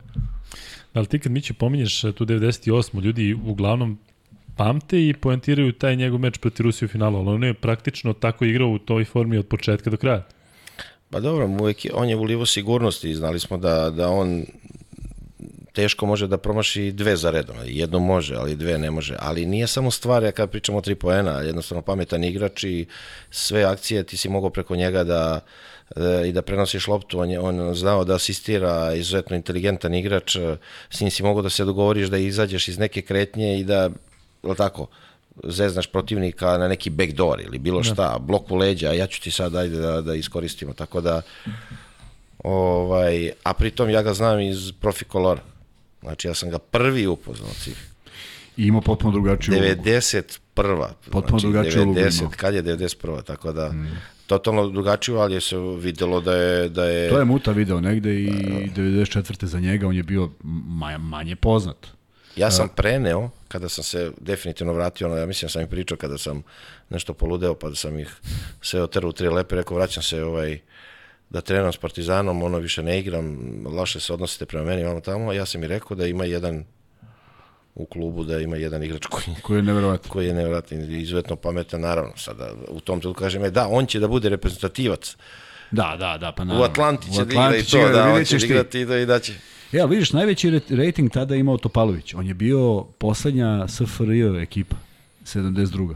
Ali 0.95 1.07
ti 1.07 1.19
kad 1.19 1.33
mi 1.33 1.41
će 1.41 1.55
pominješ 1.55 2.05
e, 2.05 2.13
tu 2.13 2.27
98. 2.27 3.03
ljudi 3.03 3.39
uglavnom 3.47 3.99
pamte 4.57 5.09
i 5.09 5.15
poentiraju 5.15 5.73
taj 5.73 5.97
njegov 5.97 6.21
meč 6.21 6.39
protiv 6.39 6.65
Rusije 6.65 6.87
u 6.87 6.89
finalu, 6.89 7.19
ali 7.19 7.29
on 7.29 7.45
je 7.45 7.55
praktično 7.55 8.13
tako 8.13 8.45
igrao 8.45 8.69
u 8.69 8.79
toj 8.79 9.05
formi 9.05 9.39
od 9.39 9.47
početka 9.47 9.91
do 9.91 9.97
kraja. 9.97 10.27
Pa 11.11 11.21
dobro, 11.21 11.47
uvijek 11.47 11.85
je, 11.85 11.91
on 11.95 12.09
je 12.09 12.17
ulivo 12.17 12.47
sigurnosti 12.47 13.11
i 13.11 13.15
znali 13.15 13.41
smo 13.41 13.57
da, 13.57 13.91
da 13.91 14.09
on 14.09 14.45
teško 15.73 16.07
može 16.07 16.27
da 16.27 16.39
promaši 16.39 16.93
dve 16.93 17.17
za 17.17 17.31
redom. 17.31 17.57
Jedno 17.65 17.99
može, 17.99 18.37
ali 18.37 18.57
dve 18.57 18.79
ne 18.79 18.91
može. 18.91 19.17
Ali 19.19 19.47
nije 19.47 19.67
samo 19.67 19.91
stvar, 19.91 20.23
ja 20.23 20.33
kad 20.33 20.51
pričamo 20.51 20.79
o 20.79 20.81
tri 20.81 20.95
poena, 20.95 21.41
jednostavno 21.41 21.83
pametan 21.83 22.25
igrač 22.25 22.65
i 22.65 22.87
sve 23.31 23.65
akcije 23.65 24.03
ti 24.03 24.17
si 24.17 24.29
mogao 24.29 24.51
preko 24.51 24.77
njega 24.77 25.05
da 25.05 25.41
e, 25.97 26.29
i 26.29 26.33
da 26.33 26.43
prenosiš 26.43 26.89
loptu, 26.89 27.21
on 27.21 27.31
je 27.31 27.41
on 27.41 27.75
znao 27.75 28.05
da 28.05 28.15
asistira, 28.15 28.95
izuzetno 28.95 29.37
inteligentan 29.37 29.95
igrač, 29.95 30.37
s 30.91 31.01
njim 31.01 31.11
si 31.11 31.23
mogao 31.23 31.43
da 31.43 31.51
se 31.51 31.65
dogovoriš 31.65 32.09
da 32.09 32.19
izađeš 32.19 32.69
iz 32.69 32.79
neke 32.79 33.03
kretnje 33.03 33.61
i 33.61 33.65
da, 33.65 33.91
je 34.43 34.55
tako, 34.57 34.87
zeznaš 35.45 35.87
protivnika 35.87 36.59
na 36.59 36.69
neki 36.69 36.91
backdoor 36.91 37.41
ili 37.41 37.59
bilo 37.59 37.83
šta, 37.83 38.19
blok 38.21 38.51
u 38.51 38.57
leđa, 38.57 38.91
a 38.91 38.93
ja 38.93 39.07
ću 39.07 39.23
ti 39.23 39.31
sad 39.31 39.55
ajde 39.55 39.77
da, 39.77 40.01
da 40.01 40.15
iskoristimo, 40.15 40.73
tako 40.73 41.01
da 41.01 41.23
ovaj, 42.45 43.31
a 43.43 43.55
pritom 43.55 43.91
ja 43.91 44.03
ga 44.03 44.15
znam 44.15 44.41
iz 44.41 44.73
profi 44.81 45.05
kolora. 45.05 45.52
Znači 46.03 46.29
ja 46.29 46.35
sam 46.35 46.51
ga 46.51 46.59
prvi 46.59 47.07
upoznao 47.07 47.51
svih. 47.51 47.89
I 48.57 48.67
ima 48.67 48.81
potpuno 48.81 49.13
drugačiju 49.13 49.55
ulogu. 49.55 49.83
91. 49.83 50.89
Potpuno 51.11 51.39
drugačiju 51.39 51.83
ulogu 51.83 51.99
90, 52.01 52.21
imao. 52.21 52.33
kad 52.37 52.55
je 52.55 52.63
91. 52.63 53.23
Tako 53.23 53.53
da, 53.53 53.75
totalno 54.27 54.69
drugačiju, 54.69 55.17
ali 55.17 55.35
je 55.35 55.41
se 55.41 55.57
videlo 55.59 56.21
da 56.21 56.35
je... 56.35 56.69
Da 56.69 56.85
je 56.85 57.11
To 57.11 57.19
je 57.19 57.25
Muta 57.25 57.53
video 57.53 57.81
negde 57.81 58.21
i 58.21 58.31
94. 58.77 59.45
za 59.45 59.61
njega 59.61 59.87
on 59.87 59.97
je 59.97 60.03
bio 60.03 60.31
ma, 60.43 60.99
manje 60.99 61.37
poznat. 61.37 61.87
Ja 62.37 62.51
sam 62.51 62.69
preneo, 62.69 63.31
kada 63.49 63.69
sam 63.69 63.85
se 63.85 64.13
definitivno 64.21 64.73
vratio, 64.73 65.07
ono, 65.07 65.17
ja 65.17 65.27
mislim 65.27 65.47
da 65.47 65.51
sam 65.51 65.63
im 65.63 65.69
pričao 65.69 65.97
kada 65.97 66.19
sam 66.19 66.43
nešto 66.91 67.15
poludeo, 67.15 67.55
pa 67.55 67.69
da 67.69 67.75
sam 67.75 67.99
ih 67.99 68.17
sve 68.61 68.83
oterao 68.83 69.11
u 69.11 69.13
tri 69.13 69.29
lepe, 69.29 69.57
rekao 69.57 69.77
vraćam 69.77 70.03
se 70.03 70.25
ovaj, 70.25 70.59
da 71.33 71.41
trenam 71.41 71.73
s 71.73 71.77
Partizanom, 71.77 72.43
ono 72.43 72.59
više 72.59 72.83
ne 72.83 72.99
igram, 72.99 73.37
loše 73.67 74.01
se 74.01 74.13
odnosite 74.13 74.47
prema 74.47 74.65
meni, 74.65 74.85
ono 74.85 75.01
tamo, 75.01 75.33
ja 75.33 75.47
sam 75.47 75.63
i 75.65 75.69
rekao 75.69 75.97
da 75.97 76.07
ima 76.07 76.25
jedan 76.25 76.65
u 77.75 77.87
klubu, 77.87 78.25
da 78.25 78.39
ima 78.39 78.57
jedan 78.57 78.83
igrač 78.83 79.07
koji, 79.07 79.25
Koji 79.43 79.59
je 79.59 79.63
neverovatno. 79.63 80.11
koji 80.13 80.27
je 80.27 80.35
nevjerojatno 80.35 80.77
i 80.79 81.03
izuzetno 81.03 81.37
pametan, 81.37 81.81
naravno, 81.81 82.13
sada 82.17 82.53
u 82.69 82.81
tom 82.81 83.01
trenutku 83.01 83.21
kažem, 83.21 83.45
e, 83.45 83.51
da, 83.51 83.69
on 83.69 83.87
će 83.87 84.01
da 84.01 84.09
bude 84.09 84.29
reprezentativac, 84.29 85.17
Da, 85.71 85.97
da, 85.99 86.19
da, 86.19 86.33
pa 86.33 86.43
u 86.43 86.47
naravno. 86.47 86.65
Atlanti 86.65 87.07
U 87.11 87.15
će 87.15 87.25
da 87.25 87.33
igra 87.33 87.43
i 87.43 87.47
Atlanti 87.47 87.71
to, 87.71 87.79
igra, 87.79 87.93
da, 87.93 88.13
on 88.13 88.25
će 88.25 88.35
da 88.37 88.41
ti. 88.41 88.47
igrati 88.47 88.81
i 88.81 88.85
da, 88.85 88.99
i 88.99 89.07
da 89.07 89.19
će. 89.19 89.33
Ali 89.73 89.91
vidiš, 89.91 90.13
najveći 90.13 90.61
rating 90.71 91.11
tada 91.13 91.35
je 91.35 91.41
imao 91.41 91.59
Topalović. 91.59 92.15
On 92.15 92.27
je 92.27 92.35
bio 92.35 92.83
poslednja 92.99 93.69
SFRJ 93.69 94.43
ekipa, 94.43 94.77
72. 95.25 95.95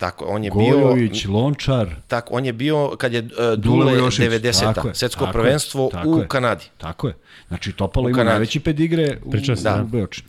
Tako, 0.00 0.24
on 0.24 0.44
je 0.44 0.50
bio... 0.50 0.78
Gojović, 0.80 1.26
Lončar, 1.26 1.88
Tako, 2.08 2.34
on 2.34 2.44
je 2.44 2.52
bio 2.52 2.96
kad 2.98 3.12
je 3.12 3.20
uh, 3.20 3.28
Dule 3.58 3.94
Jošević. 3.94 4.40
90. 4.42 4.74
Tako 4.74 4.88
je, 4.88 4.94
svetsko 4.94 5.24
tako 5.24 5.38
je, 5.38 5.42
prvenstvo 5.42 5.88
tako 5.92 6.08
u 6.08 6.18
je. 6.18 6.28
Kanadi. 6.28 6.64
tako 6.78 7.08
je. 7.08 7.14
Znači, 7.48 7.72
Topalo 7.72 8.06
U 8.06 8.10
ima 8.10 8.24
najveći 8.24 8.60
pedigre 8.60 9.18
u, 9.24 9.30
Pričao 9.30 9.56
sam, 9.56 9.74
u 9.74 9.76
da. 9.76 9.84
Beočinu. 9.84 10.28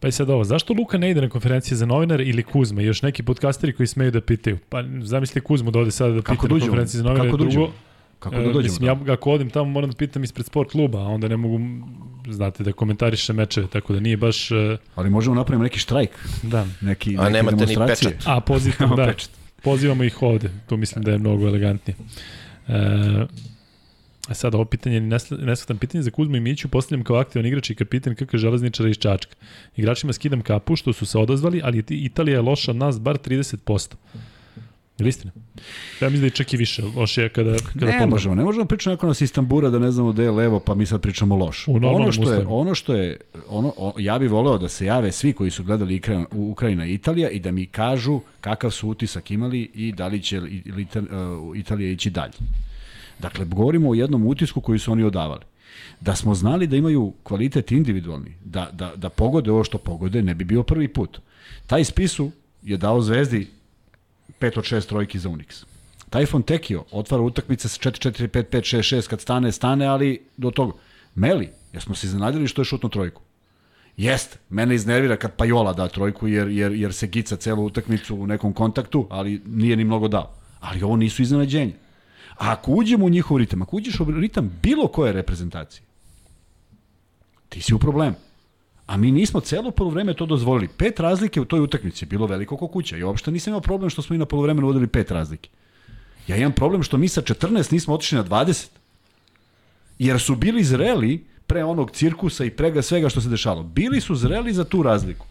Pa 0.00 0.08
i 0.08 0.12
sad 0.12 0.30
ovo, 0.30 0.44
zašto 0.44 0.74
Luka 0.74 0.98
ne 0.98 1.10
ide 1.10 1.20
na 1.20 1.28
konferencije 1.28 1.76
za 1.76 1.86
novinare 1.86 2.24
ili 2.24 2.42
Kuzma? 2.42 2.82
I 2.82 2.84
još 2.84 3.02
neki 3.02 3.22
podcasteri 3.22 3.72
koji 3.72 3.86
smeju 3.86 4.10
da 4.10 4.20
pitaju. 4.20 4.58
Pa 4.68 4.82
zamislite 5.02 5.40
Kuzmu 5.40 5.70
da 5.70 5.78
ode 5.78 5.90
sada 5.90 6.12
da 6.14 6.22
pita 6.22 6.32
na 6.48 6.54
uđemo? 6.54 6.60
konferenciji 6.60 6.98
za 6.98 7.04
novinare. 7.04 7.30
Kako 7.30 7.44
da 7.44 7.50
Drugo? 7.50 7.72
Kako 8.18 8.36
da 8.36 8.42
e, 8.42 8.44
dođemo? 8.44 8.62
Mislim, 8.62 8.88
ja 8.88 9.14
ako 9.14 9.30
odim 9.30 9.50
tamo 9.50 9.70
moram 9.70 9.90
da 9.90 9.96
pitam 9.96 10.24
ispred 10.24 10.46
sport 10.46 10.70
kluba, 10.70 10.98
a 10.98 11.08
onda 11.08 11.28
ne 11.28 11.36
mogu, 11.36 11.60
znate, 12.28 12.64
da 12.64 12.72
komentariše 12.72 13.32
mečeve, 13.32 13.66
tako 13.66 13.92
da 13.92 14.00
nije 14.00 14.16
baš, 14.16 14.50
e, 14.50 14.76
Ali 14.94 15.10
možemo 15.10 15.36
napraviti 15.36 15.62
neki 15.62 15.78
štrajk, 15.78 16.10
da. 16.42 16.66
neki, 16.80 17.16
A 17.18 17.28
nemate 17.28 17.66
ni 17.66 17.76
pečat. 17.86 18.14
A, 18.24 18.40
pozivamo, 18.40 18.96
da, 19.00 19.06
pečat. 19.06 19.30
pozivamo 19.62 20.04
ih 20.04 20.22
ovde, 20.22 20.50
to 20.66 20.76
mislim 20.76 21.04
da 21.04 21.10
je 21.10 21.18
mnogo 21.18 21.46
elegantnije. 21.46 21.96
E, 22.68 23.26
a 24.28 24.34
sad 24.34 24.54
ovo 24.54 24.64
pitanje, 24.64 25.00
nesvatan 25.30 25.78
pitanje 25.78 26.02
za 26.02 26.10
Kuzmu 26.10 26.36
i 26.36 26.40
Miću, 26.40 26.68
postavljam 26.68 27.04
kao 27.04 27.16
aktivan 27.16 27.46
igrač 27.46 27.70
i 27.70 27.74
kapitan 27.74 28.14
KK 28.14 28.36
Železničara 28.36 28.88
iz 28.88 28.96
Čačka. 28.98 29.34
Igračima 29.76 30.12
skidam 30.12 30.42
kapu 30.42 30.76
što 30.76 30.92
su 30.92 31.06
se 31.06 31.18
odazvali, 31.18 31.60
ali 31.64 31.84
Italija 31.88 32.34
je 32.34 32.42
loša 32.42 32.70
od 32.70 32.76
nas 32.76 33.00
bar 33.00 33.18
30%. 33.18 33.94
Je 34.98 35.02
li 35.02 35.08
istina? 35.08 35.32
Ja 36.00 36.08
mislim 36.08 36.20
da 36.20 36.26
je 36.26 36.30
čak 36.30 36.52
i 36.52 36.56
više 36.56 36.82
lošija 36.96 37.28
kada, 37.28 37.50
kada 37.50 37.86
Ne 37.86 37.92
pogledam. 37.92 38.08
možemo, 38.10 38.34
ne 38.34 38.44
možemo 38.44 38.64
pričati 38.64 38.88
nakon 38.90 39.08
nas 39.08 39.20
Istambura 39.20 39.70
da 39.70 39.78
ne 39.78 39.90
znamo 39.90 40.12
gde 40.12 40.22
je 40.22 40.30
levo, 40.30 40.60
pa 40.60 40.74
mi 40.74 40.86
sad 40.86 41.00
pričamo 41.00 41.36
loš. 41.36 41.68
Ono 41.68 42.12
što 42.12 42.32
je, 42.32 42.46
ono 42.46 42.74
što 42.74 42.94
je, 42.94 43.16
ono, 43.48 43.72
o, 43.76 43.94
ja 43.98 44.18
bih 44.18 44.30
voleo 44.30 44.58
da 44.58 44.68
se 44.68 44.86
jave 44.86 45.12
svi 45.12 45.32
koji 45.32 45.50
su 45.50 45.64
gledali 45.64 46.00
Ikra- 46.00 46.24
u 46.32 46.50
Ukrajina 46.50 46.86
i 46.86 46.94
Italija 46.94 47.30
i 47.30 47.40
da 47.40 47.50
mi 47.50 47.66
kažu 47.66 48.20
kakav 48.40 48.70
su 48.70 48.88
utisak 48.88 49.30
imali 49.30 49.70
i 49.74 49.92
da 49.92 50.06
li 50.06 50.22
će 50.22 50.36
ili 50.36 50.86
uh, 50.94 51.56
Italija 51.58 51.90
ići 51.90 52.10
dalje. 52.10 52.32
Dakle, 53.18 53.44
govorimo 53.44 53.90
o 53.90 53.94
jednom 53.94 54.26
utisku 54.26 54.60
koji 54.60 54.78
su 54.78 54.92
oni 54.92 55.02
odavali. 55.02 55.42
Da 56.00 56.14
smo 56.16 56.34
znali 56.34 56.66
da 56.66 56.76
imaju 56.76 57.12
kvalitet 57.22 57.72
individualni, 57.72 58.32
da, 58.44 58.70
da, 58.72 58.92
da 58.96 59.08
pogode 59.08 59.50
ovo 59.50 59.64
što 59.64 59.78
pogode, 59.78 60.22
ne 60.22 60.34
bi 60.34 60.44
bio 60.44 60.62
prvi 60.62 60.88
put. 60.88 61.18
Taj 61.66 61.84
spisu 61.84 62.30
je 62.62 62.76
dao 62.76 63.00
Zvezdi 63.00 63.46
5 64.40 64.58
od 64.58 64.64
6 64.64 64.88
trojki 64.88 65.18
za 65.18 65.28
Unix. 65.28 65.64
Taj 66.10 66.26
Fontecchio 66.26 66.84
otvara 66.90 67.22
utakmice 67.22 67.68
sa 67.68 67.90
4-4, 67.90 68.28
5-5, 68.28 68.76
6-6, 68.76 69.08
kad 69.08 69.20
stane, 69.20 69.52
stane, 69.52 69.86
ali 69.86 70.26
do 70.36 70.50
toga. 70.50 70.72
Meli, 71.14 71.50
jesmo 71.72 71.94
se 71.94 72.06
iznenadili 72.06 72.48
što 72.48 72.60
je 72.60 72.64
šutno 72.64 72.88
trojku? 72.88 73.22
Jeste, 73.96 74.38
mene 74.50 74.74
iznervira 74.74 75.16
kad 75.16 75.36
Pajola 75.36 75.72
da 75.72 75.88
trojku 75.88 76.28
jer, 76.28 76.48
jer, 76.48 76.72
jer 76.72 76.94
se 76.94 77.06
gica 77.06 77.36
celu 77.36 77.64
utakmicu 77.64 78.16
u 78.16 78.26
nekom 78.26 78.52
kontaktu, 78.52 79.06
ali 79.10 79.42
nije 79.46 79.76
ni 79.76 79.84
mnogo 79.84 80.08
dao. 80.08 80.34
Ali 80.60 80.82
ovo 80.82 80.96
nisu 80.96 81.22
iznenađenja. 81.22 81.72
A 82.38 82.52
ako 82.52 82.72
uđemo 82.72 83.06
u 83.06 83.08
njihov 83.08 83.36
ritam, 83.36 83.62
ako 83.62 83.76
uđeš 83.76 84.00
u 84.00 84.04
ritam 84.04 84.58
bilo 84.62 84.88
koje 84.88 85.12
reprezentacije, 85.12 85.82
ti 87.48 87.60
si 87.60 87.74
u 87.74 87.78
problemu. 87.78 88.16
A 88.86 88.96
mi 88.96 89.10
nismo 89.10 89.40
celo 89.40 89.70
polovreme 89.70 90.14
to 90.14 90.26
dozvolili. 90.26 90.68
Pet 90.68 91.00
razlike 91.00 91.40
u 91.40 91.44
toj 91.44 91.60
utakmici 91.60 92.04
je 92.04 92.08
bilo 92.08 92.26
veliko 92.26 92.56
ko 92.56 92.68
kuća. 92.68 92.96
I 92.96 93.02
uopšte 93.02 93.30
nisam 93.30 93.50
imao 93.50 93.60
problem 93.60 93.90
što 93.90 94.02
smo 94.02 94.16
i 94.16 94.18
na 94.18 94.26
polovremenu 94.26 94.66
vodili 94.66 94.86
pet 94.86 95.10
razlike. 95.10 95.50
Ja 96.26 96.36
imam 96.36 96.52
problem 96.52 96.82
što 96.82 96.96
mi 96.96 97.08
sa 97.08 97.22
14 97.22 97.72
nismo 97.72 97.94
otišli 97.94 98.18
na 98.18 98.24
20. 98.24 98.66
Jer 99.98 100.20
su 100.20 100.34
bili 100.34 100.64
zreli 100.64 101.24
pre 101.46 101.64
onog 101.64 101.90
cirkusa 101.90 102.44
i 102.44 102.50
prega 102.50 102.82
svega 102.82 103.08
što 103.08 103.20
se 103.20 103.28
dešalo. 103.28 103.62
Bili 103.62 104.00
su 104.00 104.14
zreli 104.14 104.52
za 104.52 104.64
tu 104.64 104.82
razliku. 104.82 105.26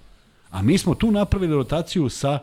A 0.51 0.61
mi 0.61 0.77
smo 0.77 0.95
tu 0.95 1.11
napravili 1.11 1.53
rotaciju 1.53 2.09
sa 2.09 2.39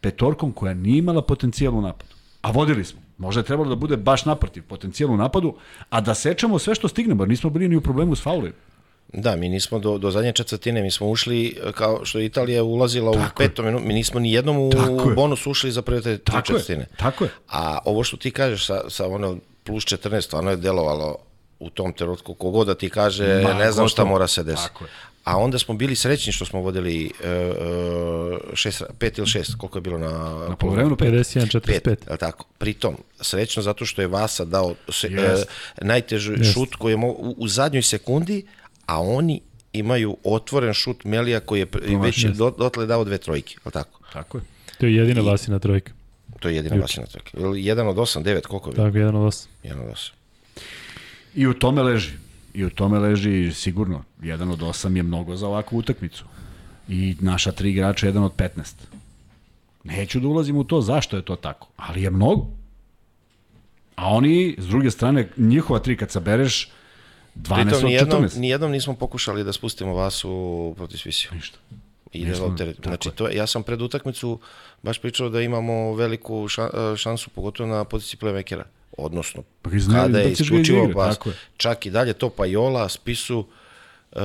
petorkom 0.00 0.52
koja 0.52 0.74
nije 0.74 0.98
imala 0.98 1.22
potencijal 1.22 1.74
u 1.74 1.80
napadu. 1.80 2.14
A 2.42 2.50
vodili 2.50 2.84
smo. 2.84 3.00
Možda 3.18 3.40
je 3.40 3.44
trebalo 3.44 3.68
da 3.68 3.76
bude 3.76 3.96
baš 3.96 4.24
naprotiv, 4.24 4.62
potencijal 4.62 5.10
u 5.10 5.16
napadu, 5.16 5.54
a 5.90 6.00
da 6.00 6.14
sečemo 6.14 6.58
sve 6.58 6.74
što 6.74 6.88
stignemo, 6.88 7.22
jer 7.22 7.28
nismo 7.28 7.50
bili 7.50 7.68
ni 7.68 7.76
u 7.76 7.80
problemu 7.80 8.16
s 8.16 8.22
faulima. 8.22 8.54
Da, 9.12 9.36
mi 9.36 9.48
nismo 9.48 9.78
do, 9.78 9.98
do 9.98 10.10
zadnje 10.10 10.32
četvrtine, 10.32 10.82
mi 10.82 10.90
smo 10.90 11.08
ušli, 11.08 11.58
e, 11.64 11.72
kao 11.72 12.04
što 12.04 12.18
je 12.18 12.24
Italija 12.24 12.62
ulazila 12.62 13.12
Tako 13.12 13.24
u 13.38 13.42
je. 13.42 13.48
petom 13.48 13.64
minutu, 13.64 13.84
mi 13.84 13.94
nismo 13.94 14.20
ni 14.20 14.32
jednom 14.32 14.56
u 14.58 14.70
je. 15.08 15.14
bonus 15.14 15.46
ušli 15.46 15.72
za 15.72 15.82
prve 15.82 16.00
te 16.00 16.18
tri 16.18 16.24
Tako 16.24 16.52
je, 16.52 16.58
četvrtine. 16.58 16.86
tako 16.96 17.24
je. 17.24 17.30
A 17.48 17.78
ovo 17.84 18.04
što 18.04 18.16
ti 18.16 18.30
kažeš 18.30 18.66
sa, 18.66 18.80
sa 18.88 19.06
ono 19.06 19.36
plus 19.64 19.84
14, 19.84 20.20
stvarno 20.20 20.50
je 20.50 20.56
delovalo 20.56 21.16
u 21.58 21.70
tom 21.70 21.92
trenutku, 21.92 22.34
kogod 22.34 22.66
da 22.66 22.74
ti 22.74 22.90
kaže, 22.90 23.42
Ma, 23.42 23.54
ne 23.54 23.72
znam 23.72 23.88
šta 23.88 24.04
mora 24.04 24.26
se 24.26 24.42
desiti. 24.42 24.68
Tako 24.68 24.84
je. 24.84 24.90
A 25.24 25.38
onda 25.38 25.58
smo 25.58 25.74
bili 25.74 25.96
srećni 25.96 26.32
što 26.32 26.44
smo 26.44 26.60
vodili 26.60 27.10
uh, 27.14 27.26
uh, 27.26 28.54
šest, 28.54 28.82
pet 28.98 29.18
ili 29.18 29.26
šest, 29.26 29.54
koliko 29.54 29.78
je 29.78 29.82
bilo 29.82 29.98
na, 29.98 30.08
Na 30.48 30.56
polovremenu 30.56 30.96
pet. 30.96 31.08
51, 31.08 31.60
45. 31.60 31.80
Pet, 31.80 32.06
je 32.10 32.16
tako? 32.16 32.44
Pritom, 32.58 32.96
srećno 33.20 33.62
zato 33.62 33.86
što 33.86 34.02
je 34.02 34.08
Vasa 34.08 34.44
dao 34.44 34.74
se, 34.88 35.08
Jest. 35.08 35.48
e, 35.78 35.84
najteži 35.84 36.32
Jest. 36.32 36.52
šut 36.52 36.74
koji 36.74 36.92
je 36.92 36.96
mo, 36.96 37.06
u, 37.08 37.34
u 37.38 37.48
zadnjoj 37.48 37.82
sekundi, 37.82 38.46
a 38.86 39.02
oni 39.02 39.40
imaju 39.72 40.16
otvoren 40.24 40.74
šut 40.74 41.04
Melija 41.04 41.40
koji 41.40 41.60
je 41.60 41.66
pr- 41.66 42.02
već 42.02 42.24
do, 42.24 42.50
dotle 42.58 42.86
dao 42.86 43.04
dve 43.04 43.18
trojke, 43.18 43.56
je 43.64 43.70
tako? 43.70 44.00
Tako 44.12 44.38
je. 44.38 44.44
To 44.78 44.86
je 44.86 44.94
jedina 44.94 45.20
Vasina 45.20 45.58
trojka. 45.58 45.92
To 46.40 46.48
je 46.48 46.56
jedina 46.56 46.76
Vasina 46.76 47.06
trojka. 47.06 47.30
Ili 47.34 47.64
jedan 47.64 47.88
od 47.88 47.98
osam, 47.98 48.22
devet, 48.22 48.46
koliko 48.46 48.70
je? 48.70 48.76
Tako, 48.76 48.98
jedan 48.98 49.16
od 49.16 49.26
osam. 49.26 49.50
Jedan 49.62 49.84
od 49.84 49.92
osam. 49.92 50.14
I 51.34 51.46
u 51.46 51.54
tome 51.54 51.82
leži. 51.82 52.12
I 52.54 52.64
u 52.64 52.70
tome 52.70 52.98
leži 52.98 53.52
sigurno. 53.54 54.04
Jedan 54.22 54.50
od 54.50 54.62
osam 54.62 54.96
je 54.96 55.02
mnogo 55.02 55.36
za 55.36 55.48
ovakvu 55.48 55.78
utakmicu. 55.78 56.24
I 56.88 57.16
naša 57.20 57.52
tri 57.52 57.70
igrača 57.70 58.06
je 58.06 58.08
jedan 58.08 58.24
od 58.24 58.32
15. 58.36 58.48
Neću 59.84 60.20
da 60.20 60.28
ulazim 60.28 60.56
u 60.56 60.64
to 60.64 60.80
zašto 60.80 61.16
je 61.16 61.22
to 61.22 61.36
tako, 61.36 61.68
ali 61.76 62.02
je 62.02 62.10
mnogo. 62.10 62.46
A 63.96 64.08
oni, 64.08 64.56
s 64.58 64.66
druge 64.66 64.90
strane, 64.90 65.28
njihova 65.36 65.78
tri 65.78 65.96
kad 65.96 66.10
sabereš, 66.10 66.70
12 67.34 67.62
Pritom, 67.62 67.78
od 67.78 67.84
nijednom, 67.84 68.22
14. 68.22 68.38
nijednom 68.38 68.70
nismo 68.70 68.94
pokušali 68.94 69.44
da 69.44 69.52
spustimo 69.52 69.94
Vasu 69.94 70.32
protiv 70.76 70.96
Svisiju. 70.96 71.30
Ništa. 71.32 71.58
I 72.12 72.24
Nismo, 72.24 72.48
da 72.48 72.56
teret. 72.56 72.76
tako 72.76 72.88
Znači, 72.88 73.10
to, 73.10 73.28
je- 73.28 73.36
ja 73.36 73.46
sam 73.46 73.62
pred 73.62 73.82
utakmicu 73.82 74.38
baš 74.82 74.98
pričao 74.98 75.28
da 75.28 75.40
imamo 75.40 75.94
veliku 75.94 76.34
ša- 76.34 76.70
šansu, 76.96 77.30
pogotovo 77.30 77.68
na 77.68 77.84
poziciji 77.84 78.18
playmakera. 78.20 78.62
Odnosno, 78.94 79.42
Pa 79.62 79.70
ga 79.70 79.76
iznenadi, 79.76 80.06
kada 80.06 80.18
je 80.20 80.32
iz 80.32 80.40
isključivo 80.40 80.90
pas, 80.94 81.18
čak 81.56 81.86
i 81.86 81.90
dalje 81.90 82.12
to 82.12 82.30
Pajola, 82.30 82.88
Spisu, 82.88 83.38
uh, 84.12 84.20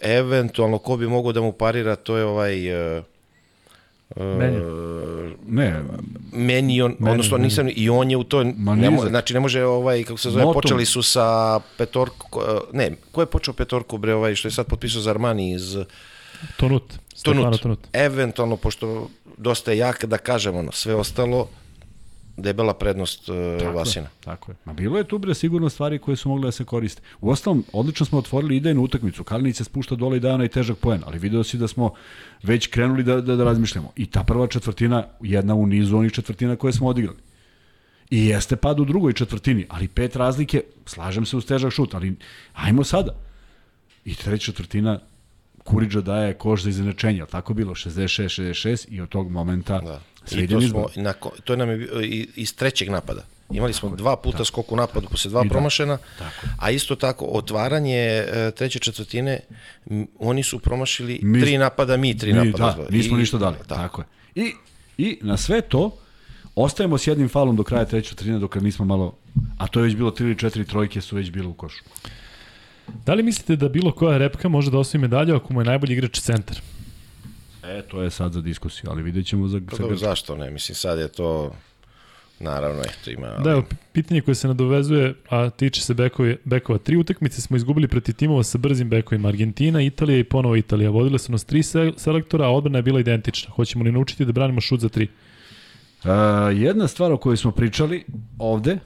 eventualno 0.00 0.78
ko 0.78 0.96
bi 0.96 1.06
mogao 1.08 1.32
da 1.32 1.40
mu 1.40 1.52
parira, 1.52 1.96
to 1.96 2.16
je 2.16 2.24
ovaj... 2.24 2.56
Uh, 2.98 3.04
Menja. 4.16 4.60
Ne, 5.48 5.82
meni 6.32 6.82
on, 6.82 6.96
odnosno 7.00 7.38
nisam, 7.38 7.68
i 7.76 7.90
on 7.90 8.10
je 8.10 8.16
u 8.16 8.24
toj, 8.24 8.54
Ma 8.56 8.74
ne, 8.74 8.90
mo, 8.90 9.08
znači 9.08 9.34
ne 9.34 9.40
može 9.40 9.64
ovaj, 9.64 10.04
kako 10.04 10.18
se 10.18 10.30
zove, 10.30 10.44
Motom. 10.44 10.62
počeli 10.62 10.86
su 10.86 11.02
sa 11.02 11.60
petorku, 11.78 12.40
ne, 12.72 12.90
ko 13.12 13.22
je 13.22 13.26
počeo 13.26 13.54
petorku, 13.54 13.98
bre, 13.98 14.14
ovaj, 14.14 14.34
što 14.34 14.48
je 14.48 14.52
sad 14.52 14.66
potpisao 14.66 15.00
za 15.00 15.10
Armani 15.10 15.52
iz 15.52 15.76
Tonut. 16.56 16.94
Tonut, 17.22 17.60
Tonut. 17.60 17.78
eventualno, 17.92 18.56
pošto 18.56 19.08
dosta 19.36 19.72
je 19.72 19.78
jak, 19.78 20.04
da 20.04 20.18
kažem, 20.18 20.56
ono, 20.56 20.72
sve 20.72 20.94
ostalo, 20.94 21.48
debela 22.36 22.74
prednost 22.74 23.28
uh, 23.28 23.36
Tako 23.58 23.76
Vasina. 23.76 24.04
Je, 24.04 24.10
tako 24.24 24.52
je. 24.52 24.56
Ma 24.64 24.72
bilo 24.72 24.98
je 24.98 25.04
tu 25.04 25.18
bre 25.18 25.34
sigurno 25.34 25.70
stvari 25.70 25.98
koje 25.98 26.16
su 26.16 26.28
mogle 26.28 26.46
da 26.46 26.52
se 26.52 26.64
koriste. 26.64 27.02
U 27.20 27.30
ostalom, 27.30 27.64
odlično 27.72 28.06
smo 28.06 28.18
otvorili 28.18 28.56
idejnu 28.56 28.82
utakmicu. 28.82 29.24
Kalinić 29.24 29.56
se 29.56 29.64
spušta 29.64 29.94
dole 29.94 30.16
i 30.16 30.20
daje 30.20 30.34
onaj 30.34 30.48
težak 30.48 30.78
poen, 30.78 31.02
ali 31.06 31.18
video 31.18 31.44
si 31.44 31.58
da 31.58 31.68
smo 31.68 31.92
već 32.42 32.66
krenuli 32.66 33.02
da, 33.02 33.20
da, 33.20 33.36
da 33.36 33.44
razmišljamo. 33.44 33.92
I 33.96 34.06
ta 34.06 34.22
prva 34.22 34.46
četvrtina, 34.46 35.06
jedna 35.20 35.54
u 35.54 35.66
nizu 35.66 35.96
onih 35.96 36.12
četvrtina 36.12 36.56
koje 36.56 36.72
smo 36.72 36.88
odigrali. 36.88 37.18
I 38.10 38.26
jeste 38.26 38.56
pad 38.56 38.80
u 38.80 38.84
drugoj 38.84 39.12
četvrtini, 39.12 39.66
ali 39.68 39.88
pet 39.88 40.16
razlike, 40.16 40.62
slažem 40.86 41.26
se 41.26 41.36
uz 41.36 41.46
težak 41.46 41.72
šut, 41.72 41.94
ali 41.94 42.16
ajmo 42.52 42.84
sada. 42.84 43.14
I 44.04 44.14
treća 44.14 44.44
četvrtina, 44.44 44.98
Kuriđa 45.64 46.00
daje 46.00 46.34
koš 46.34 46.62
za 46.62 46.68
izjednačenje, 46.68 47.20
ali 47.20 47.30
tako 47.30 47.54
bilo, 47.54 47.74
66-66 47.74 48.88
i 48.88 49.00
od 49.00 49.08
tog 49.08 49.30
momenta 49.30 49.80
Da. 49.80 50.00
I 50.32 50.46
to, 50.46 50.60
smo, 50.60 50.86
nako, 50.96 51.30
to 51.44 51.56
nam 51.56 51.70
je 51.70 51.88
iz 52.36 52.54
trećeg 52.54 52.90
napada. 52.90 53.22
Imali 53.50 53.72
smo 53.72 53.90
dva 53.90 54.16
puta 54.16 54.44
skok 54.44 54.72
u 54.72 54.76
napadu 54.76 55.08
posle 55.08 55.30
dva 55.30 55.42
da. 55.42 55.48
promašena, 55.48 55.98
Tako 56.18 56.46
a 56.58 56.70
isto 56.70 56.96
tako 56.96 57.24
otvaranje 57.26 57.96
e, 57.96 58.50
treće 58.50 58.78
četvrtine, 58.78 59.40
oni 60.18 60.42
su 60.42 60.58
promašili 60.58 61.20
Mi- 61.22 61.40
tri 61.40 61.58
napada, 61.58 61.96
mi 61.96 62.18
tri 62.18 62.32
Mi, 62.32 62.38
napada. 62.40 62.76
da, 62.82 62.90
nismo 62.90 63.16
I- 63.16 63.20
ništa 63.20 63.38
dali. 63.38 63.56
Tako. 63.58 63.74
Tako 63.74 64.00
je. 64.00 64.06
I, 64.36 64.52
I 64.98 65.18
na 65.22 65.36
sve 65.36 65.60
to, 65.60 65.96
ostajemo 66.54 66.98
s 66.98 67.06
jednim 67.06 67.28
falom 67.28 67.56
do 67.56 67.62
kraja 67.62 67.84
treće 67.84 68.08
četvrtine, 68.08 68.38
dok 68.38 68.54
nismo 68.56 68.84
malo, 68.84 69.16
a 69.58 69.66
to 69.66 69.80
je 69.80 69.84
već 69.84 69.96
bilo 69.96 70.10
tri 70.10 70.26
ili 70.26 70.38
četiri 70.38 70.64
trojke 70.66 71.00
su 71.00 71.16
već 71.16 71.30
bile 71.30 71.46
u 71.46 71.54
košu. 71.54 71.84
Da 73.06 73.14
li 73.14 73.22
mislite 73.22 73.56
da 73.56 73.68
bilo 73.68 73.92
koja 73.92 74.18
repka 74.18 74.48
može 74.48 74.70
da 74.70 74.78
osvoji 74.78 75.00
medalju 75.00 75.36
ako 75.36 75.52
mu 75.52 75.60
je 75.60 75.64
najbolji 75.64 75.92
igrač 75.92 76.20
centar? 76.20 76.60
E, 77.64 77.82
to 77.82 78.02
je 78.02 78.10
sad 78.10 78.32
za 78.32 78.40
diskusiju, 78.40 78.90
ali 78.90 79.02
vidjet 79.02 79.26
ćemo 79.26 79.48
za... 79.48 79.60
Pa 79.70 79.76
dobro, 79.76 79.96
zašto 79.96 80.36
ne? 80.36 80.50
Mislim, 80.50 80.74
sad 80.74 80.98
je 80.98 81.08
to... 81.08 81.52
Naravno, 82.40 82.82
eto, 82.82 83.10
ima... 83.10 83.28
Da, 83.28 83.50
evo, 83.50 83.64
pitanje 83.92 84.20
koje 84.20 84.34
se 84.34 84.48
nadovezuje, 84.48 85.14
a 85.30 85.50
tiče 85.50 85.80
se 85.80 85.94
bekovi, 85.94 86.36
bekova. 86.44 86.78
Tri 86.78 86.96
utakmice 86.96 87.40
smo 87.40 87.56
izgubili 87.56 87.88
protiv 87.88 88.14
timova 88.14 88.42
sa 88.42 88.58
brzim 88.58 88.90
bekovima. 88.90 89.28
Argentina, 89.28 89.82
Italija 89.82 90.18
i 90.18 90.24
ponovo 90.24 90.56
Italija. 90.56 90.90
Vodile 90.90 91.18
su 91.18 91.32
nas 91.32 91.44
tri 91.44 91.62
se 91.62 91.92
selektora, 91.96 92.46
a 92.46 92.50
odbrana 92.50 92.78
je 92.78 92.82
bila 92.82 93.00
identična. 93.00 93.50
Hoćemo 93.54 93.84
li 93.84 93.92
naučiti 93.92 94.24
da 94.24 94.32
branimo 94.32 94.60
šut 94.60 94.80
za 94.80 94.88
tri? 94.88 95.08
Uh, 96.04 96.10
jedna 96.52 96.88
stvar 96.88 97.12
o 97.12 97.16
kojoj 97.16 97.36
smo 97.36 97.50
pričali 97.50 98.04
ovde 98.38 98.78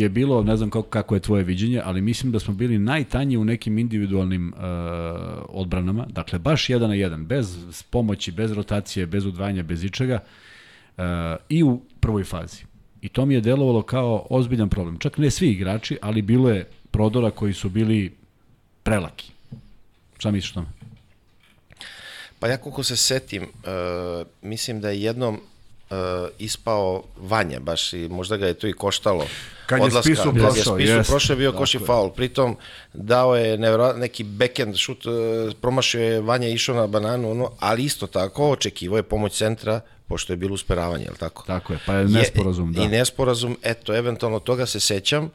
je 0.00 0.08
bilo, 0.08 0.42
ne 0.42 0.56
znam 0.56 0.70
kako, 0.70 0.88
kako 0.88 1.14
je 1.14 1.20
tvoje 1.20 1.44
viđenje, 1.44 1.80
ali 1.84 2.00
mislim 2.00 2.32
da 2.32 2.40
smo 2.40 2.54
bili 2.54 2.78
najtanji 2.78 3.36
u 3.36 3.44
nekim 3.44 3.78
individualnim 3.78 4.52
uh, 4.56 4.62
odbranama, 5.48 6.06
dakle 6.08 6.38
baš 6.38 6.70
jedan 6.70 6.88
na 6.88 6.94
jedan, 6.94 7.26
bez 7.26 7.58
pomoći, 7.90 8.32
bez 8.32 8.52
rotacije, 8.52 9.06
bez 9.06 9.26
udvajanja, 9.26 9.62
bez 9.62 9.84
ičega 9.84 10.18
uh, 10.96 11.04
i 11.48 11.62
u 11.62 11.80
prvoj 12.00 12.24
fazi. 12.24 12.64
I 13.02 13.08
to 13.08 13.26
mi 13.26 13.34
je 13.34 13.40
delovalo 13.40 13.82
kao 13.82 14.26
ozbiljan 14.30 14.68
problem. 14.68 14.98
Čak 14.98 15.18
ne 15.18 15.30
svi 15.30 15.48
igrači, 15.50 15.98
ali 16.02 16.22
bilo 16.22 16.50
je 16.50 16.66
prodora 16.90 17.30
koji 17.30 17.52
su 17.52 17.68
bili 17.68 18.14
prelaki. 18.82 19.30
Šta 20.18 20.30
misliš 20.30 20.52
tome? 20.52 20.66
Pa 22.38 22.48
ja 22.48 22.56
koliko 22.56 22.82
se 22.82 22.96
setim, 22.96 23.42
uh, 23.42 24.26
mislim 24.42 24.80
da 24.80 24.90
je 24.90 25.02
jednom 25.02 25.40
uh, 25.90 25.96
ispao 26.38 27.02
Vanja 27.16 27.60
baš 27.60 27.92
i 27.92 28.08
možda 28.08 28.36
ga 28.36 28.46
je 28.46 28.54
to 28.54 28.66
i 28.66 28.72
koštalo. 28.72 29.26
Kad 29.66 29.82
je 29.82 30.02
Spisu 30.02 30.22
kad 30.24 30.36
je 30.36 30.42
prošao, 30.42 30.74
Spisu 30.74 30.92
jest. 30.92 31.10
prošao 31.10 31.34
je 31.34 31.38
bio 31.38 31.50
Tako 31.50 31.60
koš 31.60 31.74
i 31.74 31.78
je. 31.78 31.86
faul. 31.86 32.10
Pritom 32.10 32.56
dao 32.92 33.36
je 33.36 33.58
neki 33.96 34.24
backhand 34.24 34.76
šut, 34.76 35.06
uh, 35.06 35.12
promašio 35.60 36.02
je 36.02 36.20
Vanja 36.20 36.48
išao 36.48 36.76
na 36.76 36.86
bananu, 36.86 37.30
ono, 37.30 37.50
ali 37.60 37.84
isto 37.84 38.06
tako 38.06 38.50
očekivao 38.50 38.96
je 38.96 39.02
pomoć 39.02 39.36
centra 39.36 39.80
pošto 40.08 40.32
je 40.32 40.36
bilo 40.36 40.54
usperavanje, 40.54 41.04
je 41.04 41.10
li 41.10 41.16
tako? 41.16 41.44
Tako 41.46 41.72
je, 41.72 41.78
pa 41.86 41.94
je 41.94 42.04
nesporazum, 42.08 42.72
da. 42.72 42.82
I 42.82 42.88
nesporazum, 42.88 43.56
eto, 43.62 43.94
eventualno 43.94 44.38
toga 44.38 44.66
se 44.66 44.80
sećam. 44.80 45.30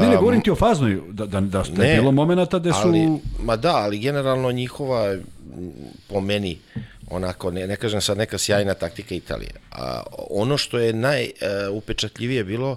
Ne, 0.00 0.08
ne, 0.08 0.16
govorim 0.16 0.40
ti 0.40 0.50
o 0.50 0.54
faznoj, 0.54 1.00
da, 1.08 1.26
da, 1.26 1.40
da, 1.40 1.62
da 1.62 1.82
je 1.82 1.88
Ne, 1.88 2.00
bilo 2.00 2.12
momenata 2.12 2.58
gde 2.58 2.72
su... 2.72 2.78
Ali, 2.88 3.08
ma 3.42 3.56
da, 3.56 3.76
ali 3.76 3.98
generalno 3.98 4.52
njihova, 4.52 5.16
po 6.08 6.20
meni, 6.20 6.58
onako, 7.12 7.50
ne, 7.50 7.66
ne 7.66 7.76
kažem 7.76 8.00
sad 8.00 8.18
neka 8.18 8.38
sjajna 8.38 8.74
taktika 8.74 9.14
Italije. 9.14 9.50
A 9.70 10.02
ono 10.30 10.58
što 10.58 10.78
je 10.78 10.92
najupečatljivije 10.92 12.44
bilo, 12.44 12.76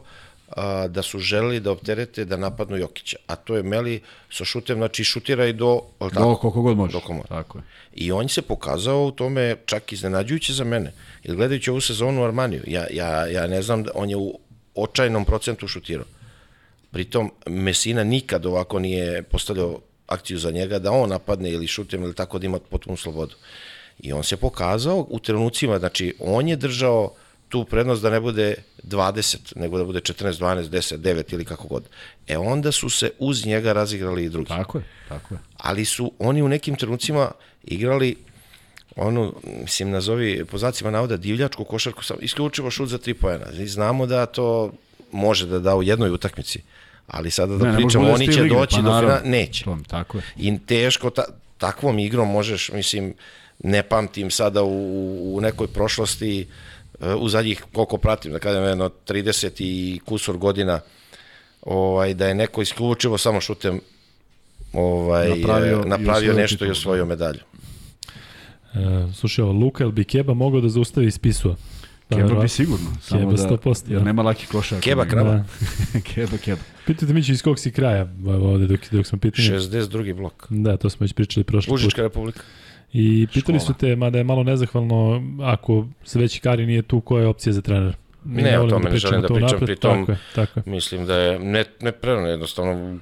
a, 0.49 0.88
da 0.88 1.02
su 1.02 1.20
želeli 1.20 1.60
da 1.60 1.72
opterete 1.72 2.26
da 2.26 2.38
napadnu 2.38 2.78
Jokića. 2.78 3.18
A 3.28 3.36
to 3.36 3.56
je 3.56 3.64
Meli 3.64 4.02
sa 4.32 4.45
šutem, 4.45 4.78
znači 4.78 5.03
šutira 5.03 5.45
i 5.45 5.53
do... 5.53 5.82
Do 5.99 6.10
Tako? 6.10 6.36
koliko 6.36 6.62
god 6.62 6.78
može. 6.78 6.91
Dok 6.91 7.10
može. 7.10 7.28
Tako 7.28 7.57
je. 7.57 7.64
I 7.94 8.12
on 8.12 8.30
se 8.30 8.41
pokazao 8.41 9.06
u 9.06 9.12
tome 9.12 9.56
čak 9.66 9.94
iznenađujuće 9.94 10.53
za 10.53 10.64
mene. 10.64 10.94
Jer 11.24 11.36
gledajući 11.36 11.70
ovu 11.70 11.82
sezonu 11.82 12.22
u 12.22 12.26
Armaniju, 12.26 12.64
ja, 12.68 12.88
ja, 12.91 13.28
ja 13.28 13.48
ne 13.48 13.62
znam, 13.62 13.84
da 13.84 13.91
on 13.95 14.10
je 14.10 14.18
u 14.18 14.40
očajnom 14.76 15.26
procentu 15.26 15.68
šutirao. 15.68 16.06
Pritom, 16.91 17.32
Mesina 17.48 18.03
nikad 18.03 18.45
ovako 18.45 18.80
nije 18.80 19.24
postavljao 19.24 19.80
akciju 20.07 20.38
za 20.38 20.52
njega 20.52 20.80
da 20.80 20.91
on 20.91 21.10
napadne 21.10 21.52
ili 21.52 21.68
šutem 21.68 22.03
ili 22.03 22.16
tako 22.16 22.40
da 22.40 22.45
ima 22.45 22.60
potpunu 22.60 22.98
slobodu. 22.98 23.36
I 23.99 24.13
on 24.13 24.23
se 24.23 24.38
pokazao 24.38 25.07
u 25.09 25.19
trenucima, 25.19 25.80
znači 25.80 26.13
on 26.19 26.47
je 26.47 26.55
držao 26.55 27.11
tu 27.49 27.65
prednost 27.65 28.01
da 28.01 28.09
ne 28.09 28.19
bude 28.19 28.55
20, 28.84 29.38
nego 29.55 29.77
da 29.77 29.84
bude 29.84 29.99
14, 29.99 30.31
12, 30.31 30.69
10, 30.69 30.97
9 30.97 31.34
ili 31.34 31.45
kako 31.45 31.67
god. 31.67 31.84
E 32.27 32.38
onda 32.38 32.72
su 32.72 32.89
se 32.89 33.11
uz 33.19 33.45
njega 33.45 33.73
razigrali 33.73 34.26
i 34.26 34.30
drugi 34.30 34.47
Tako 34.49 34.77
je, 34.77 34.84
tako 35.09 35.34
je. 35.34 35.39
ali 35.57 35.85
su 35.85 36.11
oni 36.19 36.41
u 36.41 36.47
nekim 36.47 36.76
trenucima 36.76 37.31
igrali 37.63 38.15
onu, 38.95 39.34
mislim, 39.61 39.91
nazovi 39.91 40.45
po 40.45 40.57
znacima 40.57 40.91
navoda 40.91 41.17
divljačku 41.17 41.63
košarku, 41.63 42.03
sam 42.03 42.17
isključivo 42.22 42.72
šut 42.72 42.89
za 42.89 42.97
tri 42.97 43.13
pojena. 43.13 43.45
Znamo 43.65 44.05
da 44.05 44.26
to 44.26 44.72
može 45.11 45.45
da 45.45 45.59
da 45.59 45.76
u 45.76 45.84
jednoj 45.84 46.09
utakmici, 46.09 46.61
ali 47.07 47.31
sada 47.31 47.55
da 47.57 47.65
Ne, 47.65 47.72
ne 47.72 47.77
pričamo, 47.77 48.05
da 48.05 48.13
oni 48.13 48.34
će 48.34 48.43
doći 48.43 48.76
pa 48.76 48.81
do 48.81 48.99
finala, 48.99 49.22
neće. 49.26 49.63
To, 49.63 49.77
tako 49.88 50.17
je. 50.17 50.23
I 50.38 50.59
teško, 50.65 51.09
ta, 51.09 51.23
takvom 51.57 51.99
igrom 51.99 52.31
možeš, 52.31 52.72
mislim, 52.72 53.13
ne 53.66 53.84
pamtim 53.84 54.32
sada 54.32 54.64
u, 54.64 55.36
u 55.36 55.42
nekoj 55.42 55.68
prošlosti, 55.68 56.48
e, 57.02 57.14
u 57.14 57.30
zadnjih, 57.30 57.64
koliko 57.74 57.98
pratim, 57.98 58.32
da 58.32 58.40
kažem, 58.40 58.64
jedno 58.64 58.90
30 59.08 59.52
i 59.60 60.00
kusor 60.06 60.38
godina, 60.38 60.80
ovaj, 61.62 62.14
da 62.14 62.28
je 62.28 62.36
neko 62.36 62.62
isključivo 62.62 63.18
samo 63.18 63.42
šutem 63.42 63.80
ovaj, 64.74 65.30
Napravio 65.30 65.84
napravio, 65.86 66.34
i 66.34 66.36
nešto 66.36 66.56
i 66.56 66.58
titulu, 66.58 66.72
osvojio 66.72 67.06
medalju. 67.06 67.40
E, 68.74 69.14
slušaj, 69.14 69.44
ovo, 69.44 69.54
Luka 69.54 69.84
ili 69.84 69.94
bi 69.94 70.04
Keba 70.04 70.34
mogao 70.34 70.62
da 70.62 70.70
zaustavi 70.70 71.12
Spisua? 71.12 71.56
Pa, 72.10 72.16
Keba 72.16 72.42
bi 72.42 72.50
sigurno. 72.50 72.86
Samo 73.02 73.22
Keba 73.22 73.32
da, 73.32 73.58
100%, 73.58 73.92
jer 73.92 74.00
da. 74.00 74.06
nema 74.06 74.22
laki 74.22 74.48
košar. 74.48 74.82
Keba 74.82 75.06
krava. 75.06 75.34
Da. 75.34 75.46
keba, 76.14 76.38
keba. 76.38 76.62
Pitajte 76.86 77.14
mi 77.14 77.20
iz 77.20 77.42
kog 77.42 77.60
si 77.60 77.72
kraja, 77.72 78.08
ovde 78.28 78.68
dok, 78.68 78.80
dok 78.92 79.06
smo 79.06 79.18
pitanje. 79.18 79.48
62. 79.48 80.16
blok. 80.16 80.48
Da, 80.50 80.78
to 80.78 80.90
smo 80.90 81.04
već 81.04 81.14
pričali 81.14 81.44
prošli 81.44 81.70
put. 81.70 81.80
Užička 81.80 82.02
republika. 82.02 82.42
I 82.97 83.27
pitali 83.34 83.59
Škola. 83.59 83.73
su 83.73 83.80
te, 83.80 83.95
mada 83.95 84.17
je 84.17 84.23
malo 84.23 84.43
nezahvalno, 84.43 85.22
ako 85.41 85.85
se 86.03 86.19
već 86.19 86.39
Kari 86.39 86.65
nije 86.65 86.81
tu, 86.81 87.01
koja 87.01 87.22
je 87.22 87.27
opcija 87.27 87.53
za 87.53 87.61
trener? 87.61 87.95
Mi 88.23 88.41
Ne, 88.41 88.57
o 88.57 88.61
volimo 88.61 88.69
tome 88.80 88.84
ne 88.85 88.89
pričamo 88.91 89.09
želim 89.11 89.22
da 89.22 89.27
to 89.27 89.34
pričam, 89.34 89.49
unapred, 89.49 89.69
pritom- 89.69 90.05
Tako 90.05 90.11
je, 90.11 90.17
tako 90.35 90.59
je. 90.59 90.63
Mislim 90.72 91.05
da 91.05 91.15
je 91.15 91.39
ne, 91.39 91.65
ne 91.81 91.91
prerano, 91.91 92.27
jednostavno 92.27 92.97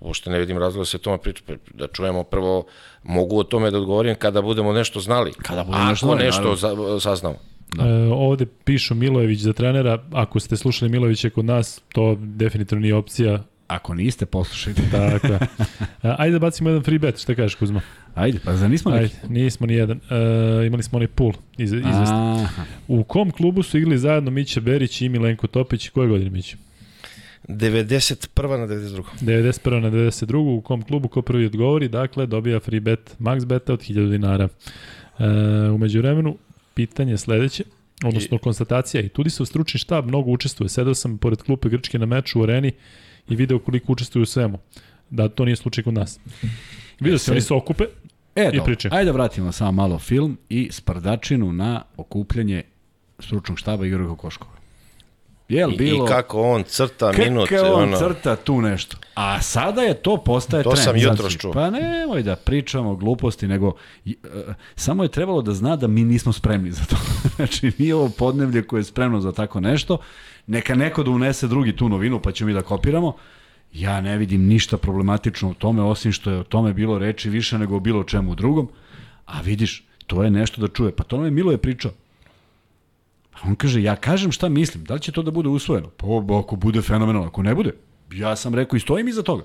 uopšte 0.00 0.30
ne 0.30 0.38
vidim 0.38 0.58
razloga 0.58 0.80
da 0.80 0.84
se 0.84 0.96
o 0.96 1.00
tome 1.00 1.18
priča, 1.18 1.42
da 1.74 1.86
čujemo 1.86 2.22
prvo, 2.22 2.64
mogu 3.02 3.38
o 3.38 3.44
tome 3.44 3.70
da 3.70 3.78
odgovorim 3.78 4.14
kada 4.14 4.42
budemo 4.42 4.72
nešto 4.72 5.00
znali. 5.00 5.32
Kada 5.42 5.64
budemo 5.64 5.82
Ako 5.82 5.90
nešto 5.90 6.06
znali, 6.06 6.24
nešto 6.24 6.54
za, 6.56 7.00
saznamo. 7.00 7.36
Da. 7.76 7.84
E, 7.86 8.08
ovde 8.12 8.46
pišu 8.64 8.94
Milojević 8.94 9.38
za 9.40 9.52
trenera, 9.52 9.98
ako 10.12 10.40
ste 10.40 10.56
slušali 10.56 10.90
Milojevića 10.90 11.30
kod 11.30 11.44
nas, 11.44 11.82
to 11.92 12.16
definitivno 12.18 12.82
nije 12.82 12.94
opcija. 12.94 13.42
Ako 13.70 13.94
niste, 13.94 14.26
poslušajte. 14.26 14.82
Tako 14.92 15.26
je. 15.26 15.38
Ajde 16.02 16.32
da 16.32 16.38
bacimo 16.38 16.70
jedan 16.70 16.82
free 16.82 16.98
bet, 16.98 17.18
šta 17.18 17.34
kažeš 17.34 17.54
Kuzma? 17.54 17.80
Ajde, 18.14 18.38
pa 18.44 18.56
za 18.56 18.68
nismo 18.68 18.90
neki? 18.90 19.14
Ajde, 19.22 19.34
nismo 19.40 19.66
ni 19.66 19.74
jedan. 19.74 20.00
E, 20.10 20.66
imali 20.66 20.82
smo 20.82 20.96
onaj 20.96 21.08
pool 21.08 21.32
iz, 21.58 21.72
izvestan. 21.72 22.48
U 22.88 23.04
kom 23.04 23.30
klubu 23.30 23.62
su 23.62 23.78
igrali 23.78 23.98
zajedno 23.98 24.30
Mića 24.30 24.60
Berić 24.60 25.00
i 25.00 25.08
Milenko 25.08 25.46
Topić? 25.46 25.88
Koje 25.88 26.08
godine 26.08 26.30
Mića? 26.30 26.56
91. 27.48 28.58
na 28.58 28.66
92. 28.66 29.02
91. 29.20 29.80
na 29.80 29.90
92. 29.90 30.58
U 30.58 30.60
kom 30.60 30.82
klubu 30.82 31.08
ko 31.08 31.22
prvi 31.22 31.46
odgovori, 31.46 31.88
dakle, 31.88 32.26
dobija 32.26 32.60
free 32.60 32.80
bet, 32.80 33.16
max 33.18 33.44
beta 33.46 33.72
od 33.72 33.80
1000 33.80 34.10
dinara. 34.10 34.48
E, 35.18 35.24
umeđu 35.70 35.98
vremenu, 35.98 36.36
pitanje 36.74 37.16
sledeće, 37.16 37.64
odnosno 38.04 38.36
I... 38.36 38.40
konstatacija. 38.40 39.00
I 39.02 39.08
tudi 39.08 39.30
se 39.30 39.42
u 39.42 39.46
stručni 39.46 39.78
štab 39.78 40.06
mnogo 40.06 40.30
učestvuje. 40.30 40.68
Sedao 40.68 40.94
sam 40.94 41.18
pored 41.18 41.42
klupe 41.42 41.68
Grčke 41.68 41.98
na 41.98 42.06
meču 42.06 42.40
u 42.40 42.42
areni 42.42 42.72
i 43.30 43.36
video 43.36 43.58
koliko 43.58 43.92
učestvuju 43.92 44.22
u 44.22 44.26
svemu. 44.26 44.58
Da, 45.10 45.28
to 45.28 45.44
nije 45.44 45.56
slučaj 45.56 45.84
kod 45.84 45.94
nas. 45.94 46.20
Video 47.00 47.18
se, 47.18 47.32
oni 47.32 47.40
se 47.40 47.54
okupe 47.54 47.84
e, 48.36 48.50
i 48.54 48.60
priče. 48.64 48.88
Ajde 48.92 49.04
da 49.04 49.12
vratimo 49.12 49.52
samo 49.52 49.72
malo 49.72 49.98
film 49.98 50.38
i 50.48 50.68
sprdačinu 50.72 51.52
na 51.52 51.82
okupljanje 51.96 52.62
stručnog 53.18 53.58
štaba 53.58 53.86
Igora 53.86 54.06
Kokoškova. 54.06 54.60
Jel, 55.50 55.70
bilo, 55.70 56.04
I 56.04 56.08
kako 56.08 56.42
on 56.42 56.62
crta 56.62 57.12
minut. 57.18 57.48
Kako 57.48 57.66
on 57.66 57.82
ono... 57.82 57.96
crta 57.96 58.36
tu 58.36 58.60
nešto. 58.60 58.96
A 59.14 59.42
sada 59.42 59.82
je 59.82 59.94
to 59.94 60.16
postaje 60.16 60.62
to 60.62 60.70
trend. 60.70 60.84
To 60.84 60.84
sam 60.84 60.96
jutro 60.96 61.30
čuo. 61.30 61.52
Pa 61.52 61.70
nemoj 61.70 62.22
da 62.22 62.36
pričamo 62.36 62.96
gluposti, 62.96 63.48
nego 63.48 63.66
uh, 63.66 64.12
samo 64.74 65.02
je 65.02 65.08
trebalo 65.08 65.42
da 65.42 65.52
zna 65.52 65.76
da 65.76 65.86
mi 65.86 66.04
nismo 66.04 66.32
spremni 66.32 66.72
za 66.72 66.84
to. 66.84 66.96
znači, 67.36 67.72
nije 67.78 67.94
ovo 67.94 68.08
podnevlje 68.08 68.62
koje 68.62 68.80
je 68.80 68.84
spremno 68.84 69.20
za 69.20 69.32
tako 69.32 69.60
nešto. 69.60 69.98
Neka 70.50 70.74
neko 70.74 71.02
da 71.02 71.10
unese 71.10 71.48
drugi 71.48 71.76
tu 71.76 71.88
novinu, 71.88 72.20
pa 72.20 72.32
ćemo 72.32 72.48
mi 72.48 72.54
da 72.54 72.62
kopiramo. 72.62 73.12
Ja 73.72 74.00
ne 74.00 74.16
vidim 74.18 74.46
ništa 74.46 74.78
problematično 74.78 75.50
u 75.50 75.54
tome, 75.54 75.82
osim 75.82 76.12
što 76.12 76.30
je 76.30 76.38
o 76.38 76.44
tome 76.44 76.72
bilo 76.72 76.98
reči 76.98 77.30
više 77.30 77.58
nego 77.58 77.76
o 77.76 77.80
bilo 77.80 78.04
čemu 78.04 78.34
drugom. 78.34 78.68
A 79.26 79.40
vidiš, 79.40 79.84
to 80.06 80.24
je 80.24 80.30
nešto 80.30 80.60
da 80.60 80.68
čuje. 80.68 80.92
Pa 80.92 81.04
to 81.04 81.16
nam 81.16 81.24
je 81.24 81.30
Milo 81.30 81.52
je 81.52 81.58
pričao. 81.58 81.92
A 83.32 83.38
on 83.46 83.54
kaže, 83.54 83.82
ja 83.82 83.96
kažem 83.96 84.32
šta 84.32 84.48
mislim, 84.48 84.84
da 84.84 84.94
li 84.94 85.00
će 85.00 85.12
to 85.12 85.22
da 85.22 85.30
bude 85.30 85.48
usvojeno? 85.48 85.88
Pa 85.88 86.06
ako 86.40 86.56
bude 86.56 86.82
fenomenalno, 86.82 87.28
ako 87.28 87.42
ne 87.42 87.54
bude, 87.54 87.74
ja 88.12 88.36
sam 88.36 88.54
rekao 88.54 88.76
i 88.76 88.80
stojim 88.80 89.08
iza 89.08 89.22
toga. 89.22 89.44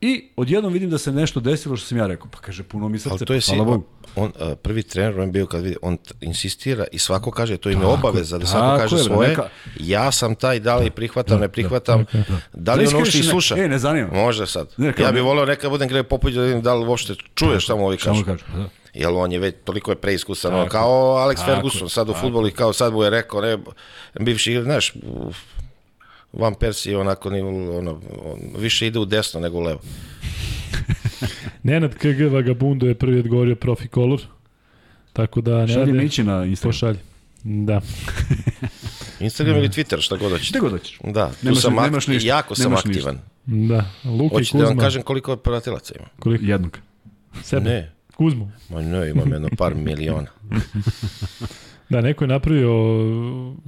I 0.00 0.28
odjednom 0.36 0.72
vidim 0.72 0.90
da 0.90 0.98
se 0.98 1.12
nešto 1.12 1.40
desilo 1.40 1.76
što 1.76 1.86
sam 1.86 1.98
ja 1.98 2.06
rekao. 2.06 2.28
Pa 2.30 2.38
kaže, 2.38 2.62
puno 2.62 2.88
mi 2.88 2.98
srce, 2.98 3.24
to 3.24 3.34
je 3.34 3.40
hvala 3.40 3.64
Bogu. 3.64 3.84
On, 4.16 4.32
on, 4.40 4.56
prvi 4.62 4.82
trener, 4.82 5.20
on 5.20 5.32
bio 5.32 5.46
kad 5.46 5.62
vidi, 5.62 5.76
on 5.82 5.98
insistira 6.20 6.84
i 6.92 6.98
svako 6.98 7.30
kaže, 7.30 7.56
to 7.56 7.70
im 7.70 7.80
je 7.80 7.86
obaveza 7.86 8.38
da 8.38 8.46
svako 8.46 8.78
kaže 8.78 8.96
je, 8.96 9.02
svoje. 9.02 9.28
Neka... 9.28 9.48
Ja 9.80 10.12
sam 10.12 10.34
taj, 10.34 10.60
da 10.60 10.76
li 10.76 10.90
prihvatam, 10.90 11.36
da, 11.36 11.40
ne 11.40 11.48
prihvatam. 11.48 12.04
Da, 12.12 12.18
da, 12.18 12.40
da. 12.52 12.74
li 12.74 12.86
on 12.86 12.94
uopšte 12.94 13.18
i 13.18 13.22
sluša? 13.22 13.56
E, 13.58 13.68
ne 13.68 13.78
zanima. 13.78 14.08
Može 14.12 14.46
sad. 14.46 14.74
Ne, 14.76 14.94
ja 14.98 15.12
bih 15.12 15.22
voleo 15.22 15.46
neka 15.46 15.68
budem 15.68 15.88
gre 15.88 16.02
Popović 16.02 16.36
da 16.36 16.42
vidim 16.42 16.62
da 16.62 16.74
li 16.74 16.86
uopšte 16.86 17.14
čuješ 17.34 17.64
šta 17.64 17.76
mu 17.76 17.86
ovi 17.86 17.96
kažu. 17.96 18.24
Kaže, 18.24 18.44
da 18.56 18.68
jer 18.94 19.08
on 19.08 19.32
je 19.32 19.38
već 19.38 19.54
toliko 19.64 19.90
je 19.90 19.96
preiskusan, 19.96 20.50
tako, 20.50 20.70
kao 20.70 21.16
Alex 21.16 21.36
tako, 21.36 21.52
Ferguson 21.52 21.88
sad 21.88 22.08
u 22.08 22.14
futbolu 22.14 22.48
i 22.48 22.50
kao 22.50 22.72
sad 22.72 22.92
mu 22.92 23.02
je 23.02 23.10
rekao, 23.10 23.40
ne, 23.40 23.58
bivši, 24.20 24.62
znaš, 24.62 24.92
Van 26.32 26.54
Persie 26.54 26.98
onako 26.98 27.30
ni, 27.30 27.40
ono, 27.40 28.00
on 28.24 28.38
više 28.58 28.86
ide 28.86 28.98
u 28.98 29.04
desno 29.04 29.40
nego 29.40 29.58
u 29.58 29.60
levo. 29.60 29.80
Nenad 31.62 31.94
KG 31.94 32.32
Vagabundo 32.32 32.86
je 32.86 32.94
prvi 32.94 33.18
odgovorio 33.18 33.56
Profi 33.56 33.88
Color. 33.88 34.20
Tako 35.12 35.40
da 35.40 35.60
ne 35.60 35.68
Šalje 35.68 35.92
Mići 35.92 36.22
na 36.24 36.44
Instagram. 36.44 36.72
Pošalje. 36.72 36.98
Da. 37.44 37.80
Instagram 39.20 39.56
ili 39.56 39.68
Twitter, 39.68 40.00
šta 40.00 40.16
god 40.16 40.30
hoćeš. 40.32 40.48
Šta 40.48 40.58
god 40.58 40.70
hoćeš. 40.70 40.98
Da, 41.04 41.28
tu 41.28 41.36
nemaš, 41.42 41.60
sam 41.62 41.74
nemaš 41.74 42.06
ništa, 42.06 42.28
jako 42.28 42.54
sam 42.54 42.74
aktivan. 42.74 43.18
Ništa. 43.46 43.74
Da, 43.74 44.10
Luka 44.10 44.34
Hoćete 44.34 44.48
i 44.48 44.50
Kuzma. 44.52 44.60
da 44.60 44.68
vam 44.68 44.78
kažem 44.78 45.02
koliko 45.02 45.36
pratilaca 45.36 45.94
ima? 45.98 46.08
Koliko? 46.18 46.44
Jednog. 46.44 46.78
Sebe? 47.42 47.70
Ne. 47.70 47.92
Kuzmu? 48.16 48.50
Ma 48.68 48.82
ne, 48.82 49.10
imam 49.10 49.32
jedno 49.32 49.48
par 49.58 49.74
miliona. 49.74 50.26
Da, 51.90 52.00
neko 52.00 52.24
je 52.24 52.28
napravio, 52.28 52.72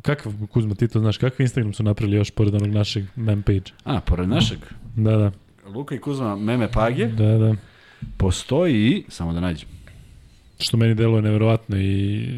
kakav 0.02 0.32
Kuzma, 0.50 0.74
ti 0.74 0.88
to 0.88 1.00
znaš, 1.00 1.18
kakav 1.18 1.40
Instagram 1.40 1.72
su 1.74 1.82
napravili 1.82 2.16
još 2.16 2.30
pored 2.30 2.54
onog 2.54 2.68
našeg 2.68 3.04
meme 3.16 3.42
page? 3.42 3.72
A, 3.84 4.00
pored 4.00 4.28
našeg? 4.28 4.58
Da, 4.96 5.16
da. 5.16 5.32
Luka 5.66 5.94
i 5.94 5.98
Kuzma 5.98 6.36
meme 6.36 6.72
page. 6.72 7.06
Da, 7.06 7.38
da. 7.38 7.54
Postoji, 8.16 9.04
samo 9.08 9.32
da 9.32 9.40
nađem. 9.40 9.68
Što 10.58 10.76
meni 10.76 10.94
deluje 10.94 11.22
neverovatno 11.22 11.76
i... 11.78 12.28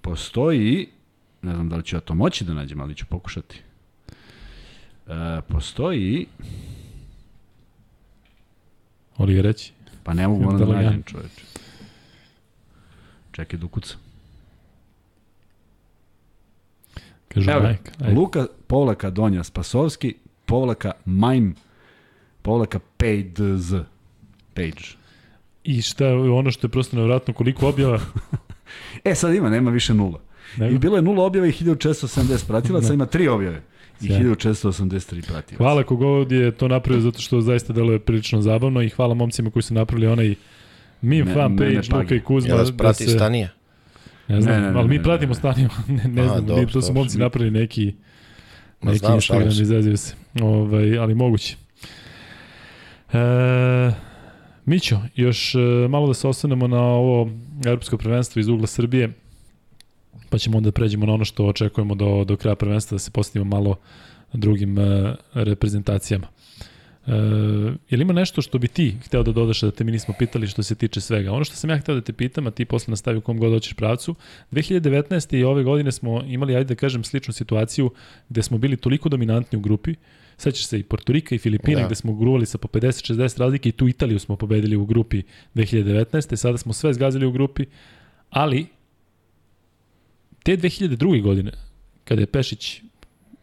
Postoji, 0.00 0.88
ne 1.42 1.54
znam 1.54 1.68
da 1.68 1.76
li 1.76 1.82
ću 1.82 1.96
ja 1.96 2.00
to 2.00 2.14
moći 2.14 2.44
da 2.44 2.54
nađem, 2.54 2.80
ali 2.80 2.94
ću 2.94 3.06
pokušati. 3.06 3.60
E, 5.06 5.40
postoji... 5.48 6.26
Oli 9.16 9.42
reći? 9.42 9.72
Pa 10.02 10.14
ne 10.14 10.28
mogu 10.28 10.48
ono 10.48 10.58
da 10.58 10.82
nađem 10.82 11.02
čoveče. 11.02 11.44
Čekaj 13.32 13.58
da 13.58 13.66
Kažu 17.34 17.50
Evo, 17.50 17.68
Mike. 17.68 17.90
Ajde. 18.00 18.14
Luka 18.14 18.46
povlaka 18.66 19.10
Donja 19.10 19.44
Spasovski, 19.44 20.14
povlaka 20.46 20.92
Mime, 21.04 21.52
povlaka 22.42 22.78
PageZ. 22.96 23.74
Page. 24.54 24.98
I 25.64 25.82
šta 25.82 26.06
je 26.06 26.30
ono 26.30 26.50
što 26.50 26.66
je 26.66 26.70
prosto 26.70 26.96
nevratno, 26.96 27.34
koliko 27.34 27.68
objava? 27.68 28.00
e, 29.04 29.14
sad 29.14 29.34
ima, 29.34 29.50
nema 29.50 29.70
više 29.70 29.94
nula. 29.94 30.20
Nema? 30.56 30.70
I 30.70 30.78
bilo 30.78 30.96
je 30.96 31.02
nula 31.02 31.24
objava 31.24 31.46
i 31.46 31.52
1470 31.52 32.46
pratilaca, 32.46 32.86
sad 32.86 32.94
ima 32.94 33.06
tri 33.06 33.28
objave. 33.28 33.62
I 34.00 34.08
1483 34.08 35.26
pratilaca. 35.26 35.56
Hvala 35.56 35.82
kogod 35.82 36.32
je 36.32 36.50
to 36.50 36.68
napravio 36.68 37.00
zato 37.00 37.20
što 37.20 37.40
zaista 37.40 37.72
deluje 37.72 37.98
prilično 37.98 38.42
zabavno 38.42 38.82
i 38.82 38.88
hvala 38.88 39.14
momcima 39.14 39.50
koji 39.50 39.62
su 39.62 39.74
napravili 39.74 40.06
onaj 40.06 40.34
meme 41.00 41.24
Me, 41.24 41.34
fan 41.34 41.56
page 41.56 41.80
Luka 41.92 42.14
i 42.14 42.20
Kuzma. 42.20 42.50
Ja 42.50 42.56
vas 42.56 42.72
prati 42.76 43.04
da 43.04 43.10
se... 43.10 43.16
Stanija? 43.16 43.48
Ne 44.30 44.40
znam, 44.40 44.54
ne, 44.54 44.60
ne, 44.60 44.72
ne, 44.72 44.78
ali 44.78 44.88
mi 44.88 45.02
pratimo 45.02 45.34
staniju, 45.34 45.68
ne, 45.88 46.04
ne 46.04 46.22
A, 46.24 46.28
znam, 46.28 46.46
dobro, 46.46 46.66
to 46.66 46.82
su 46.82 46.92
momci 46.92 47.18
napravili 47.18 47.60
neki, 47.60 47.94
neki 48.82 48.98
znam, 48.98 49.14
Instagram, 49.14 49.48
izazio 49.48 49.96
se, 49.96 50.14
ovaj, 50.42 50.98
ali 50.98 51.14
moguće. 51.14 51.56
E, 53.12 53.92
Mićo, 54.64 55.00
još 55.16 55.54
e, 55.54 55.58
malo 55.88 56.06
da 56.06 56.14
se 56.14 56.28
osvrnemo 56.28 56.66
na 56.66 56.80
ovo 56.80 57.30
evropsko 57.66 57.96
prvenstvo 57.96 58.40
iz 58.40 58.48
ugla 58.48 58.66
Srbije, 58.66 59.12
pa 60.30 60.38
ćemo 60.38 60.58
onda 60.58 60.72
pređemo 60.72 61.06
na 61.06 61.12
ono 61.12 61.24
što 61.24 61.46
očekujemo 61.46 61.94
do, 61.94 62.24
do 62.24 62.36
kraja 62.36 62.54
prvenstva, 62.54 62.94
da 62.94 62.98
se 62.98 63.10
postavimo 63.10 63.56
malo 63.56 63.76
drugim 64.32 64.78
e, 64.78 65.14
reprezentacijama. 65.34 66.26
E, 67.10 67.12
je 67.90 67.96
li 67.96 68.02
ima 68.02 68.12
nešto 68.12 68.42
što 68.42 68.58
bi 68.58 68.68
ti 68.68 68.96
hteo 69.04 69.22
da 69.22 69.32
dodaš 69.32 69.60
da 69.60 69.70
te 69.70 69.84
mi 69.84 69.92
nismo 69.92 70.14
pitali 70.18 70.46
što 70.46 70.62
se 70.62 70.74
tiče 70.74 71.00
svega? 71.00 71.32
Ono 71.32 71.44
što 71.44 71.56
sam 71.56 71.70
ja 71.70 71.78
hteo 71.78 71.94
da 71.94 72.00
te 72.00 72.12
pitam, 72.12 72.46
a 72.46 72.50
ti 72.50 72.64
posle 72.64 72.92
nastavi 72.92 73.18
u 73.18 73.20
kom 73.20 73.38
god 73.38 73.52
hoćeš 73.52 73.72
pravcu, 73.72 74.14
2019. 74.52 75.36
i 75.36 75.44
ove 75.44 75.62
godine 75.62 75.92
smo 75.92 76.22
imali, 76.26 76.56
ajde 76.56 76.74
da 76.74 76.78
kažem, 76.78 77.04
sličnu 77.04 77.32
situaciju 77.32 77.90
gde 78.28 78.42
smo 78.42 78.58
bili 78.58 78.76
toliko 78.76 79.08
dominantni 79.08 79.58
u 79.58 79.60
grupi, 79.60 79.94
Sećaš 80.40 80.66
se 80.66 80.78
i 80.78 80.82
Portorika 80.82 81.34
i 81.34 81.38
Filipina 81.38 81.80
da. 81.80 81.86
gde 81.86 81.94
smo 81.94 82.14
gruvali 82.14 82.46
sa 82.46 82.58
po 82.58 82.68
50-60 82.68 83.38
razlike 83.38 83.68
i 83.68 83.72
tu 83.72 83.88
Italiju 83.88 84.18
smo 84.18 84.36
pobedili 84.36 84.76
u 84.76 84.86
grupi 84.86 85.22
2019. 85.54 86.36
Sada 86.36 86.58
smo 86.58 86.72
sve 86.72 86.94
zgazili 86.94 87.26
u 87.26 87.32
grupi, 87.32 87.64
ali 88.30 88.66
te 90.42 90.56
2002. 90.56 91.22
godine, 91.22 91.52
kada 92.04 92.20
je 92.20 92.26
Pešić 92.26 92.82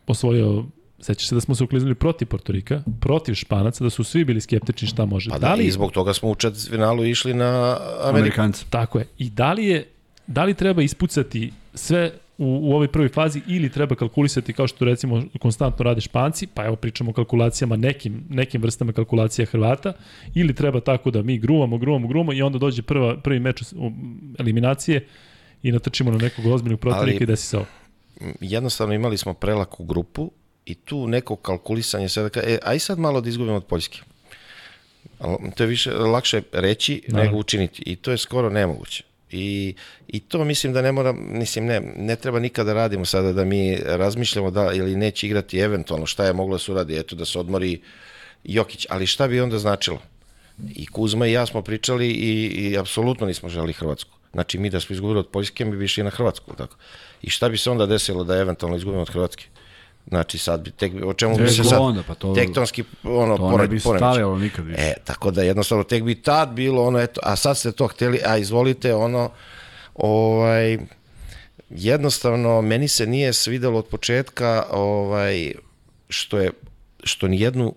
osvojio 0.08 0.66
Sećaš 1.00 1.28
se 1.28 1.36
da 1.36 1.42
smo 1.42 1.56
se 1.56 1.64
ukliznuli 1.64 1.96
protiv 1.96 2.28
Portorika, 2.28 2.84
protiv 3.00 3.34
Španaca, 3.34 3.84
da 3.84 3.90
su 3.90 4.04
svi 4.04 4.26
bili 4.26 4.42
skeptični 4.42 4.88
šta 4.88 5.06
može. 5.06 5.30
Pa 5.30 5.40
da, 5.40 5.48
da 5.48 5.54
li, 5.54 5.66
i 5.66 5.72
zbog 5.72 5.92
toga 5.92 6.14
smo 6.14 6.30
u 6.30 6.36
četvrtfinalu 6.36 7.06
išli 7.06 7.34
na 7.34 7.78
Amerikanci. 8.04 8.66
Tako 8.70 9.00
je. 9.00 9.06
I 9.18 9.30
da 9.30 9.54
li 9.54 9.66
je 9.66 9.86
da 10.28 10.44
li 10.44 10.54
treba 10.54 10.82
ispucati 10.82 11.52
sve 11.74 12.12
u, 12.38 12.46
u 12.46 12.74
ovoj 12.74 12.88
prvoj 12.88 13.10
fazi 13.10 13.42
ili 13.48 13.70
treba 13.70 13.96
kalkulisati 13.96 14.54
kao 14.54 14.68
što 14.68 14.86
recimo 14.86 15.24
konstantno 15.40 15.84
rade 15.84 16.02
Španci, 16.02 16.48
pa 16.48 16.66
evo 16.66 16.76
pričamo 16.76 17.10
o 17.10 17.14
kalkulacijama 17.14 17.76
nekim, 17.76 18.24
nekim 18.30 18.62
vrstama 18.62 18.94
kalkulacija 18.94 19.46
Hrvata, 19.46 19.94
ili 20.34 20.56
treba 20.56 20.80
tako 20.80 21.12
da 21.12 21.22
mi 21.22 21.38
gruvamo, 21.38 21.78
gruvamo, 21.78 22.08
gruvamo 22.08 22.34
i 22.34 22.42
onda 22.42 22.58
dođe 22.58 22.82
prva, 22.82 23.18
prvi 23.18 23.40
meč 23.40 23.64
eliminacije 24.40 25.08
i 25.64 25.72
natrčimo 25.72 26.12
na 26.12 26.18
nekog 26.18 26.46
ozbiljnog 26.46 26.80
protivnika 26.80 27.24
i 27.24 27.28
desi 27.28 27.48
se 27.48 27.58
ovo. 27.58 27.66
Jednostavno 28.42 28.94
imali 28.94 29.18
smo 29.18 29.34
prelaku 29.34 29.84
grupu 29.84 30.32
i 30.68 30.76
tu 30.76 31.08
neko 31.08 31.36
kalkulisanje 31.36 32.10
sada, 32.10 32.30
e, 32.44 32.58
aj 32.64 32.80
sad 32.80 33.00
malo 33.00 33.22
da 33.22 33.30
izgubimo 33.30 33.58
od 33.58 33.66
Poljske. 33.66 34.00
To 35.56 35.64
je 35.64 35.68
više 35.68 35.92
lakše 35.92 36.42
reći 36.52 37.02
da. 37.08 37.24
nego 37.24 37.38
učiniti 37.38 37.84
i 37.86 37.96
to 37.96 38.12
je 38.12 38.18
skoro 38.18 38.50
nemoguće. 38.50 39.04
I, 39.32 39.76
I 40.08 40.20
to 40.20 40.46
mislim 40.46 40.74
da 40.74 40.82
ne 40.82 40.92
mora, 40.92 41.14
mislim 41.14 41.66
ne, 41.66 41.80
ne 41.98 42.16
treba 42.16 42.40
nikada 42.40 42.74
da 42.74 42.74
radimo 42.74 43.06
sada 43.06 43.34
da 43.34 43.46
mi 43.46 43.78
razmišljamo 43.86 44.52
da 44.52 44.74
ili 44.74 44.96
neće 44.96 45.28
igrati 45.28 45.60
eventualno 45.60 46.06
šta 46.06 46.26
je 46.26 46.34
moglo 46.34 46.56
da 46.56 46.60
se 46.60 46.72
uradi, 46.72 47.00
eto 47.00 47.16
da 47.16 47.26
se 47.26 47.40
odmori 47.40 47.82
Jokić, 48.44 48.86
ali 48.90 49.08
šta 49.08 49.28
bi 49.28 49.42
onda 49.42 49.60
značilo? 49.60 50.00
I 50.76 50.86
Kuzma 50.86 51.28
i 51.28 51.32
ja 51.32 51.46
smo 51.46 51.62
pričali 51.62 52.08
i, 52.08 52.46
i 52.46 52.78
apsolutno 52.78 53.28
nismo 53.28 53.50
želi 53.50 53.74
Hrvatsku. 53.74 54.12
Znači 54.34 54.58
mi 54.58 54.70
da 54.70 54.80
smo 54.80 54.94
izgubili 54.94 55.20
od 55.20 55.28
Poljske, 55.28 55.66
mi 55.66 55.78
bi 55.78 55.86
išli 55.86 56.04
na 56.04 56.10
Hrvatsku. 56.10 56.56
Tako. 56.56 56.76
I 57.22 57.30
šta 57.30 57.50
bi 57.50 57.58
se 57.58 57.72
onda 57.72 57.86
desilo 57.86 58.24
da 58.24 58.38
eventualno 58.38 58.78
izgubimo 58.78 59.02
od 59.02 59.10
Hrvatske? 59.10 59.46
Znači 60.08 60.38
sad 60.38 60.62
bi 60.62 60.72
tek, 60.72 60.94
o 61.06 61.14
čemu 61.14 61.38
bi 61.38 61.44
Ne, 61.44 61.50
se 61.50 61.64
sad, 61.64 61.80
onda, 61.82 62.04
pa 62.04 62.16
to- 62.16 62.34
tektonski 62.34 62.84
ono, 63.04 63.38
To 63.38 63.46
ne 63.46 63.52
pored, 63.52 63.70
bi 63.70 63.80
poremećaj. 63.80 64.08
stavljalo 64.10 64.38
nikad 64.38 64.66
više. 64.66 64.82
E, 64.82 64.94
tako 65.06 65.32
da 65.32 65.44
jednostavno 65.44 65.84
tek 65.84 66.04
bi 66.04 66.22
tad 66.22 66.50
bilo 66.50 66.84
ono, 66.84 67.00
eto, 67.00 67.22
a 67.24 67.36
sad 67.36 67.58
ste 67.58 67.72
to 67.72 67.88
hteli, 67.88 68.20
a 68.26 68.38
izvolite 68.38 68.96
ono, 68.96 69.30
ovaj, 69.96 70.78
jednostavno 71.70 72.62
meni 72.62 72.88
se 72.88 73.08
nije 73.08 73.34
svidelo 73.34 73.80
od 73.80 73.86
početka 73.86 74.66
ovaj, 74.72 75.54
što 76.10 76.40
je, 76.40 76.52
što 77.04 77.28
ni 77.28 77.42
jednu, 77.42 77.76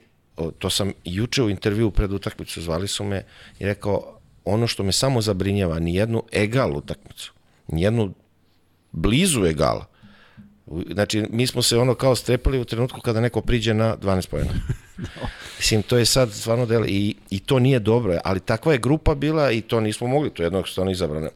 to 0.59 0.71
sam 0.71 0.93
juče 1.05 1.43
u 1.43 1.51
intervju 1.51 1.91
pred 1.91 2.13
utakmicu, 2.13 2.63
zvali 2.63 2.89
su 2.89 3.05
me 3.05 3.25
i 3.59 3.67
rekao, 3.67 4.17
ono 4.45 4.67
što 4.67 4.83
me 4.83 4.93
samo 4.93 5.21
zabrinjava, 5.21 5.79
ni 5.79 5.95
jednu 5.95 6.23
egal 6.33 6.77
utakmicu, 6.77 7.33
ni 7.69 7.83
jednu 7.83 8.15
blizu 8.93 9.45
egala. 9.47 9.87
Znači, 10.71 11.25
mi 11.31 11.47
smo 11.47 11.63
se 11.63 11.79
ono 11.79 11.95
kao 11.95 12.15
strepali 12.15 12.59
u 12.59 12.65
trenutku 12.65 13.01
kada 13.01 13.21
neko 13.21 13.41
priđe 13.41 13.75
na 13.75 13.97
12 13.97 14.29
pojena. 14.29 14.51
Mislim, 15.59 15.83
to 15.83 15.99
je 15.99 16.05
sad 16.05 16.33
stvarno 16.33 16.67
del 16.67 16.85
i, 16.87 17.17
i 17.31 17.41
to 17.41 17.59
nije 17.59 17.79
dobro, 17.79 18.19
ali 18.25 18.41
takva 18.41 18.73
je 18.73 18.79
grupa 18.79 19.15
bila 19.15 19.51
i 19.51 19.61
to 19.61 19.81
nismo 19.81 20.07
mogli, 20.07 20.31
to 20.31 20.43
je 20.43 20.47
jednostavno 20.47 20.91
izabrano. 20.91 21.31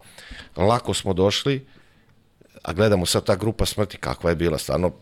Lako 0.56 0.94
smo 0.94 1.12
došli, 1.12 1.66
a 2.62 2.72
gledamo 2.72 3.06
sad 3.06 3.24
ta 3.24 3.36
grupa 3.36 3.66
smrti, 3.66 3.96
kakva 3.96 4.30
je 4.30 4.36
bila, 4.36 4.58
stvarno, 4.58 4.92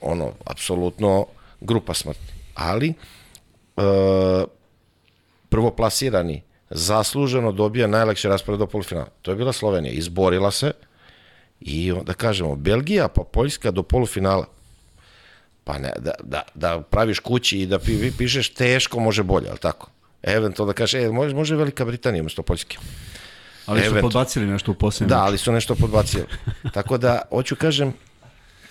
ono, 0.00 0.32
apsolutno 0.44 1.26
grupa 1.60 1.94
smrti. 1.94 2.32
Ali, 2.54 2.88
e, 2.88 2.94
prvoplasirani 5.48 6.42
zasluženo 6.70 7.52
dobija 7.52 7.86
najlakši 7.86 8.28
raspored 8.28 8.58
do 8.58 8.66
polufinala. 8.66 9.08
To 9.22 9.30
je 9.30 9.36
bila 9.36 9.52
Slovenija, 9.52 9.92
izborila 9.92 10.50
se 10.50 10.72
i 11.60 11.92
onda 11.92 12.12
kažemo, 12.12 12.56
Belgija 12.56 13.08
pa 13.08 13.22
Poljska 13.32 13.70
do 13.70 13.82
polufinala. 13.82 14.46
Pa 15.64 15.78
ne, 15.78 15.92
da, 15.98 16.12
da, 16.22 16.42
da 16.54 16.80
praviš 16.80 17.18
kući 17.18 17.58
i 17.58 17.66
da 17.66 17.78
pi, 17.78 18.12
pišeš 18.18 18.54
teško 18.54 19.00
može 19.00 19.22
bolje, 19.22 19.48
ali 19.48 19.58
tako? 19.58 19.90
Eventualno 20.22 20.72
da 20.72 20.76
kažeš, 20.76 20.94
e, 20.94 21.08
može, 21.08 21.34
može 21.34 21.56
Velika 21.56 21.84
Britanija 21.84 22.22
umesto 22.22 22.42
Poljske. 22.42 22.78
Ali 23.66 23.82
su 23.82 23.94
podbacili 24.00 24.46
nešto 24.46 24.70
u 24.70 24.74
posljednjem. 24.74 25.08
Da, 25.08 25.24
ali 25.24 25.38
su 25.38 25.52
nešto 25.52 25.74
podbacili. 25.74 26.24
Tako 26.74 26.98
da, 26.98 27.22
hoću 27.30 27.56
kažem, 27.56 27.94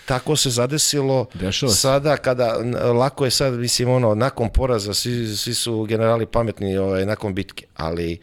tako 0.06 0.36
se 0.36 0.50
zadesilo 0.50 1.26
Dešava 1.34 1.72
se. 1.72 1.78
sada 1.78 2.18
kada 2.18 2.58
lako 2.94 3.26
je 3.26 3.32
sad 3.32 3.54
mislim 3.54 3.90
ono 3.90 4.16
nakon 4.16 4.50
poraza 4.50 4.94
svi, 4.94 5.38
svi 5.38 5.54
su 5.54 5.84
generali 5.84 6.26
pametni 6.26 6.78
ovaj 6.78 7.06
nakon 7.06 7.34
bitke 7.34 7.66
ali 7.76 8.20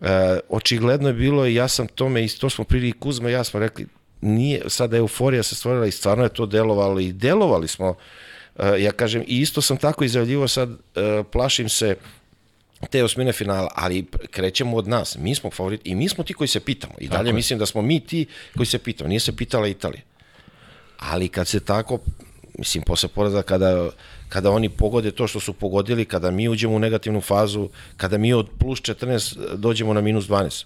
e, 0.00 0.38
očigledno 0.48 1.08
je 1.08 1.14
bilo 1.14 1.46
i 1.46 1.54
ja 1.54 1.68
sam 1.68 1.86
tome 1.86 2.24
i 2.24 2.28
to 2.28 2.50
smo 2.50 2.64
prili 2.64 2.88
i 2.88 2.92
Kuzma 2.92 3.30
ja 3.30 3.44
smo 3.44 3.60
rekli 3.60 3.86
nije 4.20 4.62
sada 4.66 4.96
euforija 4.96 5.42
se 5.42 5.54
stvorila 5.54 5.86
i 5.86 5.90
stvarno 5.90 6.24
je 6.24 6.34
to 6.34 6.46
delovalo 6.46 7.00
i 7.00 7.12
delovali 7.12 7.68
smo 7.68 7.94
e, 8.58 8.82
ja 8.82 8.92
kažem 8.92 9.22
i 9.26 9.40
isto 9.40 9.62
sam 9.62 9.76
tako 9.76 10.04
izjavljivo 10.04 10.48
sad 10.48 10.70
e, 10.70 11.22
plašim 11.32 11.68
se 11.68 11.96
te 12.90 13.04
osmine 13.04 13.32
finala, 13.32 13.70
ali 13.74 14.06
krećemo 14.30 14.76
od 14.76 14.88
nas. 14.88 15.16
Mi 15.18 15.34
smo 15.34 15.50
favorit 15.50 15.80
i 15.84 15.94
mi 15.94 16.08
smo 16.08 16.24
ti 16.24 16.34
koji 16.34 16.48
se 16.48 16.60
pitamo. 16.60 16.94
I 16.98 17.08
dalje 17.08 17.32
mislim 17.32 17.58
da 17.58 17.66
smo 17.66 17.82
mi 17.82 18.00
ti 18.00 18.26
koji 18.56 18.66
se 18.66 18.78
pitamo. 18.78 19.08
Nije 19.08 19.20
se 19.20 19.36
pitala 19.36 19.68
Italija. 19.68 20.02
Ali 20.98 21.28
kad 21.28 21.48
se 21.48 21.60
tako, 21.60 21.98
mislim, 22.58 22.82
posle 22.82 23.08
poraza, 23.08 23.42
kada, 23.42 23.90
kada 24.28 24.50
oni 24.50 24.68
pogode 24.68 25.10
to 25.10 25.26
što 25.26 25.40
su 25.40 25.52
pogodili, 25.52 26.04
kada 26.04 26.30
mi 26.30 26.48
uđemo 26.48 26.74
u 26.74 26.78
negativnu 26.78 27.20
fazu, 27.20 27.68
kada 27.96 28.18
mi 28.18 28.32
od 28.32 28.48
plus 28.58 28.80
14 28.80 29.56
dođemo 29.56 29.94
na 29.94 30.00
minus 30.00 30.28
12. 30.28 30.64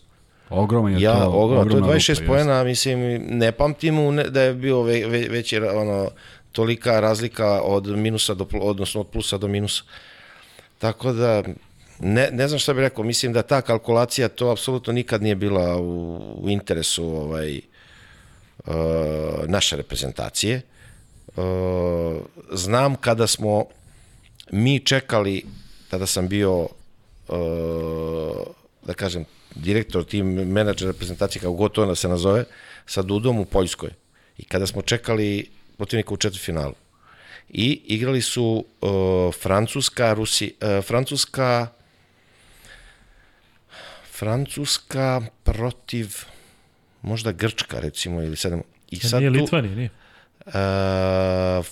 Ogroman 0.50 0.92
je 0.92 1.00
Ja, 1.00 1.20
to. 1.20 1.30
ogromno, 1.30 1.64
to 1.64 1.76
je 1.76 1.82
ogromna 1.82 1.94
26 1.94 2.20
rupa, 2.20 2.32
poena, 2.32 2.64
mislim, 2.64 3.00
ne 3.28 3.52
pamtim 3.52 4.16
da 4.28 4.42
je 4.42 4.54
bio 4.54 4.82
ve, 4.82 5.06
ve, 5.06 5.28
veći, 5.28 5.58
ono, 5.58 6.10
tolika 6.52 7.00
razlika 7.00 7.60
od 7.62 7.86
minusa 7.86 8.34
do, 8.34 8.46
odnosno 8.60 9.00
od 9.00 9.06
plusa 9.06 9.38
do 9.38 9.48
minusa. 9.48 9.82
Tako 10.78 11.12
da, 11.12 11.42
ne, 12.00 12.28
ne 12.32 12.48
znam 12.48 12.58
šta 12.58 12.72
bih 12.72 12.80
rekao, 12.80 13.04
mislim 13.04 13.32
da 13.32 13.42
ta 13.42 13.62
kalkulacija 13.62 14.28
to 14.28 14.50
apsolutno 14.50 14.92
nikad 14.92 15.22
nije 15.22 15.34
bila 15.34 15.76
u, 15.76 16.16
u 16.42 16.50
interesu 16.50 17.04
ovaj, 17.04 17.60
uh, 18.66 18.74
naše 19.46 19.76
reprezentacije. 19.76 20.56
Uh, 20.56 20.79
znam 22.52 22.96
kada 22.96 23.26
smo 23.26 23.64
mi 24.52 24.80
čekali, 24.80 25.44
tada 25.90 26.06
sam 26.06 26.28
bio 26.28 26.60
uh, 26.60 26.68
da 28.86 28.94
kažem 28.94 29.24
direktor 29.54 30.04
tim 30.04 30.26
menadžer 30.26 30.88
reprezentacije 30.88 31.40
kako 31.42 31.52
god 31.52 31.72
to 31.72 31.86
da 31.86 31.94
se 31.94 32.08
nazove 32.08 32.44
sa 32.86 33.02
Dudom 33.02 33.38
u 33.38 33.44
Poljskoj. 33.44 33.90
I 34.38 34.44
kada 34.44 34.66
smo 34.66 34.82
čekali 34.82 35.50
protivnika 35.76 36.14
u 36.14 36.16
četvrtfinalu. 36.16 36.74
I 37.48 37.80
igrali 37.86 38.22
su 38.22 38.64
uh, 38.80 39.34
Francuska, 39.34 40.12
Rusi, 40.14 40.54
uh, 40.60 40.84
Francuska 40.84 41.66
Francuska 44.20 45.22
protiv 45.44 46.16
možda 47.02 47.32
Grčka 47.32 47.80
recimo 47.80 48.22
ili 48.22 48.36
sedam. 48.36 48.62
I 48.90 48.96
sad 48.96 49.20
Nije 49.20 49.32
tu, 49.32 49.38
Litvanija, 49.38 49.74
nije. 49.74 49.90
Uh, 50.46 51.66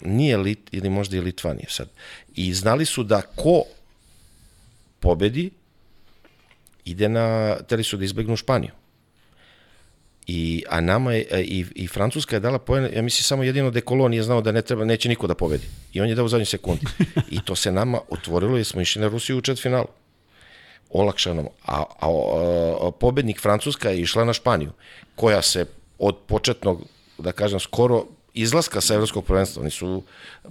nije 0.00 0.36
Lit, 0.36 0.58
ili 0.72 0.90
možda 0.90 1.16
i 1.16 1.20
Litvanija 1.20 1.68
sad. 1.68 1.88
I 2.34 2.54
znali 2.54 2.84
su 2.84 3.02
da 3.02 3.22
ko 3.22 3.62
pobedi, 5.00 5.50
ide 6.84 7.08
na, 7.08 7.56
teli 7.68 7.84
su 7.84 7.96
da 7.96 8.04
izbegnu 8.04 8.36
Španiju. 8.36 8.70
I, 10.26 10.64
a 10.68 10.80
nama 10.80 11.12
je, 11.12 11.26
e, 11.30 11.40
i, 11.40 11.64
i 11.74 11.86
Francuska 11.86 12.36
je 12.36 12.40
dala 12.40 12.58
poen, 12.58 12.84
ja 12.94 13.02
mislim 13.02 13.24
samo 13.24 13.42
jedino 13.42 13.70
Dekolo 13.70 14.08
nije 14.08 14.22
znao 14.22 14.40
da 14.40 14.52
ne 14.52 14.62
treba, 14.62 14.84
neće 14.84 15.08
niko 15.08 15.26
da 15.26 15.34
pobedi. 15.34 15.66
I 15.92 16.00
on 16.00 16.08
je 16.08 16.14
dao 16.14 16.24
u 16.24 16.28
zadnjoj 16.28 16.46
sekundi. 16.46 16.86
I 17.36 17.40
to 17.44 17.56
se 17.56 17.72
nama 17.72 18.00
otvorilo 18.08 18.56
jer 18.56 18.66
smo 18.66 18.80
išli 18.80 19.02
na 19.02 19.08
Rusiju 19.08 19.38
u 19.38 19.40
četvrtfinalu 19.40 19.86
olakšanom, 20.90 21.48
a, 21.66 21.82
a, 22.00 22.08
a 22.80 22.90
pobednik 22.90 23.40
Francuska 23.40 23.90
je 23.90 24.00
išla 24.00 24.24
na 24.24 24.32
Španiju, 24.32 24.70
koja 25.16 25.42
se 25.42 25.66
od 25.98 26.16
početnog, 26.26 26.84
da 27.18 27.32
kažem, 27.32 27.60
skoro 27.60 28.04
izlaska 28.34 28.80
sa 28.80 28.94
evropskog 28.94 29.24
prvenstva, 29.24 29.62
oni 29.62 29.70
su 29.70 30.02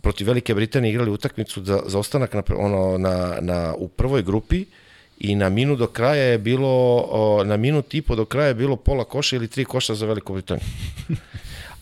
protiv 0.01 0.27
Velike 0.27 0.55
Britanije 0.55 0.91
igrali 0.91 1.11
utakmicu 1.11 1.63
za, 1.63 1.81
za 1.85 1.99
ostanak 1.99 2.33
na, 2.33 2.43
ono, 2.57 2.97
na, 2.97 3.37
na, 3.41 3.73
u 3.77 3.87
prvoj 3.87 4.23
grupi 4.23 4.65
i 5.19 5.35
na 5.35 5.49
minut 5.49 5.79
do 5.79 5.87
kraja 5.87 6.23
je 6.23 6.37
bilo, 6.37 7.05
o, 7.09 7.43
na 7.43 7.57
minut 7.57 7.93
i 7.93 8.01
po 8.01 8.15
do 8.15 8.25
kraja 8.25 8.47
je 8.47 8.53
bilo 8.53 8.75
pola 8.75 9.03
koša 9.03 9.35
ili 9.35 9.47
tri 9.47 9.65
koša 9.65 9.95
za 9.95 10.05
Veliku 10.05 10.33
Britaniju. 10.33 10.65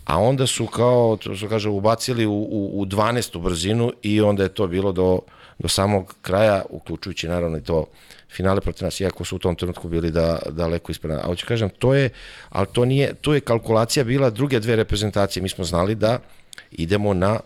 A 0.06 0.20
onda 0.20 0.48
su 0.48 0.66
kao, 0.66 1.18
to 1.18 1.36
su 1.36 1.50
kaže, 1.50 1.70
ubacili 1.70 2.26
u, 2.26 2.34
u, 2.34 2.82
u 2.82 2.86
12. 2.86 3.42
brzinu 3.42 3.94
i 4.02 4.22
onda 4.22 4.44
je 4.44 4.50
to 4.50 4.68
bilo 4.68 4.92
do, 4.92 5.20
do 5.60 5.68
samog 5.68 6.16
kraja, 6.22 6.64
uključujući 6.70 7.28
naravno 7.28 7.58
i 7.58 7.64
to 7.64 7.86
finale 8.36 8.62
protiv 8.62 8.86
nas, 8.86 9.00
iako 9.00 9.26
su 9.26 9.36
u 9.36 9.40
tom 9.40 9.56
trenutku 9.56 9.90
bili 9.90 10.12
da, 10.12 10.40
daleko 10.50 10.92
ispred 10.92 11.14
nas. 11.14 11.24
A 11.24 11.28
hoću 11.28 11.46
kažem, 11.48 11.70
to 11.70 11.94
je, 11.94 12.10
ali 12.50 12.68
to 12.74 12.86
nije, 12.86 13.14
tu 13.14 13.34
je 13.34 13.40
kalkulacija 13.40 14.04
bila 14.04 14.30
druge 14.30 14.60
dve 14.60 14.76
reprezentacije. 14.76 15.44
Mi 15.44 15.50
smo 15.50 15.64
znali 15.64 15.96
da 15.96 16.20
idemo 16.72 17.14
na, 17.14 17.40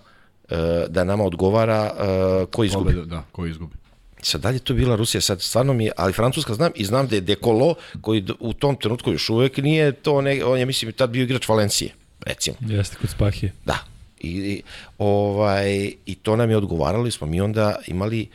e, 0.50 0.86
da 0.90 1.04
nama 1.04 1.24
odgovara 1.24 1.92
e, 1.92 2.46
ko 2.52 2.64
izgubi. 2.64 2.94
Pobeda, 2.94 3.06
da, 3.06 3.24
ko 3.32 3.46
izgubi. 3.46 3.76
Sad 4.22 4.42
dalje 4.42 4.60
to 4.60 4.74
bila 4.74 4.96
Rusija, 4.96 5.22
sad 5.22 5.42
stvarno 5.42 5.74
mi 5.74 5.86
je, 5.86 5.92
ali 5.98 6.14
Francuska 6.14 6.54
znam 6.54 6.72
i 6.76 6.86
znam 6.86 7.08
da 7.08 7.16
je 7.16 7.22
Dekolo, 7.22 7.76
koji 8.02 8.26
u 8.40 8.54
tom 8.54 8.76
trenutku 8.76 9.12
još 9.12 9.30
uvek 9.30 9.58
nije 9.58 9.92
to, 9.92 10.22
ne, 10.22 10.44
on 10.44 10.60
je 10.60 10.66
mislim 10.66 10.92
tad 10.92 11.10
bio 11.10 11.24
igrač 11.24 11.48
Valencije, 11.48 11.94
recimo. 12.26 12.58
Jeste 12.60 12.98
kod 13.02 13.10
Spahije. 13.10 13.54
Da. 13.66 13.78
I, 14.20 14.30
i, 14.30 14.62
ovaj, 14.98 15.94
I 16.06 16.16
to 16.16 16.36
nam 16.36 16.50
je 16.50 16.58
odgovaralo 16.58 17.08
i 17.08 17.12
smo 17.12 17.28
mi 17.28 17.42
onda 17.42 17.76
imali 17.88 18.28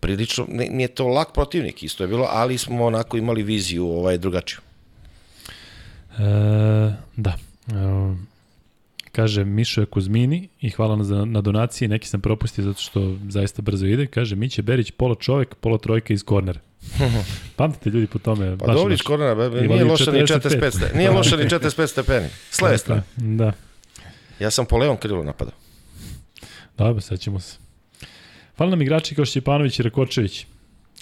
prilično, 0.00 0.46
ne, 0.48 0.66
nije 0.66 0.88
to 0.88 1.06
lak 1.06 1.32
protivnik, 1.32 1.82
isto 1.82 2.04
je 2.04 2.08
bilo, 2.08 2.28
ali 2.30 2.58
smo 2.58 2.84
onako 2.84 3.16
imali 3.16 3.42
viziju 3.42 3.86
ovaj, 3.88 4.18
drugačiju. 4.18 4.58
E, 6.10 6.22
da. 7.16 7.36
E, 7.68 7.72
kaže 9.12 9.44
Mišo 9.44 9.80
je 9.80 9.86
Kuzmini 9.86 10.48
i 10.60 10.70
hvala 10.70 10.96
na, 10.96 11.04
za- 11.04 11.24
na 11.24 11.40
donaciji, 11.40 11.88
neki 11.88 12.08
sam 12.08 12.20
propustio 12.20 12.64
zato 12.64 12.80
što 12.80 13.16
zaista 13.28 13.62
brzo 13.62 13.86
ide. 13.86 14.06
Kaže 14.06 14.36
Miće 14.36 14.62
Berić, 14.62 14.90
pola 14.90 15.14
čovek, 15.14 15.54
pola 15.54 15.78
trojka 15.78 16.14
iz 16.14 16.22
kornera. 16.22 16.60
Pamtite 17.56 17.90
ljudi 17.90 18.06
po 18.06 18.18
tome. 18.18 18.58
Pa 18.58 18.66
dobro 18.66 18.94
iz 18.94 19.02
korona, 19.02 19.34
be- 19.34 19.50
be, 19.50 19.60
nije 19.60 19.84
loša 19.84 20.12
ni 20.12 20.20
45 20.20 20.70
stepeni. 20.70 20.98
Nije 20.98 21.10
loša 21.10 21.36
ni 21.36 21.44
45 21.44 21.86
stepeni. 21.86 22.26
S 22.50 22.60
leve 22.60 22.78
strane. 22.78 23.02
Da. 23.16 23.52
Ja 24.40 24.50
sam 24.50 24.66
po 24.66 24.78
levom 24.78 24.96
krilu 24.96 25.24
napadao. 25.24 25.54
Dobro, 26.78 27.00
sećamo 27.00 27.40
se. 27.40 27.56
Hvala 28.58 28.70
nam 28.70 28.82
igrači 28.82 29.14
kao 29.14 29.24
Šćepanović 29.24 29.78
i 29.78 29.82
Rakočević. 29.82 30.46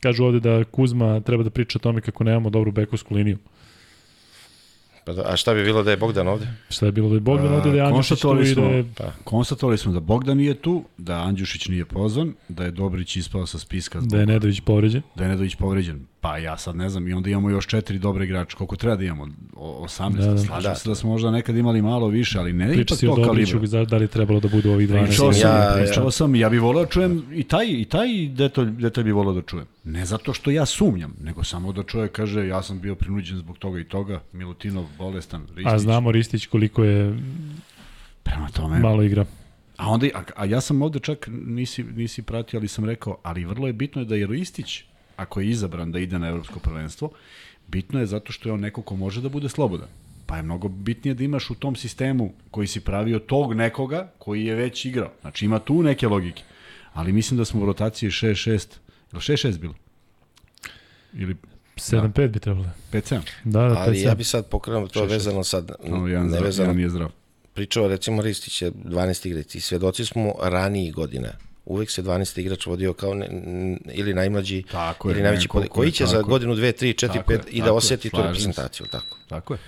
Kažu 0.00 0.24
ovde 0.24 0.40
da 0.40 0.64
Kuzma 0.64 1.20
treba 1.20 1.42
da 1.44 1.50
priča 1.50 1.78
o 1.78 1.80
tome 1.80 2.00
kako 2.00 2.24
nemamo 2.24 2.50
dobru 2.50 2.72
bekovsku 2.72 3.14
liniju. 3.14 3.38
Pa 5.04 5.12
da, 5.12 5.22
a 5.26 5.36
šta 5.36 5.54
bi 5.54 5.62
bilo 5.64 5.82
da 5.82 5.90
je 5.90 5.96
Bogdan 5.96 6.28
ovde? 6.28 6.46
Šta 6.68 6.86
je 6.86 6.92
bilo 6.92 7.08
da 7.08 7.14
je 7.14 7.20
Bogdan 7.20 7.54
ovde, 7.54 7.70
da 7.70 7.76
je 7.76 7.82
Andjušić 7.82 8.20
tu 8.20 8.40
i 8.42 8.54
da 8.54 8.62
je... 8.62 8.84
smo, 8.84 9.12
konstatovali 9.24 9.78
smo 9.78 9.92
da 9.92 10.00
Bogdan 10.00 10.36
nije 10.36 10.54
tu, 10.54 10.84
da 10.98 11.22
Andjušić 11.22 11.68
nije 11.68 11.84
pozvan, 11.84 12.34
da 12.48 12.64
je 12.64 12.70
Dobrić 12.70 13.16
ispao 13.16 13.46
sa 13.46 13.58
spiska, 13.58 14.00
Da 14.00 14.18
je 14.18 14.26
Nedović 14.26 14.60
povređen. 14.60 15.02
da 15.14 15.24
je 15.24 15.30
Nedović 15.30 15.54
povređen. 15.54 16.06
Pa 16.26 16.38
ja 16.38 16.56
sad 16.56 16.76
ne 16.76 16.88
znam, 16.88 17.08
i 17.08 17.12
onda 17.12 17.30
imamo 17.30 17.50
još 17.50 17.66
četiri 17.66 17.98
dobre 17.98 18.24
igrače. 18.24 18.56
Koliko 18.56 18.76
treba 18.76 18.96
da 18.96 19.04
imamo? 19.04 19.26
O, 19.54 19.84
18. 19.84 20.16
Da, 20.16 20.26
da. 20.26 20.38
Slažem 20.38 20.70
Da. 20.70 20.74
se 20.74 20.88
da 20.88 20.94
smo 20.94 21.10
možda 21.10 21.30
nekad 21.30 21.56
imali 21.56 21.82
malo 21.82 22.08
više, 22.08 22.38
ali 22.38 22.52
ne 22.52 22.66
Priča 22.66 22.80
ipak 22.82 22.98
si 22.98 23.06
o 23.08 23.10
to 23.10 23.24
Dobriću, 23.24 23.52
kalibra. 23.52 23.84
da 23.84 23.96
li 23.96 24.08
trebalo 24.08 24.40
da 24.40 24.48
budu 24.48 24.70
ovih 24.70 24.88
12. 24.88 25.06
Pričao 25.06 25.32
sam, 25.32 25.50
ja- 25.50 25.56
ja, 25.56 25.74
pričao 25.76 26.10
sam, 26.10 26.34
ja 26.34 26.48
bih 26.48 26.60
voleo 26.62 26.84
da 26.84 26.90
čujem 26.90 27.22
i 27.32 27.44
taj, 27.44 27.66
i 27.68 27.84
taj 27.84 28.06
detalj, 28.28 28.66
detalj 28.66 29.04
bih 29.04 29.14
voleo 29.14 29.34
da 29.34 29.42
čujem. 29.42 29.66
Ne 29.84 30.06
zato 30.06 30.32
što 30.32 30.50
ja 30.50 30.66
sumnjam, 30.66 31.14
nego 31.20 31.44
samo 31.44 31.72
da 31.72 31.82
čovjek 31.82 32.12
kaže 32.12 32.46
ja 32.46 32.62
sam 32.62 32.80
bio 32.80 32.94
prinuđen 32.94 33.38
zbog 33.38 33.58
toga 33.58 33.80
i 33.80 33.84
toga, 33.84 34.20
Milutinov, 34.32 34.84
bolestan, 34.98 35.40
Ristić. 35.46 35.66
A 35.66 35.78
znamo 35.78 36.12
Ristić 36.12 36.46
koliko 36.46 36.84
je 36.84 37.18
Prema 38.22 38.48
tome, 38.48 38.78
malo 38.78 39.02
igra. 39.02 39.24
A 39.76 39.88
onda, 39.88 40.06
a, 40.14 40.22
a 40.36 40.44
ja 40.44 40.60
sam 40.60 40.82
ovde 40.82 40.98
čak, 40.98 41.28
nisi, 41.30 41.84
nisi 41.84 42.22
pratio, 42.22 42.58
ali 42.58 42.68
sam 42.68 42.84
rekao, 42.84 43.18
ali 43.22 43.44
vrlo 43.44 43.66
je 43.66 43.72
bitno 43.72 44.00
je 44.00 44.06
da 44.06 44.14
je 44.14 44.26
Ristić, 44.26 44.82
ako 45.16 45.40
je 45.40 45.48
izabran 45.48 45.92
da 45.92 45.98
ide 45.98 46.18
na 46.18 46.28
evropsko 46.28 46.58
prvenstvo, 46.58 47.10
bitno 47.68 48.00
je 48.00 48.06
zato 48.06 48.32
što 48.32 48.48
je 48.48 48.52
on 48.52 48.60
neko 48.60 48.82
ko 48.82 48.96
može 48.96 49.20
da 49.20 49.28
bude 49.28 49.48
slobodan. 49.48 49.88
Pa 50.26 50.36
je 50.36 50.42
mnogo 50.42 50.68
bitnije 50.68 51.14
da 51.14 51.24
imaš 51.24 51.50
u 51.50 51.54
tom 51.54 51.76
sistemu 51.76 52.32
koji 52.50 52.66
si 52.66 52.80
pravio 52.80 53.18
tog 53.18 53.54
nekoga 53.54 54.12
koji 54.18 54.44
je 54.44 54.54
već 54.54 54.84
igrao. 54.84 55.12
Znači 55.20 55.44
ima 55.44 55.58
tu 55.58 55.82
neke 55.82 56.08
logike. 56.08 56.42
Ali 56.92 57.12
mislim 57.12 57.38
da 57.38 57.44
smo 57.44 57.62
u 57.62 57.66
rotaciji 57.66 58.10
6-6, 58.10 58.66
ili 59.12 59.20
6-6 59.20 59.58
bilo? 59.58 59.74
Ili 61.14 61.36
7-5 61.76 62.28
bi 62.28 62.40
trebalo. 62.40 62.66
5-7? 62.92 63.20
Da, 63.44 63.60
da, 63.60 63.78
Ali 63.78 63.96
5-7. 63.96 64.06
ja 64.06 64.14
bi 64.14 64.24
sad 64.24 64.48
pokrenuo 64.48 64.88
to 64.88 65.04
vezano 65.04 65.44
sad, 65.44 65.70
No, 65.84 66.06
jedan, 66.08 66.28
zdrav, 66.28 66.40
nevezano, 66.42 66.64
jedan 66.64 66.76
nije 66.76 66.88
zdrav. 66.90 67.10
pričao 67.54 67.88
recimo 67.88 68.22
Ristić 68.22 68.62
je 68.62 68.72
12 68.72 69.28
igrač 69.28 69.54
i 69.54 69.60
svedoci 69.60 70.04
smo 70.04 70.32
ranijih 70.42 70.94
godina. 70.94 71.28
Uvek 71.66 71.90
se 71.90 72.02
12 72.02 72.40
igrač 72.40 72.66
vodio 72.66 72.92
kao 72.92 73.14
ne, 73.14 73.26
n- 73.26 73.78
ili 73.86 74.14
najmlađi 74.14 74.62
Tako 74.62 75.08
je, 75.08 75.12
ili 75.12 75.22
najveći 75.22 75.42
nekako 75.42 75.58
pod... 75.58 75.68
koji 75.68 75.92
će 75.92 76.04
je, 76.04 76.08
za 76.08 76.16
je. 76.16 76.22
godinu, 76.22 76.54
dve, 76.54 76.72
tri, 76.72 76.94
četiri, 76.94 77.18
je, 77.18 77.24
pet 77.24 77.40
i 77.50 77.60
da 77.60 77.66
je, 77.66 77.72
oseti 77.72 78.10
tu 78.10 78.16
reprezentaciju. 78.18 78.86
Tako. 78.86 79.16
Tako 79.28 79.54
je. 79.54 79.58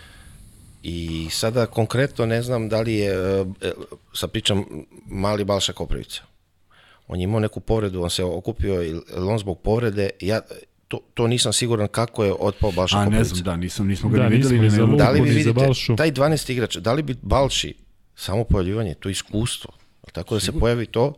I 0.83 1.29
sada 1.31 1.66
konkretno 1.66 2.27
ne 2.27 2.43
znam 2.43 2.69
da 2.69 2.81
li 2.81 2.95
je, 2.95 3.11
e, 3.11 3.16
e, 3.61 3.73
sad 4.12 4.31
pričam 4.31 4.65
mali 5.07 5.45
Balša 5.45 5.73
Koprivica. 5.73 6.23
On 7.09 7.20
je 7.20 7.25
imao 7.25 7.41
neku 7.41 7.61
povredu, 7.61 8.03
on 8.03 8.11
se 8.11 8.25
okupio, 8.25 8.83
ili 8.83 9.01
on 9.16 9.39
zbog 9.39 9.61
povrede, 9.61 10.11
ja 10.20 10.41
to, 10.89 11.01
to 11.15 11.27
nisam 11.27 11.53
siguran 11.53 11.89
kako 11.89 12.25
je 12.25 12.35
otpao 12.35 12.73
Balša 12.73 12.97
A 12.97 13.01
ne 13.01 13.07
Koprivica. 13.07 13.35
znam, 13.35 13.45
da, 13.45 13.57
nisam, 13.57 13.87
nismo 13.87 14.11
ga 14.11 14.19
Da, 14.19 14.29
ni 14.29 14.37
videli. 14.37 14.59
ne, 14.61 14.79
Luku, 14.79 14.97
Da 14.97 15.11
li 15.11 15.20
vi 15.20 15.31
vidite, 15.31 15.53
Balšu. 15.55 15.97
taj 15.97 16.12
12 16.12 16.53
igrač, 16.53 16.77
da 16.77 16.93
li 16.93 17.03
bi 17.03 17.16
Balši 17.23 17.75
samo 18.16 18.45
pojavljivanje, 18.45 18.95
to 18.95 19.09
iskustvo, 19.09 19.70
tako 20.12 20.35
da 20.35 20.41
se 20.41 20.53
pojavi 20.53 20.87
to, 20.87 21.15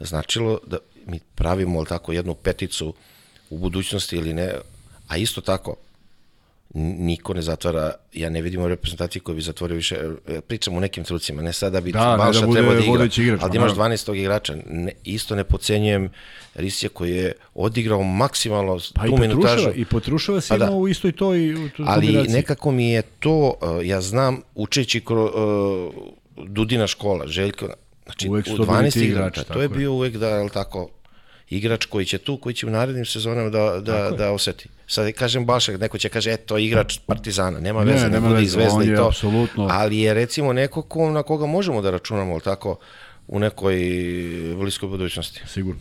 značilo 0.00 0.58
da 0.66 0.78
mi 1.06 1.20
pravimo 1.34 1.78
jel 1.78 1.86
tako 1.86 2.12
jednu 2.12 2.34
peticu 2.34 2.94
u 3.50 3.58
budućnosti 3.58 4.16
ili 4.16 4.34
ne, 4.34 4.54
a 5.08 5.16
isto 5.16 5.40
tako, 5.40 5.76
niko 6.74 7.34
ne 7.34 7.42
zatvara, 7.42 7.92
ja 8.12 8.30
ne 8.30 8.42
vidim 8.42 8.62
u 8.62 8.68
reprezentaciji 8.68 9.22
koji 9.22 9.36
bi 9.36 9.42
zatvorio 9.42 9.76
više, 9.76 9.96
e, 10.28 10.40
pričam 10.40 10.76
u 10.76 10.80
nekim 10.80 11.04
trucima, 11.04 11.42
ne 11.42 11.52
sada 11.52 11.80
bi 11.80 11.92
Da, 11.92 12.16
Balša 12.18 12.46
da 12.46 12.52
trebao 12.52 12.74
da 12.74 12.80
igra, 12.80 13.08
igrač, 13.16 13.42
ali 13.42 13.52
da 13.52 13.58
ma 13.58 13.66
imaš 13.66 13.76
naravno. 13.76 13.96
12 13.96 14.14
igrača, 14.16 14.56
ne, 14.66 14.92
isto 15.04 15.36
ne 15.36 15.44
pocenjujem 15.44 16.10
Risija 16.54 16.90
koji 16.90 17.16
je 17.16 17.32
odigrao 17.54 18.02
maksimalno 18.02 18.78
Pa 18.94 19.06
i 19.06 19.10
tu 19.10 19.16
minutažu. 19.16 19.70
I 19.74 19.84
Potruševa 19.84 20.40
si 20.40 20.48
Pa 20.48 20.58
da. 20.58 20.70
u 20.70 20.88
istoj 20.88 21.12
toj 21.12 21.54
u 21.54 21.68
toj 21.76 21.84
ali 21.88 22.06
kombinaciji. 22.06 22.34
nekako 22.34 22.70
mi 22.72 22.90
je 22.90 23.02
to, 23.02 23.54
uh, 23.62 23.86
ja 23.86 24.00
znam, 24.00 24.42
učeći 24.54 25.00
kro, 25.00 25.24
uh, 25.24 26.46
Dudina 26.48 26.86
škola, 26.86 27.26
Željko, 27.26 27.68
znači 28.06 28.28
Uvek 28.28 28.46
u 28.46 28.56
to 28.56 28.64
bili 28.64 28.66
12 28.68 28.92
ti 28.92 29.00
igrača, 29.00 29.44
to 29.44 29.58
je 29.58 29.64
je. 29.64 29.68
bio 29.68 29.92
uvek 29.92 30.16
da, 30.16 30.28
jel 30.28 30.48
tako, 30.48 30.88
igrač 31.50 31.84
koji 31.84 32.06
će 32.06 32.18
tu, 32.18 32.36
koji 32.36 32.54
će 32.54 32.66
u 32.66 32.70
narednim 32.70 33.04
sezonama 33.04 33.50
da, 33.50 33.80
da, 33.80 34.10
da 34.10 34.30
oseti. 34.30 34.68
Sad 34.86 35.12
kažem 35.12 35.46
Balšak, 35.46 35.80
neko 35.80 35.98
će 35.98 36.08
kaže, 36.08 36.32
eto, 36.32 36.58
igrač 36.58 36.98
Partizana, 36.98 37.60
nema 37.60 37.84
Ne, 37.84 37.92
veze, 37.92 38.04
ne, 38.04 38.10
nema 38.10 38.28
veze, 38.28 38.46
zvezda 38.46 38.84
i 38.84 38.88
je 38.88 38.96
to, 38.96 39.02
apsolutno- 39.04 39.68
ali 39.70 39.98
je 39.98 40.14
recimo 40.14 40.52
neko 40.52 40.82
ko, 40.82 41.10
na 41.10 41.22
koga 41.22 41.46
možemo 41.46 41.82
da 41.82 41.90
računamo, 41.90 42.32
jel 42.32 42.40
tako, 42.40 42.76
u 43.28 43.38
nekoj 43.38 43.76
bliskoj 44.54 44.88
budućnosti. 44.88 45.40
Sigurno. 45.46 45.80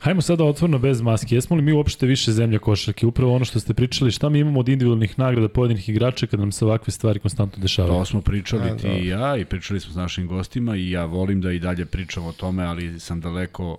Hajmo 0.00 0.22
sada 0.22 0.44
otvorno 0.44 0.78
bez 0.78 1.00
maske. 1.00 1.34
Jesmo 1.34 1.56
li 1.56 1.62
mi 1.62 1.72
uopšte 1.72 2.06
više 2.06 2.32
zemlja 2.32 2.58
košarke? 2.58 3.06
Upravo 3.06 3.34
ono 3.34 3.44
što 3.44 3.60
ste 3.60 3.74
pričali, 3.74 4.10
šta 4.10 4.28
mi 4.28 4.38
imamo 4.38 4.60
od 4.60 4.68
individualnih 4.68 5.18
nagrada 5.18 5.48
pojedinih 5.48 5.88
igrača 5.88 6.26
kad 6.26 6.40
nam 6.40 6.52
se 6.52 6.64
ovakve 6.64 6.90
stvari 6.90 7.18
konstantno 7.18 7.62
dešavaju? 7.62 7.94
To 7.94 8.04
smo 8.04 8.20
pričali 8.20 8.70
A, 8.70 8.76
ti 8.76 8.88
i 8.88 9.06
ja 9.06 9.36
i 9.36 9.44
pričali 9.44 9.80
smo 9.80 9.92
s 9.92 9.96
našim 9.96 10.26
gostima 10.26 10.76
i 10.76 10.90
ja 10.90 11.04
volim 11.04 11.40
da 11.40 11.52
i 11.52 11.58
dalje 11.58 11.86
pričam 11.86 12.26
o 12.26 12.32
tome, 12.32 12.64
ali 12.64 13.00
sam 13.00 13.20
daleko 13.20 13.78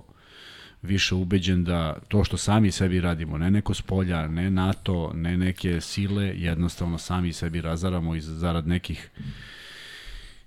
više 0.81 1.15
ubeđen 1.15 1.63
da 1.63 1.97
to 2.07 2.23
što 2.23 2.37
sami 2.37 2.71
sebi 2.71 3.01
radimo, 3.01 3.37
ne 3.37 3.51
neko 3.51 3.73
s 3.73 3.81
polja, 3.81 4.27
ne 4.27 4.51
NATO, 4.51 5.11
ne 5.15 5.37
neke 5.37 5.81
sile, 5.81 6.33
jednostavno 6.35 6.97
sami 6.97 7.33
sebi 7.33 7.61
razaramo 7.61 8.15
iz 8.15 8.25
zarad 8.25 8.67
nekih 8.67 9.09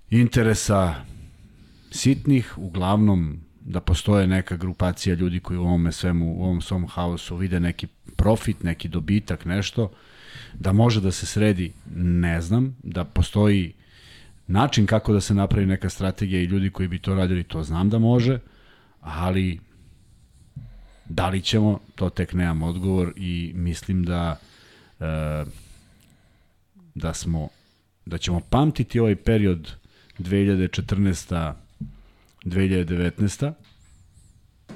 interesa 0.09 0.95
sitnih, 1.91 2.57
uglavnom 2.57 3.39
da 3.65 3.81
postoje 3.81 4.27
neka 4.27 4.57
grupacija 4.57 5.15
ljudi 5.15 5.39
koji 5.39 5.57
u 5.57 5.63
ovome 5.63 5.91
svemu, 5.91 6.35
u 6.37 6.43
ovom 6.43 6.61
svom 6.61 6.87
haosu 6.87 7.35
vide 7.35 7.59
neki 7.59 7.87
profit, 8.15 8.63
neki 8.63 8.87
dobitak, 8.87 9.45
nešto, 9.45 9.91
da 10.53 10.73
može 10.73 11.01
da 11.01 11.11
se 11.11 11.25
sredi, 11.25 11.73
ne 11.95 12.41
znam, 12.41 12.77
da 12.83 13.03
postoji 13.03 13.73
način 14.47 14.85
kako 14.85 15.13
da 15.13 15.21
se 15.21 15.33
napravi 15.33 15.65
neka 15.65 15.89
strategija 15.89 16.41
i 16.41 16.45
ljudi 16.45 16.69
koji 16.69 16.87
bi 16.87 16.99
to 16.99 17.15
radili, 17.15 17.43
to 17.43 17.63
znam 17.63 17.89
da 17.89 17.99
može, 17.99 18.39
ali 19.01 19.59
da 21.09 21.29
li 21.29 21.41
ćemo, 21.41 21.79
to 21.95 22.09
tek 22.09 22.33
nemam 22.33 22.63
odgovor 22.63 23.13
i 23.15 23.51
mislim 23.55 24.03
da 24.03 24.39
e, 24.99 25.45
da 26.95 27.13
smo 27.13 27.49
da 28.05 28.17
ćemo 28.17 28.39
pamtiti 28.39 28.99
ovaj 28.99 29.15
period 29.15 29.71
2014 30.19 31.53
2019 32.45 33.51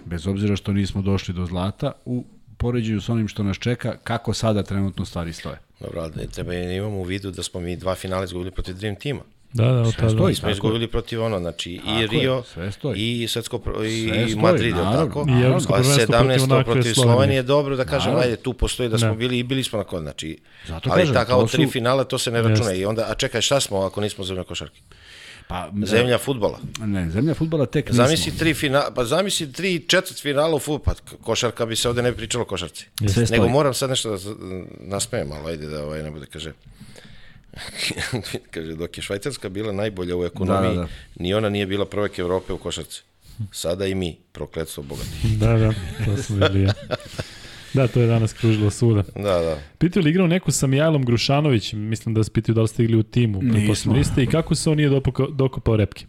bez 0.06 0.28
obzira 0.28 0.56
što 0.56 0.74
nismo 0.74 1.02
došli 1.02 1.34
do 1.34 1.46
zlata 1.46 1.92
u 2.06 2.26
poređenju 2.58 3.02
s 3.02 3.10
onim 3.10 3.28
što 3.28 3.44
nas 3.44 3.58
čeka 3.58 3.98
kako 3.98 4.34
sada 4.34 4.64
trenutno 4.64 5.06
stvari 5.06 5.34
stoje. 5.34 5.58
Dobro, 5.80 6.02
ali 6.02 6.12
ne 6.16 6.26
treba 6.26 6.54
i 6.54 6.76
imamo 6.76 6.98
u 6.98 7.04
vidu 7.04 7.32
da 7.32 7.44
smo 7.44 7.60
mi 7.60 7.76
dva 7.76 7.96
finala 7.96 8.24
izgubili 8.24 8.52
protiv 8.52 8.76
Dream 8.76 8.96
tima. 8.96 9.20
Da, 9.54 9.66
da, 9.66 9.82
od 9.82 9.88
Sve 9.88 9.98
tada. 9.98 10.10
stoji. 10.10 10.36
Smo 10.36 10.50
izgubili 10.50 10.88
protiv 10.88 11.24
ono, 11.24 11.40
znači 11.40 11.72
i 11.72 11.78
Tako 11.78 11.92
je, 11.92 12.08
Rio, 12.10 12.44
sve 12.44 12.72
stoji. 12.72 12.96
i 13.16 13.28
svetsko 13.28 13.60
pro- 13.60 13.76
Sve 13.76 13.90
i 13.90 14.08
stoji, 14.08 14.36
Madrid, 14.36 14.76
naravno. 14.76 15.06
tako? 15.06 15.26
I 15.30 15.42
evropsko 15.42 15.74
prvenstvo 15.74 16.06
protiv 16.08 16.28
17 16.30 16.44
onakve 16.44 16.74
protiv 16.74 16.94
Slovenije. 16.94 17.44
Dobro 17.44 17.76
da 17.76 17.86
kažem, 17.86 18.00
Naravno. 18.04 18.24
ajde, 18.24 18.36
tu 18.36 18.54
postoji 18.54 18.90
da 18.90 18.98
smo 18.98 19.08
Da. 19.08 19.14
bili 19.16 19.40
i 19.40 19.44
bili 19.44 19.64
smo 19.64 19.78
na 19.78 19.86
kod, 19.86 20.02
znači, 20.02 20.38
Zato 20.68 20.90
ali 20.90 21.02
kažem, 21.02 21.14
ta 21.14 21.26
kao 21.26 21.42
to 21.42 21.48
su- 21.48 21.52
tri 21.52 21.68
finala, 21.68 22.04
to 22.04 22.18
se 22.18 22.32
ne 22.32 22.42
računa. 22.42 22.70
Jeste. 22.70 22.80
I 22.80 22.86
onda, 22.86 23.06
a 23.10 23.16
čekaj, 23.16 23.42
šta 23.42 23.60
smo 23.60 23.78
ako 23.80 24.02
nismo 24.02 24.24
zemlja 24.24 24.44
košarke? 24.44 24.80
Pa, 25.50 25.72
Zemlja 25.86 26.18
futbola. 26.18 26.60
Ne, 26.86 27.10
zemlja 27.10 27.34
futbala 27.34 27.66
tek 27.66 27.88
nismo. 27.90 28.04
Zamisli 28.06 28.32
tri 28.38 28.54
finala, 28.54 28.92
pa 28.96 29.06
zamisli 29.06 29.52
tri 29.52 29.80
četvrt 29.88 30.22
finala 30.22 30.56
u 30.56 30.60
futbolu, 30.60 30.80
pa 30.86 31.18
košarka 31.24 31.66
bi 31.66 31.76
se 31.76 31.90
ovde 31.90 32.02
ne 32.02 32.14
pričalo 32.14 32.42
o 32.42 32.46
košarci. 32.46 32.86
Sve 33.00 33.26
stoji. 33.26 33.40
Nego 33.40 33.48
moram 33.50 33.74
sad 33.74 33.90
nešto 33.90 34.12
da 34.12 34.18
nasmejem 34.80 35.28
malo, 35.28 35.48
ajde 35.50 35.68
da 35.68 35.84
ovaj 35.86 36.04
ne 36.04 36.12
bude, 36.12 36.26
kaže, 36.26 36.54
kaže, 38.54 38.76
dok 38.76 38.98
je 38.98 39.02
Švajcarska 39.04 39.50
bila 39.50 39.74
najbolja 39.74 40.18
u 40.18 40.26
ekonomiji, 40.26 40.76
Da, 40.76 40.82
da, 40.82 40.82
da. 40.82 40.88
ni 41.16 41.34
ona 41.34 41.50
nije 41.50 41.66
bila 41.66 41.86
prvek 41.86 42.20
Evrope 42.20 42.54
u 42.54 42.58
košarci. 42.58 43.02
Sada 43.52 43.86
i 43.86 43.96
mi, 43.96 44.18
prokletstvo 44.32 44.84
bogati. 44.84 45.10
Da, 45.38 45.58
da, 45.58 45.74
to 46.06 46.24
smo 46.24 46.36
videli 46.36 46.62
ja. 46.62 46.74
Da, 47.74 47.88
to 47.88 48.02
je 48.02 48.08
danas 48.08 48.34
kružilo 48.34 48.70
svuda. 48.70 49.04
Da, 49.16 49.22
da. 49.40 49.58
Pitaju 49.78 50.04
li 50.04 50.10
igrao 50.10 50.28
neku 50.28 50.52
sa 50.52 50.68
Mijajlom 50.68 51.04
Grušanović, 51.04 51.74
mislim 51.74 52.16
da 52.16 52.24
se 52.24 52.32
pitaju 52.32 52.56
da 52.56 52.62
li 52.62 52.68
ste 52.68 52.84
igli 52.84 52.98
u 52.98 53.04
timu, 53.04 53.42
Nismo. 53.42 53.94
niste, 53.94 54.24
i 54.24 54.28
kako 54.28 54.56
se 54.56 54.70
on 54.70 54.78
nije 54.78 54.90
dopukao, 54.90 55.28
dokopao 55.28 55.76
repke? 55.76 56.06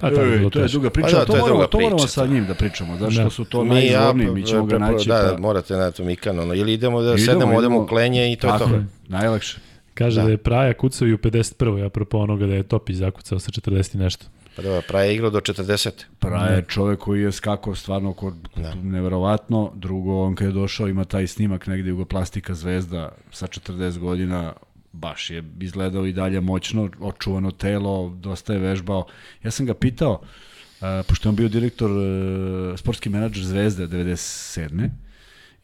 Pa 0.00 0.08
tako 0.08 0.20
je 0.20 0.26
Ej, 0.26 0.38
bilo 0.38 0.50
to 0.50 0.58
je 0.58 0.64
teško. 0.64 0.78
duga 0.78 0.90
priča, 0.90 1.06
Pa 1.06 1.12
da, 1.12 1.18
da, 1.18 1.24
to 1.24 1.32
to, 1.32 1.36
je 1.36 1.40
moramo, 1.40 1.56
druga 1.56 1.66
to 1.68 1.78
moramo 1.78 1.96
priča, 1.96 2.08
sa 2.08 2.26
njim 2.26 2.46
da 2.46 2.54
pričamo, 2.54 2.96
što 3.10 3.22
Da. 3.22 3.30
su 3.30 3.44
to 3.44 3.64
Mi, 3.64 3.70
najizvorniji, 3.70 4.30
mi 4.30 4.42
ćemo 4.44 4.66
ga 4.66 4.78
naći. 4.78 5.08
Da, 5.08 5.32
pa... 5.32 5.40
morate 5.40 5.74
na 5.74 5.90
to 5.90 6.04
Mikan, 6.04 6.38
ono, 6.38 6.54
ili 6.54 6.72
idemo 6.72 7.00
da 7.00 7.06
Idemo, 7.06 7.18
sednemo, 7.18 7.44
odemo 7.48 7.58
idemo. 7.58 7.80
u 7.80 7.86
klenje 7.86 8.32
i 8.32 8.36
to 8.36 8.46
je 8.46 8.58
to. 8.58 8.64
je, 8.66 8.84
najlakše. 9.08 9.58
Kaže 9.94 10.16
da. 10.16 10.24
Da. 10.24 10.30
je 10.30 10.36
Praja 10.36 10.74
kucao 10.74 11.08
i 11.08 11.14
u 11.14 11.18
51. 11.18 11.86
apropo 11.86 12.18
onoga 12.18 12.46
da 12.46 12.54
je 12.54 12.62
Topić 12.62 12.96
zakucao 12.96 13.38
sa 13.38 13.50
40 13.50 13.94
i 13.94 13.98
nešto. 13.98 14.26
Pa 14.60 14.68
da, 14.68 14.82
Praja 14.88 15.04
je 15.04 15.14
igrao 15.14 15.30
do 15.30 15.40
40. 15.40 15.90
Praja 16.18 16.50
je 16.56 16.64
čovek 16.68 16.98
koji 17.00 17.22
je 17.22 17.32
skakao 17.32 17.74
stvarno 17.74 18.12
kod, 18.12 18.34
Da. 18.56 18.74
neverovatno. 18.74 19.72
Drugo, 19.74 20.22
on 20.22 20.34
kad 20.34 20.46
je 20.46 20.52
došao 20.52 20.88
ima 20.88 21.04
taj 21.04 21.26
snimak 21.26 21.66
negde 21.66 21.90
Jugoplastika 21.90 22.54
zvezda 22.54 23.12
sa 23.30 23.46
40 23.46 23.98
godina, 23.98 24.52
baš 24.92 25.30
je 25.30 25.44
izgledao 25.60 26.06
i 26.06 26.12
dalje 26.12 26.40
moćno, 26.40 26.90
očuvano 27.00 27.50
telo, 27.50 28.08
dosta 28.08 28.52
je 28.52 28.58
vežbao. 28.58 29.06
Ja 29.42 29.50
sam 29.50 29.66
ga 29.66 29.74
pitao, 29.74 30.12
uh, 30.12 30.86
pošto 31.08 31.28
je 31.28 31.30
on 31.30 31.36
bio 31.36 31.48
direktor, 31.48 31.90
uh, 31.90 32.78
sportski 32.78 33.08
menadžer 33.08 33.44
Zvezde 33.44 33.86
97. 33.86 34.90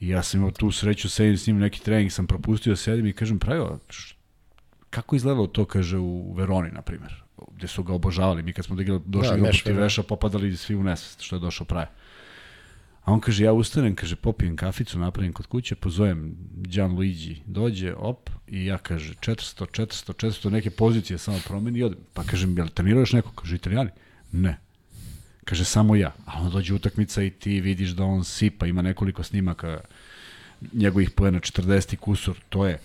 I 0.00 0.08
ja 0.08 0.22
sam 0.22 0.40
imao 0.40 0.50
tu 0.50 0.70
sreću, 0.70 1.08
sedim 1.08 1.36
s 1.36 1.46
njim 1.46 1.58
neki 1.58 1.82
trening, 1.82 2.12
sam 2.12 2.26
propustio, 2.26 2.76
sedim 2.76 3.06
i 3.06 3.12
kažem, 3.12 3.38
pravio, 3.38 3.78
kako 4.90 5.16
izgledalo 5.16 5.46
to, 5.46 5.64
kaže, 5.64 5.98
u 5.98 6.32
Veroni, 6.32 6.70
na 6.70 6.82
primjer, 6.82 7.25
gde 7.56 7.68
su 7.68 7.82
ga 7.82 7.92
obožavali. 7.92 8.42
Mi 8.42 8.52
kad 8.52 8.64
smo 8.64 8.76
da 8.76 8.98
došli 9.04 9.30
Da, 9.30 9.36
da, 9.36 9.42
Meš 9.42 9.56
protiv 9.56 9.72
Verona. 9.72 9.84
Veša, 9.84 10.02
popadali 10.02 10.56
svi 10.56 10.76
u 10.76 10.82
nesvest 10.82 11.20
što 11.20 11.36
je 11.36 11.40
došao 11.40 11.66
praje. 11.66 11.88
A 13.04 13.12
on 13.12 13.20
kaže, 13.20 13.44
ja 13.44 13.52
ustanem, 13.52 13.94
kaže, 13.94 14.16
popijem 14.16 14.56
kaficu, 14.56 14.98
napravim 14.98 15.32
kod 15.32 15.46
kuće, 15.46 15.74
pozovem 15.74 16.34
Luigi, 16.96 17.42
dođe, 17.46 17.94
op, 17.94 18.30
i 18.48 18.66
ja 18.66 18.78
kaže, 18.78 19.14
400, 19.14 19.66
400, 19.66 20.12
400, 20.12 20.50
neke 20.50 20.70
pozicije 20.70 21.18
samo 21.18 21.38
promeni 21.46 21.78
i 21.78 21.82
odem. 21.82 21.98
Pa 22.14 22.24
kažem, 22.24 22.56
jel 22.58 22.68
trenirao 22.68 23.00
još 23.00 23.12
neko? 23.12 23.30
Kaže, 23.30 23.56
italijani? 23.56 23.90
Ne. 24.32 24.58
Kaže, 25.44 25.64
samo 25.64 25.96
ja. 25.96 26.14
A 26.24 26.40
onda 26.40 26.50
dođe 26.50 26.74
utakmica 26.74 27.22
i 27.22 27.30
ti 27.30 27.60
vidiš 27.60 27.90
da 27.90 28.04
on 28.04 28.24
sipa, 28.24 28.66
ima 28.66 28.82
nekoliko 28.82 29.22
snimaka 29.22 29.80
njegovih 30.72 31.10
poena 31.10 31.40
40 31.40 31.96
kusur, 31.96 32.36
to 32.48 32.66
je 32.66 32.78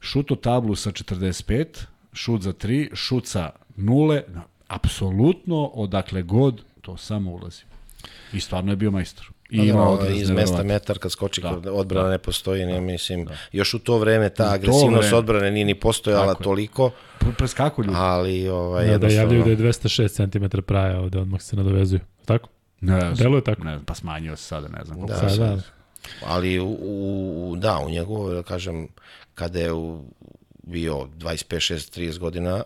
šut 0.00 0.30
o 0.30 0.36
tablu 0.36 0.76
sa 0.76 0.90
45, 0.90 1.84
šut 2.12 2.42
za 2.42 2.52
3, 2.52 2.94
šut 2.94 3.26
sa 3.26 3.50
nule, 3.76 4.22
apsolutno 4.68 5.66
odakle 5.66 6.22
god 6.22 6.62
to 6.80 6.96
samo 6.96 7.30
ulazi. 7.30 7.62
I 8.32 8.40
stvarno 8.40 8.72
je 8.72 8.76
bio 8.76 8.90
majstor. 8.90 9.30
I 9.50 9.58
pa 9.58 9.64
ima 9.64 9.96
da, 10.00 10.08
iz 10.08 10.30
mesta 10.30 10.62
metar 10.62 10.98
kad 10.98 11.12
skoči 11.12 11.40
da, 11.40 11.72
odbrana 11.72 12.06
da, 12.06 12.10
ne 12.10 12.18
postoji, 12.18 12.66
ne 12.66 12.72
da, 12.74 12.80
mislim. 12.80 13.24
Da. 13.24 13.36
Još 13.52 13.74
u 13.74 13.78
to 13.78 13.98
vreme 13.98 14.28
ta 14.28 14.52
agresivnost 14.52 15.08
vreme. 15.08 15.18
odbrane 15.18 15.50
nije 15.50 15.64
ni 15.64 15.74
postojala 15.74 16.26
Tako 16.26 16.42
toliko. 16.42 16.90
Preskaku 17.38 17.84
ljudi. 17.84 17.96
Ali 17.98 18.48
ovaj 18.48 18.86
da, 18.86 18.98
da 18.98 19.08
javljaju 19.08 19.44
da 19.44 19.50
je 19.50 19.56
206 19.56 20.32
cm 20.32 20.58
praja, 20.66 21.00
ovde 21.00 21.18
odmah 21.18 21.42
se 21.42 21.56
nadovezuju. 21.56 22.00
Tako? 22.24 22.48
Ne, 22.80 23.12
Deluje 23.14 23.44
tako. 23.44 23.64
Ne, 23.64 23.80
pa 23.86 23.94
smanjio 23.94 24.36
se 24.36 24.44
sada, 24.44 24.68
ne 24.68 24.84
znam 24.84 24.98
koliko. 24.98 25.20
Da, 25.20 25.30
sada. 25.30 25.62
Ali 26.26 26.60
u, 26.60 26.78
u, 26.80 27.56
da, 27.56 27.78
u 27.78 27.90
njegovu, 27.90 28.30
da 28.30 28.42
kažem, 28.42 28.88
kada 29.34 29.58
je 29.58 29.72
u, 29.72 30.04
bio 30.62 30.94
25, 30.94 31.74
6, 31.74 32.00
30 32.00 32.18
godina, 32.18 32.62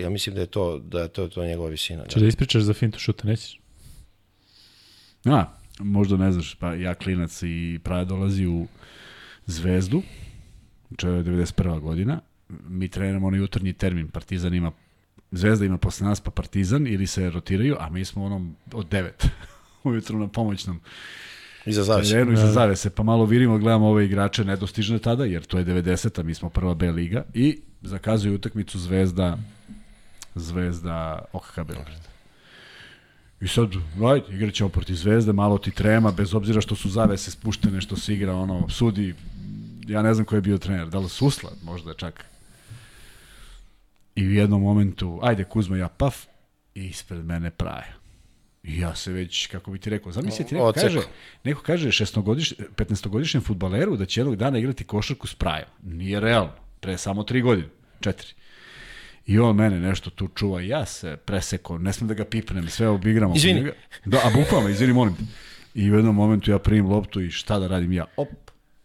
ja 0.00 0.10
mislim 0.10 0.34
da 0.34 0.40
je 0.40 0.46
to, 0.46 0.78
da 0.78 1.00
je 1.00 1.08
to, 1.08 1.28
to 1.28 1.44
njegova 1.44 1.68
visina. 1.68 2.04
Če 2.06 2.14
da, 2.14 2.20
da 2.20 2.28
ispričaš 2.28 2.62
za 2.62 2.74
fintu 2.74 2.98
šuta, 2.98 3.28
nećeš? 3.28 3.60
A, 5.24 5.44
možda 5.78 6.16
ne 6.16 6.32
znaš, 6.32 6.54
pa 6.54 6.74
ja 6.74 6.94
klinac 6.94 7.42
i 7.42 7.78
Praja 7.84 8.04
dolazi 8.04 8.46
u 8.46 8.66
Zvezdu, 9.46 10.02
če 10.96 11.08
je 11.08 11.24
91. 11.24 11.80
godina, 11.80 12.20
mi 12.48 12.88
treniramo 12.88 13.26
onaj 13.26 13.40
jutarnji 13.40 13.72
termin, 13.72 14.08
Partizan 14.08 14.54
ima 14.54 14.72
Zvezda 15.30 15.64
ima 15.64 15.78
posle 15.78 16.06
nas 16.06 16.20
pa 16.20 16.30
Partizan 16.30 16.86
ili 16.86 17.06
se 17.06 17.30
rotiraju, 17.30 17.76
a 17.80 17.90
mi 17.90 18.04
smo 18.04 18.24
onom 18.24 18.56
od 18.72 18.88
9 18.88 19.10
ujutru 19.84 20.18
na 20.18 20.28
pomoćnom 20.28 20.80
Iza 21.66 21.82
zavese. 21.82 22.10
Terenu, 22.10 22.32
iza 22.32 22.46
da. 22.46 22.52
zavese, 22.52 22.90
pa 22.90 23.02
malo 23.02 23.24
vidimo, 23.24 23.58
gledamo 23.58 23.88
ove 23.88 24.04
igrače 24.04 24.44
nedostižne 24.44 24.98
tada, 24.98 25.24
jer 25.24 25.44
to 25.44 25.58
je 25.58 25.64
90-a, 25.64 26.22
mi 26.22 26.34
smo 26.34 26.50
prva 26.50 26.74
B 26.74 26.90
liga 26.90 27.24
i 27.34 27.60
zakazuju 27.82 28.34
utakmicu 28.34 28.78
Zvezda 28.78 29.38
Zvezda 30.38 31.24
OKK 31.32 31.56
Beograd. 31.56 32.08
I 33.40 33.48
sad, 33.48 33.68
ajde, 34.10 34.34
igrat 34.34 34.54
ćemo 34.54 34.68
protiv 34.68 34.94
Zvezde, 34.94 35.32
malo 35.32 35.58
ti 35.58 35.70
trema, 35.70 36.12
bez 36.12 36.34
obzira 36.34 36.60
što 36.60 36.76
su 36.76 36.90
zavese 36.90 37.30
spuštene, 37.30 37.80
što 37.80 37.96
se 37.96 38.14
igra, 38.14 38.34
ono, 38.34 38.68
sudi, 38.68 39.14
ja 39.86 40.02
ne 40.02 40.14
znam 40.14 40.26
ko 40.26 40.34
je 40.34 40.40
bio 40.40 40.58
trener, 40.58 40.88
da 40.88 40.98
li 40.98 41.08
Susla, 41.08 41.50
možda 41.62 41.94
čak. 41.94 42.24
I 44.14 44.26
u 44.26 44.32
jednom 44.32 44.62
momentu, 44.62 45.20
ajde 45.22 45.44
Kuzma, 45.44 45.76
ja 45.76 45.88
paf, 45.88 46.26
i 46.74 46.86
ispred 46.86 47.24
mene 47.24 47.50
praja. 47.50 47.98
I 48.62 48.78
ja 48.78 48.94
se 48.94 49.12
već, 49.12 49.46
kako 49.46 49.70
bi 49.70 49.78
ti 49.78 49.90
rekao, 49.90 50.12
zamisli 50.12 50.46
ti 50.46 50.54
neko 50.54 50.72
kaže, 50.72 51.00
neko 51.44 51.62
kaže 51.62 51.88
16-godišnjem, 51.88 52.66
15-godišnjem 52.76 53.40
futbaleru 53.40 53.96
da 53.96 54.06
će 54.06 54.20
jednog 54.20 54.36
dana 54.36 54.58
igrati 54.58 54.84
košarku 54.84 55.26
s 55.26 55.34
prajom. 55.34 55.68
Nije 55.82 56.20
realno, 56.20 56.52
pre 56.80 56.98
samo 56.98 57.22
3 57.22 57.42
godine, 57.42 57.68
4. 58.00 58.32
I 59.28 59.38
on 59.38 59.56
mene 59.56 59.80
nešto 59.80 60.10
tu 60.10 60.28
čuva, 60.28 60.60
ja 60.60 60.86
se 60.86 61.16
preseko, 61.16 61.78
ne 61.78 61.92
smem 61.92 62.08
da 62.08 62.14
ga 62.14 62.24
pipnem, 62.24 62.68
sve 62.68 62.88
obigramo. 62.88 63.34
Izvini. 63.36 63.70
Da, 64.04 64.18
a 64.24 64.30
bukvalno, 64.34 64.68
izvini, 64.68 64.92
molim 64.92 65.16
te. 65.16 65.22
I 65.74 65.90
u 65.90 65.94
jednom 65.94 66.14
momentu 66.14 66.50
ja 66.50 66.58
primim 66.58 66.86
loptu 66.86 67.20
i 67.20 67.30
šta 67.30 67.58
da 67.58 67.66
radim 67.66 67.92
ja? 67.92 68.04
Op, 68.16 68.28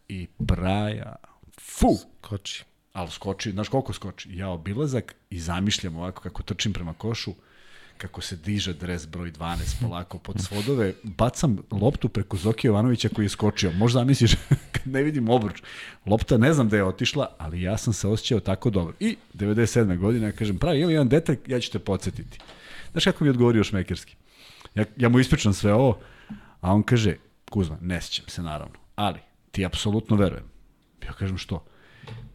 i 0.09 0.27
praja, 0.47 1.15
fu. 1.59 1.95
Skoči. 2.23 2.63
Ali 2.93 3.11
skoči, 3.11 3.51
znaš 3.51 3.69
koliko 3.69 3.93
skoči? 3.93 4.29
Ja 4.31 4.49
obilazak 4.49 5.15
i 5.29 5.39
zamišljam 5.39 5.95
ovako 5.95 6.21
kako 6.21 6.43
trčim 6.43 6.73
prema 6.73 6.93
košu, 6.93 7.33
kako 8.03 8.21
se 8.21 8.35
diže 8.35 8.73
dres 8.73 9.07
broj 9.07 9.31
12 9.31 9.81
polako 9.81 10.17
pod 10.17 10.35
svodove, 10.41 10.93
bacam 11.03 11.57
loptu 11.71 12.09
preko 12.09 12.37
Zoki 12.37 12.67
Jovanovića 12.67 13.09
koji 13.09 13.25
je 13.25 13.29
skočio. 13.29 13.71
Možda 13.71 14.03
misliš, 14.03 14.31
kad 14.73 14.87
ne 14.87 15.03
vidim 15.03 15.29
obruč, 15.29 15.61
lopta 16.05 16.37
ne 16.37 16.53
znam 16.53 16.69
da 16.69 16.77
je 16.77 16.83
otišla, 16.83 17.35
ali 17.37 17.61
ja 17.61 17.77
sam 17.77 17.93
se 17.93 18.07
osjećao 18.07 18.39
tako 18.39 18.69
dobro. 18.69 18.93
I 18.99 19.15
97. 19.33 19.97
godine, 19.97 20.25
ja 20.25 20.31
kažem, 20.31 20.57
pravi, 20.57 20.79
imam 20.79 20.91
jedan 20.91 21.09
detalj, 21.09 21.37
ja 21.47 21.59
ću 21.59 21.71
te 21.71 21.79
podsjetiti. 21.79 22.39
Znaš 22.91 23.03
kako 23.03 23.23
mi 23.23 23.27
je 23.27 23.31
odgovorio 23.31 23.63
Šmekerski? 23.63 24.15
Ja, 24.75 24.85
ja 24.97 25.09
mu 25.09 25.19
ispričam 25.19 25.53
sve 25.53 25.73
ovo, 25.73 25.99
a 26.61 26.73
on 26.73 26.83
kaže, 26.83 27.15
Kuzma, 27.49 27.77
ne 27.81 28.01
sjećam 28.01 28.25
se 28.27 28.41
naravno, 28.41 28.75
ali 28.95 29.19
ti 29.51 29.65
apsolutno 29.65 30.15
verujem. 30.15 30.45
Ja 31.05 31.13
kažem 31.13 31.37
što? 31.37 31.65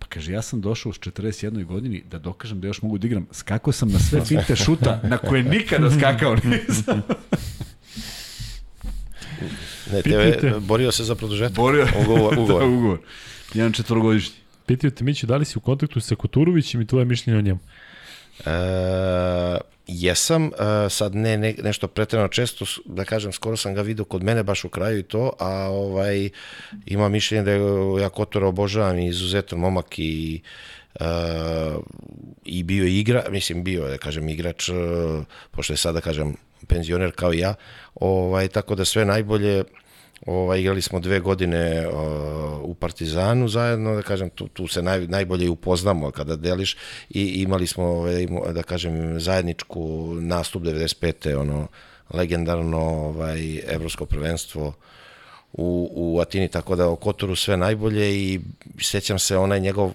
Kaže, 0.08 0.32
ja 0.32 0.42
sam 0.42 0.60
došao 0.60 0.90
u 0.90 0.92
41. 0.92 1.64
godini 1.64 2.02
da 2.10 2.18
dokažem 2.18 2.60
da 2.60 2.66
još 2.66 2.82
mogu 2.82 2.98
da 2.98 3.06
igram. 3.06 3.26
Skakao 3.32 3.72
sam 3.72 3.88
na 3.88 3.98
sve 3.98 4.24
finte 4.24 4.56
šuta 4.56 5.00
na 5.02 5.18
koje 5.18 5.42
nikada 5.42 5.90
skakao 5.90 6.34
nisam. 6.34 7.02
ne, 9.92 10.02
tebe, 10.02 10.60
borio 10.60 10.92
se 10.92 11.04
za 11.04 11.14
produžetak. 11.14 11.56
Borio. 11.56 11.86
Ugovor. 12.00 12.38
ugovor. 12.38 12.62
ugovor. 12.62 12.98
Jedan 13.54 13.72
četvrogodišnji. 13.72 14.36
Pitaju 14.66 14.90
te, 14.90 15.04
Miću, 15.04 15.26
da 15.26 15.36
li 15.36 15.44
si 15.44 15.58
u 15.58 15.60
kontaktu 15.60 16.00
sa 16.00 16.14
Koturovićem 16.14 16.80
i 16.80 16.86
tvoje 16.86 17.04
mišljenje 17.04 17.38
o 17.38 17.42
njemu? 17.42 17.58
E, 18.46 18.50
jesam, 19.88 20.46
e, 20.46 20.90
sad 20.90 21.14
ne, 21.14 21.36
ne 21.36 21.54
nešto 21.62 21.88
pretredno 21.88 22.28
često, 22.28 22.64
da 22.84 23.04
kažem, 23.04 23.32
skoro 23.32 23.56
sam 23.56 23.74
ga 23.74 23.82
vidio 23.82 24.04
kod 24.04 24.22
mene 24.22 24.42
baš 24.42 24.64
u 24.64 24.68
kraju 24.68 24.98
i 24.98 25.02
to, 25.02 25.32
a 25.38 25.68
ovaj, 25.70 26.28
ima 26.86 27.08
mišljenje 27.08 27.44
da 27.44 27.52
ja 28.02 28.08
Kotora 28.08 28.46
obožavam 28.46 28.98
i 28.98 29.06
izuzetan 29.06 29.58
momak 29.58 29.98
i 29.98 30.40
Uh, 31.00 31.84
i 32.44 32.62
bio 32.62 32.84
igra, 32.84 33.24
mislim 33.30 33.64
bio 33.64 33.88
da 33.88 33.98
kažem, 33.98 34.28
igrač, 34.28 34.68
uh, 34.68 34.76
pošto 35.50 35.72
je 35.72 35.76
sada, 35.76 35.92
da 35.92 36.00
kažem, 36.00 36.36
penzioner 36.66 37.12
kao 37.12 37.34
i 37.34 37.38
ja, 37.38 37.54
ovaj, 37.94 38.48
tako 38.48 38.74
da 38.74 38.84
sve 38.84 39.04
najbolje, 39.04 39.64
Ovaj, 40.26 40.60
igrali 40.60 40.82
smo 40.82 41.00
dve 41.00 41.20
godine 41.20 41.88
uh, 41.88 41.94
u 42.62 42.74
Partizanu 42.74 43.48
zajedno, 43.48 43.94
da 43.94 44.02
kažem, 44.02 44.30
tu, 44.30 44.48
tu 44.48 44.66
se 44.66 44.82
naj, 44.82 45.06
najbolje 45.06 45.50
upoznamo 45.50 46.10
kada 46.10 46.36
deliš 46.36 46.76
i 47.10 47.24
imali 47.42 47.66
smo, 47.66 47.84
ovaj, 47.84 48.26
da 48.54 48.62
kažem, 48.62 49.20
zajedničku 49.20 50.14
nastup 50.20 50.62
95. 50.62 51.36
ono, 51.36 51.68
legendarno 52.10 52.80
ovaj, 52.80 53.60
evropsko 53.68 54.06
prvenstvo 54.06 54.74
u, 55.52 55.90
u 55.94 56.20
Atini, 56.20 56.48
tako 56.48 56.76
da 56.76 56.88
o 56.88 56.96
Kotoru 56.96 57.36
sve 57.36 57.56
najbolje 57.56 58.14
i 58.14 58.40
sećam 58.80 59.18
se 59.18 59.36
onaj 59.36 59.60
njegov 59.60 59.92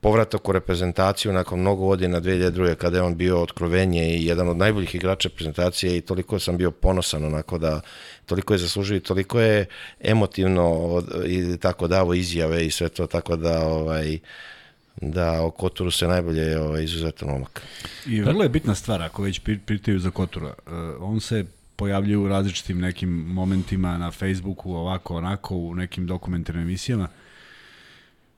povratak 0.00 0.48
u 0.48 0.52
reprezentaciju 0.52 1.32
nakon 1.32 1.60
mnogo 1.60 1.86
godina 1.86 2.20
2002. 2.20 2.74
kada 2.74 2.96
je 2.96 3.02
on 3.02 3.16
bio 3.16 3.42
otkrovenje 3.42 4.16
i 4.16 4.26
jedan 4.26 4.48
od 4.48 4.56
najboljih 4.56 4.94
igrača 4.94 5.28
reprezentacije 5.28 5.96
i 5.96 6.00
toliko 6.00 6.38
sam 6.38 6.56
bio 6.56 6.70
ponosan 6.70 7.24
onako 7.24 7.58
da 7.58 7.80
toliko 8.26 8.54
je 8.54 8.58
zaslužio 8.58 8.96
i 8.96 9.00
toliko 9.00 9.40
je 9.40 9.66
emotivno 10.00 11.02
i 11.26 11.56
tako 11.56 11.88
davo 11.88 12.14
izjave 12.14 12.66
i 12.66 12.70
sve 12.70 12.88
to 12.88 13.06
tako 13.06 13.36
da 13.36 13.66
ovaj 13.66 14.18
da 15.00 15.42
o 15.42 15.50
Kotoru 15.50 15.90
se 15.90 16.08
najbolje 16.08 16.60
ovaj, 16.60 16.84
izuzetan 16.84 17.28
momak. 17.28 17.62
I 18.06 18.20
vrlo 18.20 18.42
je 18.42 18.48
bitna 18.48 18.74
stvar, 18.74 19.02
ako 19.02 19.22
već 19.22 19.40
pitaju 19.66 19.98
za 19.98 20.10
Kotura, 20.10 20.54
uh, 20.66 20.72
on 21.00 21.20
se 21.20 21.44
pojavljaju 21.76 22.22
u 22.22 22.28
različitim 22.28 22.78
nekim 22.78 23.10
momentima 23.10 23.98
na 23.98 24.10
Facebooku, 24.10 24.72
ovako, 24.72 25.16
onako, 25.16 25.56
u 25.56 25.74
nekim 25.74 26.06
dokumentarnim 26.06 26.62
emisijama. 26.62 27.08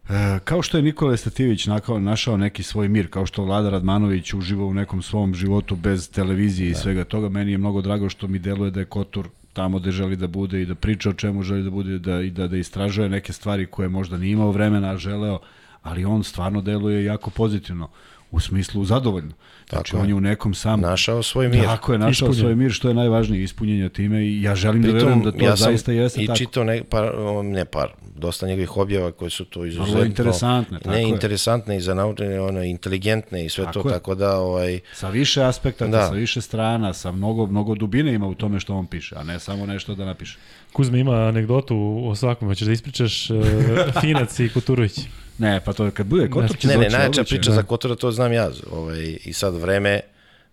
E, 0.08 0.38
kao 0.44 0.62
što 0.62 0.76
je 0.76 0.82
Nikola 0.82 1.16
Stativić 1.16 1.66
nakao, 1.66 2.00
našao 2.00 2.36
neki 2.36 2.62
svoj 2.62 2.88
mir, 2.88 3.10
kao 3.10 3.26
što 3.26 3.44
Vlada 3.44 3.70
Radmanović 3.70 4.34
uživa 4.34 4.64
u 4.64 4.74
nekom 4.74 5.02
svom 5.02 5.34
životu 5.34 5.76
bez 5.76 6.10
televizije 6.10 6.70
i 6.70 6.72
da. 6.72 6.78
svega 6.78 7.04
toga, 7.04 7.28
meni 7.28 7.52
je 7.52 7.58
mnogo 7.58 7.82
drago 7.82 8.08
što 8.08 8.28
mi 8.28 8.38
deluje 8.38 8.70
da 8.70 8.80
je 8.80 8.86
Kotur 8.86 9.28
tamo 9.52 9.78
gde 9.78 9.90
želi 9.90 10.16
da 10.16 10.26
bude 10.26 10.62
i 10.62 10.66
da 10.66 10.74
priča 10.74 11.10
o 11.10 11.12
čemu 11.12 11.42
želi 11.42 11.62
da 11.62 11.70
bude 11.70 11.98
da, 11.98 12.20
i 12.20 12.30
da, 12.30 12.48
da 12.48 12.56
istražuje 12.56 13.08
neke 13.08 13.32
stvari 13.32 13.66
koje 13.66 13.88
možda 13.88 14.18
nije 14.18 14.32
imao 14.32 14.50
vremena, 14.50 14.96
želeo, 14.96 15.38
ali 15.82 16.04
on 16.04 16.24
stvarno 16.24 16.60
deluje 16.62 17.04
jako 17.04 17.30
pozitivno 17.30 17.88
u 18.30 18.40
smislu 18.40 18.84
zadovoljno. 18.84 19.32
Znači 19.68 19.92
Tako 19.92 20.02
on 20.02 20.08
je 20.08 20.14
u 20.14 20.20
nekom 20.20 20.54
sam 20.54 20.80
našao 20.80 21.22
svoj 21.22 21.48
mir. 21.48 21.64
Tako 21.64 21.92
je 21.92 21.98
našao 21.98 22.26
Ispunjen. 22.26 22.34
svoj 22.34 22.54
mir 22.54 22.72
što 22.72 22.88
je 22.88 22.94
najvažnije 22.94 23.42
ispunjenje 23.42 23.88
time 23.88 24.26
i 24.26 24.42
ja 24.42 24.54
želim 24.54 24.82
da 24.82 24.88
Pritom, 24.88 25.00
da 25.00 25.06
verujem 25.06 25.22
da 25.22 25.32
to 25.32 25.44
ja 25.44 25.56
zaista 25.56 25.92
jeste 25.92 26.22
i 26.22 26.26
tako. 26.26 26.36
I 26.36 26.38
čitao 26.38 26.64
ne 26.64 26.84
par 26.84 27.10
ne 27.42 27.64
par, 27.64 27.88
dosta 28.16 28.46
njegovih 28.46 28.76
objava 28.76 29.12
koje 29.12 29.30
su 29.30 29.44
to 29.44 29.64
izuzetno 29.64 29.92
Vrlo 29.92 30.04
interesantne, 30.04 30.78
tako 30.78 30.90
ne 30.90 31.02
je. 31.02 31.08
interesantne 31.08 31.76
i 31.76 31.80
za 31.80 31.94
naučne, 31.94 32.40
ono 32.40 32.62
inteligentne 32.62 33.44
i 33.44 33.48
sve 33.48 33.64
tako 33.64 33.82
to 33.82 33.88
je. 33.88 33.92
tako 33.94 34.14
da 34.14 34.38
ovaj 34.38 34.80
sa 34.92 35.08
više 35.08 35.42
aspekta, 35.42 35.86
da. 35.86 36.06
sa 36.06 36.12
više 36.12 36.40
strana, 36.40 36.92
sa 36.92 37.12
mnogo 37.12 37.46
mnogo 37.46 37.74
dubine 37.74 38.14
ima 38.14 38.26
u 38.26 38.34
tome 38.34 38.60
što 38.60 38.74
on 38.76 38.86
piše, 38.86 39.14
a 39.18 39.22
ne 39.22 39.40
samo 39.40 39.66
nešto 39.66 39.94
da 39.94 40.04
napiše. 40.04 40.38
Kuzma 40.72 40.98
ima 40.98 41.14
anegdotu 41.14 42.02
o 42.04 42.14
svakom, 42.14 42.48
hoćeš 42.48 42.66
da 42.66 42.72
ispričaš 42.72 43.30
uh, 43.30 43.36
Finac 44.00 44.40
i 44.40 44.48
Kuturović. 44.48 45.00
Ne, 45.38 45.60
pa 45.64 45.72
to 45.72 45.90
kad 45.90 46.06
bude 46.06 46.30
Kotor 46.30 46.56
će 46.56 46.68
Ne, 46.68 46.76
ne, 46.76 46.88
najjača 46.88 47.24
priča 47.24 47.50
da. 47.50 47.54
za 47.54 47.62
Kotora, 47.62 47.96
to 47.96 48.10
znam 48.12 48.32
ja. 48.32 48.50
Ovaj, 48.72 49.18
I 49.24 49.32
sad 49.32 49.54
vreme 49.54 50.00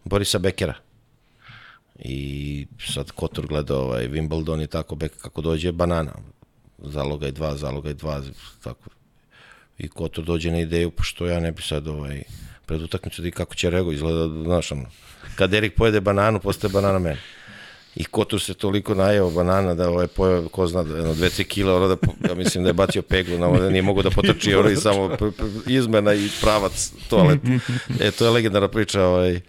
Borisa 0.04 0.40
Bekera. 0.40 0.74
I 2.00 2.68
sad 2.94 3.12
Kotor 3.12 3.48
gleda 3.48 3.78
ovaj 3.78 4.08
Wimbledon 4.08 4.64
i 4.64 4.68
tako, 4.68 4.96
bek 4.96 5.18
kako 5.22 5.42
dođe 5.42 5.72
banana. 5.72 6.12
Zalogaj 6.78 7.32
dva, 7.32 7.56
zalogaj 7.58 7.94
dva, 7.94 8.22
tako. 8.64 8.90
I 9.78 9.88
Kotor 9.88 10.24
dođe 10.24 10.52
na 10.52 10.60
ideju, 10.60 10.92
pa 10.92 11.04
što 11.04 11.28
ja 11.28 11.40
ne 11.40 11.52
bi 11.52 11.62
sad 11.62 11.88
ovaj, 11.88 12.24
pred 12.66 12.82
utakmicu 12.82 13.22
da 13.22 13.28
i 13.28 13.32
kako 13.32 13.56
će 13.56 13.70
Rego 13.70 13.92
izgleda, 13.92 14.44
znaš, 14.44 14.72
ono, 14.72 14.86
kad 15.36 15.54
Erik 15.54 15.76
pojede 15.76 16.02
bananu, 16.02 16.40
postaje 16.40 16.72
banana 16.74 17.00
meni. 17.00 17.18
I 17.96 18.04
Kotur 18.04 18.42
se 18.42 18.54
toliko 18.54 18.94
najeo 18.94 19.30
banana 19.30 19.74
da 19.74 19.90
ovaj 19.90 20.08
pojeo, 20.08 20.48
ko 20.48 20.68
zna, 20.68 20.80
jedno, 20.80 21.14
dve, 21.14 21.30
tri 21.30 21.44
kila, 21.44 21.76
ono 21.76 21.88
da, 21.88 21.96
ja 22.30 22.36
mislim 22.36 22.64
da 22.64 22.70
je 22.70 22.74
bacio 22.74 23.02
peglu, 23.02 23.38
na 23.38 23.60
da 23.60 23.70
nije 23.70 23.82
mogu 23.82 24.02
da 24.02 24.10
potrči, 24.10 24.56
ono 24.56 24.70
i 24.70 24.76
samo 24.76 25.18
izmena 25.68 26.14
i 26.14 26.30
pravac 26.42 26.92
toalet. 27.10 27.40
E, 28.00 28.12
to 28.12 28.26
je 28.26 28.32
legendarna 28.32 28.68
priča, 28.68 29.04
ovaj, 29.04 29.40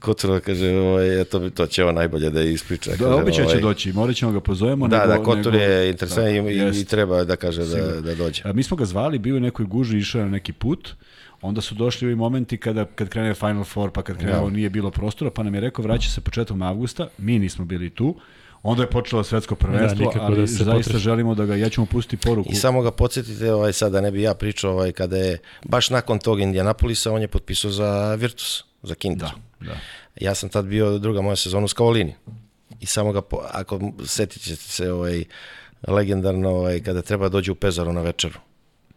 Kotura 0.00 0.40
kaže, 0.40 0.70
ovaj, 0.78 1.24
to, 1.24 1.50
to 1.50 1.66
će 1.66 1.82
ovo 1.82 1.92
najbolje 1.92 2.30
da 2.30 2.42
ispriča. 2.42 2.90
Da, 2.98 3.16
običaj 3.16 3.46
će 3.46 3.58
doći, 3.58 3.92
morat 3.92 4.16
ćemo 4.16 4.32
ga 4.32 4.40
pozovemo. 4.40 4.88
Da, 4.88 5.00
nego, 5.06 5.12
da, 5.12 5.22
Kotur 5.22 5.52
nego, 5.52 5.64
je 5.64 5.90
interesantan 5.90 6.44
da, 6.44 6.50
i, 6.50 6.80
i 6.80 6.84
treba 6.84 7.24
da 7.24 7.36
kaže 7.36 7.64
da, 7.64 8.00
da 8.00 8.14
dođe. 8.14 8.42
A, 8.44 8.52
mi 8.52 8.62
smo 8.62 8.76
ga 8.76 8.84
zvali, 8.84 9.18
bio 9.18 9.34
je 9.34 9.40
nekoj 9.40 9.66
guži, 9.66 9.98
išao 9.98 10.22
na 10.22 10.28
neki 10.28 10.52
put, 10.52 10.94
onda 11.42 11.60
su 11.60 11.74
došli 11.74 12.06
ovi 12.06 12.14
momenti 12.14 12.56
kada 12.56 12.84
kad 12.84 13.08
krene 13.08 13.34
Final 13.34 13.64
Four, 13.64 13.90
pa 13.90 14.02
kad 14.02 14.16
krene 14.16 14.32
Da. 14.32 14.40
ovo 14.40 14.50
nije 14.50 14.70
bilo 14.70 14.90
prostora, 14.90 15.30
pa 15.30 15.42
nam 15.42 15.54
je 15.54 15.60
rekao 15.60 15.82
vraća 15.82 16.10
se 16.10 16.20
početkom 16.20 16.62
avgusta, 16.62 17.08
mi 17.18 17.38
nismo 17.38 17.64
bili 17.64 17.90
tu, 17.90 18.16
onda 18.62 18.82
je 18.82 18.90
počelo 18.90 19.24
svetsko 19.24 19.54
prvenstvo, 19.54 20.06
nikako 20.06 20.24
ali 20.24 20.40
da 20.40 20.46
se 20.46 20.64
zaista 20.64 20.72
potreši. 20.72 20.98
želimo 20.98 21.34
da 21.34 21.46
ga, 21.46 21.56
ja 21.56 21.68
ću 21.68 21.80
mu 21.80 21.86
pustiti 21.86 22.16
poruku. 22.16 22.52
I 22.52 22.54
samo 22.54 22.82
ga 22.82 22.90
podsjetite, 22.90 23.52
ovaj, 23.52 23.72
sad 23.72 23.92
da 23.92 24.00
ne 24.00 24.10
bi 24.10 24.22
ja 24.22 24.34
pričao, 24.34 24.72
ovaj, 24.72 24.92
kada 24.92 25.16
je 25.16 25.38
baš 25.64 25.90
nakon 25.90 26.18
tog 26.18 26.40
Indianapolisa, 26.40 27.12
on 27.12 27.22
je 27.22 27.28
potpisao 27.28 27.70
za 27.70 28.14
Virtus, 28.14 28.64
za 28.82 28.94
Kinder. 28.94 29.28
Da, 29.60 29.66
da. 29.66 29.76
Ja 30.20 30.34
sam 30.34 30.48
tad 30.48 30.64
bio 30.66 30.98
druga 30.98 31.20
moja 31.20 31.36
sezona 31.36 31.64
u 31.64 31.68
Skavolini. 31.68 32.14
I 32.80 32.86
samo 32.86 33.12
ga, 33.12 33.20
po, 33.20 33.40
ako 33.52 33.80
setit 34.04 34.42
ćete 34.42 34.62
se 34.62 34.92
ovaj, 34.92 35.24
legendarno, 35.88 36.50
ovaj, 36.50 36.80
kada 36.80 37.02
treba 37.02 37.24
da 37.24 37.28
dođe 37.32 37.52
u 37.52 37.54
Pezaru 37.54 37.92
na 37.92 38.00
večeru. 38.00 38.38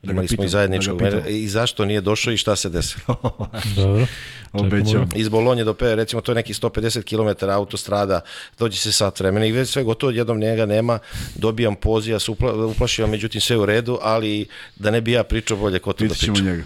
Da 0.04 0.12
Imali 0.12 0.28
smo 0.28 0.44
i 0.44 0.48
zajedničkog. 0.48 1.02
da. 1.02 1.28
I 1.28 1.48
zašto 1.48 1.86
nije 1.86 2.02
došao 2.02 2.34
i 2.34 2.38
šta 2.38 2.56
se 2.56 2.70
desilo? 2.70 3.16
Dobro. 3.76 4.06
Obećao. 4.54 4.86
Čekamo. 4.86 5.08
Iz 5.16 5.30
Bolonje 5.30 5.64
do 5.64 5.74
Pe, 5.74 5.96
recimo 5.96 6.22
to 6.22 6.32
je 6.32 6.36
neki 6.36 6.54
150 6.54 7.04
km 7.38 7.50
autostrada, 7.50 8.22
dođe 8.60 8.78
se 8.78 8.92
sat 8.92 9.20
vremena 9.20 9.46
i 9.46 9.52
već 9.52 9.70
sve 9.70 9.84
gotovo, 9.84 10.12
jednom 10.12 10.40
njega 10.40 10.66
nema, 10.66 11.00
dobijam 11.36 11.76
poziv, 11.76 12.12
ja 12.12 12.20
se 12.20 12.32
upla, 12.32 12.66
uplašio, 12.66 13.08
međutim 13.08 13.42
sve 13.42 13.58
u 13.58 13.66
redu, 13.66 14.00
ali 14.02 14.46
da 14.76 14.92
ne 14.92 15.02
bi 15.02 15.12
ja 15.12 15.24
pričao, 15.24 15.58
bolje 15.58 15.80
ko 15.80 15.94
to 15.94 16.06
da 16.06 16.14
priča. 16.14 16.44
njega. 16.44 16.64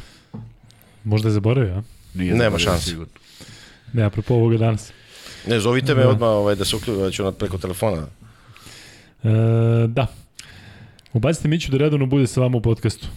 Možda 1.04 1.28
je 1.28 1.34
zaboravio, 1.34 1.74
a? 1.74 1.82
Nije 2.14 2.34
Nema 2.34 2.60
šanse. 2.60 2.86
sigurno. 2.86 3.14
Ne, 3.94 4.04
apropo 4.04 4.34
ovoga 4.34 4.58
danas. 4.58 4.92
Ne, 5.48 5.60
zovite 5.60 5.96
me 5.96 6.04
Da. 6.04 6.10
odmah 6.10 6.30
ovaj, 6.30 6.56
da 6.56 6.66
se 6.66 6.76
uključu 6.76 7.24
na 7.24 7.32
preko 7.32 7.58
telefona. 7.58 8.08
E, 9.24 9.28
da. 9.88 10.08
Ubacite 11.14 11.48
Miću 11.48 11.72
da 11.72 11.78
redovno 11.78 12.06
bude 12.06 12.28
sa 12.28 12.42
vama 12.42 12.58
u 12.58 12.62
podcastu. 12.62 13.08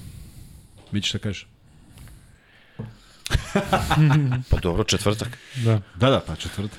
Mi 0.93 1.01
ćeš 1.01 1.09
šta 1.09 1.19
kažeš? 1.19 1.47
Pa 4.51 4.57
dobro, 4.59 4.85
četvrtak. 4.85 5.29
Da. 5.57 5.81
Da, 5.97 6.11
da, 6.11 6.21
pa 6.21 6.37
četvrtak. 6.37 6.79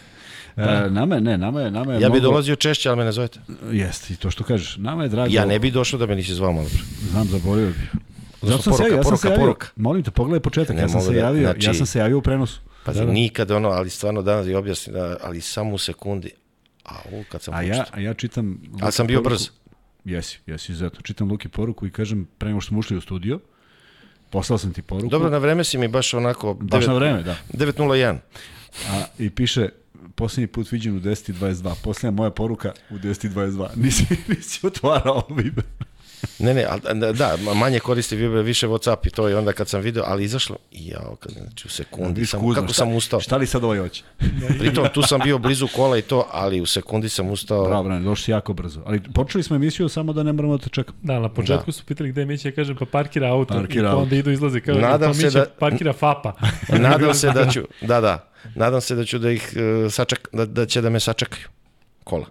E, 0.58 0.90
nama 0.90 1.16
je, 1.16 1.22
ne, 1.22 1.38
nama 1.38 1.62
je, 1.62 1.72
nama 1.72 1.94
je 1.94 1.96
Ja 1.96 2.10
bi 2.10 2.14
mnogo- 2.14 2.20
dolazio 2.22 2.56
češće, 2.56 2.90
ali 2.90 2.98
me 2.98 3.06
ne 3.06 3.12
zovete. 3.12 3.40
Jeste, 3.72 4.14
i 4.14 4.18
to 4.18 4.32
što 4.32 4.44
kažeš. 4.44 4.78
Nama 4.78 5.04
je 5.04 5.10
drago. 5.10 5.30
Ja 5.32 5.46
ne 5.46 5.60
bi 5.60 5.72
došao 5.72 6.00
da 6.00 6.06
me 6.06 6.16
nisi 6.16 6.34
zvao 6.34 6.52
malo 6.52 6.68
pre. 6.68 6.80
Znam, 7.10 7.28
zaboravio 7.28 7.68
bi. 7.68 8.00
Zato 8.42 8.62
sam 8.62 8.72
poruka, 8.72 8.84
se, 8.84 8.90
ja 8.90 8.96
sam 8.96 9.04
poruka, 9.04 9.18
se 9.18 9.28
javio, 9.28 9.40
poruka. 9.40 9.68
molim 9.76 10.04
te, 10.04 10.12
pogledaj 10.12 10.40
početak, 10.40 10.76
Ne 10.76 10.82
ja 10.82 10.90
sam 10.90 11.02
se 11.02 11.12
da- 11.12 11.20
javio, 11.20 11.42
znači- 11.44 11.68
ja 11.68 11.74
sam 11.74 11.86
se 11.86 12.00
javio 12.00 12.18
u 12.18 12.22
prenosu. 12.22 12.60
Pazi, 12.86 13.00
Da, 13.00 13.06
da. 13.06 13.12
nikad 13.12 13.52
ono, 13.52 13.70
ali 13.70 13.90
stvarno 13.90 14.22
danas 14.22 14.48
i 14.48 14.54
objasni, 14.54 14.94
da, 14.94 15.18
ali 15.22 15.42
samo 15.42 15.74
u 15.74 15.78
sekundi. 15.78 16.32
A 16.86 16.96
ovo 17.08 17.24
kad 17.32 17.42
sam 17.42 17.54
A 17.54 17.62
ja, 17.62 17.86
a 17.92 18.00
ja 18.00 18.14
čitam... 18.14 18.62
Ali 18.82 18.92
sam 18.92 19.08
bio 19.08 19.20
poruku- 19.20 19.30
brz. 19.30 19.50
Jesi, 20.06 20.40
jesi, 20.46 20.72
izuzetno. 20.72 21.02
Čitam 21.02 21.30
Luki 21.30 21.48
poruku 21.50 21.88
i 21.88 21.92
kažem, 21.92 22.28
pre 22.38 22.50
nego 22.50 22.62
što 22.62 22.68
smo 22.68 22.80
ušli 22.80 22.98
u 22.98 23.02
studio, 23.02 23.40
poslao 24.32 24.58
sam 24.58 24.74
ti 24.74 24.82
poruku. 24.82 25.10
Dobro, 25.10 25.30
na 25.30 25.38
vreme 25.38 25.64
si 25.64 25.78
mi 25.78 25.88
baš 25.88 26.14
onako... 26.14 26.54
Baš 26.54 26.88
na 26.88 26.94
vreme, 26.94 27.24
da. 27.24 27.36
9.01. 27.54 28.18
A, 28.90 29.04
I 29.20 29.30
piše, 29.30 29.70
posljednji 30.16 30.48
put 30.48 30.72
viđen 30.72 30.98
u 30.98 31.00
10.22. 31.00 31.74
Posljednja 31.84 32.12
moja 32.12 32.32
poruka 32.32 32.72
u 32.90 32.94
10.22. 32.94 33.68
Nisi, 33.76 34.06
nisi 34.28 34.68
otvarao 34.68 35.28
Viber. 35.30 35.64
Ne, 36.40 36.54
ne, 36.54 36.66
ali, 36.66 36.82
da, 37.14 37.38
ma- 37.38 37.54
manje 37.54 37.80
koristi 37.80 38.16
Viber, 38.16 38.40
više 38.40 38.68
Whatsapp 38.68 39.08
i 39.08 39.10
to 39.10 39.30
i 39.30 39.34
onda 39.34 39.54
kad 39.54 39.68
sam 39.68 39.82
video, 39.82 40.04
ali 40.08 40.24
izašlo, 40.24 40.56
i 40.72 40.88
jao, 40.88 41.16
kad, 41.16 41.32
znači 41.32 41.68
u 41.68 41.72
sekundi 41.72 42.26
sam, 42.26 42.40
kako 42.52 42.64
šta- 42.66 42.74
sam 42.76 42.94
ustao. 42.94 43.20
Šta 43.20 43.38
li 43.38 43.48
sad 43.48 43.64
ovaj 43.64 43.80
hoće? 43.80 44.04
Pritom 44.60 44.88
tu 44.94 45.02
sam 45.02 45.20
bio 45.20 45.38
blizu 45.38 45.68
kola 45.68 45.98
i 45.98 46.02
to, 46.02 46.28
ali 46.32 46.62
u 46.62 46.66
sekundi 46.66 47.10
sam 47.10 47.30
ustao. 47.30 47.66
Bravo, 47.66 47.84
Brane, 47.84 48.02
došli 48.02 48.32
jako 48.32 48.54
brzo. 48.54 48.82
Ali 48.86 49.02
počeli 49.06 49.44
smo 49.44 49.56
emisiju 49.56 49.90
samo 49.90 50.14
da 50.14 50.24
ne 50.24 50.34
moramo 50.34 50.58
da 50.58 50.64
te 50.64 50.70
čekamo. 50.70 50.98
Da, 51.02 51.20
na 51.20 51.30
početku 51.30 51.66
Da. 51.66 51.72
su 51.72 51.86
pitali 51.86 52.10
gde 52.10 52.22
je 52.22 52.26
Mića, 52.26 52.48
ja 52.48 52.52
kažem 52.52 52.76
pa 52.76 52.86
parkira 52.86 53.28
auto 53.28 53.54
Parkira 53.54 53.88
i 53.88 53.92
pa 53.92 53.98
onda 53.98 54.16
idu 54.16 54.32
izlaze 54.32 54.62
kao 54.62 54.76
Nadam 54.76 55.10
pa 55.10 55.14
se 55.14 55.26
Mića 55.26 55.40
da- 55.40 55.46
parkira 55.50 55.94
FAPA. 55.94 56.34
Nadam 56.80 57.14
se 57.14 57.30
da 57.30 57.48
ću, 57.48 57.62
da, 57.82 58.02
da, 58.02 58.30
nadam 58.56 58.82
se 58.82 58.96
da 58.96 59.06
ću 59.06 59.20
da 59.20 59.32
ih 59.32 59.54
uh, 59.86 59.92
saček, 59.92 60.28
da, 60.34 60.46
da 60.46 60.66
će 60.66 60.82
da 60.82 60.90
me 60.90 61.00
sačekaju. 61.00 61.48
Kola. 62.04 62.26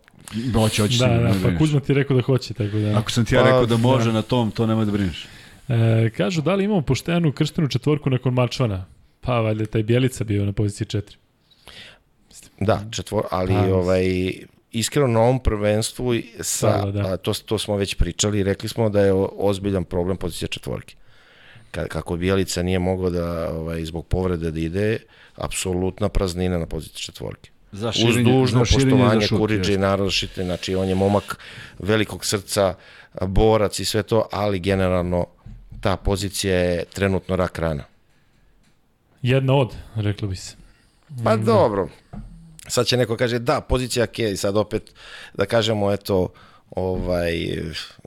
Hoće, 0.55 0.83
hoće 0.83 0.99
da, 0.99 1.07
da, 1.07 1.15
ne 1.19 1.35
pa. 1.43 1.59
Kuzma 1.59 1.81
ti 1.81 1.93
je 1.93 1.97
rekao 1.97 2.17
da 2.17 2.23
hoće, 2.23 2.55
tako 2.55 2.77
da. 2.77 2.99
Ako 2.99 3.11
sam 3.11 3.25
ti 3.25 3.35
ja 3.35 3.41
Pa, 3.41 3.47
rekao 3.47 3.67
da 3.67 3.77
može 3.77 4.07
da. 4.07 4.13
na 4.13 4.23
tom, 4.23 4.51
to 4.51 4.67
nemoj 4.67 4.85
da 4.85 4.93
brineš. 4.93 5.27
E, 5.69 6.11
kažu 6.17 6.43
da 6.43 6.55
li 6.55 6.65
imamo 6.65 6.83
poštenu 6.83 7.33
krštenu 7.33 7.69
četvorku 7.69 8.11
nakon 8.11 8.35
Mačvana? 8.35 8.85
Pa 9.21 9.41
valjda 9.41 9.67
taj 9.67 9.83
Bjelica 9.83 10.25
bio 10.25 10.45
na 10.45 10.53
poziciji 10.53 10.87
4. 10.87 11.03
Da, 12.61 12.85
četvor, 12.91 13.25
ali 13.31 13.55
Pa, 13.55 13.75
ovaj, 13.75 14.33
iskreno 14.73 15.09
na 15.09 15.21
ovom 15.21 15.39
prvenstvu 15.43 16.15
sa, 16.41 16.85
Da, 16.85 16.91
da. 16.91 17.13
a, 17.13 17.17
to, 17.17 17.33
to 17.33 17.59
smo 17.59 17.77
već 17.77 17.95
pričali 17.95 18.39
i 18.39 18.43
rekli 18.43 18.69
smo 18.69 18.89
da 18.89 19.01
je 19.01 19.13
ozbiljan 19.37 19.85
problem 19.85 20.17
pozicija 20.17 20.49
četvorke. 20.49 20.95
Ka, 21.71 21.87
kako 21.89 22.17
Bijelica 22.17 22.63
nije 22.63 22.79
mogao 22.79 23.11
da, 23.11 23.51
ovaj, 23.53 23.85
zbog 23.85 24.07
povrede 24.07 24.51
da 24.51 24.61
ide, 24.61 24.99
apsolutna 25.35 26.09
praznina 26.09 26.59
na 26.59 26.67
poziciji 26.67 27.03
četvorke. 27.03 27.51
Za 27.73 27.89
Uz 27.89 28.17
dužno 28.25 28.61
poštovanje 28.61 29.29
Kuriđe 29.29 29.75
i. 29.75 29.79
Narošite, 29.79 30.45
znači 30.45 30.75
on 30.75 30.89
je 30.89 30.95
momak 30.95 31.39
velikog 31.79 32.25
srca, 32.25 32.75
borac 33.21 33.79
i 33.79 33.85
sve 33.85 34.03
to, 34.03 34.29
ali 34.33 34.59
generalno 34.59 35.27
ta 35.81 35.97
pozicija 35.97 36.57
je 36.57 36.85
trenutno 36.85 37.37
rak 37.37 37.59
rana. 37.59 37.85
Jedna 39.23 39.55
od, 39.55 39.75
reklo 39.95 40.29
bi 40.29 40.37
se. 40.37 40.57
Pa 41.25 41.37
dobro. 41.37 41.89
Sad 42.69 42.87
će 42.87 42.97
neko 42.97 43.17
kaže 43.17 43.39
da, 43.39 43.61
pozicija 43.61 44.07
ke, 44.07 44.31
i 44.31 44.37
sad 44.37 44.57
opet 44.57 44.95
da 45.35 45.47
kažemo 45.47 45.93
eto 45.93 46.29
ovaj 46.71 47.33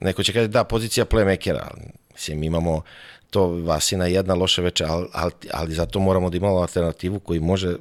neko 0.01 0.23
će 0.23 0.33
kaže 0.33 0.47
da, 0.47 0.63
pozicija 0.63 1.05
playmakera. 1.05 1.67
Mislim 2.13 2.43
imamo 2.43 2.81
to 3.29 3.47
Vasina 3.47 4.05
jedna 4.05 4.33
loše 4.33 4.61
veče, 4.61 4.85
ali, 4.85 5.07
ali, 5.13 5.31
ali 5.51 5.73
zato 5.73 5.99
moramo 5.99 6.29
da 6.29 6.37
imamo 6.37 6.57
alternativu 6.57 7.19
koji 7.19 7.39
može 7.39 7.75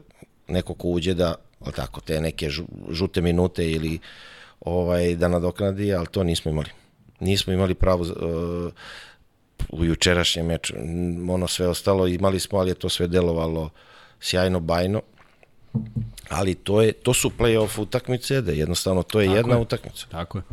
neko 0.48 0.74
ko 0.74 0.88
uđe 0.88 1.14
da 1.14 1.34
ali 1.64 1.74
tako 1.74 2.00
te 2.00 2.20
neke 2.20 2.46
žu- 2.48 2.64
žute 2.90 3.20
minute 3.20 3.70
ili 3.70 3.98
ovaj 4.60 5.16
da 5.16 5.28
nadoknadi, 5.28 5.94
ali 5.94 6.06
to 6.06 6.24
nismo 6.24 6.50
imali. 6.50 6.68
Nismo 7.20 7.52
imali 7.52 7.74
pravo 7.74 8.02
uh, 8.02 8.72
u 9.70 9.84
jučerašnjem 9.84 10.46
meču. 10.46 10.74
Ono 11.28 11.48
sve 11.48 11.68
ostalo 11.68 12.06
imali 12.06 12.40
smo, 12.40 12.58
ali 12.58 12.70
je 12.70 12.74
to 12.74 12.88
sve 12.88 13.06
delovalo 13.08 13.70
sjajno, 14.20 14.60
bajno. 14.60 15.02
Ali 16.28 16.54
to, 16.54 16.82
je, 16.82 16.92
to 16.92 17.14
su 17.14 17.30
play-off 17.30 17.80
utakmice, 17.80 18.40
da 18.40 18.52
jednostavno 18.52 19.02
to 19.02 19.20
je 19.20 19.26
Tako 19.26 19.36
jedna 19.36 19.54
je. 19.54 19.60
utakmica. 19.60 20.06
Tako 20.06 20.38
je. 20.38 20.44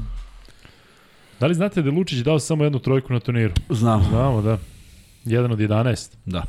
Da 1.39 1.47
li 1.47 1.55
znate 1.55 1.81
da 1.81 1.89
je 1.89 1.95
Lučić 1.95 2.19
dao 2.19 2.39
samo 2.39 2.63
jednu 2.63 2.79
trojku 2.79 3.13
na 3.13 3.19
turniru? 3.19 3.53
Znam. 3.69 4.05
Znamo, 4.09 4.41
da. 4.41 4.57
Jedan 5.25 5.51
od 5.51 5.59
11. 5.59 6.09
Da. 6.25 6.43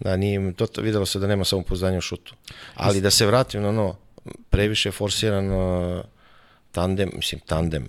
Da, 0.00 0.16
nije, 0.16 0.52
to, 0.52 0.66
videlo 0.82 1.06
se 1.06 1.18
da 1.18 1.26
nema 1.26 1.44
samopouzdanja 1.44 1.98
u 1.98 2.00
šutu. 2.00 2.34
Ali 2.74 3.00
da 3.00 3.10
se 3.10 3.26
vratim 3.26 3.62
na 3.62 3.68
ono, 3.68 3.96
previše 4.50 4.88
je 4.88 4.92
forsiran 4.92 5.50
uh, 5.50 6.04
tandem, 6.72 7.10
mislim 7.16 7.40
tandem, 7.46 7.88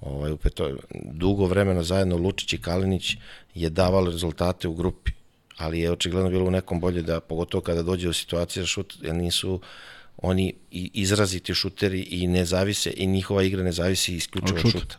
ovaj, 0.00 0.32
u 0.32 0.36
peto, 0.36 0.70
dugo 1.12 1.46
vremena 1.46 1.82
zajedno 1.82 2.16
Lučić 2.16 2.52
i 2.52 2.58
Kalinić 2.58 3.16
je 3.54 3.70
davalo 3.70 4.10
rezultate 4.10 4.68
u 4.68 4.74
grupi, 4.74 5.12
ali 5.56 5.80
je 5.80 5.92
očigledno 5.92 6.30
bilo 6.30 6.44
u 6.44 6.50
nekom 6.50 6.80
bolje 6.80 7.02
da, 7.02 7.20
pogotovo 7.20 7.60
kada 7.60 7.82
dođe 7.82 8.06
do 8.06 8.12
situacije 8.12 8.62
za 8.62 8.66
šut, 8.66 8.94
jer 9.02 9.14
nisu 9.14 9.60
oni 10.16 10.54
izraziti 10.70 11.54
šuteri 11.54 12.00
i 12.00 12.26
ne 12.26 12.44
zavise, 12.44 12.92
i 12.96 13.06
njihova 13.06 13.42
igra 13.42 13.62
ne 13.62 13.72
zavisi 13.72 14.14
isključivo 14.14 14.58
Od 14.58 14.64
od 14.64 14.72
šuta. 14.72 14.80
šuta. 14.80 14.98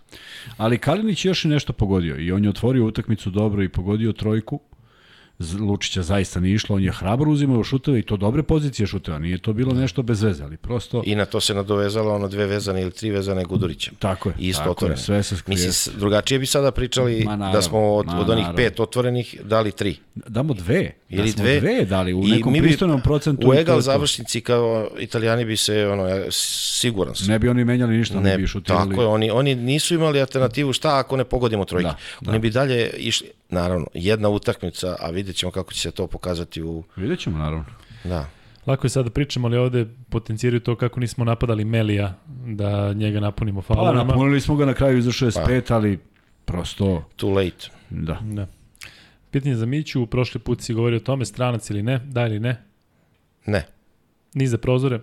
Ali 0.57 0.77
Kalinić 0.77 1.25
je 1.25 1.29
još 1.29 1.45
i 1.45 1.47
nešto 1.47 1.73
pogodio 1.73 2.17
i 2.19 2.31
on 2.31 2.43
je 2.43 2.49
otvorio 2.49 2.85
utakmicu 2.85 3.29
dobro 3.29 3.63
i 3.63 3.69
pogodio 3.69 4.13
trojku. 4.13 4.59
Lučića 5.59 6.01
zaista 6.01 6.39
nije 6.39 6.55
išlo, 6.55 6.75
on 6.75 6.83
je 6.83 6.91
hrabro 6.91 7.31
uzimao 7.31 7.63
šuteve 7.63 7.99
i 7.99 8.03
to 8.03 8.17
dobre 8.17 8.43
pozicije 8.43 8.87
šuteva, 8.87 9.19
nije 9.19 9.37
to 9.37 9.53
bilo 9.53 9.73
nešto 9.73 10.01
bez 10.01 10.21
veze, 10.23 10.43
ali 10.43 10.57
prosto... 10.57 11.03
I 11.05 11.15
na 11.15 11.25
to 11.25 11.39
se 11.39 11.53
nadovezalo 11.53 12.15
ono 12.15 12.27
dve 12.27 12.45
vezane 12.45 12.81
ili 12.81 12.91
tri 12.91 13.09
vezane 13.09 13.43
Gudurića. 13.43 13.91
Tako 13.99 14.29
je, 14.29 14.35
Isto 14.39 14.59
tako 14.59 14.67
je, 14.67 14.71
otvorene. 14.71 14.97
sve 14.97 15.23
se 15.23 15.37
skrije. 15.37 15.55
Mislim, 15.57 15.95
drugačije 15.99 16.39
bi 16.39 16.45
sada 16.45 16.71
pričali 16.71 17.23
Ma, 17.25 17.35
naravno, 17.35 17.57
da 17.57 17.61
smo 17.61 17.79
od, 17.93 18.05
ma, 18.05 18.19
od 18.19 18.29
onih 18.29 18.41
naravno. 18.41 18.57
pet 18.57 18.79
otvorenih 18.79 19.35
dali 19.43 19.71
tri. 19.71 19.95
Damo 20.15 20.53
dve, 20.53 20.91
Ili 21.09 21.31
da 21.31 21.43
dve. 21.43 21.59
dve 21.59 21.85
dali 21.85 22.13
u 22.13 22.23
I 22.23 22.31
nekom 22.31 22.53
mi 22.53 22.61
pristojnom 22.61 23.01
procentu. 23.01 23.49
U 23.49 23.53
i 23.53 23.57
egal 23.57 23.77
je 23.77 23.81
završnici 23.81 24.41
kao 24.41 24.87
italijani 24.99 25.45
bi 25.45 25.57
se, 25.57 25.87
ono, 25.87 26.07
ja, 26.07 26.25
siguran 26.31 27.15
sam. 27.15 27.27
Ne 27.27 27.39
bi 27.39 27.49
oni 27.49 27.65
menjali 27.65 27.97
ništa, 27.97 28.15
ne, 28.15 28.21
Ne, 28.21 28.37
bi 28.37 28.47
šutirali. 28.47 28.89
tako 28.89 29.01
je, 29.01 29.07
oni, 29.07 29.31
oni 29.31 29.55
nisu 29.55 29.93
imali 29.95 30.19
alternativu 30.19 30.73
šta 30.73 30.99
ako 30.99 31.17
ne 31.17 31.23
pogodimo 31.23 31.65
trojke. 31.65 31.87
Da, 31.87 31.95
da. 32.21 32.29
Oni 32.31 32.39
bi 32.39 32.49
dalje 32.49 32.89
išli, 32.89 33.27
naravno, 33.49 33.87
jedna 33.93 34.29
utakmica, 34.29 34.95
a 34.99 35.09
vidjet 35.25 35.35
ćemo 35.35 35.51
kako 35.51 35.73
će 35.73 35.79
se 35.79 35.91
to 35.91 36.07
pokazati 36.07 36.61
u... 36.61 36.83
Vidjet 36.95 37.19
ćemo, 37.19 37.37
naravno. 37.37 37.65
Da. 38.03 38.29
Lako 38.67 38.85
je 38.85 38.89
sada 38.89 39.03
da 39.03 39.09
pričamo, 39.09 39.47
ali 39.47 39.57
ovde 39.57 39.85
potenciraju 40.09 40.59
to 40.59 40.75
kako 40.75 40.99
nismo 40.99 41.25
napadali 41.25 41.65
Melija, 41.65 42.13
da 42.47 42.93
njega 42.93 43.19
napunimo 43.19 43.61
Pa, 43.61 43.73
faulovima. 43.73 44.03
napunili 44.03 44.41
smo 44.41 44.55
ga 44.55 44.65
na 44.65 44.73
kraju 44.73 45.01
za 45.01 45.11
65, 45.11 45.71
ali 45.71 45.99
prosto, 46.45 47.09
Too 47.15 47.29
late. 47.29 47.69
da. 47.89 48.19
Da. 48.23 48.47
Pitanje 49.31 49.55
za 49.55 49.65
Miću, 49.65 50.05
prošli 50.05 50.39
put 50.39 50.61
si 50.61 50.73
govorio 50.73 50.97
o 50.97 51.01
tome, 51.01 51.25
stranac 51.25 51.69
ili 51.69 51.83
ne, 51.83 51.99
da 51.99 52.27
ili 52.27 52.39
ne, 52.39 52.63
Ne, 53.45 53.65
ni 54.33 54.47
za 54.47 54.57
prozore, 54.57 54.99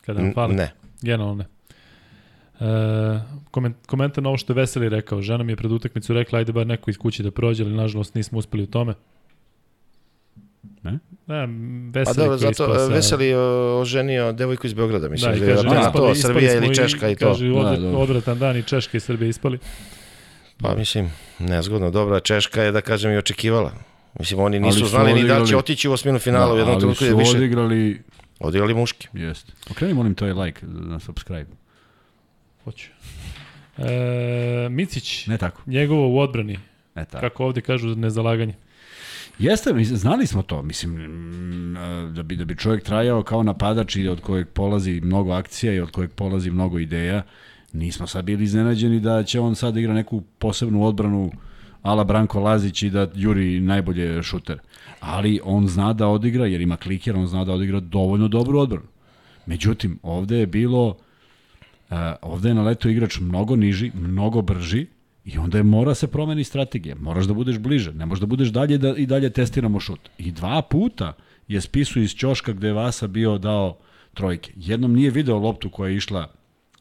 kada 0.00 0.18
nam 0.18 0.28
N- 0.28 0.34
fali, 0.34 0.54
ne. 0.54 0.72
generalno 1.02 1.34
ne. 1.34 1.44
E, 2.62 3.20
koment, 3.50 3.76
komentar 3.86 4.22
na 4.22 4.28
ovo 4.28 4.38
što 4.38 4.52
je 4.52 4.56
Veseli 4.56 4.88
rekao, 4.88 5.22
žena 5.22 5.44
mi 5.44 5.52
je 5.52 5.56
pred 5.56 5.72
utakmicu 5.72 6.12
rekla, 6.12 6.38
ajde 6.38 6.52
bar 6.52 6.66
neko 6.66 6.90
iz 6.90 6.98
kuće 6.98 7.22
da 7.22 7.30
prođe, 7.30 7.64
ali 7.64 7.72
nažalost 7.74 8.14
nismo 8.14 8.38
uspeli 8.38 8.62
u 8.62 8.68
tome. 8.68 8.94
Ne? 10.82 10.98
Da, 11.26 11.46
Pa 11.94 12.00
Veseli 12.00 12.16
da, 12.18 12.26
koji 12.26 12.38
zato 12.38 12.50
ispao 12.52 12.78
sa- 12.78 12.86
Veseli 12.86 13.26
je 13.26 13.38
oženio 13.72 14.32
devojku 14.32 14.66
iz 14.66 14.74
Beograda, 14.74 15.08
mislim. 15.08 15.30
Da, 15.30 15.36
i 15.36 15.40
Da, 15.40 15.46
kaže, 15.46 15.62
da, 15.64 15.74
ispali, 15.76 15.92
to, 15.94 16.12
ispali 16.12 16.16
Srbija 16.34 16.54
ili 16.54 16.66
i- 16.66 16.74
Češka 16.74 17.08
i 17.08 17.16
to. 17.16 17.26
Kaže, 17.26 17.46
Da, 17.46 17.54
odvr, 17.54 17.76
dobro. 17.78 17.98
odvratan 17.98 18.38
dan 18.38 18.56
i 18.56 18.62
Češka 18.62 18.96
i 18.96 19.00
Srbija 19.00 19.28
ispali. 19.28 19.58
Pa 20.58 20.74
mislim, 20.74 21.10
nezgodno, 21.40 21.90
dobra 21.90 22.20
Češka 22.20 22.62
je 22.62 22.72
da 22.72 22.80
kažem 22.80 23.12
i 23.12 23.18
očekivala. 23.18 23.72
Mislim, 24.18 24.40
oni 24.40 24.56
Ali 24.56 24.60
nisu 24.60 24.78
su 24.78 24.86
znali 24.86 25.12
ni 25.12 25.20
da 25.20 25.28
će 25.28 25.32
odigrali- 25.34 25.54
otići 25.56 25.88
u 25.88 25.92
osminu 25.92 26.18
finala 26.18 26.54
u 26.54 26.58
jednom 26.58 26.72
ali 26.72 26.80
trenutku 26.80 27.04
je 27.04 27.10
su 27.10 27.16
više 27.16 27.36
odigrali, 27.36 28.02
odigrali 28.40 28.74
muški. 28.74 29.08
jeste. 29.12 29.52
Okreni 29.70 29.94
molim 29.94 30.14
to 30.14 30.26
je 30.26 30.34
like 30.34 30.66
na 30.66 31.00
subscribe. 31.00 31.46
Hoću. 32.64 32.88
E, 33.78 34.68
Micić, 34.70 35.26
Ne 35.26 35.38
tako, 35.38 35.62
njegovo 35.66 36.08
u 36.08 36.18
odbrani, 36.18 36.58
ne 36.94 37.04
tako. 37.04 37.20
kako 37.20 37.44
ovde 37.44 37.60
kažu, 37.60 37.96
nezalaganje. 37.96 38.54
Jeste, 39.38 39.72
mislim, 39.72 39.98
znali 39.98 40.26
smo 40.26 40.42
to, 40.42 40.62
mislim, 40.62 40.92
mm, 40.92 42.14
da 42.14 42.22
bi, 42.22 42.36
da 42.36 42.44
bi 42.44 42.56
čovjek 42.56 42.84
trajao 42.84 43.22
kao 43.22 43.42
napadač 43.42 43.96
i 43.96 44.08
od 44.08 44.20
kojeg 44.20 44.48
polazi 44.48 45.00
mnogo 45.00 45.32
akcija 45.32 45.72
i 45.72 45.80
od 45.80 45.90
kojeg 45.90 46.10
polazi 46.10 46.50
mnogo 46.50 46.78
ideja, 46.78 47.22
nismo 47.72 48.06
sad 48.06 48.24
bili 48.24 48.44
iznenađeni 48.44 49.00
da 49.00 49.24
će 49.24 49.40
on 49.40 49.54
sad 49.54 49.74
da 49.74 49.80
igra 49.80 49.94
neku 49.94 50.22
posebnu 50.38 50.84
odbranu 50.84 51.32
ala 51.82 52.04
Branko 52.04 52.40
Lazić 52.40 52.82
i 52.82 52.90
da 52.90 53.08
juri 53.14 53.60
najbolje 53.60 54.22
šuter. 54.22 54.58
Ali 55.00 55.40
on 55.44 55.68
zna 55.68 55.92
da 55.92 56.06
odigra, 56.06 56.46
jer 56.46 56.60
ima 56.60 56.76
kliker, 56.76 57.16
on 57.16 57.26
zna 57.26 57.44
da 57.44 57.52
odigra 57.52 57.80
dovoljno 57.80 58.28
dobru 58.28 58.58
odbranu. 58.58 58.86
Međutim, 59.46 59.98
ovde 60.02 60.36
je 60.36 60.46
bilo, 60.46 60.88
uh, 60.88 60.94
ovde 62.22 62.48
je 62.48 62.54
na 62.54 62.62
letu 62.62 62.88
igrač 62.88 63.20
mnogo 63.20 63.56
niži, 63.56 63.90
mnogo 63.94 64.42
brži 64.42 64.86
i 65.24 65.38
onda 65.38 65.58
je 65.58 65.64
mora 65.64 65.94
se 65.94 66.06
promeni 66.06 66.44
strategija. 66.44 66.96
Moraš 67.00 67.24
da 67.24 67.34
budeš 67.34 67.58
bliže, 67.58 67.92
ne 67.92 68.06
možeš 68.06 68.20
da 68.20 68.26
budeš 68.26 68.48
dalje 68.48 68.78
da 68.78 68.94
i 68.96 69.06
dalje 69.06 69.30
testiramo 69.30 69.80
šut. 69.80 70.08
I 70.18 70.32
dva 70.32 70.62
puta 70.62 71.12
je 71.48 71.60
spisu 71.60 72.00
iz 72.00 72.14
ćoška 72.14 72.52
gde 72.52 72.66
je 72.66 72.72
Vasa 72.72 73.06
bio 73.06 73.38
dao 73.38 73.78
trojke. 74.14 74.52
Jednom 74.56 74.92
nije 74.92 75.10
video 75.10 75.38
loptu 75.38 75.70
koja 75.70 75.90
je 75.90 75.96
išla 75.96 76.32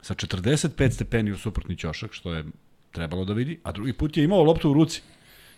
sa 0.02 0.14
45 0.14 0.92
stepeni 0.92 1.32
u 1.32 1.38
suprotni 1.38 1.78
ćošak, 1.78 2.14
što 2.14 2.34
je 2.34 2.46
trebalo 2.92 3.26
da 3.26 3.34
vidi, 3.34 3.60
a 3.64 3.72
drugi 3.72 3.94
put 3.94 4.18
je 4.18 4.24
imao 4.24 4.44
loptu 4.44 4.72
u 4.72 4.74
ruci. 4.74 5.02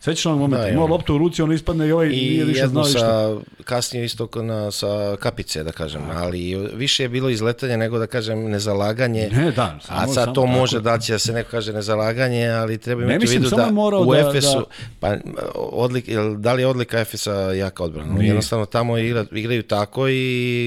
Sećaš 0.03 0.25
onog 0.25 0.40
momenta, 0.40 0.57
Da, 0.57 0.67
imao 0.67 0.75
imao. 0.75 0.88
loptu 0.88 1.15
u 1.15 1.19
ruci, 1.19 1.41
ono 1.41 1.53
ispadne 1.53 1.88
i 1.88 1.91
ovaj 1.91 2.07
I 2.07 2.09
nije 2.09 2.43
više 2.45 2.67
znao 2.67 2.83
i 2.83 2.90
šta. 2.90 2.99
sa, 2.99 3.35
kasnije 3.64 4.06
isto 4.06 4.30
na, 4.35 4.72
sa 4.72 4.88
kapice, 5.15 5.64
da 5.64 5.72
kažem, 5.72 6.01
ali 6.14 6.40
više 6.73 7.03
je 7.03 7.09
bilo 7.09 7.30
izletanje 7.30 7.77
nego 7.77 7.99
da 7.99 8.07
kažem 8.07 8.40
nezalaganje. 8.41 9.30
Ne, 9.30 9.45
da, 9.45 9.53
samo- 9.82 9.99
A 9.99 10.06
sad 10.06 10.14
samo 10.15 10.25
to 10.25 10.41
tako. 10.41 10.45
može 10.49 10.80
da 10.82 10.98
će 10.99 11.19
se 11.19 11.33
neko 11.33 11.51
kaže 11.51 11.73
nezalaganje, 11.73 12.48
ali 12.48 12.77
treba 12.77 13.01
Ne, 13.01 13.06
imati 13.06 13.17
u 13.17 13.22
mislim, 13.22 13.38
vidu 13.38 13.49
samo 13.49 13.57
da 13.57 13.65
je 13.65 13.72
morao 13.73 14.01
u 14.01 14.14
da- 14.14 14.19
Efesu, 14.19 14.59
da- 14.59 14.65
pa 14.99 15.15
odlik, 15.56 16.06
da 16.38 16.53
li 16.53 16.61
je 16.61 16.67
odlika 16.67 16.99
Efesa 16.99 17.33
jaka 17.33 17.83
odbrana? 17.83 18.14
Nije. 18.14 18.27
Jednostavno 18.27 18.65
tamo 18.67 18.98
igra, 18.98 19.25
igraju 19.32 19.64
tako 19.64 20.07
i 20.07 20.17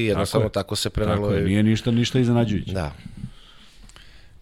jednostavno 0.06 0.46
je. 0.46 0.50
tako, 0.50 0.76
se 0.76 0.90
Tako 0.90 0.94
prenelo. 0.96 1.30
je, 1.30 1.42
nije 1.42 1.62
ništa, 1.62 1.90
ništa 1.90 2.18
iznenađujuće. 2.18 2.72
Da. 2.72 2.92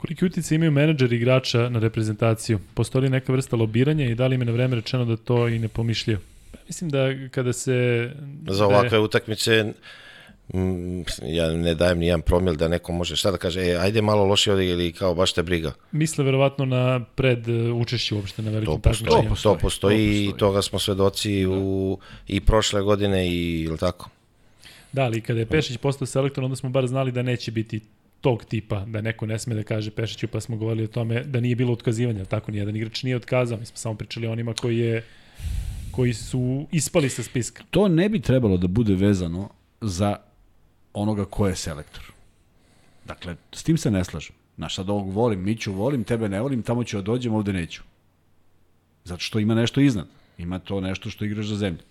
Koliki 0.04 0.24
utjecaj 0.24 0.54
imaju 0.54 0.70
menadžeri 0.70 1.16
igrača 1.16 1.68
na 1.68 1.78
reprezentaciju? 1.78 2.58
Postoji 2.74 3.10
neka 3.10 3.32
vrsta 3.32 3.56
lobiranja 3.56 4.04
i 4.04 4.14
da 4.14 4.26
li 4.26 4.34
im 4.34 4.40
je 4.40 4.44
na 4.44 4.52
vreme 4.52 4.76
rečeno 4.76 5.04
da 5.04 5.16
to 5.16 5.48
i 5.48 5.58
ne 5.58 5.68
pomišljaju? 5.68 6.18
Pa 6.52 6.58
Mislim 6.66 6.90
da 6.90 7.28
kada 7.30 7.52
se... 7.52 8.10
Za 8.48 8.66
ovakve 8.66 8.98
utakmice 8.98 9.72
mm, 10.54 11.00
ja 11.22 11.48
ne 11.52 11.74
dajem 11.74 11.98
ni 11.98 12.06
jedan 12.06 12.22
promil 12.22 12.54
da 12.54 12.68
neko 12.68 12.92
može 12.92 13.16
šta 13.16 13.30
da 13.30 13.36
kaže, 13.36 13.60
e, 13.60 13.76
ajde 13.76 14.02
malo 14.02 14.24
loše 14.24 14.52
odigra 14.52 14.72
ili 14.74 14.92
kao 14.92 15.14
baš 15.14 15.32
te 15.32 15.42
briga. 15.42 15.72
Misle 15.92 16.24
verovatno 16.24 16.64
na 16.64 17.00
pred 17.14 17.48
e, 17.48 17.72
učešće 17.72 18.14
uopšte 18.14 18.42
na 18.42 18.50
To 18.50 18.54
velikim 18.54 18.80
postoji, 18.80 19.08
takmičenjima. 19.08 19.28
to 19.28 19.34
postoji, 19.34 19.56
to 19.56 19.60
postoji 19.60 19.96
to 19.96 20.02
i 20.02 20.26
postoji. 20.26 20.38
toga 20.38 20.62
smo 20.62 20.78
svedoci 20.78 21.46
u, 21.46 21.98
i 22.28 22.40
prošle 22.40 22.82
godine 22.82 23.28
i 23.28 23.60
ili 23.62 23.78
tako. 23.78 24.10
Da, 24.92 25.02
ali 25.02 25.20
kada 25.20 25.40
je 25.40 25.46
Pešić 25.46 25.76
postao 25.76 26.06
selektor, 26.06 26.44
onda 26.44 26.56
smo 26.56 26.70
bar 26.70 26.86
znali 26.86 27.12
da 27.12 27.22
neće 27.22 27.50
biti 27.50 27.80
tog 28.24 28.44
tipa, 28.44 28.84
da 28.84 29.00
neko 29.00 29.26
ne 29.26 29.38
sme 29.38 29.54
da 29.54 29.62
kaže 29.62 29.90
Pešiću, 29.90 30.28
pa 30.28 30.40
smo 30.40 30.56
govorili 30.56 30.84
o 30.84 30.92
tome 30.96 31.24
da 31.24 31.40
nije 31.40 31.56
bilo 31.56 31.72
otkazivanja, 31.72 32.24
tako 32.24 32.52
nijedan 32.52 32.76
igrač 32.76 33.02
nije 33.02 33.16
otkazao, 33.16 33.58
mi 33.58 33.66
smo 33.66 33.76
samo 33.76 33.94
pričali 33.94 34.26
onima 34.26 34.54
koji 34.54 34.78
je 34.78 35.04
koji 35.90 36.14
su 36.14 36.66
ispali 36.72 37.08
sa 37.08 37.22
spiska. 37.22 37.64
To 37.70 37.88
ne 37.88 38.08
bi 38.08 38.20
trebalo 38.20 38.56
da 38.56 38.66
bude 38.66 38.94
vezano 38.94 39.48
za 39.80 40.16
onoga 40.94 41.24
ko 41.24 41.46
je 41.48 41.56
selektor. 41.56 42.12
Dakle, 43.04 43.36
s 43.52 43.62
tim 43.62 43.76
se 43.76 43.90
ne 43.90 44.04
slažem. 44.04 44.36
Znaš, 44.56 44.74
sad 44.74 44.90
ovog 44.90 45.12
volim, 45.12 45.44
Miću 45.44 45.72
volim, 45.72 46.04
tebe 46.04 46.28
ne 46.28 46.40
volim, 46.40 46.62
tamo 46.62 46.84
ću 46.84 46.96
da 46.96 47.02
dođem, 47.02 47.34
ovde 47.34 47.52
neću. 47.52 47.82
Zato 49.04 49.20
što 49.20 49.38
ima 49.38 49.54
nešto 49.54 49.80
iznad. 49.80 50.08
Ima 50.38 50.58
to 50.58 50.80
nešto 50.80 51.10
što 51.10 51.24
igraš 51.24 51.46
za 51.46 51.56
zemlju. 51.56 51.82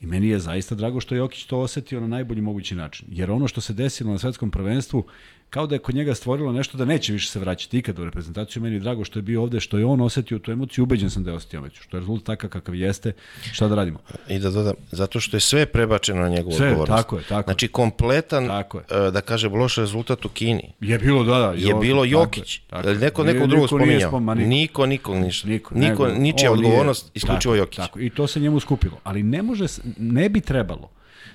I 0.00 0.06
meni 0.06 0.28
je 0.28 0.38
zaista 0.38 0.74
drago 0.74 1.00
što 1.00 1.14
je 1.14 1.18
Jokić 1.18 1.44
to 1.44 1.58
osetio 1.58 2.00
na 2.00 2.06
najbolji 2.06 2.40
mogući 2.40 2.74
način. 2.74 3.08
Jer 3.10 3.30
ono 3.30 3.48
što 3.48 3.60
se 3.60 3.72
desilo 3.72 4.12
na 4.12 4.18
svetskom 4.18 4.50
prvenstvu, 4.50 5.06
kao 5.50 5.66
da 5.66 5.74
je 5.74 5.78
kod 5.78 5.94
njega 5.94 6.14
stvorilo 6.14 6.52
nešto 6.52 6.78
da 6.78 6.84
neće 6.84 7.12
više 7.12 7.28
se 7.28 7.38
vraćati 7.38 7.78
ikada 7.78 8.02
u 8.02 8.04
reprezentaciju. 8.04 8.62
Meni 8.62 8.76
je 8.76 8.80
drago 8.80 9.04
što 9.04 9.18
je 9.18 9.22
bio 9.22 9.42
ovde, 9.42 9.60
što 9.60 9.78
je 9.78 9.84
on 9.84 10.00
osetio 10.00 10.38
tu 10.38 10.52
emociju, 10.52 10.82
ubeđen 10.82 11.10
sam 11.10 11.24
da 11.24 11.30
je 11.30 11.36
osetio 11.36 11.60
već. 11.60 11.80
Što 11.80 11.96
je 11.96 12.00
rezultat 12.00 12.26
takav 12.26 12.50
kakav 12.50 12.74
jeste, 12.74 13.12
šta 13.42 13.68
da 13.68 13.74
radimo? 13.74 13.98
I 14.28 14.38
da 14.38 14.50
dodam, 14.50 14.74
zato 14.90 15.20
što 15.20 15.36
je 15.36 15.40
sve 15.40 15.66
prebačeno 15.66 16.22
na 16.22 16.28
njegovu 16.28 16.52
Sve, 16.52 16.66
odgovornost. 16.66 16.98
tako 16.98 17.16
je, 17.18 17.22
tako 17.24 17.38
je. 17.40 17.44
Znači, 17.44 17.68
kompletan, 17.68 18.46
Tako 18.46 18.78
je. 18.78 18.84
e, 18.98 19.10
da 19.10 19.20
kažem, 19.20 19.54
loš 19.54 19.76
rezultat 19.76 20.24
u 20.24 20.28
Kini. 20.28 20.72
Je 20.80 20.98
bilo, 20.98 21.24
da, 21.24 21.38
da. 21.38 21.52
Je 21.52 21.74
bilo 21.74 22.04
Jokić. 22.04 22.58
tako 22.60 22.88
je. 22.88 22.94
Neko 22.96 23.22
Nije- 23.22 23.34
nekog 23.34 23.48
drugog 23.48 23.64
niko 23.64 23.78
nije 23.78 24.00
spominjao. 24.00 24.10
spoma- 24.10 24.34
niko. 24.34 24.48
Niko, 24.48 24.86
nikog 24.86 25.16
ništa. 25.16 25.48
Niko, 25.48 25.74
Niko, 25.74 26.06
nego, 26.06 26.18
ničija 26.18 26.52
odgovornost, 26.52 27.10
isključivo 27.14 27.54
tako, 27.54 27.56
Jokić. 27.56 27.76
Tako, 27.76 28.00
i 28.00 28.10
to 28.10 28.26
se 28.26 28.40
njemu 28.40 28.60
skupilo. 28.60 28.98
Ali 29.04 29.22
ne 29.22 29.42
može, 29.42 29.64
ne 29.96 30.28
bi 30.28 30.40
trebalo 30.40 30.90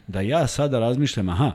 da 0.08 0.22
ja 0.22 0.48
sada 0.48 0.80
razmišljam, 0.80 1.30
aha, 1.30 1.51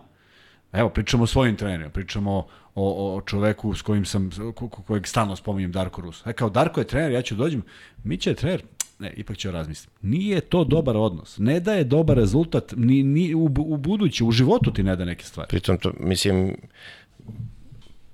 evo, 0.73 0.89
pričamo 0.89 1.25
o 1.25 1.27
svojim 1.27 1.57
trenerima, 1.57 1.91
pričamo 1.91 2.47
o, 2.75 3.17
o 3.17 3.21
čoveku 3.21 3.75
s 3.75 3.83
kojim 3.83 4.05
sam, 4.05 4.31
ko, 4.55 4.69
ko- 4.69 4.83
kojeg 4.83 5.07
stalno 5.07 5.37
spominjem, 5.37 5.73
Darko 5.73 6.01
Rus. 6.01 6.27
E, 6.27 6.33
kao 6.33 6.51
Darko 6.51 6.81
je 6.81 6.87
trener, 6.87 7.13
ja 7.13 7.23
ću 7.23 7.35
dođem, 7.35 7.63
Mića 8.05 8.31
je 8.31 8.37
trener, 8.37 8.63
ne, 8.99 9.13
ipak 9.17 9.37
ću 9.37 9.51
razmisliti. 9.51 9.93
Nije 10.03 10.41
to 10.41 10.65
dobar 10.65 10.97
odnos. 10.97 11.39
Ne 11.39 11.61
daje 11.61 11.85
dobar 11.85 12.17
rezultat 12.17 12.75
ni, 12.77 13.03
ni 13.03 13.35
u, 13.35 13.45
u 13.45 13.77
budući, 13.77 14.25
u 14.25 14.31
životu 14.31 14.73
ti 14.73 14.83
ne 14.83 14.97
da 14.97 15.05
neke 15.05 15.25
stvari. 15.25 15.49
Pritom, 15.49 15.79
to, 15.79 15.93
mislim, 16.01 16.57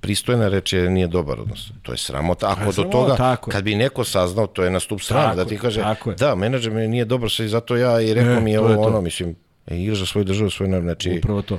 pristojna 0.00 0.48
reč 0.48 0.72
je 0.72 0.90
nije 0.90 1.06
dobar 1.06 1.40
odnos. 1.40 1.72
To 1.82 1.92
je 1.92 1.98
sramota. 1.98 2.50
Ako 2.50 2.60
je 2.60 2.72
do 2.76 2.82
toga, 2.82 3.16
tako 3.16 3.50
kad 3.50 3.64
bi 3.64 3.74
neko 3.74 4.04
saznao, 4.04 4.46
to 4.46 4.64
je 4.64 4.70
na 4.70 4.80
stup 4.80 5.00
strane, 5.00 5.24
Tako 5.24 5.36
da 5.36 5.44
ti 5.44 5.58
kaže, 5.58 5.84
da, 6.18 6.34
menadžer 6.34 6.72
mi 6.72 6.88
nije 6.88 7.04
dobar, 7.04 7.30
sve 7.30 7.46
i 7.46 7.48
zato 7.48 7.76
ja 7.76 8.00
i 8.00 8.14
rekao 8.14 8.32
E, 8.32 8.40
mi 8.40 8.52
je 8.52 8.60
ovo 8.60 8.82
ono, 8.82 9.00
mislim, 9.00 9.36
e, 9.66 9.78
igraš 9.78 9.98
za 9.98 10.06
svoju 10.06 10.24
državu, 10.24 10.50
svoj 10.50 10.68
narod, 10.68 10.84
znači, 10.84 11.18
Upravo 11.18 11.42
to. 11.42 11.58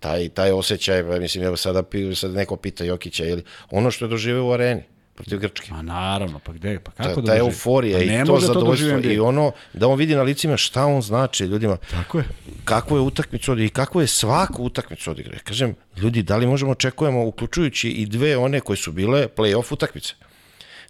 Taj, 0.00 0.28
taj 0.28 0.50
osjećaj, 0.52 1.02
pa 1.02 1.18
mislim, 1.18 1.44
evo 1.44 1.56
sada, 1.56 1.82
pi- 1.82 2.14
sad 2.14 2.30
neko 2.30 2.56
pita 2.56 2.84
Jokića, 2.84 3.24
ili 3.24 3.42
ono 3.70 3.90
što 3.90 4.04
je 4.04 4.08
doživio 4.08 4.46
u 4.46 4.52
areni, 4.52 4.82
protiv 5.14 5.38
Grčke. 5.38 5.70
Ma 5.72 5.82
naravno, 5.82 6.38
pa 6.38 6.52
gde, 6.52 6.78
pa 6.80 6.90
kako 6.90 7.14
Ta, 7.14 7.20
da 7.20 7.26
ta 7.26 7.38
euforija 7.38 7.98
Pa 7.98 8.04
i 8.04 8.24
to 8.26 8.32
može 8.32 8.46
zadovoljstvo 8.46 8.90
doživi 8.90 9.14
i 9.14 9.20
ono 9.20 9.52
da 9.72 9.88
on 9.88 9.98
vidi 9.98 10.14
na 10.14 10.22
licima 10.22 10.56
šta 10.56 10.86
on 10.86 11.02
znači 11.02 11.44
ljudima 11.44 11.76
Tako 11.90 12.18
je. 12.18 12.24
kakvu 12.64 12.96
je 12.96 13.00
utakmicu 13.00 13.52
odigra 13.52 13.66
i 13.66 13.70
kakvu 13.70 14.00
je 14.00 14.06
svaku 14.06 14.64
utakmicu 14.64 15.10
odigra. 15.10 15.38
Kažem, 15.44 15.74
ljudi, 15.96 16.22
da 16.22 16.36
li 16.36 16.46
možemo 16.46 16.72
očekujemo, 16.72 17.24
uključujući 17.24 17.88
i 17.88 18.06
dve 18.06 18.36
one 18.36 18.60
koje 18.60 18.76
su 18.76 18.92
bile 18.92 19.28
play-off 19.28 19.72
utakmice. 19.72 20.14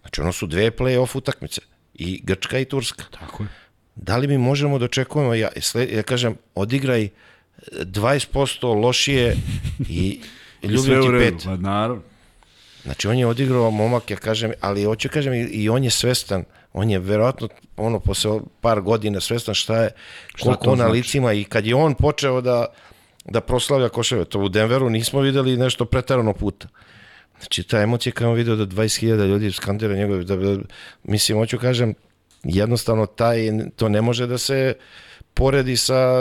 Znači, 0.00 0.20
ono 0.20 0.32
su 0.32 0.46
dve 0.46 0.70
play-off 0.70 1.16
utakmice. 1.16 1.60
I 1.94 2.20
Grčka 2.24 2.58
i 2.58 2.64
Turska. 2.64 3.04
Tako 3.20 3.42
je. 3.42 3.48
da 3.96 4.16
li 4.16 4.26
mi 4.26 4.38
možemo 4.38 4.78
da 4.78 4.84
očekujemo, 4.84 5.34
ja, 5.34 5.48
ja 5.90 6.02
kažem, 6.02 6.36
odigraj 6.54 7.08
20% 7.72 8.82
lošije 8.82 9.36
i 9.88 10.20
ljubim 10.62 11.02
ti 11.02 11.08
pet. 11.18 11.44
Pa 11.44 11.56
naravno. 11.56 12.02
Znači, 12.82 13.08
on 13.08 13.18
je 13.18 13.26
odigrao 13.26 13.70
momak, 13.70 14.10
ja 14.10 14.16
kažem, 14.16 14.52
ali 14.60 14.84
hoću 14.84 15.08
kažem, 15.08 15.32
i 15.50 15.68
on 15.68 15.84
je 15.84 15.90
svestan, 15.90 16.44
on 16.72 16.90
je 16.90 16.98
verovatno, 16.98 17.48
ono, 17.76 18.00
posle 18.00 18.40
par 18.60 18.80
godina 18.80 19.20
svestan 19.20 19.54
šta 19.54 19.82
je, 19.82 19.90
koliko 20.42 20.64
to 20.64 20.70
on 20.70 20.78
na 20.78 20.84
znači? 20.84 20.96
licima 20.96 21.32
i 21.32 21.44
kad 21.44 21.66
je 21.66 21.74
on 21.74 21.94
počeo 21.94 22.40
da, 22.40 22.66
da 23.24 23.40
proslavlja 23.40 23.88
koševe, 23.88 24.24
to 24.24 24.38
u 24.38 24.48
Denveru 24.48 24.90
nismo 24.90 25.20
videli 25.20 25.56
nešto 25.56 25.84
pretarano 25.84 26.32
puta. 26.32 26.68
Znači, 27.38 27.62
ta 27.62 27.80
emocija 27.80 28.12
kad 28.12 28.22
je 28.22 28.28
on 28.28 28.36
video 28.36 28.56
da 28.56 28.66
20.000 28.66 29.26
ljudi 29.26 29.52
skandira 29.52 29.96
njegove, 29.96 30.24
da, 30.24 30.36
da, 30.36 30.58
mislim, 31.02 31.38
hoću 31.38 31.58
kažem, 31.58 31.94
jednostavno 32.44 33.06
taj, 33.06 33.38
to 33.76 33.88
ne 33.88 34.02
može 34.02 34.26
da 34.26 34.38
se 34.38 34.74
poredi 35.40 35.76
sa... 35.76 36.20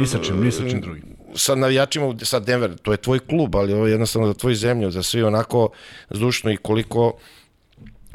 Ni 0.00 0.06
sa 0.08 0.18
čim, 0.24 0.40
ni 0.40 0.52
sa 0.52 0.64
čim 0.68 0.80
drugim. 0.80 1.16
Sa 1.36 1.54
navijačima, 1.54 2.14
sa 2.24 2.40
Denver, 2.40 2.72
to 2.82 2.92
je 2.92 3.02
tvoj 3.04 3.20
klub, 3.28 3.56
ali 3.56 3.72
ovo 3.72 3.86
je 3.86 3.92
jednostavno 3.92 4.32
za 4.32 4.34
tvoju 4.34 4.56
zemlju, 4.56 4.90
za 4.90 5.02
svi 5.02 5.22
onako 5.22 5.68
zdušno 6.10 6.50
i 6.50 6.56
koliko 6.56 7.12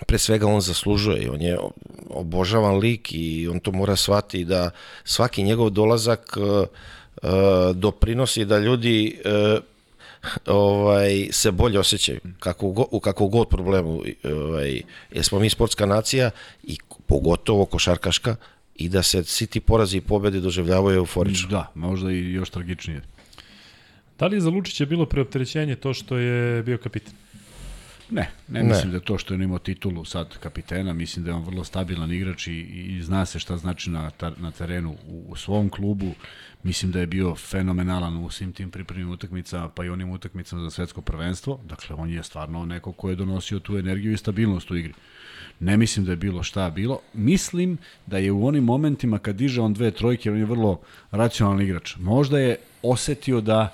pre 0.08 0.18
svega 0.18 0.48
on 0.48 0.62
zaslužuje 0.62 1.32
on 1.32 1.42
je 1.42 1.58
obožavan 2.10 2.78
lik 2.78 3.14
i 3.14 3.48
on 3.48 3.60
to 3.60 3.72
mora 3.72 3.96
shvati 3.96 4.46
da 4.46 4.72
svaki 5.04 5.44
njegov 5.44 5.70
dolazak 5.70 6.38
uh, 6.38 6.44
uh, 6.44 7.30
doprinosi 7.76 8.46
da 8.46 8.60
ljudi 8.60 9.16
uh, 9.26 9.64
ovaj 10.46 11.28
se 11.32 11.52
bolje 11.52 11.80
osjećaju 11.80 12.20
kako 12.40 12.70
go, 12.70 12.86
u 12.92 13.00
kakvom 13.00 13.30
god 13.30 13.48
problemu 13.48 14.02
ovaj 14.24 14.82
jer 15.12 15.26
smo 15.26 15.40
mi 15.40 15.50
sportska 15.50 15.86
nacija 15.86 16.32
i 16.64 16.78
pogotovo 17.08 17.66
košarkaška 17.66 18.36
i 18.76 18.90
da 18.90 19.04
se 19.04 19.24
svi 19.24 19.48
ti 19.48 19.60
porazi 19.60 19.98
i 19.98 20.02
pobede 20.02 20.40
doživljavaju 20.40 20.98
euforično. 20.98 21.50
Da, 21.50 21.72
možda 21.76 22.12
i 22.12 22.32
još 22.32 22.50
tragičnije. 22.50 23.02
Da 24.20 24.28
li 24.28 24.36
je 24.36 24.42
za 24.42 24.50
Lučića 24.50 24.86
bilo 24.86 25.06
preopterećenje 25.06 25.76
to 25.76 25.94
što 25.94 26.18
je 26.18 26.64
bio 26.64 26.78
kapitan? 26.78 27.14
Ne, 28.10 28.30
ne, 28.48 28.64
Ne. 28.64 28.70
mislim 28.70 28.92
da 28.92 29.00
to 29.00 29.18
što 29.18 29.34
je 29.34 29.36
on 29.36 29.44
imao 29.44 29.60
titulu 29.60 30.06
sad 30.06 30.38
kapitena, 30.38 30.94
mislim 30.94 31.26
da 31.26 31.32
je 31.32 31.36
on 31.36 31.44
vrlo 31.44 31.64
stabilan 31.64 32.12
igrač 32.12 32.48
i, 32.48 32.60
i 32.62 33.02
zna 33.04 33.26
se 33.26 33.40
šta 33.40 33.58
znači 33.58 33.90
na, 33.90 34.10
ta, 34.10 34.32
na 34.38 34.52
terenu 34.52 34.96
u, 35.08 35.26
u 35.28 35.36
svom 35.36 35.70
klubu. 35.70 36.14
Mislim 36.64 36.92
da 36.92 37.00
je 37.00 37.08
bio 37.08 37.36
fenomenalan 37.36 38.18
u 38.18 38.30
svim 38.30 38.54
tim 38.54 38.72
pripremnim 38.72 39.10
utakmicama, 39.10 39.70
pa 39.70 39.86
i 39.86 39.90
onim 39.90 40.10
utakmicama 40.10 40.62
za 40.62 40.70
svetsko 40.70 41.02
prvenstvo. 41.02 41.60
Dakle, 41.64 41.96
on 41.96 42.10
je 42.10 42.24
stvarno 42.24 42.66
neko 42.66 42.92
ko 42.92 43.10
je 43.10 43.16
donosio 43.16 43.60
tu 43.60 43.78
energiju 43.78 44.14
i 44.14 44.18
stabilnost 44.18 44.72
u 44.72 44.76
igri. 44.76 44.94
Ne 45.60 45.78
mislim 45.78 46.06
da 46.06 46.12
je 46.12 46.18
bilo 46.18 46.44
šta 46.44 46.70
bilo. 46.70 47.00
Mislim 47.14 47.78
da 48.08 48.18
je 48.18 48.32
u 48.32 48.48
onim 48.48 48.64
momentima 48.64 49.20
kad 49.20 49.36
diže 49.36 49.62
on 49.62 49.74
dve 49.74 49.92
trojke, 49.92 50.32
on 50.32 50.38
je 50.38 50.46
vrlo 50.46 50.80
racionalan 51.12 51.62
igrač. 51.62 51.96
Možda 51.98 52.40
je 52.40 52.56
osetio 52.82 53.42
da 53.42 53.74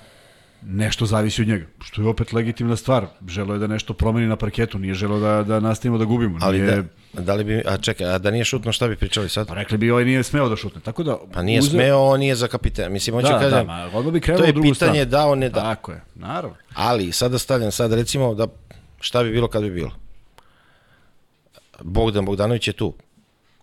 nešto 0.62 1.06
zavisi 1.06 1.42
od 1.42 1.48
njega, 1.48 1.66
što 1.80 2.02
je 2.02 2.08
opet 2.08 2.32
legitimna 2.32 2.76
stvar. 2.76 3.06
Želo 3.28 3.54
je 3.54 3.58
da 3.58 3.66
nešto 3.66 3.94
promeni 3.94 4.26
na 4.26 4.36
parketu, 4.36 4.78
nije 4.78 4.94
želo 4.94 5.18
da, 5.18 5.42
da 5.42 5.60
nastavimo 5.60 5.98
da 5.98 6.04
gubimo. 6.04 6.38
Ali 6.40 6.60
nije, 6.60 6.84
da, 7.12 7.22
da 7.22 7.34
li 7.34 7.44
bi, 7.44 7.62
a 7.66 7.76
čekaj, 7.76 8.06
a 8.06 8.18
da 8.18 8.30
nije 8.30 8.44
šutno 8.44 8.72
šta 8.72 8.88
bi 8.88 8.96
pričali 8.96 9.28
sad? 9.28 9.48
Pa 9.48 9.54
rekli 9.54 9.78
bi 9.78 9.90
ovaj 9.90 10.04
nije 10.04 10.22
smeo 10.22 10.48
da 10.48 10.56
šutne. 10.56 10.80
Tako 10.80 11.02
da, 11.02 11.18
Pa 11.32 11.42
nije 11.42 11.60
uzeo- 11.60 11.70
smeo, 11.70 11.98
on 12.00 12.20
nije 12.20 12.34
za 12.34 12.48
kapitena. 12.48 12.88
Mislim, 12.88 13.14
hoću 13.16 13.28
Da, 13.28 13.38
kažem, 13.40 13.50
da, 13.50 13.64
ma, 13.64 13.90
odmah 13.94 14.12
bi 14.12 14.20
krenuo 14.20 14.38
to 14.38 14.44
u 14.44 14.46
je 14.46 14.52
drugu 14.52 14.62
pitanje 14.64 14.92
stranu. 14.94 15.10
da, 15.10 15.26
on 15.26 15.38
ne 15.38 15.48
da. 15.48 15.60
Tako 15.60 15.92
je, 15.92 16.00
naravno. 16.14 16.56
Ali, 16.74 17.12
sada 17.12 17.38
stavljam, 17.38 17.72
sad 17.72 17.92
recimo 17.92 18.34
da 18.34 18.46
šta 19.00 19.22
bi 19.22 19.30
bilo 19.30 19.48
kad 19.48 19.62
bi 19.62 19.70
bilo. 19.70 19.90
Bogdan 21.82 22.24
Bogdanović 22.24 22.68
je 22.68 22.72
tu. 22.72 22.94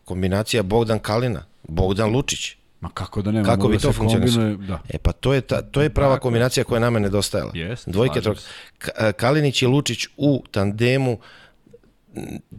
Kombinacija 0.05 0.63
Bogdan 0.63 0.99
Kalina, 0.99 1.45
Bogdan 1.63 2.11
Lučić. 2.11 2.55
Ma 2.81 2.89
kako 2.89 3.21
da 3.21 3.31
nema, 3.31 3.45
Kako 3.45 3.67
bi 3.67 3.75
da 3.77 3.81
to 3.81 3.93
funkcionisalo? 3.93 4.55
Da. 4.55 4.81
E 4.89 4.97
pa 4.97 5.11
to 5.11 5.33
je, 5.33 5.41
ta, 5.41 5.61
to 5.61 5.81
je 5.81 5.89
prava 5.89 6.19
kombinacija 6.19 6.63
koja 6.63 6.77
je 6.77 6.81
nama 6.81 6.99
nedostajala. 6.99 7.51
Jeste, 7.55 7.91
Dvojke, 7.91 8.21
trojke. 8.21 8.41
Ka- 8.79 9.11
Kalinić 9.11 9.61
i 9.61 9.65
Lučić 9.67 10.07
u 10.17 10.43
tandemu 10.51 11.17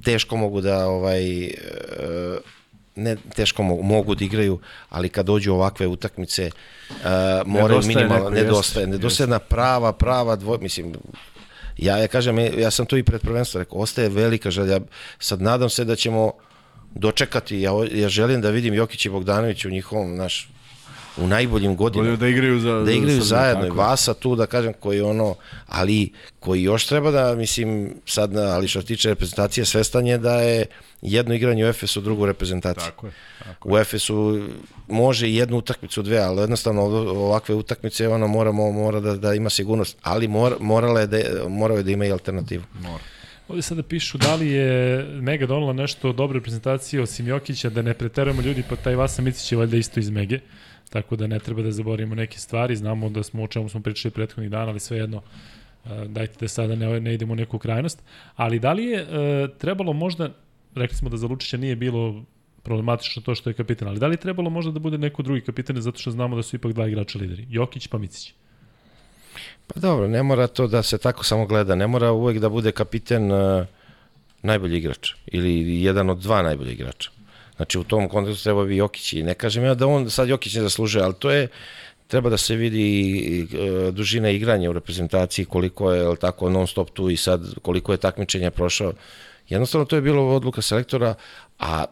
teško 0.05 0.37
mogu 0.37 0.61
da 0.61 0.87
ovaj 0.87 1.45
e, 1.45 1.51
ne 2.97 3.17
teško 3.35 3.63
mogu, 3.63 3.83
mogu 3.83 4.15
da 4.15 4.25
igraju, 4.25 4.59
ali 4.89 5.09
kad 5.09 5.27
dođu 5.27 5.53
ovakve 5.53 5.87
utakmice 5.87 6.51
uh, 6.91 6.97
moraju 7.47 7.81
minimalno, 7.87 8.31
nedostaje, 8.31 8.87
nedostaje 8.87 9.25
jedna 9.25 9.39
prava, 9.39 9.93
prava 9.93 10.37
dvoj, 10.37 10.59
mislim, 10.61 10.95
ja, 11.81 11.97
ja 11.97 12.09
kažem, 12.09 12.39
ja 12.39 12.70
sam 12.70 12.86
to 12.86 12.97
i 12.97 13.02
pred 13.02 13.20
prvenstvo 13.20 13.59
rekao, 13.59 13.78
ostaje 13.78 14.09
velika 14.09 14.50
želja, 14.50 14.81
sad 15.18 15.42
nadam 15.42 15.70
se 15.70 15.84
da 15.84 15.97
ćemo 15.97 16.33
dočekati, 16.94 17.60
ja, 17.60 17.70
ja 17.92 18.09
želim 18.09 18.41
da 18.41 18.50
vidim 18.50 18.75
Jokić 18.75 19.07
i 19.07 19.10
Bogdanović 19.10 19.65
u 19.65 19.70
njihovom, 19.70 20.17
naš, 20.17 20.49
u 21.17 21.27
najboljim 21.27 21.77
godinama 21.77 22.17
da 22.17 22.29
igraju 22.29 22.61
za 22.61 22.73
da 22.75 22.93
igraju 22.93 23.19
za- 23.19 23.25
zajedno 23.27 23.65
i 23.65 23.69
tako 23.69 23.75
je. 23.75 23.79
Vasa 23.81 24.15
tu 24.15 24.37
da 24.37 24.47
kažem 24.47 24.73
koji 24.73 25.01
ono 25.01 25.35
ali 25.67 26.09
koji 26.41 26.63
još 26.63 26.87
treba 26.87 27.11
da 27.11 27.35
mislim 27.35 27.95
sad 28.07 28.33
na, 28.33 28.43
ali 28.43 28.69
što 28.69 28.81
se 28.81 28.87
tiče 28.87 29.09
reprezentacije 29.09 29.65
svestan 29.65 30.07
je 30.07 30.19
da 30.19 30.35
je 30.35 30.67
jedno 31.03 31.35
igranje 31.35 31.65
u 31.65 31.69
Efesu 31.69 32.01
drugo 32.01 32.27
reprezentacije 32.27 32.85
Tako 32.87 33.07
je. 33.07 33.13
Tako 33.39 33.69
u 33.69 33.79
Efesu 33.79 34.43
može 34.89 35.29
i 35.29 35.37
jednu 35.37 35.57
utakmicu 35.57 36.03
dve 36.03 36.19
ali 36.19 36.41
jednostavno 36.41 36.83
ovakve 36.83 37.55
utakmice 37.55 38.09
ono 38.09 38.27
moramo 38.29 38.73
mora 38.73 39.01
da, 39.01 39.17
da 39.17 39.35
ima 39.35 39.51
sigurnost 39.51 39.97
ali 40.03 40.29
mora, 40.29 40.57
morala 40.61 41.01
je 41.01 41.07
da 41.07 41.19
morao 41.49 41.77
je 41.77 41.83
da 41.83 41.91
ima 41.91 42.07
i 42.07 42.13
alternativu 42.13 42.63
Mora. 42.75 43.03
Ovdje 43.49 43.63
sada 43.63 43.83
pišu 43.83 44.19
da 44.19 44.35
li 44.35 44.49
je 44.49 44.75
Mega 45.05 45.47
donala 45.47 45.73
nešto 45.73 46.13
dobre 46.13 46.39
reprezentacije 46.39 47.03
osim 47.03 47.27
Jokića, 47.27 47.71
da 47.71 47.83
ne 47.83 47.95
preterujemo 47.95 48.43
ljudi, 48.43 48.65
pa 48.69 48.77
taj 48.77 48.95
Vasa 48.95 49.23
Micić 49.23 49.53
je 49.53 49.59
valjda 49.59 49.77
isto 49.77 50.01
iz 50.01 50.11
Mege, 50.11 50.41
tako 50.91 51.17
da 51.17 51.27
ne 51.27 51.39
treba 51.39 51.62
da 51.62 51.70
zaboravimo 51.70 52.15
neke 52.15 52.39
stvari, 52.39 52.77
znamo 52.77 53.09
da 53.09 53.23
smo 53.23 53.43
o 53.43 53.47
čemu 53.47 53.69
smo 53.69 53.81
pričali 53.81 54.12
prethodnih 54.12 54.51
dana, 54.51 54.70
ali 54.70 54.81
svejedno 54.81 55.23
e, 55.85 56.07
dajte 56.09 56.36
da 56.41 56.49
sada 56.49 56.75
ne, 56.75 57.01
ne 57.01 57.15
idemo 57.15 57.33
u 57.33 57.36
neku 57.36 57.59
krajnost. 57.59 58.02
Ali 58.36 58.59
da 58.59 58.73
li 58.73 58.85
je 58.85 59.01
e, 59.01 59.49
trebalo 59.59 59.93
možda, 59.93 60.31
rekli 60.75 60.97
smo 60.97 61.09
da 61.09 61.17
za 61.17 61.27
Lučića 61.27 61.57
nije 61.57 61.77
bilo 61.77 62.25
problematično 62.62 63.23
to 63.23 63.35
što 63.35 63.51
je 63.51 63.55
kapitan, 63.55 63.89
ali 63.89 63.99
da 63.99 64.07
li 64.07 64.12
je 64.12 64.25
trebalo 64.27 64.51
možda 64.51 64.73
da 64.73 64.78
bude 64.78 64.99
neko 64.99 65.23
drugi 65.23 65.41
kapitan 65.41 65.81
zato 65.81 65.99
što 65.99 66.10
znamo 66.10 66.36
da 66.36 66.43
su 66.43 66.57
ipak 66.57 66.73
dva 66.73 66.89
igrača 66.89 67.19
lideri, 67.19 67.47
Jokić 67.51 67.86
pa 67.86 67.99
Micić. 67.99 68.35
Pa 69.67 69.81
dobro, 69.81 70.09
ne 70.09 70.23
mora 70.23 70.47
to 70.47 70.67
da 70.67 70.83
se 70.83 70.99
tako 70.99 71.25
samo 71.25 71.47
gleda, 71.47 71.75
ne 71.75 71.86
mora 71.86 72.12
uvek 72.12 72.39
da 72.39 72.49
bude 72.49 72.73
kapiten 72.73 73.33
uh, 73.33 73.67
najbolji 74.43 74.78
igrač 74.78 75.12
ili 75.27 75.83
jedan 75.83 76.10
od 76.10 76.19
dva 76.19 76.43
najbolji 76.43 76.73
igrača. 76.73 77.10
Znači 77.61 77.79
u 77.79 77.85
tom 77.85 78.09
kontekstu 78.09 78.45
treba 78.45 78.65
bi 78.65 78.77
Jokić 78.77 79.13
i 79.13 79.23
ne 79.23 79.35
kažem 79.35 79.65
ja 79.65 79.75
da 79.75 79.87
on 79.87 80.11
sad 80.11 80.29
Jokić 80.29 80.55
ne 80.55 80.63
zaslužuje, 80.63 81.05
ali 81.05 81.15
to 81.15 81.31
je 81.31 81.49
treba 82.07 82.31
da 82.31 82.37
se 82.37 82.57
vidi 82.57 83.47
uh, 83.53 83.95
dužina 83.95 84.31
igranja 84.31 84.71
u 84.71 84.73
reprezentaciji, 84.73 85.45
koliko 85.45 85.93
je 85.93 86.01
jel 86.01 86.17
tako 86.17 86.51
non 86.51 86.67
stop 86.67 86.91
tu 86.91 87.11
i 87.11 87.17
sad 87.17 87.55
koliko 87.63 87.93
je 87.93 87.99
takmičenja 87.99 88.51
prošao. 88.51 88.93
Jednostavno 89.49 89.85
to 89.85 89.97
je 89.97 90.03
bilo 90.03 90.37
odluka 90.37 90.63
selektora, 90.63 91.15
a 91.59 91.85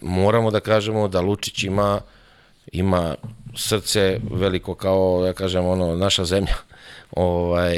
moramo 0.00 0.50
da 0.50 0.60
kažemo 0.60 1.08
da 1.08 1.20
Lučić 1.20 1.64
ima 1.64 2.00
ima 2.72 3.14
srce 3.56 4.20
veliko 4.30 4.74
kao, 4.74 5.22
ja 5.26 5.32
kažem, 5.32 5.66
ono, 5.66 5.96
naša 5.96 6.24
zemlja. 6.24 6.54
ovaj, 7.10 7.76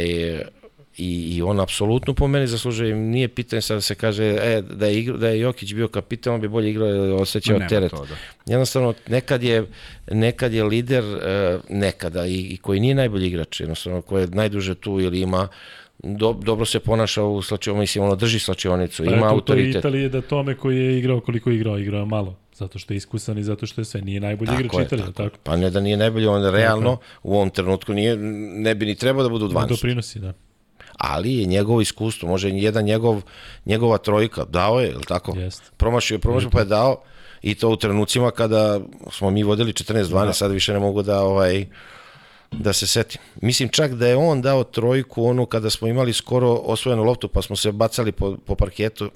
i, 0.99 1.37
i 1.37 1.43
on 1.43 1.61
apsolutno 1.61 2.15
po 2.15 2.29
meni 2.29 2.47
zaslužuje, 2.47 2.95
nije 2.95 3.29
pitanje 3.29 3.63
sad 3.63 3.77
da 3.77 3.81
se 3.81 3.95
kaže 3.95 4.25
e, 4.25 4.63
da, 4.71 4.87
je 4.87 4.99
igra, 4.99 5.17
da 5.17 5.29
je 5.29 5.41
Jokić 5.41 5.75
bio 5.75 5.89
kapitan, 5.89 6.35
on 6.35 6.41
bi 6.41 6.49
bolje 6.49 6.71
igrao 6.71 6.89
i 6.89 7.11
osjećao 7.11 7.59
Nema 7.59 7.69
teret. 7.69 7.91
to, 7.91 8.07
da. 8.07 8.15
Jednostavno, 8.47 8.95
nekad 9.09 9.43
je, 9.43 9.67
nekad 10.11 10.53
je 10.53 10.65
lider, 10.65 11.05
e, 11.05 11.59
nekada, 11.69 12.27
i, 12.27 12.41
i 12.41 12.57
koji 12.57 12.81
nije 12.81 12.95
najbolji 12.95 13.27
igrač, 13.27 13.61
jednostavno, 13.61 14.03
koji 14.03 14.23
je 14.23 14.27
najduže 14.27 14.75
tu 14.75 15.01
ili 15.01 15.21
ima 15.21 15.49
do, 16.03 16.33
dobro 16.33 16.65
se 16.65 16.81
ponaša 16.81 17.23
u 17.23 17.43
slačionicu, 17.43 17.81
mislim, 17.81 18.05
ono, 18.05 18.15
drži 18.15 18.39
slačionicu, 18.39 19.05
Pa 19.05 19.11
ima 19.11 19.21
toj 19.21 19.31
autoritet. 19.31 19.81
Italiji 19.81 20.03
je 20.03 20.09
da 20.09 20.21
tome 20.21 20.55
koji 20.55 20.79
je 20.79 20.99
igrao 20.99 21.21
koliko 21.21 21.51
je 21.51 21.57
igrao, 21.57 21.79
igrao 21.79 22.01
je 22.01 22.07
malo. 22.07 22.37
Zato 22.55 22.79
što 22.79 22.95
je 22.95 22.97
iskusan 22.97 23.39
i 23.39 23.43
zato 23.43 23.67
što 23.67 23.81
je 23.81 23.85
sve. 23.85 24.01
Nije 24.01 24.21
najbolji 24.21 24.51
igrač 24.55 24.73
je, 24.79 24.85
Italije, 24.85 25.13
tako? 25.13 25.37
Pa 25.43 25.57
ne 25.57 25.71
da 25.71 25.81
nije 25.81 25.97
najbolji, 25.97 26.27
on 26.27 26.51
realno 26.51 26.99
u 27.23 27.35
ovom 27.35 27.51
trenutku 27.51 27.93
nije, 27.93 28.17
ne 28.17 28.75
bi 28.75 28.87
ni 28.87 28.95
trebao 28.95 29.23
da 29.23 29.29
budu 29.29 29.45
u 29.45 29.49
Da 29.49 29.55
12. 29.55 29.69
doprinosi, 29.69 30.19
da. 30.19 30.33
Ali 30.99 31.37
je 31.37 31.47
njegovo 31.47 31.81
iskustvo, 31.81 32.29
može 32.29 32.51
jedan 32.51 32.85
njegov, 32.85 33.23
njegova 33.67 33.99
trojka, 33.99 34.45
dao 34.45 34.81
je, 34.81 34.89
je 34.89 34.97
li 34.97 35.05
tako? 35.05 35.37
Jeste. 35.37 35.71
Promašio 35.77 36.15
je, 36.15 36.19
promašio 36.19 36.51
pa 36.51 36.59
je 36.59 36.65
dao 36.65 37.03
i 37.43 37.55
to 37.55 37.69
u 37.69 37.77
trenucima 37.77 38.31
kada 38.31 38.81
smo 39.11 39.31
mi 39.31 39.43
vodili 39.43 39.73
14-12, 39.73 40.27
da. 40.27 40.33
sad 40.33 40.53
više 40.53 40.73
ne 40.73 40.79
mogu 40.79 41.03
da 41.03 41.23
ovaj 41.23 41.67
da 42.51 42.73
se 42.73 42.87
setim. 42.87 43.21
Mislim 43.41 43.69
čak 43.69 43.93
da 43.95 44.07
je 44.07 44.17
on 44.17 44.43
dao 44.43 44.65
trojku 44.65 45.25
onu 45.25 45.47
kada 45.47 45.71
smo 45.71 45.89
imali 45.89 46.13
skoro 46.13 46.53
osvojenu 46.53 47.03
loptu 47.03 47.29
pa 47.29 47.43
smo 47.43 47.57
se 47.57 47.73
bacali 47.73 48.13
po, 48.13 48.37
po 48.47 48.55
parketu 48.55 49.11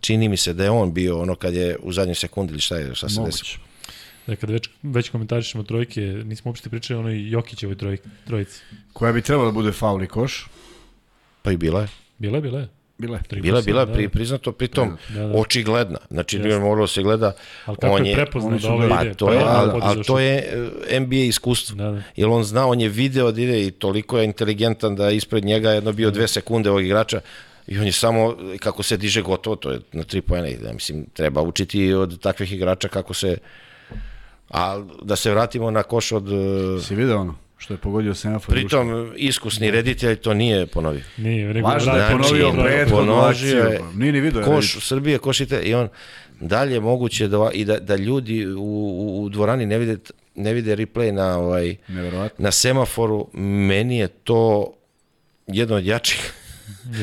čini 0.00 0.28
mi 0.28 0.36
se 0.36 0.52
da 0.52 0.64
je 0.64 0.70
on 0.70 0.92
bio 0.92 1.20
ono 1.20 1.34
kad 1.34 1.54
je 1.54 1.76
u 1.82 1.92
zadnjoj 1.92 2.14
sekundi 2.14 2.52
ili 2.52 2.60
šta 2.60 2.76
je, 2.76 2.94
šta 2.94 3.08
se 3.08 3.20
desilo. 3.24 3.64
Da 4.26 4.36
kada 4.36 4.52
već, 4.52 4.68
već 4.82 5.08
komentarišemo 5.08 5.64
trojke, 5.64 6.00
nismo 6.00 6.48
uopšte 6.48 6.70
pričali 6.70 6.96
o 6.96 7.00
onoj 7.00 7.30
Jokićevoj 7.30 7.76
troj, 7.76 7.98
trojici. 8.26 8.60
Koja 8.92 9.12
bi 9.12 9.22
trebala 9.22 9.50
da 9.50 9.52
bude 9.52 9.72
faul 9.72 10.02
i 10.02 10.06
koš. 10.06 10.46
Pa 11.42 11.52
i 11.52 11.56
bila 11.56 11.80
je. 11.80 11.88
Bila 12.18 12.36
je, 12.36 12.42
bila 12.42 12.60
je. 12.60 12.68
Bila, 12.98 13.18
plus 13.28 13.64
bila 13.64 13.80
jedan, 13.80 13.94
pri, 13.94 14.02
da. 14.02 14.10
priznato, 14.10 14.52
pritom 14.52 14.96
Da, 15.08 15.26
da. 15.26 15.38
očigledna. 15.38 15.98
Znači, 16.10 16.36
Jeste. 16.36 16.48
nije 16.48 16.60
moralo 16.60 16.86
se 16.86 17.02
gleda. 17.02 17.32
Ali 17.64 17.76
kako 17.76 17.94
on 17.94 18.06
je 18.06 18.10
je, 18.10 18.16
prepoznao 18.16 18.58
da 18.58 18.72
ovo 18.72 18.88
pa 18.88 19.02
ide? 19.02 19.14
to 19.14 19.32
je, 19.32 19.40
pa 19.40 19.46
ali, 19.46 19.80
ali 19.82 20.04
to 20.04 20.18
je 20.18 20.52
e, 20.88 21.00
NBA 21.00 21.16
iskustvo. 21.16 21.76
Da, 21.76 21.90
da. 21.90 22.02
Jer 22.16 22.28
on 22.28 22.44
zna, 22.44 22.66
on 22.66 22.80
je 22.80 22.88
video 22.88 23.32
da 23.32 23.40
ide 23.40 23.66
i 23.66 23.70
toliko 23.70 24.18
je 24.18 24.24
inteligentan 24.24 24.96
da 24.96 25.10
ispred 25.10 25.44
njega 25.44 25.70
je 25.70 25.74
jedno 25.74 25.92
bio 25.92 26.10
dve 26.10 26.28
sekunde 26.28 26.70
ovog 26.70 26.84
igrača 26.84 27.20
i 27.66 27.78
on 27.78 27.86
je 27.86 27.92
samo, 27.92 28.36
kako 28.60 28.82
se 28.82 28.96
diže 28.96 29.22
gotovo, 29.22 29.56
to 29.56 29.70
je 29.70 29.80
na 29.92 30.04
tri 30.04 30.20
pojene. 30.20 30.50
Ja 30.64 30.72
mislim, 30.72 31.06
treba 31.12 31.42
učiti 31.42 31.94
od 31.94 32.20
takvih 32.20 32.52
igrača 32.52 32.88
kako 32.88 33.14
se... 33.14 33.38
A 34.50 34.82
da 35.02 35.16
se 35.16 35.30
vratimo 35.30 35.70
na 35.70 35.82
koš 35.82 36.12
od... 36.12 36.28
e, 36.28 36.82
Si 36.82 36.94
video 36.94 37.20
ono? 37.20 37.34
Što 37.62 37.74
je 37.74 37.78
pogodio 37.78 38.14
semafor. 38.14 38.54
Pritom, 38.54 39.12
iskusni 39.16 39.70
reditelj 39.70 40.16
to 40.16 40.34
nije 40.34 40.66
ponovio. 40.66 41.02
Nije, 41.16 41.54
nego 41.54 41.68
Važno 41.68 41.92
da 41.92 41.98
je 41.98 42.06
Znači, 42.10 42.22
ponovio 42.22 42.64
prethodnu 42.64 43.14
akciju. 43.14 43.56
je 43.56 43.78
pa. 43.78 43.98
Nije 43.98 44.12
ni 44.12 44.20
video. 44.20 44.44
Koš 44.44 44.76
u 44.76 44.80
Srbije, 44.80 45.18
koš 45.18 45.40
i, 45.40 45.74
on 45.74 45.88
dalje 46.40 46.74
je 46.74 46.80
moguće 46.80 47.28
da, 47.28 47.50
i 47.54 47.64
da, 47.64 47.78
da 47.78 47.96
ljudi 47.96 48.46
u, 48.46 48.60
u, 48.60 49.22
u 49.22 49.28
dvorani 49.28 49.66
ne 49.66 49.78
vide, 49.78 49.96
ne 50.34 50.52
vide 50.52 50.76
replay 50.76 51.10
na, 51.10 51.38
ovaj, 51.38 51.76
Neverovatno. 51.88 52.42
na 52.42 52.50
semaforu. 52.50 53.28
Meni 53.68 53.98
je 53.98 54.08
to 54.08 54.72
jedno 55.46 55.76
od 55.76 55.86
jačih 55.86 56.32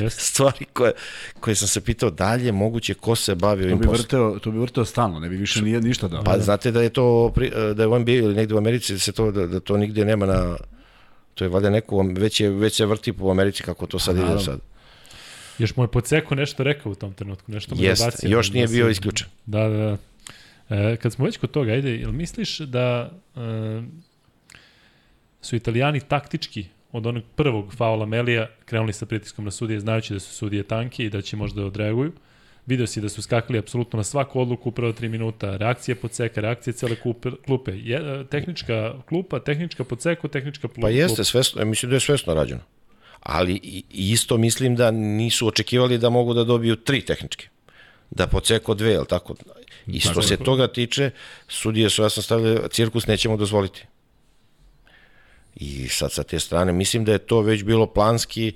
Jeste. 0.01 0.22
stvari 0.31 0.65
koje, 0.73 0.91
koje 1.39 1.56
sam 1.56 1.67
se 1.67 1.81
pitao 1.81 2.09
dalje 2.09 2.45
je 2.45 2.51
moguće 2.51 2.93
ko 2.93 3.15
se 3.15 3.35
bavi 3.35 3.64
ovim 3.64 3.77
poslom. 3.77 3.95
vrteo, 3.95 4.39
to 4.39 4.51
bi 4.51 4.59
vrteo 4.59 4.85
stalno, 4.85 5.19
ne 5.19 5.30
bi 5.30 5.35
više 5.38 5.61
nije 5.61 5.81
ništa 5.81 6.07
dao. 6.07 6.23
Pa 6.23 6.39
znate 6.39 6.72
da 6.72 6.81
je 6.81 6.89
to 6.89 7.33
da 7.75 7.83
je 7.83 7.88
u 7.88 7.99
NBA 7.99 8.11
ili 8.11 8.35
negde 8.35 8.53
u 8.53 8.57
Americi 8.57 8.93
da 8.93 8.99
se 8.99 9.11
to 9.11 9.31
da, 9.31 9.48
da 9.48 9.59
to 9.59 9.77
nigde 9.77 10.06
nema 10.06 10.25
na 10.25 10.57
to 11.33 11.45
je 11.45 11.49
valjda 11.49 11.69
neko 11.69 12.01
već 12.15 12.39
je 12.39 12.49
već 12.49 12.75
se 12.75 12.85
vrti 12.85 13.14
po 13.14 13.30
Americi 13.30 13.64
kako 13.64 13.85
to 13.85 13.99
sad 13.99 14.15
ide 14.15 14.22
naravno. 14.23 14.43
sad. 14.43 14.59
Još 15.57 15.75
mu 15.75 15.83
je 15.83 15.88
Poceko 15.88 16.35
nešto 16.35 16.64
rekao 16.64 16.91
u 16.91 16.95
tom 16.95 17.14
trenutku, 17.14 17.51
nešto 17.51 17.75
mu 17.75 17.81
je 17.81 17.88
Jeste, 17.88 18.06
dobacio. 18.06 18.30
još 18.30 18.48
da 18.48 18.53
nije 18.53 18.67
bio 18.67 18.89
isključen. 18.89 19.27
Da, 19.45 19.67
da, 19.67 19.77
da. 19.77 19.98
E, 20.75 20.98
kad 20.98 21.14
smo 21.14 21.25
već 21.25 21.38
kod 21.38 21.51
toga, 21.51 21.72
ajde, 21.72 21.95
jel 21.95 22.11
misliš 22.11 22.59
da 22.59 23.11
e, 23.35 23.39
su 25.41 25.56
italijani 25.56 25.99
taktički 25.99 26.65
od 26.92 27.06
onog 27.06 27.24
prvog 27.35 27.74
faula 27.76 28.06
Melija 28.06 28.48
krenuli 28.66 28.93
sa 28.93 29.06
pritiskom 29.06 29.45
na 29.45 29.51
sudije, 29.51 29.80
znajući 29.80 30.14
da 30.14 30.19
su 30.19 30.34
sudije 30.34 30.64
tanke 30.64 31.03
i 31.06 31.09
da 31.09 31.22
će 31.22 31.35
možda 31.35 31.66
odreaguju? 31.66 32.11
Video 32.66 32.88
si 32.88 33.01
da 33.01 33.09
su 33.09 33.22
skakali 33.22 33.59
apsolutno 33.59 33.98
na 33.98 34.03
svaku 34.03 34.42
odluku 34.42 34.69
u 34.69 34.72
prvo 34.72 34.93
tri 34.93 35.09
minuta, 35.09 35.58
reakcije 35.58 35.95
podseka, 35.95 36.42
reakcije 36.42 36.74
cele 36.74 36.95
kupe, 36.95 37.30
klupe, 37.45 37.72
je, 37.72 37.98
e, 37.98 38.24
tehnička 38.26 38.93
klupa, 39.06 39.40
tehnička 39.40 39.84
podseku, 39.84 40.27
tehnička 40.27 40.68
plu- 40.68 40.82
Pa 40.82 40.90
jeste, 40.90 41.16
klupa. 41.16 41.24
svesno, 41.24 41.66
mislim 41.66 41.90
da 41.90 41.95
je 41.95 42.00
svesno 42.00 42.34
rađeno. 42.34 42.61
Ali 43.19 43.56
isto 43.90 44.38
mislim 44.38 44.76
da 44.76 44.92
nisu 44.92 45.48
očekivali 45.48 45.98
da 45.98 46.09
mogu 46.09 46.34
da 46.34 46.43
dobiju 46.43 46.76
tri 46.76 47.01
tehničke. 47.01 47.48
Da 48.11 48.27
poceko 48.27 48.74
dve, 48.74 48.92
jel 48.92 49.06
tako? 49.06 49.35
I 49.88 50.00
što 50.00 50.09
Tako 50.09 50.22
se 50.22 50.38
toga 50.38 50.68
tiče, 50.68 51.11
sudije 51.48 51.90
su 51.90 52.01
jasno 52.01 52.24
stavili, 52.24 52.59
cirkus 52.69 53.08
nećemo 53.08 53.38
dozvoliti. 53.38 53.85
I 55.56 55.88
sad 55.88 56.11
sa 56.11 56.24
te 56.24 56.40
strane, 56.40 56.74
mislim 56.74 57.06
da 57.06 57.11
je 57.11 57.18
to 57.18 57.42
već 57.42 57.64
bilo 57.64 57.88
planski, 57.88 58.53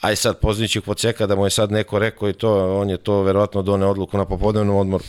aj 0.00 0.16
sad 0.16 0.38
Pozniću 0.38 0.82
Poceka 0.82 1.26
da 1.26 1.36
mu 1.36 1.46
je 1.46 1.50
sad 1.50 1.72
neko 1.72 1.98
rekao 1.98 2.28
i 2.28 2.32
to, 2.32 2.80
on 2.80 2.90
je 2.90 2.96
to 2.96 3.22
verovatno 3.22 3.62
done 3.62 3.86
odluku 3.86 4.18
na 4.18 4.24
popodnevnom 4.24 4.76
odmoru. 4.76 5.04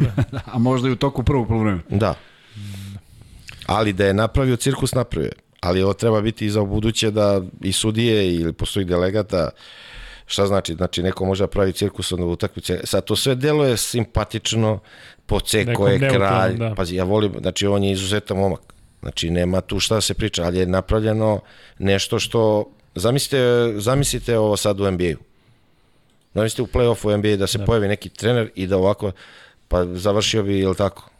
A 0.52 0.58
možda 0.58 0.88
i 0.88 0.92
u 0.92 0.96
toku 0.96 1.22
prvog 1.22 1.48
polovremena. 1.48 1.82
Da. 1.90 2.14
Ali 3.66 3.92
da 3.92 4.06
je 4.06 4.14
napravio 4.14 4.56
cirkus, 4.56 4.94
napravio 4.94 5.26
je. 5.26 5.32
Ali 5.60 5.82
ovo 5.82 5.92
treba 5.94 6.20
biti 6.20 6.46
i 6.46 6.50
za 6.50 6.64
buduće 6.64 7.10
da 7.10 7.42
i 7.60 7.72
sudije 7.72 8.34
ili 8.34 8.52
postoji 8.52 8.84
delegata, 8.84 9.50
šta 10.26 10.46
znači? 10.46 10.74
Znači 10.74 11.02
neko 11.02 11.24
može 11.24 11.44
da 11.44 11.48
pravi 11.48 11.72
cirkus 11.72 12.12
onda 12.12 12.26
utakmice. 12.26 12.80
Sad 12.84 13.04
to 13.04 13.16
sve 13.16 13.34
deluje 13.34 13.76
simpatično, 13.76 14.80
Poceko 15.26 15.88
je 15.88 15.98
kralj, 15.98 16.56
da. 16.56 16.74
pazi, 16.74 16.96
ja 16.96 17.04
volim, 17.04 17.32
znači 17.40 17.66
on 17.66 17.84
je 17.84 17.92
izuzetan 17.92 18.36
momak. 18.36 18.71
Znači 19.02 19.30
nema 19.30 19.60
tu 19.60 19.80
šta 19.80 19.94
da 19.94 20.00
se 20.00 20.14
priča, 20.14 20.44
ali 20.44 20.58
je 20.58 20.66
napravljeno 20.66 21.40
nešto 21.78 22.18
što, 22.18 22.70
zamislite, 22.94 23.72
zamislite 23.76 24.38
ovo 24.38 24.56
sad 24.56 24.80
u 24.80 24.90
NBA-u. 24.90 25.22
Zamislite 26.34 26.62
u 26.62 26.66
play-offu 26.66 27.16
NBA 27.16 27.36
da 27.36 27.46
se 27.46 27.58
da. 27.58 27.64
pojavi 27.64 27.88
neki 27.88 28.08
trener 28.08 28.50
i 28.54 28.66
da 28.66 28.76
ovako, 28.76 29.12
pa 29.68 29.84
završio 29.86 30.42
bi, 30.42 30.58
jel 30.58 30.74
tako? 30.74 31.10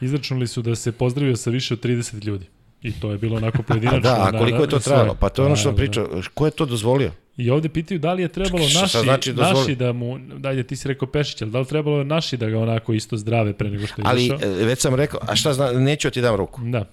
Izračunali 0.00 0.46
su 0.46 0.62
da 0.62 0.74
se 0.74 0.92
pozdravio 0.92 1.36
sa 1.36 1.50
više 1.50 1.74
od 1.74 1.80
30 1.80 2.24
ljudi. 2.24 2.46
I 2.82 2.92
to 2.92 3.10
je 3.10 3.18
bilo 3.18 3.36
onako 3.36 3.62
pojedinačno. 3.62 4.00
Da, 4.00 4.16
a 4.18 4.30
na- 4.30 4.38
koliko 4.38 4.58
je 4.58 4.68
to 4.68 4.78
trajalo? 4.78 5.14
Pa 5.14 5.28
to 5.28 5.42
je 5.42 5.46
ono 5.46 5.56
što 5.56 5.70
Da, 5.70 5.76
priča, 5.76 6.04
ko 6.34 6.46
je 6.46 6.50
to 6.52 6.66
dozvolio? 6.66 7.10
I 7.36 7.50
ovde 7.50 7.68
pitaju 7.68 8.00
da 8.00 8.12
li 8.12 8.22
je 8.22 8.28
trebalo 8.30 8.64
Šta 8.64 8.80
naši, 8.80 8.98
znači 8.98 9.32
dozvoli? 9.32 9.58
naši 9.58 9.74
da 9.74 9.92
mu, 9.92 10.18
dajde 10.18 10.62
ti 10.62 10.76
si 10.76 10.88
rekao 10.88 11.08
Pešić, 11.08 11.42
ali 11.42 11.50
da 11.50 11.58
li 11.58 11.66
trebalo 11.66 12.04
naši 12.04 12.36
da 12.36 12.48
ga 12.48 12.58
onako 12.58 12.92
isto 12.92 13.16
zdrave 13.16 13.52
pre 13.52 13.70
nego 13.70 13.86
što 13.86 14.02
je 14.02 14.04
Ali 14.06 14.24
izašao? 14.24 14.48
e, 14.50 14.64
već 14.64 14.80
sam 14.80 14.94
rekao, 14.94 15.20
a 15.22 15.36
šta 15.36 15.52
zna, 15.52 15.72
neću 15.72 16.10
ti 16.10 16.20
dam 16.20 16.34
ruku. 16.36 16.60
Da. 16.62 16.84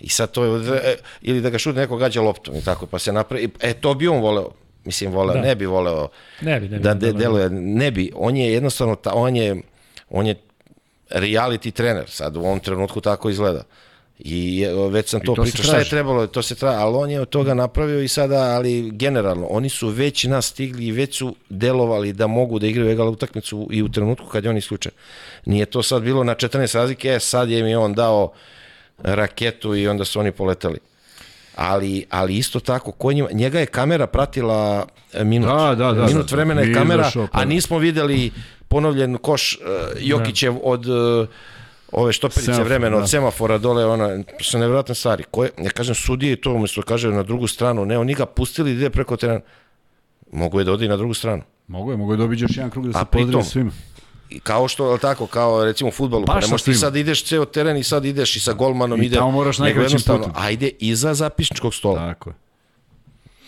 I 0.00 0.08
sad 0.08 0.30
to 0.30 0.44
je, 0.44 0.76
e, 0.76 0.96
ili 1.22 1.40
da 1.40 1.50
ga 1.50 1.58
šut 1.58 1.76
neko 1.76 1.96
gađa 1.96 2.20
loptom 2.20 2.56
i 2.56 2.62
tako, 2.62 2.86
pa 2.86 2.98
se 2.98 3.12
napravi, 3.12 3.48
e, 3.60 3.72
to 3.74 3.94
bi 3.94 4.08
on 4.08 4.20
voleo, 4.20 4.48
mislim 4.84 5.12
voleo, 5.12 5.34
Da. 5.34 5.40
ne 5.40 5.54
bi 5.54 5.66
voleo 5.66 6.08
Ne 6.40 6.60
bi, 6.60 6.68
ne 6.68 6.76
bi. 6.76 6.82
da 6.82 6.94
de, 6.94 7.12
da, 7.12 7.18
deluje, 7.18 7.50
ne 7.50 7.90
bi, 7.90 8.10
on 8.14 8.36
je 8.36 8.52
jednostavno, 8.52 8.94
ta, 8.94 9.12
on 9.14 9.36
je, 9.36 9.62
on 10.10 10.26
je 10.26 10.34
reality 11.10 11.70
trener, 11.70 12.04
sad 12.08 12.36
u 12.36 12.40
ovom 12.40 12.60
trenutku 12.60 13.00
tako 13.00 13.30
izgleda. 13.30 13.62
I 14.24 14.62
e, 14.62 14.90
već 14.90 15.10
sam 15.10 15.20
to, 15.20 15.34
to 15.34 15.44
se 15.44 15.50
pričao, 15.50 15.64
šta 15.64 15.72
je 15.72 15.78
traži. 15.78 15.90
trebalo, 15.90 16.26
to 16.26 16.42
se 16.42 16.54
tra, 16.54 16.70
ali 16.70 16.96
on 16.96 17.10
je 17.10 17.20
od 17.20 17.28
toga 17.28 17.54
napravio 17.54 18.00
i 18.00 18.08
sada, 18.08 18.36
ali 18.36 18.90
generalno, 18.90 19.46
oni 19.46 19.68
su 19.68 19.88
već 19.88 20.24
nas 20.24 20.46
stigli 20.46 20.86
i 20.86 20.92
već 20.92 21.18
su 21.18 21.36
delovali 21.48 22.12
da 22.12 22.26
mogu 22.26 22.58
da 22.58 22.66
igraju 22.66 22.90
egal 22.90 23.08
utakmicu 23.08 23.68
i 23.70 23.82
u 23.82 23.88
trenutku 23.88 24.26
kad 24.26 24.44
je 24.44 24.50
on 24.50 24.56
isključen. 24.56 24.92
Nije 25.46 25.66
to 25.66 25.82
sad 25.82 26.02
bilo 26.02 26.24
na 26.24 26.34
14 26.34 26.74
razlike, 26.74 27.08
e, 27.08 27.20
sad 27.20 27.50
je 27.50 27.62
mi 27.62 27.74
on 27.74 27.94
dao 27.94 28.32
raketu 28.98 29.74
i 29.74 29.88
onda 29.88 30.04
su 30.04 30.20
oni 30.20 30.32
poletali. 30.32 30.78
Ali, 31.56 32.06
ali 32.10 32.36
isto 32.36 32.60
tako, 32.60 32.92
ko 32.92 33.12
njima, 33.12 33.28
njega 33.32 33.60
je 33.60 33.66
kamera 33.66 34.06
pratila 34.06 34.86
e, 35.12 35.24
minut. 35.24 35.48
Da, 35.48 35.74
da, 35.74 35.92
da, 35.92 36.06
minut 36.06 36.30
da. 36.30 36.36
vremena 36.36 36.60
je 36.60 36.74
kamera, 36.74 37.10
a 37.32 37.44
nismo 37.44 37.78
videli 37.78 38.30
ponovljen 38.68 39.18
koš 39.18 39.56
uh, 39.56 39.62
Jokićev 40.00 40.56
od 40.62 40.86
uh, 40.86 41.28
ove 41.92 42.12
štoperice 42.12 42.62
vremena, 42.62 42.96
da. 42.96 43.02
od 43.02 43.10
semafora 43.10 43.58
dole, 43.58 43.86
ona, 43.86 44.22
su 44.40 44.58
nevjerojatne 44.58 44.94
stvari. 44.94 45.24
Koje, 45.30 45.50
ja 45.58 45.70
kažem, 45.70 45.94
sudije 45.94 46.40
to 46.40 46.52
umesto 46.52 46.82
kaže 46.82 47.08
na 47.08 47.22
drugu 47.22 47.46
stranu, 47.46 47.84
ne, 47.84 47.98
oni 47.98 48.14
ga 48.14 48.26
pustili 48.26 48.70
da 48.72 48.76
ide 48.76 48.90
preko 48.90 49.16
terena. 49.16 49.40
Mogu 50.32 50.58
je 50.58 50.64
da 50.64 50.72
odi 50.72 50.88
na 50.88 50.96
drugu 50.96 51.14
stranu. 51.14 51.42
Mogu 51.68 51.90
je, 51.90 51.96
mogu 51.96 52.12
je 52.12 52.16
dobiti 52.16 52.42
još 52.42 52.56
jedan 52.56 52.70
krug 52.70 52.86
da 52.86 52.98
se 52.98 53.04
pozdravi 53.12 53.44
svima. 53.44 53.70
I 54.30 54.40
kao 54.40 54.68
što, 54.68 54.88
jel 54.88 54.98
tako, 54.98 55.26
kao 55.26 55.64
recimo 55.64 55.88
u 55.88 55.92
futbolu, 55.92 56.24
pa, 56.24 56.40
ne 56.40 56.46
možeš 56.46 56.62
ti 56.62 56.74
sad 56.74 56.96
ideš 56.96 57.24
ceo 57.24 57.44
teren 57.44 57.76
i 57.76 57.84
sad 57.84 58.04
ideš 58.04 58.36
i 58.36 58.40
sa 58.40 58.52
golmanom 58.52 59.02
I 59.02 59.06
ide. 59.06 59.16
tamo 59.16 59.30
moraš 59.30 59.58
najkraćim 59.58 59.98
putem. 60.06 60.32
Ajde 60.34 60.70
iza 60.78 61.14
zapisničkog 61.14 61.74
stola. 61.74 61.96
Tako 61.96 62.30
je. 62.30 62.34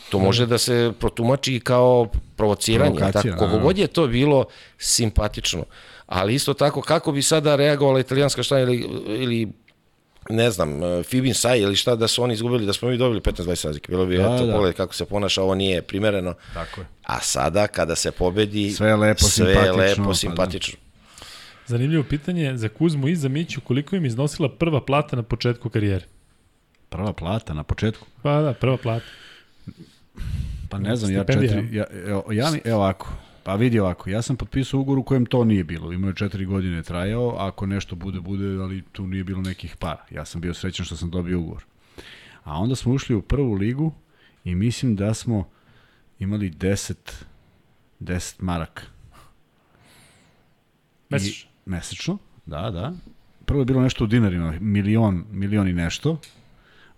To 0.09 0.19
može 0.19 0.47
da 0.47 0.59
se 0.59 0.93
protumači 1.01 1.61
kao 1.61 2.09
provociranje. 2.37 2.97
Provokacija, 2.97 3.33
Tako, 3.33 3.45
naravno. 3.45 3.67
god 3.67 3.79
je 3.79 3.87
to 3.87 4.07
bilo 4.07 4.45
simpatično. 4.79 5.65
Ali 6.07 6.35
isto 6.35 6.55
tako, 6.55 6.81
kako 6.83 7.13
bi 7.13 7.23
sada 7.23 7.57
reagovala 7.57 8.01
italijanska 8.01 8.43
šta 8.43 8.59
ili, 8.59 8.77
ili 9.09 9.49
ne 10.31 10.51
znam, 10.51 10.83
e, 10.85 11.03
Fibin 11.03 11.35
Saj 11.35 11.59
ili 11.59 11.77
šta 11.77 11.97
da 11.97 12.09
su 12.09 12.23
oni 12.23 12.35
izgubili, 12.35 12.67
da 12.67 12.73
smo 12.73 12.89
mi 12.89 12.97
dobili 12.97 13.21
15-20 13.21 13.45
razlike. 13.65 13.89
Bilo 13.89 14.07
bi, 14.07 14.17
Da, 14.17 14.23
eto, 14.25 14.47
da. 14.47 14.53
pogledaj 14.53 14.73
kako 14.73 14.95
se 14.95 15.05
ponaša, 15.05 15.43
ovo 15.43 15.55
nije 15.55 15.83
primereno. 15.83 16.35
Tako 16.55 16.81
je. 16.81 16.87
A 17.03 17.21
sada, 17.21 17.67
kada 17.67 17.97
se 17.97 18.11
pobedi, 18.11 18.71
Sve 18.71 18.89
je 18.89 18.97
lepo, 18.97 19.21
sve 19.21 19.47
je 19.47 19.55
simpatično, 19.55 19.75
pa 19.75 19.83
lepo, 19.83 20.03
da. 20.05 20.15
simpatično. 20.15 20.79
Zanimljivo 21.67 22.05
pitanje 22.05 22.57
za 22.57 22.69
Kuzmu 22.69 23.09
i 23.09 23.17
za 23.17 23.29
Miću, 23.29 23.61
koliko 23.61 23.97
im 23.97 24.05
iznosila 24.05 24.49
prva 24.51 24.81
plata 24.81 25.17
na 25.17 25.23
početku 25.23 25.69
karijere? 25.69 26.05
Prva 26.89 27.13
plata 27.13 27.55
na 27.55 27.63
početku. 27.63 28.07
Pa 28.23 28.41
da, 28.41 28.53
prva 28.55 28.77
plata. 28.77 29.05
Pa 30.69 30.79
ne 30.79 30.97
znam, 30.97 31.13
ja 31.13 31.23
Stipendija. 31.23 31.53
četiri, 31.53 31.77
ja, 31.77 31.85
evo, 32.07 32.25
ja, 32.31 32.51
mi- 32.51 32.61
evo 32.65 32.77
ovako, 32.77 33.09
pa 33.45 33.55
vidi 33.55 33.81
ovako, 33.81 34.11
ja 34.11 34.23
sam 34.23 34.37
potpisao 34.37 34.81
ugovor 34.81 34.99
u 34.99 35.03
kojem 35.03 35.27
to 35.27 35.45
nije 35.45 35.65
bilo, 35.65 35.93
imao 35.93 36.09
je 36.09 36.15
četiri 36.15 36.45
godine 36.45 36.83
trajao, 36.83 37.37
ako 37.39 37.67
nešto 37.67 37.97
bude, 37.97 38.21
bude, 38.21 38.45
ali 38.63 38.83
tu 38.93 39.07
nije 39.07 39.25
bilo 39.25 39.43
nekih 39.43 39.77
para. 39.77 40.05
Ja 40.11 40.25
sam 40.25 40.41
bio 40.41 40.55
srećan 40.55 40.87
što 40.87 40.97
sam 40.97 41.11
dobio 41.11 41.41
ugovor. 41.41 41.65
A 42.45 42.59
onda 42.59 42.77
smo 42.77 42.93
ušli 42.93 43.15
u 43.15 43.23
prvu 43.23 43.53
ligu 43.53 43.93
i 44.45 44.55
mislim 44.55 44.97
da 44.97 45.15
smo 45.15 45.49
imali 46.19 46.51
10, 46.51 46.95
10 48.01 48.43
maraka. 48.43 48.83
Mesečno. 51.11 51.51
I, 51.51 51.71
mesečno, 51.71 52.19
da, 52.47 52.71
da. 52.71 52.93
Prvo 53.45 53.61
je 53.61 53.65
bilo 53.65 53.83
nešto 53.83 54.05
u 54.05 54.07
dinarima, 54.07 54.55
milion, 54.61 55.25
milion 55.31 55.69
i 55.69 55.73
nešto. 55.73 56.21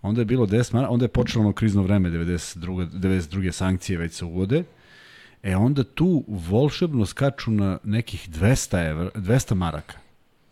Onda 0.03 0.21
je 0.21 0.25
bilo 0.25 0.47
10 0.47 0.75
maraka, 0.75 0.93
onda 0.93 1.05
je 1.05 1.09
počelo 1.09 1.45
ono 1.45 1.53
krizno 1.53 1.83
vreme, 1.83 2.11
92. 2.11 2.91
92. 2.91 3.51
sankcije 3.51 3.99
već 3.99 4.13
se 4.13 4.25
uvode. 4.25 4.65
E 5.47 5.57
onda 5.57 5.85
tu 5.85 6.25
volšebno 6.29 7.07
skaču 7.07 7.51
na 7.51 7.79
nekih 7.85 8.29
200, 8.31 8.91
evra, 8.91 9.11
200 9.15 9.55
maraka, 9.55 9.99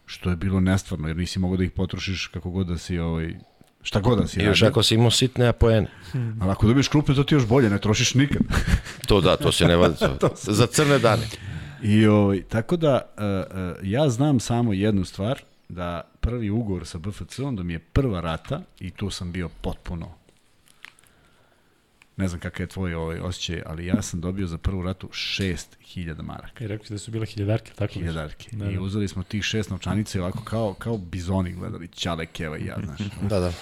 što 0.07 0.31
je 0.31 0.37
bilo 0.37 0.61
nestvarno, 0.61 1.09
jer 1.09 1.17
nisi 1.17 1.39
mogao 1.39 1.57
da 1.57 1.65
ih 1.65 1.71
potrošiš 1.71 2.27
kako 2.27 2.51
god 2.51 2.67
da 2.67 2.79
si 2.79 2.99
ovaj, 2.99 3.35
Šta 3.83 4.01
god 4.01 4.19
da 4.19 4.27
si 4.27 4.41
I 4.41 4.45
još 4.45 4.61
radio. 4.61 4.71
ako 4.71 4.83
si 4.83 4.95
imao 4.95 5.11
sitne 5.11 5.47
apoene. 5.47 5.87
Ali 6.41 6.51
ako 6.51 6.67
dobiješ 6.67 6.89
krupne, 6.89 7.15
to 7.15 7.25
ti 7.25 7.35
još 7.35 7.47
bolje, 7.47 7.71
ne 7.71 7.79
trošiš 7.79 8.15
nikad. 8.15 8.43
To 9.09 9.21
da, 9.21 9.37
to 9.37 9.53
se 9.53 9.65
ne 9.65 9.77
vadi. 9.77 9.95
To. 10.21 10.31
Za 10.37 10.67
crne 10.67 10.99
dane. 10.99 11.27
I 11.83 12.07
ovaj, 12.07 12.43
tako 12.43 12.77
da, 12.77 13.15
uh, 13.17 13.23
uh, 13.25 13.77
ja 13.83 14.09
znam 14.09 14.41
samo 14.41 14.73
jednu 14.73 15.05
stvar, 15.05 15.43
da 15.69 16.11
prvi 16.21 16.51
ugovor 16.51 16.87
sa 16.87 16.99
BFC-om, 16.99 17.57
da 17.57 17.63
mi 17.63 17.73
je 17.73 17.79
prva 17.79 18.21
rata, 18.21 18.63
i 18.81 18.91
tu 18.91 19.11
sam 19.11 19.33
bio 19.33 19.49
potpuno, 19.49 20.15
ne 22.17 22.29
znam 22.29 22.41
kakav 22.41 22.65
je 22.65 22.69
tvoj 22.69 22.95
ovaj 22.95 23.19
osjećaj, 23.19 23.63
ali 23.67 23.87
ja 23.87 24.03
sam 24.03 24.21
dobio 24.21 24.47
za 24.47 24.59
prvu 24.59 24.83
ratu 24.83 25.09
6000 25.09 26.23
maraka. 26.23 26.65
I 26.65 26.67
rekli 26.67 26.85
ste 26.85 26.95
da 26.95 26.99
su 26.99 27.11
bile 27.11 27.27
hiljadarke, 27.27 27.73
tako. 27.75 27.93
Hiljadarke. 27.93 28.49
Da, 28.53 28.71
I 28.71 28.75
da. 28.75 28.81
uzeli 28.81 29.09
smo 29.09 29.23
tih 29.23 29.43
šest 29.43 29.71
novčanica 29.71 30.19
i 30.19 30.21
ovako 30.21 30.45
kao, 30.45 30.75
kao 30.75 30.99
bizoni 30.99 31.53
gledali, 31.53 31.89
Ćale, 31.89 32.27
Keva 32.27 32.59
i 32.59 32.65
ja, 32.65 32.77
znaš. 32.85 33.01
Da, 33.23 33.41
da. 33.41 33.53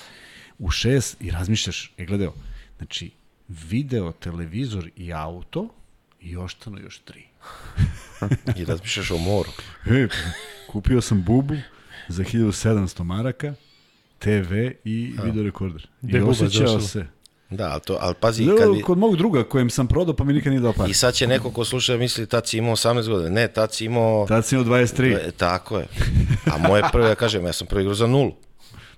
u 0.59 0.71
šest 0.71 1.17
i 1.21 1.31
razmišljaš, 1.31 1.93
je 1.97 2.07
gledao, 2.07 2.35
znači, 2.77 3.11
video, 3.49 4.13
televizor 4.13 4.91
i 4.97 5.13
auto 5.13 5.69
i 6.21 6.37
oštano 6.37 6.79
još 6.79 6.99
tri. 6.99 7.25
I 8.59 8.65
razmišljaš 8.65 9.11
o 9.11 9.19
moru. 9.19 9.51
E, 9.87 10.09
kupio 10.67 11.01
sam 11.01 11.23
bubu 11.23 11.55
za 12.09 12.25
1700 12.25 13.03
maraka, 13.03 13.55
TV 14.19 14.55
i 14.85 15.15
video 15.25 15.43
rekorder. 15.43 15.89
Gde 16.03 16.19
I 16.19 16.23
osjećao 16.23 16.81
se. 16.81 17.07
Da, 17.53 17.71
ali, 17.71 17.81
to, 17.81 17.99
ali 18.01 18.15
pazi, 18.21 18.49
kad 18.59 18.73
bi, 18.73 18.83
Kod 18.83 18.99
mog 18.99 19.17
druga 19.17 19.45
kojem 19.45 19.71
sam 19.71 19.87
prodao 19.87 20.17
pa 20.17 20.25
mi 20.25 20.33
nikad 20.33 20.53
nije 20.53 20.61
dao 20.61 20.73
pare. 20.73 20.91
i 20.91 20.95
sad 20.95 21.15
će 21.15 21.27
neko 21.27 21.51
ko 21.51 21.65
sluša 21.65 21.97
misli 21.97 22.27
tad 22.27 22.49
si 22.49 22.59
imao 22.59 22.77
18 22.77 23.09
godina. 23.09 23.31
Ne, 23.31 23.49
tad 23.49 23.75
si 23.75 23.85
imao... 23.85 24.27
Tad 24.29 24.47
sam 24.47 24.61
imao 24.61 24.79
23. 24.79 25.29
E, 25.29 25.31
tako 25.31 25.79
je. 25.79 25.87
A 26.53 26.69
moje 26.69 26.83
prve, 26.93 27.09
ja 27.09 27.15
kažem, 27.15 27.47
ja 27.47 27.53
sam 27.53 27.67
prvi 27.67 27.83
igrao 27.83 27.95
za 27.95 28.07
nulu. 28.07 28.33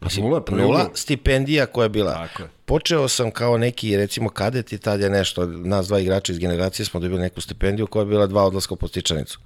Mislim, 0.00 0.26
nula 0.26 0.44
prvi 0.44 0.62
nula 0.62 0.91
stipendija 0.94 1.66
koja 1.66 1.84
je 1.84 1.89
bila. 1.89 2.12
Tako 2.12 2.42
je. 2.42 2.49
Počeo 2.65 3.08
sam 3.08 3.31
kao 3.31 3.58
neki, 3.58 3.97
recimo, 3.97 4.28
kadet 4.28 4.73
i 4.73 4.78
tad 4.78 5.00
je 5.00 5.10
nešto, 5.10 5.47
nas 5.47 5.86
dva 5.86 6.00
igrača 6.00 6.33
iz 6.33 6.39
generacije 6.39 6.86
smo 6.86 7.00
dobili 7.00 7.20
neku 7.20 7.41
stipendiju 7.41 7.86
koja 7.86 8.00
je 8.00 8.07
bila 8.07 8.26
dva 8.26 8.44
odlaska 8.44 8.74
u 8.74 8.76
postičanicu. 8.76 9.39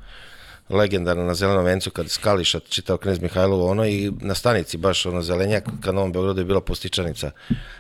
Legendarno 0.70 1.24
na 1.24 1.34
Zelenom 1.34 1.64
vencu 1.64 1.90
kad 1.90 2.10
Skališa 2.10 2.60
čitao 2.68 2.96
Knez 2.96 3.20
Mihajlovo 3.20 3.70
ono 3.70 3.86
i 3.86 4.12
na 4.20 4.34
stanici 4.34 4.76
baš 4.76 5.06
ono 5.06 5.22
zelenjak 5.22 5.64
kad 5.80 5.94
Novom 5.94 6.12
Beogradu 6.12 6.40
je 6.40 6.44
bila 6.44 6.60
postičanica 6.60 7.30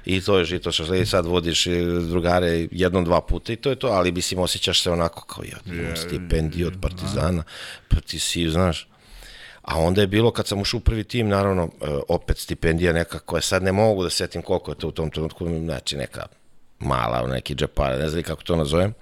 i 0.04 0.20
to 0.20 0.38
je 0.38 0.44
žito 0.44 0.72
što 0.72 0.94
i 0.94 1.06
sad 1.06 1.26
vodiš 1.26 1.66
drugare 2.08 2.66
jednom 2.70 3.04
dva 3.04 3.20
puta 3.20 3.52
i 3.52 3.56
to 3.56 3.70
je 3.70 3.76
to 3.76 3.86
ali 3.86 4.12
mislim 4.12 4.40
osjećaš 4.40 4.82
se 4.82 4.90
onako 4.90 5.24
kao 5.24 5.44
ja 5.44 5.58
imam 5.66 5.96
stipendiju 5.96 6.66
od 6.66 6.74
Partizana 6.80 7.42
pa 7.88 8.00
ti 8.00 8.18
si 8.18 8.50
znaš. 8.50 8.88
A 9.62 9.78
onda 9.78 10.00
je 10.00 10.06
bilo, 10.06 10.30
kad 10.30 10.46
sam 10.46 10.60
ušao 10.60 10.78
u 10.78 10.80
prvi 10.80 11.04
tim, 11.04 11.28
naravno, 11.28 11.62
e, 11.62 11.86
opet 12.08 12.38
stipendija 12.38 12.92
neka 12.92 13.18
koja 13.18 13.40
sad 13.40 13.62
ne 13.62 13.72
mogu 13.72 14.02
da 14.02 14.10
setim 14.10 14.42
koliko 14.42 14.70
je 14.70 14.78
to 14.78 14.88
u 14.88 14.92
tom 14.92 15.10
trenutku, 15.10 15.48
znači 15.48 15.96
neka 15.96 16.26
mala, 16.78 17.26
neki 17.26 17.54
džepare, 17.54 17.98
ne 17.98 18.08
znam 18.08 18.22
kako 18.22 18.42
to 18.42 18.56
nazovem. 18.56 18.94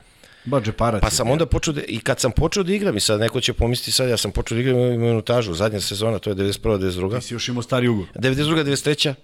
Ba 0.46 0.60
džeparac. 0.60 1.02
Pa 1.02 1.10
sam 1.10 1.30
onda 1.30 1.46
počeo 1.46 1.74
da, 1.74 1.80
i 1.88 1.98
kad 2.00 2.20
sam 2.20 2.32
počeo 2.32 2.62
da 2.62 2.72
igram, 2.72 2.96
i 2.96 3.00
sad 3.00 3.20
neko 3.20 3.40
će 3.40 3.52
pomisliti 3.52 3.92
sad, 3.92 4.08
ja 4.08 4.16
sam 4.16 4.30
počeo 4.30 4.54
da 4.54 4.60
igram 4.60 4.76
u 4.76 4.98
minutažu, 4.98 5.54
zadnja 5.54 5.80
sezona, 5.80 6.18
to 6.18 6.30
je 6.30 6.36
91. 6.36 6.78
92. 6.78 7.20
Ti 7.20 7.26
si 7.26 7.34
još 7.34 7.48
imao 7.48 7.62
stari 7.62 7.88
ugovor. 7.88 8.08
92. 8.14 8.64
93. 8.64 9.14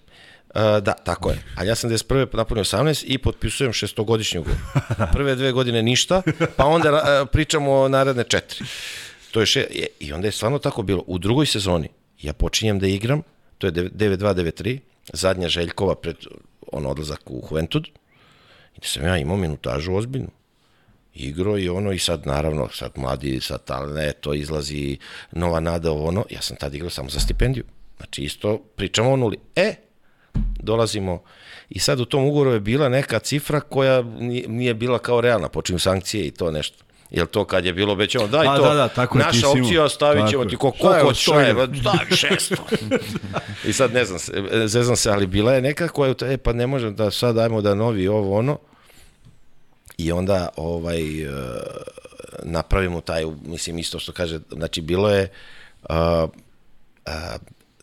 Uh, 0.55 0.61
da, 0.83 0.93
tako 0.93 1.31
je. 1.31 1.43
Ali 1.57 1.69
ja 1.69 1.75
sam 1.75 1.91
91. 1.91 2.37
napunio 2.37 2.65
18 2.65 3.05
i 3.07 3.19
potpisujem 3.19 3.73
šestogodišnji 3.73 4.41
ugovor. 4.41 4.59
Prve 5.15 5.35
dve 5.35 5.53
godine 5.53 5.83
ništa, 5.83 6.23
pa 6.57 6.67
onda 6.67 6.93
uh, 6.93 7.29
pričamo 7.33 7.73
o 7.73 7.89
naredne 7.89 8.25
četiri. 8.25 8.65
To 9.31 9.41
je 9.41 9.47
še, 9.47 9.67
I 10.01 10.13
onda 10.13 10.29
je 10.29 10.33
stvarno 10.33 10.59
tako 10.59 10.83
bilo. 10.83 11.05
U 11.07 11.19
drugoj 11.19 11.47
sezoni 11.47 11.89
ja 12.23 12.33
počinjem 12.33 12.79
da 12.79 12.87
igram, 12.87 13.23
to 13.59 13.67
je 13.67 13.73
9-2-9-3, 13.73 14.79
zadnja 15.13 15.49
Željkova 15.49 15.95
pred 15.95 16.17
on 16.73 16.87
odlazak 16.87 17.31
u 17.31 17.49
Juventud, 17.51 17.89
i 18.77 18.81
da 18.81 18.87
sam 18.87 19.07
ja 19.07 19.17
imao 19.17 19.37
minutažu 19.37 19.95
ozbiljnu 19.95 20.29
igro 21.15 21.59
i 21.59 21.69
ono 21.69 21.93
i 21.93 21.99
sad 21.99 22.27
naravno 22.27 22.69
sad 22.69 22.91
mladi 22.97 23.41
sad 23.41 23.65
talne 23.65 24.13
to 24.13 24.35
izlazi 24.35 24.99
nova 25.33 25.61
nada 25.61 25.93
ono 25.93 26.25
ja 26.31 26.41
sam 26.41 26.57
tad 26.57 26.75
igrao 26.75 26.91
samo 26.91 27.11
za 27.11 27.21
stipendiju 27.21 27.65
znači 27.97 28.23
isto 28.23 28.59
pričamo 28.77 29.13
o 29.13 29.17
nuli 29.17 29.39
e 29.57 29.75
dolazimo 30.61 31.23
i 31.71 31.79
sad 31.79 32.01
u 32.01 32.05
tom 32.05 32.25
ugovoru 32.25 32.51
je 32.51 32.61
bila 32.61 32.89
neka 32.89 33.19
cifra 33.19 33.61
koja 33.61 34.03
nije, 34.49 34.75
bila 34.75 34.99
kao 34.99 35.21
realna 35.21 35.49
počinju 35.49 35.79
sankcije 35.79 36.27
i 36.27 36.31
to 36.31 36.51
nešto 36.51 36.85
Jel 37.13 37.27
to 37.27 37.45
kad 37.45 37.65
je 37.65 37.73
bilo 37.73 37.93
obećano, 37.93 38.27
daj 38.27 38.47
Pa 38.47 38.57
to, 38.57 38.63
da, 38.63 38.75
da, 38.75 38.89
tako 38.89 39.19
je, 39.19 39.25
naša 39.25 39.39
imao. 39.39 39.53
opcija 39.53 39.89
stavit 39.89 40.31
ćemo 40.31 40.45
ti 40.45 40.55
je. 40.55 40.59
ko, 40.59 40.73
Šta 40.77 40.97
je, 41.41 41.55
koliko 41.55 41.63
je, 41.63 41.67
daj 41.85 42.17
šesto. 42.17 42.57
I 43.65 43.73
sad 43.73 43.95
ne 43.95 44.05
znam, 44.05 44.19
se, 44.19 44.33
zezam 44.67 44.97
se, 44.97 45.11
ali 45.11 45.27
bila 45.27 45.53
je 45.53 45.63
neka 45.63 45.89
koja, 45.89 46.09
je, 46.09 46.35
e, 46.35 46.37
pa 46.37 46.53
ne 46.53 46.67
možem 46.67 46.95
da 46.95 47.11
sad 47.11 47.35
dajmo 47.35 47.61
da 47.61 47.75
novi 47.75 48.09
ovo 48.09 48.39
ono, 48.39 48.59
i 50.05 50.13
onda 50.13 50.49
ovaj 50.57 51.27
uh, 51.27 51.33
napravimo 52.43 53.01
taj 53.01 53.25
mislim 53.45 53.79
isto 53.79 53.99
što 53.99 54.13
kaže 54.13 54.41
znači 54.53 54.81
bilo 54.81 55.11
je 55.11 55.29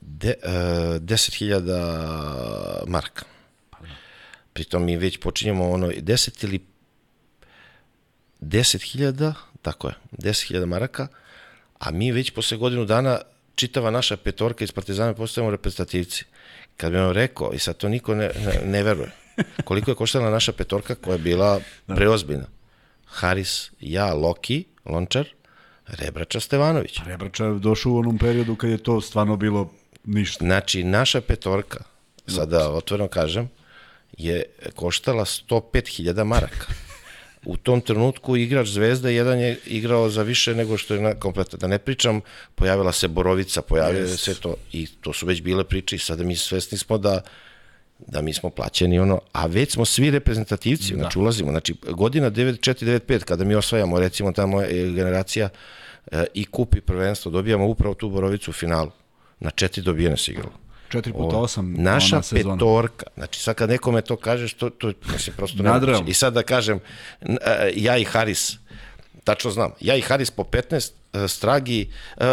de, 0.01 0.33
uh, 0.43 0.49
10.000 0.49 2.87
marka 2.87 3.25
pritom 4.53 4.85
mi 4.85 4.97
već 4.97 5.19
počinjemo 5.19 5.69
ono 5.69 5.87
10 5.87 6.43
ili 6.43 6.59
10.000 8.41 9.33
tako 9.61 9.87
je 9.87 9.93
10.000 10.11 10.65
maraka 10.65 11.07
a 11.79 11.91
mi 11.91 12.11
već 12.11 12.31
posle 12.31 12.57
godinu 12.57 12.85
dana 12.85 13.19
čitava 13.59 13.91
naša 13.91 14.17
petorka 14.17 14.63
iz 14.63 14.71
Partizana 14.71 15.13
postajemo 15.13 15.51
reprezentativci. 15.51 16.25
Kad 16.77 16.91
bi 16.91 16.97
vam 16.97 17.11
rekao 17.11 17.53
i 17.53 17.59
sad 17.59 17.77
to 17.77 17.89
niko 17.89 18.15
ne, 18.15 18.31
ne, 18.45 18.61
ne 18.65 18.83
veruje 18.83 19.11
koliko 19.63 19.91
je 19.91 19.95
koštala 19.95 20.29
naša 20.29 20.51
petorka 20.51 20.95
koja 20.95 21.13
je 21.13 21.19
bila 21.19 21.59
preozbiljna. 21.87 22.45
Haris, 23.05 23.71
ja, 23.79 24.13
Loki, 24.13 24.63
Lončar, 24.85 25.27
Rebrača, 25.87 26.39
Stevanović. 26.39 26.99
Rebrača 27.05 27.45
je 27.45 27.59
došao 27.59 27.91
u 27.91 27.97
onom 27.97 28.17
periodu 28.17 28.55
kad 28.55 28.69
je 28.69 28.77
to 28.77 29.01
stvarno 29.01 29.37
bilo 29.37 29.71
ništa. 30.03 30.45
Znači, 30.45 30.83
naša 30.83 31.21
petorka, 31.21 31.83
sada 32.27 32.69
otvoreno 32.69 33.07
kažem, 33.07 33.49
je 34.17 34.43
koštala 34.75 35.25
105.000 35.25 36.23
maraka. 36.23 36.67
U 37.45 37.57
tom 37.57 37.81
trenutku 37.81 38.35
igrač 38.37 38.67
Zvezda 38.67 39.09
jedan 39.09 39.39
je 39.39 39.57
igrao 39.65 40.09
za 40.09 40.23
više 40.23 40.55
nego 40.55 40.77
što 40.77 40.93
je 40.93 41.01
na 41.01 41.13
kompletno. 41.13 41.57
Da 41.57 41.67
ne 41.67 41.79
pričam, 41.79 42.21
pojavila 42.55 42.91
se 42.91 43.07
Borovica, 43.07 43.61
pojavilo 43.61 44.07
yes. 44.07 44.17
se 44.17 44.35
to 44.35 44.55
i 44.71 44.87
to 45.01 45.13
su 45.13 45.25
već 45.25 45.41
bile 45.41 45.63
priče 45.63 45.95
i 45.95 45.99
sada 45.99 46.23
mi 46.23 46.35
svesni 46.35 46.77
smo 46.77 46.97
da 46.97 47.21
da 48.07 48.21
mi 48.21 48.33
smo 48.33 48.49
plaćeni 48.49 48.99
ono, 48.99 49.19
a 49.31 49.45
već 49.45 49.73
smo 49.73 49.85
svi 49.85 50.11
reprezentativci, 50.11 50.93
da. 50.93 50.99
znači 50.99 51.19
ulazimo, 51.19 51.51
znači 51.51 51.75
godina 51.89 52.31
94-95 52.31 53.23
kada 53.23 53.43
mi 53.43 53.55
osvajamo 53.55 53.99
recimo 53.99 54.31
ta 54.31 54.45
moja 54.45 54.67
e, 54.67 54.91
generacija 54.91 55.49
e, 56.11 56.25
i 56.33 56.45
kupi 56.45 56.81
prvenstvo, 56.81 57.31
dobijamo 57.31 57.67
upravo 57.67 57.93
tu 57.93 58.09
Borovicu 58.09 58.51
u 58.51 58.53
finalu. 58.53 58.91
Na 59.39 59.49
četiri 59.49 59.83
dobijene 59.83 60.17
se 60.17 60.31
igralo. 60.31 60.51
4 60.91 61.11
puta 61.11 61.35
8 61.35 61.77
Naša 61.77 62.15
ona 62.15 62.23
sezona. 62.23 62.55
petorka, 62.55 63.05
znači 63.15 63.39
sad 63.39 63.55
kad 63.55 63.69
nekome 63.69 64.01
to 64.01 64.15
kažeš, 64.15 64.53
to, 64.53 64.69
to 64.69 64.91
mislim, 65.11 65.35
prosto 65.35 65.63
ne. 65.63 66.01
I 66.07 66.13
sad 66.13 66.33
da 66.33 66.43
kažem, 66.43 66.79
e, 67.21 67.35
ja 67.75 67.97
i 67.97 68.03
Haris, 68.03 68.57
tačno 69.23 69.51
znam, 69.51 69.71
ja 69.79 69.95
i 69.95 70.01
Haris 70.01 70.31
po 70.31 70.43
15, 70.43 70.91
e, 70.91 70.98
Stragi, 71.27 71.81
e, 72.17 72.25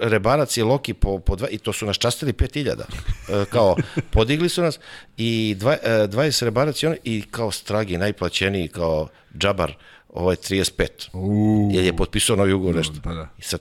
Rebarac 0.00 0.56
i 0.56 0.62
Loki 0.62 0.94
po, 0.94 1.18
po 1.18 1.36
dva, 1.36 1.48
i 1.48 1.58
to 1.58 1.72
su 1.72 1.86
nas 1.86 1.96
častili 1.96 2.32
5000. 2.32 2.80
E, 3.28 3.44
kao, 3.50 3.76
podigli 4.12 4.48
su 4.48 4.62
nas 4.62 4.78
i 5.16 5.56
dva, 5.58 5.72
e, 5.72 6.08
20 6.08 6.44
Rebarac 6.44 6.82
i 6.82 6.86
on, 6.86 6.96
i 7.04 7.22
kao 7.30 7.50
Stragi 7.50 7.98
najplaćeniji, 7.98 8.68
kao 8.68 9.08
Džabar, 9.38 9.72
ovo 10.08 10.30
je 10.30 10.36
35. 10.36 10.86
Uuu, 11.12 11.70
Jer 11.72 11.84
je 11.84 11.96
potpisao 11.96 12.36
novi 12.36 12.52
ugovor 12.52 12.76
nešto. 12.76 12.94
pa 13.02 13.14
da. 13.14 13.28
I 13.38 13.42
sad 13.42 13.60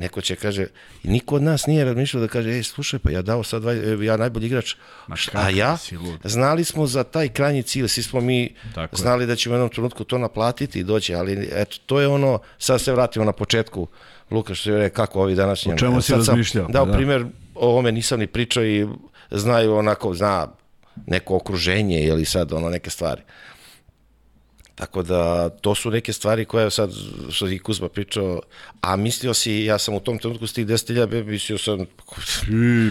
neko 0.00 0.20
će 0.20 0.36
kaže, 0.36 0.66
niko 1.02 1.34
od 1.34 1.42
nas 1.42 1.66
nije 1.66 1.84
razmišljao 1.84 2.20
da 2.20 2.28
kaže, 2.28 2.50
ej, 2.50 2.62
slušaj, 2.62 2.98
pa 2.98 3.10
ja 3.10 3.22
dao 3.22 3.42
sad, 3.42 3.62
dva, 3.62 3.72
ja 4.04 4.16
najbolji 4.16 4.46
igrač, 4.46 4.74
Ma 5.06 5.16
a 5.32 5.50
ja, 5.50 5.76
si 5.76 5.96
znali 6.24 6.64
smo 6.64 6.86
za 6.86 7.04
taj 7.04 7.28
krajnji 7.28 7.62
cilj, 7.62 7.88
svi 7.88 8.02
smo 8.02 8.20
mi 8.20 8.54
Tako 8.74 8.96
je. 8.96 9.00
znali 9.00 9.26
da 9.26 9.36
ćemo 9.36 9.54
u 9.54 9.56
jednom 9.56 9.68
trenutku 9.68 10.04
to 10.04 10.18
naplatiti 10.18 10.80
i 10.80 10.84
doći, 10.84 11.14
ali 11.14 11.48
eto, 11.52 11.76
to 11.86 12.00
je 12.00 12.08
ono, 12.08 12.38
sad 12.58 12.80
se 12.80 12.92
vratimo 12.92 13.24
na 13.24 13.32
početku, 13.32 13.88
Luka 14.30 14.54
što 14.54 14.70
je 14.70 14.90
kako 14.90 15.22
ovi 15.22 15.34
današnji... 15.34 15.72
O 15.72 15.76
čemu 15.76 16.00
si 16.00 16.12
sam 16.12 16.18
razmišljao? 16.18 16.68
Dao 16.68 16.86
Da. 16.86 16.92
primjer, 16.92 17.26
o 17.54 17.68
ovome 17.68 17.92
nisam 17.92 18.20
ni 18.20 18.26
pričao 18.26 18.64
i 18.64 18.86
znaju 19.30 19.74
onako, 19.74 20.14
zna 20.14 20.46
neko 21.06 21.36
okruženje 21.36 22.02
ili 22.04 22.24
sad 22.24 22.52
ono 22.52 22.68
neke 22.70 22.90
stvari. 22.90 23.22
Tako 24.80 25.02
da 25.02 25.48
to 25.50 25.74
su 25.74 25.90
neke 25.90 26.12
stvari 26.12 26.44
koje 26.44 26.70
sad, 26.70 26.90
što 27.30 27.46
je 27.46 27.58
Kuzma 27.58 27.88
pričao, 27.88 28.40
a 28.80 28.96
mislio 28.96 29.34
si, 29.34 29.52
ja 29.54 29.78
sam 29.78 29.94
u 29.94 30.00
tom 30.00 30.18
trenutku 30.18 30.46
s 30.46 30.52
tih 30.52 30.66
10.000, 30.66 31.24
mislio 31.24 31.58
sam, 31.58 31.80
I, 31.80 31.86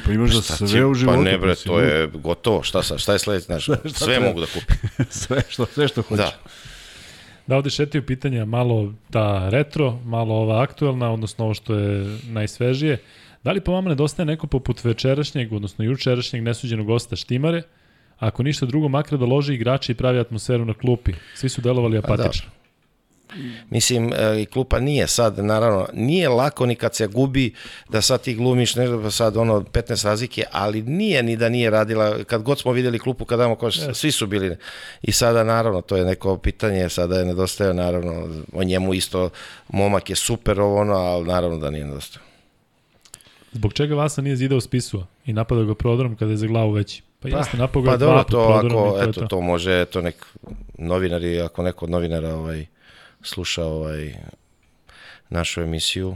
pa 0.05 0.11
imaš 0.11 0.31
da 0.31 0.41
sve 0.41 0.67
će- 0.67 0.85
u 0.85 0.93
životu. 0.93 1.17
Pa 1.17 1.23
ne 1.23 1.37
bre, 1.37 1.55
to 1.55 1.79
je 1.79 2.07
gotovo, 2.07 2.63
šta, 2.63 2.83
sa, 2.83 2.97
šta 2.97 3.13
je 3.13 3.19
sledeće, 3.19 3.45
znaš, 3.45 3.65
sve 3.95 4.05
treba? 4.05 4.25
mogu 4.25 4.39
da 4.39 4.45
kupim. 4.45 4.75
sve 5.11 5.41
što, 5.49 5.65
sve 5.65 5.87
što 5.87 6.01
hoćeš. 6.01 6.25
Da, 6.25 6.37
Da 7.47 7.55
ovde 7.55 7.69
šetaju 7.69 8.05
pitanja 8.05 8.45
malo 8.45 8.93
ta 9.11 9.49
retro, 9.49 9.99
malo 10.05 10.35
ova 10.35 10.61
aktuelna, 10.63 11.11
odnosno 11.11 11.45
ovo 11.45 11.53
što 11.53 11.73
je 11.75 12.17
najsvežije. 12.23 12.97
Da 13.43 13.51
li 13.51 13.61
po 13.61 13.71
vama 13.71 13.89
nedostaje 13.89 14.25
neko 14.25 14.47
poput 14.47 14.83
večerašnjeg, 14.83 15.53
odnosno 15.53 15.85
jučerašnjeg 15.85 16.43
nesuđenog 16.43 16.85
gosta 16.85 17.15
Štimare, 17.15 17.61
Ako 18.19 18.43
ništa 18.43 18.65
drugo, 18.65 18.87
makar 18.87 19.19
da 19.19 19.25
loži 19.25 19.53
igrače 19.53 19.91
i 19.91 19.95
pravi 19.95 20.19
atmosferu 20.19 20.65
na 20.65 20.73
klupi. 20.73 21.13
Svi 21.35 21.49
su 21.49 21.61
delovali 21.61 22.01
Pa 22.01 22.07
da. 22.07 22.13
apatično. 22.13 22.49
Mislim, 23.69 24.13
e, 24.13 24.41
i 24.41 24.45
klupa 24.45 24.79
nije 24.79 25.07
sad, 25.07 25.39
naravno, 25.39 25.87
nije 25.93 26.29
lako 26.29 26.65
ni 26.65 26.75
kad 26.75 26.95
se 26.95 27.07
gubi 27.07 27.53
da 27.89 28.01
sad 28.01 28.21
ti 28.21 28.35
glumiš 28.35 28.75
nešto, 28.75 29.01
pa 29.01 29.11
sad 29.11 29.37
ono 29.37 29.59
15 29.61 30.05
razlike, 30.05 30.43
ali 30.51 30.81
nije 30.81 31.23
ni 31.23 31.35
da 31.35 31.49
nije 31.49 31.69
radila, 31.69 32.23
kad 32.23 32.43
god 32.43 32.59
smo 32.59 32.71
videli 32.71 32.99
klupu, 32.99 33.25
kad 33.25 33.39
damo 33.39 33.55
koš, 33.55 33.77
svi 33.93 34.11
su 34.11 34.27
bili. 34.27 34.57
I 35.01 35.11
sada, 35.11 35.43
naravno, 35.43 35.81
to 35.81 35.97
je 35.97 36.05
neko 36.05 36.37
pitanje, 36.37 36.89
sada 36.89 37.19
je 37.19 37.25
nedostaje, 37.25 37.73
naravno, 37.73 38.29
o 38.53 38.63
njemu 38.63 38.93
isto, 38.93 39.29
momak 39.69 40.09
je 40.09 40.15
super 40.15 40.61
ovo 40.61 40.81
ono, 40.81 40.93
ali 40.93 41.27
naravno 41.27 41.57
da 41.57 41.69
nije 41.69 41.85
nedostaje. 41.85 42.28
Zbog 43.51 43.73
čega 43.73 43.95
Vasa 43.95 44.21
nije 44.21 44.35
zidao 44.35 44.61
spisua 44.61 45.05
i 45.25 45.33
napadao 45.33 45.65
ga 45.65 45.75
prodorom 45.75 46.15
kada 46.15 46.31
je 46.31 46.37
za 46.37 46.47
glavu 46.47 46.71
veći? 46.71 47.01
Pa, 47.19 47.29
Pa, 47.29 47.37
jeste, 47.37 47.57
napao 47.57 47.81
ga 47.81 47.91
pa 47.91 47.97
dva 47.97 48.23
to 48.23 48.39
ako, 48.39 48.69
to 48.69 49.03
eto, 49.09 49.27
to. 49.27 49.41
može, 49.41 49.85
to 49.85 50.01
nek 50.01 50.25
novinari, 50.77 51.41
ako 51.41 51.63
neko 51.63 51.85
od 51.85 51.91
novinara 51.91 52.35
ovaj, 52.35 52.65
sluša 53.21 53.65
ovaj, 53.65 54.13
našu 55.29 55.61
emisiju, 55.61 56.15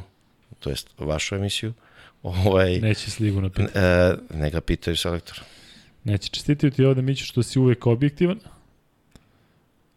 to 0.60 0.70
jest 0.70 0.90
vašu 0.98 1.36
emisiju, 1.36 1.74
ovaj, 2.24 2.80
Neće 2.80 3.12
sigurno 3.12 3.50
pitati. 3.50 3.80
E, 3.80 4.14
neka 4.30 4.62
pitaju 4.62 4.98
selektora. 4.98 5.42
Neće 6.04 6.30
čestitaju 6.30 6.72
ti 6.72 6.86
ovde, 6.86 7.02
Miću, 7.02 7.26
što 7.26 7.44
si 7.44 7.60
uvek 7.60 7.88
objektivan 7.88 8.40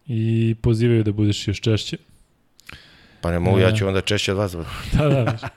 i 0.07 0.55
pozivaju 0.63 1.03
da 1.03 1.13
budeš 1.13 1.49
još 1.49 1.61
češće. 1.61 1.97
Pa 3.21 3.31
ne 3.31 3.39
mogu, 3.39 3.59
E. 3.59 3.63
ja 3.63 3.73
ću 3.73 3.89
onda 3.89 4.01
češće 4.01 4.33
od 4.33 4.39
vas. 4.39 4.53
da 4.99 5.09
da, 5.09 5.25
da. 5.25 5.49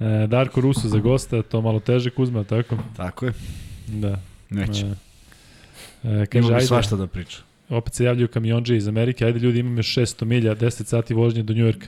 E, 0.00 0.26
Darko 0.26 0.60
Rusu 0.60 0.88
za 0.88 0.98
gosta, 0.98 1.42
to 1.42 1.60
malo 1.60 1.80
teže 1.80 2.10
Kuzma, 2.10 2.44
tako? 2.44 2.76
Tako 2.96 3.26
je. 3.26 3.32
Da. 3.88 4.18
Neće. 4.50 4.86
E, 4.86 4.92
e, 6.04 6.26
kaže, 6.26 6.48
Ima 6.48 6.58
bi 6.58 6.64
svašta 6.64 6.96
da 6.96 7.06
priča. 7.06 7.38
opet 7.68 7.94
se 7.94 8.04
javljaju 8.04 8.28
kamionđe 8.28 8.76
iz 8.76 8.88
Amerike, 8.88 9.24
ajde 9.24 9.38
ljudi, 9.38 9.58
imam 9.58 9.76
još 9.76 9.94
600 9.94 10.24
milja, 10.24 10.54
10 10.54 10.84
sati 10.84 11.14
vožnje 11.14 11.42
do 11.42 11.52
Njujorka. 11.54 11.86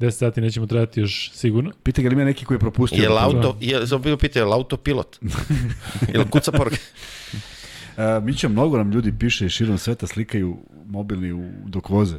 10 0.00 0.10
sati 0.10 0.40
nećemo 0.40 0.66
trajati 0.66 1.00
još 1.00 1.30
sigurno. 1.32 1.70
Pita 1.82 2.02
ga 2.02 2.08
li 2.08 2.14
ima 2.14 2.24
neki 2.24 2.44
koji 2.44 2.56
je 2.56 2.60
propustio. 2.60 3.02
Je 3.02 3.08
da 3.08 3.26
li 3.26 3.32
to- 3.32 3.36
auto, 3.38 3.56
je, 3.60 3.86
sam 3.86 4.02
bilo 4.02 4.16
pitao, 4.16 4.40
je 4.40 4.44
li 4.44 4.52
autopilot? 4.52 5.18
Ili 6.14 6.24
kuca 6.30 6.52
poruke? 6.52 6.76
E, 7.96 8.20
Mića, 8.22 8.48
mnogo 8.48 8.76
nam 8.78 8.92
ljudi 8.92 9.12
piše 9.18 9.48
širom 9.48 9.78
sveta, 9.78 10.06
slikaju 10.06 10.56
mobilni 10.86 11.32
u, 11.32 11.50
dok 11.66 11.88
voze. 11.88 12.16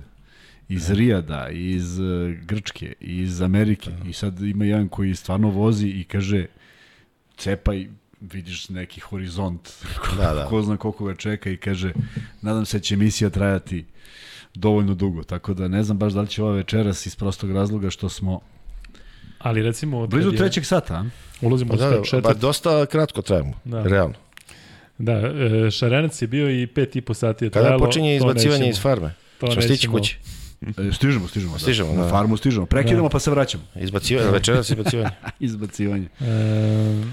Iz 0.70 0.92
Rijada, 0.92 1.50
iz 1.50 2.00
e, 2.00 2.04
Grčke, 2.42 2.94
iz 3.00 3.42
Amerike. 3.42 3.90
I 4.06 4.14
sad 4.14 4.40
ima 4.42 4.66
jedan 4.66 4.88
koji 4.88 5.16
stvarno 5.16 5.50
vozi 5.50 5.88
i 5.90 6.04
kaže 6.04 6.46
cepaj, 7.38 7.88
vidiš 8.22 8.70
neki 8.70 9.00
horizont. 9.02 9.70
Da, 10.18 10.34
da. 10.34 10.46
Ko 10.46 10.62
zna 10.62 10.78
koliko 10.78 11.06
ga 11.06 11.16
čeka 11.16 11.50
i 11.50 11.58
kaže 11.58 11.94
nadam 12.42 12.66
se 12.66 12.78
da 12.78 12.82
će 12.82 12.94
emisija 12.94 13.30
trajati 13.30 13.86
dovoljno 14.54 14.94
dugo. 14.94 15.24
Tako 15.24 15.54
da 15.54 15.68
ne 15.68 15.84
znam 15.84 15.98
baš 15.98 16.14
da 16.14 16.22
li 16.22 16.28
će 16.28 16.44
ova 16.44 16.52
večeras 16.54 17.06
iz 17.06 17.16
prostog 17.16 17.52
razloga 17.52 17.90
što 17.90 18.10
smo 18.10 18.40
Ali 19.40 19.64
recimo... 19.64 20.00
od 20.00 20.10
blizu 20.10 20.32
je- 20.32 20.38
trećeg 20.38 20.66
sata. 20.66 20.94
A? 20.96 21.06
Ulazimo 21.42 21.72
Pa 21.72 21.78
da, 21.78 21.90
da, 21.90 22.04
četvrt. 22.04 22.24
ba, 22.24 22.34
dosta 22.34 22.86
kratko 22.86 23.22
trajamo, 23.22 23.54
Da. 23.66 23.84
realno. 23.84 24.16
Da, 24.98 25.14
e, 25.14 25.72
Šarenac 25.72 26.22
je 26.22 26.28
bio 26.28 26.50
i 26.54 26.68
pet 26.68 26.96
i 26.96 27.02
po 27.02 27.14
sati 27.14 27.46
je 27.46 27.50
Kada 27.50 27.64
trajalo. 27.64 27.86
počinje 27.86 28.10
to 28.12 28.26
izbacivanje 28.26 28.70
iz 28.70 28.82
farme? 28.82 29.14
To 29.40 29.62
stići 29.62 29.88
kući. 29.88 30.18
E, 30.62 30.92
stižemo, 30.92 31.28
stižemo. 31.28 31.60
Stižemo, 31.60 31.90
da. 31.90 31.98
Na 31.98 32.04
da. 32.04 32.10
farmu 32.10 32.38
stižemo. 32.38 32.66
Prekidamo 32.66 33.10
pa 33.10 33.20
se 33.20 33.32
vraćamo. 33.32 33.64
Izbacivanje, 33.76 34.32
večeras 34.32 34.70
izbacivanje. 34.70 35.10
Izbacivanje. 35.40 36.08
E, 36.22 37.04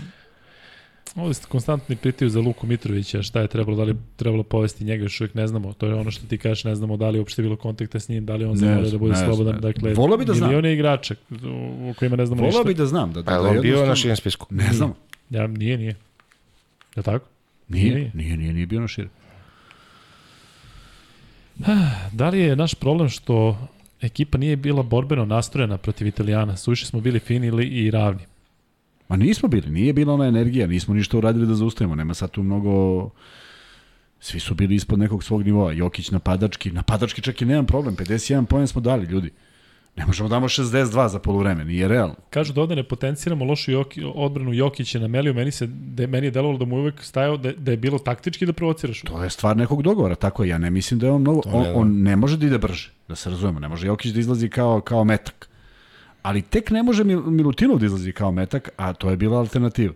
ovdje 1.16 1.34
ste 1.34 1.46
konstantni 1.46 1.96
pitaju 1.96 2.28
za 2.28 2.40
Luku 2.40 2.66
Mitrovića, 2.66 3.22
šta 3.22 3.40
je 3.40 3.48
trebalo, 3.48 3.76
da 3.76 3.82
li 3.82 3.90
je 3.90 3.96
trebalo 4.16 4.42
povesti 4.42 4.84
njega, 4.84 5.02
još 5.02 5.20
uvijek 5.20 5.34
ne 5.34 5.46
znamo. 5.46 5.72
To 5.72 5.86
je 5.86 5.94
ono 5.94 6.10
što 6.10 6.26
ti 6.26 6.38
kažeš, 6.38 6.64
ne 6.64 6.74
znamo 6.74 6.96
da 6.96 7.08
li 7.10 7.16
je 7.16 7.20
uopšte 7.20 7.42
bilo 7.42 7.56
kontakta 7.56 8.00
s 8.00 8.08
njim, 8.08 8.26
da 8.26 8.36
li 8.36 8.44
on 8.44 8.50
Ne 8.50 8.56
zamolio 8.56 8.90
da 8.90 8.98
bude 8.98 9.12
ne 9.12 9.18
slobodan. 9.18 9.54
ne. 9.54 9.60
Dakle, 9.60 9.94
Voleo 9.94 10.16
bi 10.18 10.24
da 10.24 10.34
znam. 10.34 10.48
milione 10.48 10.72
igrača 10.74 11.14
u, 11.30 11.94
kojima 11.98 12.16
ne 12.16 12.26
znamo 12.26 12.42
ništa. 12.42 12.58
Volao 12.58 12.64
bi 12.64 12.74
da 12.74 12.86
znam. 12.86 13.12
Da, 13.12 13.22
da, 13.22 13.32
je 13.32 13.42
da 13.42 13.48
on 13.48 13.60
bio 13.60 13.86
na 13.86 13.96
šijem 13.96 14.16
spisku? 14.16 14.46
Ne 14.50 14.72
znam. 14.72 14.94
Ja, 15.30 15.46
nije, 15.46 15.78
nije. 15.78 15.96
Je 16.96 17.02
tako? 17.02 17.26
Nije, 17.68 17.94
Nije. 17.94 18.10
nije, 18.14 18.36
nije, 18.36 18.52
nije 18.52 18.66
bio 18.66 18.80
na 18.80 18.88
šire. 18.88 19.08
Da 22.12 22.28
li 22.28 22.40
je 22.40 22.56
naš 22.56 22.74
problem 22.74 23.08
što 23.08 23.58
ekipa 24.00 24.38
nije 24.38 24.56
bila 24.56 24.82
borbeno 24.82 25.24
nastrojena 25.24 25.78
protiv 25.78 26.06
Italijana? 26.06 26.56
Suviše 26.56 26.86
smo 26.86 27.00
bili 27.00 27.18
fini 27.18 27.46
ili 27.46 27.66
i 27.66 27.90
ravni. 27.90 28.22
Ma 29.08 29.16
nismo 29.16 29.48
bili, 29.48 29.70
nije 29.70 29.92
bila 29.92 30.14
ona 30.14 30.26
energija, 30.26 30.66
nismo 30.66 30.94
ništa 30.94 31.18
uradili 31.18 31.46
da 31.46 31.54
zaustavimo, 31.54 31.94
nema 31.94 32.14
sad 32.14 32.30
tu 32.30 32.42
mnogo... 32.42 33.10
Svi 34.20 34.40
su 34.40 34.54
bili 34.54 34.74
ispod 34.74 34.98
nekog 34.98 35.24
svog 35.24 35.42
nivoa. 35.42 35.72
Jokić 35.72 36.10
napadački, 36.10 36.70
napadački 36.70 37.22
čak 37.22 37.42
i 37.42 37.44
nemam 37.44 37.66
problem, 37.66 37.96
51 37.96 38.46
poen 38.46 38.66
smo 38.66 38.80
dali, 38.80 39.06
ljudi. 39.06 39.30
Ne 39.96 40.06
možemo 40.06 40.28
da 40.28 40.34
damo 40.36 40.48
62 40.48 41.08
za 41.08 41.18
polovreme, 41.18 41.64
nije 41.64 41.88
realno. 41.88 42.14
Kažu 42.30 42.52
da 42.52 42.60
ovde 42.60 42.76
ne 42.76 42.82
potenciramo 42.82 43.44
lošu 43.44 43.72
Joki, 43.72 44.02
odbranu 44.14 44.52
Jokića 44.54 44.98
na 44.98 45.08
Meliju, 45.08 45.34
meni, 45.34 45.50
se, 45.50 45.66
da, 45.66 46.06
meni 46.06 46.26
je 46.26 46.30
delovalo 46.30 46.58
da 46.58 46.64
mu 46.64 46.76
uvek 46.76 47.02
stajao 47.02 47.36
da, 47.36 47.52
da 47.52 47.70
je 47.70 47.76
bilo 47.76 47.98
taktički 47.98 48.46
da 48.46 48.52
provociraš. 48.52 49.00
To 49.00 49.24
je 49.24 49.30
stvar 49.30 49.56
nekog 49.56 49.82
dogovora, 49.82 50.14
tako 50.14 50.42
je, 50.44 50.48
ja 50.48 50.58
ne 50.58 50.70
mislim 50.70 51.00
da 51.00 51.06
je 51.06 51.12
on 51.12 51.20
mnogo, 51.20 51.40
on, 51.46 51.62
ne, 51.62 51.68
da. 51.68 51.74
on 51.74 52.02
ne 52.02 52.16
može 52.16 52.36
da 52.36 52.46
ide 52.46 52.58
brže, 52.58 52.90
da 53.08 53.16
se 53.16 53.30
razumemo, 53.30 53.60
ne 53.60 53.68
može 53.68 53.86
Jokić 53.86 54.12
da 54.12 54.20
izlazi 54.20 54.48
kao, 54.48 54.80
kao 54.80 55.04
metak. 55.04 55.48
Ali 56.22 56.42
tek 56.42 56.70
ne 56.70 56.82
može 56.82 57.04
Mil- 57.04 57.30
Milutinov 57.30 57.78
da 57.78 57.86
izlazi 57.86 58.12
kao 58.12 58.32
metak, 58.32 58.68
a 58.76 58.92
to 58.92 59.10
je 59.10 59.16
bila 59.16 59.38
alternativa. 59.38 59.94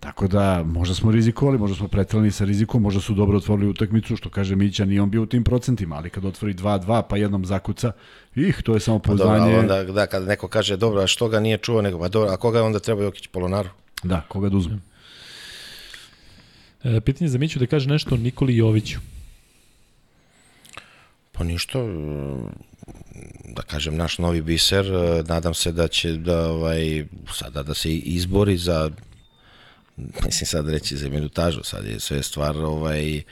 Tako 0.00 0.28
da, 0.28 0.62
možda 0.66 0.94
smo 0.94 1.10
rizikovali, 1.12 1.58
možda 1.58 1.76
smo 1.76 1.88
pretrali 1.88 2.30
sa 2.30 2.44
rizikom, 2.44 2.82
možda 2.82 3.00
su 3.00 3.14
dobro 3.14 3.38
otvorili 3.38 3.68
utakmicu, 3.68 4.16
što 4.16 4.30
kaže 4.30 4.56
Mića, 4.56 4.84
nije 4.84 5.02
on 5.02 5.10
bio 5.10 5.22
u 5.22 5.26
tim 5.26 5.44
procentima, 5.44 5.96
ali 5.96 6.10
kad 6.10 6.24
otvori 6.24 6.54
2-2 6.54 7.02
pa 7.08 7.16
jednom 7.16 7.44
zakuca, 7.44 7.92
ih, 8.34 8.62
to 8.64 8.74
je 8.74 8.80
samo 8.80 8.98
Pa 8.98 9.10
ali 9.10 9.18
pouzdanje. 9.18 9.58
onda, 9.58 9.84
da, 9.84 10.06
kad 10.06 10.26
neko 10.26 10.48
kaže, 10.48 10.76
dobro, 10.76 11.00
a 11.00 11.06
što 11.06 11.28
ga 11.28 11.40
nije 11.40 11.58
čuo, 11.58 11.82
nego, 11.82 11.98
pa 11.98 12.08
dobro, 12.08 12.30
a 12.30 12.36
koga 12.36 12.62
onda 12.62 12.78
treba 12.78 13.02
Jokić 13.02 13.26
Polonaru? 13.26 13.68
Da, 14.02 14.20
koga 14.28 14.48
da 14.48 14.56
uzme. 14.56 14.78
E, 16.84 17.00
pitanje 17.00 17.28
za 17.28 17.38
Miću 17.38 17.58
da 17.58 17.66
kaže 17.66 17.88
nešto 17.88 18.14
o 18.14 18.18
Nikoli 18.18 18.56
Joviću. 18.56 18.98
Pa 21.32 21.44
ništa, 21.44 21.78
da 23.44 23.62
kažem, 23.62 23.96
naš 23.96 24.18
novi 24.18 24.42
biser, 24.42 24.86
nadam 25.28 25.54
se 25.54 25.72
da 25.72 25.88
će 25.88 26.12
da, 26.12 26.48
ovaj, 26.50 27.04
sada 27.32 27.62
da 27.62 27.74
se 27.74 27.96
izbori 27.96 28.56
za, 28.56 28.90
mislim 29.96 30.46
sad 30.46 30.68
reći 30.68 30.96
za 30.96 31.08
minutažu, 31.08 31.62
sad 31.62 31.84
je 31.84 32.00
sve 32.00 32.22
stvar 32.22 32.56
ovaj, 32.56 33.16
e, 33.16 33.22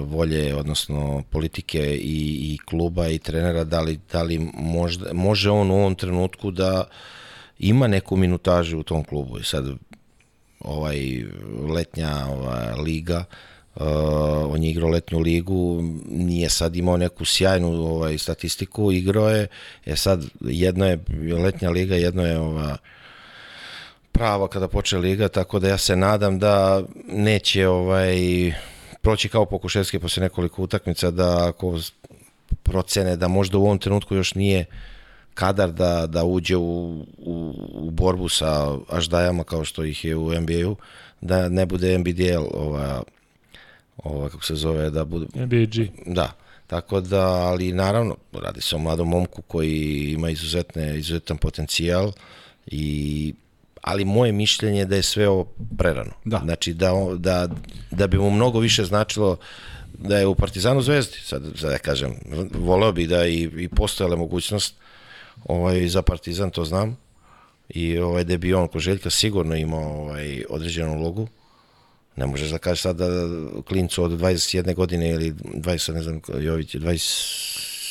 volje, 0.00 0.54
odnosno 0.54 1.22
politike 1.30 1.96
i, 1.96 2.54
i 2.54 2.58
kluba 2.64 3.08
i 3.08 3.18
trenera, 3.18 3.64
da 3.64 3.80
li, 3.80 4.00
da 4.12 4.22
li 4.22 4.50
možda, 4.54 5.12
može 5.12 5.50
on 5.50 5.70
u 5.70 5.74
ovom 5.74 5.94
trenutku 5.94 6.50
da 6.50 6.84
ima 7.58 7.86
neku 7.86 8.16
minutažu 8.16 8.78
u 8.78 8.82
tom 8.82 9.04
klubu. 9.04 9.38
I 9.38 9.44
sad 9.44 9.64
ovaj 10.60 11.24
letnja 11.68 12.26
ova 12.26 12.74
liga 12.74 13.24
uh, 13.74 13.82
on 14.54 14.62
je 14.62 14.70
igrao 14.70 14.90
letnju 14.90 15.18
ligu 15.18 15.82
nije 16.08 16.50
sad 16.50 16.76
imao 16.76 16.96
neku 16.96 17.24
sjajnu 17.24 17.68
ovaj 17.68 18.18
statistiku 18.18 18.92
igrao 18.92 19.30
je. 19.30 19.46
Je 19.84 19.96
sad 19.96 20.24
jedno 20.40 20.86
je 20.86 20.98
letnja 21.44 21.70
liga 21.70 21.94
jedno 21.94 22.26
je 22.26 22.38
ova 22.38 22.76
prava 24.12 24.48
kada 24.48 24.68
počne 24.68 24.98
liga 24.98 25.28
tako 25.28 25.58
da 25.58 25.68
ja 25.68 25.78
se 25.78 25.96
nadam 25.96 26.38
da 26.38 26.82
neće 27.08 27.68
ovaj 27.68 28.16
proći 29.00 29.28
kao 29.28 29.44
Pokuševski 29.44 29.98
posle 29.98 30.20
nekoliko 30.20 30.62
utakmica 30.62 31.10
da 31.10 31.48
ako 31.48 31.78
procene 32.62 33.16
da 33.16 33.28
možda 33.28 33.58
u 33.58 33.64
ovom 33.64 33.78
trenutku 33.78 34.14
još 34.14 34.34
nije 34.34 34.64
kadar 35.34 35.72
da, 35.72 36.06
da 36.06 36.24
uđe 36.24 36.56
u, 36.56 37.06
u, 37.18 37.54
u 37.72 37.90
borbu 37.90 38.28
sa 38.28 38.76
aždajama 38.88 39.44
kao 39.44 39.64
što 39.64 39.84
ih 39.84 40.04
je 40.04 40.16
u 40.16 40.40
NBA-u, 40.40 40.76
da 41.20 41.48
ne 41.48 41.66
bude 41.66 41.98
NBDL 41.98 42.44
ova, 42.54 43.02
ova 43.96 44.28
kako 44.28 44.44
se 44.44 44.54
zove, 44.54 44.90
da 44.90 45.04
bude, 45.04 45.26
NBAG. 45.34 45.88
da, 46.06 46.32
tako 46.66 47.00
da, 47.00 47.26
ali 47.26 47.72
naravno, 47.72 48.16
radi 48.32 48.60
se 48.60 48.76
o 48.76 48.78
mladom 48.78 49.08
momku 49.08 49.42
koji 49.42 50.12
ima 50.12 50.30
izuzetne, 50.30 50.98
izuzetan 50.98 51.36
potencijal 51.36 52.12
i 52.66 53.34
ali 53.80 54.04
moje 54.04 54.32
mišljenje 54.32 54.78
je 54.78 54.84
da 54.84 54.96
je 54.96 55.02
sve 55.02 55.28
ovo 55.28 55.44
prerano. 55.78 56.12
Da. 56.24 56.40
Znači 56.44 56.74
da, 56.74 56.92
da, 57.18 57.48
da 57.90 58.06
bi 58.06 58.18
mu 58.18 58.30
mnogo 58.30 58.58
više 58.58 58.84
značilo 58.84 59.36
da 59.98 60.18
je 60.18 60.26
u 60.26 60.34
Partizanu 60.34 60.82
zvezdi, 60.82 61.18
sad, 61.24 61.42
sad 61.56 61.72
ja 61.72 61.78
kažem, 61.78 62.14
voleo 62.54 62.92
bi 62.92 63.06
da 63.06 63.26
i, 63.26 63.42
i 63.42 63.68
postojala 63.68 64.16
mogućnost 64.16 64.74
ovaj, 65.44 65.88
za 65.88 66.02
Partizan, 66.02 66.50
to 66.50 66.64
znam, 66.64 66.96
i 67.68 67.98
ovaj, 67.98 68.24
da 68.24 68.36
bi 68.36 68.54
on 68.54 68.68
kod 68.68 68.80
Željka 68.80 69.10
sigurno 69.10 69.56
imao 69.56 70.00
ovaj, 70.00 70.44
određenu 70.48 70.96
ulogu, 70.96 71.28
Ne 72.16 72.26
možeš 72.26 72.50
da 72.50 72.58
kažeš 72.58 72.82
sad 72.82 72.96
da 72.96 73.08
klincu 73.68 74.02
od 74.04 74.10
21 74.10 74.74
godine 74.74 75.10
ili 75.10 75.32
20, 75.32 75.94
ne 75.94 76.02
znam, 76.02 76.20
Jović 76.40 76.74
je 76.74 76.80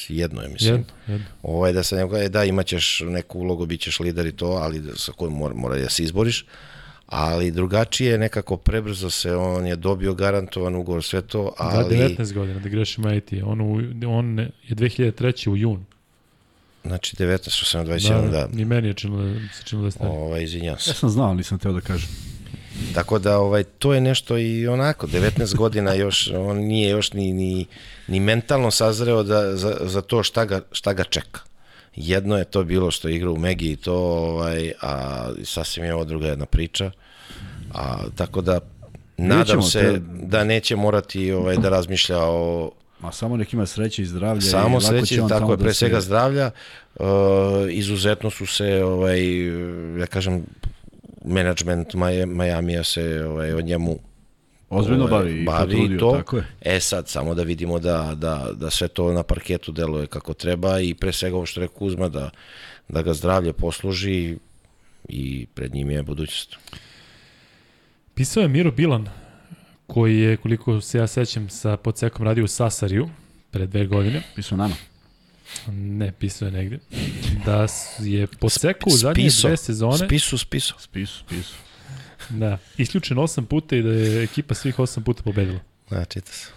21, 0.10 0.42
je 0.42 0.50
mislim. 0.50 0.74
Jedno, 0.74 0.86
jedno. 1.08 1.26
Ovaj, 1.44 1.74
da 1.74 1.84
se 1.84 2.08
e, 2.24 2.30
da, 2.30 2.44
imaćeš 2.44 3.02
neku 3.06 3.40
ulogu, 3.40 3.66
bit 3.66 3.82
ćeš 3.82 4.00
lider 4.00 4.26
i 4.26 4.32
to, 4.32 4.46
ali 4.46 4.80
da, 4.80 4.96
sa 4.96 5.12
kojom 5.12 5.34
mora, 5.34 5.54
mora 5.56 5.78
da 5.78 5.90
se 5.90 6.04
izboriš. 6.04 6.46
ali 7.08 7.52
drugačije 7.52 8.18
nekako 8.18 8.58
prebrzo 8.58 9.10
se, 9.10 9.36
on 9.36 9.66
je 9.66 9.76
dobio 9.76 10.14
garantovan 10.14 10.76
ugovor, 10.76 11.04
sve 11.04 11.22
to, 11.22 11.44
Da, 11.44 11.66
ali... 11.70 11.96
19 11.96 12.34
godina, 12.34 12.60
da 12.60 12.70
grešim 12.70 13.14
IT. 13.14 13.34
On, 13.44 13.62
u, 13.62 13.76
on 14.08 14.40
je 14.40 14.52
2003. 14.76 15.50
u 15.50 15.58
junu. 15.58 15.86
Znači 16.86 17.16
19, 17.16 17.50
što 17.50 17.66
sam 17.66 17.86
21, 17.86 18.32
da. 18.32 18.48
I 18.58 18.66
meni 18.66 18.88
je 18.88 18.94
činilo, 18.94 19.24
da- 19.24 19.40
se 19.54 19.64
činilo 19.66 19.86
da 19.88 19.92
stari. 19.92 20.10
Ovaj, 20.10 20.44
izvinjam 20.44 20.80
se. 20.80 20.90
Ja 20.90 20.94
sam 20.94 21.10
znao, 21.10 21.28
ali 21.28 21.38
nisam 21.38 21.60
teo 21.60 21.72
da 21.74 21.82
kažem. 21.82 22.10
Tako 22.94 23.20
da 23.20 23.38
ovaj 23.40 23.64
to 23.64 23.94
je 23.94 24.02
nešto 24.02 24.38
i 24.38 24.68
onako 24.68 25.08
19 25.08 25.56
godina 25.56 25.94
još 25.94 26.32
on 26.36 26.58
nije 26.58 26.90
još 26.90 27.14
ni 27.14 27.34
ni 27.34 27.66
ni 28.10 28.20
mentalno 28.20 28.72
sazreo 28.72 29.24
da 29.24 29.56
za, 29.56 29.78
za 29.82 30.02
to 30.02 30.24
šta 30.24 30.46
ga 30.46 30.62
šta 30.72 30.94
ga 30.94 31.04
čeka. 31.04 31.40
Jedno 31.96 32.38
je 32.38 32.44
to 32.46 32.64
bilo 32.64 32.92
što 32.92 33.08
je 33.08 33.16
igrao 33.16 33.34
u 33.34 33.40
Megi 33.40 33.72
i 33.72 33.76
to 33.76 33.94
ovaj 33.96 34.72
a 34.82 34.92
sasvim 35.44 35.86
je 35.86 35.94
ovo 35.94 36.04
druga 36.06 36.28
jedna 36.28 36.46
priča. 36.46 36.92
A 37.74 37.98
tako 38.16 38.42
da 38.42 38.60
nadam 39.18 39.58
Vidjet 39.58 39.72
se 39.72 39.80
te- 39.82 40.00
da 40.24 40.44
neće 40.44 40.76
morati 40.76 41.32
ovaj 41.32 41.58
da 41.58 41.70
razmišlja 41.70 42.18
o 42.20 42.72
Ma 43.00 43.12
samo 43.12 43.38
nek 43.38 43.54
ima 43.54 43.66
sreće 43.66 44.02
i 44.02 44.06
zdravlja. 44.06 44.40
i 44.40 44.42
samo 44.42 44.68
lako 44.70 44.82
sreće, 44.82 45.06
će 45.06 45.22
on 45.22 45.30
tako 45.30 45.52
je, 45.52 45.58
da 45.58 45.64
pre 45.64 45.74
se- 45.74 45.78
svega 45.78 46.02
zdravlja. 46.02 46.52
Uh, 46.96 47.06
izuzetno 47.70 48.30
su 48.30 48.46
se, 48.46 48.84
ovaj, 48.84 49.46
ja 50.00 50.06
kažem, 50.06 50.44
menadžment 51.26 51.88
Maj- 51.90 52.26
Majamija 52.26 52.84
se 52.84 53.24
ovaj, 53.24 53.54
od 53.54 53.66
njemu 53.66 54.00
Ozbiljno 54.70 55.06
ovaj, 55.06 55.20
bavi 55.20 55.42
i 55.42 55.44
bavi 55.44 55.72
potrudio, 55.72 56.00
to. 56.00 56.12
tako 56.18 56.38
je. 56.38 56.46
E 56.62 56.80
sad, 56.80 57.08
samo 57.08 57.36
da 57.36 57.44
vidimo 57.44 57.80
da, 57.80 58.16
da, 58.16 58.50
da 58.54 58.70
sve 58.70 58.88
to 58.88 59.12
na 59.12 59.24
parketu 59.24 59.72
deluje 59.72 60.08
kako 60.08 60.34
treba 60.34 60.80
i 60.80 60.94
pre 60.94 61.12
svega 61.12 61.36
ovo 61.36 61.46
što 61.46 61.62
je 61.62 61.68
Kuzma, 61.68 62.10
da, 62.10 62.30
da 62.88 63.02
ga 63.02 63.14
zdravlje 63.14 63.54
posluži 63.54 64.38
i 65.10 65.46
pred 65.54 65.74
njim 65.74 65.92
je 65.92 66.04
budućnost. 66.04 66.56
Pisao 68.14 68.42
je 68.42 68.48
Miro 68.48 68.72
Bilan, 68.72 69.10
koji 69.88 70.18
je, 70.18 70.38
koliko 70.38 70.82
se 70.82 70.98
ja 70.98 71.08
sećam, 71.08 71.50
sa 71.50 71.78
podsekom 71.78 72.26
radio 72.26 72.44
u 72.44 72.48
Sasariju 72.48 73.10
pre 73.52 73.66
dve 73.68 73.86
godine. 73.86 74.22
Pisao 74.36 74.58
nama. 74.58 74.76
Ne, 75.72 76.12
pisao 76.12 76.46
je 76.46 76.52
negde. 76.52 76.80
Da 77.46 77.68
je 78.00 78.28
podseku 78.28 78.90
u 78.90 78.98
zadnje 78.98 79.30
dve 79.42 79.58
sezone. 79.58 79.98
Spisu, 79.98 80.38
spisu. 80.38 80.74
Spisu, 80.80 81.24
spisu. 81.26 81.69
Da, 82.30 82.58
isključen 82.78 83.18
osam 83.18 83.46
puta 83.46 83.76
i 83.76 83.82
da 83.82 83.90
je 83.90 84.24
ekipa 84.24 84.54
svih 84.54 84.80
osam 84.80 85.04
puta 85.04 85.24
pobedila. 85.24 85.60
Da, 85.90 86.06
čita 86.06 86.32
se. 86.32 86.48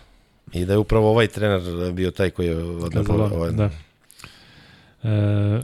I 0.53 0.65
da 0.65 0.73
je 0.73 0.79
upravo 0.79 1.11
ovaj 1.11 1.27
trener 1.27 1.93
bio 1.93 2.11
taj 2.11 2.31
koji 2.31 2.47
je 2.47 2.57
odnapao. 2.57 3.17
Kazalon, 3.19 3.33
Ovaj, 3.33 3.51
da. 3.53 3.71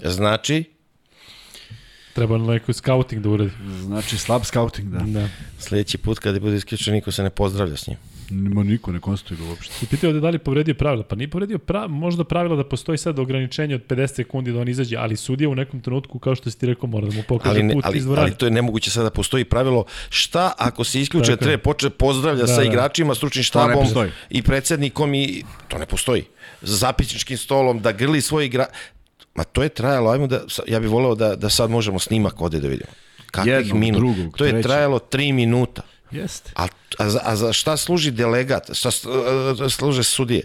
E, 0.05 0.11
Znači, 0.11 0.65
treba 2.15 2.39
neko 2.39 2.73
scouting 2.73 3.23
da 3.23 3.29
uradi. 3.29 3.51
Znači, 3.85 4.19
slab 4.19 4.43
scouting, 4.45 4.89
da. 4.89 4.99
Da. 4.99 5.29
sledeći 5.59 5.99
put 5.99 6.19
kada 6.19 6.41
bude 6.41 6.57
isključen, 6.57 6.95
niko 6.95 7.13
se 7.13 7.23
ne 7.23 7.31
pozdravlja 7.31 7.77
s 7.77 7.87
njim. 7.87 7.97
Nima 8.31 8.63
niko 8.63 8.93
ne 8.93 9.01
konstatuje 9.01 9.39
ga 9.39 9.45
uopšte. 9.45 9.75
I 9.83 9.87
pitao 9.87 10.13
da 10.13 10.21
da 10.21 10.31
li 10.31 10.39
povredio 10.39 10.75
pravila. 10.75 11.05
Pa 11.05 11.17
nije 11.17 11.29
povredio 11.29 11.59
pravila, 11.59 11.89
možda 11.89 12.25
pravila 12.25 12.57
da 12.57 12.65
postoji 12.65 12.99
sad 12.99 13.19
ograničenje 13.19 13.75
od 13.75 13.83
50 13.87 14.07
sekundi 14.07 14.53
da 14.53 14.61
on 14.61 14.69
izađe, 14.69 14.97
ali 14.97 15.17
sudija 15.17 15.49
u 15.49 15.55
nekom 15.55 15.81
trenutku, 15.81 16.19
kao 16.19 16.35
što 16.35 16.51
si 16.51 16.59
ti 16.59 16.67
rekao, 16.67 16.89
mora 16.89 17.07
da 17.07 17.15
mu 17.15 17.23
pokaže 17.23 17.51
Ali, 17.51 17.63
ne, 17.63 17.75
put 17.75 17.85
ali, 17.85 17.99
iz 17.99 18.05
dvorane. 18.05 18.23
ali 18.25 18.37
to 18.37 18.47
je 18.47 18.51
nemoguće 18.51 18.91
sada 18.91 19.11
postoji 19.11 19.45
pravilo 19.45 19.85
šta 20.11 20.53
ako 20.59 20.85
se 20.85 21.01
isključe 21.01 21.31
Tako 21.31 21.45
treba 21.45 21.63
počne 21.63 21.91
pozdravlja 21.91 22.41
Da, 22.41 22.47
sa 22.47 22.57
da. 22.57 22.63
igračima, 22.65 23.15
stručnim 23.15 23.45
štabom 23.45 23.87
i 24.31 24.43
predsednikom 24.43 25.15
i 25.15 25.43
to 25.69 25.79
ne 25.79 25.87
postoji. 25.87 26.25
Za 26.63 26.77
zapisničkim 26.77 27.39
stolom 27.39 27.81
da 27.81 27.93
grli 27.93 28.21
svoj 28.21 28.47
igra 28.47 28.67
Ma 29.35 29.45
to 29.45 29.63
je 29.63 29.69
trajalo, 29.69 30.11
ajmo 30.11 30.27
da 30.27 30.41
ja 30.67 30.81
bih 30.81 30.91
voleo 30.91 31.15
da 31.15 31.37
da 31.37 31.49
sad 31.51 31.71
možemo 31.71 31.99
snimak 31.99 32.41
ovde 32.41 32.61
da 32.61 32.69
vidimo. 32.69 32.91
Kakvih 33.31 33.55
Jednog, 33.55 33.79
minuta? 33.79 33.99
drugog, 33.99 34.37
to 34.37 34.45
je 34.45 34.51
trećeg. 34.51 34.67
trajalo 34.67 34.99
3 34.99 35.33
minuta. 35.33 35.83
Jeste. 36.11 36.53
A, 36.55 36.67
a, 36.99 37.09
za, 37.09 37.21
a 37.23 37.37
za 37.37 37.53
šta 37.53 37.77
služi 37.77 38.11
delegat? 38.11 38.75
Šta 38.75 38.91
s- 38.91 39.07
a, 39.61 39.69
služe 39.69 40.03
sudije? 40.03 40.45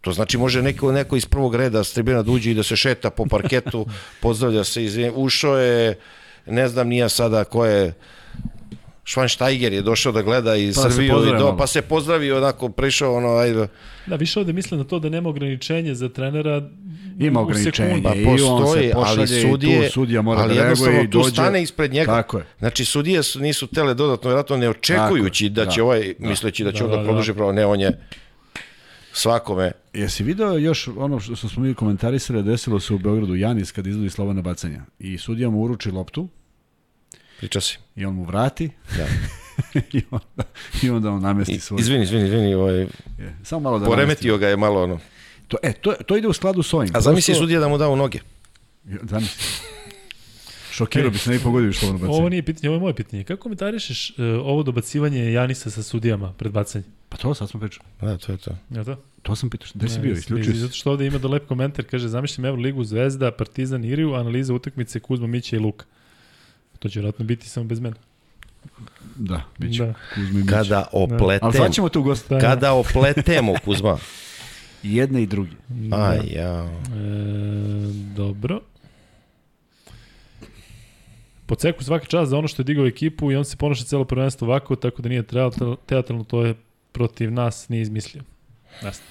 To 0.00 0.12
znači 0.12 0.38
može 0.38 0.62
neko, 0.62 0.92
neko 0.92 1.16
iz 1.16 1.26
prvog 1.26 1.54
reda 1.54 1.84
s 1.84 1.92
tribina 1.92 2.22
da 2.22 2.30
uđe 2.30 2.50
i 2.50 2.54
da 2.54 2.62
se 2.62 2.76
šeta 2.76 3.10
po 3.10 3.26
parketu, 3.26 3.86
pozdravlja 4.22 4.64
se, 4.64 4.84
izvin, 4.84 5.12
ušao 5.14 5.58
je, 5.58 5.98
ne 6.46 6.68
znam 6.68 6.88
nija 6.88 7.08
sada 7.08 7.44
ko 7.44 7.66
je, 7.66 7.92
Schweinsteiger 9.04 9.72
je 9.72 9.82
došao 9.82 10.12
da 10.12 10.22
gleda 10.22 10.56
i 10.56 10.72
Pa 10.74 10.82
da 10.82 10.90
Srbiju 10.90 11.14
i 11.26 11.38
do, 11.38 11.56
pa 11.58 11.66
se 11.66 11.82
pozdravio 11.82 12.36
onako, 12.36 12.68
prišao 12.68 13.14
ono, 13.14 13.28
ajde, 13.36 13.68
Da, 14.06 14.16
više 14.16 14.38
ovde 14.40 14.52
mislim 14.52 14.80
na 14.80 14.86
to 14.86 14.98
da 14.98 15.08
nema 15.08 15.28
ograničenja 15.28 15.94
za 15.94 16.08
trenera 16.08 16.68
Ima 17.18 17.40
u 17.40 17.42
ograničenje. 17.42 18.02
pa 18.02 18.14
I 18.14 18.24
on 18.24 18.38
se 18.38 18.44
postoji, 18.44 18.92
ali 18.94 19.04
pošalje 19.04 19.24
i 19.38 19.50
sudije, 19.50 19.86
tu 19.86 19.92
sudija 19.92 20.22
mora 20.22 20.40
ali 20.40 20.48
da 20.48 20.54
reaguje 20.54 20.68
jednostavno 20.70 21.02
i 21.02 21.10
tu 21.10 21.18
dođe. 21.18 21.30
stane 21.30 21.62
ispred 21.62 21.92
njega. 21.92 22.12
Tako 22.12 22.38
je. 22.38 22.44
Znači, 22.58 22.84
sudije 22.84 23.22
su, 23.22 23.40
nisu 23.40 23.66
tele 23.66 23.94
dodatno, 23.94 24.28
vjerojatno 24.30 24.56
ne 24.56 24.68
očekujući 24.68 25.48
da 25.48 25.66
će 25.66 25.80
da. 25.80 25.84
ovaj, 25.84 26.14
misleći 26.18 26.64
da 26.64 26.72
će 26.72 26.78
Da, 26.78 26.84
onda 26.84 26.96
da, 26.96 27.02
da. 27.02 27.08
produži 27.08 27.34
pravo, 27.34 27.52
ne, 27.52 27.66
on 27.66 27.80
je 27.80 27.98
svakome 29.12 29.72
Jesi 29.94 30.22
video 30.22 30.58
još 30.58 30.88
ono 30.96 31.20
što 31.20 31.36
smo 31.36 31.62
mi 31.62 31.74
komentarisali, 31.74 32.42
desilo 32.42 32.80
se 32.80 32.94
u 32.94 32.98
Beogradu 32.98 33.34
Janis 33.34 33.72
kad 33.72 33.86
izvodi 33.86 34.10
slobodna 34.10 34.42
bacanja 34.42 34.82
i 34.98 35.18
sudija 35.18 35.50
mu 35.50 35.62
uruči 35.62 35.90
loptu 35.90 36.28
Priča 37.40 37.60
si. 37.60 37.78
i 37.96 38.04
on 38.04 38.14
mu 38.14 38.24
vrati 38.24 38.70
Da. 38.96 39.06
i, 39.92 40.02
onda, 40.10 40.42
i 40.82 40.90
onda 40.90 41.10
on 41.10 41.22
namesti 41.22 41.52
I- 41.52 41.60
svoj. 41.60 41.80
Izvini, 41.80 42.02
izvini, 42.04 42.24
izvini, 42.24 42.54
ovaj, 42.54 42.74
Je, 42.74 42.88
Samo 43.42 43.60
malo 43.60 43.78
da 43.78 43.86
poremetio 43.86 44.38
ga 44.38 44.48
je 44.48 44.56
malo 44.56 44.76
ono. 44.76 44.86
namesti. 44.88 45.10
To, 45.48 45.56
e, 45.62 45.72
to, 45.72 45.92
to 46.06 46.16
ide 46.16 46.28
u 46.28 46.32
skladu 46.32 46.62
s 46.62 46.72
ovim. 46.74 46.90
A 46.94 47.00
zamisli 47.00 47.32
Prosto- 47.32 47.40
sudija 47.40 47.60
da 47.60 47.68
mu 47.68 47.78
da 47.78 47.88
u 47.88 47.96
noge. 47.96 48.18
Zamisli. 49.02 49.42
Šokirao 50.72 51.10
bi 51.10 51.18
se, 51.18 51.30
ne 51.30 51.36
bi 51.36 51.42
pogodio 51.42 51.72
što 51.72 51.86
ono 51.86 51.98
bacanje. 51.98 52.12
Ovo 52.12 52.28
nije 52.28 52.42
pitanje, 52.42 52.68
ovo 52.68 52.76
je 52.76 52.80
moje 52.80 52.94
pitanje. 52.94 53.24
Kako 53.24 53.42
komentarišeš 53.42 54.10
uh, 54.10 54.16
ovo 54.44 54.62
dobacivanje 54.62 55.32
Janisa 55.32 55.70
sa 55.70 55.82
sudijama 55.82 56.32
pred 56.32 56.52
bacanje? 56.52 56.84
Pa 57.08 57.16
to 57.16 57.34
sad 57.34 57.48
smo 57.50 57.60
pričali. 57.60 57.88
Da, 58.00 58.18
to 58.18 58.32
je 58.32 58.38
to. 58.38 58.50
Je 58.70 58.84
to? 58.84 58.96
To 59.22 59.36
sam 59.36 59.50
pitao. 59.50 59.68
Gde 59.74 59.88
si 59.88 59.98
bio? 60.00 60.12
Isključio 60.12 60.52
si. 60.52 60.58
Zato 60.58 60.72
što 60.72 60.90
ovde 60.90 61.06
ima 61.06 61.18
da 61.18 61.28
lep 61.28 61.46
komentar, 61.48 61.84
kaže, 61.84 62.08
zamišljam 62.08 62.44
Euroligu, 62.44 62.84
Zvezda, 62.84 63.30
Partizan, 63.30 63.84
Iriju, 63.84 64.14
analiza 64.14 64.54
utakmice 64.54 65.00
Kuzma, 65.00 65.26
Mića 65.26 65.56
i 65.56 65.58
Luka. 65.58 65.84
To 66.80 66.88
će 66.88 66.98
vjerojatno 66.98 67.24
biti 67.24 67.48
samo 67.48 67.66
bez 67.66 67.80
mene. 67.80 67.96
Da, 69.16 69.42
bit 69.58 69.76
će. 69.76 69.84
Da. 69.84 69.94
Kuzma 70.14 70.38
i 70.38 70.42
Mića. 70.42 70.56
Kada 70.56 70.88
Ali 70.92 71.14
opletemo, 71.14 71.52
sad 71.52 71.74
ćemo 71.74 71.88
tu 71.88 72.02
gosta. 72.02 72.34
Da, 72.34 72.40
kada 72.40 72.72
opletemo, 72.72 73.54
Kuzma. 73.64 73.98
I 74.82 74.96
jedne 75.00 75.22
i 75.22 75.26
druge. 75.26 75.50
Aj, 75.92 76.18
ja. 76.32 76.64
E, 76.64 76.68
dobro. 78.16 78.60
Po 81.46 81.54
ceku 81.54 81.84
svaki 81.84 82.06
čas 82.06 82.28
za 82.28 82.38
ono 82.38 82.48
što 82.48 82.62
je 82.62 82.64
digao 82.64 82.86
ekipu 82.86 83.32
i 83.32 83.36
on 83.36 83.44
se 83.44 83.56
ponaša 83.56 83.84
celo 83.84 84.04
prvenstvo 84.04 84.48
ovako, 84.48 84.76
tako 84.76 85.02
da 85.02 85.08
nije 85.08 85.22
teatralno, 85.22 85.76
teatralno 85.86 86.24
to 86.24 86.44
je 86.44 86.54
protiv 86.92 87.32
nas 87.32 87.68
nije 87.68 87.82
izmislio. 87.82 88.22
Jasno. 88.84 89.04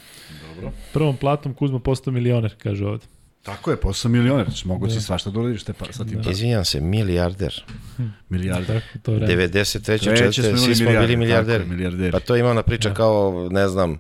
Dobro. 0.47 0.71
Prvom 0.93 1.17
platom 1.17 1.53
Kuzma 1.53 1.79
postao 1.79 2.13
milioner, 2.13 2.55
kaže 2.57 2.85
ovde. 2.85 3.05
Tako 3.43 3.71
je, 3.71 3.77
posao 3.77 4.11
milioner. 4.11 4.45
Znači, 4.45 4.67
mogu 4.67 4.89
si 4.89 5.01
svašta 5.01 5.29
da 5.29 5.39
uradiš 5.39 5.63
te 5.63 5.73
pa, 5.73 5.85
sa 5.91 6.05
tim 6.05 6.21
Da. 6.21 6.31
Izvinjam 6.31 6.65
se, 6.65 6.81
milijarder. 6.81 7.63
milijarde. 8.29 8.65
Tako, 8.67 8.99
to 9.03 9.11
je 9.11 9.19
vreme. 9.19 9.47
93. 9.47 9.83
Treće 9.83 10.09
4. 10.09 10.31
smo 10.31 10.49
imali 10.49 10.59
svi 10.59 10.75
smo 10.75 10.85
milijarder, 10.85 11.07
bili 11.07 11.17
milijarderi. 11.17 11.59
tako 11.59 11.71
je, 11.71 11.75
milijarderi. 11.75 12.11
Pa 12.11 12.19
to 12.19 12.35
ima 12.35 12.49
ona 12.49 12.63
priča 12.63 12.93
kao, 12.93 13.49
ne 13.51 13.67
znam, 13.67 13.99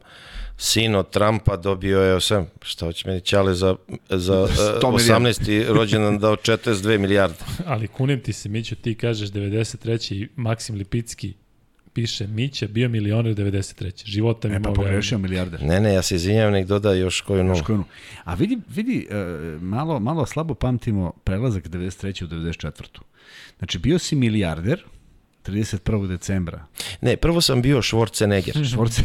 sin 0.57 0.95
od 0.95 1.09
Trumpa 1.09 1.57
dobio 1.57 2.01
je, 2.01 2.13
osam, 2.13 2.47
šta 2.61 2.85
hoće 2.85 3.07
meni 3.07 3.21
Ćale 3.21 3.53
za, 3.53 3.75
za 4.09 4.47
eh, 4.49 4.79
100 4.81 4.91
milijardi. 4.91 5.63
18. 5.63 5.73
rođendan 5.73 6.19
dao 6.19 6.35
42 6.35 6.97
milijarde. 6.97 7.35
Ali 7.65 7.87
kunem 7.87 8.21
ti 8.21 8.33
se, 8.33 8.49
Mićo, 8.49 8.75
ti 8.75 8.95
kažeš 8.95 9.29
93. 9.29 10.13
i 10.13 10.29
Maksim 10.35 10.75
Lipicki 10.75 11.33
piše 11.93 12.27
Mića 12.27 12.67
bio 12.67 12.89
milioner 12.89 13.35
93. 13.35 14.05
Života 14.05 14.47
mi 14.47 14.55
E, 14.55 14.61
pa 14.61 14.71
pogrešio 14.71 15.17
milijarder. 15.17 15.63
Ne, 15.63 15.79
ne, 15.79 15.93
ja 15.93 16.01
se 16.01 16.15
izvinjam, 16.15 16.51
nek 16.51 16.67
doda 16.67 16.93
još 16.93 17.21
koju 17.21 17.43
nulu. 17.43 17.57
Škojnu. 17.57 17.83
A 18.23 18.33
vidi, 18.33 18.57
vidi 18.75 19.07
e, 19.09 19.15
malo, 19.61 19.99
malo 19.99 20.25
slabo 20.25 20.53
pamtimo 20.53 21.13
prelazak 21.23 21.63
93. 21.63 22.23
u 22.23 22.27
94. 22.27 22.99
Znači, 23.57 23.79
bio 23.79 23.99
si 23.99 24.15
milijarder 24.15 24.83
31. 25.45 26.07
decembra. 26.07 26.65
Ne, 27.01 27.17
prvo 27.17 27.41
sam 27.41 27.61
bio 27.61 27.81
Schwarzenegger. 27.81 28.69
Švorce, 28.71 29.01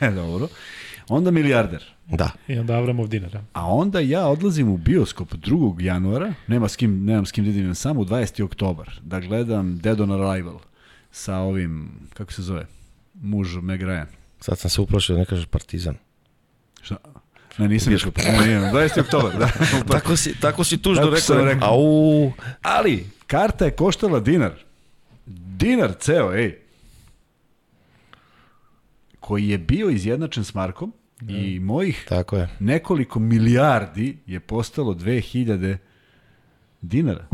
dobro. 0.00 0.48
Onda 1.08 1.30
milijarder. 1.30 1.84
Da. 2.06 2.30
I 2.48 2.58
onda 2.58 2.74
Avramov 2.74 3.08
dinara. 3.08 3.44
A 3.52 3.74
onda 3.74 4.00
ja 4.00 4.26
odlazim 4.26 4.68
u 4.68 4.76
bioskop 4.76 5.34
2. 5.34 5.82
januara, 5.82 6.34
nema 6.46 6.68
s 6.68 6.76
kim, 6.76 7.04
nemam 7.04 7.26
s 7.26 7.32
kim 7.32 7.44
da 7.44 7.50
idem 7.50 7.74
samo, 7.74 8.00
u 8.00 8.04
20. 8.04 8.42
oktobar, 8.42 9.00
da 9.02 9.20
gledam 9.20 9.78
Dead 9.78 10.00
on 10.00 10.12
Arrival 10.12 10.58
sa 11.14 11.36
ovim, 11.36 11.88
kako 12.14 12.32
se 12.32 12.42
zove, 12.42 12.66
muž 13.14 13.56
Meg 13.56 13.82
Ryan. 13.82 14.06
Sad 14.40 14.58
sam 14.58 14.70
se 14.70 14.80
uplašio 14.80 15.14
da 15.14 15.20
ne 15.20 15.26
kažeš 15.26 15.46
Partizan. 15.46 15.96
Šta? 16.82 16.96
Ne, 17.58 17.68
nisam 17.68 17.92
išao. 17.92 18.12
Ne, 18.18 18.46
ne, 18.50 18.72
20. 18.72 19.00
oktobar, 19.00 19.38
da. 19.38 19.48
Tako 19.92 20.16
si, 20.16 20.40
tako 20.40 20.64
si 20.64 20.78
tužno 20.78 21.02
Tako 21.02 21.14
rekao. 21.34 21.44
rekao. 21.44 21.68
Au, 21.70 22.32
Ali, 22.62 23.06
karta 23.26 23.64
je 23.64 23.70
koštala 23.70 24.20
dinar. 24.20 24.52
Dinar 25.26 25.92
ceo, 26.00 26.34
ej. 26.34 26.58
Koji 29.20 29.48
je 29.48 29.58
bio 29.58 29.90
izjednačen 29.90 30.44
s 30.44 30.54
Markom 30.54 30.92
i 31.28 31.60
mojih 31.60 32.04
tako 32.08 32.36
je. 32.36 32.48
nekoliko 32.60 33.18
milijardi 33.18 34.18
je 34.26 34.40
postalo 34.40 34.94
2000 34.94 35.76
dinara. 36.80 37.26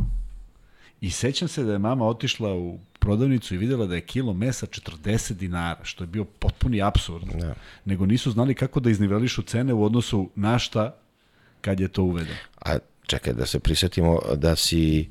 I 1.01 1.11
sećam 1.11 1.49
se 1.49 1.65
da 1.65 1.73
je 1.73 1.79
mama 1.79 2.07
otišla 2.07 2.55
u 2.55 2.79
prodavnicu 2.99 3.55
i 3.55 3.59
videla 3.59 3.87
da 3.87 3.95
je 3.95 4.01
kilo 4.01 4.33
mesa 4.33 4.67
40 4.67 5.33
dinara, 5.33 5.85
što 5.85 6.05
je 6.05 6.09
bio 6.09 6.25
potpuni 6.25 6.83
absurd. 6.83 7.25
Da. 7.41 7.55
Nego 7.85 8.07
nisu 8.07 8.31
znali 8.31 8.55
kako 8.55 8.81
da 8.81 8.91
iznivelišu 8.91 9.43
cene 9.43 9.73
u 9.73 9.85
odnosu 9.85 10.31
na 10.35 10.59
šta 10.59 10.97
kad 11.61 11.81
je 11.81 11.89
to 11.89 12.03
uvedeno. 12.03 12.37
A 12.61 12.79
čekaj, 13.07 13.33
da 13.33 13.47
se 13.47 13.61
prisetimo 13.61 14.19
da 14.37 14.57
si 14.57 15.09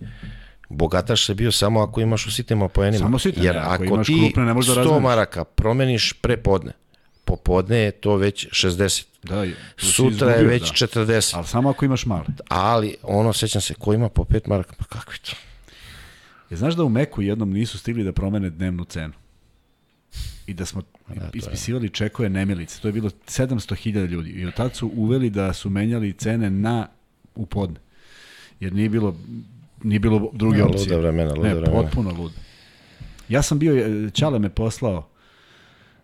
bogataš 0.69 1.26
se 1.26 1.34
bio 1.34 1.51
samo 1.51 1.82
ako 1.82 2.01
imaš 2.01 2.26
u 2.26 2.32
sitnim 2.32 2.69
poenima. 2.74 3.03
Samo 3.03 3.19
sitne, 3.19 3.43
Jer 3.43 3.56
ne, 3.56 3.61
ako 3.61 3.74
ako, 3.74 3.84
imaš 3.84 4.08
ti 4.08 4.19
krupne, 4.19 4.45
ne 4.45 4.53
možeš 4.53 4.76
da 4.76 4.82
100 4.82 4.84
razmeniš. 4.84 5.03
maraka 5.03 5.43
promeniš 5.43 6.14
prepodne, 6.14 6.72
popodne 7.26 7.77
je 7.77 7.92
to 7.92 8.16
već 8.16 8.48
60. 8.48 9.06
Da, 9.24 9.43
tu 9.76 9.85
si 9.85 9.92
Sutra 9.92 10.30
je 10.30 10.35
izgubio, 10.35 10.50
već 10.50 10.80
da. 10.80 10.88
40. 10.88 11.35
Ali 11.35 11.48
samo 11.48 11.69
ako 11.69 11.85
imaš 11.85 12.06
male. 12.06 12.26
Ali, 12.50 12.95
ono, 13.03 13.34
sećam 13.34 13.61
se, 13.61 13.74
ko 13.74 13.93
ima 13.93 14.09
po 14.09 14.24
5 14.24 14.48
maraka, 14.48 14.74
pa 14.77 14.85
kakvi 14.85 15.18
to? 15.18 15.32
Je, 16.49 16.57
znaš 16.57 16.75
da 16.75 16.83
u 16.83 16.89
Meku 16.89 17.21
jednom 17.21 17.49
nisu 17.51 17.77
stigli 17.77 18.03
da 18.03 18.11
promene 18.11 18.49
dnevnu 18.49 18.85
cenu? 18.85 19.13
I 20.47 20.53
da 20.53 20.65
smo 20.65 20.81
ispisivali 21.33 21.89
čekove 21.89 22.29
nemilice. 22.29 22.81
To 22.81 22.87
je 22.87 22.91
bilo 22.91 23.09
700.000 23.09 24.07
ljudi. 24.07 24.29
I 24.29 24.45
od 24.45 24.53
tad 24.53 24.75
su 24.75 24.91
uveli 24.95 25.29
da 25.29 25.53
su 25.53 25.69
menjali 25.69 26.13
cene 26.13 26.49
na 26.49 26.87
u 27.35 27.45
podne. 27.45 27.79
Jer 28.59 28.73
nije 28.73 28.89
bilo 28.89 29.15
nije 29.83 29.99
bilo 29.99 30.31
druge 30.33 30.57
Ne, 30.57 30.63
opcije. 30.63 30.95
luda 30.95 30.97
vremena, 30.97 31.33
luda 31.33 31.47
ne, 31.47 31.55
vremena. 31.55 31.81
potpuno 31.81 32.11
ludo. 32.11 32.33
Ja 33.29 33.41
sam 33.41 33.59
bio, 33.59 33.75
e, 33.75 34.09
Čale 34.11 34.39
me 34.39 34.49
poslao 34.49 35.09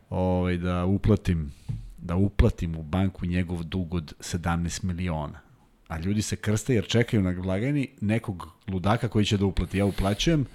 ovaj, 0.10 0.58
da 0.58 0.86
uplatim 0.86 1.52
da 1.98 2.16
uplatim 2.16 2.76
u 2.76 2.84
banku 2.84 3.26
njegov 3.26 3.64
dug 3.64 3.94
od 3.94 4.14
17 4.20 4.84
miliona. 4.84 5.40
A 5.88 6.00
ljudi 6.00 6.22
se 6.22 6.36
krste 6.36 6.76
jer 6.76 6.88
čekaju 6.88 7.24
na 7.24 7.32
blagajni 7.32 7.90
nekog 8.02 8.48
ludaka 8.68 9.08
koji 9.08 9.26
će 9.26 9.38
da 9.38 9.46
uplati. 9.46 9.78
Ja 9.78 9.86
uplaćujem 9.86 10.46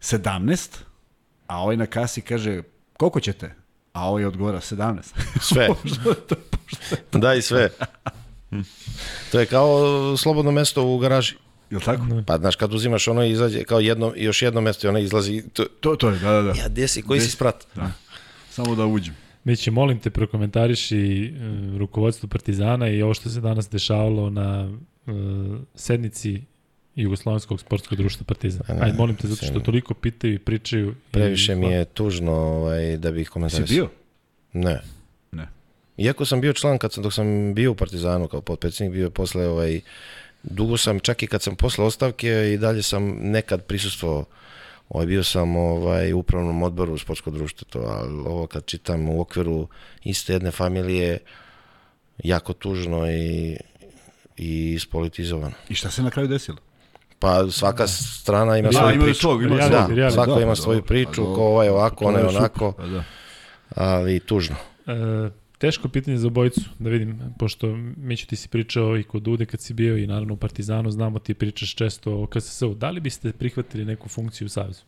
17, 0.00 0.68
a 1.46 1.58
ovaj 1.58 1.76
na 1.76 1.86
kasi 1.86 2.20
kaže 2.20 2.62
koliko 2.96 3.20
ćete? 3.20 3.54
A 3.92 4.08
ovaj 4.08 4.24
odgovara 4.24 4.60
17. 4.60 5.00
Sve. 5.48 5.68
Daj 7.12 7.42
sve. 7.42 7.70
To 9.32 9.40
je 9.40 9.46
kao 9.46 10.16
slobodno 10.16 10.50
mesto 10.50 10.84
u 10.84 10.98
garaži. 10.98 11.34
Jel 11.70 11.80
tako? 11.80 12.02
Pa 12.26 12.38
znaš, 12.38 12.56
kad 12.56 12.74
uzimaš 12.74 13.08
ono 13.08 13.24
izađe 13.24 13.64
kao 13.64 13.80
jedno, 13.80 14.12
još 14.16 14.42
jedno 14.42 14.60
mesto 14.60 14.86
i 14.86 14.90
ono 14.90 14.98
izlazi. 14.98 15.42
To, 15.52 15.64
To, 15.80 15.96
to 15.96 16.10
je, 16.10 16.18
da, 16.18 16.30
da, 16.30 16.42
da. 16.42 16.48
ja, 16.48 16.68
gde 16.68 16.88
si, 16.88 17.02
koji 17.02 17.18
Gde 17.18 17.26
si? 17.26 17.32
sprat? 17.32 17.66
da. 17.74 17.92
Samo 18.50 18.74
da 18.74 18.86
uđem. 18.86 19.16
Mići, 19.44 19.70
molim 19.70 19.98
te, 19.98 20.10
prokomentariši 20.10 21.32
uh, 21.34 21.78
rukovodstvo 21.78 22.28
Partizana 22.28 22.88
i 22.88 23.02
ovo 23.02 23.14
što 23.14 23.30
se 23.30 23.40
danas 23.40 23.70
dešavalo 23.70 24.30
na 24.30 24.78
uh, 25.06 25.12
sednici 25.74 26.42
Jugoslovenskog 26.94 27.60
sportskog 27.60 27.98
društva 27.98 28.24
Partizan. 28.24 28.62
Pa 28.66 28.74
ne, 28.74 28.80
Ajde, 28.82 28.96
molim 28.98 29.16
te, 29.16 29.28
zato 29.28 29.46
što 29.46 29.60
toliko 29.60 29.94
pitaju 29.94 30.34
i 30.34 30.38
pričaju. 30.38 30.94
Previše 31.10 31.52
i, 31.52 31.56
mi 31.56 31.66
je 31.66 31.84
tužno 31.84 32.32
ovaj, 32.32 32.96
da 32.96 33.12
bih 33.12 33.26
Si 33.26 33.32
komentarisao. 33.32 33.74
bio? 33.74 33.88
Ne. 34.52 34.80
Ne. 35.32 35.48
Iako 35.96 36.24
sam 36.24 36.40
bio 36.40 36.52
član 36.52 36.78
kad 36.78 36.92
sam, 36.92 37.02
dok 37.02 37.12
sam 37.12 37.54
bio 37.54 37.72
u 37.72 37.74
Partizanu 37.74 38.28
kao 38.28 38.40
potpredsjednik, 38.40 38.94
bio 38.94 39.04
je 39.04 39.10
posle 39.10 39.48
ovaj, 39.48 39.80
dugo 40.42 40.76
sam, 40.76 41.00
čak 41.00 41.22
i 41.22 41.26
kad 41.26 41.42
sam 41.42 41.56
posle 41.56 41.84
ostavke 41.84 42.52
i 42.54 42.58
dalje 42.58 42.82
sam 42.82 43.16
nekad 43.20 43.64
prisustvovao 43.64 44.24
Ovaj, 44.92 45.06
bio 45.06 45.24
sam 45.24 45.56
ovaj, 45.56 46.12
u 46.12 46.18
upravnom 46.18 46.62
odboru 46.62 46.98
sportskog 46.98 47.34
društva, 47.34 47.66
to, 47.70 47.78
ali 47.80 48.12
ovo 48.26 48.46
kad 48.46 48.64
čitam 48.64 49.08
u 49.08 49.20
okviru 49.20 49.68
iste 50.04 50.32
jedne 50.32 50.50
familije, 50.50 51.18
jako 52.18 52.52
tužno 52.52 53.10
i, 53.10 53.56
i 54.36 54.72
ispolitizovano. 54.72 55.52
I 55.68 55.74
šta 55.74 55.90
se 55.90 56.02
na 56.02 56.10
kraju 56.10 56.28
desilo? 56.28 56.58
Pa 57.18 57.50
svaka 57.50 57.86
strana 57.86 58.58
ima 58.58 58.68
Da, 58.68 58.78
svoju 58.78 58.94
imaju 58.94 59.06
priču. 59.06 59.20
svog, 59.20 59.42
Reality, 59.42 59.94
Da, 59.94 60.10
svako 60.10 60.34
Da, 60.34 60.40
ima 60.40 60.50
pa 60.50 60.56
svoju 60.56 60.82
priču, 60.82 61.10
pa 61.12 61.16
dobro. 61.16 61.34
ko 61.34 61.42
ovaj 61.42 61.68
ovako, 61.68 62.04
To 62.04 62.08
onaj 62.08 62.22
onako, 62.22 62.72
Pa 62.72 62.86
da. 62.86 63.04
ali 63.76 64.20
tužno. 64.20 64.56
E, 64.86 65.30
teško 65.62 65.88
pitanje 65.88 66.16
za 66.18 66.26
obojicu, 66.26 66.60
da 66.78 66.90
vidim, 66.90 67.20
pošto 67.38 67.76
Miću 67.96 68.26
ti 68.26 68.36
si 68.36 68.48
pričao 68.48 68.98
i 68.98 69.02
kod 69.02 69.28
Ude 69.28 69.46
kad 69.46 69.60
si 69.60 69.74
bio 69.74 69.96
i 69.96 70.06
naravno 70.06 70.34
u 70.34 70.36
Partizanu, 70.36 70.90
znamo 70.90 71.18
ti 71.18 71.34
pričaš 71.34 71.74
često 71.74 72.22
o 72.22 72.26
KSS-u. 72.26 72.74
Da 72.74 72.90
li 72.90 73.00
biste 73.00 73.32
prihvatili 73.32 73.84
neku 73.84 74.08
funkciju 74.08 74.46
u 74.46 74.48
Savezu? 74.48 74.82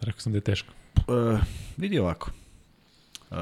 Rekao 0.00 0.20
sam 0.20 0.32
da 0.32 0.36
je 0.36 0.40
teško. 0.40 0.72
Uh, 0.96 1.40
vidi 1.76 1.98
ovako. 1.98 2.30
Uh, 3.30 3.36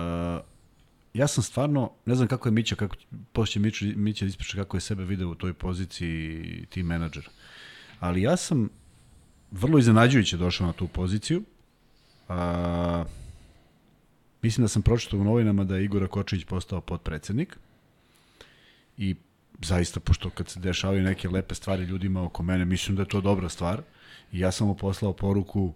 ja 1.15 1.27
sam 1.27 1.43
stvarno, 1.43 1.91
ne 2.07 2.15
znam 2.15 2.29
kako 2.29 2.49
je 2.49 2.53
Mića, 2.53 2.77
kako, 2.77 2.97
poslije 3.33 3.63
Mića, 3.63 3.85
Mića 3.97 4.27
ispriča 4.27 4.57
kako 4.57 4.77
je 4.77 4.81
sebe 4.81 5.05
video 5.05 5.29
u 5.29 5.35
toj 5.35 5.53
poziciji 5.53 6.67
team 6.75 6.87
menadžer. 6.87 7.29
Ali 8.01 8.23
ja 8.23 8.37
sam 8.37 8.69
vrlo 9.51 9.79
iznenađujuće 9.79 10.37
došao 10.37 10.67
na 10.67 10.73
tu 10.73 10.89
poziciju. 10.89 11.43
Uh, 12.29 12.35
mislim 14.49 14.65
da 14.65 14.69
sam 14.69 14.83
pročitao 14.83 15.21
u 15.21 15.25
novinama 15.25 15.65
da 15.65 15.77
je 15.77 15.85
Igora 15.85 16.07
Kočević 16.07 16.45
postao 16.45 16.81
potpredsednik 16.81 17.57
i 18.97 19.15
zaista, 19.63 20.01
pošto 20.01 20.31
kad 20.31 20.49
se 20.49 20.61
dešavaju 20.61 21.03
neke 21.03 21.29
lepe 21.29 21.55
stvari 21.55 21.85
ljudima 21.85 22.23
oko 22.23 22.43
mene, 22.43 22.65
mislim 22.65 22.97
da 22.97 23.03
je 23.03 23.09
to 23.09 23.21
dobra 23.21 23.49
stvar 23.49 23.83
i 24.33 24.39
ja 24.39 24.53
sam 24.53 24.67
mu 24.67 24.75
poslao 24.75 25.13
poruku 25.13 25.75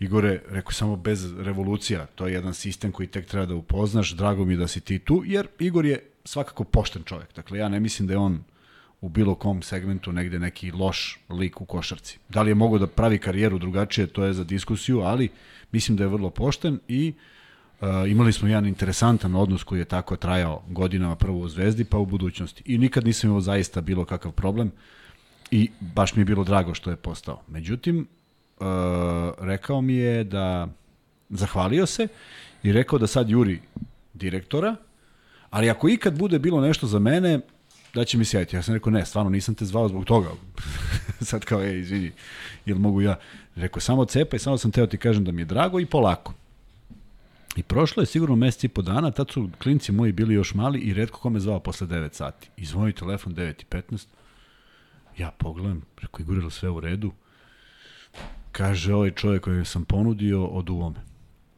Igore, 0.00 0.42
rekao 0.48 0.72
samo 0.72 0.96
bez 0.96 1.38
revolucija, 1.38 2.06
to 2.06 2.26
je 2.26 2.32
jedan 2.32 2.54
sistem 2.54 2.92
koji 2.92 3.08
tek 3.08 3.26
treba 3.26 3.46
da 3.46 3.54
upoznaš, 3.54 4.12
drago 4.12 4.44
mi 4.44 4.56
da 4.56 4.68
si 4.68 4.80
ti 4.80 4.98
tu, 4.98 5.22
jer 5.26 5.48
Igor 5.58 5.86
je 5.86 6.02
svakako 6.24 6.64
pošten 6.64 7.02
čovjek. 7.04 7.34
Dakle, 7.34 7.58
ja 7.58 7.68
ne 7.68 7.80
mislim 7.80 8.08
da 8.08 8.14
je 8.14 8.18
on 8.18 8.44
u 9.04 9.08
bilo 9.08 9.34
kom 9.34 9.62
segmentu 9.62 10.12
negde 10.12 10.38
neki 10.38 10.70
loš 10.70 11.18
lik 11.30 11.60
u 11.60 11.64
košarci. 11.64 12.18
Da 12.28 12.42
li 12.42 12.50
je 12.50 12.54
mogao 12.54 12.78
da 12.78 12.86
pravi 12.86 13.18
karijeru 13.18 13.58
drugačije, 13.58 14.06
to 14.06 14.24
je 14.24 14.32
za 14.32 14.44
diskusiju, 14.44 15.00
ali 15.00 15.28
mislim 15.72 15.96
da 15.96 16.04
je 16.04 16.08
vrlo 16.08 16.30
pošten 16.30 16.78
i 16.88 17.12
uh, 17.80 17.88
imali 18.08 18.32
smo 18.32 18.48
jedan 18.48 18.66
interesantan 18.66 19.34
odnos 19.34 19.64
koji 19.64 19.78
je 19.78 19.84
tako 19.84 20.16
trajao 20.16 20.62
godinama 20.68 21.16
prvo 21.16 21.38
u 21.38 21.48
Zvezdi 21.48 21.84
pa 21.84 21.98
u 21.98 22.06
budućnosti. 22.06 22.62
I 22.66 22.78
nikad 22.78 23.04
nisam 23.04 23.30
imao 23.30 23.40
zaista 23.40 23.80
bilo 23.80 24.04
kakav 24.04 24.32
problem 24.32 24.72
i 25.50 25.70
baš 25.80 26.14
mi 26.14 26.20
je 26.20 26.24
bilo 26.24 26.44
drago 26.44 26.74
što 26.74 26.90
je 26.90 26.96
postao. 26.96 27.42
Međutim, 27.48 28.06
uh, 28.60 28.66
rekao 29.38 29.80
mi 29.80 29.94
je 29.94 30.24
da 30.24 30.68
zahvalio 31.28 31.86
se 31.86 32.08
i 32.62 32.72
rekao 32.72 32.98
da 32.98 33.06
sad 33.06 33.30
juri 33.30 33.60
direktora, 34.14 34.76
ali 35.50 35.70
ako 35.70 35.88
ikad 35.88 36.18
bude 36.18 36.38
bilo 36.38 36.60
nešto 36.60 36.86
za 36.86 36.98
mene, 36.98 37.40
da 37.94 38.04
će 38.04 38.18
mi 38.18 38.24
se 38.24 38.36
javiti. 38.36 38.56
Ja 38.56 38.62
sam 38.62 38.74
rekao, 38.74 38.92
ne, 38.92 39.06
stvarno 39.06 39.30
nisam 39.30 39.54
te 39.54 39.64
zvao 39.64 39.88
zbog 39.88 40.04
toga. 40.04 40.28
sad 41.20 41.44
kao, 41.44 41.62
ej, 41.62 41.80
izvini, 41.80 42.12
jel 42.66 42.78
mogu 42.78 43.00
ja? 43.00 43.18
Rekao, 43.56 43.80
samo 43.80 44.04
cepaj, 44.04 44.38
samo 44.38 44.58
sam 44.58 44.70
teo 44.70 44.86
ti 44.86 44.98
kažem 44.98 45.24
da 45.24 45.32
mi 45.32 45.42
je 45.42 45.46
drago 45.46 45.80
i 45.80 45.86
polako. 45.86 46.34
I 47.56 47.62
prošlo 47.62 48.02
je 48.02 48.06
sigurno 48.06 48.36
mesec 48.36 48.64
i 48.64 48.68
po 48.68 48.82
dana, 48.82 49.10
tad 49.10 49.30
su 49.30 49.48
klinci 49.62 49.92
moji 49.92 50.12
bili 50.12 50.34
još 50.34 50.54
mali 50.54 50.80
i 50.80 50.94
redko 50.94 51.18
kome 51.18 51.40
zvao 51.40 51.60
posle 51.60 51.86
9 51.86 52.12
sati. 52.12 52.50
I 52.56 52.64
zvoni 52.64 52.92
telefon 52.92 53.34
9 53.34 53.62
i 53.62 53.64
15. 53.70 54.06
Ja 55.18 55.30
pogledam, 55.30 55.82
rekao, 56.02 56.20
Igor, 56.20 56.52
sve 56.52 56.70
u 56.70 56.80
redu? 56.80 57.12
Kaže, 58.52 58.94
ovaj 58.94 59.10
čovjek 59.10 59.42
koji 59.42 59.64
sam 59.64 59.84
ponudio, 59.84 60.46
oduvo 60.46 60.90
me. 60.90 61.13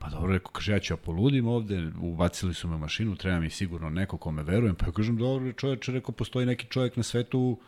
Pa 0.06 0.10
dobro, 0.10 0.32
rekao, 0.32 0.52
kaže, 0.52 0.72
ja 0.72 0.78
ću 0.78 0.92
ja 0.92 0.96
poludim 0.96 1.46
ovde, 1.46 1.90
ubacili 2.00 2.54
su 2.54 2.68
me 2.68 2.74
u 2.74 2.78
mašinu, 2.78 3.16
treba 3.16 3.40
mi 3.40 3.50
sigurno 3.50 3.90
neko 3.90 4.16
kome 4.16 4.42
verujem. 4.42 4.74
Pa 4.74 4.86
ja 4.86 4.92
kažem, 4.92 5.16
dobro, 5.16 5.52
čovječe, 5.52 5.92
rekao, 5.92 6.12
postoji 6.12 6.46
neki 6.46 6.66
čovjek 6.66 6.96
na 6.96 7.02
svetu 7.02 7.58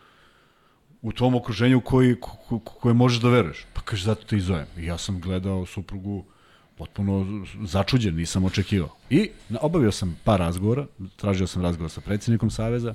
u 1.02 1.12
tvom 1.12 1.34
okruženju 1.34 1.80
koji, 1.80 2.20
ko, 2.20 2.36
ko, 2.48 2.58
koje 2.58 2.94
možeš 2.94 3.20
da 3.20 3.28
veruješ. 3.28 3.66
Pa 3.74 3.80
kaže, 3.80 4.04
zato 4.04 4.24
te 4.24 4.36
i 4.36 4.40
zovem. 4.40 4.66
I 4.76 4.84
ja 4.84 4.98
sam 4.98 5.20
gledao 5.20 5.66
suprugu 5.66 6.24
potpuno 6.76 7.44
začuđen, 7.62 8.14
nisam 8.14 8.44
očekivao. 8.44 8.96
I 9.10 9.30
obavio 9.60 9.92
sam 9.92 10.16
par 10.24 10.40
razgovora, 10.40 10.86
tražio 11.16 11.46
sam 11.46 11.62
razgovor 11.62 11.90
sa 11.90 12.00
predsjednikom 12.00 12.50
Saveza, 12.50 12.94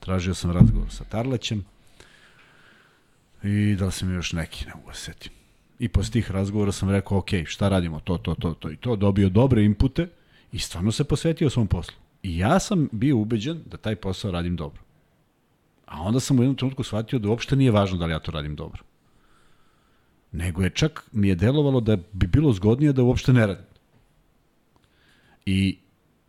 tražio 0.00 0.34
sam 0.34 0.50
razgovor 0.50 0.90
sa 0.90 1.04
Tarlećem 1.04 1.64
i 3.42 3.76
da 3.78 3.86
li 3.86 3.92
sam 3.92 4.14
još 4.14 4.32
neki, 4.32 4.66
ne 4.66 4.72
mogu 4.74 4.92
se 4.92 5.00
setim. 5.00 5.43
I 5.78 5.88
posle 5.88 6.12
tih 6.12 6.30
razgovora 6.30 6.72
sam 6.72 6.90
rekao, 6.90 7.18
ok, 7.18 7.30
šta 7.46 7.68
radimo, 7.68 8.00
to, 8.00 8.18
to, 8.18 8.34
to, 8.34 8.54
to 8.54 8.70
i 8.70 8.76
to, 8.76 8.96
dobio 8.96 9.28
dobre 9.28 9.64
impute 9.64 10.08
i 10.52 10.58
stvarno 10.58 10.92
se 10.92 11.04
posvetio 11.04 11.50
svom 11.50 11.66
poslu. 11.66 11.94
I 12.22 12.38
ja 12.38 12.58
sam 12.58 12.88
bio 12.92 13.16
ubeđen 13.18 13.62
da 13.66 13.76
taj 13.76 13.96
posao 13.96 14.30
radim 14.30 14.56
dobro. 14.56 14.82
A 15.86 16.02
onda 16.02 16.20
sam 16.20 16.38
u 16.38 16.42
jednom 16.42 16.56
trenutku 16.56 16.82
shvatio 16.82 17.18
da 17.18 17.28
uopšte 17.28 17.56
nije 17.56 17.70
važno 17.70 17.98
da 17.98 18.06
li 18.06 18.12
ja 18.12 18.18
to 18.18 18.32
radim 18.32 18.56
dobro. 18.56 18.82
Nego 20.32 20.62
je 20.62 20.70
čak 20.70 21.08
mi 21.12 21.28
je 21.28 21.34
delovalo 21.34 21.80
da 21.80 21.96
bi 22.12 22.26
bilo 22.26 22.52
zgodnije 22.52 22.92
da 22.92 23.02
uopšte 23.02 23.32
ne 23.32 23.46
radim. 23.46 23.64
I 25.46 25.78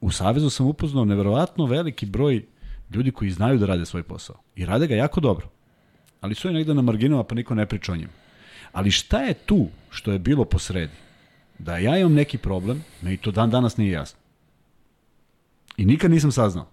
u 0.02 0.12
Savezu 0.12 0.50
sam 0.50 0.68
upoznao 0.68 1.06
neverovatno 1.06 1.66
veliki 1.66 2.06
broj 2.06 2.46
ljudi 2.94 3.12
koji 3.12 3.32
znaju 3.32 3.58
da 3.60 3.66
rade 3.66 3.86
svoj 3.86 4.04
posao. 4.04 4.36
I 4.56 4.66
rade 4.66 4.88
ga 4.88 4.96
jako 4.96 5.20
dobro. 5.20 5.50
Ali 6.22 6.36
su 6.36 6.50
i 6.50 6.54
negde 6.54 6.74
na 6.74 6.82
marginama 6.82 7.24
pa 7.24 7.36
niko 7.36 7.56
ne 7.56 7.66
priča 7.66 7.92
o 7.92 7.96
njima. 7.96 8.25
Ali 8.76 8.92
šta 8.92 9.22
je 9.22 9.34
tu 9.34 9.68
što 9.90 10.12
je 10.12 10.20
bilo 10.20 10.45
po 10.45 10.60
sredi? 10.60 10.94
Da 11.60 11.78
ja 11.78 11.98
imam 11.98 12.14
neki 12.14 12.38
problem, 12.38 12.84
me 13.02 13.14
i 13.14 13.18
to 13.18 13.32
dan 13.32 13.50
danas 13.50 13.78
nije 13.78 13.92
jasno. 13.92 14.20
I 15.78 15.86
nikad 15.86 16.12
nisam 16.12 16.32
saznao. 16.32 16.68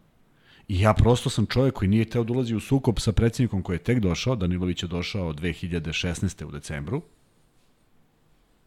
I 0.69 0.81
ja 0.81 0.95
prosto 0.95 1.31
sam 1.31 1.47
čovjek 1.47 1.75
koji 1.75 1.89
nije 1.89 2.05
teo 2.05 2.25
da 2.25 2.33
ulazi 2.33 2.55
u 2.55 2.61
sukob 2.61 2.99
sa 2.99 3.13
predsjednikom 3.13 3.63
koji 3.63 3.75
je 3.75 3.83
tek 3.83 3.99
došao, 3.99 4.37
Danilović 4.37 4.83
je 4.83 4.89
došao 4.89 5.33
2016. 5.33 6.45
u 6.45 6.51
decembru. 6.51 7.03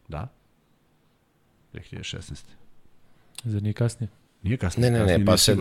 Da. 0.08 0.28
2016. 1.74 2.42
Zar 3.44 3.62
nije 3.62 3.72
kasnije? 3.72 4.08
Nije 4.42 4.56
kasnije. 4.56 4.90
Ne, 4.90 4.98
ne, 4.98 5.04
kasnije 5.04 5.18
ne, 5.18 5.26
pa 5.26 5.36
se... 5.36 5.52
Uh, 5.52 5.60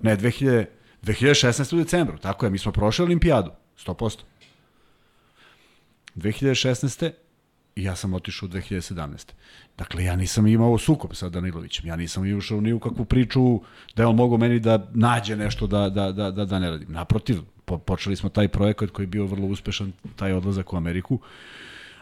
Ne, 0.00 0.16
2000, 0.16 0.66
2016. 1.02 1.74
u 1.74 1.78
decembru, 1.78 2.18
tako 2.18 2.46
je, 2.46 2.50
mi 2.50 2.58
smo 2.58 2.72
prošli 2.72 3.04
olimpijadu, 3.04 3.50
100%. 3.86 4.20
2016. 6.16 7.10
i 7.76 7.84
ja 7.84 7.96
sam 7.96 8.14
otišao 8.14 8.46
u 8.46 8.50
2017. 8.50 9.32
Dakle, 9.78 10.04
ja 10.04 10.16
nisam 10.16 10.46
imao 10.46 10.78
sukob 10.78 11.10
sa 11.14 11.28
Danilovićem, 11.28 11.86
ja 11.86 11.96
nisam 11.96 12.36
ušao 12.36 12.60
ni 12.60 12.72
u 12.72 12.78
kakvu 12.78 13.04
priču 13.04 13.60
da 13.96 14.02
je 14.02 14.06
on 14.06 14.16
mogao 14.16 14.38
meni 14.38 14.60
da 14.60 14.90
nađe 14.94 15.36
nešto 15.36 15.66
da, 15.66 15.88
da, 15.88 16.12
da, 16.12 16.30
da, 16.30 16.44
da 16.44 16.58
ne 16.58 16.70
radim. 16.70 16.92
Naprotiv, 16.92 17.40
po, 17.64 17.78
počeli 17.78 18.16
smo 18.16 18.28
taj 18.28 18.48
projekat 18.48 18.90
koji 18.90 19.04
je 19.04 19.08
bio 19.08 19.26
vrlo 19.26 19.46
uspešan, 19.46 19.92
taj 20.16 20.32
odlazak 20.32 20.72
u 20.72 20.76
Ameriku, 20.76 21.18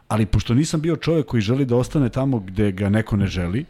ali 0.09 0.27
pošto 0.27 0.55
nisam 0.55 0.81
bio 0.81 0.97
čovjek 0.97 1.27
koji 1.27 1.41
želi 1.41 1.65
da 1.65 1.77
ostane 1.77 2.09
tamo 2.09 2.39
gde 2.39 2.73
ga 2.73 2.89
neko 2.89 3.17
ne 3.17 3.27
želi, 3.27 3.65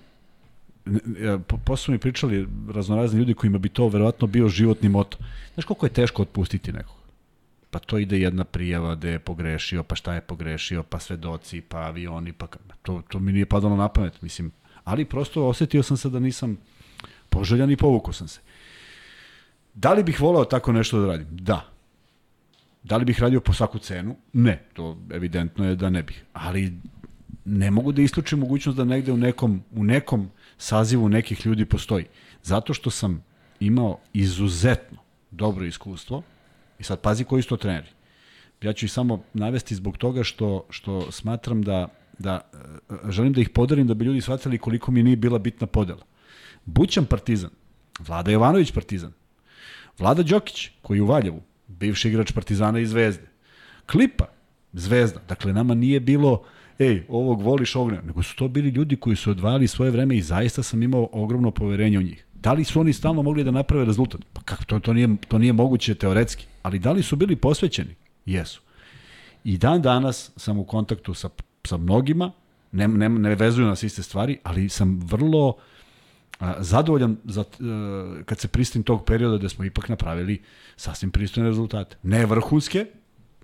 po, 1.47 1.57
posle 1.57 1.93
mi 1.93 1.99
pričali 1.99 2.49
raznorazni 2.75 3.19
ljudi 3.19 3.35
kojima 3.35 3.59
bi 3.59 3.69
to 3.69 3.89
verovatno 3.89 4.27
bio 4.27 4.49
životni 4.49 4.89
moto. 4.89 5.19
Znaš 5.55 5.65
koliko 5.65 5.87
je 5.87 5.93
teško 5.93 6.23
otpustiti 6.23 6.73
nekog? 6.73 6.98
Pa 7.71 7.79
to 7.79 7.99
ide 7.99 8.19
jedna 8.19 8.45
prijava 8.45 8.95
da 8.95 9.09
je 9.09 9.19
pogrešio, 9.19 9.83
pa 9.83 9.95
šta 9.95 10.15
je 10.15 10.21
pogrešio, 10.21 10.83
pa 10.83 10.99
svedoci, 10.99 11.61
pa 11.61 11.79
avioni, 11.79 12.33
pa 12.33 12.47
to, 12.83 13.03
to 13.09 13.19
mi 13.19 13.33
nije 13.33 13.47
padalo 13.47 13.77
na 13.77 13.89
pamet, 13.89 14.23
mislim. 14.23 14.53
Ali 14.85 15.05
prosto 15.05 15.47
osetio 15.47 15.83
sam 15.83 15.97
se 15.97 16.11
da 16.11 16.19
nisam 16.19 16.57
poželjan 17.29 17.71
i 17.71 17.77
povukao 17.77 18.13
sam 18.13 18.29
se. 18.29 18.41
Da 19.75 19.93
li 19.93 20.03
bih 20.03 20.21
volao 20.21 20.45
tako 20.45 20.73
nešto 20.73 21.01
da 21.01 21.07
radim? 21.07 21.27
Da. 21.31 21.69
Da 22.83 22.97
li 22.97 23.05
bih 23.05 23.21
radio 23.21 23.41
po 23.41 23.53
svaku 23.53 23.79
cenu? 23.79 24.17
Ne, 24.33 24.63
to 24.73 24.99
evidentno 25.11 25.65
je 25.69 25.77
da 25.77 25.91
ne 25.91 26.03
bih. 26.03 26.25
Ali 26.33 26.73
ne 27.45 27.71
mogu 27.71 27.93
da 27.93 28.03
isključim 28.03 28.39
mogućnost 28.39 28.77
da 28.77 28.85
negde 28.85 29.13
u 29.13 29.17
nekom, 29.17 29.63
u 29.73 29.85
nekom 29.85 30.31
sazivu 30.59 31.09
nekih 31.09 31.47
ljudi 31.47 31.65
postoji. 31.65 32.05
Zato 32.43 32.75
što 32.75 32.91
sam 32.91 33.25
imao 33.61 33.99
izuzetno 34.13 34.99
dobro 35.31 35.65
iskustvo 35.65 36.23
i 36.79 36.83
sad 36.83 37.01
pazi 37.01 37.25
koji 37.25 37.43
su 37.43 37.49
to 37.49 37.57
treneri. 37.57 37.89
Ja 38.63 38.73
ću 38.73 38.87
ih 38.87 38.93
samo 38.93 39.23
navesti 39.35 39.75
zbog 39.75 39.97
toga 39.97 40.25
što, 40.25 40.67
što 40.71 41.13
smatram 41.13 41.63
da, 41.63 41.89
da 42.19 42.41
e, 42.53 42.95
želim 43.11 43.33
da 43.33 43.41
ih 43.41 43.49
podarim 43.49 43.87
da 43.87 43.95
bi 43.95 44.05
ljudi 44.05 44.21
shvatili 44.21 44.59
koliko 44.59 44.91
mi 44.91 45.03
nije 45.03 45.17
bila 45.17 45.39
bitna 45.39 45.67
podela. 45.67 46.03
Bućan 46.65 47.05
Partizan, 47.05 47.51
Vlada 47.99 48.31
Jovanović 48.31 48.73
Partizan, 48.73 49.13
Vlada 49.99 50.23
Đokić, 50.23 50.71
koji 50.83 50.99
je 50.99 51.03
u 51.03 51.07
Valjevu, 51.07 51.43
bivši 51.67 52.09
igrač 52.09 52.33
Partizana 52.33 52.79
i 52.79 52.87
Zvezde, 52.87 53.29
Klipa, 53.87 54.27
Zvezda. 54.73 55.21
Dakle, 55.29 55.53
nama 55.53 55.75
nije 55.75 56.01
bilo 56.01 56.45
ej, 56.79 57.05
ovog 57.09 57.43
voliš, 57.43 57.77
ovog 57.77 57.93
ne. 57.93 58.03
Nego 58.03 58.23
su 58.23 58.37
to 58.37 58.49
bili 58.49 58.69
ljudi 58.69 58.97
koji 58.97 59.17
su 59.17 59.31
odvajali 59.31 59.67
svoje 59.67 59.91
vreme 59.91 60.17
i 60.17 60.23
zaista 60.23 60.63
sam 60.63 60.83
imao 60.83 61.09
ogromno 61.13 61.51
poverenje 61.51 61.99
u 61.99 62.03
njih. 62.03 62.27
Da 62.41 62.53
li 62.53 62.65
su 62.65 62.81
oni 62.81 62.93
stalno 62.93 63.23
mogli 63.23 63.45
da 63.45 63.51
naprave 63.51 63.85
rezultat? 63.85 64.21
Pa 64.33 64.41
kako, 64.43 64.65
to, 64.65 64.81
to, 64.81 64.93
nije, 64.93 65.09
to 65.29 65.39
nije 65.39 65.53
moguće 65.53 65.95
teoretski. 65.95 66.47
Ali 66.63 66.79
da 66.79 66.93
li 66.93 67.03
su 67.03 67.17
bili 67.17 67.37
posvećeni? 67.37 67.95
Jesu. 68.27 68.61
I 69.45 69.59
dan 69.59 69.83
danas 69.83 70.31
sam 70.37 70.59
u 70.59 70.65
kontaktu 70.65 71.15
sa, 71.15 71.29
sa 71.65 71.77
mnogima, 71.77 72.33
ne, 72.73 72.89
ne, 72.89 73.09
ne 73.09 73.35
vezuju 73.35 73.67
nas 73.67 73.83
iste 73.83 74.03
stvari, 74.03 74.39
ali 74.43 74.69
sam 74.69 75.01
vrlo 75.05 75.57
a, 76.39 76.55
zadovoljan 76.63 77.17
za, 77.25 77.41
a, 77.41 78.23
kad 78.25 78.39
se 78.39 78.49
pristim 78.49 78.83
tog 78.83 79.05
perioda 79.05 79.39
da 79.39 79.49
smo 79.49 79.65
ipak 79.65 79.89
napravili 79.89 80.43
sasvim 80.77 81.11
pristojne 81.11 81.49
rezultate. 81.49 81.97
Ne 82.03 82.27
vrhunske, 82.27 82.87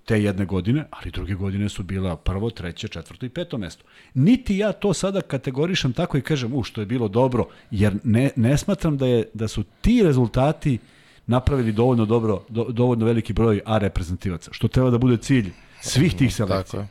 te 0.05 0.23
jedne 0.23 0.45
godine, 0.45 0.85
ali 0.89 1.11
druge 1.11 1.33
godine 1.33 1.69
su 1.69 1.83
bila 1.83 2.15
prvo, 2.15 2.49
treće, 2.49 2.87
četvrto 2.87 3.25
i 3.25 3.29
peto 3.29 3.57
mesto. 3.57 3.83
Niti 4.13 4.57
ja 4.57 4.71
to 4.71 4.93
sada 4.93 5.21
kategorišem 5.21 5.93
tako 5.93 6.17
i 6.17 6.21
kažem, 6.21 6.53
u, 6.53 6.63
što 6.63 6.81
je 6.81 6.85
bilo 6.85 7.07
dobro, 7.07 7.45
jer 7.71 7.95
ne, 8.03 8.31
ne 8.35 8.57
smatram 8.57 8.97
da, 8.97 9.07
je, 9.07 9.29
da 9.33 9.47
su 9.47 9.63
ti 9.81 10.03
rezultati 10.03 10.79
napravili 11.27 11.71
dovoljno 11.71 12.05
dobro, 12.05 12.43
do, 12.49 12.63
dovoljno 12.63 13.05
veliki 13.05 13.33
broj 13.33 13.61
A 13.65 13.77
reprezentativaca, 13.77 14.53
što 14.53 14.67
treba 14.67 14.89
da 14.89 14.97
bude 14.97 15.17
cilj 15.17 15.51
svih 15.81 16.15
tih 16.15 16.35
selekcija. 16.35 16.81
Tako. 16.81 16.87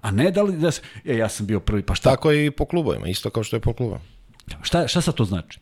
A 0.00 0.10
ne 0.10 0.30
da 0.30 0.42
li 0.42 0.56
da 0.56 0.70
se, 0.70 0.82
e, 1.04 1.16
ja 1.16 1.28
sam 1.28 1.46
bio 1.46 1.60
prvi, 1.60 1.82
pa 1.82 1.94
šta, 1.94 2.10
Tako 2.10 2.30
je 2.30 2.46
i 2.46 2.50
po 2.50 2.64
klubovima, 2.64 3.08
isto 3.08 3.30
kao 3.30 3.42
što 3.42 3.56
je 3.56 3.60
po 3.60 3.72
klubovima. 3.72 4.04
šta, 4.62 4.88
šta 4.88 5.00
sad 5.00 5.14
to 5.14 5.24
znači? 5.24 5.58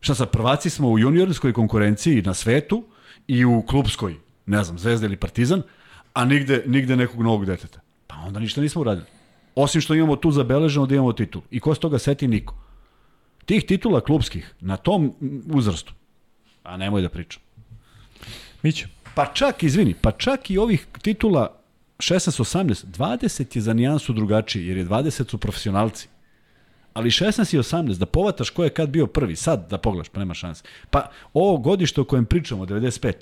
Šta 0.00 0.14
sad, 0.14 0.30
prvaci 0.30 0.70
smo 0.70 0.88
u 0.88 0.98
juniorskoj 0.98 1.52
konkurenciji 1.52 2.22
na 2.22 2.34
svetu 2.34 2.84
i 3.26 3.44
u 3.44 3.62
klubskoj, 3.62 4.16
ne 4.46 4.64
znam, 4.64 4.78
Zvezda 4.78 5.06
ili 5.06 5.16
Partizan, 5.16 5.62
a 6.12 6.24
nigde, 6.24 6.62
nigde 6.66 6.96
nekog 6.96 7.22
novog 7.22 7.46
deteta. 7.46 7.80
Pa 8.06 8.16
onda 8.16 8.40
ništa 8.40 8.60
nismo 8.60 8.80
uradili. 8.80 9.06
Osim 9.54 9.80
što 9.80 9.94
imamo 9.94 10.16
tu 10.16 10.30
zabeleženo 10.30 10.86
da 10.86 10.94
imamo 10.94 11.12
titul. 11.12 11.42
I 11.50 11.60
ko 11.60 11.74
se 11.74 11.80
toga 11.80 11.98
seti 11.98 12.28
niko. 12.28 12.54
Tih 13.44 13.64
titula 13.64 14.00
klubskih 14.00 14.54
na 14.60 14.76
tom 14.76 15.14
uzrastu, 15.52 15.92
a 16.62 16.76
nemoj 16.76 17.02
da 17.02 17.08
pričam. 17.08 17.42
Mićo. 18.62 18.86
Pa 19.14 19.26
čak, 19.26 19.62
izvini, 19.62 19.94
pa 19.94 20.12
čak 20.12 20.50
i 20.50 20.58
ovih 20.58 20.86
titula 21.02 21.58
16-18, 21.98 22.86
20 22.86 23.56
je 23.56 23.62
za 23.62 23.72
nijansu 23.72 24.12
drugačiji, 24.12 24.66
jer 24.66 24.76
je 24.76 24.86
20 24.86 25.30
su 25.30 25.38
profesionalci. 25.38 26.08
Ali 26.94 27.10
16 27.10 27.54
i 27.54 27.58
18, 27.58 27.98
da 27.98 28.06
povataš 28.06 28.50
ko 28.50 28.64
je 28.64 28.70
kad 28.70 28.88
bio 28.88 29.06
prvi, 29.06 29.36
sad 29.36 29.70
da 29.70 29.78
pogledaš, 29.78 30.08
pa 30.08 30.20
nema 30.20 30.34
šanse. 30.34 30.62
Pa 30.90 31.10
ovo 31.34 31.58
godište 31.58 32.00
o 32.00 32.04
kojem 32.04 32.26
pričamo, 32.26 32.66
95 32.66 33.12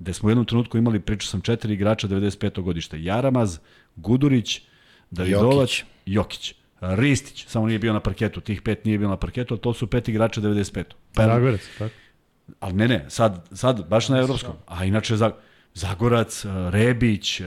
gde 0.00 0.12
smo 0.12 0.26
u 0.26 0.30
jednom 0.30 0.46
trenutku 0.46 0.78
imali, 0.78 1.00
pričao 1.00 1.28
sam, 1.28 1.40
četiri 1.40 1.74
igrača 1.74 2.08
95. 2.08 2.60
godišta. 2.60 2.96
Jaramaz, 2.96 3.58
Gudurić, 3.96 4.60
Davidovac, 5.10 5.70
Jokić. 5.70 5.84
Jokić. 6.06 6.54
Ristić, 6.80 7.46
samo 7.46 7.66
nije 7.66 7.78
bio 7.78 7.92
na 7.92 8.00
parketu, 8.00 8.40
tih 8.40 8.62
pet 8.62 8.84
nije 8.84 8.98
bio 8.98 9.08
na 9.08 9.16
parketu, 9.16 9.54
ali 9.54 9.60
to 9.60 9.74
su 9.74 9.86
pet 9.86 10.08
igrača 10.08 10.40
95. 10.40 10.84
Pa, 11.14 11.26
Ragovac, 11.26 11.60
tako? 11.78 11.94
ali 12.60 12.74
ne, 12.74 12.88
ne, 12.88 13.04
sad, 13.08 13.48
sad 13.52 13.88
baš 13.88 14.08
na 14.08 14.18
evropskom. 14.18 14.54
A 14.66 14.84
inače 14.84 15.16
za, 15.16 15.32
Zagorac, 15.74 16.44
Rebić, 16.70 17.40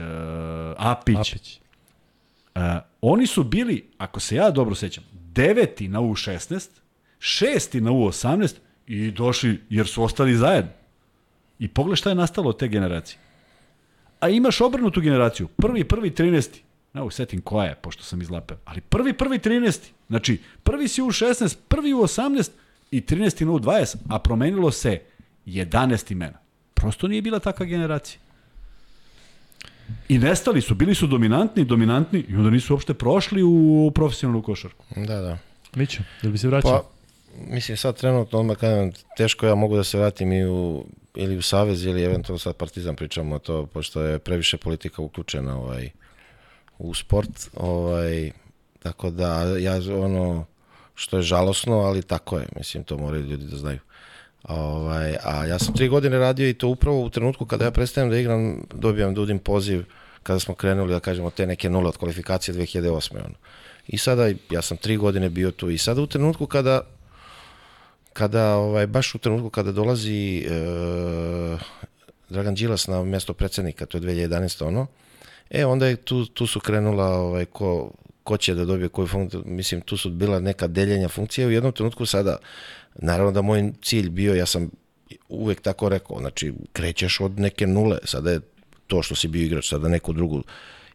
Apić. 0.76 1.16
Apić. 1.16 1.60
Uh, 2.54 2.62
oni 3.00 3.26
su 3.26 3.44
bili, 3.44 3.90
ako 3.98 4.20
se 4.20 4.36
ja 4.36 4.50
dobro 4.50 4.74
sećam, 4.74 5.04
deveti 5.12 5.88
na 5.88 6.00
U16, 6.00 6.68
šesti 7.18 7.80
na 7.80 7.90
U18 7.90 8.54
i 8.86 9.10
došli, 9.10 9.60
jer 9.70 9.86
su 9.86 10.02
ostali 10.02 10.36
zajedno. 10.36 10.70
I 11.58 11.68
pogledaj 11.68 11.96
šta 11.96 12.08
je 12.08 12.14
nastalo 12.14 12.48
od 12.48 12.58
te 12.58 12.68
generacije. 12.68 13.18
A 14.20 14.28
imaš 14.28 14.60
obrnutu 14.60 15.00
generaciju. 15.00 15.48
Prvi, 15.48 15.84
prvi, 15.84 16.10
13. 16.10 16.48
Ne 16.94 17.00
mogu 17.00 17.10
setim 17.10 17.40
koja 17.40 17.66
je, 17.66 17.74
pošto 17.74 18.02
sam 18.02 18.22
izlapeo. 18.22 18.56
Ali 18.64 18.80
prvi, 18.80 19.12
prvi, 19.12 19.38
13. 19.38 19.80
Znači, 20.08 20.40
prvi 20.62 20.88
si 20.88 21.02
u 21.02 21.06
16, 21.06 21.56
prvi 21.68 21.94
u 21.94 21.98
18 21.98 22.50
i 22.90 23.00
13. 23.00 23.44
na 23.44 23.52
u 23.52 23.58
20, 23.58 23.96
a 24.08 24.18
promenilo 24.18 24.70
se 24.70 25.00
11 25.46 26.12
imena. 26.12 26.38
Prosto 26.74 27.08
nije 27.08 27.22
bila 27.22 27.38
takva 27.38 27.66
generacija. 27.66 28.18
I 30.08 30.18
nestali 30.18 30.60
su, 30.60 30.74
bili 30.74 30.94
su 30.94 31.06
dominantni, 31.06 31.64
dominantni 31.64 32.24
i 32.28 32.36
onda 32.36 32.50
nisu 32.50 32.74
uopšte 32.74 32.94
prošli 32.94 33.42
u 33.42 33.92
profesionalnu 33.94 34.42
košarku. 34.42 34.84
Da, 34.96 35.20
da. 35.20 35.38
Mićo, 35.74 36.02
da 36.22 36.28
bi 36.28 36.38
se 36.38 36.48
vraćao? 36.48 36.82
Pa, 36.82 36.93
mislim, 37.38 37.76
sad 37.76 37.96
trenutno, 37.96 38.38
odmah 38.38 38.56
kažem, 38.56 38.92
teško 39.16 39.46
ja 39.46 39.54
mogu 39.54 39.76
da 39.76 39.84
se 39.84 39.98
vratim 39.98 40.32
i 40.32 40.46
u, 40.46 40.84
ili 41.14 41.36
u 41.36 41.42
Savez 41.42 41.84
ili 41.84 42.02
eventualno 42.02 42.38
sad 42.38 42.56
Partizan 42.56 42.96
pričamo 42.96 43.34
o 43.34 43.38
to, 43.38 43.66
pošto 43.66 44.02
je 44.02 44.18
previše 44.18 44.56
politika 44.56 45.02
uključena 45.02 45.58
ovaj, 45.58 45.90
u 46.78 46.94
sport, 46.94 47.50
ovaj, 47.56 48.30
tako 48.82 49.10
da 49.10 49.42
ja 49.58 49.74
ono 49.98 50.46
što 50.94 51.16
je 51.16 51.22
žalosno, 51.22 51.78
ali 51.78 52.02
tako 52.02 52.38
je, 52.38 52.46
mislim, 52.56 52.84
to 52.84 52.98
moraju 52.98 53.22
ljudi 53.22 53.44
da 53.44 53.56
znaju. 53.56 53.78
Ovaj, 54.42 55.16
a 55.24 55.46
ja 55.46 55.58
sam 55.58 55.74
tri 55.74 55.88
godine 55.88 56.18
radio 56.18 56.48
i 56.48 56.54
to 56.54 56.68
upravo 56.68 57.00
u 57.00 57.10
trenutku 57.10 57.46
kada 57.46 57.64
ja 57.64 57.70
prestajem 57.70 58.10
da 58.10 58.18
igram, 58.18 58.62
dobijam 58.74 59.14
Dudin 59.14 59.38
poziv 59.38 59.84
kada 60.22 60.40
smo 60.40 60.54
krenuli, 60.54 60.92
da 60.92 61.00
kažemo, 61.00 61.30
te 61.30 61.46
neke 61.46 61.70
nule 61.70 61.88
od 61.88 61.96
kvalifikacije 61.96 62.54
2008. 62.54 63.14
Ono. 63.14 63.34
I 63.86 63.98
sada, 63.98 64.28
ja 64.50 64.62
sam 64.62 64.76
tri 64.76 64.96
godine 64.96 65.28
bio 65.28 65.50
tu 65.50 65.70
i 65.70 65.78
sada 65.78 66.02
u 66.02 66.06
trenutku 66.06 66.46
kada 66.46 66.80
kada 68.14 68.56
ovaj 68.56 68.86
baš 68.86 69.14
u 69.14 69.18
trenutku 69.18 69.50
kada 69.50 69.72
dolazi 69.72 70.38
e, 70.38 70.50
Dragan 72.28 72.54
Đilas 72.54 72.86
na 72.86 73.02
mesto 73.02 73.34
predsednika, 73.34 73.86
to 73.86 73.98
je 73.98 74.02
2011 74.02 74.64
ono. 74.64 74.86
E 75.50 75.64
onda 75.66 75.86
je 75.86 75.96
tu 75.96 76.26
tu 76.26 76.46
su 76.46 76.60
krenula 76.60 77.06
ovaj 77.06 77.44
ko 77.44 77.90
ko 78.24 78.36
će 78.36 78.54
da 78.54 78.64
dobije 78.64 78.88
koju 78.88 79.06
funkciju, 79.06 79.42
mislim 79.46 79.80
tu 79.80 79.96
su 79.96 80.10
bila 80.10 80.40
neka 80.40 80.66
deljenja 80.66 81.08
funkcije 81.08 81.46
u 81.46 81.50
jednom 81.50 81.72
trenutku 81.72 82.06
sada 82.06 82.36
naravno 82.94 83.32
da 83.32 83.42
moj 83.42 83.72
cilj 83.82 84.10
bio 84.10 84.34
ja 84.34 84.46
sam 84.46 84.70
uvek 85.28 85.60
tako 85.60 85.88
rekao, 85.88 86.20
znači 86.20 86.52
krećeš 86.72 87.20
od 87.20 87.40
neke 87.40 87.66
nule, 87.66 87.98
sada 88.04 88.30
je 88.30 88.40
to 88.86 89.02
što 89.02 89.14
si 89.14 89.28
bio 89.28 89.44
igrač, 89.44 89.68
sada 89.68 89.88
neku 89.88 90.12
drugu 90.12 90.42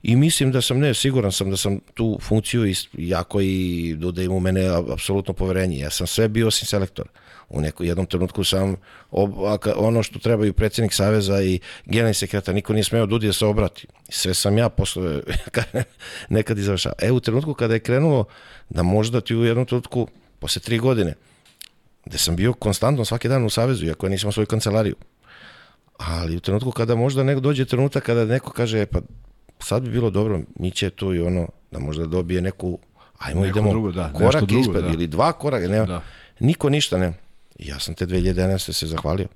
i 0.03 0.15
mislim 0.15 0.51
da 0.51 0.61
sam, 0.61 0.79
ne, 0.79 0.93
siguran 0.93 1.31
sam 1.31 1.49
da 1.49 1.57
sam 1.57 1.79
tu 1.93 2.19
funkciju 2.21 2.65
i 2.67 2.75
jako 2.97 3.41
i 3.41 3.95
Duda 3.97 4.23
ima 4.23 4.35
u 4.35 4.39
mene 4.39 4.67
apsolutno 4.93 5.33
poverenje. 5.33 5.79
Ja 5.79 5.89
sam 5.89 6.07
sve 6.07 6.27
bio 6.27 6.47
osim 6.47 6.67
selektor. 6.67 7.07
U 7.49 7.61
nekom 7.61 7.85
jednom 7.85 8.05
trenutku 8.05 8.43
sam 8.43 8.75
ob, 9.11 9.31
ono 9.75 10.03
što 10.03 10.19
trebaju 10.19 10.53
predsjednik 10.53 10.93
Saveza 10.93 11.41
i 11.41 11.59
generalni 11.85 12.13
sekretar, 12.13 12.55
niko 12.55 12.73
nije 12.73 12.83
smeo 12.83 13.05
Dudi 13.05 13.27
da 13.27 13.33
se 13.33 13.45
obrati. 13.45 13.87
Sve 14.09 14.33
sam 14.33 14.57
ja 14.57 14.69
posle 14.69 15.21
nekad 16.29 16.57
izvršao. 16.57 16.93
E, 16.99 17.11
u 17.11 17.19
trenutku 17.19 17.53
kada 17.53 17.73
je 17.73 17.79
krenulo 17.79 18.25
da 18.69 18.83
možda 18.83 19.21
ti 19.21 19.35
u 19.35 19.43
jednom 19.43 19.65
trenutku, 19.65 20.07
posle 20.39 20.61
tri 20.61 20.77
godine, 20.77 21.13
gde 22.05 22.17
sam 22.17 22.35
bio 22.35 22.53
konstantno 22.53 23.05
svaki 23.05 23.27
dan 23.27 23.45
u 23.45 23.49
Savezu, 23.49 23.85
iako 23.85 24.05
ja 24.05 24.09
nisam 24.09 24.31
svoju 24.31 24.47
kancelariju. 24.47 24.95
Ali 25.97 26.37
u 26.37 26.39
trenutku 26.39 26.71
kada 26.71 26.95
možda 26.95 27.23
neko 27.23 27.41
dođe 27.41 27.65
trenutak 27.65 28.03
kada 28.03 28.25
neko 28.25 28.51
kaže, 28.51 28.81
e, 28.81 28.85
pa 28.85 28.99
sad 29.59 29.83
bi 29.83 29.89
bilo 29.89 30.09
dobro, 30.09 30.41
mi 30.59 30.71
će 30.71 30.89
tu 30.89 31.13
i 31.13 31.21
ono, 31.21 31.47
da 31.71 31.79
možda 31.79 32.05
dobije 32.05 32.41
neku, 32.41 32.79
ajmo 33.17 33.41
neko 33.41 33.57
idemo 33.59 33.71
drugo, 33.71 33.91
da, 33.91 34.13
korak 34.13 34.43
drugo, 34.43 34.61
ispred 34.61 34.83
da. 34.83 34.93
ili 34.93 35.07
dva 35.07 35.31
koraka, 35.31 35.67
nema, 35.67 35.85
da. 35.85 36.01
niko 36.39 36.69
ništa 36.69 36.97
ne. 36.97 37.13
Ja 37.59 37.79
sam 37.79 37.93
te 37.93 38.05
2011. 38.05 38.73
se 38.73 38.87
zahvalio. 38.87 39.27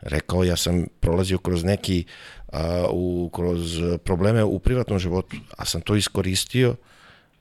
Rekao, 0.00 0.44
ja 0.44 0.56
sam 0.56 0.86
prolazio 1.00 1.38
kroz 1.38 1.64
neki, 1.64 2.04
a, 2.52 2.86
u, 2.90 3.30
kroz 3.32 3.80
probleme 4.04 4.44
u 4.44 4.58
privatnom 4.58 4.98
životu, 4.98 5.36
a 5.56 5.64
sam 5.64 5.80
to 5.80 5.96
iskoristio, 5.96 6.76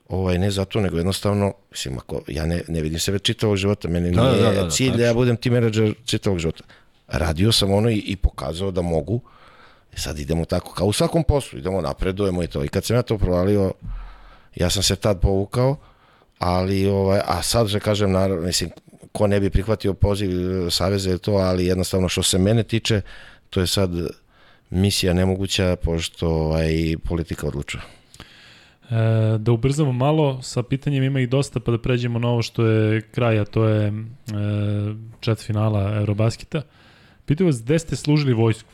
ovaj, 0.09 0.39
ne 0.39 0.51
zato, 0.51 0.81
nego 0.81 0.97
jednostavno, 0.97 1.53
mislim, 1.71 1.97
ako, 1.97 2.21
ja 2.27 2.45
ne, 2.45 2.61
ne 2.67 2.81
vidim 2.81 2.99
sebe 2.99 3.19
čitavog 3.19 3.57
života, 3.57 3.87
meni 3.87 4.11
da, 4.11 4.23
nije 4.23 4.43
da, 4.43 4.51
da, 4.51 4.63
da, 4.63 4.69
cilj 4.69 4.91
da, 4.91 4.97
da 4.97 5.03
ja 5.03 5.13
budem 5.13 5.37
ti 5.37 5.49
menadžer 5.49 5.93
čitavog 6.05 6.39
života. 6.39 6.63
Radio 7.07 7.51
sam 7.51 7.73
ono 7.73 7.89
i, 7.89 7.97
i 7.97 8.15
pokazao 8.15 8.71
da 8.71 8.81
mogu, 8.81 9.21
sad 9.95 10.19
idemo 10.19 10.45
tako, 10.45 10.73
kao 10.73 10.87
u 10.87 10.93
svakom 10.93 11.23
poslu, 11.23 11.59
idemo 11.59 11.81
napredujemo 11.81 12.43
i 12.43 12.47
to. 12.47 12.63
I 12.63 12.67
kad 12.67 12.85
sam 12.85 12.95
ja 12.95 13.01
to 13.01 13.17
provalio, 13.17 13.71
ja 14.55 14.69
sam 14.69 14.83
se 14.83 14.95
tad 14.95 15.19
povukao, 15.19 15.75
ali, 16.39 16.87
ovaj, 16.87 17.19
a 17.25 17.41
sad 17.41 17.67
že 17.67 17.79
kažem, 17.79 18.11
naravno, 18.11 18.45
mislim, 18.45 18.69
ko 19.11 19.27
ne 19.27 19.39
bi 19.39 19.49
prihvatio 19.49 19.93
poziv 19.93 20.29
Saveza 20.69 21.09
je 21.09 21.17
to, 21.17 21.31
ali 21.31 21.65
jednostavno 21.65 22.09
što 22.09 22.23
se 22.23 22.37
mene 22.37 22.63
tiče, 22.63 23.01
to 23.49 23.59
je 23.59 23.67
sad 23.67 23.89
misija 24.69 25.13
nemoguća, 25.13 25.75
pošto 25.75 26.29
ovaj, 26.29 26.95
politika 27.03 27.47
odlučuje. 27.47 27.83
E, 28.89 29.37
da 29.37 29.51
ubrzamo 29.51 29.91
malo, 29.91 30.41
sa 30.41 30.63
pitanjem 30.63 31.03
ima 31.03 31.19
ih 31.19 31.29
dosta, 31.29 31.59
pa 31.59 31.71
da 31.71 31.77
pređemo 31.77 32.19
na 32.19 32.27
ovo 32.27 32.41
što 32.41 32.65
je 32.65 33.01
kraja, 33.01 33.45
to 33.45 33.65
je 33.65 33.87
e, 33.87 33.93
čet 35.19 35.39
finala 35.39 35.95
Eurobasketa. 35.95 36.61
Pitaju 37.25 37.47
vas, 37.47 37.63
gde 37.63 37.79
ste 37.79 37.95
služili 37.95 38.33
vojsku? 38.33 38.69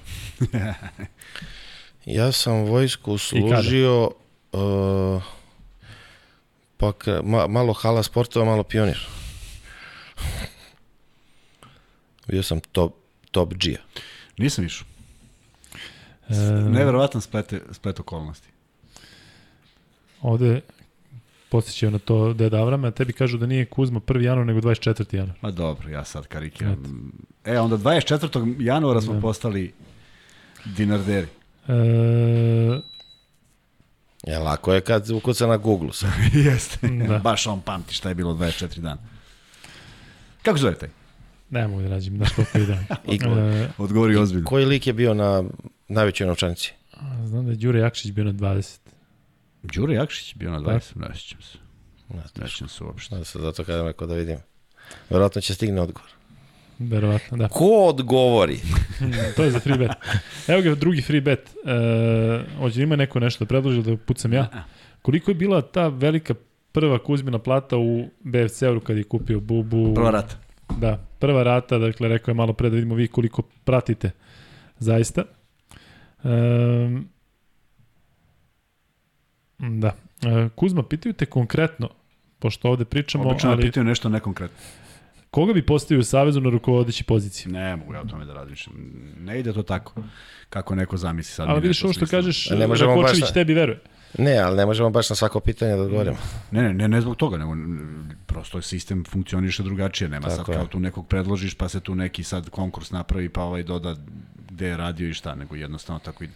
ja 2.06 2.32
sam 2.32 2.66
vojsku 2.66 3.18
služio 3.18 4.12
uh, 4.52 5.24
pa 6.78 6.94
ma, 7.24 7.48
malo 7.48 7.74
hala 7.74 8.04
sportova, 8.04 8.46
malo 8.46 8.64
pionir. 8.64 9.00
Bio 12.28 12.44
sam 12.44 12.60
top, 12.60 12.96
top 13.32 13.54
G. 13.54 13.76
Nisam 14.38 14.66
išao. 14.66 14.88
E, 16.30 16.36
Neverovatan 16.70 17.22
splet, 17.22 17.54
splet 17.72 18.00
okolnosti. 18.00 18.48
Ovde 20.22 20.62
podsjećaju 21.50 21.92
na 21.92 22.00
to 22.00 22.34
Deda 22.34 22.58
Avrame, 22.58 22.88
a 22.88 22.92
tebi 22.92 23.14
kažu 23.14 23.38
da 23.38 23.46
nije 23.46 23.66
Kuzma 23.66 24.00
1. 24.00 24.22
januar, 24.22 24.48
nego 24.48 24.60
24. 24.60 25.16
januar. 25.16 25.38
Ma 25.42 25.52
dobro, 25.52 25.90
ja 25.90 26.06
sad 26.06 26.28
karikiram. 26.28 27.12
E, 27.46 27.60
onda 27.60 27.78
24. 27.78 28.56
januara 28.60 29.02
smo 29.02 29.14
da. 29.14 29.20
postali 29.22 29.74
dinarderi. 30.66 31.28
E... 31.68 32.80
Ja, 34.28 34.40
lako 34.40 34.74
je 34.74 34.82
kad 34.82 35.10
ukuca 35.10 35.48
na 35.48 35.58
Google. 35.58 35.90
Jeste, 36.46 36.88
da. 36.88 37.18
baš 37.18 37.48
on 37.48 37.62
pamti 37.62 37.94
šta 37.94 38.10
je 38.10 38.16
bilo 38.16 38.34
24 38.34 38.80
dana. 38.80 38.98
Kako 40.42 40.58
zove 40.58 40.76
taj? 40.76 40.90
Ne 41.50 41.68
mogu 41.68 41.82
da 41.82 41.90
nađem, 41.90 42.18
znaš 42.18 42.30
koliko 42.32 42.58
ide. 42.58 42.78
I, 43.14 43.20
e, 43.26 43.70
Odgovori 43.78 44.16
ozbiljno. 44.16 44.46
Koji 44.46 44.66
lik 44.66 44.88
je 44.88 44.94
bio 44.94 45.14
na 45.14 45.44
najvećoj 45.88 46.28
novčanici? 46.28 46.74
Znam 47.26 47.46
da 47.46 47.52
je 47.52 47.58
Đure 47.58 47.80
Jakšić 47.80 48.12
bio 48.12 48.24
na 48.24 48.34
20. 48.34 48.78
Đure 49.64 49.94
Jakšić 49.94 50.36
bio 50.36 50.52
na 50.52 50.60
20, 50.60 50.96
ne 50.96 51.08
sjećam 51.16 51.42
se. 51.42 51.58
Ne 52.10 52.48
sjećam 52.48 52.68
se 52.68 52.84
uopšte. 52.84 53.16
Da 53.16 53.24
se 53.24 53.40
zato 53.40 53.64
kada 53.64 53.84
neko 53.84 54.06
da 54.06 54.16
vidim. 54.16 54.38
Verovatno 55.10 55.42
će 55.42 55.54
stigne 55.54 55.82
odgovor. 55.82 56.10
Verovatno, 56.80 57.38
da. 57.38 57.48
Ko 57.48 57.66
odgovori? 57.66 58.60
to 59.36 59.44
je 59.44 59.52
za 59.52 59.60
free 59.60 59.78
bet. 59.78 59.92
Evo 60.48 60.62
ga 60.62 60.76
drugi 60.76 61.02
free 61.02 61.22
bet. 61.22 61.50
E, 61.66 62.44
hoće 62.58 62.82
ima 62.82 62.96
neko 62.96 63.20
nešto 63.20 63.46
da 63.46 63.50
predloži 63.50 63.84
da 63.84 63.98
pucam 63.98 64.34
ja? 64.34 64.66
Koliko 65.02 65.32
je 65.32 65.36
bila 65.36 65.62
ta 65.62 65.88
velika 65.88 66.34
prva 66.72 67.00
Kuzmina 67.04 67.40
plata 67.40 67.78
u 67.78 68.10
BFC-u 68.20 68.80
kad 68.80 68.98
je 68.98 69.04
kupio 69.04 69.40
Bubu? 69.40 69.94
Prva 69.96 70.12
rata. 70.12 70.36
Da, 70.78 71.06
prva 71.20 71.44
rata, 71.44 71.78
dakle 71.78 72.08
rekao 72.08 72.32
je 72.32 72.36
malo 72.36 72.54
pre 72.54 72.70
da 72.70 72.76
vidimo 72.76 72.96
vi 72.96 73.08
koliko 73.08 73.42
pratite 73.42 74.12
zaista. 74.80 75.24
E, 76.24 76.30
Da. 79.60 79.96
E, 80.22 80.50
Kuzma, 80.56 80.84
pitaju 80.84 81.14
te 81.14 81.26
konkretno, 81.26 81.90
pošto 82.40 82.70
ovde 82.70 82.86
pričamo... 82.86 83.30
Obično 83.30 83.52
ali... 83.52 83.62
pitaju 83.62 83.84
nešto 83.84 84.10
nekonkretno. 84.10 84.58
Koga 85.32 85.54
bi 85.54 85.66
postavio 85.66 86.00
u 86.00 86.04
Savezu 86.04 86.42
na 86.42 86.50
rukovodeći 86.50 87.04
poziciji? 87.04 87.52
Ne 87.52 87.76
mogu 87.76 87.94
ja 87.94 88.02
o 88.02 88.06
tome 88.06 88.26
da 88.26 88.34
razmišljam. 88.34 88.76
Ne 89.20 89.40
ide 89.40 89.54
to 89.54 89.64
tako, 89.64 89.94
kako 90.50 90.76
neko 90.76 90.98
zamisli 90.98 91.34
sad. 91.34 91.50
Ali 91.50 91.62
vidiš 91.62 91.84
ovo 91.84 91.94
što 91.94 92.06
kažeš, 92.06 92.50
ne 92.50 92.68
Rakočević 92.68 93.22
na... 93.22 93.28
tebi 93.34 93.54
veruje. 93.54 93.80
Ne, 94.18 94.38
ali 94.38 94.58
ne 94.58 94.66
možemo 94.66 94.90
baš 94.90 95.10
na 95.10 95.16
svako 95.16 95.40
pitanje 95.40 95.76
da 95.76 95.82
odgovorimo. 95.82 96.18
Ne, 96.52 96.62
ne, 96.62 96.74
ne, 96.74 96.88
ne 96.88 97.02
zbog 97.02 97.16
toga, 97.16 97.38
nego 97.38 97.56
prosto 98.26 98.62
sistem 98.62 99.04
funkcioniše 99.06 99.64
drugačije. 99.64 100.10
Nema 100.10 100.28
tako 100.28 100.46
sad 100.46 100.56
kao 100.56 100.68
tu 100.68 100.80
nekog 100.80 101.08
predložiš, 101.08 101.54
pa 101.54 101.70
se 101.70 101.80
tu 101.80 101.96
neki 101.96 102.24
sad 102.24 102.50
konkurs 102.50 102.92
napravi, 102.92 103.30
pa 103.30 103.44
ovaj 103.44 103.64
doda 103.64 103.96
gde 104.52 104.68
je 104.68 104.78
radio 104.78 105.10
i 105.10 105.14
šta, 105.14 105.36
nego 105.36 105.56
jednostavno 105.56 106.00
tako 106.00 106.24
ide. 106.24 106.34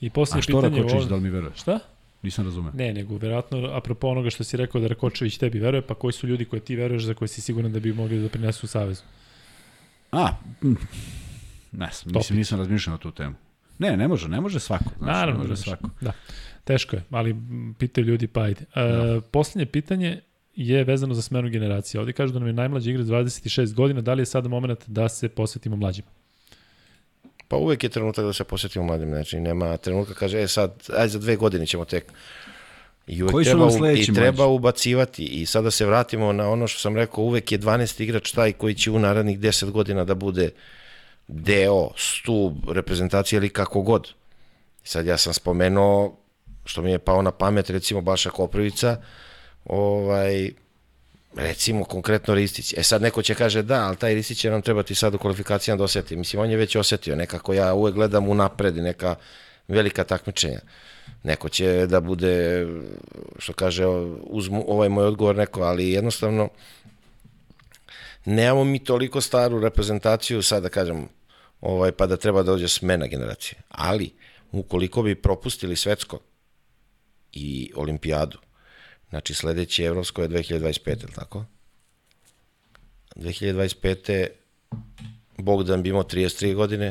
I 0.00 0.10
posle 0.10 0.40
pitanje... 0.40 0.58
A 0.58 0.70
što 0.70 0.78
Rakočević, 0.78 1.04
da 1.08 1.14
li 1.14 1.20
mi 1.20 1.30
veruje? 1.30 1.52
Šta? 1.54 1.78
Nisam 2.22 2.44
razumeo. 2.44 2.72
Ne, 2.72 2.92
nego 2.92 3.16
verovatno, 3.16 3.58
apropo 3.58 4.08
onoga 4.08 4.30
što 4.30 4.44
si 4.44 4.56
rekao 4.56 4.80
da 4.80 4.86
Rakočević 4.86 5.38
tebi 5.38 5.58
veruje, 5.58 5.86
pa 5.86 5.94
koji 5.94 6.12
su 6.12 6.26
ljudi 6.26 6.44
koje 6.44 6.60
ti 6.60 6.76
veruješ 6.76 7.02
za 7.02 7.14
koje 7.14 7.28
si 7.28 7.40
siguran 7.40 7.72
da 7.72 7.80
bi 7.80 7.92
mogli 7.92 8.22
da 8.22 8.28
prinesu 8.28 8.66
u 8.66 8.68
Savezu? 8.68 9.02
A, 10.12 10.28
ne, 11.72 11.88
mislim, 12.06 12.38
nisam 12.38 12.58
razmišljao 12.58 12.92
na 12.92 12.98
tu 12.98 13.10
temu. 13.10 13.34
Ne, 13.78 13.96
ne 13.96 14.08
može, 14.08 14.28
ne 14.28 14.40
može 14.40 14.60
svako. 14.60 14.84
Znaš, 14.98 15.14
Naravno, 15.14 15.42
ne 15.42 15.48
može 15.48 15.62
svako. 15.62 15.88
Da, 16.00 16.12
teško 16.64 16.96
je, 16.96 17.02
ali 17.10 17.36
pitaju 17.78 18.06
ljudi, 18.06 18.26
pa 18.26 18.42
ajde. 18.42 18.60
E, 18.74 18.82
da. 18.82 19.20
Poslednje 19.20 19.66
pitanje 19.66 20.20
je 20.54 20.84
vezano 20.84 21.14
za 21.14 21.22
smenu 21.22 21.48
generacije. 21.48 22.00
Ovde 22.00 22.12
kažu 22.12 22.32
da 22.32 22.38
nam 22.38 22.48
je 22.48 22.54
najmlađi 22.54 22.90
igrač 22.90 23.06
26 23.06 23.74
godina, 23.74 24.00
da 24.00 24.14
li 24.14 24.22
je 24.22 24.26
sada 24.26 24.48
moment 24.48 24.88
da 24.88 25.08
se 25.08 25.28
posvetimo 25.28 25.76
mlađima? 25.76 26.08
Pa 27.52 27.56
uvek 27.56 27.84
je 27.84 27.88
trenutak 27.88 28.24
da 28.24 28.32
se 28.32 28.44
posjetimo 28.44 28.84
mladim, 28.84 29.08
znači 29.08 29.40
nema 29.40 29.76
trenutka 29.76 30.14
kaže, 30.14 30.42
e 30.42 30.48
sad, 30.48 30.72
aj 30.96 31.08
za 31.08 31.18
dve 31.18 31.36
godine 31.36 31.66
ćemo 31.66 31.84
tek. 31.84 32.04
I 33.06 33.22
uvek 33.22 33.32
Koji 33.32 33.44
treba, 33.44 33.68
i 33.96 34.14
treba 34.14 34.46
ubacivati 34.46 35.24
i 35.24 35.46
sada 35.46 35.70
se 35.70 35.86
vratimo 35.86 36.32
na 36.32 36.48
ono 36.48 36.66
što 36.66 36.80
sam 36.80 36.96
rekao, 36.96 37.24
uvek 37.24 37.52
je 37.52 37.58
12 37.58 38.02
igrač 38.02 38.32
taj 38.32 38.52
koji 38.52 38.74
će 38.74 38.90
u 38.90 38.98
narednih 38.98 39.38
10 39.38 39.70
godina 39.70 40.04
da 40.04 40.14
bude 40.14 40.50
deo, 41.28 41.90
stub, 41.96 42.70
reprezentacije 42.70 43.36
ili 43.36 43.48
kako 43.48 43.82
god. 43.82 44.08
Sad 44.84 45.06
ja 45.06 45.18
sam 45.18 45.34
spomenuo, 45.34 46.16
što 46.64 46.82
mi 46.82 46.90
je 46.90 46.98
pao 46.98 47.22
na 47.22 47.30
pamet, 47.30 47.70
recimo 47.70 48.00
Baša 48.00 48.30
Koprivica, 48.30 48.96
ovaj, 49.64 50.50
recimo 51.36 51.84
konkretno 51.84 52.34
Ristić. 52.34 52.74
E 52.76 52.82
sad 52.82 53.02
neko 53.02 53.22
će 53.22 53.34
kaže 53.34 53.62
da, 53.62 53.86
ali 53.86 53.96
taj 53.96 54.14
Ristić 54.14 54.38
će 54.38 54.50
nam 54.50 54.62
trebati 54.62 54.94
sad 54.94 55.14
u 55.14 55.18
kvalifikacijama 55.18 55.78
da 55.78 55.84
oseti. 55.84 56.16
Mislim, 56.16 56.42
on 56.42 56.50
je 56.50 56.56
već 56.56 56.76
osetio, 56.76 57.16
nekako 57.16 57.54
ja 57.54 57.74
uvek 57.74 57.94
gledam 57.94 58.28
u 58.28 58.34
napred 58.34 58.76
neka 58.76 59.14
velika 59.68 60.04
takmičenja. 60.04 60.60
Neko 61.22 61.48
će 61.48 61.86
da 61.86 62.00
bude, 62.00 62.66
što 63.38 63.52
kaže, 63.52 63.86
uz 64.22 64.48
ovaj 64.66 64.88
moj 64.88 65.04
odgovor 65.04 65.36
neko, 65.36 65.62
ali 65.62 65.90
jednostavno 65.90 66.48
nemamo 68.24 68.64
mi 68.64 68.84
toliko 68.84 69.20
staru 69.20 69.60
reprezentaciju, 69.60 70.42
sad 70.42 70.62
da 70.62 70.68
kažem, 70.68 71.08
ovaj, 71.60 71.92
pa 71.92 72.06
da 72.06 72.16
treba 72.16 72.42
da 72.42 72.52
dođe 72.52 72.68
smena 72.68 73.06
generacije. 73.06 73.58
Ali, 73.68 74.10
ukoliko 74.52 75.02
bi 75.02 75.14
propustili 75.14 75.76
svetsko 75.76 76.18
i 77.32 77.72
olimpijadu, 77.76 78.38
Znači, 79.12 79.34
sledeće 79.34 79.84
evropsko 79.84 80.22
je 80.22 80.28
2025, 80.28 81.02
ili 81.02 81.12
tako? 81.14 81.44
2025. 83.16 84.26
Bogdan 85.38 85.82
bi 85.82 85.88
imao 85.88 86.02
33 86.02 86.54
godine, 86.54 86.86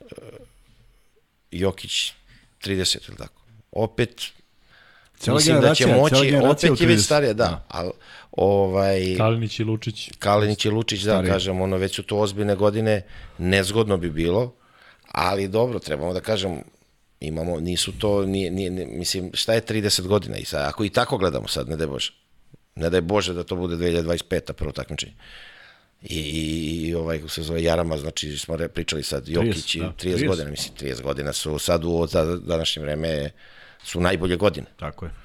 e, 0.00 0.14
Jokić 1.50 2.12
30, 2.64 3.08
ili 3.08 3.16
tako? 3.16 3.42
Opet, 3.72 4.22
Cijela 5.18 5.36
mislim 5.36 5.60
da 5.60 5.74
će 5.74 5.86
moći, 5.86 6.34
opet 6.42 6.80
je 6.80 6.86
već 6.86 7.04
starija, 7.04 7.32
da, 7.32 7.44
da. 7.44 7.64
ali 7.68 7.90
ovaj... 8.32 9.14
Kalinić 9.16 9.60
i 9.60 9.64
Lučić. 9.64 10.10
Kalinić 10.18 10.64
i 10.64 10.70
Lučić, 10.70 11.02
da, 11.02 11.12
Starije. 11.12 11.32
kažem, 11.32 11.60
ono, 11.60 11.76
već 11.76 11.94
su 11.94 12.02
to 12.02 12.18
ozbiljne 12.18 12.56
godine, 12.56 13.02
nezgodno 13.38 13.96
bi 13.96 14.10
bilo, 14.10 14.54
ali 15.12 15.48
dobro, 15.48 15.78
trebamo 15.78 16.12
da 16.12 16.20
kažem, 16.20 16.62
Imamo, 17.22 17.60
nisu 17.60 17.92
to, 17.98 18.26
nije, 18.26 18.50
nije, 18.50 18.70
mislim, 18.70 19.30
šta 19.34 19.52
je 19.52 19.62
30 19.62 20.06
godina 20.06 20.36
i 20.36 20.44
sad, 20.44 20.68
ako 20.68 20.84
i 20.84 20.90
tako 20.90 21.18
gledamo 21.18 21.48
sad, 21.48 21.68
ne 21.68 21.76
daj 21.76 21.86
Bože. 21.86 22.12
Ne 22.74 22.90
daj 22.90 23.00
Bože 23.00 23.34
da 23.34 23.44
to 23.44 23.56
bude 23.56 23.76
2025. 23.76 24.52
prvo 24.52 24.72
takmičenje. 24.72 25.12
I, 26.02 26.18
i, 26.18 26.88
i 26.88 26.94
ovaj, 26.94 27.18
kako 27.18 27.28
se 27.28 27.42
zove, 27.42 27.62
Jarama, 27.62 27.98
znači 27.98 28.38
smo 28.38 28.56
re, 28.56 28.68
pričali 28.68 29.02
sad, 29.02 29.28
Jokić, 29.28 29.76
30, 29.76 29.80
da, 29.80 29.92
30, 29.92 30.16
30. 30.16 30.26
godina, 30.28 30.50
mislim, 30.50 30.74
30 30.76 31.02
godina 31.02 31.32
su 31.32 31.58
sad 31.58 31.84
u 31.84 32.06
za 32.06 32.36
današnje 32.36 32.82
vreme 32.82 33.30
su 33.84 34.00
najbolje 34.00 34.36
godine. 34.36 34.66
Tako 34.76 35.04
je. 35.04 35.21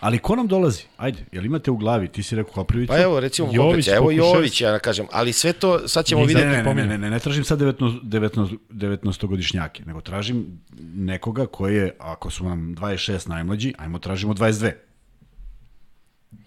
Ali 0.00 0.18
ko 0.18 0.36
nam 0.36 0.46
dolazi? 0.46 0.82
Ajde, 0.96 1.24
jel 1.32 1.44
imate 1.44 1.70
u 1.70 1.76
glavi? 1.76 2.08
Ti 2.08 2.22
si 2.22 2.36
rekao 2.36 2.52
Koprivicu? 2.52 2.92
Pa 2.92 3.02
evo, 3.02 3.20
recimo, 3.20 3.48
Jović, 3.52 3.88
evo. 3.88 4.10
Jović, 4.10 4.60
ja 4.60 4.78
kažem, 4.78 5.06
ali 5.12 5.32
sve 5.32 5.52
to, 5.52 5.88
sad 5.88 6.04
ćemo 6.04 6.20
Mi 6.20 6.26
vidjeti. 6.26 6.48
Ne, 6.48 6.62
ne, 6.62 6.74
ne, 6.74 6.86
ne, 6.86 6.98
ne, 6.98 7.10
ne, 7.10 7.18
tražim 7.18 7.44
sad 7.44 7.58
19, 7.58 8.00
19, 8.02 8.56
19-godišnjake, 8.70 9.86
nego 9.86 10.00
tražim 10.00 10.60
nekoga 10.94 11.46
koji 11.46 11.76
je, 11.76 11.96
ako 11.98 12.30
su 12.30 12.44
nam 12.44 12.74
26 12.76 13.28
najmlađi, 13.28 13.74
ajmo 13.78 13.98
tražimo 13.98 14.34
22. 14.34 14.72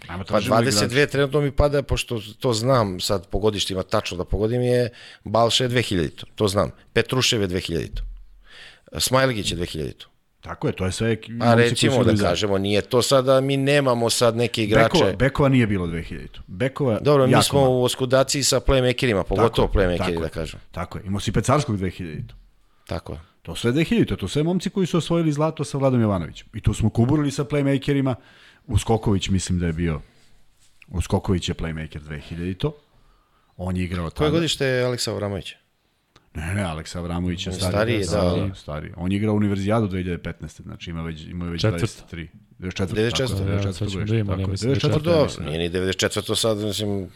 Ajmo 0.08 0.24
Pa 0.24 0.28
tražimo 0.28 0.62
igrača. 0.62 0.78
22 0.78 1.12
trenutno 1.12 1.42
mi 1.42 1.52
pada, 1.52 1.84
pošto 1.84 2.22
to 2.40 2.54
znam 2.54 3.00
sad 3.00 3.28
po 3.28 3.40
godištima 3.40 3.84
tačno 3.84 4.18
da 4.18 4.26
pogodim, 4.26 4.62
je 4.62 4.90
Balša 5.24 5.64
je 5.64 5.70
2000, 5.70 6.24
to 6.36 6.48
znam. 6.48 6.72
Petrušev 6.94 7.42
je 7.42 7.48
2000. 7.48 7.88
Smajlegić 8.98 9.52
je 9.52 9.58
2000. 9.58 9.94
Tako 10.42 10.68
je, 10.68 10.74
to 10.74 10.86
je 10.86 10.92
sve... 10.92 11.18
A 11.42 11.54
recimo 11.54 12.04
da 12.04 12.16
kažemo, 12.16 12.58
nije 12.58 12.82
to 12.82 13.02
sada, 13.02 13.42
mi 13.42 13.58
nemamo 13.58 14.10
sad 14.10 14.36
neke 14.36 14.64
igrače. 14.64 14.90
Bekova, 14.94 15.16
Bekova 15.16 15.50
nije 15.50 15.68
bilo 15.68 15.88
2000. 15.88 16.28
Bekova 16.48 17.00
Dobro, 17.00 17.28
mi 17.28 17.44
smo 17.44 17.62
malo. 17.62 17.80
u 17.80 17.84
oskudaciji 17.84 18.44
sa 18.44 18.60
playmakerima, 18.60 19.24
pogotovo 19.24 19.68
Tako 19.68 19.80
playmakeri, 19.80 19.98
tako 19.98 20.22
da 20.22 20.30
kažem. 20.30 20.60
Tako 20.72 20.98
je, 20.98 21.04
imao 21.06 21.20
si 21.20 21.32
Pecarskog 21.32 21.78
2000. 21.78 22.22
Tako 22.88 23.14
je. 23.14 23.20
To 23.42 23.56
sve 23.56 23.72
2000, 23.72 24.18
to 24.18 24.28
sve 24.28 24.44
momci 24.44 24.70
koji 24.70 24.88
su 24.88 24.98
osvojili 24.98 25.32
zlato 25.32 25.64
sa 25.64 25.78
Vladom 25.78 26.02
Jovanovićem. 26.02 26.48
I 26.54 26.62
tu 26.62 26.74
smo 26.74 26.90
kuburili 26.90 27.32
sa 27.32 27.44
playmakerima. 27.44 28.16
Uskoković 28.68 29.30
mislim 29.30 29.60
da 29.60 29.66
je 29.66 29.74
bio 29.74 30.02
Uskoković 30.88 31.50
je 31.50 31.56
playmaker 31.56 32.00
2000 32.00 32.58
to. 32.58 32.76
On 33.58 33.78
je 33.78 33.84
igrao 33.84 34.10
Koje 34.10 34.28
tada. 34.28 34.30
godište 34.30 34.66
je 34.66 34.84
Aleksa 34.84 35.12
Avramović? 35.12 35.54
Ne, 36.40 36.54
ne, 36.54 36.64
Aleksa 36.64 37.00
Avramović 37.00 37.48
je 37.48 37.54
stariji. 37.54 38.04
Stariji, 38.04 38.38
da, 38.38 38.48
da. 38.48 38.56
Stariji. 38.56 38.92
On 38.98 39.12
je 39.12 39.18
igrao 39.18 39.36
Univerzijadu 39.36 39.88
2015. 39.88 40.62
Znači 40.62 40.90
ima 40.90 41.02
već, 41.02 41.22
ima 41.22 41.46
već 41.46 41.62
Četvrta. 41.62 41.86
23. 42.08 42.28
94. 42.60 42.60
94. 42.60 42.78
tako 42.78 42.96
je, 42.96 43.04
Ja, 43.04 43.12
94. 43.12 43.74
sad 43.74 43.90
ćemo 43.90 44.06
da 44.06 44.16
imamo, 44.16 44.48
mislim 44.48 44.74
da 44.74 44.80
94. 44.80 45.10
Ja 45.12 45.24
mislim. 45.24 45.48
nije 45.48 45.60
ni 45.60 45.70
94. 45.72 46.36
sad, 46.36 46.58
mislim, 46.58 47.10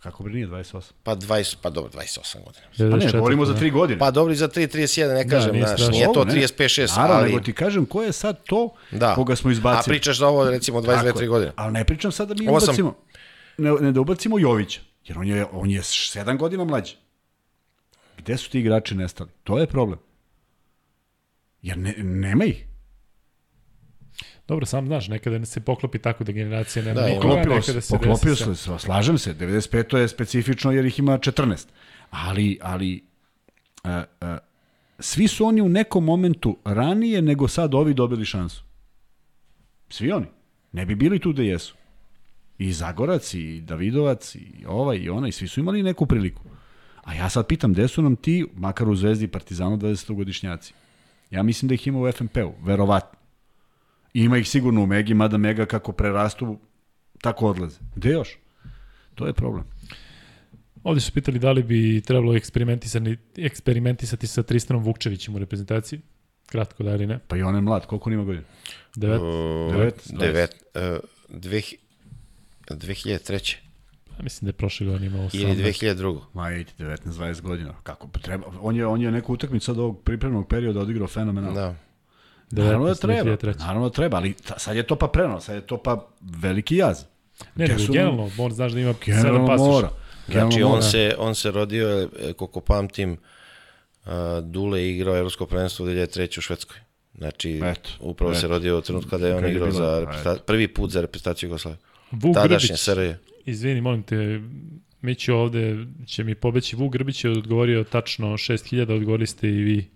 Kako 0.00 0.22
bi 0.22 0.30
nije 0.30 0.46
28? 0.48 0.92
pa 1.02 1.16
20, 1.16 1.56
pa 1.62 1.70
dobro, 1.70 1.90
28 1.92 2.36
godina. 2.36 2.66
Pa 2.78 2.84
ne, 2.96 3.06
94, 3.06 3.12
govorimo 3.12 3.46
za 3.46 3.52
da. 3.52 3.58
3 3.58 3.72
godine. 3.72 3.98
Pa 3.98 4.10
dobro 4.10 4.32
i 4.32 4.36
za 4.36 4.48
3, 4.48 4.68
31, 4.68 5.14
ne 5.14 5.28
kažem, 5.28 5.52
nije 5.52 5.66
znaš, 5.66 5.88
nije 5.88 6.04
to 6.04 6.10
Ovo, 6.12 6.24
ne. 6.24 6.32
35, 6.32 6.48
6, 6.82 6.96
Naravno, 6.96 7.14
ali... 7.14 7.28
nego 7.28 7.40
ti 7.40 7.52
kažem 7.52 7.86
ko 7.86 8.02
je 8.02 8.12
sad 8.12 8.42
to 8.42 8.68
Da. 8.90 9.14
koga 9.14 9.36
smo 9.36 9.50
A 9.50 9.52
izbacili. 9.52 9.92
pričaš 9.92 10.18
da 10.18 10.26
ovo, 10.26 10.50
recimo, 10.50 10.80
22, 10.80 10.84
Tako 10.96 11.18
3 11.18 11.22
je. 11.22 11.28
godine. 11.28 11.52
Ali 11.56 11.72
ne 11.72 11.84
pričam 11.84 12.12
sad 12.12 12.28
da 12.28 12.34
mi 12.34 12.48
ubacimo, 12.48 12.94
ne, 13.58 13.72
ne 13.72 13.92
da 13.92 14.00
ubacimo 14.00 14.38
Jovića, 14.38 14.80
jer 15.06 15.18
on 15.18 15.26
je, 15.28 15.46
on 15.52 15.70
je 15.70 15.80
7 15.80 16.38
godina 16.38 16.64
mlađi. 16.64 16.96
Gde 18.18 18.36
su 18.36 18.50
ti 18.50 18.60
igrači 18.60 18.94
nestali? 18.94 19.30
To 19.44 19.58
je 19.58 19.66
problem. 19.66 19.98
Jer 21.62 21.78
ne, 21.78 21.94
nema 21.98 22.44
ih. 22.44 22.66
Dobro, 24.48 24.66
sam 24.66 24.86
znaš, 24.86 25.08
nekada 25.08 25.46
se 25.46 25.60
poklopi 25.60 25.98
tako 25.98 26.24
da 26.24 26.32
generacija 26.32 26.84
nema 26.84 27.00
Da, 27.00 27.06
nikoga, 27.06 27.22
Poklopilo 27.28 27.54
nekada 27.54 27.80
se, 27.80 27.86
se 27.86 27.94
poklopio 27.98 28.36
sve. 28.36 28.54
se, 28.54 28.78
slažem 28.78 29.18
se, 29.18 29.34
95. 29.34 29.96
je 29.96 30.08
specifično 30.08 30.72
jer 30.72 30.84
ih 30.84 30.98
ima 30.98 31.18
14. 31.18 31.66
Ali, 32.10 32.58
ali 32.62 33.04
a, 33.84 34.04
a, 34.20 34.38
svi 34.98 35.28
su 35.28 35.46
oni 35.46 35.60
u 35.60 35.68
nekom 35.68 36.04
momentu 36.04 36.58
ranije 36.64 37.22
nego 37.22 37.48
sad 37.48 37.74
ovi 37.74 37.94
dobili 37.94 38.24
šansu. 38.24 38.62
Svi 39.88 40.12
oni. 40.12 40.26
Ne 40.72 40.86
bi 40.86 40.94
bili 40.94 41.18
tu 41.18 41.32
da 41.32 41.42
jesu. 41.42 41.74
I 42.58 42.72
Zagorac, 42.72 43.34
i 43.34 43.60
Davidovac, 43.60 44.34
i 44.34 44.64
ovaj, 44.66 44.96
i 44.96 45.08
onaj, 45.10 45.32
svi 45.32 45.48
su 45.48 45.60
imali 45.60 45.82
neku 45.82 46.06
priliku. 46.06 46.42
A 47.04 47.14
ja 47.14 47.28
sad 47.28 47.46
pitam, 47.46 47.72
gde 47.72 47.88
su 47.88 48.02
nam 48.02 48.16
ti, 48.16 48.46
makar 48.54 48.88
u 48.88 48.94
Zvezdi 48.94 49.24
i 49.24 49.28
Partizanu, 49.28 49.76
20-godišnjaci? 49.76 50.72
Ja 51.30 51.42
mislim 51.42 51.68
da 51.68 51.74
ih 51.74 51.86
ima 51.86 51.98
u 51.98 52.12
FNP-u, 52.12 52.52
verovatno. 52.64 53.18
I 54.14 54.20
ima 54.20 54.38
ih 54.38 54.48
sigurno 54.48 54.82
u 54.82 54.86
Megi, 54.86 55.14
mada 55.14 55.38
Mega 55.38 55.66
kako 55.66 55.92
prerastu, 55.92 56.58
tako 57.20 57.46
odlaze. 57.46 57.78
Gde 57.96 58.10
još? 58.10 58.38
To 59.14 59.26
je 59.26 59.32
problem. 59.32 59.64
Ovde 60.84 61.00
su 61.00 61.12
pitali 61.12 61.38
da 61.38 61.52
li 61.52 61.62
bi 61.62 62.00
trebalo 62.00 62.36
eksperimentisati, 62.36 63.16
eksperimentisati 63.36 64.26
sa 64.26 64.42
Tristanom 64.42 64.82
Vukčevićem 64.82 65.34
u 65.34 65.38
reprezentaciji. 65.38 66.00
Kratko 66.46 66.82
da 66.82 66.94
li 66.94 67.06
ne. 67.06 67.18
Pa 67.18 67.36
i 67.36 67.42
on 67.42 67.54
je 67.54 67.60
mlad, 67.60 67.86
koliko 67.86 68.10
on 68.10 68.14
ima 68.14 68.24
godina? 68.24 68.44
Devet. 68.96 69.20
Devet, 69.72 70.10
Devet, 70.18 70.64
uh, 70.74 70.82
dveh, 71.28 71.64
2003. 72.70 73.56
Ja 74.18 74.22
mislim 74.22 74.46
da 74.46 74.48
je 74.48 74.52
prošle 74.52 74.86
godine 74.86 75.06
imao 75.06 75.28
18. 75.28 75.42
Ili 75.42 75.54
2002. 75.64 76.20
Ma 76.34 76.50
ej, 76.50 76.64
19-20 76.78 77.40
godina. 77.40 77.74
Kako 77.82 78.08
pa 78.08 78.20
treba? 78.20 78.46
On 78.60 78.76
je, 78.76 78.86
on 78.86 79.00
je 79.02 79.10
neku 79.10 79.32
utakmicu 79.32 79.66
sad 79.66 79.78
ovog 79.78 80.02
pripremnog 80.02 80.48
perioda 80.48 80.80
odigrao 80.80 81.08
fenomenalno. 81.08 81.60
Da. 81.60 81.74
Naravno 82.50 82.86
da 82.86 82.94
19, 82.94 83.00
treba, 83.00 83.30
2003. 83.36 83.58
naravno 83.58 83.88
da 83.88 83.94
treba, 83.94 84.16
ali 84.16 84.32
ta, 84.32 84.58
sad 84.58 84.76
je 84.76 84.82
to 84.82 84.96
pa 84.96 85.06
preno, 85.08 85.40
sad 85.40 85.54
je 85.54 85.66
to 85.66 85.76
pa 85.82 86.08
veliki 86.20 86.76
jaz. 86.76 87.04
Ne, 87.54 87.66
nego 87.68 87.82
generalno, 87.92 88.30
on 88.38 88.52
znaš 88.52 88.72
da 88.72 88.80
ima 88.80 88.92
7 88.94 89.04
Generalno 89.06 89.46
pasoša. 89.46 89.70
mora. 89.70 89.90
Znači, 90.28 90.62
on 90.62 90.70
mora. 90.70 90.82
se, 90.82 91.14
on 91.18 91.34
se 91.34 91.50
rodio, 91.50 92.08
e, 92.20 92.32
koliko 92.32 92.60
pamtim, 92.60 93.12
uh, 93.12 94.12
Dule 94.42 94.80
je 94.82 94.96
igrao 94.96 95.16
Evropsko 95.16 95.46
prvenstvo 95.46 95.86
u 95.86 95.88
2003. 95.88 96.38
u 96.38 96.40
Švedskoj. 96.40 96.76
Znači, 97.18 97.60
Eto, 97.64 97.90
upravo 98.00 98.32
eto. 98.32 98.40
se 98.40 98.48
rodio 98.48 98.78
u 98.78 98.80
trenutku 98.80 99.10
kada 99.10 99.28
je 99.28 99.34
on 99.34 99.46
igrao 99.46 99.70
za 99.70 100.06
prvi 100.46 100.68
put 100.68 100.90
za 100.90 101.00
reprezentaciju 101.00 101.46
Jugoslavije. 101.48 101.78
Vuk 102.10 102.34
Tadašnje 102.34 102.66
Grbić, 102.66 102.80
SRJ. 102.80 103.12
izvini, 103.44 103.80
molim 103.80 104.02
te, 104.02 104.40
Mići 105.04 105.32
ovde 105.32 105.86
će 106.06 106.24
mi 106.24 106.34
pobeći. 106.34 106.76
Vuk 106.76 106.92
Grbić 106.92 107.24
je 107.24 107.30
odgovorio 107.30 107.84
tačno 107.84 108.26
6000, 108.26 108.92
odgovorili 108.92 109.26
ste 109.26 109.48
i 109.48 109.62
vi. 109.62 109.90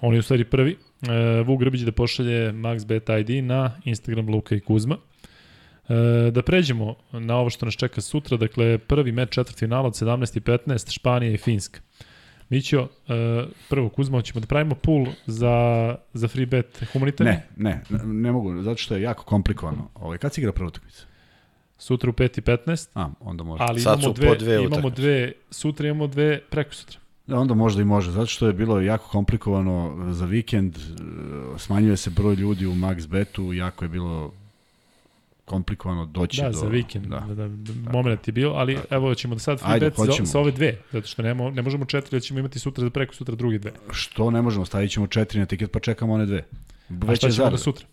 On 0.00 0.14
je 0.14 0.18
u 0.18 0.22
stvari 0.22 0.44
prvi. 0.44 0.76
E, 1.02 1.42
Vuk 1.42 1.60
Grbić 1.60 1.80
da 1.80 1.92
pošalje 1.92 2.52
MaxBet 2.52 3.20
ID 3.20 3.44
na 3.44 3.80
Instagram 3.84 4.28
Luka 4.28 4.54
i 4.54 4.60
Kuzma. 4.60 4.96
E, 5.88 6.30
da 6.30 6.42
pređemo 6.42 6.94
na 7.12 7.36
ovo 7.36 7.50
što 7.50 7.66
nas 7.66 7.74
čeka 7.74 8.00
sutra, 8.00 8.36
dakle 8.36 8.78
prvi 8.78 9.12
meč 9.12 9.30
četvrtfinala 9.30 9.86
od 9.86 9.94
17.15, 9.94 10.92
Španija 10.94 11.32
i 11.32 11.36
Finska. 11.36 11.80
Mićo, 12.48 12.88
e, 13.08 13.44
prvo 13.68 13.88
Kuzma, 13.88 14.22
ćemo 14.22 14.40
da 14.40 14.46
pravimo 14.46 14.74
pool 14.74 15.06
za, 15.26 15.96
za 16.12 16.28
free 16.28 16.46
bet 16.46 16.84
humanitarni? 16.92 17.32
Ne, 17.32 17.46
ne, 17.56 17.82
ne, 17.90 18.04
ne 18.04 18.32
mogu, 18.32 18.62
zato 18.62 18.76
što 18.76 18.94
je 18.94 19.02
jako 19.02 19.24
komplikovano. 19.24 19.88
Ovaj, 19.94 20.18
kad 20.18 20.34
si 20.34 20.40
igra 20.40 20.52
prva 20.52 20.68
utakmica? 20.68 21.04
Sutra 21.78 22.10
u 22.10 22.12
5.15. 22.12 22.88
A, 22.94 23.10
onda 23.20 23.44
može. 23.44 23.64
Ali 23.68 23.80
Sad 23.80 23.98
imamo 23.98 24.14
dve, 24.14 24.36
dve 24.36 24.64
imamo 24.64 24.90
dve, 24.90 25.32
sutra 25.50 25.88
imamo 25.88 26.06
dve 26.06 26.40
preko 26.50 26.74
sutra. 26.74 26.98
Da, 27.26 27.38
onda 27.38 27.54
možda 27.54 27.82
i 27.82 27.84
može, 27.84 28.10
zato 28.10 28.26
što 28.26 28.46
je 28.46 28.52
bilo 28.52 28.80
jako 28.80 29.08
komplikovano 29.08 29.96
za 30.12 30.26
vikend, 30.26 30.76
e, 30.76 30.80
smanjuje 31.58 31.96
se 31.96 32.10
broj 32.10 32.34
ljudi 32.34 32.66
u 32.66 32.74
max 32.74 33.08
betu, 33.08 33.52
jako 33.52 33.84
je 33.84 33.88
bilo 33.88 34.32
komplikovano 35.46 36.06
doći 36.06 36.40
Da, 36.42 36.46
do... 36.48 36.52
za 36.58 36.66
vikend, 36.66 37.06
Da. 37.06 37.20
da. 37.20 37.34
da, 37.34 37.48
da 37.48 37.90
moment 37.92 38.28
je 38.28 38.32
bio, 38.32 38.52
ali 38.52 38.78
evo 38.90 39.14
ćemo 39.14 39.34
da 39.34 39.38
sad 39.38 39.58
free 39.60 39.72
Ajde, 39.72 39.86
bet 39.86 39.94
za, 40.18 40.26
sa 40.26 40.38
ove 40.38 40.50
dve, 40.52 40.78
zato 40.92 41.06
što 41.06 41.22
nemo, 41.22 41.50
ne 41.50 41.62
možemo 41.62 41.84
četiri, 41.84 42.16
da 42.16 42.20
ćemo 42.20 42.40
imati 42.40 42.58
sutra 42.58 42.84
za 42.84 42.90
preko 42.90 43.14
sutra 43.14 43.34
drugi 43.34 43.58
dve. 43.58 43.72
Što 43.90 44.30
ne 44.30 44.42
možemo, 44.42 44.64
stavit 44.64 44.90
ćemo 44.90 45.06
četiri 45.06 45.40
na 45.40 45.46
tiket 45.46 45.72
pa 45.72 45.80
čekamo 45.80 46.14
one 46.14 46.26
dve. 46.26 46.38
A 46.38 46.42
Već 46.88 47.18
šta 47.18 47.26
je 47.26 47.32
ćemo 47.32 47.44
zarada. 47.44 47.58
sutra? 47.58 47.86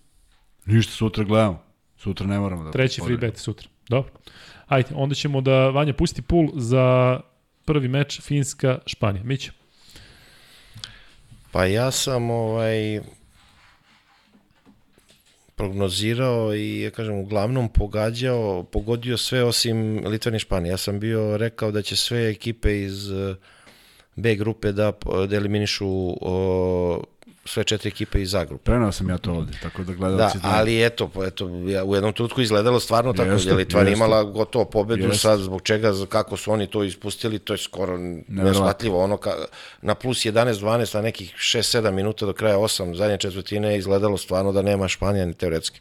Ništa, 0.66 0.92
sutra 0.94 1.24
gledamo. 1.24 1.64
Sutra 1.98 2.28
ne 2.28 2.40
moramo 2.40 2.64
da... 2.64 2.72
Treći 2.72 3.02
free 3.06 3.18
bet 3.18 3.38
sutra. 3.38 3.68
Dobro. 3.90 4.12
Ajde, 4.68 4.90
onda 4.96 5.16
ćemo 5.16 5.42
da 5.42 5.70
Vanja 5.70 5.94
pusti 5.94 6.22
pool 6.22 6.48
za 6.56 7.20
prvi 7.66 7.88
meč 7.88 8.22
Finska-Španija. 8.22 9.24
Miće. 9.24 9.52
Pa 11.52 11.66
ja 11.66 11.92
sam 11.92 12.30
ovaj 12.30 13.00
prognozirao 15.64 16.56
i 16.56 16.82
ja 16.82 16.92
kažem 16.92 17.20
uglavnom 17.20 17.70
pogađao, 17.70 18.64
pogodio 18.64 19.18
sve 19.18 19.44
osim 19.44 20.04
Litvani 20.06 20.36
i 20.36 20.40
Španije. 20.40 20.72
Ja 20.72 20.78
sam 20.78 21.00
bio 21.00 21.38
rekao 21.38 21.72
da 21.72 21.82
će 21.82 21.96
sve 21.96 22.30
ekipe 22.30 22.82
iz 22.82 23.12
eh, 23.12 23.36
B 24.16 24.36
grupe 24.36 24.72
da, 24.72 24.92
da 25.30 25.36
eliminišu 25.36 25.88
o, 26.22 27.04
sve 27.46 27.64
četiri 27.64 27.88
ekipe 27.88 28.22
iz 28.22 28.36
A 28.36 28.44
grupe. 28.46 28.64
Prenao 28.64 28.92
sam 28.92 29.10
ja 29.10 29.18
to 29.18 29.32
ovde, 29.32 29.52
tako 29.62 29.84
da 29.84 29.92
Da, 29.92 29.94
gledalci 29.94 30.38
znaju. 30.38 30.56
ali 30.56 30.86
eto, 30.86 31.10
eto, 31.28 31.50
ja, 31.68 31.84
u 31.84 31.96
jednom 31.96 32.14
trenutku 32.14 32.42
izgledalo 32.42 32.80
stvarno 32.80 33.14
tako, 33.14 33.30
Jeste, 33.30 33.50
je 33.50 33.56
Litvan 33.56 33.88
jeste. 33.88 33.94
imala 33.94 34.24
gotovo 34.24 34.66
pobedu 34.66 35.04
Jeste. 35.04 35.18
sad, 35.18 35.40
zbog 35.40 35.62
čega, 35.62 35.92
kako 36.10 36.38
su 36.38 36.52
oni 36.52 36.68
to 36.68 36.84
ispustili, 36.84 37.40
to 37.40 37.54
je 37.54 37.58
skoro 37.58 37.98
neshvatljivo, 38.28 39.04
ono 39.04 39.18
ka, 39.18 39.36
na 39.82 39.96
plus 39.96 40.26
11-12, 40.26 40.96
na 40.96 41.02
nekih 41.02 41.34
6-7 41.36 41.92
minuta 41.92 42.26
do 42.26 42.34
kraja 42.34 42.58
8, 42.58 42.96
zadnje 42.96 43.18
četvrtine 43.18 43.78
izgledalo 43.78 44.18
stvarno 44.18 44.52
da 44.52 44.62
nema 44.62 44.88
Španija 44.88 45.26
ni 45.26 45.34
teoretski. 45.34 45.80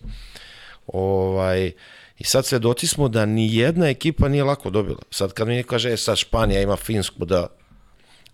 Ovaj, 0.86 1.72
I 2.18 2.24
sad 2.24 2.46
svedoci 2.46 2.86
smo 2.86 3.08
da 3.08 3.26
ni 3.26 3.56
jedna 3.56 3.88
ekipa 3.88 4.28
nije 4.28 4.44
lako 4.44 4.70
dobila. 4.70 4.98
Sad 5.10 5.32
kad 5.32 5.48
mi 5.48 5.62
kaže, 5.62 5.92
e, 5.92 5.96
sad 5.96 6.16
Španija 6.16 6.62
ima 6.62 6.76
Finsku 6.76 7.24
da 7.24 7.46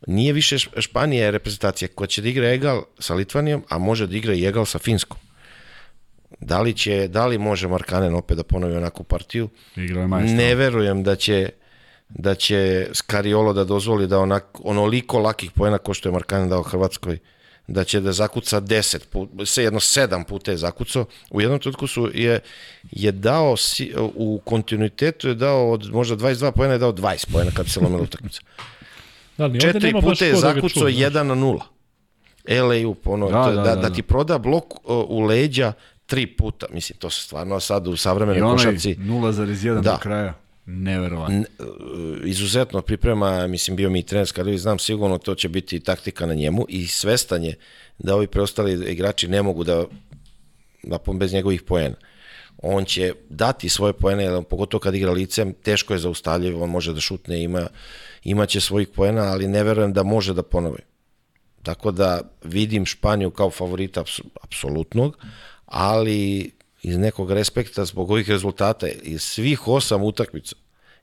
nije 0.06 0.32
više 0.32 0.58
Španija 0.58 1.30
reprezentacija 1.30 1.88
koja 1.94 2.08
će 2.08 2.22
da 2.22 2.28
igra 2.28 2.52
egal 2.52 2.82
sa 2.98 3.14
Litvanijom, 3.14 3.64
a 3.68 3.78
može 3.78 4.06
da 4.06 4.16
igra 4.16 4.34
i 4.34 4.44
egal 4.44 4.64
sa 4.64 4.78
Finskom. 4.78 5.18
Da 6.40 6.60
li, 6.60 6.74
će, 6.74 7.08
da 7.08 7.26
li 7.26 7.38
može 7.38 7.68
Markanen 7.68 8.14
opet 8.14 8.36
da 8.36 8.42
ponovi 8.42 8.76
onakvu 8.76 9.04
partiju? 9.04 9.48
Igrao 9.76 10.00
je 10.00 10.06
majstor. 10.06 10.36
Ne 10.36 10.54
verujem 10.54 11.02
da 11.02 11.16
će 11.16 11.50
da 12.08 12.34
će 12.34 12.88
Skariolo 12.92 13.52
da 13.52 13.64
dozvoli 13.64 14.06
da 14.06 14.18
onak, 14.18 14.44
onoliko 14.64 15.18
lakih 15.18 15.50
pojena 15.50 15.78
ko 15.78 15.94
što 15.94 16.08
je 16.08 16.12
Markanen 16.12 16.48
dao 16.48 16.62
Hrvatskoj, 16.62 17.18
da 17.66 17.84
će 17.84 18.00
da 18.00 18.12
zakuca 18.12 18.60
10 18.60 18.98
puta, 19.12 19.46
se 19.46 19.62
jedno 19.62 19.80
7 19.80 20.24
puta 20.24 20.50
je 20.50 20.56
zakucao. 20.56 21.04
U 21.30 21.40
jednom 21.40 21.60
trenutku 21.60 21.86
su 21.86 22.10
je, 22.14 22.40
je 22.90 23.12
dao, 23.12 23.56
u 24.14 24.40
kontinuitetu 24.44 25.28
je 25.28 25.34
dao 25.34 25.70
od 25.70 25.90
možda 25.92 26.16
22 26.16 26.50
pojena 26.50 26.74
je 26.74 26.78
dao 26.78 26.92
20 26.92 27.32
pojena 27.32 27.50
kad 27.56 27.68
se 27.68 27.80
lomila 27.80 28.02
utakmica. 28.02 28.40
Da, 29.38 29.46
li, 29.46 29.52
ni 29.52 29.58
ovde 29.58 29.72
Četiri 29.72 29.92
puta 29.92 30.24
je 30.24 30.32
da 30.32 30.38
zakucao 30.38 30.68
čuva, 30.68 30.90
znaš. 30.90 31.12
1 31.12 31.22
na 31.22 31.34
0. 31.34 31.60
LA 32.48 32.94
ono, 33.04 33.28
Da, 33.28 33.38
da, 33.38 33.44
da, 33.46 33.52
da, 33.52 33.62
da, 33.64 33.74
da, 33.74 33.88
da. 33.88 33.94
ti 33.94 34.02
proda 34.02 34.38
blok 34.38 34.64
u 35.08 35.20
leđa 35.20 35.72
tri 36.06 36.26
puta. 36.26 36.66
Mislim, 36.70 36.98
to 36.98 37.10
se 37.10 37.22
stvarno 37.22 37.60
sad 37.60 37.86
u 37.86 37.94
I 37.94 37.96
savremenoj 37.96 38.42
onaj 38.42 38.56
košarci 38.56 38.94
0,1 38.94 39.74
Da. 39.74 39.90
do 39.92 39.98
kraja. 39.98 40.34
Neverovatno. 40.66 41.38
e, 41.38 41.44
izuzetno 42.24 42.82
priprema, 42.82 43.46
mislim, 43.46 43.76
bio 43.76 43.90
mi 43.90 43.98
i 43.98 44.02
trener 44.02 44.26
Skardović, 44.26 44.60
znam 44.60 44.78
sigurno 44.78 45.18
to 45.18 45.34
će 45.34 45.48
biti 45.48 45.80
taktika 45.80 46.26
na 46.26 46.34
njemu 46.34 46.66
i 46.68 46.86
svestan 46.86 47.44
je 47.44 47.54
da 47.98 48.14
ovi 48.14 48.26
preostali 48.26 48.92
igrači 48.92 49.28
ne 49.28 49.42
mogu 49.42 49.64
da, 49.64 49.84
da 50.82 50.98
po- 50.98 51.12
bez 51.12 51.32
njegovih 51.32 51.62
poena. 51.62 51.94
On 52.62 52.84
će 52.84 53.12
dati 53.28 53.68
svoje 53.68 53.92
poene, 53.92 54.42
pogotovo 54.42 54.80
kad 54.80 54.94
igra 54.94 55.12
licem, 55.12 55.52
teško 55.52 55.92
je 55.92 55.98
zaustavljiv, 55.98 56.62
on 56.62 56.70
može 56.70 56.92
da 56.92 57.00
šutne, 57.00 57.42
ima, 57.42 57.66
imaće 58.30 58.60
svojih 58.60 58.88
poena, 58.88 59.22
ali 59.22 59.48
ne 59.48 59.62
verujem 59.62 59.92
da 59.92 60.02
može 60.02 60.34
da 60.34 60.42
ponovi. 60.42 60.82
Tako 61.62 61.90
da 61.90 62.20
vidim 62.44 62.86
Španiju 62.86 63.30
kao 63.30 63.50
favorita 63.50 64.04
apsolutnog, 64.42 65.18
ali 65.66 66.50
iz 66.82 66.98
nekog 66.98 67.30
respekta 67.32 67.84
zbog 67.84 68.10
ovih 68.10 68.28
rezultata 68.28 68.88
iz 68.88 69.22
svih 69.22 69.68
osam 69.68 70.02
utakmica 70.02 70.56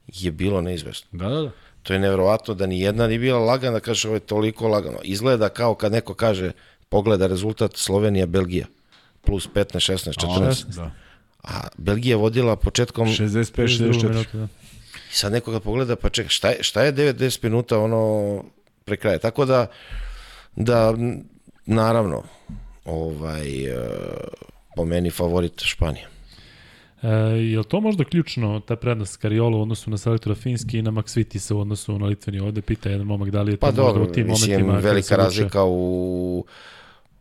je 0.07 0.31
bilo 0.31 0.61
neizvesno. 0.61 1.07
Da, 1.11 1.29
da, 1.29 1.41
da. 1.41 1.51
To 1.83 1.93
je 1.93 1.99
neverovatno 1.99 2.53
da 2.53 2.65
ni 2.65 2.81
jedna 2.81 3.07
nije 3.07 3.19
bila 3.19 3.39
lagana, 3.39 3.79
kaže 3.79 4.07
ovo 4.07 4.15
je 4.15 4.19
toliko 4.19 4.67
lagano. 4.67 4.97
Izgleda 5.03 5.49
kao 5.49 5.75
kad 5.75 5.91
neko 5.91 6.13
kaže 6.13 6.51
pogleda 6.89 7.27
rezultat 7.27 7.71
Slovenija, 7.75 8.25
Belgija, 8.25 8.65
plus 9.21 9.49
15, 9.53 9.91
16, 9.93 10.25
14. 10.25 10.75
Da. 10.75 10.91
A 11.43 11.67
Belgija 11.77 12.17
vodila 12.17 12.55
početkom 12.55 13.07
65, 13.07 13.51
52 13.55 13.77
64. 13.77 14.09
minuta, 14.09 14.37
da. 14.37 14.47
I 15.15 15.17
sad 15.17 15.31
neko 15.31 15.51
kad 15.51 15.63
pogleda, 15.63 15.95
pa 15.95 16.09
čekaj, 16.09 16.29
šta 16.29 16.49
je, 16.49 16.63
šta 16.63 16.83
je 16.83 16.93
9-10 16.93 17.43
minuta 17.43 17.79
ono 17.79 18.43
pre 18.85 18.97
kraja? 18.97 19.19
Tako 19.19 19.45
da, 19.45 19.67
da 20.55 20.93
naravno, 21.65 22.23
ovaj, 22.85 23.65
e, 23.65 23.77
po 24.75 24.85
meni 24.85 25.11
favorit 25.11 25.61
Španija. 25.63 26.07
E, 27.01 27.07
je 27.51 27.57
li 27.59 27.65
to 27.65 27.81
možda 27.81 28.03
ključno, 28.03 28.59
ta 28.59 28.75
prednost 28.75 29.17
Kariolo 29.17 29.57
u 29.57 29.61
odnosu 29.61 29.89
na 29.89 29.97
selektora 29.97 30.35
Finski 30.35 30.77
i 30.77 30.81
na 30.81 30.91
Maksvitisa 30.91 31.55
u 31.55 31.59
odnosu 31.59 31.99
na 31.99 32.05
Litvaniju? 32.05 32.45
Ovde 32.45 32.61
pita 32.61 32.89
jedan 32.89 33.07
momak 33.07 33.29
da 33.29 33.41
li 33.41 33.51
je 33.51 33.57
to 33.57 33.61
Pa 33.61 33.67
možda 33.67 33.81
dobro, 33.81 34.03
u 34.03 34.11
tim 34.11 34.27
mislim, 34.27 34.51
momentima 34.51 34.75
kada 34.75 34.87
velika 34.87 35.15
razlika 35.15 35.63
u, 35.63 36.45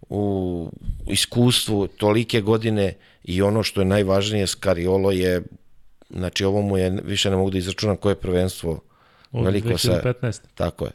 u 0.08 0.70
iskustvu 1.06 1.86
tolike 1.86 2.40
godine 2.40 2.94
i 3.24 3.42
ono 3.42 3.62
što 3.62 3.80
je 3.80 3.84
najvažnije, 3.84 4.46
Skariolo 4.46 5.10
je, 5.10 5.42
znači 6.16 6.44
ovo 6.44 6.62
mu 6.62 6.78
je, 6.78 7.00
više 7.04 7.30
ne 7.30 7.36
mogu 7.36 7.50
da 7.50 7.58
izračunam 7.58 7.96
koje 7.96 8.12
je 8.12 8.20
prvenstvo 8.20 8.80
od 9.32 9.44
veliko 9.44 9.78
sa, 9.78 10.02
2015. 10.22 10.40
tako 10.54 10.84
je. 10.84 10.90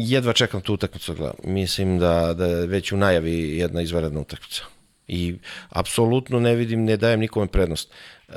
Jedva 0.00 0.32
čekam 0.32 0.60
tu 0.60 0.74
utakmicu 0.74 1.12
da 1.12 1.18
gledam. 1.18 1.36
Mislim 1.44 1.98
da, 1.98 2.34
da 2.34 2.46
je 2.46 2.66
već 2.66 2.92
u 2.92 2.96
najavi 2.96 3.58
jedna 3.58 3.82
izvanredna 3.82 4.20
utakmica. 4.20 4.62
I 5.08 5.34
apsolutno 5.68 6.40
ne 6.40 6.54
vidim, 6.54 6.84
ne 6.84 6.96
dajem 6.96 7.20
nikome 7.20 7.46
prednost. 7.46 7.90
Uh, 8.28 8.34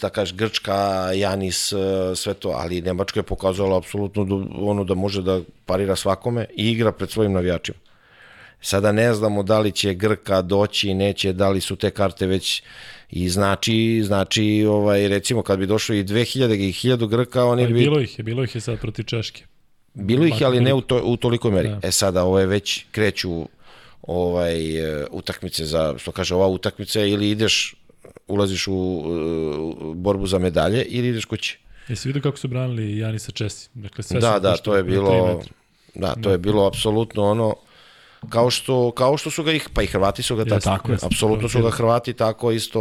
da 0.00 0.08
kažeš 0.08 0.34
Grčka, 0.36 1.12
Janis, 1.14 1.72
uh, 1.72 1.80
sve 2.14 2.34
to, 2.34 2.48
ali 2.48 2.80
Nemačka 2.80 3.20
je 3.20 3.24
pokazala 3.24 3.78
apsolutno 3.78 4.24
da, 4.24 4.34
ono 4.54 4.84
da 4.84 4.94
može 4.94 5.22
da 5.22 5.40
parira 5.66 5.96
svakome 5.96 6.46
i 6.56 6.70
igra 6.70 6.92
pred 6.92 7.10
svojim 7.10 7.32
navijačima. 7.32 7.78
Sada 8.60 8.92
ne 8.92 9.14
znamo 9.14 9.42
da 9.42 9.58
li 9.58 9.72
će 9.72 9.94
Grka 9.94 10.42
doći, 10.42 10.94
neće, 10.94 11.32
da 11.32 11.48
li 11.48 11.60
su 11.60 11.76
te 11.76 11.90
karte 11.90 12.26
već 12.26 12.62
i 13.10 13.28
znači, 13.28 14.02
znači 14.04 14.66
ovaj, 14.68 15.08
recimo 15.08 15.42
kad 15.42 15.58
bi 15.58 15.66
došlo 15.66 15.94
i 15.94 16.04
2000 16.04 16.54
i 16.54 16.72
1000 16.72 17.08
Grka, 17.08 17.44
oni 17.44 17.66
bi 17.66 17.74
bilo 17.74 18.00
ih 18.00 18.18
je, 18.18 18.22
bilo 18.22 18.44
ih 18.44 18.54
je 18.54 18.60
sad 18.60 18.80
protiv 18.80 19.04
Češke. 19.04 19.44
Bilo 19.96 20.26
ih, 20.26 20.40
je, 20.40 20.46
ali 20.46 20.60
ne 20.60 20.74
u, 20.74 20.80
to, 20.80 21.00
u 21.04 21.16
tolikoj 21.16 21.50
meri. 21.50 21.68
Da. 21.68 21.74
Da. 21.74 21.88
E 21.88 21.92
sada, 21.92 22.24
ove 22.24 22.46
već 22.46 22.84
kreću 22.90 23.48
ovaj, 24.02 24.78
e, 24.78 25.06
utakmice 25.10 25.64
za, 25.64 25.94
što 25.98 26.12
kaže, 26.12 26.34
ova 26.34 26.46
utakmica 26.46 27.00
je 27.00 27.10
ili 27.10 27.30
ideš, 27.30 27.74
ulaziš 28.28 28.68
u, 28.68 28.74
u 29.80 29.94
borbu 29.94 30.26
za 30.26 30.38
medalje 30.38 30.82
ili 30.82 31.08
ideš 31.08 31.24
kući. 31.24 31.58
Jesi 31.88 32.08
vidio 32.08 32.22
kako 32.22 32.38
su 32.38 32.48
branili 32.48 32.98
Janisa 32.98 33.32
Česi? 33.32 33.68
Dakle, 33.74 34.04
sve 34.04 34.20
Da, 34.20 34.38
da, 34.38 34.50
pošli 34.50 34.64
to 34.64 34.76
je 34.76 34.82
bilo, 34.82 35.42
da, 35.94 36.14
to 36.14 36.30
je 36.30 36.38
bilo 36.38 36.66
apsolutno 36.66 37.22
ono, 37.22 37.54
kao 38.30 38.50
što, 38.50 38.90
kao 38.90 39.16
što 39.16 39.30
su 39.30 39.42
ga 39.42 39.52
ih, 39.52 39.68
pa 39.74 39.82
i 39.82 39.86
Hrvati 39.86 40.22
su 40.22 40.36
ga 40.36 40.42
Jeste, 40.42 40.60
tako, 40.60 40.76
tako 40.76 40.92
je. 40.92 40.98
apsolutno 41.02 41.48
su 41.48 41.62
ga 41.62 41.70
Hrvati 41.70 42.12
tako 42.12 42.50
isto, 42.52 42.80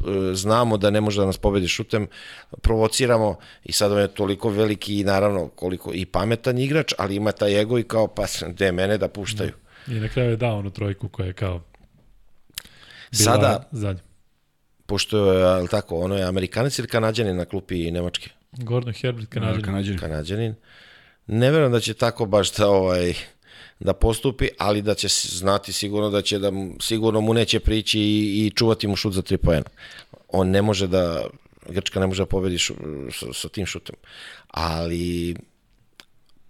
e, 0.00 0.34
znamo 0.34 0.76
da 0.76 0.90
ne 0.90 1.00
može 1.00 1.20
da 1.20 1.26
nas 1.26 1.38
pobedi 1.38 1.68
šutem, 1.68 2.06
provociramo 2.62 3.36
i 3.64 3.72
sad 3.72 3.92
on 3.92 3.98
je 4.00 4.08
toliko 4.08 4.48
veliki 4.48 5.00
i 5.00 5.04
naravno 5.04 5.48
koliko 5.48 5.90
i 5.94 6.06
pametan 6.06 6.58
igrač, 6.58 6.92
ali 6.98 7.16
ima 7.16 7.32
taj 7.32 7.60
ego 7.60 7.78
i 7.78 7.82
kao 7.82 8.06
pa 8.06 8.24
gde 8.48 8.72
mene 8.72 8.98
da 8.98 9.08
puštaju. 9.08 9.52
I 9.88 9.94
na 9.94 10.08
kraju 10.08 10.30
je 10.30 10.36
dao 10.36 10.58
onu 10.58 10.70
trojku 10.70 11.08
koja 11.08 11.26
je 11.26 11.32
kao 11.32 11.60
bila 13.12 13.24
Sada, 13.24 13.68
zadnja. 13.72 14.02
pošto 14.86 15.32
je, 15.32 15.44
ali 15.44 15.68
tako, 15.68 15.98
ono 16.00 16.16
je 16.16 16.24
Amerikanac 16.24 16.78
ili 16.78 16.88
Kanadjanin 16.88 17.36
na 17.36 17.44
klupi 17.44 17.90
Nemačke? 17.90 18.30
Gordon 18.52 18.92
Herbert, 18.92 19.28
Kanadjan. 19.28 19.62
Kanadjani. 19.62 19.98
Kanadjanin. 19.98 20.54
Ne 21.26 21.50
verujem 21.50 21.72
da 21.72 21.80
će 21.80 21.94
tako 21.94 22.26
baš 22.26 22.52
da 22.52 22.68
ovaj 22.68 23.14
da 23.80 23.92
postupi, 23.92 24.48
ali 24.58 24.82
da 24.82 24.94
će 24.94 25.08
znati 25.08 25.72
sigurno 25.72 26.10
da 26.10 26.22
će 26.22 26.38
da 26.38 26.52
sigurno 26.80 27.20
mu 27.20 27.34
neće 27.34 27.60
prići 27.60 28.00
i, 28.00 28.46
i 28.46 28.50
čuvati 28.50 28.86
mu 28.86 28.96
šut 28.96 29.14
za 29.14 29.22
tri 29.22 29.36
poena. 29.36 29.70
On 30.28 30.50
ne 30.50 30.62
može 30.62 30.86
da 30.86 31.26
Grčka 31.68 32.00
ne 32.00 32.06
može 32.06 32.22
da 32.22 32.26
pobedi 32.26 32.58
šu, 32.58 32.74
sa, 33.12 33.26
sa 33.32 33.48
tim 33.48 33.66
šutem. 33.66 33.96
Ali 34.48 35.36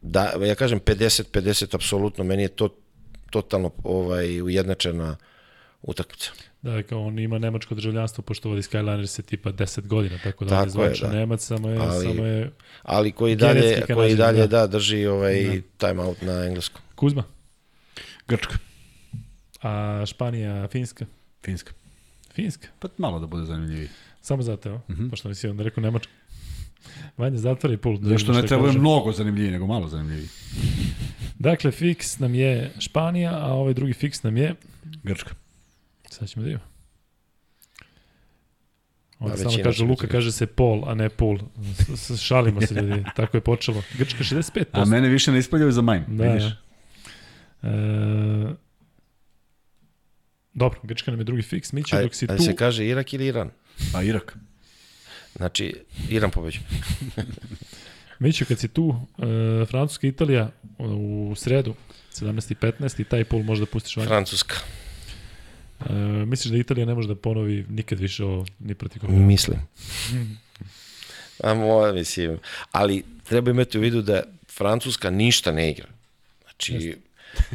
da 0.01 0.33
ja 0.45 0.55
kažem 0.55 0.81
50 0.81 1.23
50 1.33 1.75
apsolutno 1.75 2.25
meni 2.25 2.43
je 2.43 2.49
to 2.49 2.69
totalno 3.31 3.73
ovaj 3.85 4.43
ujednačena 4.43 5.17
utakmica. 5.83 6.31
Da, 6.69 6.83
kao 6.83 7.03
on 7.03 7.19
ima 7.19 7.39
nemačko 7.39 7.75
državljanstvo, 7.75 8.23
pošto 8.23 8.49
vodi 8.49 8.63
Skyliner 8.63 9.07
se 9.07 9.23
tipa 9.23 9.53
10 9.53 9.87
godina, 9.87 10.19
tako 10.25 10.45
da 10.45 10.55
on 10.55 10.63
je 10.63 10.71
Tako 10.71 10.83
je, 10.83 10.95
zvančan 10.95 11.11
da. 11.11 11.17
Nemac, 11.17 11.41
samo 11.43 11.69
je, 11.69 11.79
Ali- 11.79 12.05
samo 12.05 12.25
je 12.25 12.51
Ali 12.83 13.13
koji 13.13 13.37
dalje, 13.37 13.83
koji 13.95 14.15
dalje 14.17 14.41
da. 14.41 14.47
da. 14.47 14.67
drži 14.67 15.07
ovaj 15.07 15.63
time 15.79 16.03
out 16.03 16.23
na 16.23 16.45
engleskom. 16.45 16.83
Kuzma, 16.95 17.25
Grčka, 18.29 18.55
a 19.63 20.03
Španija, 20.07 20.69
Finska. 20.69 21.07
Finska. 21.45 21.73
Finska, 22.35 22.69
Pa 22.79 22.89
malo 22.99 23.21
da 23.21 23.27
bude 23.27 23.45
zanimljiviji. 23.47 23.89
samo 24.21 24.43
zato, 24.43 24.69
evo, 24.69 24.81
mm. 24.89 24.93
-hmm. 24.93 25.11
pošto 25.11 25.29
nisi 25.29 25.49
onda 25.49 25.63
rekao 25.63 25.83
Nemačka. 25.83 26.13
Vanja, 27.17 27.37
zatvori 27.39 27.77
pul. 27.77 27.99
da 27.99 28.09
Zašto 28.09 28.33
ne 28.33 28.47
treba 28.47 28.67
kaže. 28.67 28.79
mnogo 28.79 29.13
zanimljiviji, 29.13 29.53
nego 29.53 29.67
malo 29.67 29.89
zanimljiviji. 29.89 30.29
Dakle, 31.39 31.71
fiks 31.71 32.19
nam 32.19 32.35
je 32.35 32.71
Španija, 32.79 33.39
a 33.39 33.53
ovaj 33.53 33.75
drugi 33.75 33.93
fiks 33.93 34.23
nam 34.23 34.37
je, 34.37 34.55
Grčka. 35.03 35.35
Sad 36.19 36.29
ćemo 36.29 36.43
da 36.43 36.47
vidimo. 36.47 36.65
Onda 39.19 39.33
Pa, 39.33 39.39
samo 39.39 39.49
većina 39.49 39.65
kaže 39.65 39.79
će 39.79 39.85
Luka, 39.85 40.07
kaže 40.07 40.33
se 40.33 40.47
Pol, 40.47 40.85
a 40.87 40.95
ne 40.95 41.09
Pul. 41.09 41.39
S- 41.89 42.11
s- 42.11 42.21
Šalimo 42.21 42.61
se 42.61 42.75
ljudi, 42.75 43.05
tako 43.17 43.37
je 43.37 43.41
počelo. 43.41 43.83
Grčka 43.99 44.25
65%. 44.25 44.65
A 44.73 44.85
mene 44.85 45.09
više 45.09 45.33
ne 45.33 45.39
ispaljaju 45.39 45.73
za 45.73 45.83
majm, 45.83 46.03
Da, 46.09 46.25
vidiš? 46.25 46.45
da. 46.45 46.57
E, 47.65 48.55
dobro, 50.55 50.81
Grčka 50.83 51.11
nam 51.11 51.21
je 51.21 51.25
drugi 51.25 51.43
fiks. 51.43 51.73
Miće, 51.73 51.97
Aj, 51.97 52.03
dok 52.03 52.15
si 52.15 52.27
aj 52.31 52.37
tu... 52.37 52.43
se 52.43 52.57
kaže 52.57 52.87
Irak 52.87 53.13
ili 53.13 53.27
Iran? 53.27 53.51
A 53.95 54.03
Irak? 54.03 54.37
Znači, 55.37 55.75
Iran 56.09 56.31
pobeđa. 56.31 56.59
Miće, 58.19 58.45
kad 58.45 58.59
si 58.59 58.69
tu, 58.69 59.01
e, 59.19 59.67
Francuska 59.67 60.07
i 60.07 60.11
Italija 60.11 60.51
u 60.79 61.33
sredu, 61.37 61.75
17. 62.13 62.53
i 62.53 62.57
15. 62.57 63.01
i 63.01 63.05
taj 63.05 63.25
pol 63.25 63.43
možda 63.43 63.67
pustiš 63.67 63.97
van. 63.97 64.07
Francuska. 64.07 64.55
E, 65.81 65.93
misliš 66.27 66.53
da 66.53 66.59
Italija 66.59 66.87
ne 66.87 66.95
može 66.95 67.09
da 67.09 67.15
ponovi 67.15 67.67
nikad 67.69 68.01
više 68.01 68.25
ovo, 68.25 68.47
ni 68.59 68.75
protiv 68.75 69.01
koga? 69.01 69.13
Mislim. 69.13 69.59
A 71.45 71.55
moja, 71.55 71.93
mislim. 71.93 72.39
Ali 72.73 73.05
treba 73.25 73.51
imati 73.51 73.79
u 73.79 73.81
vidu 73.81 74.03
da 74.03 74.23
Francuska 74.57 75.11
ništa 75.11 75.53
ne 75.53 75.71
igra. 75.71 75.87
Znači, 76.43 76.97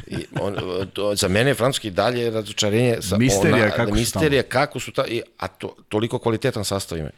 i 0.08 0.18
on, 0.42 0.56
to, 0.94 1.16
za 1.16 1.28
mene 1.28 1.50
je 1.50 1.54
Francuski 1.54 1.92
dalje 1.92 2.30
razočarenje. 2.30 2.98
Sa, 3.02 3.18
Misterija 3.18 3.70
kako 3.70 3.92
su 3.92 4.00
misterija 4.00 4.44
kako 4.44 4.80
su 4.80 4.92
ta, 4.92 5.06
i, 5.08 5.22
a 5.38 5.48
to, 5.48 5.76
toliko 5.90 6.20
kvalitetan 6.20 6.66
sastav 6.66 6.98
imaju. 6.98 7.14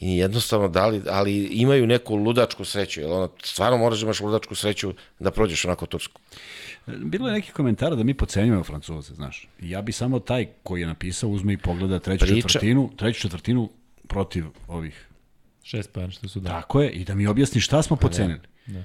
I 0.00 0.18
jednostavno 0.18 0.68
dali, 0.68 1.02
ali 1.08 1.44
imaju 1.44 1.86
neku 1.86 2.14
ludačku 2.16 2.64
sreću, 2.64 3.00
jer 3.00 3.10
ono, 3.10 3.30
stvarno 3.42 3.78
moraš 3.78 3.98
da 3.98 4.04
imaš 4.04 4.20
ludačku 4.20 4.54
sreću 4.54 4.94
da 5.18 5.30
prođeš 5.30 5.64
onako 5.64 5.86
Tursku. 5.86 6.20
Bilo 6.86 7.28
je 7.28 7.34
neki 7.34 7.52
komentara 7.52 7.96
da 7.96 8.02
mi 8.04 8.14
pocenjujemo 8.14 8.64
Francuze, 8.64 9.14
znaš. 9.14 9.48
Ja 9.60 9.82
bi 9.82 9.92
samo 9.92 10.20
taj 10.20 10.46
koji 10.62 10.80
je 10.80 10.86
napisao 10.86 11.30
uzme 11.30 11.52
i 11.52 11.56
pogleda 11.56 11.98
treću 11.98 12.26
Priča- 12.26 12.48
četvrtinu, 12.48 12.90
treću 12.96 13.20
četvrtinu 13.20 13.70
protiv 14.08 14.44
ovih. 14.68 15.06
Šest 15.62 15.92
pojena 15.92 16.12
što 16.12 16.28
su 16.28 16.40
da. 16.40 16.48
Tako 16.48 16.82
je, 16.82 16.90
i 16.90 17.04
da 17.04 17.14
mi 17.14 17.26
objasni 17.26 17.60
šta 17.60 17.82
smo 17.82 17.96
pocenili. 17.96 18.40
Da. 18.66 18.82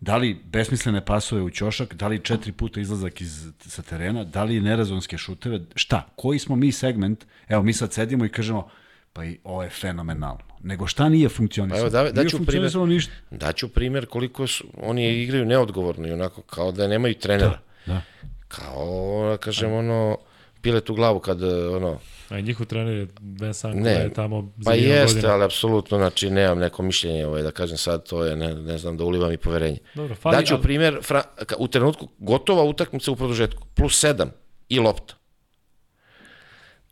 Da 0.00 0.16
li 0.16 0.40
besmislene 0.44 1.04
pasove 1.04 1.42
u 1.42 1.50
ćošak, 1.50 1.94
da 1.94 2.08
li 2.08 2.18
četiri 2.24 2.52
puta 2.52 2.80
izlazak 2.80 3.20
iz, 3.20 3.52
sa 3.60 3.82
terena, 3.82 4.24
da 4.24 4.44
li 4.44 4.60
nerazonske 4.60 5.18
šuteve, 5.18 5.60
šta? 5.74 6.08
Koji 6.16 6.38
smo 6.38 6.56
mi 6.56 6.72
segment? 6.72 7.26
Evo, 7.48 7.62
mi 7.62 7.72
sad 7.72 7.92
sedimo 7.92 8.24
i 8.24 8.28
kažemo, 8.28 8.68
pa 9.12 9.24
i 9.24 9.38
ovo 9.44 9.62
je 9.62 9.70
fenomenalno. 9.70 10.40
Nego 10.60 10.86
šta 10.86 11.08
nije 11.08 11.28
funkcionisalo? 11.28 11.80
Pa 11.80 11.98
evo, 11.98 12.04
da- 12.04 12.12
Nije 12.12 12.12
daću 12.14 12.36
funkcionisalo 12.36 12.86
ništa. 12.86 13.12
Daću 13.30 13.68
primjer 13.68 14.06
koliko 14.06 14.46
su, 14.46 14.64
oni 14.76 15.08
igraju 15.12 15.44
neodgovorno 15.44 16.08
i 16.08 16.12
onako 16.12 16.42
kao 16.42 16.72
da 16.72 16.88
nemaju 16.88 17.14
trenera. 17.14 17.58
Da. 17.86 18.00
Kao, 18.48 19.28
da 19.30 19.36
kažem, 19.36 19.72
ono, 19.72 20.18
pile 20.60 20.80
tu 20.80 20.94
glavu 20.94 21.20
kad, 21.20 21.42
ono, 21.42 21.98
A 22.28 22.38
i 22.38 22.42
njihov 22.42 22.66
trener 22.66 22.96
je 22.96 23.06
Vincent 23.20 23.74
Ne, 23.74 23.82
koji 23.84 24.04
je 24.04 24.14
tamo 24.14 24.52
za 24.56 24.64
pa 24.64 24.74
jeste, 24.74 25.14
godinu. 25.14 25.32
ali 25.32 25.44
apsolutno, 25.44 25.98
znači, 25.98 26.30
nemam 26.30 26.58
neko 26.58 26.82
mišljenje, 26.82 27.26
ovaj, 27.26 27.42
da 27.42 27.50
kažem 27.50 27.76
sad, 27.78 28.08
to 28.08 28.24
je, 28.24 28.36
ne, 28.36 28.54
ne 28.54 28.78
znam, 28.78 28.96
da 28.96 29.04
ulivam 29.04 29.32
i 29.32 29.36
poverenje. 29.36 29.78
Dobro, 29.94 30.14
fali, 30.14 30.36
Daću 30.36 30.54
ali- 30.54 30.62
primjer, 30.62 30.98
fra, 31.02 31.22
u 31.58 31.68
trenutku 31.68 32.08
gotova 32.18 32.64
utakmica 32.64 33.10
u 33.10 33.16
produžetku, 33.16 33.66
plus 33.66 34.00
sedam 34.00 34.30
i 34.68 34.78
lopta. 34.78 35.14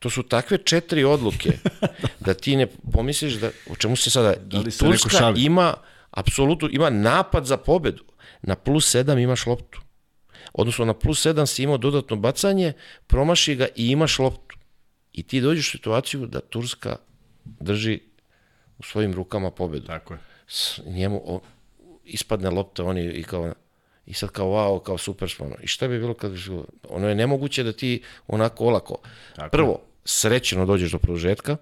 To 0.04 0.10
su 0.10 0.22
takve 0.22 0.58
četiri 0.58 1.04
odluke 1.04 1.52
da 2.26 2.34
ti 2.34 2.56
ne 2.56 2.66
pomisliš 2.92 3.34
da, 3.34 3.50
o 3.70 3.76
čemu 3.76 3.96
se 3.96 4.10
sada, 4.10 4.34
Da 4.36 4.58
i 4.58 4.70
Turska 4.70 5.32
ima, 5.36 5.74
apsolutno, 6.10 6.68
ima 6.72 6.90
napad 6.90 7.46
za 7.46 7.56
pobedu. 7.56 8.04
Na 8.42 8.54
plus 8.54 8.90
sedam 8.90 9.18
imaš 9.18 9.46
loptu. 9.46 9.80
Odnosno, 10.52 10.84
na 10.84 10.94
plus 10.94 11.22
sedam 11.22 11.46
si 11.46 11.62
imao 11.62 11.78
dodatno 11.78 12.16
bacanje, 12.16 12.72
promaši 13.06 13.54
ga 13.54 13.66
i 13.76 13.88
imaš 13.88 14.18
loptu. 14.18 14.56
I 15.12 15.22
ti 15.22 15.40
dođeš 15.40 15.68
u 15.68 15.70
situaciju 15.70 16.26
da 16.26 16.40
Turska 16.40 16.96
drži 17.44 18.00
u 18.78 18.82
svojim 18.82 19.14
rukama 19.14 19.50
pobedu 19.50 19.86
Tako 19.86 20.14
je. 20.14 20.20
s 20.46 20.80
njemu 20.86 21.22
o, 21.26 21.40
ispadne 22.04 22.50
lopta 22.50 22.84
oni 22.84 23.04
i 23.04 23.22
kao 23.22 23.54
i 24.06 24.14
sad 24.14 24.30
kao 24.30 24.46
wow, 24.46 24.82
kao 24.82 24.98
super 24.98 25.30
smo. 25.30 25.50
I 25.62 25.66
šta 25.66 25.88
bi 25.88 25.98
bilo 25.98 26.14
kad 26.14 26.32
bi 26.32 26.40
bilo? 26.48 26.64
Ono 26.88 27.08
je 27.08 27.14
nemoguće 27.14 27.62
da 27.62 27.72
ti 27.72 28.02
onako 28.26 28.64
olako. 28.64 28.98
Tako 29.36 29.50
Prvo, 29.50 29.80
srećeno 30.04 30.66
dođeš 30.66 30.92
do 30.92 30.98
produžetka, 30.98 31.56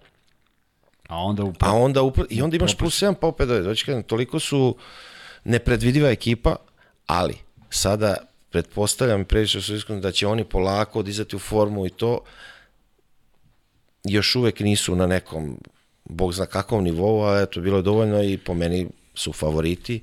A 1.12 1.16
onda 1.16 1.44
u... 1.44 1.52
a 1.60 1.72
onda 1.72 2.02
upr... 2.02 2.22
i 2.30 2.42
onda 2.42 2.56
imaš 2.56 2.76
plus 2.76 3.02
7 3.02 3.14
pa 3.14 3.26
opet 3.26 3.48
dođe. 3.48 3.62
Znači, 3.62 3.84
kažem, 3.84 4.02
toliko 4.02 4.40
su 4.40 4.76
nepredvidiva 5.44 6.10
ekipa, 6.10 6.56
ali 7.06 7.34
sada 7.70 8.14
pretpostavljam 8.50 9.20
i 9.20 9.24
previše 9.24 9.62
su 9.62 9.74
iskreno 9.74 10.00
da 10.00 10.12
će 10.12 10.26
oni 10.26 10.44
polako 10.44 11.02
dizati 11.02 11.36
u 11.36 11.38
formu 11.38 11.86
i 11.86 11.90
to 11.90 12.20
još 14.04 14.36
uvek 14.36 14.60
nisu 14.60 14.96
na 14.96 15.06
nekom 15.06 15.58
bog 16.04 16.32
zna 16.32 16.46
kakvom 16.46 16.84
nivou, 16.84 17.24
a 17.24 17.40
eto, 17.40 17.60
bilo 17.60 17.76
je 17.76 17.82
dovoljno 17.82 18.22
i 18.22 18.38
po 18.38 18.54
meni 18.54 18.88
su 19.14 19.32
favoriti. 19.32 20.02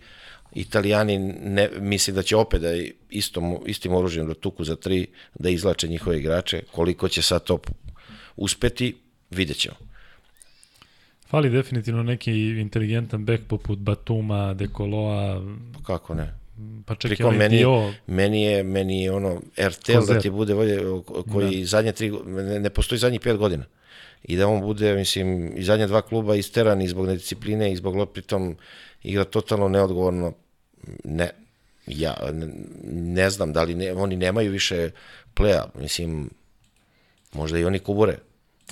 Italijani 0.53 1.17
ne, 1.43 1.69
misli 1.79 2.13
da 2.13 2.23
će 2.23 2.35
opet 2.35 2.61
da 2.61 2.69
istom, 3.09 3.57
istim 3.65 3.93
oružjem 3.93 4.27
da 4.27 4.33
tuku 4.33 4.63
za 4.63 4.75
tri, 4.75 5.07
da 5.39 5.49
izlače 5.49 5.87
njihove 5.87 6.19
igrače. 6.19 6.63
Koliko 6.71 7.09
će 7.09 7.21
sad 7.21 7.43
to 7.43 7.59
uspeti, 8.39 8.95
vidjet 9.29 9.57
ćemo. 9.57 9.75
Fali 11.29 11.49
definitivno 11.49 12.03
neki 12.03 12.31
inteligentan 12.59 13.25
bek 13.25 13.41
poput 13.47 13.79
Batuma, 13.79 14.53
Dekoloa, 14.53 15.41
Pa 15.73 15.83
Kako 15.83 16.13
ne? 16.13 16.33
pa 16.85 16.95
čak 16.95 17.11
i 17.11 17.15
Prikom, 17.15 17.35
meni, 17.35 17.57
Dio. 17.57 17.93
meni 18.07 18.41
je, 18.43 18.63
meni 18.63 19.03
je 19.03 19.11
ono 19.11 19.41
RTL 19.57 19.93
Kozer. 19.93 20.15
da 20.15 20.21
ti 20.21 20.29
bude 20.29 20.53
volje, 20.53 20.79
koji 21.31 21.65
zadnje 21.65 21.91
tri, 21.91 22.11
ne, 22.25 22.59
ne 22.59 22.69
postoji 22.69 22.99
zadnjih 22.99 23.21
pet 23.21 23.37
godina. 23.37 23.65
I 24.23 24.35
da 24.35 24.47
on 24.47 24.61
bude, 24.61 24.95
mislim, 24.95 25.57
i 25.57 25.63
zadnje 25.63 25.87
dva 25.87 26.01
kluba 26.01 26.35
isteran 26.35 26.81
i 26.81 26.87
zbog 26.87 27.07
nediscipline 27.07 27.71
i 27.71 27.75
zbog 27.75 27.95
lop, 27.95 28.13
pritom 28.13 28.57
igra 29.03 29.23
totalno 29.23 29.67
neodgovorno. 29.67 30.33
Ne, 31.03 31.29
ja 31.87 32.15
ne, 32.33 32.47
ne 32.91 33.29
znam 33.29 33.53
da 33.53 33.63
li 33.63 33.75
ne, 33.75 33.93
oni 33.93 34.15
nemaju 34.15 34.51
više 34.51 34.89
pleja, 35.33 35.65
mislim, 35.79 36.29
možda 37.33 37.59
i 37.59 37.65
oni 37.65 37.79
kubure. 37.79 38.17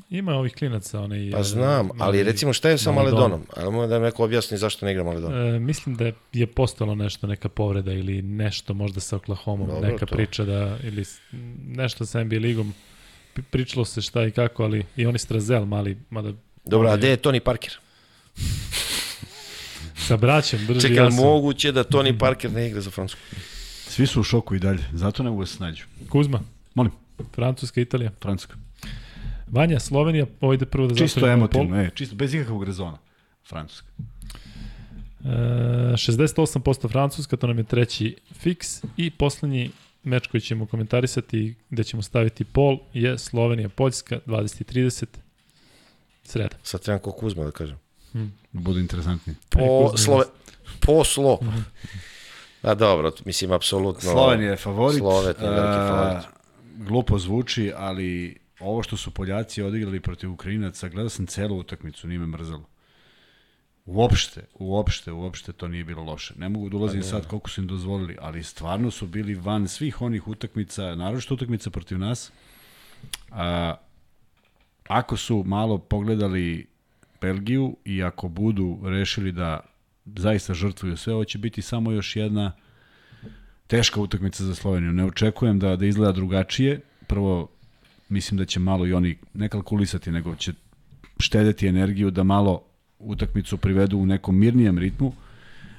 Ima 0.10 0.34
ovih 0.34 0.54
klinaca, 0.56 1.00
onaj... 1.02 1.32
Pa 1.32 1.44
znam, 1.44 1.90
ali 2.00 2.24
recimo 2.24 2.54
šta 2.54 2.70
je 2.70 2.78
sa 2.78 2.92
Maledon. 2.92 3.20
Maledonom? 3.20 3.46
Ali 3.56 3.72
moram 3.72 3.90
da 3.90 4.00
mi 4.00 4.06
neko 4.06 4.24
objasni 4.24 4.58
zašto 4.58 4.86
ne 4.86 4.92
igra 4.92 5.04
Maledon. 5.04 5.48
E, 5.56 5.60
mislim 5.60 5.96
da 5.96 6.12
je 6.34 6.48
postalo 6.48 6.96
nešto, 6.96 7.28
neka 7.28 7.50
povreda 7.50 7.94
ili 7.94 8.22
nešto 8.22 8.74
možda 8.74 9.00
sa 9.00 9.16
Oklahoma, 9.16 9.66
Dobro, 9.66 9.90
neka 9.90 10.06
to. 10.06 10.16
priča 10.16 10.44
da, 10.46 10.78
ili 10.84 11.06
nešto 11.68 12.06
sa 12.06 12.24
NBA 12.24 12.38
ligom, 12.38 12.74
Pri- 13.36 13.42
pričalo 13.42 13.86
se 13.86 14.02
šta 14.02 14.24
i 14.26 14.32
kako, 14.32 14.64
ali 14.64 14.86
i 14.96 15.06
oni 15.06 15.20
Strazel 15.20 15.66
mali, 15.66 15.98
mada 16.10 16.32
Dobro, 16.66 16.90
a 16.90 16.98
gde 16.98 17.10
je 17.10 17.18
Tony 17.18 17.40
Parker? 17.40 17.74
sa 20.08 20.18
braćom 20.18 20.60
drži 20.68 20.82
Čekaj, 20.82 21.00
ali 21.00 21.08
jasno. 21.08 21.24
moguće 21.24 21.72
da 21.72 21.84
Tony 21.84 22.18
Parker 22.20 22.52
ne 22.52 22.68
igra 22.68 22.82
za 22.82 22.92
Francusku? 22.92 23.22
Svi 23.88 24.08
su 24.08 24.20
u 24.20 24.24
šoku 24.24 24.56
i 24.56 24.60
dalje, 24.60 24.84
zato 24.94 25.24
ne 25.24 25.30
mogu 25.30 25.42
da 25.42 25.48
se 25.48 25.64
nađu. 25.64 25.84
Kuzma, 26.10 26.40
Molim, 26.76 26.92
Francuska, 27.36 27.82
Italija. 27.82 28.12
Francuska. 28.22 28.56
Vanja, 29.48 29.80
Slovenija, 29.80 30.26
ovo 30.42 30.54
ide 30.54 30.66
prvo 30.66 30.88
da 30.88 30.96
Čisto 30.96 31.20
zatvorimo 31.20 31.48
pol. 31.48 31.62
emotivno, 31.62 31.84
e, 31.84 31.90
čisto, 31.96 32.16
bez 32.16 32.34
ikakvog 32.34 32.64
rezona. 32.64 32.98
Francuska. 33.50 33.88
E, 35.26 35.28
68% 35.94 36.90
Francuska, 36.90 37.38
to 37.38 37.48
nam 37.48 37.58
je 37.58 37.64
treći 37.64 38.16
fiks 38.34 38.84
i 38.98 39.12
poslednji 39.12 39.72
meč 40.04 40.28
koji 40.28 40.42
ćemo 40.42 40.66
komentarisati 40.66 41.56
gde 41.70 41.84
ćemo 41.84 42.02
staviti 42.02 42.44
pol 42.46 42.78
je 42.94 43.18
Slovenija, 43.18 43.70
Poljska, 43.70 44.20
20-30 44.26 45.06
sreda. 46.24 46.56
Sad 46.64 46.82
trebam 46.82 47.00
ko 47.00 47.12
Kuzma 47.12 47.44
da 47.44 47.52
kažem. 47.52 47.80
Da 48.54 48.60
bude 48.60 48.80
interesantnije. 48.80 49.36
Po, 49.50 49.98
slove, 49.98 50.26
po 50.80 51.04
slo. 51.04 51.40
A 52.62 52.76
dobro, 52.76 53.12
mislim, 53.26 53.52
apsolutno. 53.52 54.12
Slovenija 54.12 54.52
je 54.52 54.58
favorit. 54.58 54.98
Slovet 55.00 55.42
je 55.42 55.50
veliki 55.50 55.80
a, 55.80 55.88
favorit. 55.88 56.26
Glupo 56.78 57.20
zvuči, 57.20 57.72
ali 57.76 58.38
ovo 58.60 58.84
što 58.84 58.98
su 58.98 59.12
Poljaci 59.12 59.62
odigrali 59.62 60.00
protiv 60.00 60.32
Ukrajinaca, 60.32 60.90
gledao 60.90 61.10
sam 61.10 61.28
celu 61.28 61.58
utakmicu, 61.58 62.08
nije 62.08 62.20
me 62.20 62.28
mrzalo. 62.28 62.70
Uopšte, 63.86 64.42
uopšte, 64.54 65.12
uopšte 65.12 65.54
to 65.54 65.68
nije 65.68 65.84
bilo 65.84 66.04
loše. 66.04 66.34
Ne 66.38 66.50
mogu 66.50 66.70
da 66.70 66.78
ulazim 66.78 67.04
sad 67.04 67.28
koliko 67.28 67.50
su 67.50 67.62
im 67.62 67.68
dozvolili, 67.68 68.18
ali 68.22 68.44
stvarno 68.44 68.92
su 68.92 69.08
bili 69.08 69.36
van 69.36 69.68
svih 69.68 70.02
onih 70.02 70.28
utakmica, 70.28 70.96
naročito 70.96 71.34
utakmica 71.34 71.70
protiv 71.70 72.00
nas, 72.00 72.32
a, 73.32 73.76
ako 74.88 75.18
su 75.18 75.44
malo 75.46 75.78
pogledali 75.78 76.68
Belgiju 77.22 77.78
i 77.86 78.04
ako 78.04 78.28
budu 78.28 78.80
rešili 78.84 79.32
da 79.32 79.60
zaista 80.06 80.54
žrtvuju 80.54 80.98
sve, 80.98 81.14
ovo 81.14 81.24
će 81.24 81.38
biti 81.38 81.62
samo 81.62 81.92
još 81.92 82.16
jedna 82.16 82.52
teška 83.68 84.02
utakmica 84.02 84.44
za 84.44 84.56
Sloveniju. 84.56 84.92
Ne 84.92 85.06
očekujem 85.06 85.60
da, 85.60 85.76
da 85.76 85.86
izgleda 85.86 86.12
drugačije. 86.12 86.82
Prvo, 87.08 87.50
mislim 88.10 88.38
da 88.38 88.46
će 88.46 88.60
malo 88.60 88.88
i 88.88 88.94
oni 88.94 89.18
ne 89.34 89.50
kalkulisati, 89.50 90.12
nego 90.12 90.36
će 90.36 90.54
štedeti 91.20 91.68
energiju 91.68 92.12
da 92.12 92.24
malo 92.24 92.62
utakmicu 93.00 93.58
privedu 93.58 93.98
u 93.98 94.06
nekom 94.06 94.38
mirnijem 94.40 94.78
ritmu, 94.78 95.14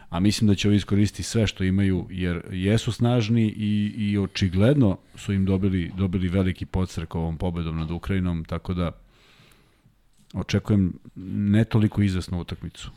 a 0.08 0.20
mislim 0.20 0.48
da 0.48 0.54
će 0.54 0.68
ovo 0.68 0.74
iskoristiti 0.74 1.22
sve 1.22 1.46
što 1.46 1.64
imaju, 1.64 2.06
jer 2.10 2.40
jesu 2.52 2.92
snažni 2.92 3.54
i, 3.56 3.94
i 3.96 4.18
očigledno 4.18 4.98
su 5.16 5.32
im 5.32 5.44
dobili, 5.44 5.92
dobili 5.96 6.28
veliki 6.28 6.66
podstrek 6.66 7.14
ovom 7.14 7.36
pobedom 7.36 7.78
nad 7.78 7.90
Ukrajinom, 7.90 8.44
tako 8.44 8.74
da 8.74 8.92
očekujem 10.34 10.92
ne 11.16 11.64
toliko 11.64 12.02
izvesnu 12.02 12.40
utakmicu. 12.40 12.90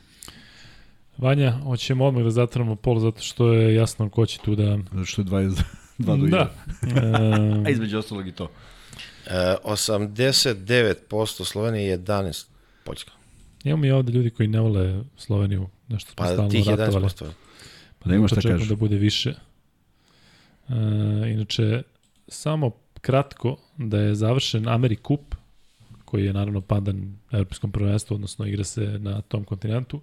Vanja, 1.18 1.52
hoćemo 1.52 2.06
odmah 2.06 2.24
da 2.24 2.30
zatvoramo 2.30 2.76
pol 2.76 3.00
zato 3.00 3.22
što 3.22 3.54
je 3.54 3.76
jasno 3.76 4.10
ko 4.10 4.26
će 4.26 4.40
tu 4.40 4.56
da... 4.56 4.78
Zato 4.92 5.06
što 5.06 5.22
je 5.22 5.26
22 5.26 5.64
do 5.98 6.14
1. 6.16 6.30
Da. 6.30 6.54
A 7.66 7.70
između 7.70 7.98
ostalog 7.98 8.28
i 8.28 8.32
to. 8.32 8.52
E, 9.28 9.56
89% 9.64 11.46
Slovenije, 11.46 11.98
11 11.98 12.46
Poljska. 12.84 13.12
Imamo 13.64 13.86
i 13.86 13.92
ovde 13.92 14.12
ljudi 14.12 14.30
koji 14.30 14.48
ne 14.48 14.60
vole 14.60 15.04
Sloveniju, 15.18 15.68
nešto 15.88 16.12
smo 16.12 16.16
Pa 16.16 16.34
stalno 16.34 16.50
tih 16.52 16.68
ratovali. 16.68 17.06
11%. 17.06 17.26
Pa 18.00 18.10
da 18.10 18.16
ima 18.16 18.28
šta 18.28 18.42
kažeš. 18.42 18.68
da 18.68 18.76
bude 18.76 18.96
više. 18.96 19.30
E, 19.30 20.74
inače, 21.32 21.82
samo 22.28 22.72
kratko 23.02 23.58
da 23.78 24.00
je 24.00 24.16
završen 24.16 24.68
Ameri 24.68 24.96
Cup, 25.08 25.36
koji 26.06 26.26
je 26.26 26.34
naravno 26.34 26.62
pandan 26.62 27.18
evropskom 27.32 27.72
prvenstvu, 27.72 28.16
odnosno 28.16 28.46
igra 28.46 28.64
se 28.64 28.82
na 29.00 29.22
tom 29.22 29.44
kontinentu, 29.44 30.02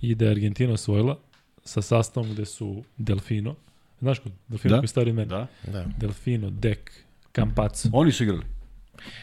i 0.00 0.14
da 0.14 0.24
je 0.24 0.30
Argentina 0.30 0.72
osvojila 0.72 1.18
sa 1.64 1.82
sastavom 1.82 2.32
gde 2.32 2.44
su 2.44 2.84
Delfino, 2.96 3.54
znaš 4.00 4.18
ko? 4.18 4.28
Delfino 4.48 4.74
Da. 4.74 4.80
koji 4.80 4.88
stari 4.88 5.12
meni. 5.12 5.28
Da. 5.28 5.46
Da. 5.72 5.84
Delfino, 5.98 6.50
Dek, 6.50 6.92
Campazzo, 7.32 7.88
Oni 7.92 8.12
su 8.12 8.22
igrali. 8.22 8.42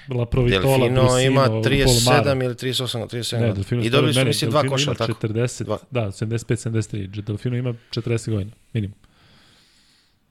La 0.10 0.26
Provitola, 0.26 0.78
Delfino 0.78 1.02
Brusino, 1.02 1.20
ima 1.20 1.46
Polmara. 1.46 1.70
37 1.70 2.44
ili 2.46 2.54
38, 2.54 3.08
37 3.08 3.40
Ne. 3.40 3.54
Delfino 3.54 3.84
I 3.84 3.90
dobili 3.90 4.14
su, 4.14 4.26
mislim, 4.26 4.52
dva 4.52 4.64
koša, 4.64 4.94
tako? 4.94 5.28
40, 5.28 5.64
Dva. 5.64 5.78
da, 5.92 6.02
75-73. 6.02 7.22
Delfino 7.22 7.58
ima 7.58 7.74
40 7.92 8.32
godina, 8.32 8.52
minimum. 8.74 8.98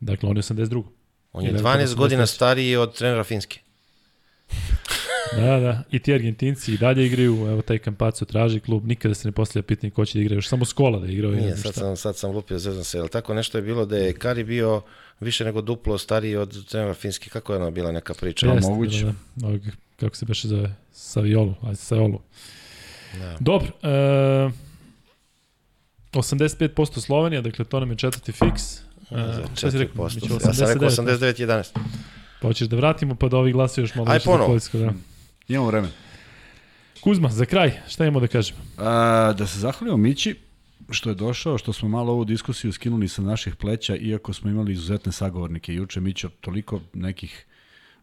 Dakle, 0.01 0.29
on 0.29 0.37
je 0.37 0.43
82. 0.43 0.83
On 1.33 1.45
je 1.45 1.51
Ili 1.51 1.59
12 1.59 1.95
godina 1.95 2.23
83. 2.23 2.27
stariji 2.35 2.77
od 2.77 2.95
trenera 2.99 3.25
Finske. 3.25 3.61
Da, 5.37 5.61
da. 5.61 5.83
I 5.91 5.99
ti 5.99 6.15
Argentinci 6.15 6.75
i 6.75 6.79
dalje 6.79 7.07
igraju, 7.07 7.47
evo 7.51 7.63
taj 7.63 7.79
Campazzo 7.79 8.25
traži 8.25 8.61
klub, 8.61 8.87
nikada 8.87 9.15
se 9.15 9.29
ne 9.29 9.33
postavlja 9.33 9.63
pitanje 9.63 9.91
ko 9.91 10.05
će 10.05 10.19
da 10.19 10.23
igra, 10.23 10.35
još 10.35 10.49
samo 10.49 10.65
Skola 10.65 10.99
da 10.99 11.07
je 11.07 11.13
igrao. 11.13 11.31
Nije, 11.31 11.57
sad 11.57 11.75
sam, 11.75 11.97
sad 11.97 12.17
sam 12.17 12.31
lupio, 12.31 12.59
zezam 12.59 12.85
se. 12.85 12.99
Ali 12.99 13.09
tako 13.09 13.35
nešto 13.35 13.59
je 13.59 13.63
bilo 13.63 13.87
da 13.87 13.97
je 13.97 14.13
Kari 14.13 14.45
bio 14.45 14.83
više 15.21 15.45
nego 15.45 15.61
duplo 15.61 15.99
stariji 15.99 16.37
od 16.37 16.67
trenera 16.69 16.95
Finske. 16.95 17.31
Kako 17.31 17.53
je 17.53 17.59
ona 17.59 17.71
bila 17.71 17.93
neka 17.93 18.15
priča? 18.15 18.47
Da, 18.47 18.53
Jeste, 18.53 18.71
moguće. 18.71 19.05
Da, 19.05 19.15
da. 19.35 19.47
Ovog, 19.47 19.61
kako 19.97 20.17
se 20.17 20.27
beše 20.27 20.49
zove? 20.49 20.75
Saviolu, 20.93 21.55
ajde 21.63 21.77
Saviolu. 21.77 22.21
Da. 23.19 23.37
Dobro, 23.41 23.69
e, 23.83 24.51
85% 26.13 27.01
Slovenija, 27.01 27.41
dakle 27.41 27.65
to 27.65 27.81
nam 27.81 27.91
je 27.91 27.97
četvrti 27.97 28.33
fiks. 28.33 28.79
E, 28.79 28.83
šta 29.57 29.71
si 29.71 29.79
rekao? 29.79 30.09
4%. 30.09 30.15
Biće 30.15 30.35
Ja 30.35 30.55
sam 30.55 30.67
rekao 30.69 30.89
89%. 30.89 31.63
89-11. 31.67 31.79
Pa 32.41 32.49
hoćeš 32.49 32.69
da 32.69 32.77
vratimo 32.77 33.15
pa 33.15 33.29
da 33.29 33.37
ovi 33.37 33.53
glasuju 33.53 33.83
još 33.83 33.95
malo 33.95 34.11
Aj, 34.11 34.17
više 34.17 34.25
za 34.25 34.31
ponovo. 34.31 34.49
Poljsku, 34.49 34.79
da. 34.79 34.93
Imamo 35.49 35.67
vreme. 35.67 35.89
Kuzma, 37.01 37.29
za 37.29 37.45
kraj, 37.45 37.81
šta 37.89 38.05
imamo 38.05 38.21
da 38.21 38.27
kažemo? 38.27 38.59
A, 38.77 39.33
da 39.39 39.47
se 39.47 39.59
zahvalimo 39.59 39.97
Mići 39.97 40.37
što 40.91 41.09
je 41.11 41.15
došao, 41.15 41.59
što 41.59 41.73
smo 41.73 41.89
malo 41.89 42.13
ovu 42.13 42.25
diskusiju 42.25 42.73
skinuli 42.73 43.09
sa 43.09 43.23
naših 43.23 43.57
pleća, 43.57 43.97
iako 43.97 44.33
smo 44.33 44.51
imali 44.51 44.73
izuzetne 44.73 45.13
sagovornike. 45.13 45.75
Juče, 45.75 46.01
Mićo, 46.01 46.29
toliko 46.41 46.81
nekih 46.93 47.47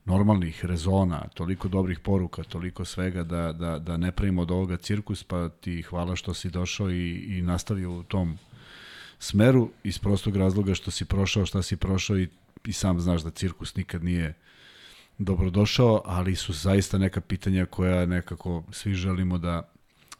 normalnih 0.05 0.65
rezona, 0.65 1.27
toliko 1.33 1.67
dobrih 1.67 1.99
poruka, 1.99 2.43
toliko 2.43 2.85
svega 2.85 3.23
da, 3.23 3.51
da, 3.51 3.79
da 3.79 3.97
ne 3.97 4.11
pravimo 4.11 4.41
od 4.41 4.51
ovoga 4.51 4.77
cirkus, 4.77 5.23
pa 5.23 5.49
ti 5.49 5.81
hvala 5.81 6.15
što 6.15 6.33
si 6.33 6.49
došao 6.49 6.91
i, 6.91 7.37
i 7.37 7.41
nastavio 7.41 7.91
u 7.91 8.03
tom 8.03 8.37
smeru 9.19 9.69
iz 9.83 9.99
prostog 9.99 10.35
razloga 10.35 10.73
što 10.73 10.91
si 10.91 11.05
prošao 11.05 11.45
šta 11.45 11.61
si 11.61 11.77
prošao 11.77 12.17
i, 12.17 12.27
i 12.65 12.73
sam 12.73 12.99
znaš 12.99 13.21
da 13.21 13.31
cirkus 13.31 13.75
nikad 13.75 14.03
nije 14.03 14.33
dobrodošao, 15.17 16.01
ali 16.05 16.35
su 16.35 16.53
zaista 16.53 16.97
neka 16.97 17.21
pitanja 17.21 17.65
koja 17.65 18.05
nekako 18.05 18.63
svi 18.71 18.93
želimo 18.93 19.37
da 19.37 19.74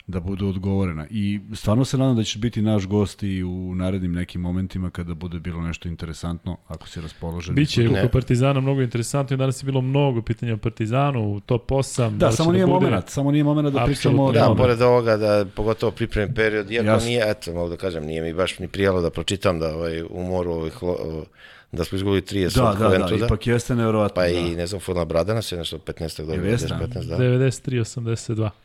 da 0.07 0.19
budu 0.19 0.47
odgovorena. 0.47 1.07
I 1.09 1.39
stvarno 1.53 1.85
se 1.85 1.97
nadam 1.97 2.15
da 2.15 2.23
ćeš 2.23 2.37
biti 2.37 2.61
naš 2.61 2.87
gost 2.87 3.23
i 3.23 3.43
u 3.43 3.75
narednim 3.75 4.13
nekim 4.13 4.41
momentima 4.41 4.89
kada 4.89 5.13
bude 5.13 5.39
bilo 5.39 5.61
nešto 5.61 5.87
interesantno, 5.87 6.57
ako 6.67 6.87
si 6.87 7.01
raspoložen. 7.01 7.55
Biće 7.55 7.89
oko 7.89 8.07
Partizana 8.09 8.59
mnogo 8.59 8.81
interesantno 8.81 9.33
i 9.33 9.37
danas 9.37 9.63
je 9.63 9.65
bilo 9.65 9.81
mnogo 9.81 10.21
pitanja 10.21 10.53
o 10.53 10.57
Partizanu, 10.57 11.31
u 11.31 11.39
top 11.39 11.69
8. 11.69 12.09
Da, 12.09 12.29
će 12.29 12.35
samo 12.35 12.51
nije 12.51 12.65
bude? 12.65 12.85
moment, 12.85 13.09
samo 13.09 13.31
nije 13.31 13.43
moment 13.43 13.69
da 13.69 13.85
pričamo 13.85 14.23
o 14.23 14.27
Apsolutno. 14.27 14.53
Da, 14.55 14.61
pored 14.61 14.81
ovoga, 14.81 15.17
da, 15.17 15.45
pogotovo 15.55 15.91
pripremim 15.91 16.35
period, 16.35 16.71
iako 16.71 16.87
Jasno. 16.87 17.07
nije, 17.07 17.23
eto, 17.27 17.53
mogu 17.53 17.69
da 17.69 17.77
kažem, 17.77 18.05
nije 18.05 18.21
mi 18.21 18.33
baš 18.33 18.59
ni 18.59 18.67
prijalo 18.67 19.01
da 19.01 19.09
pročitam 19.09 19.59
da 19.59 19.75
ovaj, 19.75 20.01
u 20.01 20.23
moru 20.23 20.51
ovih, 20.51 20.83
lo- 20.83 21.25
da 21.71 21.83
smo 21.83 21.95
izgubili 21.95 22.21
30 22.21 22.55
Da, 22.55 22.63
od 22.63 22.77
da, 22.77 22.79
da, 22.79 22.95
Juventusa, 22.95 23.25
ipak 23.25 23.47
jeste 23.47 23.75
nevjerovatno. 23.75 24.15
pa 24.15 24.21
da. 24.21 24.27
i, 24.29 24.55
ne 24.55 24.67
znam, 24.67 24.81
Furna 24.81 25.05
Bradana 25.05 25.41
se 25.41 25.57
nešto 25.57 25.77
15. 25.77 26.19
Jel 26.19 26.27
dobro, 26.27 26.45
jeste? 26.45 26.67
15, 26.67 27.05
da. 27.05 27.17
93-82. 27.17 28.49
Pa, 28.49 28.64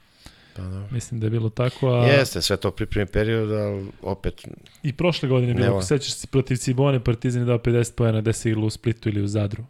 da. 0.60 0.86
Mislim 0.90 1.20
da 1.20 1.26
je 1.26 1.30
bilo 1.30 1.48
tako, 1.50 1.88
a 1.90 2.06
Jeste, 2.06 2.42
sve 2.42 2.56
to 2.56 2.70
pripremim 2.70 3.08
period, 3.08 3.52
ali 3.52 3.86
opet, 4.02 4.46
i 4.82 4.92
prošle 4.92 5.28
godine 5.28 5.50
je 5.50 5.54
bilo, 5.54 5.68
ako 5.68 5.82
sećaš 5.82 6.12
se 6.12 6.26
protiv 6.26 6.56
Cibone, 6.56 7.00
Partizan 7.00 7.42
je 7.42 7.46
dao 7.46 7.58
50 7.58 7.94
pojena 7.94 8.20
da 8.20 8.32
se 8.32 8.48
igralo 8.48 8.66
u 8.66 8.70
Splitu 8.70 9.08
ili 9.08 9.22
u 9.22 9.28
Zadru. 9.28 9.64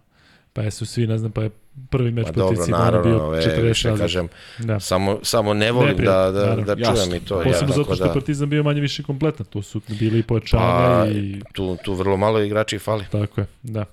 Pa 0.53 0.71
su 0.71 0.87
svi, 0.87 1.07
ne 1.07 1.19
znam, 1.19 1.33
pa 1.33 1.43
je 1.43 1.51
prvi 1.91 2.11
meč 2.11 2.27
pa 2.27 2.33
protiv 2.33 2.43
dobro, 2.51 2.65
Cibone 2.65 2.85
naravno, 2.85 3.31
bio 3.31 3.39
e, 3.39 3.43
40 3.43 3.63
više 3.63 3.89
razlika. 3.89 4.05
kažem, 4.05 4.29
Da. 4.59 4.81
samo, 4.81 5.19
samo 5.23 5.55
ne 5.55 5.73
volim 5.73 5.89
Neprijatno, 5.91 6.23
da, 6.23 6.31
da, 6.31 6.41
naravno. 6.41 6.65
da 6.65 6.75
čujem 6.75 6.97
Jasno. 6.97 7.17
i 7.17 7.21
to. 7.21 7.39
Ja, 7.39 7.45
Posebno 7.45 7.69
zato 7.69 7.83
tako 7.83 7.95
što 7.95 8.07
da, 8.07 8.13
Partizan 8.13 8.49
bio 8.51 8.63
manje 8.63 8.81
više 8.81 9.03
kompletan, 9.03 9.47
tu 9.47 9.63
su 9.63 9.81
bili 9.89 10.19
i 10.19 10.23
pojačanja 10.23 10.63
pa, 10.63 11.07
i 11.11 11.41
tu, 11.53 11.77
tu 11.85 11.95
vrlo 11.95 12.17
malo 12.17 12.41
igrači 12.41 12.79
fali. 12.79 13.05
Tako 13.13 13.41
je, 13.41 13.47
da. 13.63 13.85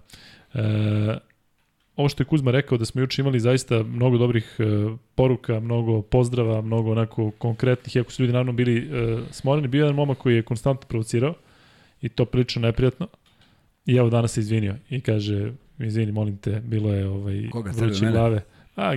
E, 0.54 1.18
ovo 1.98 2.10
što 2.10 2.24
je 2.24 2.28
Kuzma 2.28 2.52
rekao 2.52 2.78
da 2.78 2.86
smo 2.86 3.02
juče 3.02 3.22
imali 3.22 3.40
zaista 3.40 3.84
mnogo 3.84 4.18
dobrih 4.18 4.56
e, 4.60 4.64
poruka, 5.16 5.60
mnogo 5.60 6.02
pozdrava, 6.02 6.62
mnogo 6.62 6.92
onako 6.92 7.32
konkretnih, 7.32 7.96
iako 7.96 8.12
su 8.12 8.24
ljudi 8.24 8.34
naravno 8.34 8.52
bili 8.52 8.78
e, 8.78 9.18
smoreni, 9.32 9.68
bio 9.68 9.80
je 9.80 9.84
jedan 9.84 9.96
momak 9.96 10.18
koji 10.18 10.36
je 10.36 10.44
konstantno 10.44 10.88
provocirao 10.88 11.34
i 12.02 12.10
to 12.10 12.26
prilično 12.26 12.62
neprijatno. 12.62 13.08
I 13.86 13.96
evo 13.96 14.10
danas 14.10 14.32
se 14.32 14.40
izvinio 14.40 14.76
i 14.90 15.02
kaže, 15.02 15.52
izvini, 15.80 16.12
molim 16.12 16.38
te, 16.38 16.62
bilo 16.66 16.94
je 16.94 17.08
ovaj, 17.08 17.50
Koga, 17.52 17.72
vruće 17.72 18.06
mene? 18.06 18.42
A, 18.78 18.94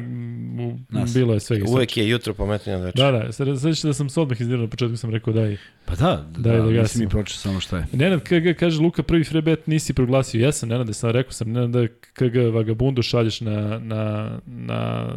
u- 0.61 0.79
Nas. 0.89 1.15
bilo 1.15 1.35
je 1.35 1.41
svega. 1.41 1.65
i 1.69 1.73
Uvek 1.73 1.97
je 1.97 2.09
jutro 2.09 2.35
pametnije 2.35 2.77
od 2.77 2.83
večera. 2.83 3.13
Da, 3.13 3.45
da, 3.45 3.57
sveći 3.57 3.87
da 3.87 3.93
sam 3.93 4.09
se 4.11 4.21
odmah 4.21 4.41
izvinio, 4.41 4.63
na 4.63 4.69
početku 4.69 4.97
sam 4.97 5.11
rekao 5.11 5.33
daj. 5.33 5.57
Pa 5.85 5.95
da, 5.95 6.27
da, 6.31 6.41
Daj 6.41 6.53
da 6.53 6.59
da, 6.59 6.65
nisi 6.65 6.77
gasimo. 6.77 7.05
mi 7.05 7.11
pročeo 7.11 7.37
samo 7.37 7.61
šta 7.61 7.77
je. 7.79 7.87
Nenad 7.93 8.21
KG 8.23 8.59
kaže 8.59 8.81
Luka 8.81 9.03
prvi 9.03 9.25
free 9.25 9.43
bet 9.43 9.67
nisi 9.67 9.93
proglasio. 9.93 10.41
Jesam 10.41 10.69
Nenade, 10.69 10.93
sam 10.93 11.11
rekao 11.11 11.33
sam 11.33 11.51
Nenad 11.51 11.71
da 11.71 11.87
KG 11.89 12.55
vagabundu 12.55 13.03
šalješ 13.03 13.41
na, 13.41 13.79
na, 13.79 14.31
na 14.47 15.09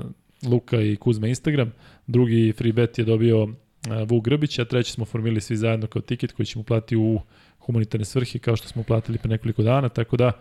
Luka 0.44 0.82
i 0.82 0.96
Kuzma 0.96 1.28
Instagram. 1.28 1.72
Drugi 2.08 2.54
free 2.58 2.72
bet 2.72 2.98
je 3.00 3.06
dobio 3.06 3.44
uh, 3.44 3.50
Vuk 4.08 4.24
Grbić, 4.24 4.60
a 4.60 4.66
treći 4.66 4.92
smo 4.92 5.06
formili 5.06 5.42
svi 5.42 5.58
zajedno 5.58 5.88
kao 5.88 6.02
tiket 6.02 6.32
koji 6.32 6.46
ćemo 6.46 6.64
platiti 6.64 6.96
u 6.96 7.22
humanitarne 7.60 8.06
svrhe 8.06 8.40
kao 8.40 8.56
što 8.56 8.68
smo 8.68 8.84
platili 8.84 9.18
pre 9.18 9.30
nekoliko 9.30 9.64
dana, 9.64 9.90
tako 9.90 10.18
da 10.18 10.32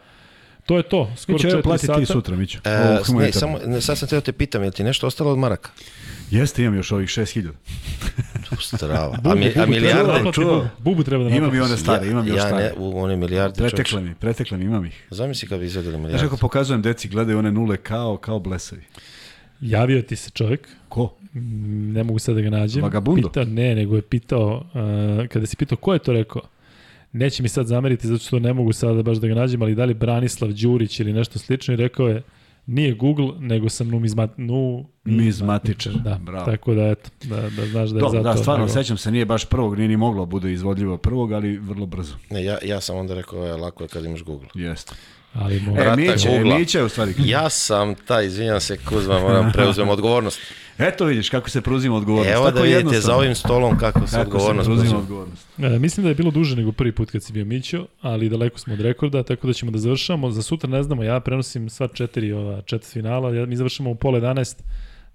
to 0.66 0.76
je 0.76 0.82
to. 0.82 1.10
Skoro 1.16 1.38
evo 1.44 1.50
4 1.50 1.62
plati 1.62 1.86
sata. 1.86 1.98
ti 2.00 2.06
sutra, 2.06 2.36
Mićo. 2.36 2.58
E, 2.64 2.98
ne, 3.14 3.32
samo, 3.32 3.58
ne, 3.66 3.80
sad 3.80 3.98
sam 3.98 4.08
teo 4.08 4.20
te 4.20 4.32
pitam, 4.32 4.62
je 4.62 4.66
li 4.66 4.72
ti 4.72 4.84
nešto 4.84 5.06
ostalo 5.06 5.30
od 5.32 5.38
maraka? 5.38 5.70
Jeste, 6.30 6.62
imam 6.62 6.74
još 6.76 6.92
ovih 6.92 7.08
6000. 7.08 7.48
Strava. 8.60 9.16
Bubu, 9.16 9.30
A, 9.30 9.34
mi, 9.34 9.46
a 9.46 9.46
Bubu 9.46 9.52
treba 9.52 9.66
da 9.66 9.70
milijarde? 9.70 10.12
naplati, 10.12 10.34
čuo. 10.34 10.54
Bubu. 10.54 10.68
Bubu 10.80 11.04
treba 11.04 11.24
da 11.24 11.30
Imam 11.30 11.42
naplati. 11.42 11.56
i 11.58 11.60
one 11.62 11.76
stare, 11.76 12.08
imam 12.08 12.26
još 12.28 12.36
ja 12.36 12.42
stare. 12.42 12.64
ne, 12.64 12.72
u 12.76 12.98
one 12.98 13.16
milijarde 13.16 13.58
Pretekle 13.58 14.00
mi, 14.00 14.14
pretekle 14.14 14.58
mi, 14.58 14.64
imam 14.64 14.84
ih. 14.84 15.06
Zamisli 15.10 15.48
kad 15.48 15.60
bi 15.60 15.66
izvedeli 15.66 15.92
Znaš 15.92 16.02
milijarde. 16.02 16.26
kako 16.26 16.36
pokazujem 16.36 16.82
deci, 16.82 17.08
gledaju 17.08 17.38
one 17.38 17.52
nule 17.52 17.76
kao, 17.76 18.16
kao 18.16 18.38
blesavi. 18.38 18.82
Javio 19.60 20.02
ti 20.02 20.16
se 20.16 20.30
čovjek, 20.30 20.68
Ko? 20.88 21.14
Ne 21.92 22.04
mogu 22.04 22.18
sad 22.18 22.34
da 22.34 22.40
ga 22.40 22.50
nađem. 22.50 22.82
Vagabundo? 22.82 23.28
Pitao, 23.28 23.44
ne, 23.44 23.74
nego 23.74 23.96
je 23.96 24.02
pitao, 24.02 24.56
uh, 24.56 25.28
kada 25.28 25.46
si 25.46 25.56
pitao 25.56 25.78
ko 25.78 25.92
je 25.92 25.98
to 25.98 26.12
rekao, 26.12 26.42
neće 27.12 27.42
mi 27.42 27.48
sad 27.48 27.66
zameriti 27.66 28.06
zato 28.06 28.24
što 28.24 28.38
ne 28.38 28.52
mogu 28.52 28.72
sada 28.72 29.02
baš 29.02 29.18
da 29.18 29.28
ga 29.28 29.34
nađem, 29.34 29.62
ali 29.62 29.74
da 29.74 29.84
li 29.84 29.94
Branislav 29.94 30.52
Đurić 30.52 31.00
ili 31.00 31.12
nešto 31.12 31.38
slično 31.38 31.74
i 31.74 31.76
rekao 31.76 32.08
je, 32.08 32.22
nije 32.66 32.94
Google, 32.94 33.32
nego 33.38 33.68
sam 33.68 33.88
numizmat, 33.88 34.38
nu, 34.38 34.86
Mizmatičar. 35.04 35.92
Da, 35.92 36.18
Bravo. 36.22 36.44
tako 36.44 36.74
da 36.74 36.82
eto, 36.82 37.10
da, 37.24 37.36
da 37.36 37.66
znaš 37.66 37.90
da 37.90 37.96
je 37.96 38.00
Dobro, 38.00 38.22
zato... 38.22 38.22
da, 38.22 38.36
stvarno, 38.36 38.64
nego- 38.64 38.74
sećam 38.74 38.96
se, 38.96 39.10
nije 39.10 39.24
baš 39.24 39.44
prvog, 39.44 39.76
nije 39.76 39.88
ni 39.88 39.96
moglo 39.96 40.26
bude 40.26 40.52
izvodljivo 40.52 40.96
prvog, 40.96 41.32
ali 41.32 41.58
vrlo 41.58 41.86
brzo. 41.86 42.14
Ne, 42.30 42.44
ja, 42.44 42.58
ja 42.64 42.80
sam 42.80 42.96
onda 42.96 43.14
rekao, 43.14 43.46
je 43.46 43.56
lako 43.56 43.84
je 43.84 43.88
kad 43.88 44.04
imaš 44.04 44.22
Google. 44.22 44.48
Jeste. 44.54 44.94
Ali 45.34 45.60
mo... 45.60 45.76
E, 45.76 45.82
e. 45.82 45.96
Mića 46.44 46.78
je 46.78 46.84
u 46.84 46.88
stvari. 46.88 47.14
Ja 47.18 47.50
sam 47.50 47.94
taj, 47.96 48.26
izvinjam 48.26 48.60
se, 48.60 48.76
Kuzma, 48.78 49.20
moram 49.20 49.52
preuzmem 49.54 49.88
odgovornost. 49.88 50.40
Eto 50.78 51.04
vidiš 51.04 51.28
kako 51.28 51.50
se 51.50 51.60
preuzima 51.60 51.96
odgovornost. 51.96 52.30
Evo 52.30 52.44
Tako 52.44 52.56
da 52.58 52.62
vidite 52.64 53.00
za 53.00 53.16
ovim 53.16 53.34
stolom 53.34 53.78
kako 53.78 53.98
se 54.00 54.16
Kako 54.16 54.24
se 54.24 54.36
odgovornost 54.36 54.66
preuzima 54.66 54.88
preuzima. 54.88 54.98
odgovornost. 54.98 55.46
E, 55.58 55.78
mislim 55.78 56.04
da 56.04 56.08
je 56.08 56.14
bilo 56.14 56.30
duže 56.30 56.56
nego 56.56 56.72
prvi 56.72 56.92
put 56.92 57.10
kad 57.10 57.22
si 57.22 57.32
bio 57.32 57.44
Mićo, 57.44 57.86
ali 58.00 58.28
daleko 58.28 58.58
smo 58.58 58.74
od 58.74 58.80
rekorda, 58.80 59.22
tako 59.22 59.46
da 59.46 59.52
ćemo 59.52 59.70
da 59.70 59.78
završamo. 59.78 60.30
Za 60.30 60.42
sutra 60.42 60.70
ne 60.70 60.82
znamo, 60.82 61.02
ja 61.02 61.20
prenosim 61.20 61.70
sva 61.70 61.88
četiri 61.88 62.32
ova 62.32 62.62
četvrt 62.62 62.92
finala, 62.92 63.34
ja, 63.34 63.46
mi 63.46 63.56
završamo 63.56 63.90
u 63.90 63.94
pola 63.94 64.20
11 64.20 64.56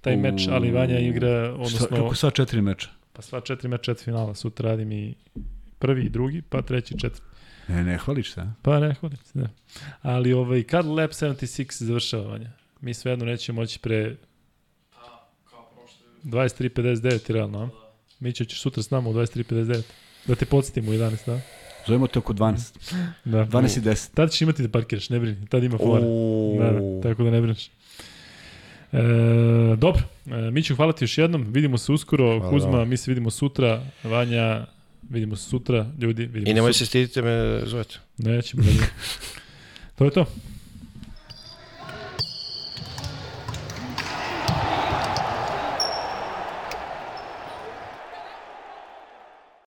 taj 0.02 0.16
U- 0.16 0.20
meč, 0.20 0.48
ali 0.48 0.72
Vanja 0.72 1.00
igra, 1.00 1.46
Šta, 1.46 1.54
odnosno, 1.54 1.88
kako 1.92 2.16
sva 2.16 2.32
četiri 2.32 2.62
meča? 2.62 2.90
pa 3.14 3.22
sva 3.22 3.42
četiri 3.42 3.68
meč 3.68 3.82
četvrt 3.82 4.04
finala, 4.04 4.36
sutra 4.36 4.70
radim 4.70 4.92
i 4.92 5.14
prvi 5.80 6.04
i 6.04 6.10
drugi, 6.10 6.42
pa 6.42 6.62
treći 6.62 6.94
i 6.94 7.00
četvrti. 7.00 7.26
Ne, 7.68 7.84
ne 7.84 7.98
hvališ 7.98 8.34
se, 8.34 8.42
a? 8.42 8.54
Pa 8.62 8.80
ne, 8.80 8.94
hvalim 8.94 9.18
se, 9.18 9.40
ne. 9.40 9.50
Ali 10.02 10.34
ovaj, 10.34 10.64
kad 10.64 10.86
Lab 10.86 11.10
76 11.10 11.84
završava, 11.84 12.28
Vanja? 12.28 12.52
Mi 12.82 12.94
svejedno 12.94 13.26
nećemo 13.26 13.62
moći 13.62 13.80
pre 13.80 14.16
23.59 16.24 17.34
realno, 17.34 17.64
a? 17.64 17.70
Mićo 18.20 18.46
ćeš 18.46 18.62
sutra 18.62 18.84
s 18.84 18.90
nama 18.90 19.10
u 19.10 19.14
23.59. 19.14 19.82
Da 20.28 20.36
te 20.36 20.46
podsjetimo 20.46 20.92
u 20.92 20.94
11, 20.94 21.26
da? 21.26 21.42
Zovemo 21.88 22.08
te 22.08 22.20
oko 22.20 22.34
12. 22.34 22.74
Da. 23.26 23.46
12 23.46 23.78
i 23.78 23.82
10. 23.82 24.14
Tad 24.14 24.32
ćeš 24.32 24.42
imati 24.42 24.64
da 24.64 24.70
parkiraš, 24.70 25.10
ne 25.10 25.20
brini, 25.20 25.48
tad 25.48 25.64
ima 25.64 25.78
fora. 25.78 26.02
Da, 26.60 26.80
da, 26.80 27.02
tako 27.02 27.24
da 27.24 27.32
ne 27.32 27.42
brineš. 27.42 27.70
E, 28.92 29.00
dobro, 29.78 30.02
e, 30.26 30.52
Miću, 30.52 30.76
hvala 30.76 30.94
ti 30.94 31.04
još 31.04 31.18
jednom, 31.18 31.46
vidimo 31.54 31.78
se 31.78 31.92
uskoro, 31.92 32.40
Hvala 32.40 32.52
Kuzma, 32.52 32.86
mi 32.86 32.98
se 32.98 33.12
vidimo 33.12 33.30
sutra, 33.30 33.84
Vanja, 34.04 34.66
vidimo 35.10 35.36
se 35.36 35.50
sutra, 35.50 35.92
ljudi, 36.00 36.26
vidimo 36.26 36.52
I 36.52 36.54
nemoj 36.54 36.74
sutra. 36.74 36.86
se 36.86 36.90
stidite 36.90 37.22
me 37.22 37.62
zovete. 37.66 37.96
Nećemo. 38.18 38.64
To 39.96 40.06
je 40.06 40.12
to. 40.12 40.26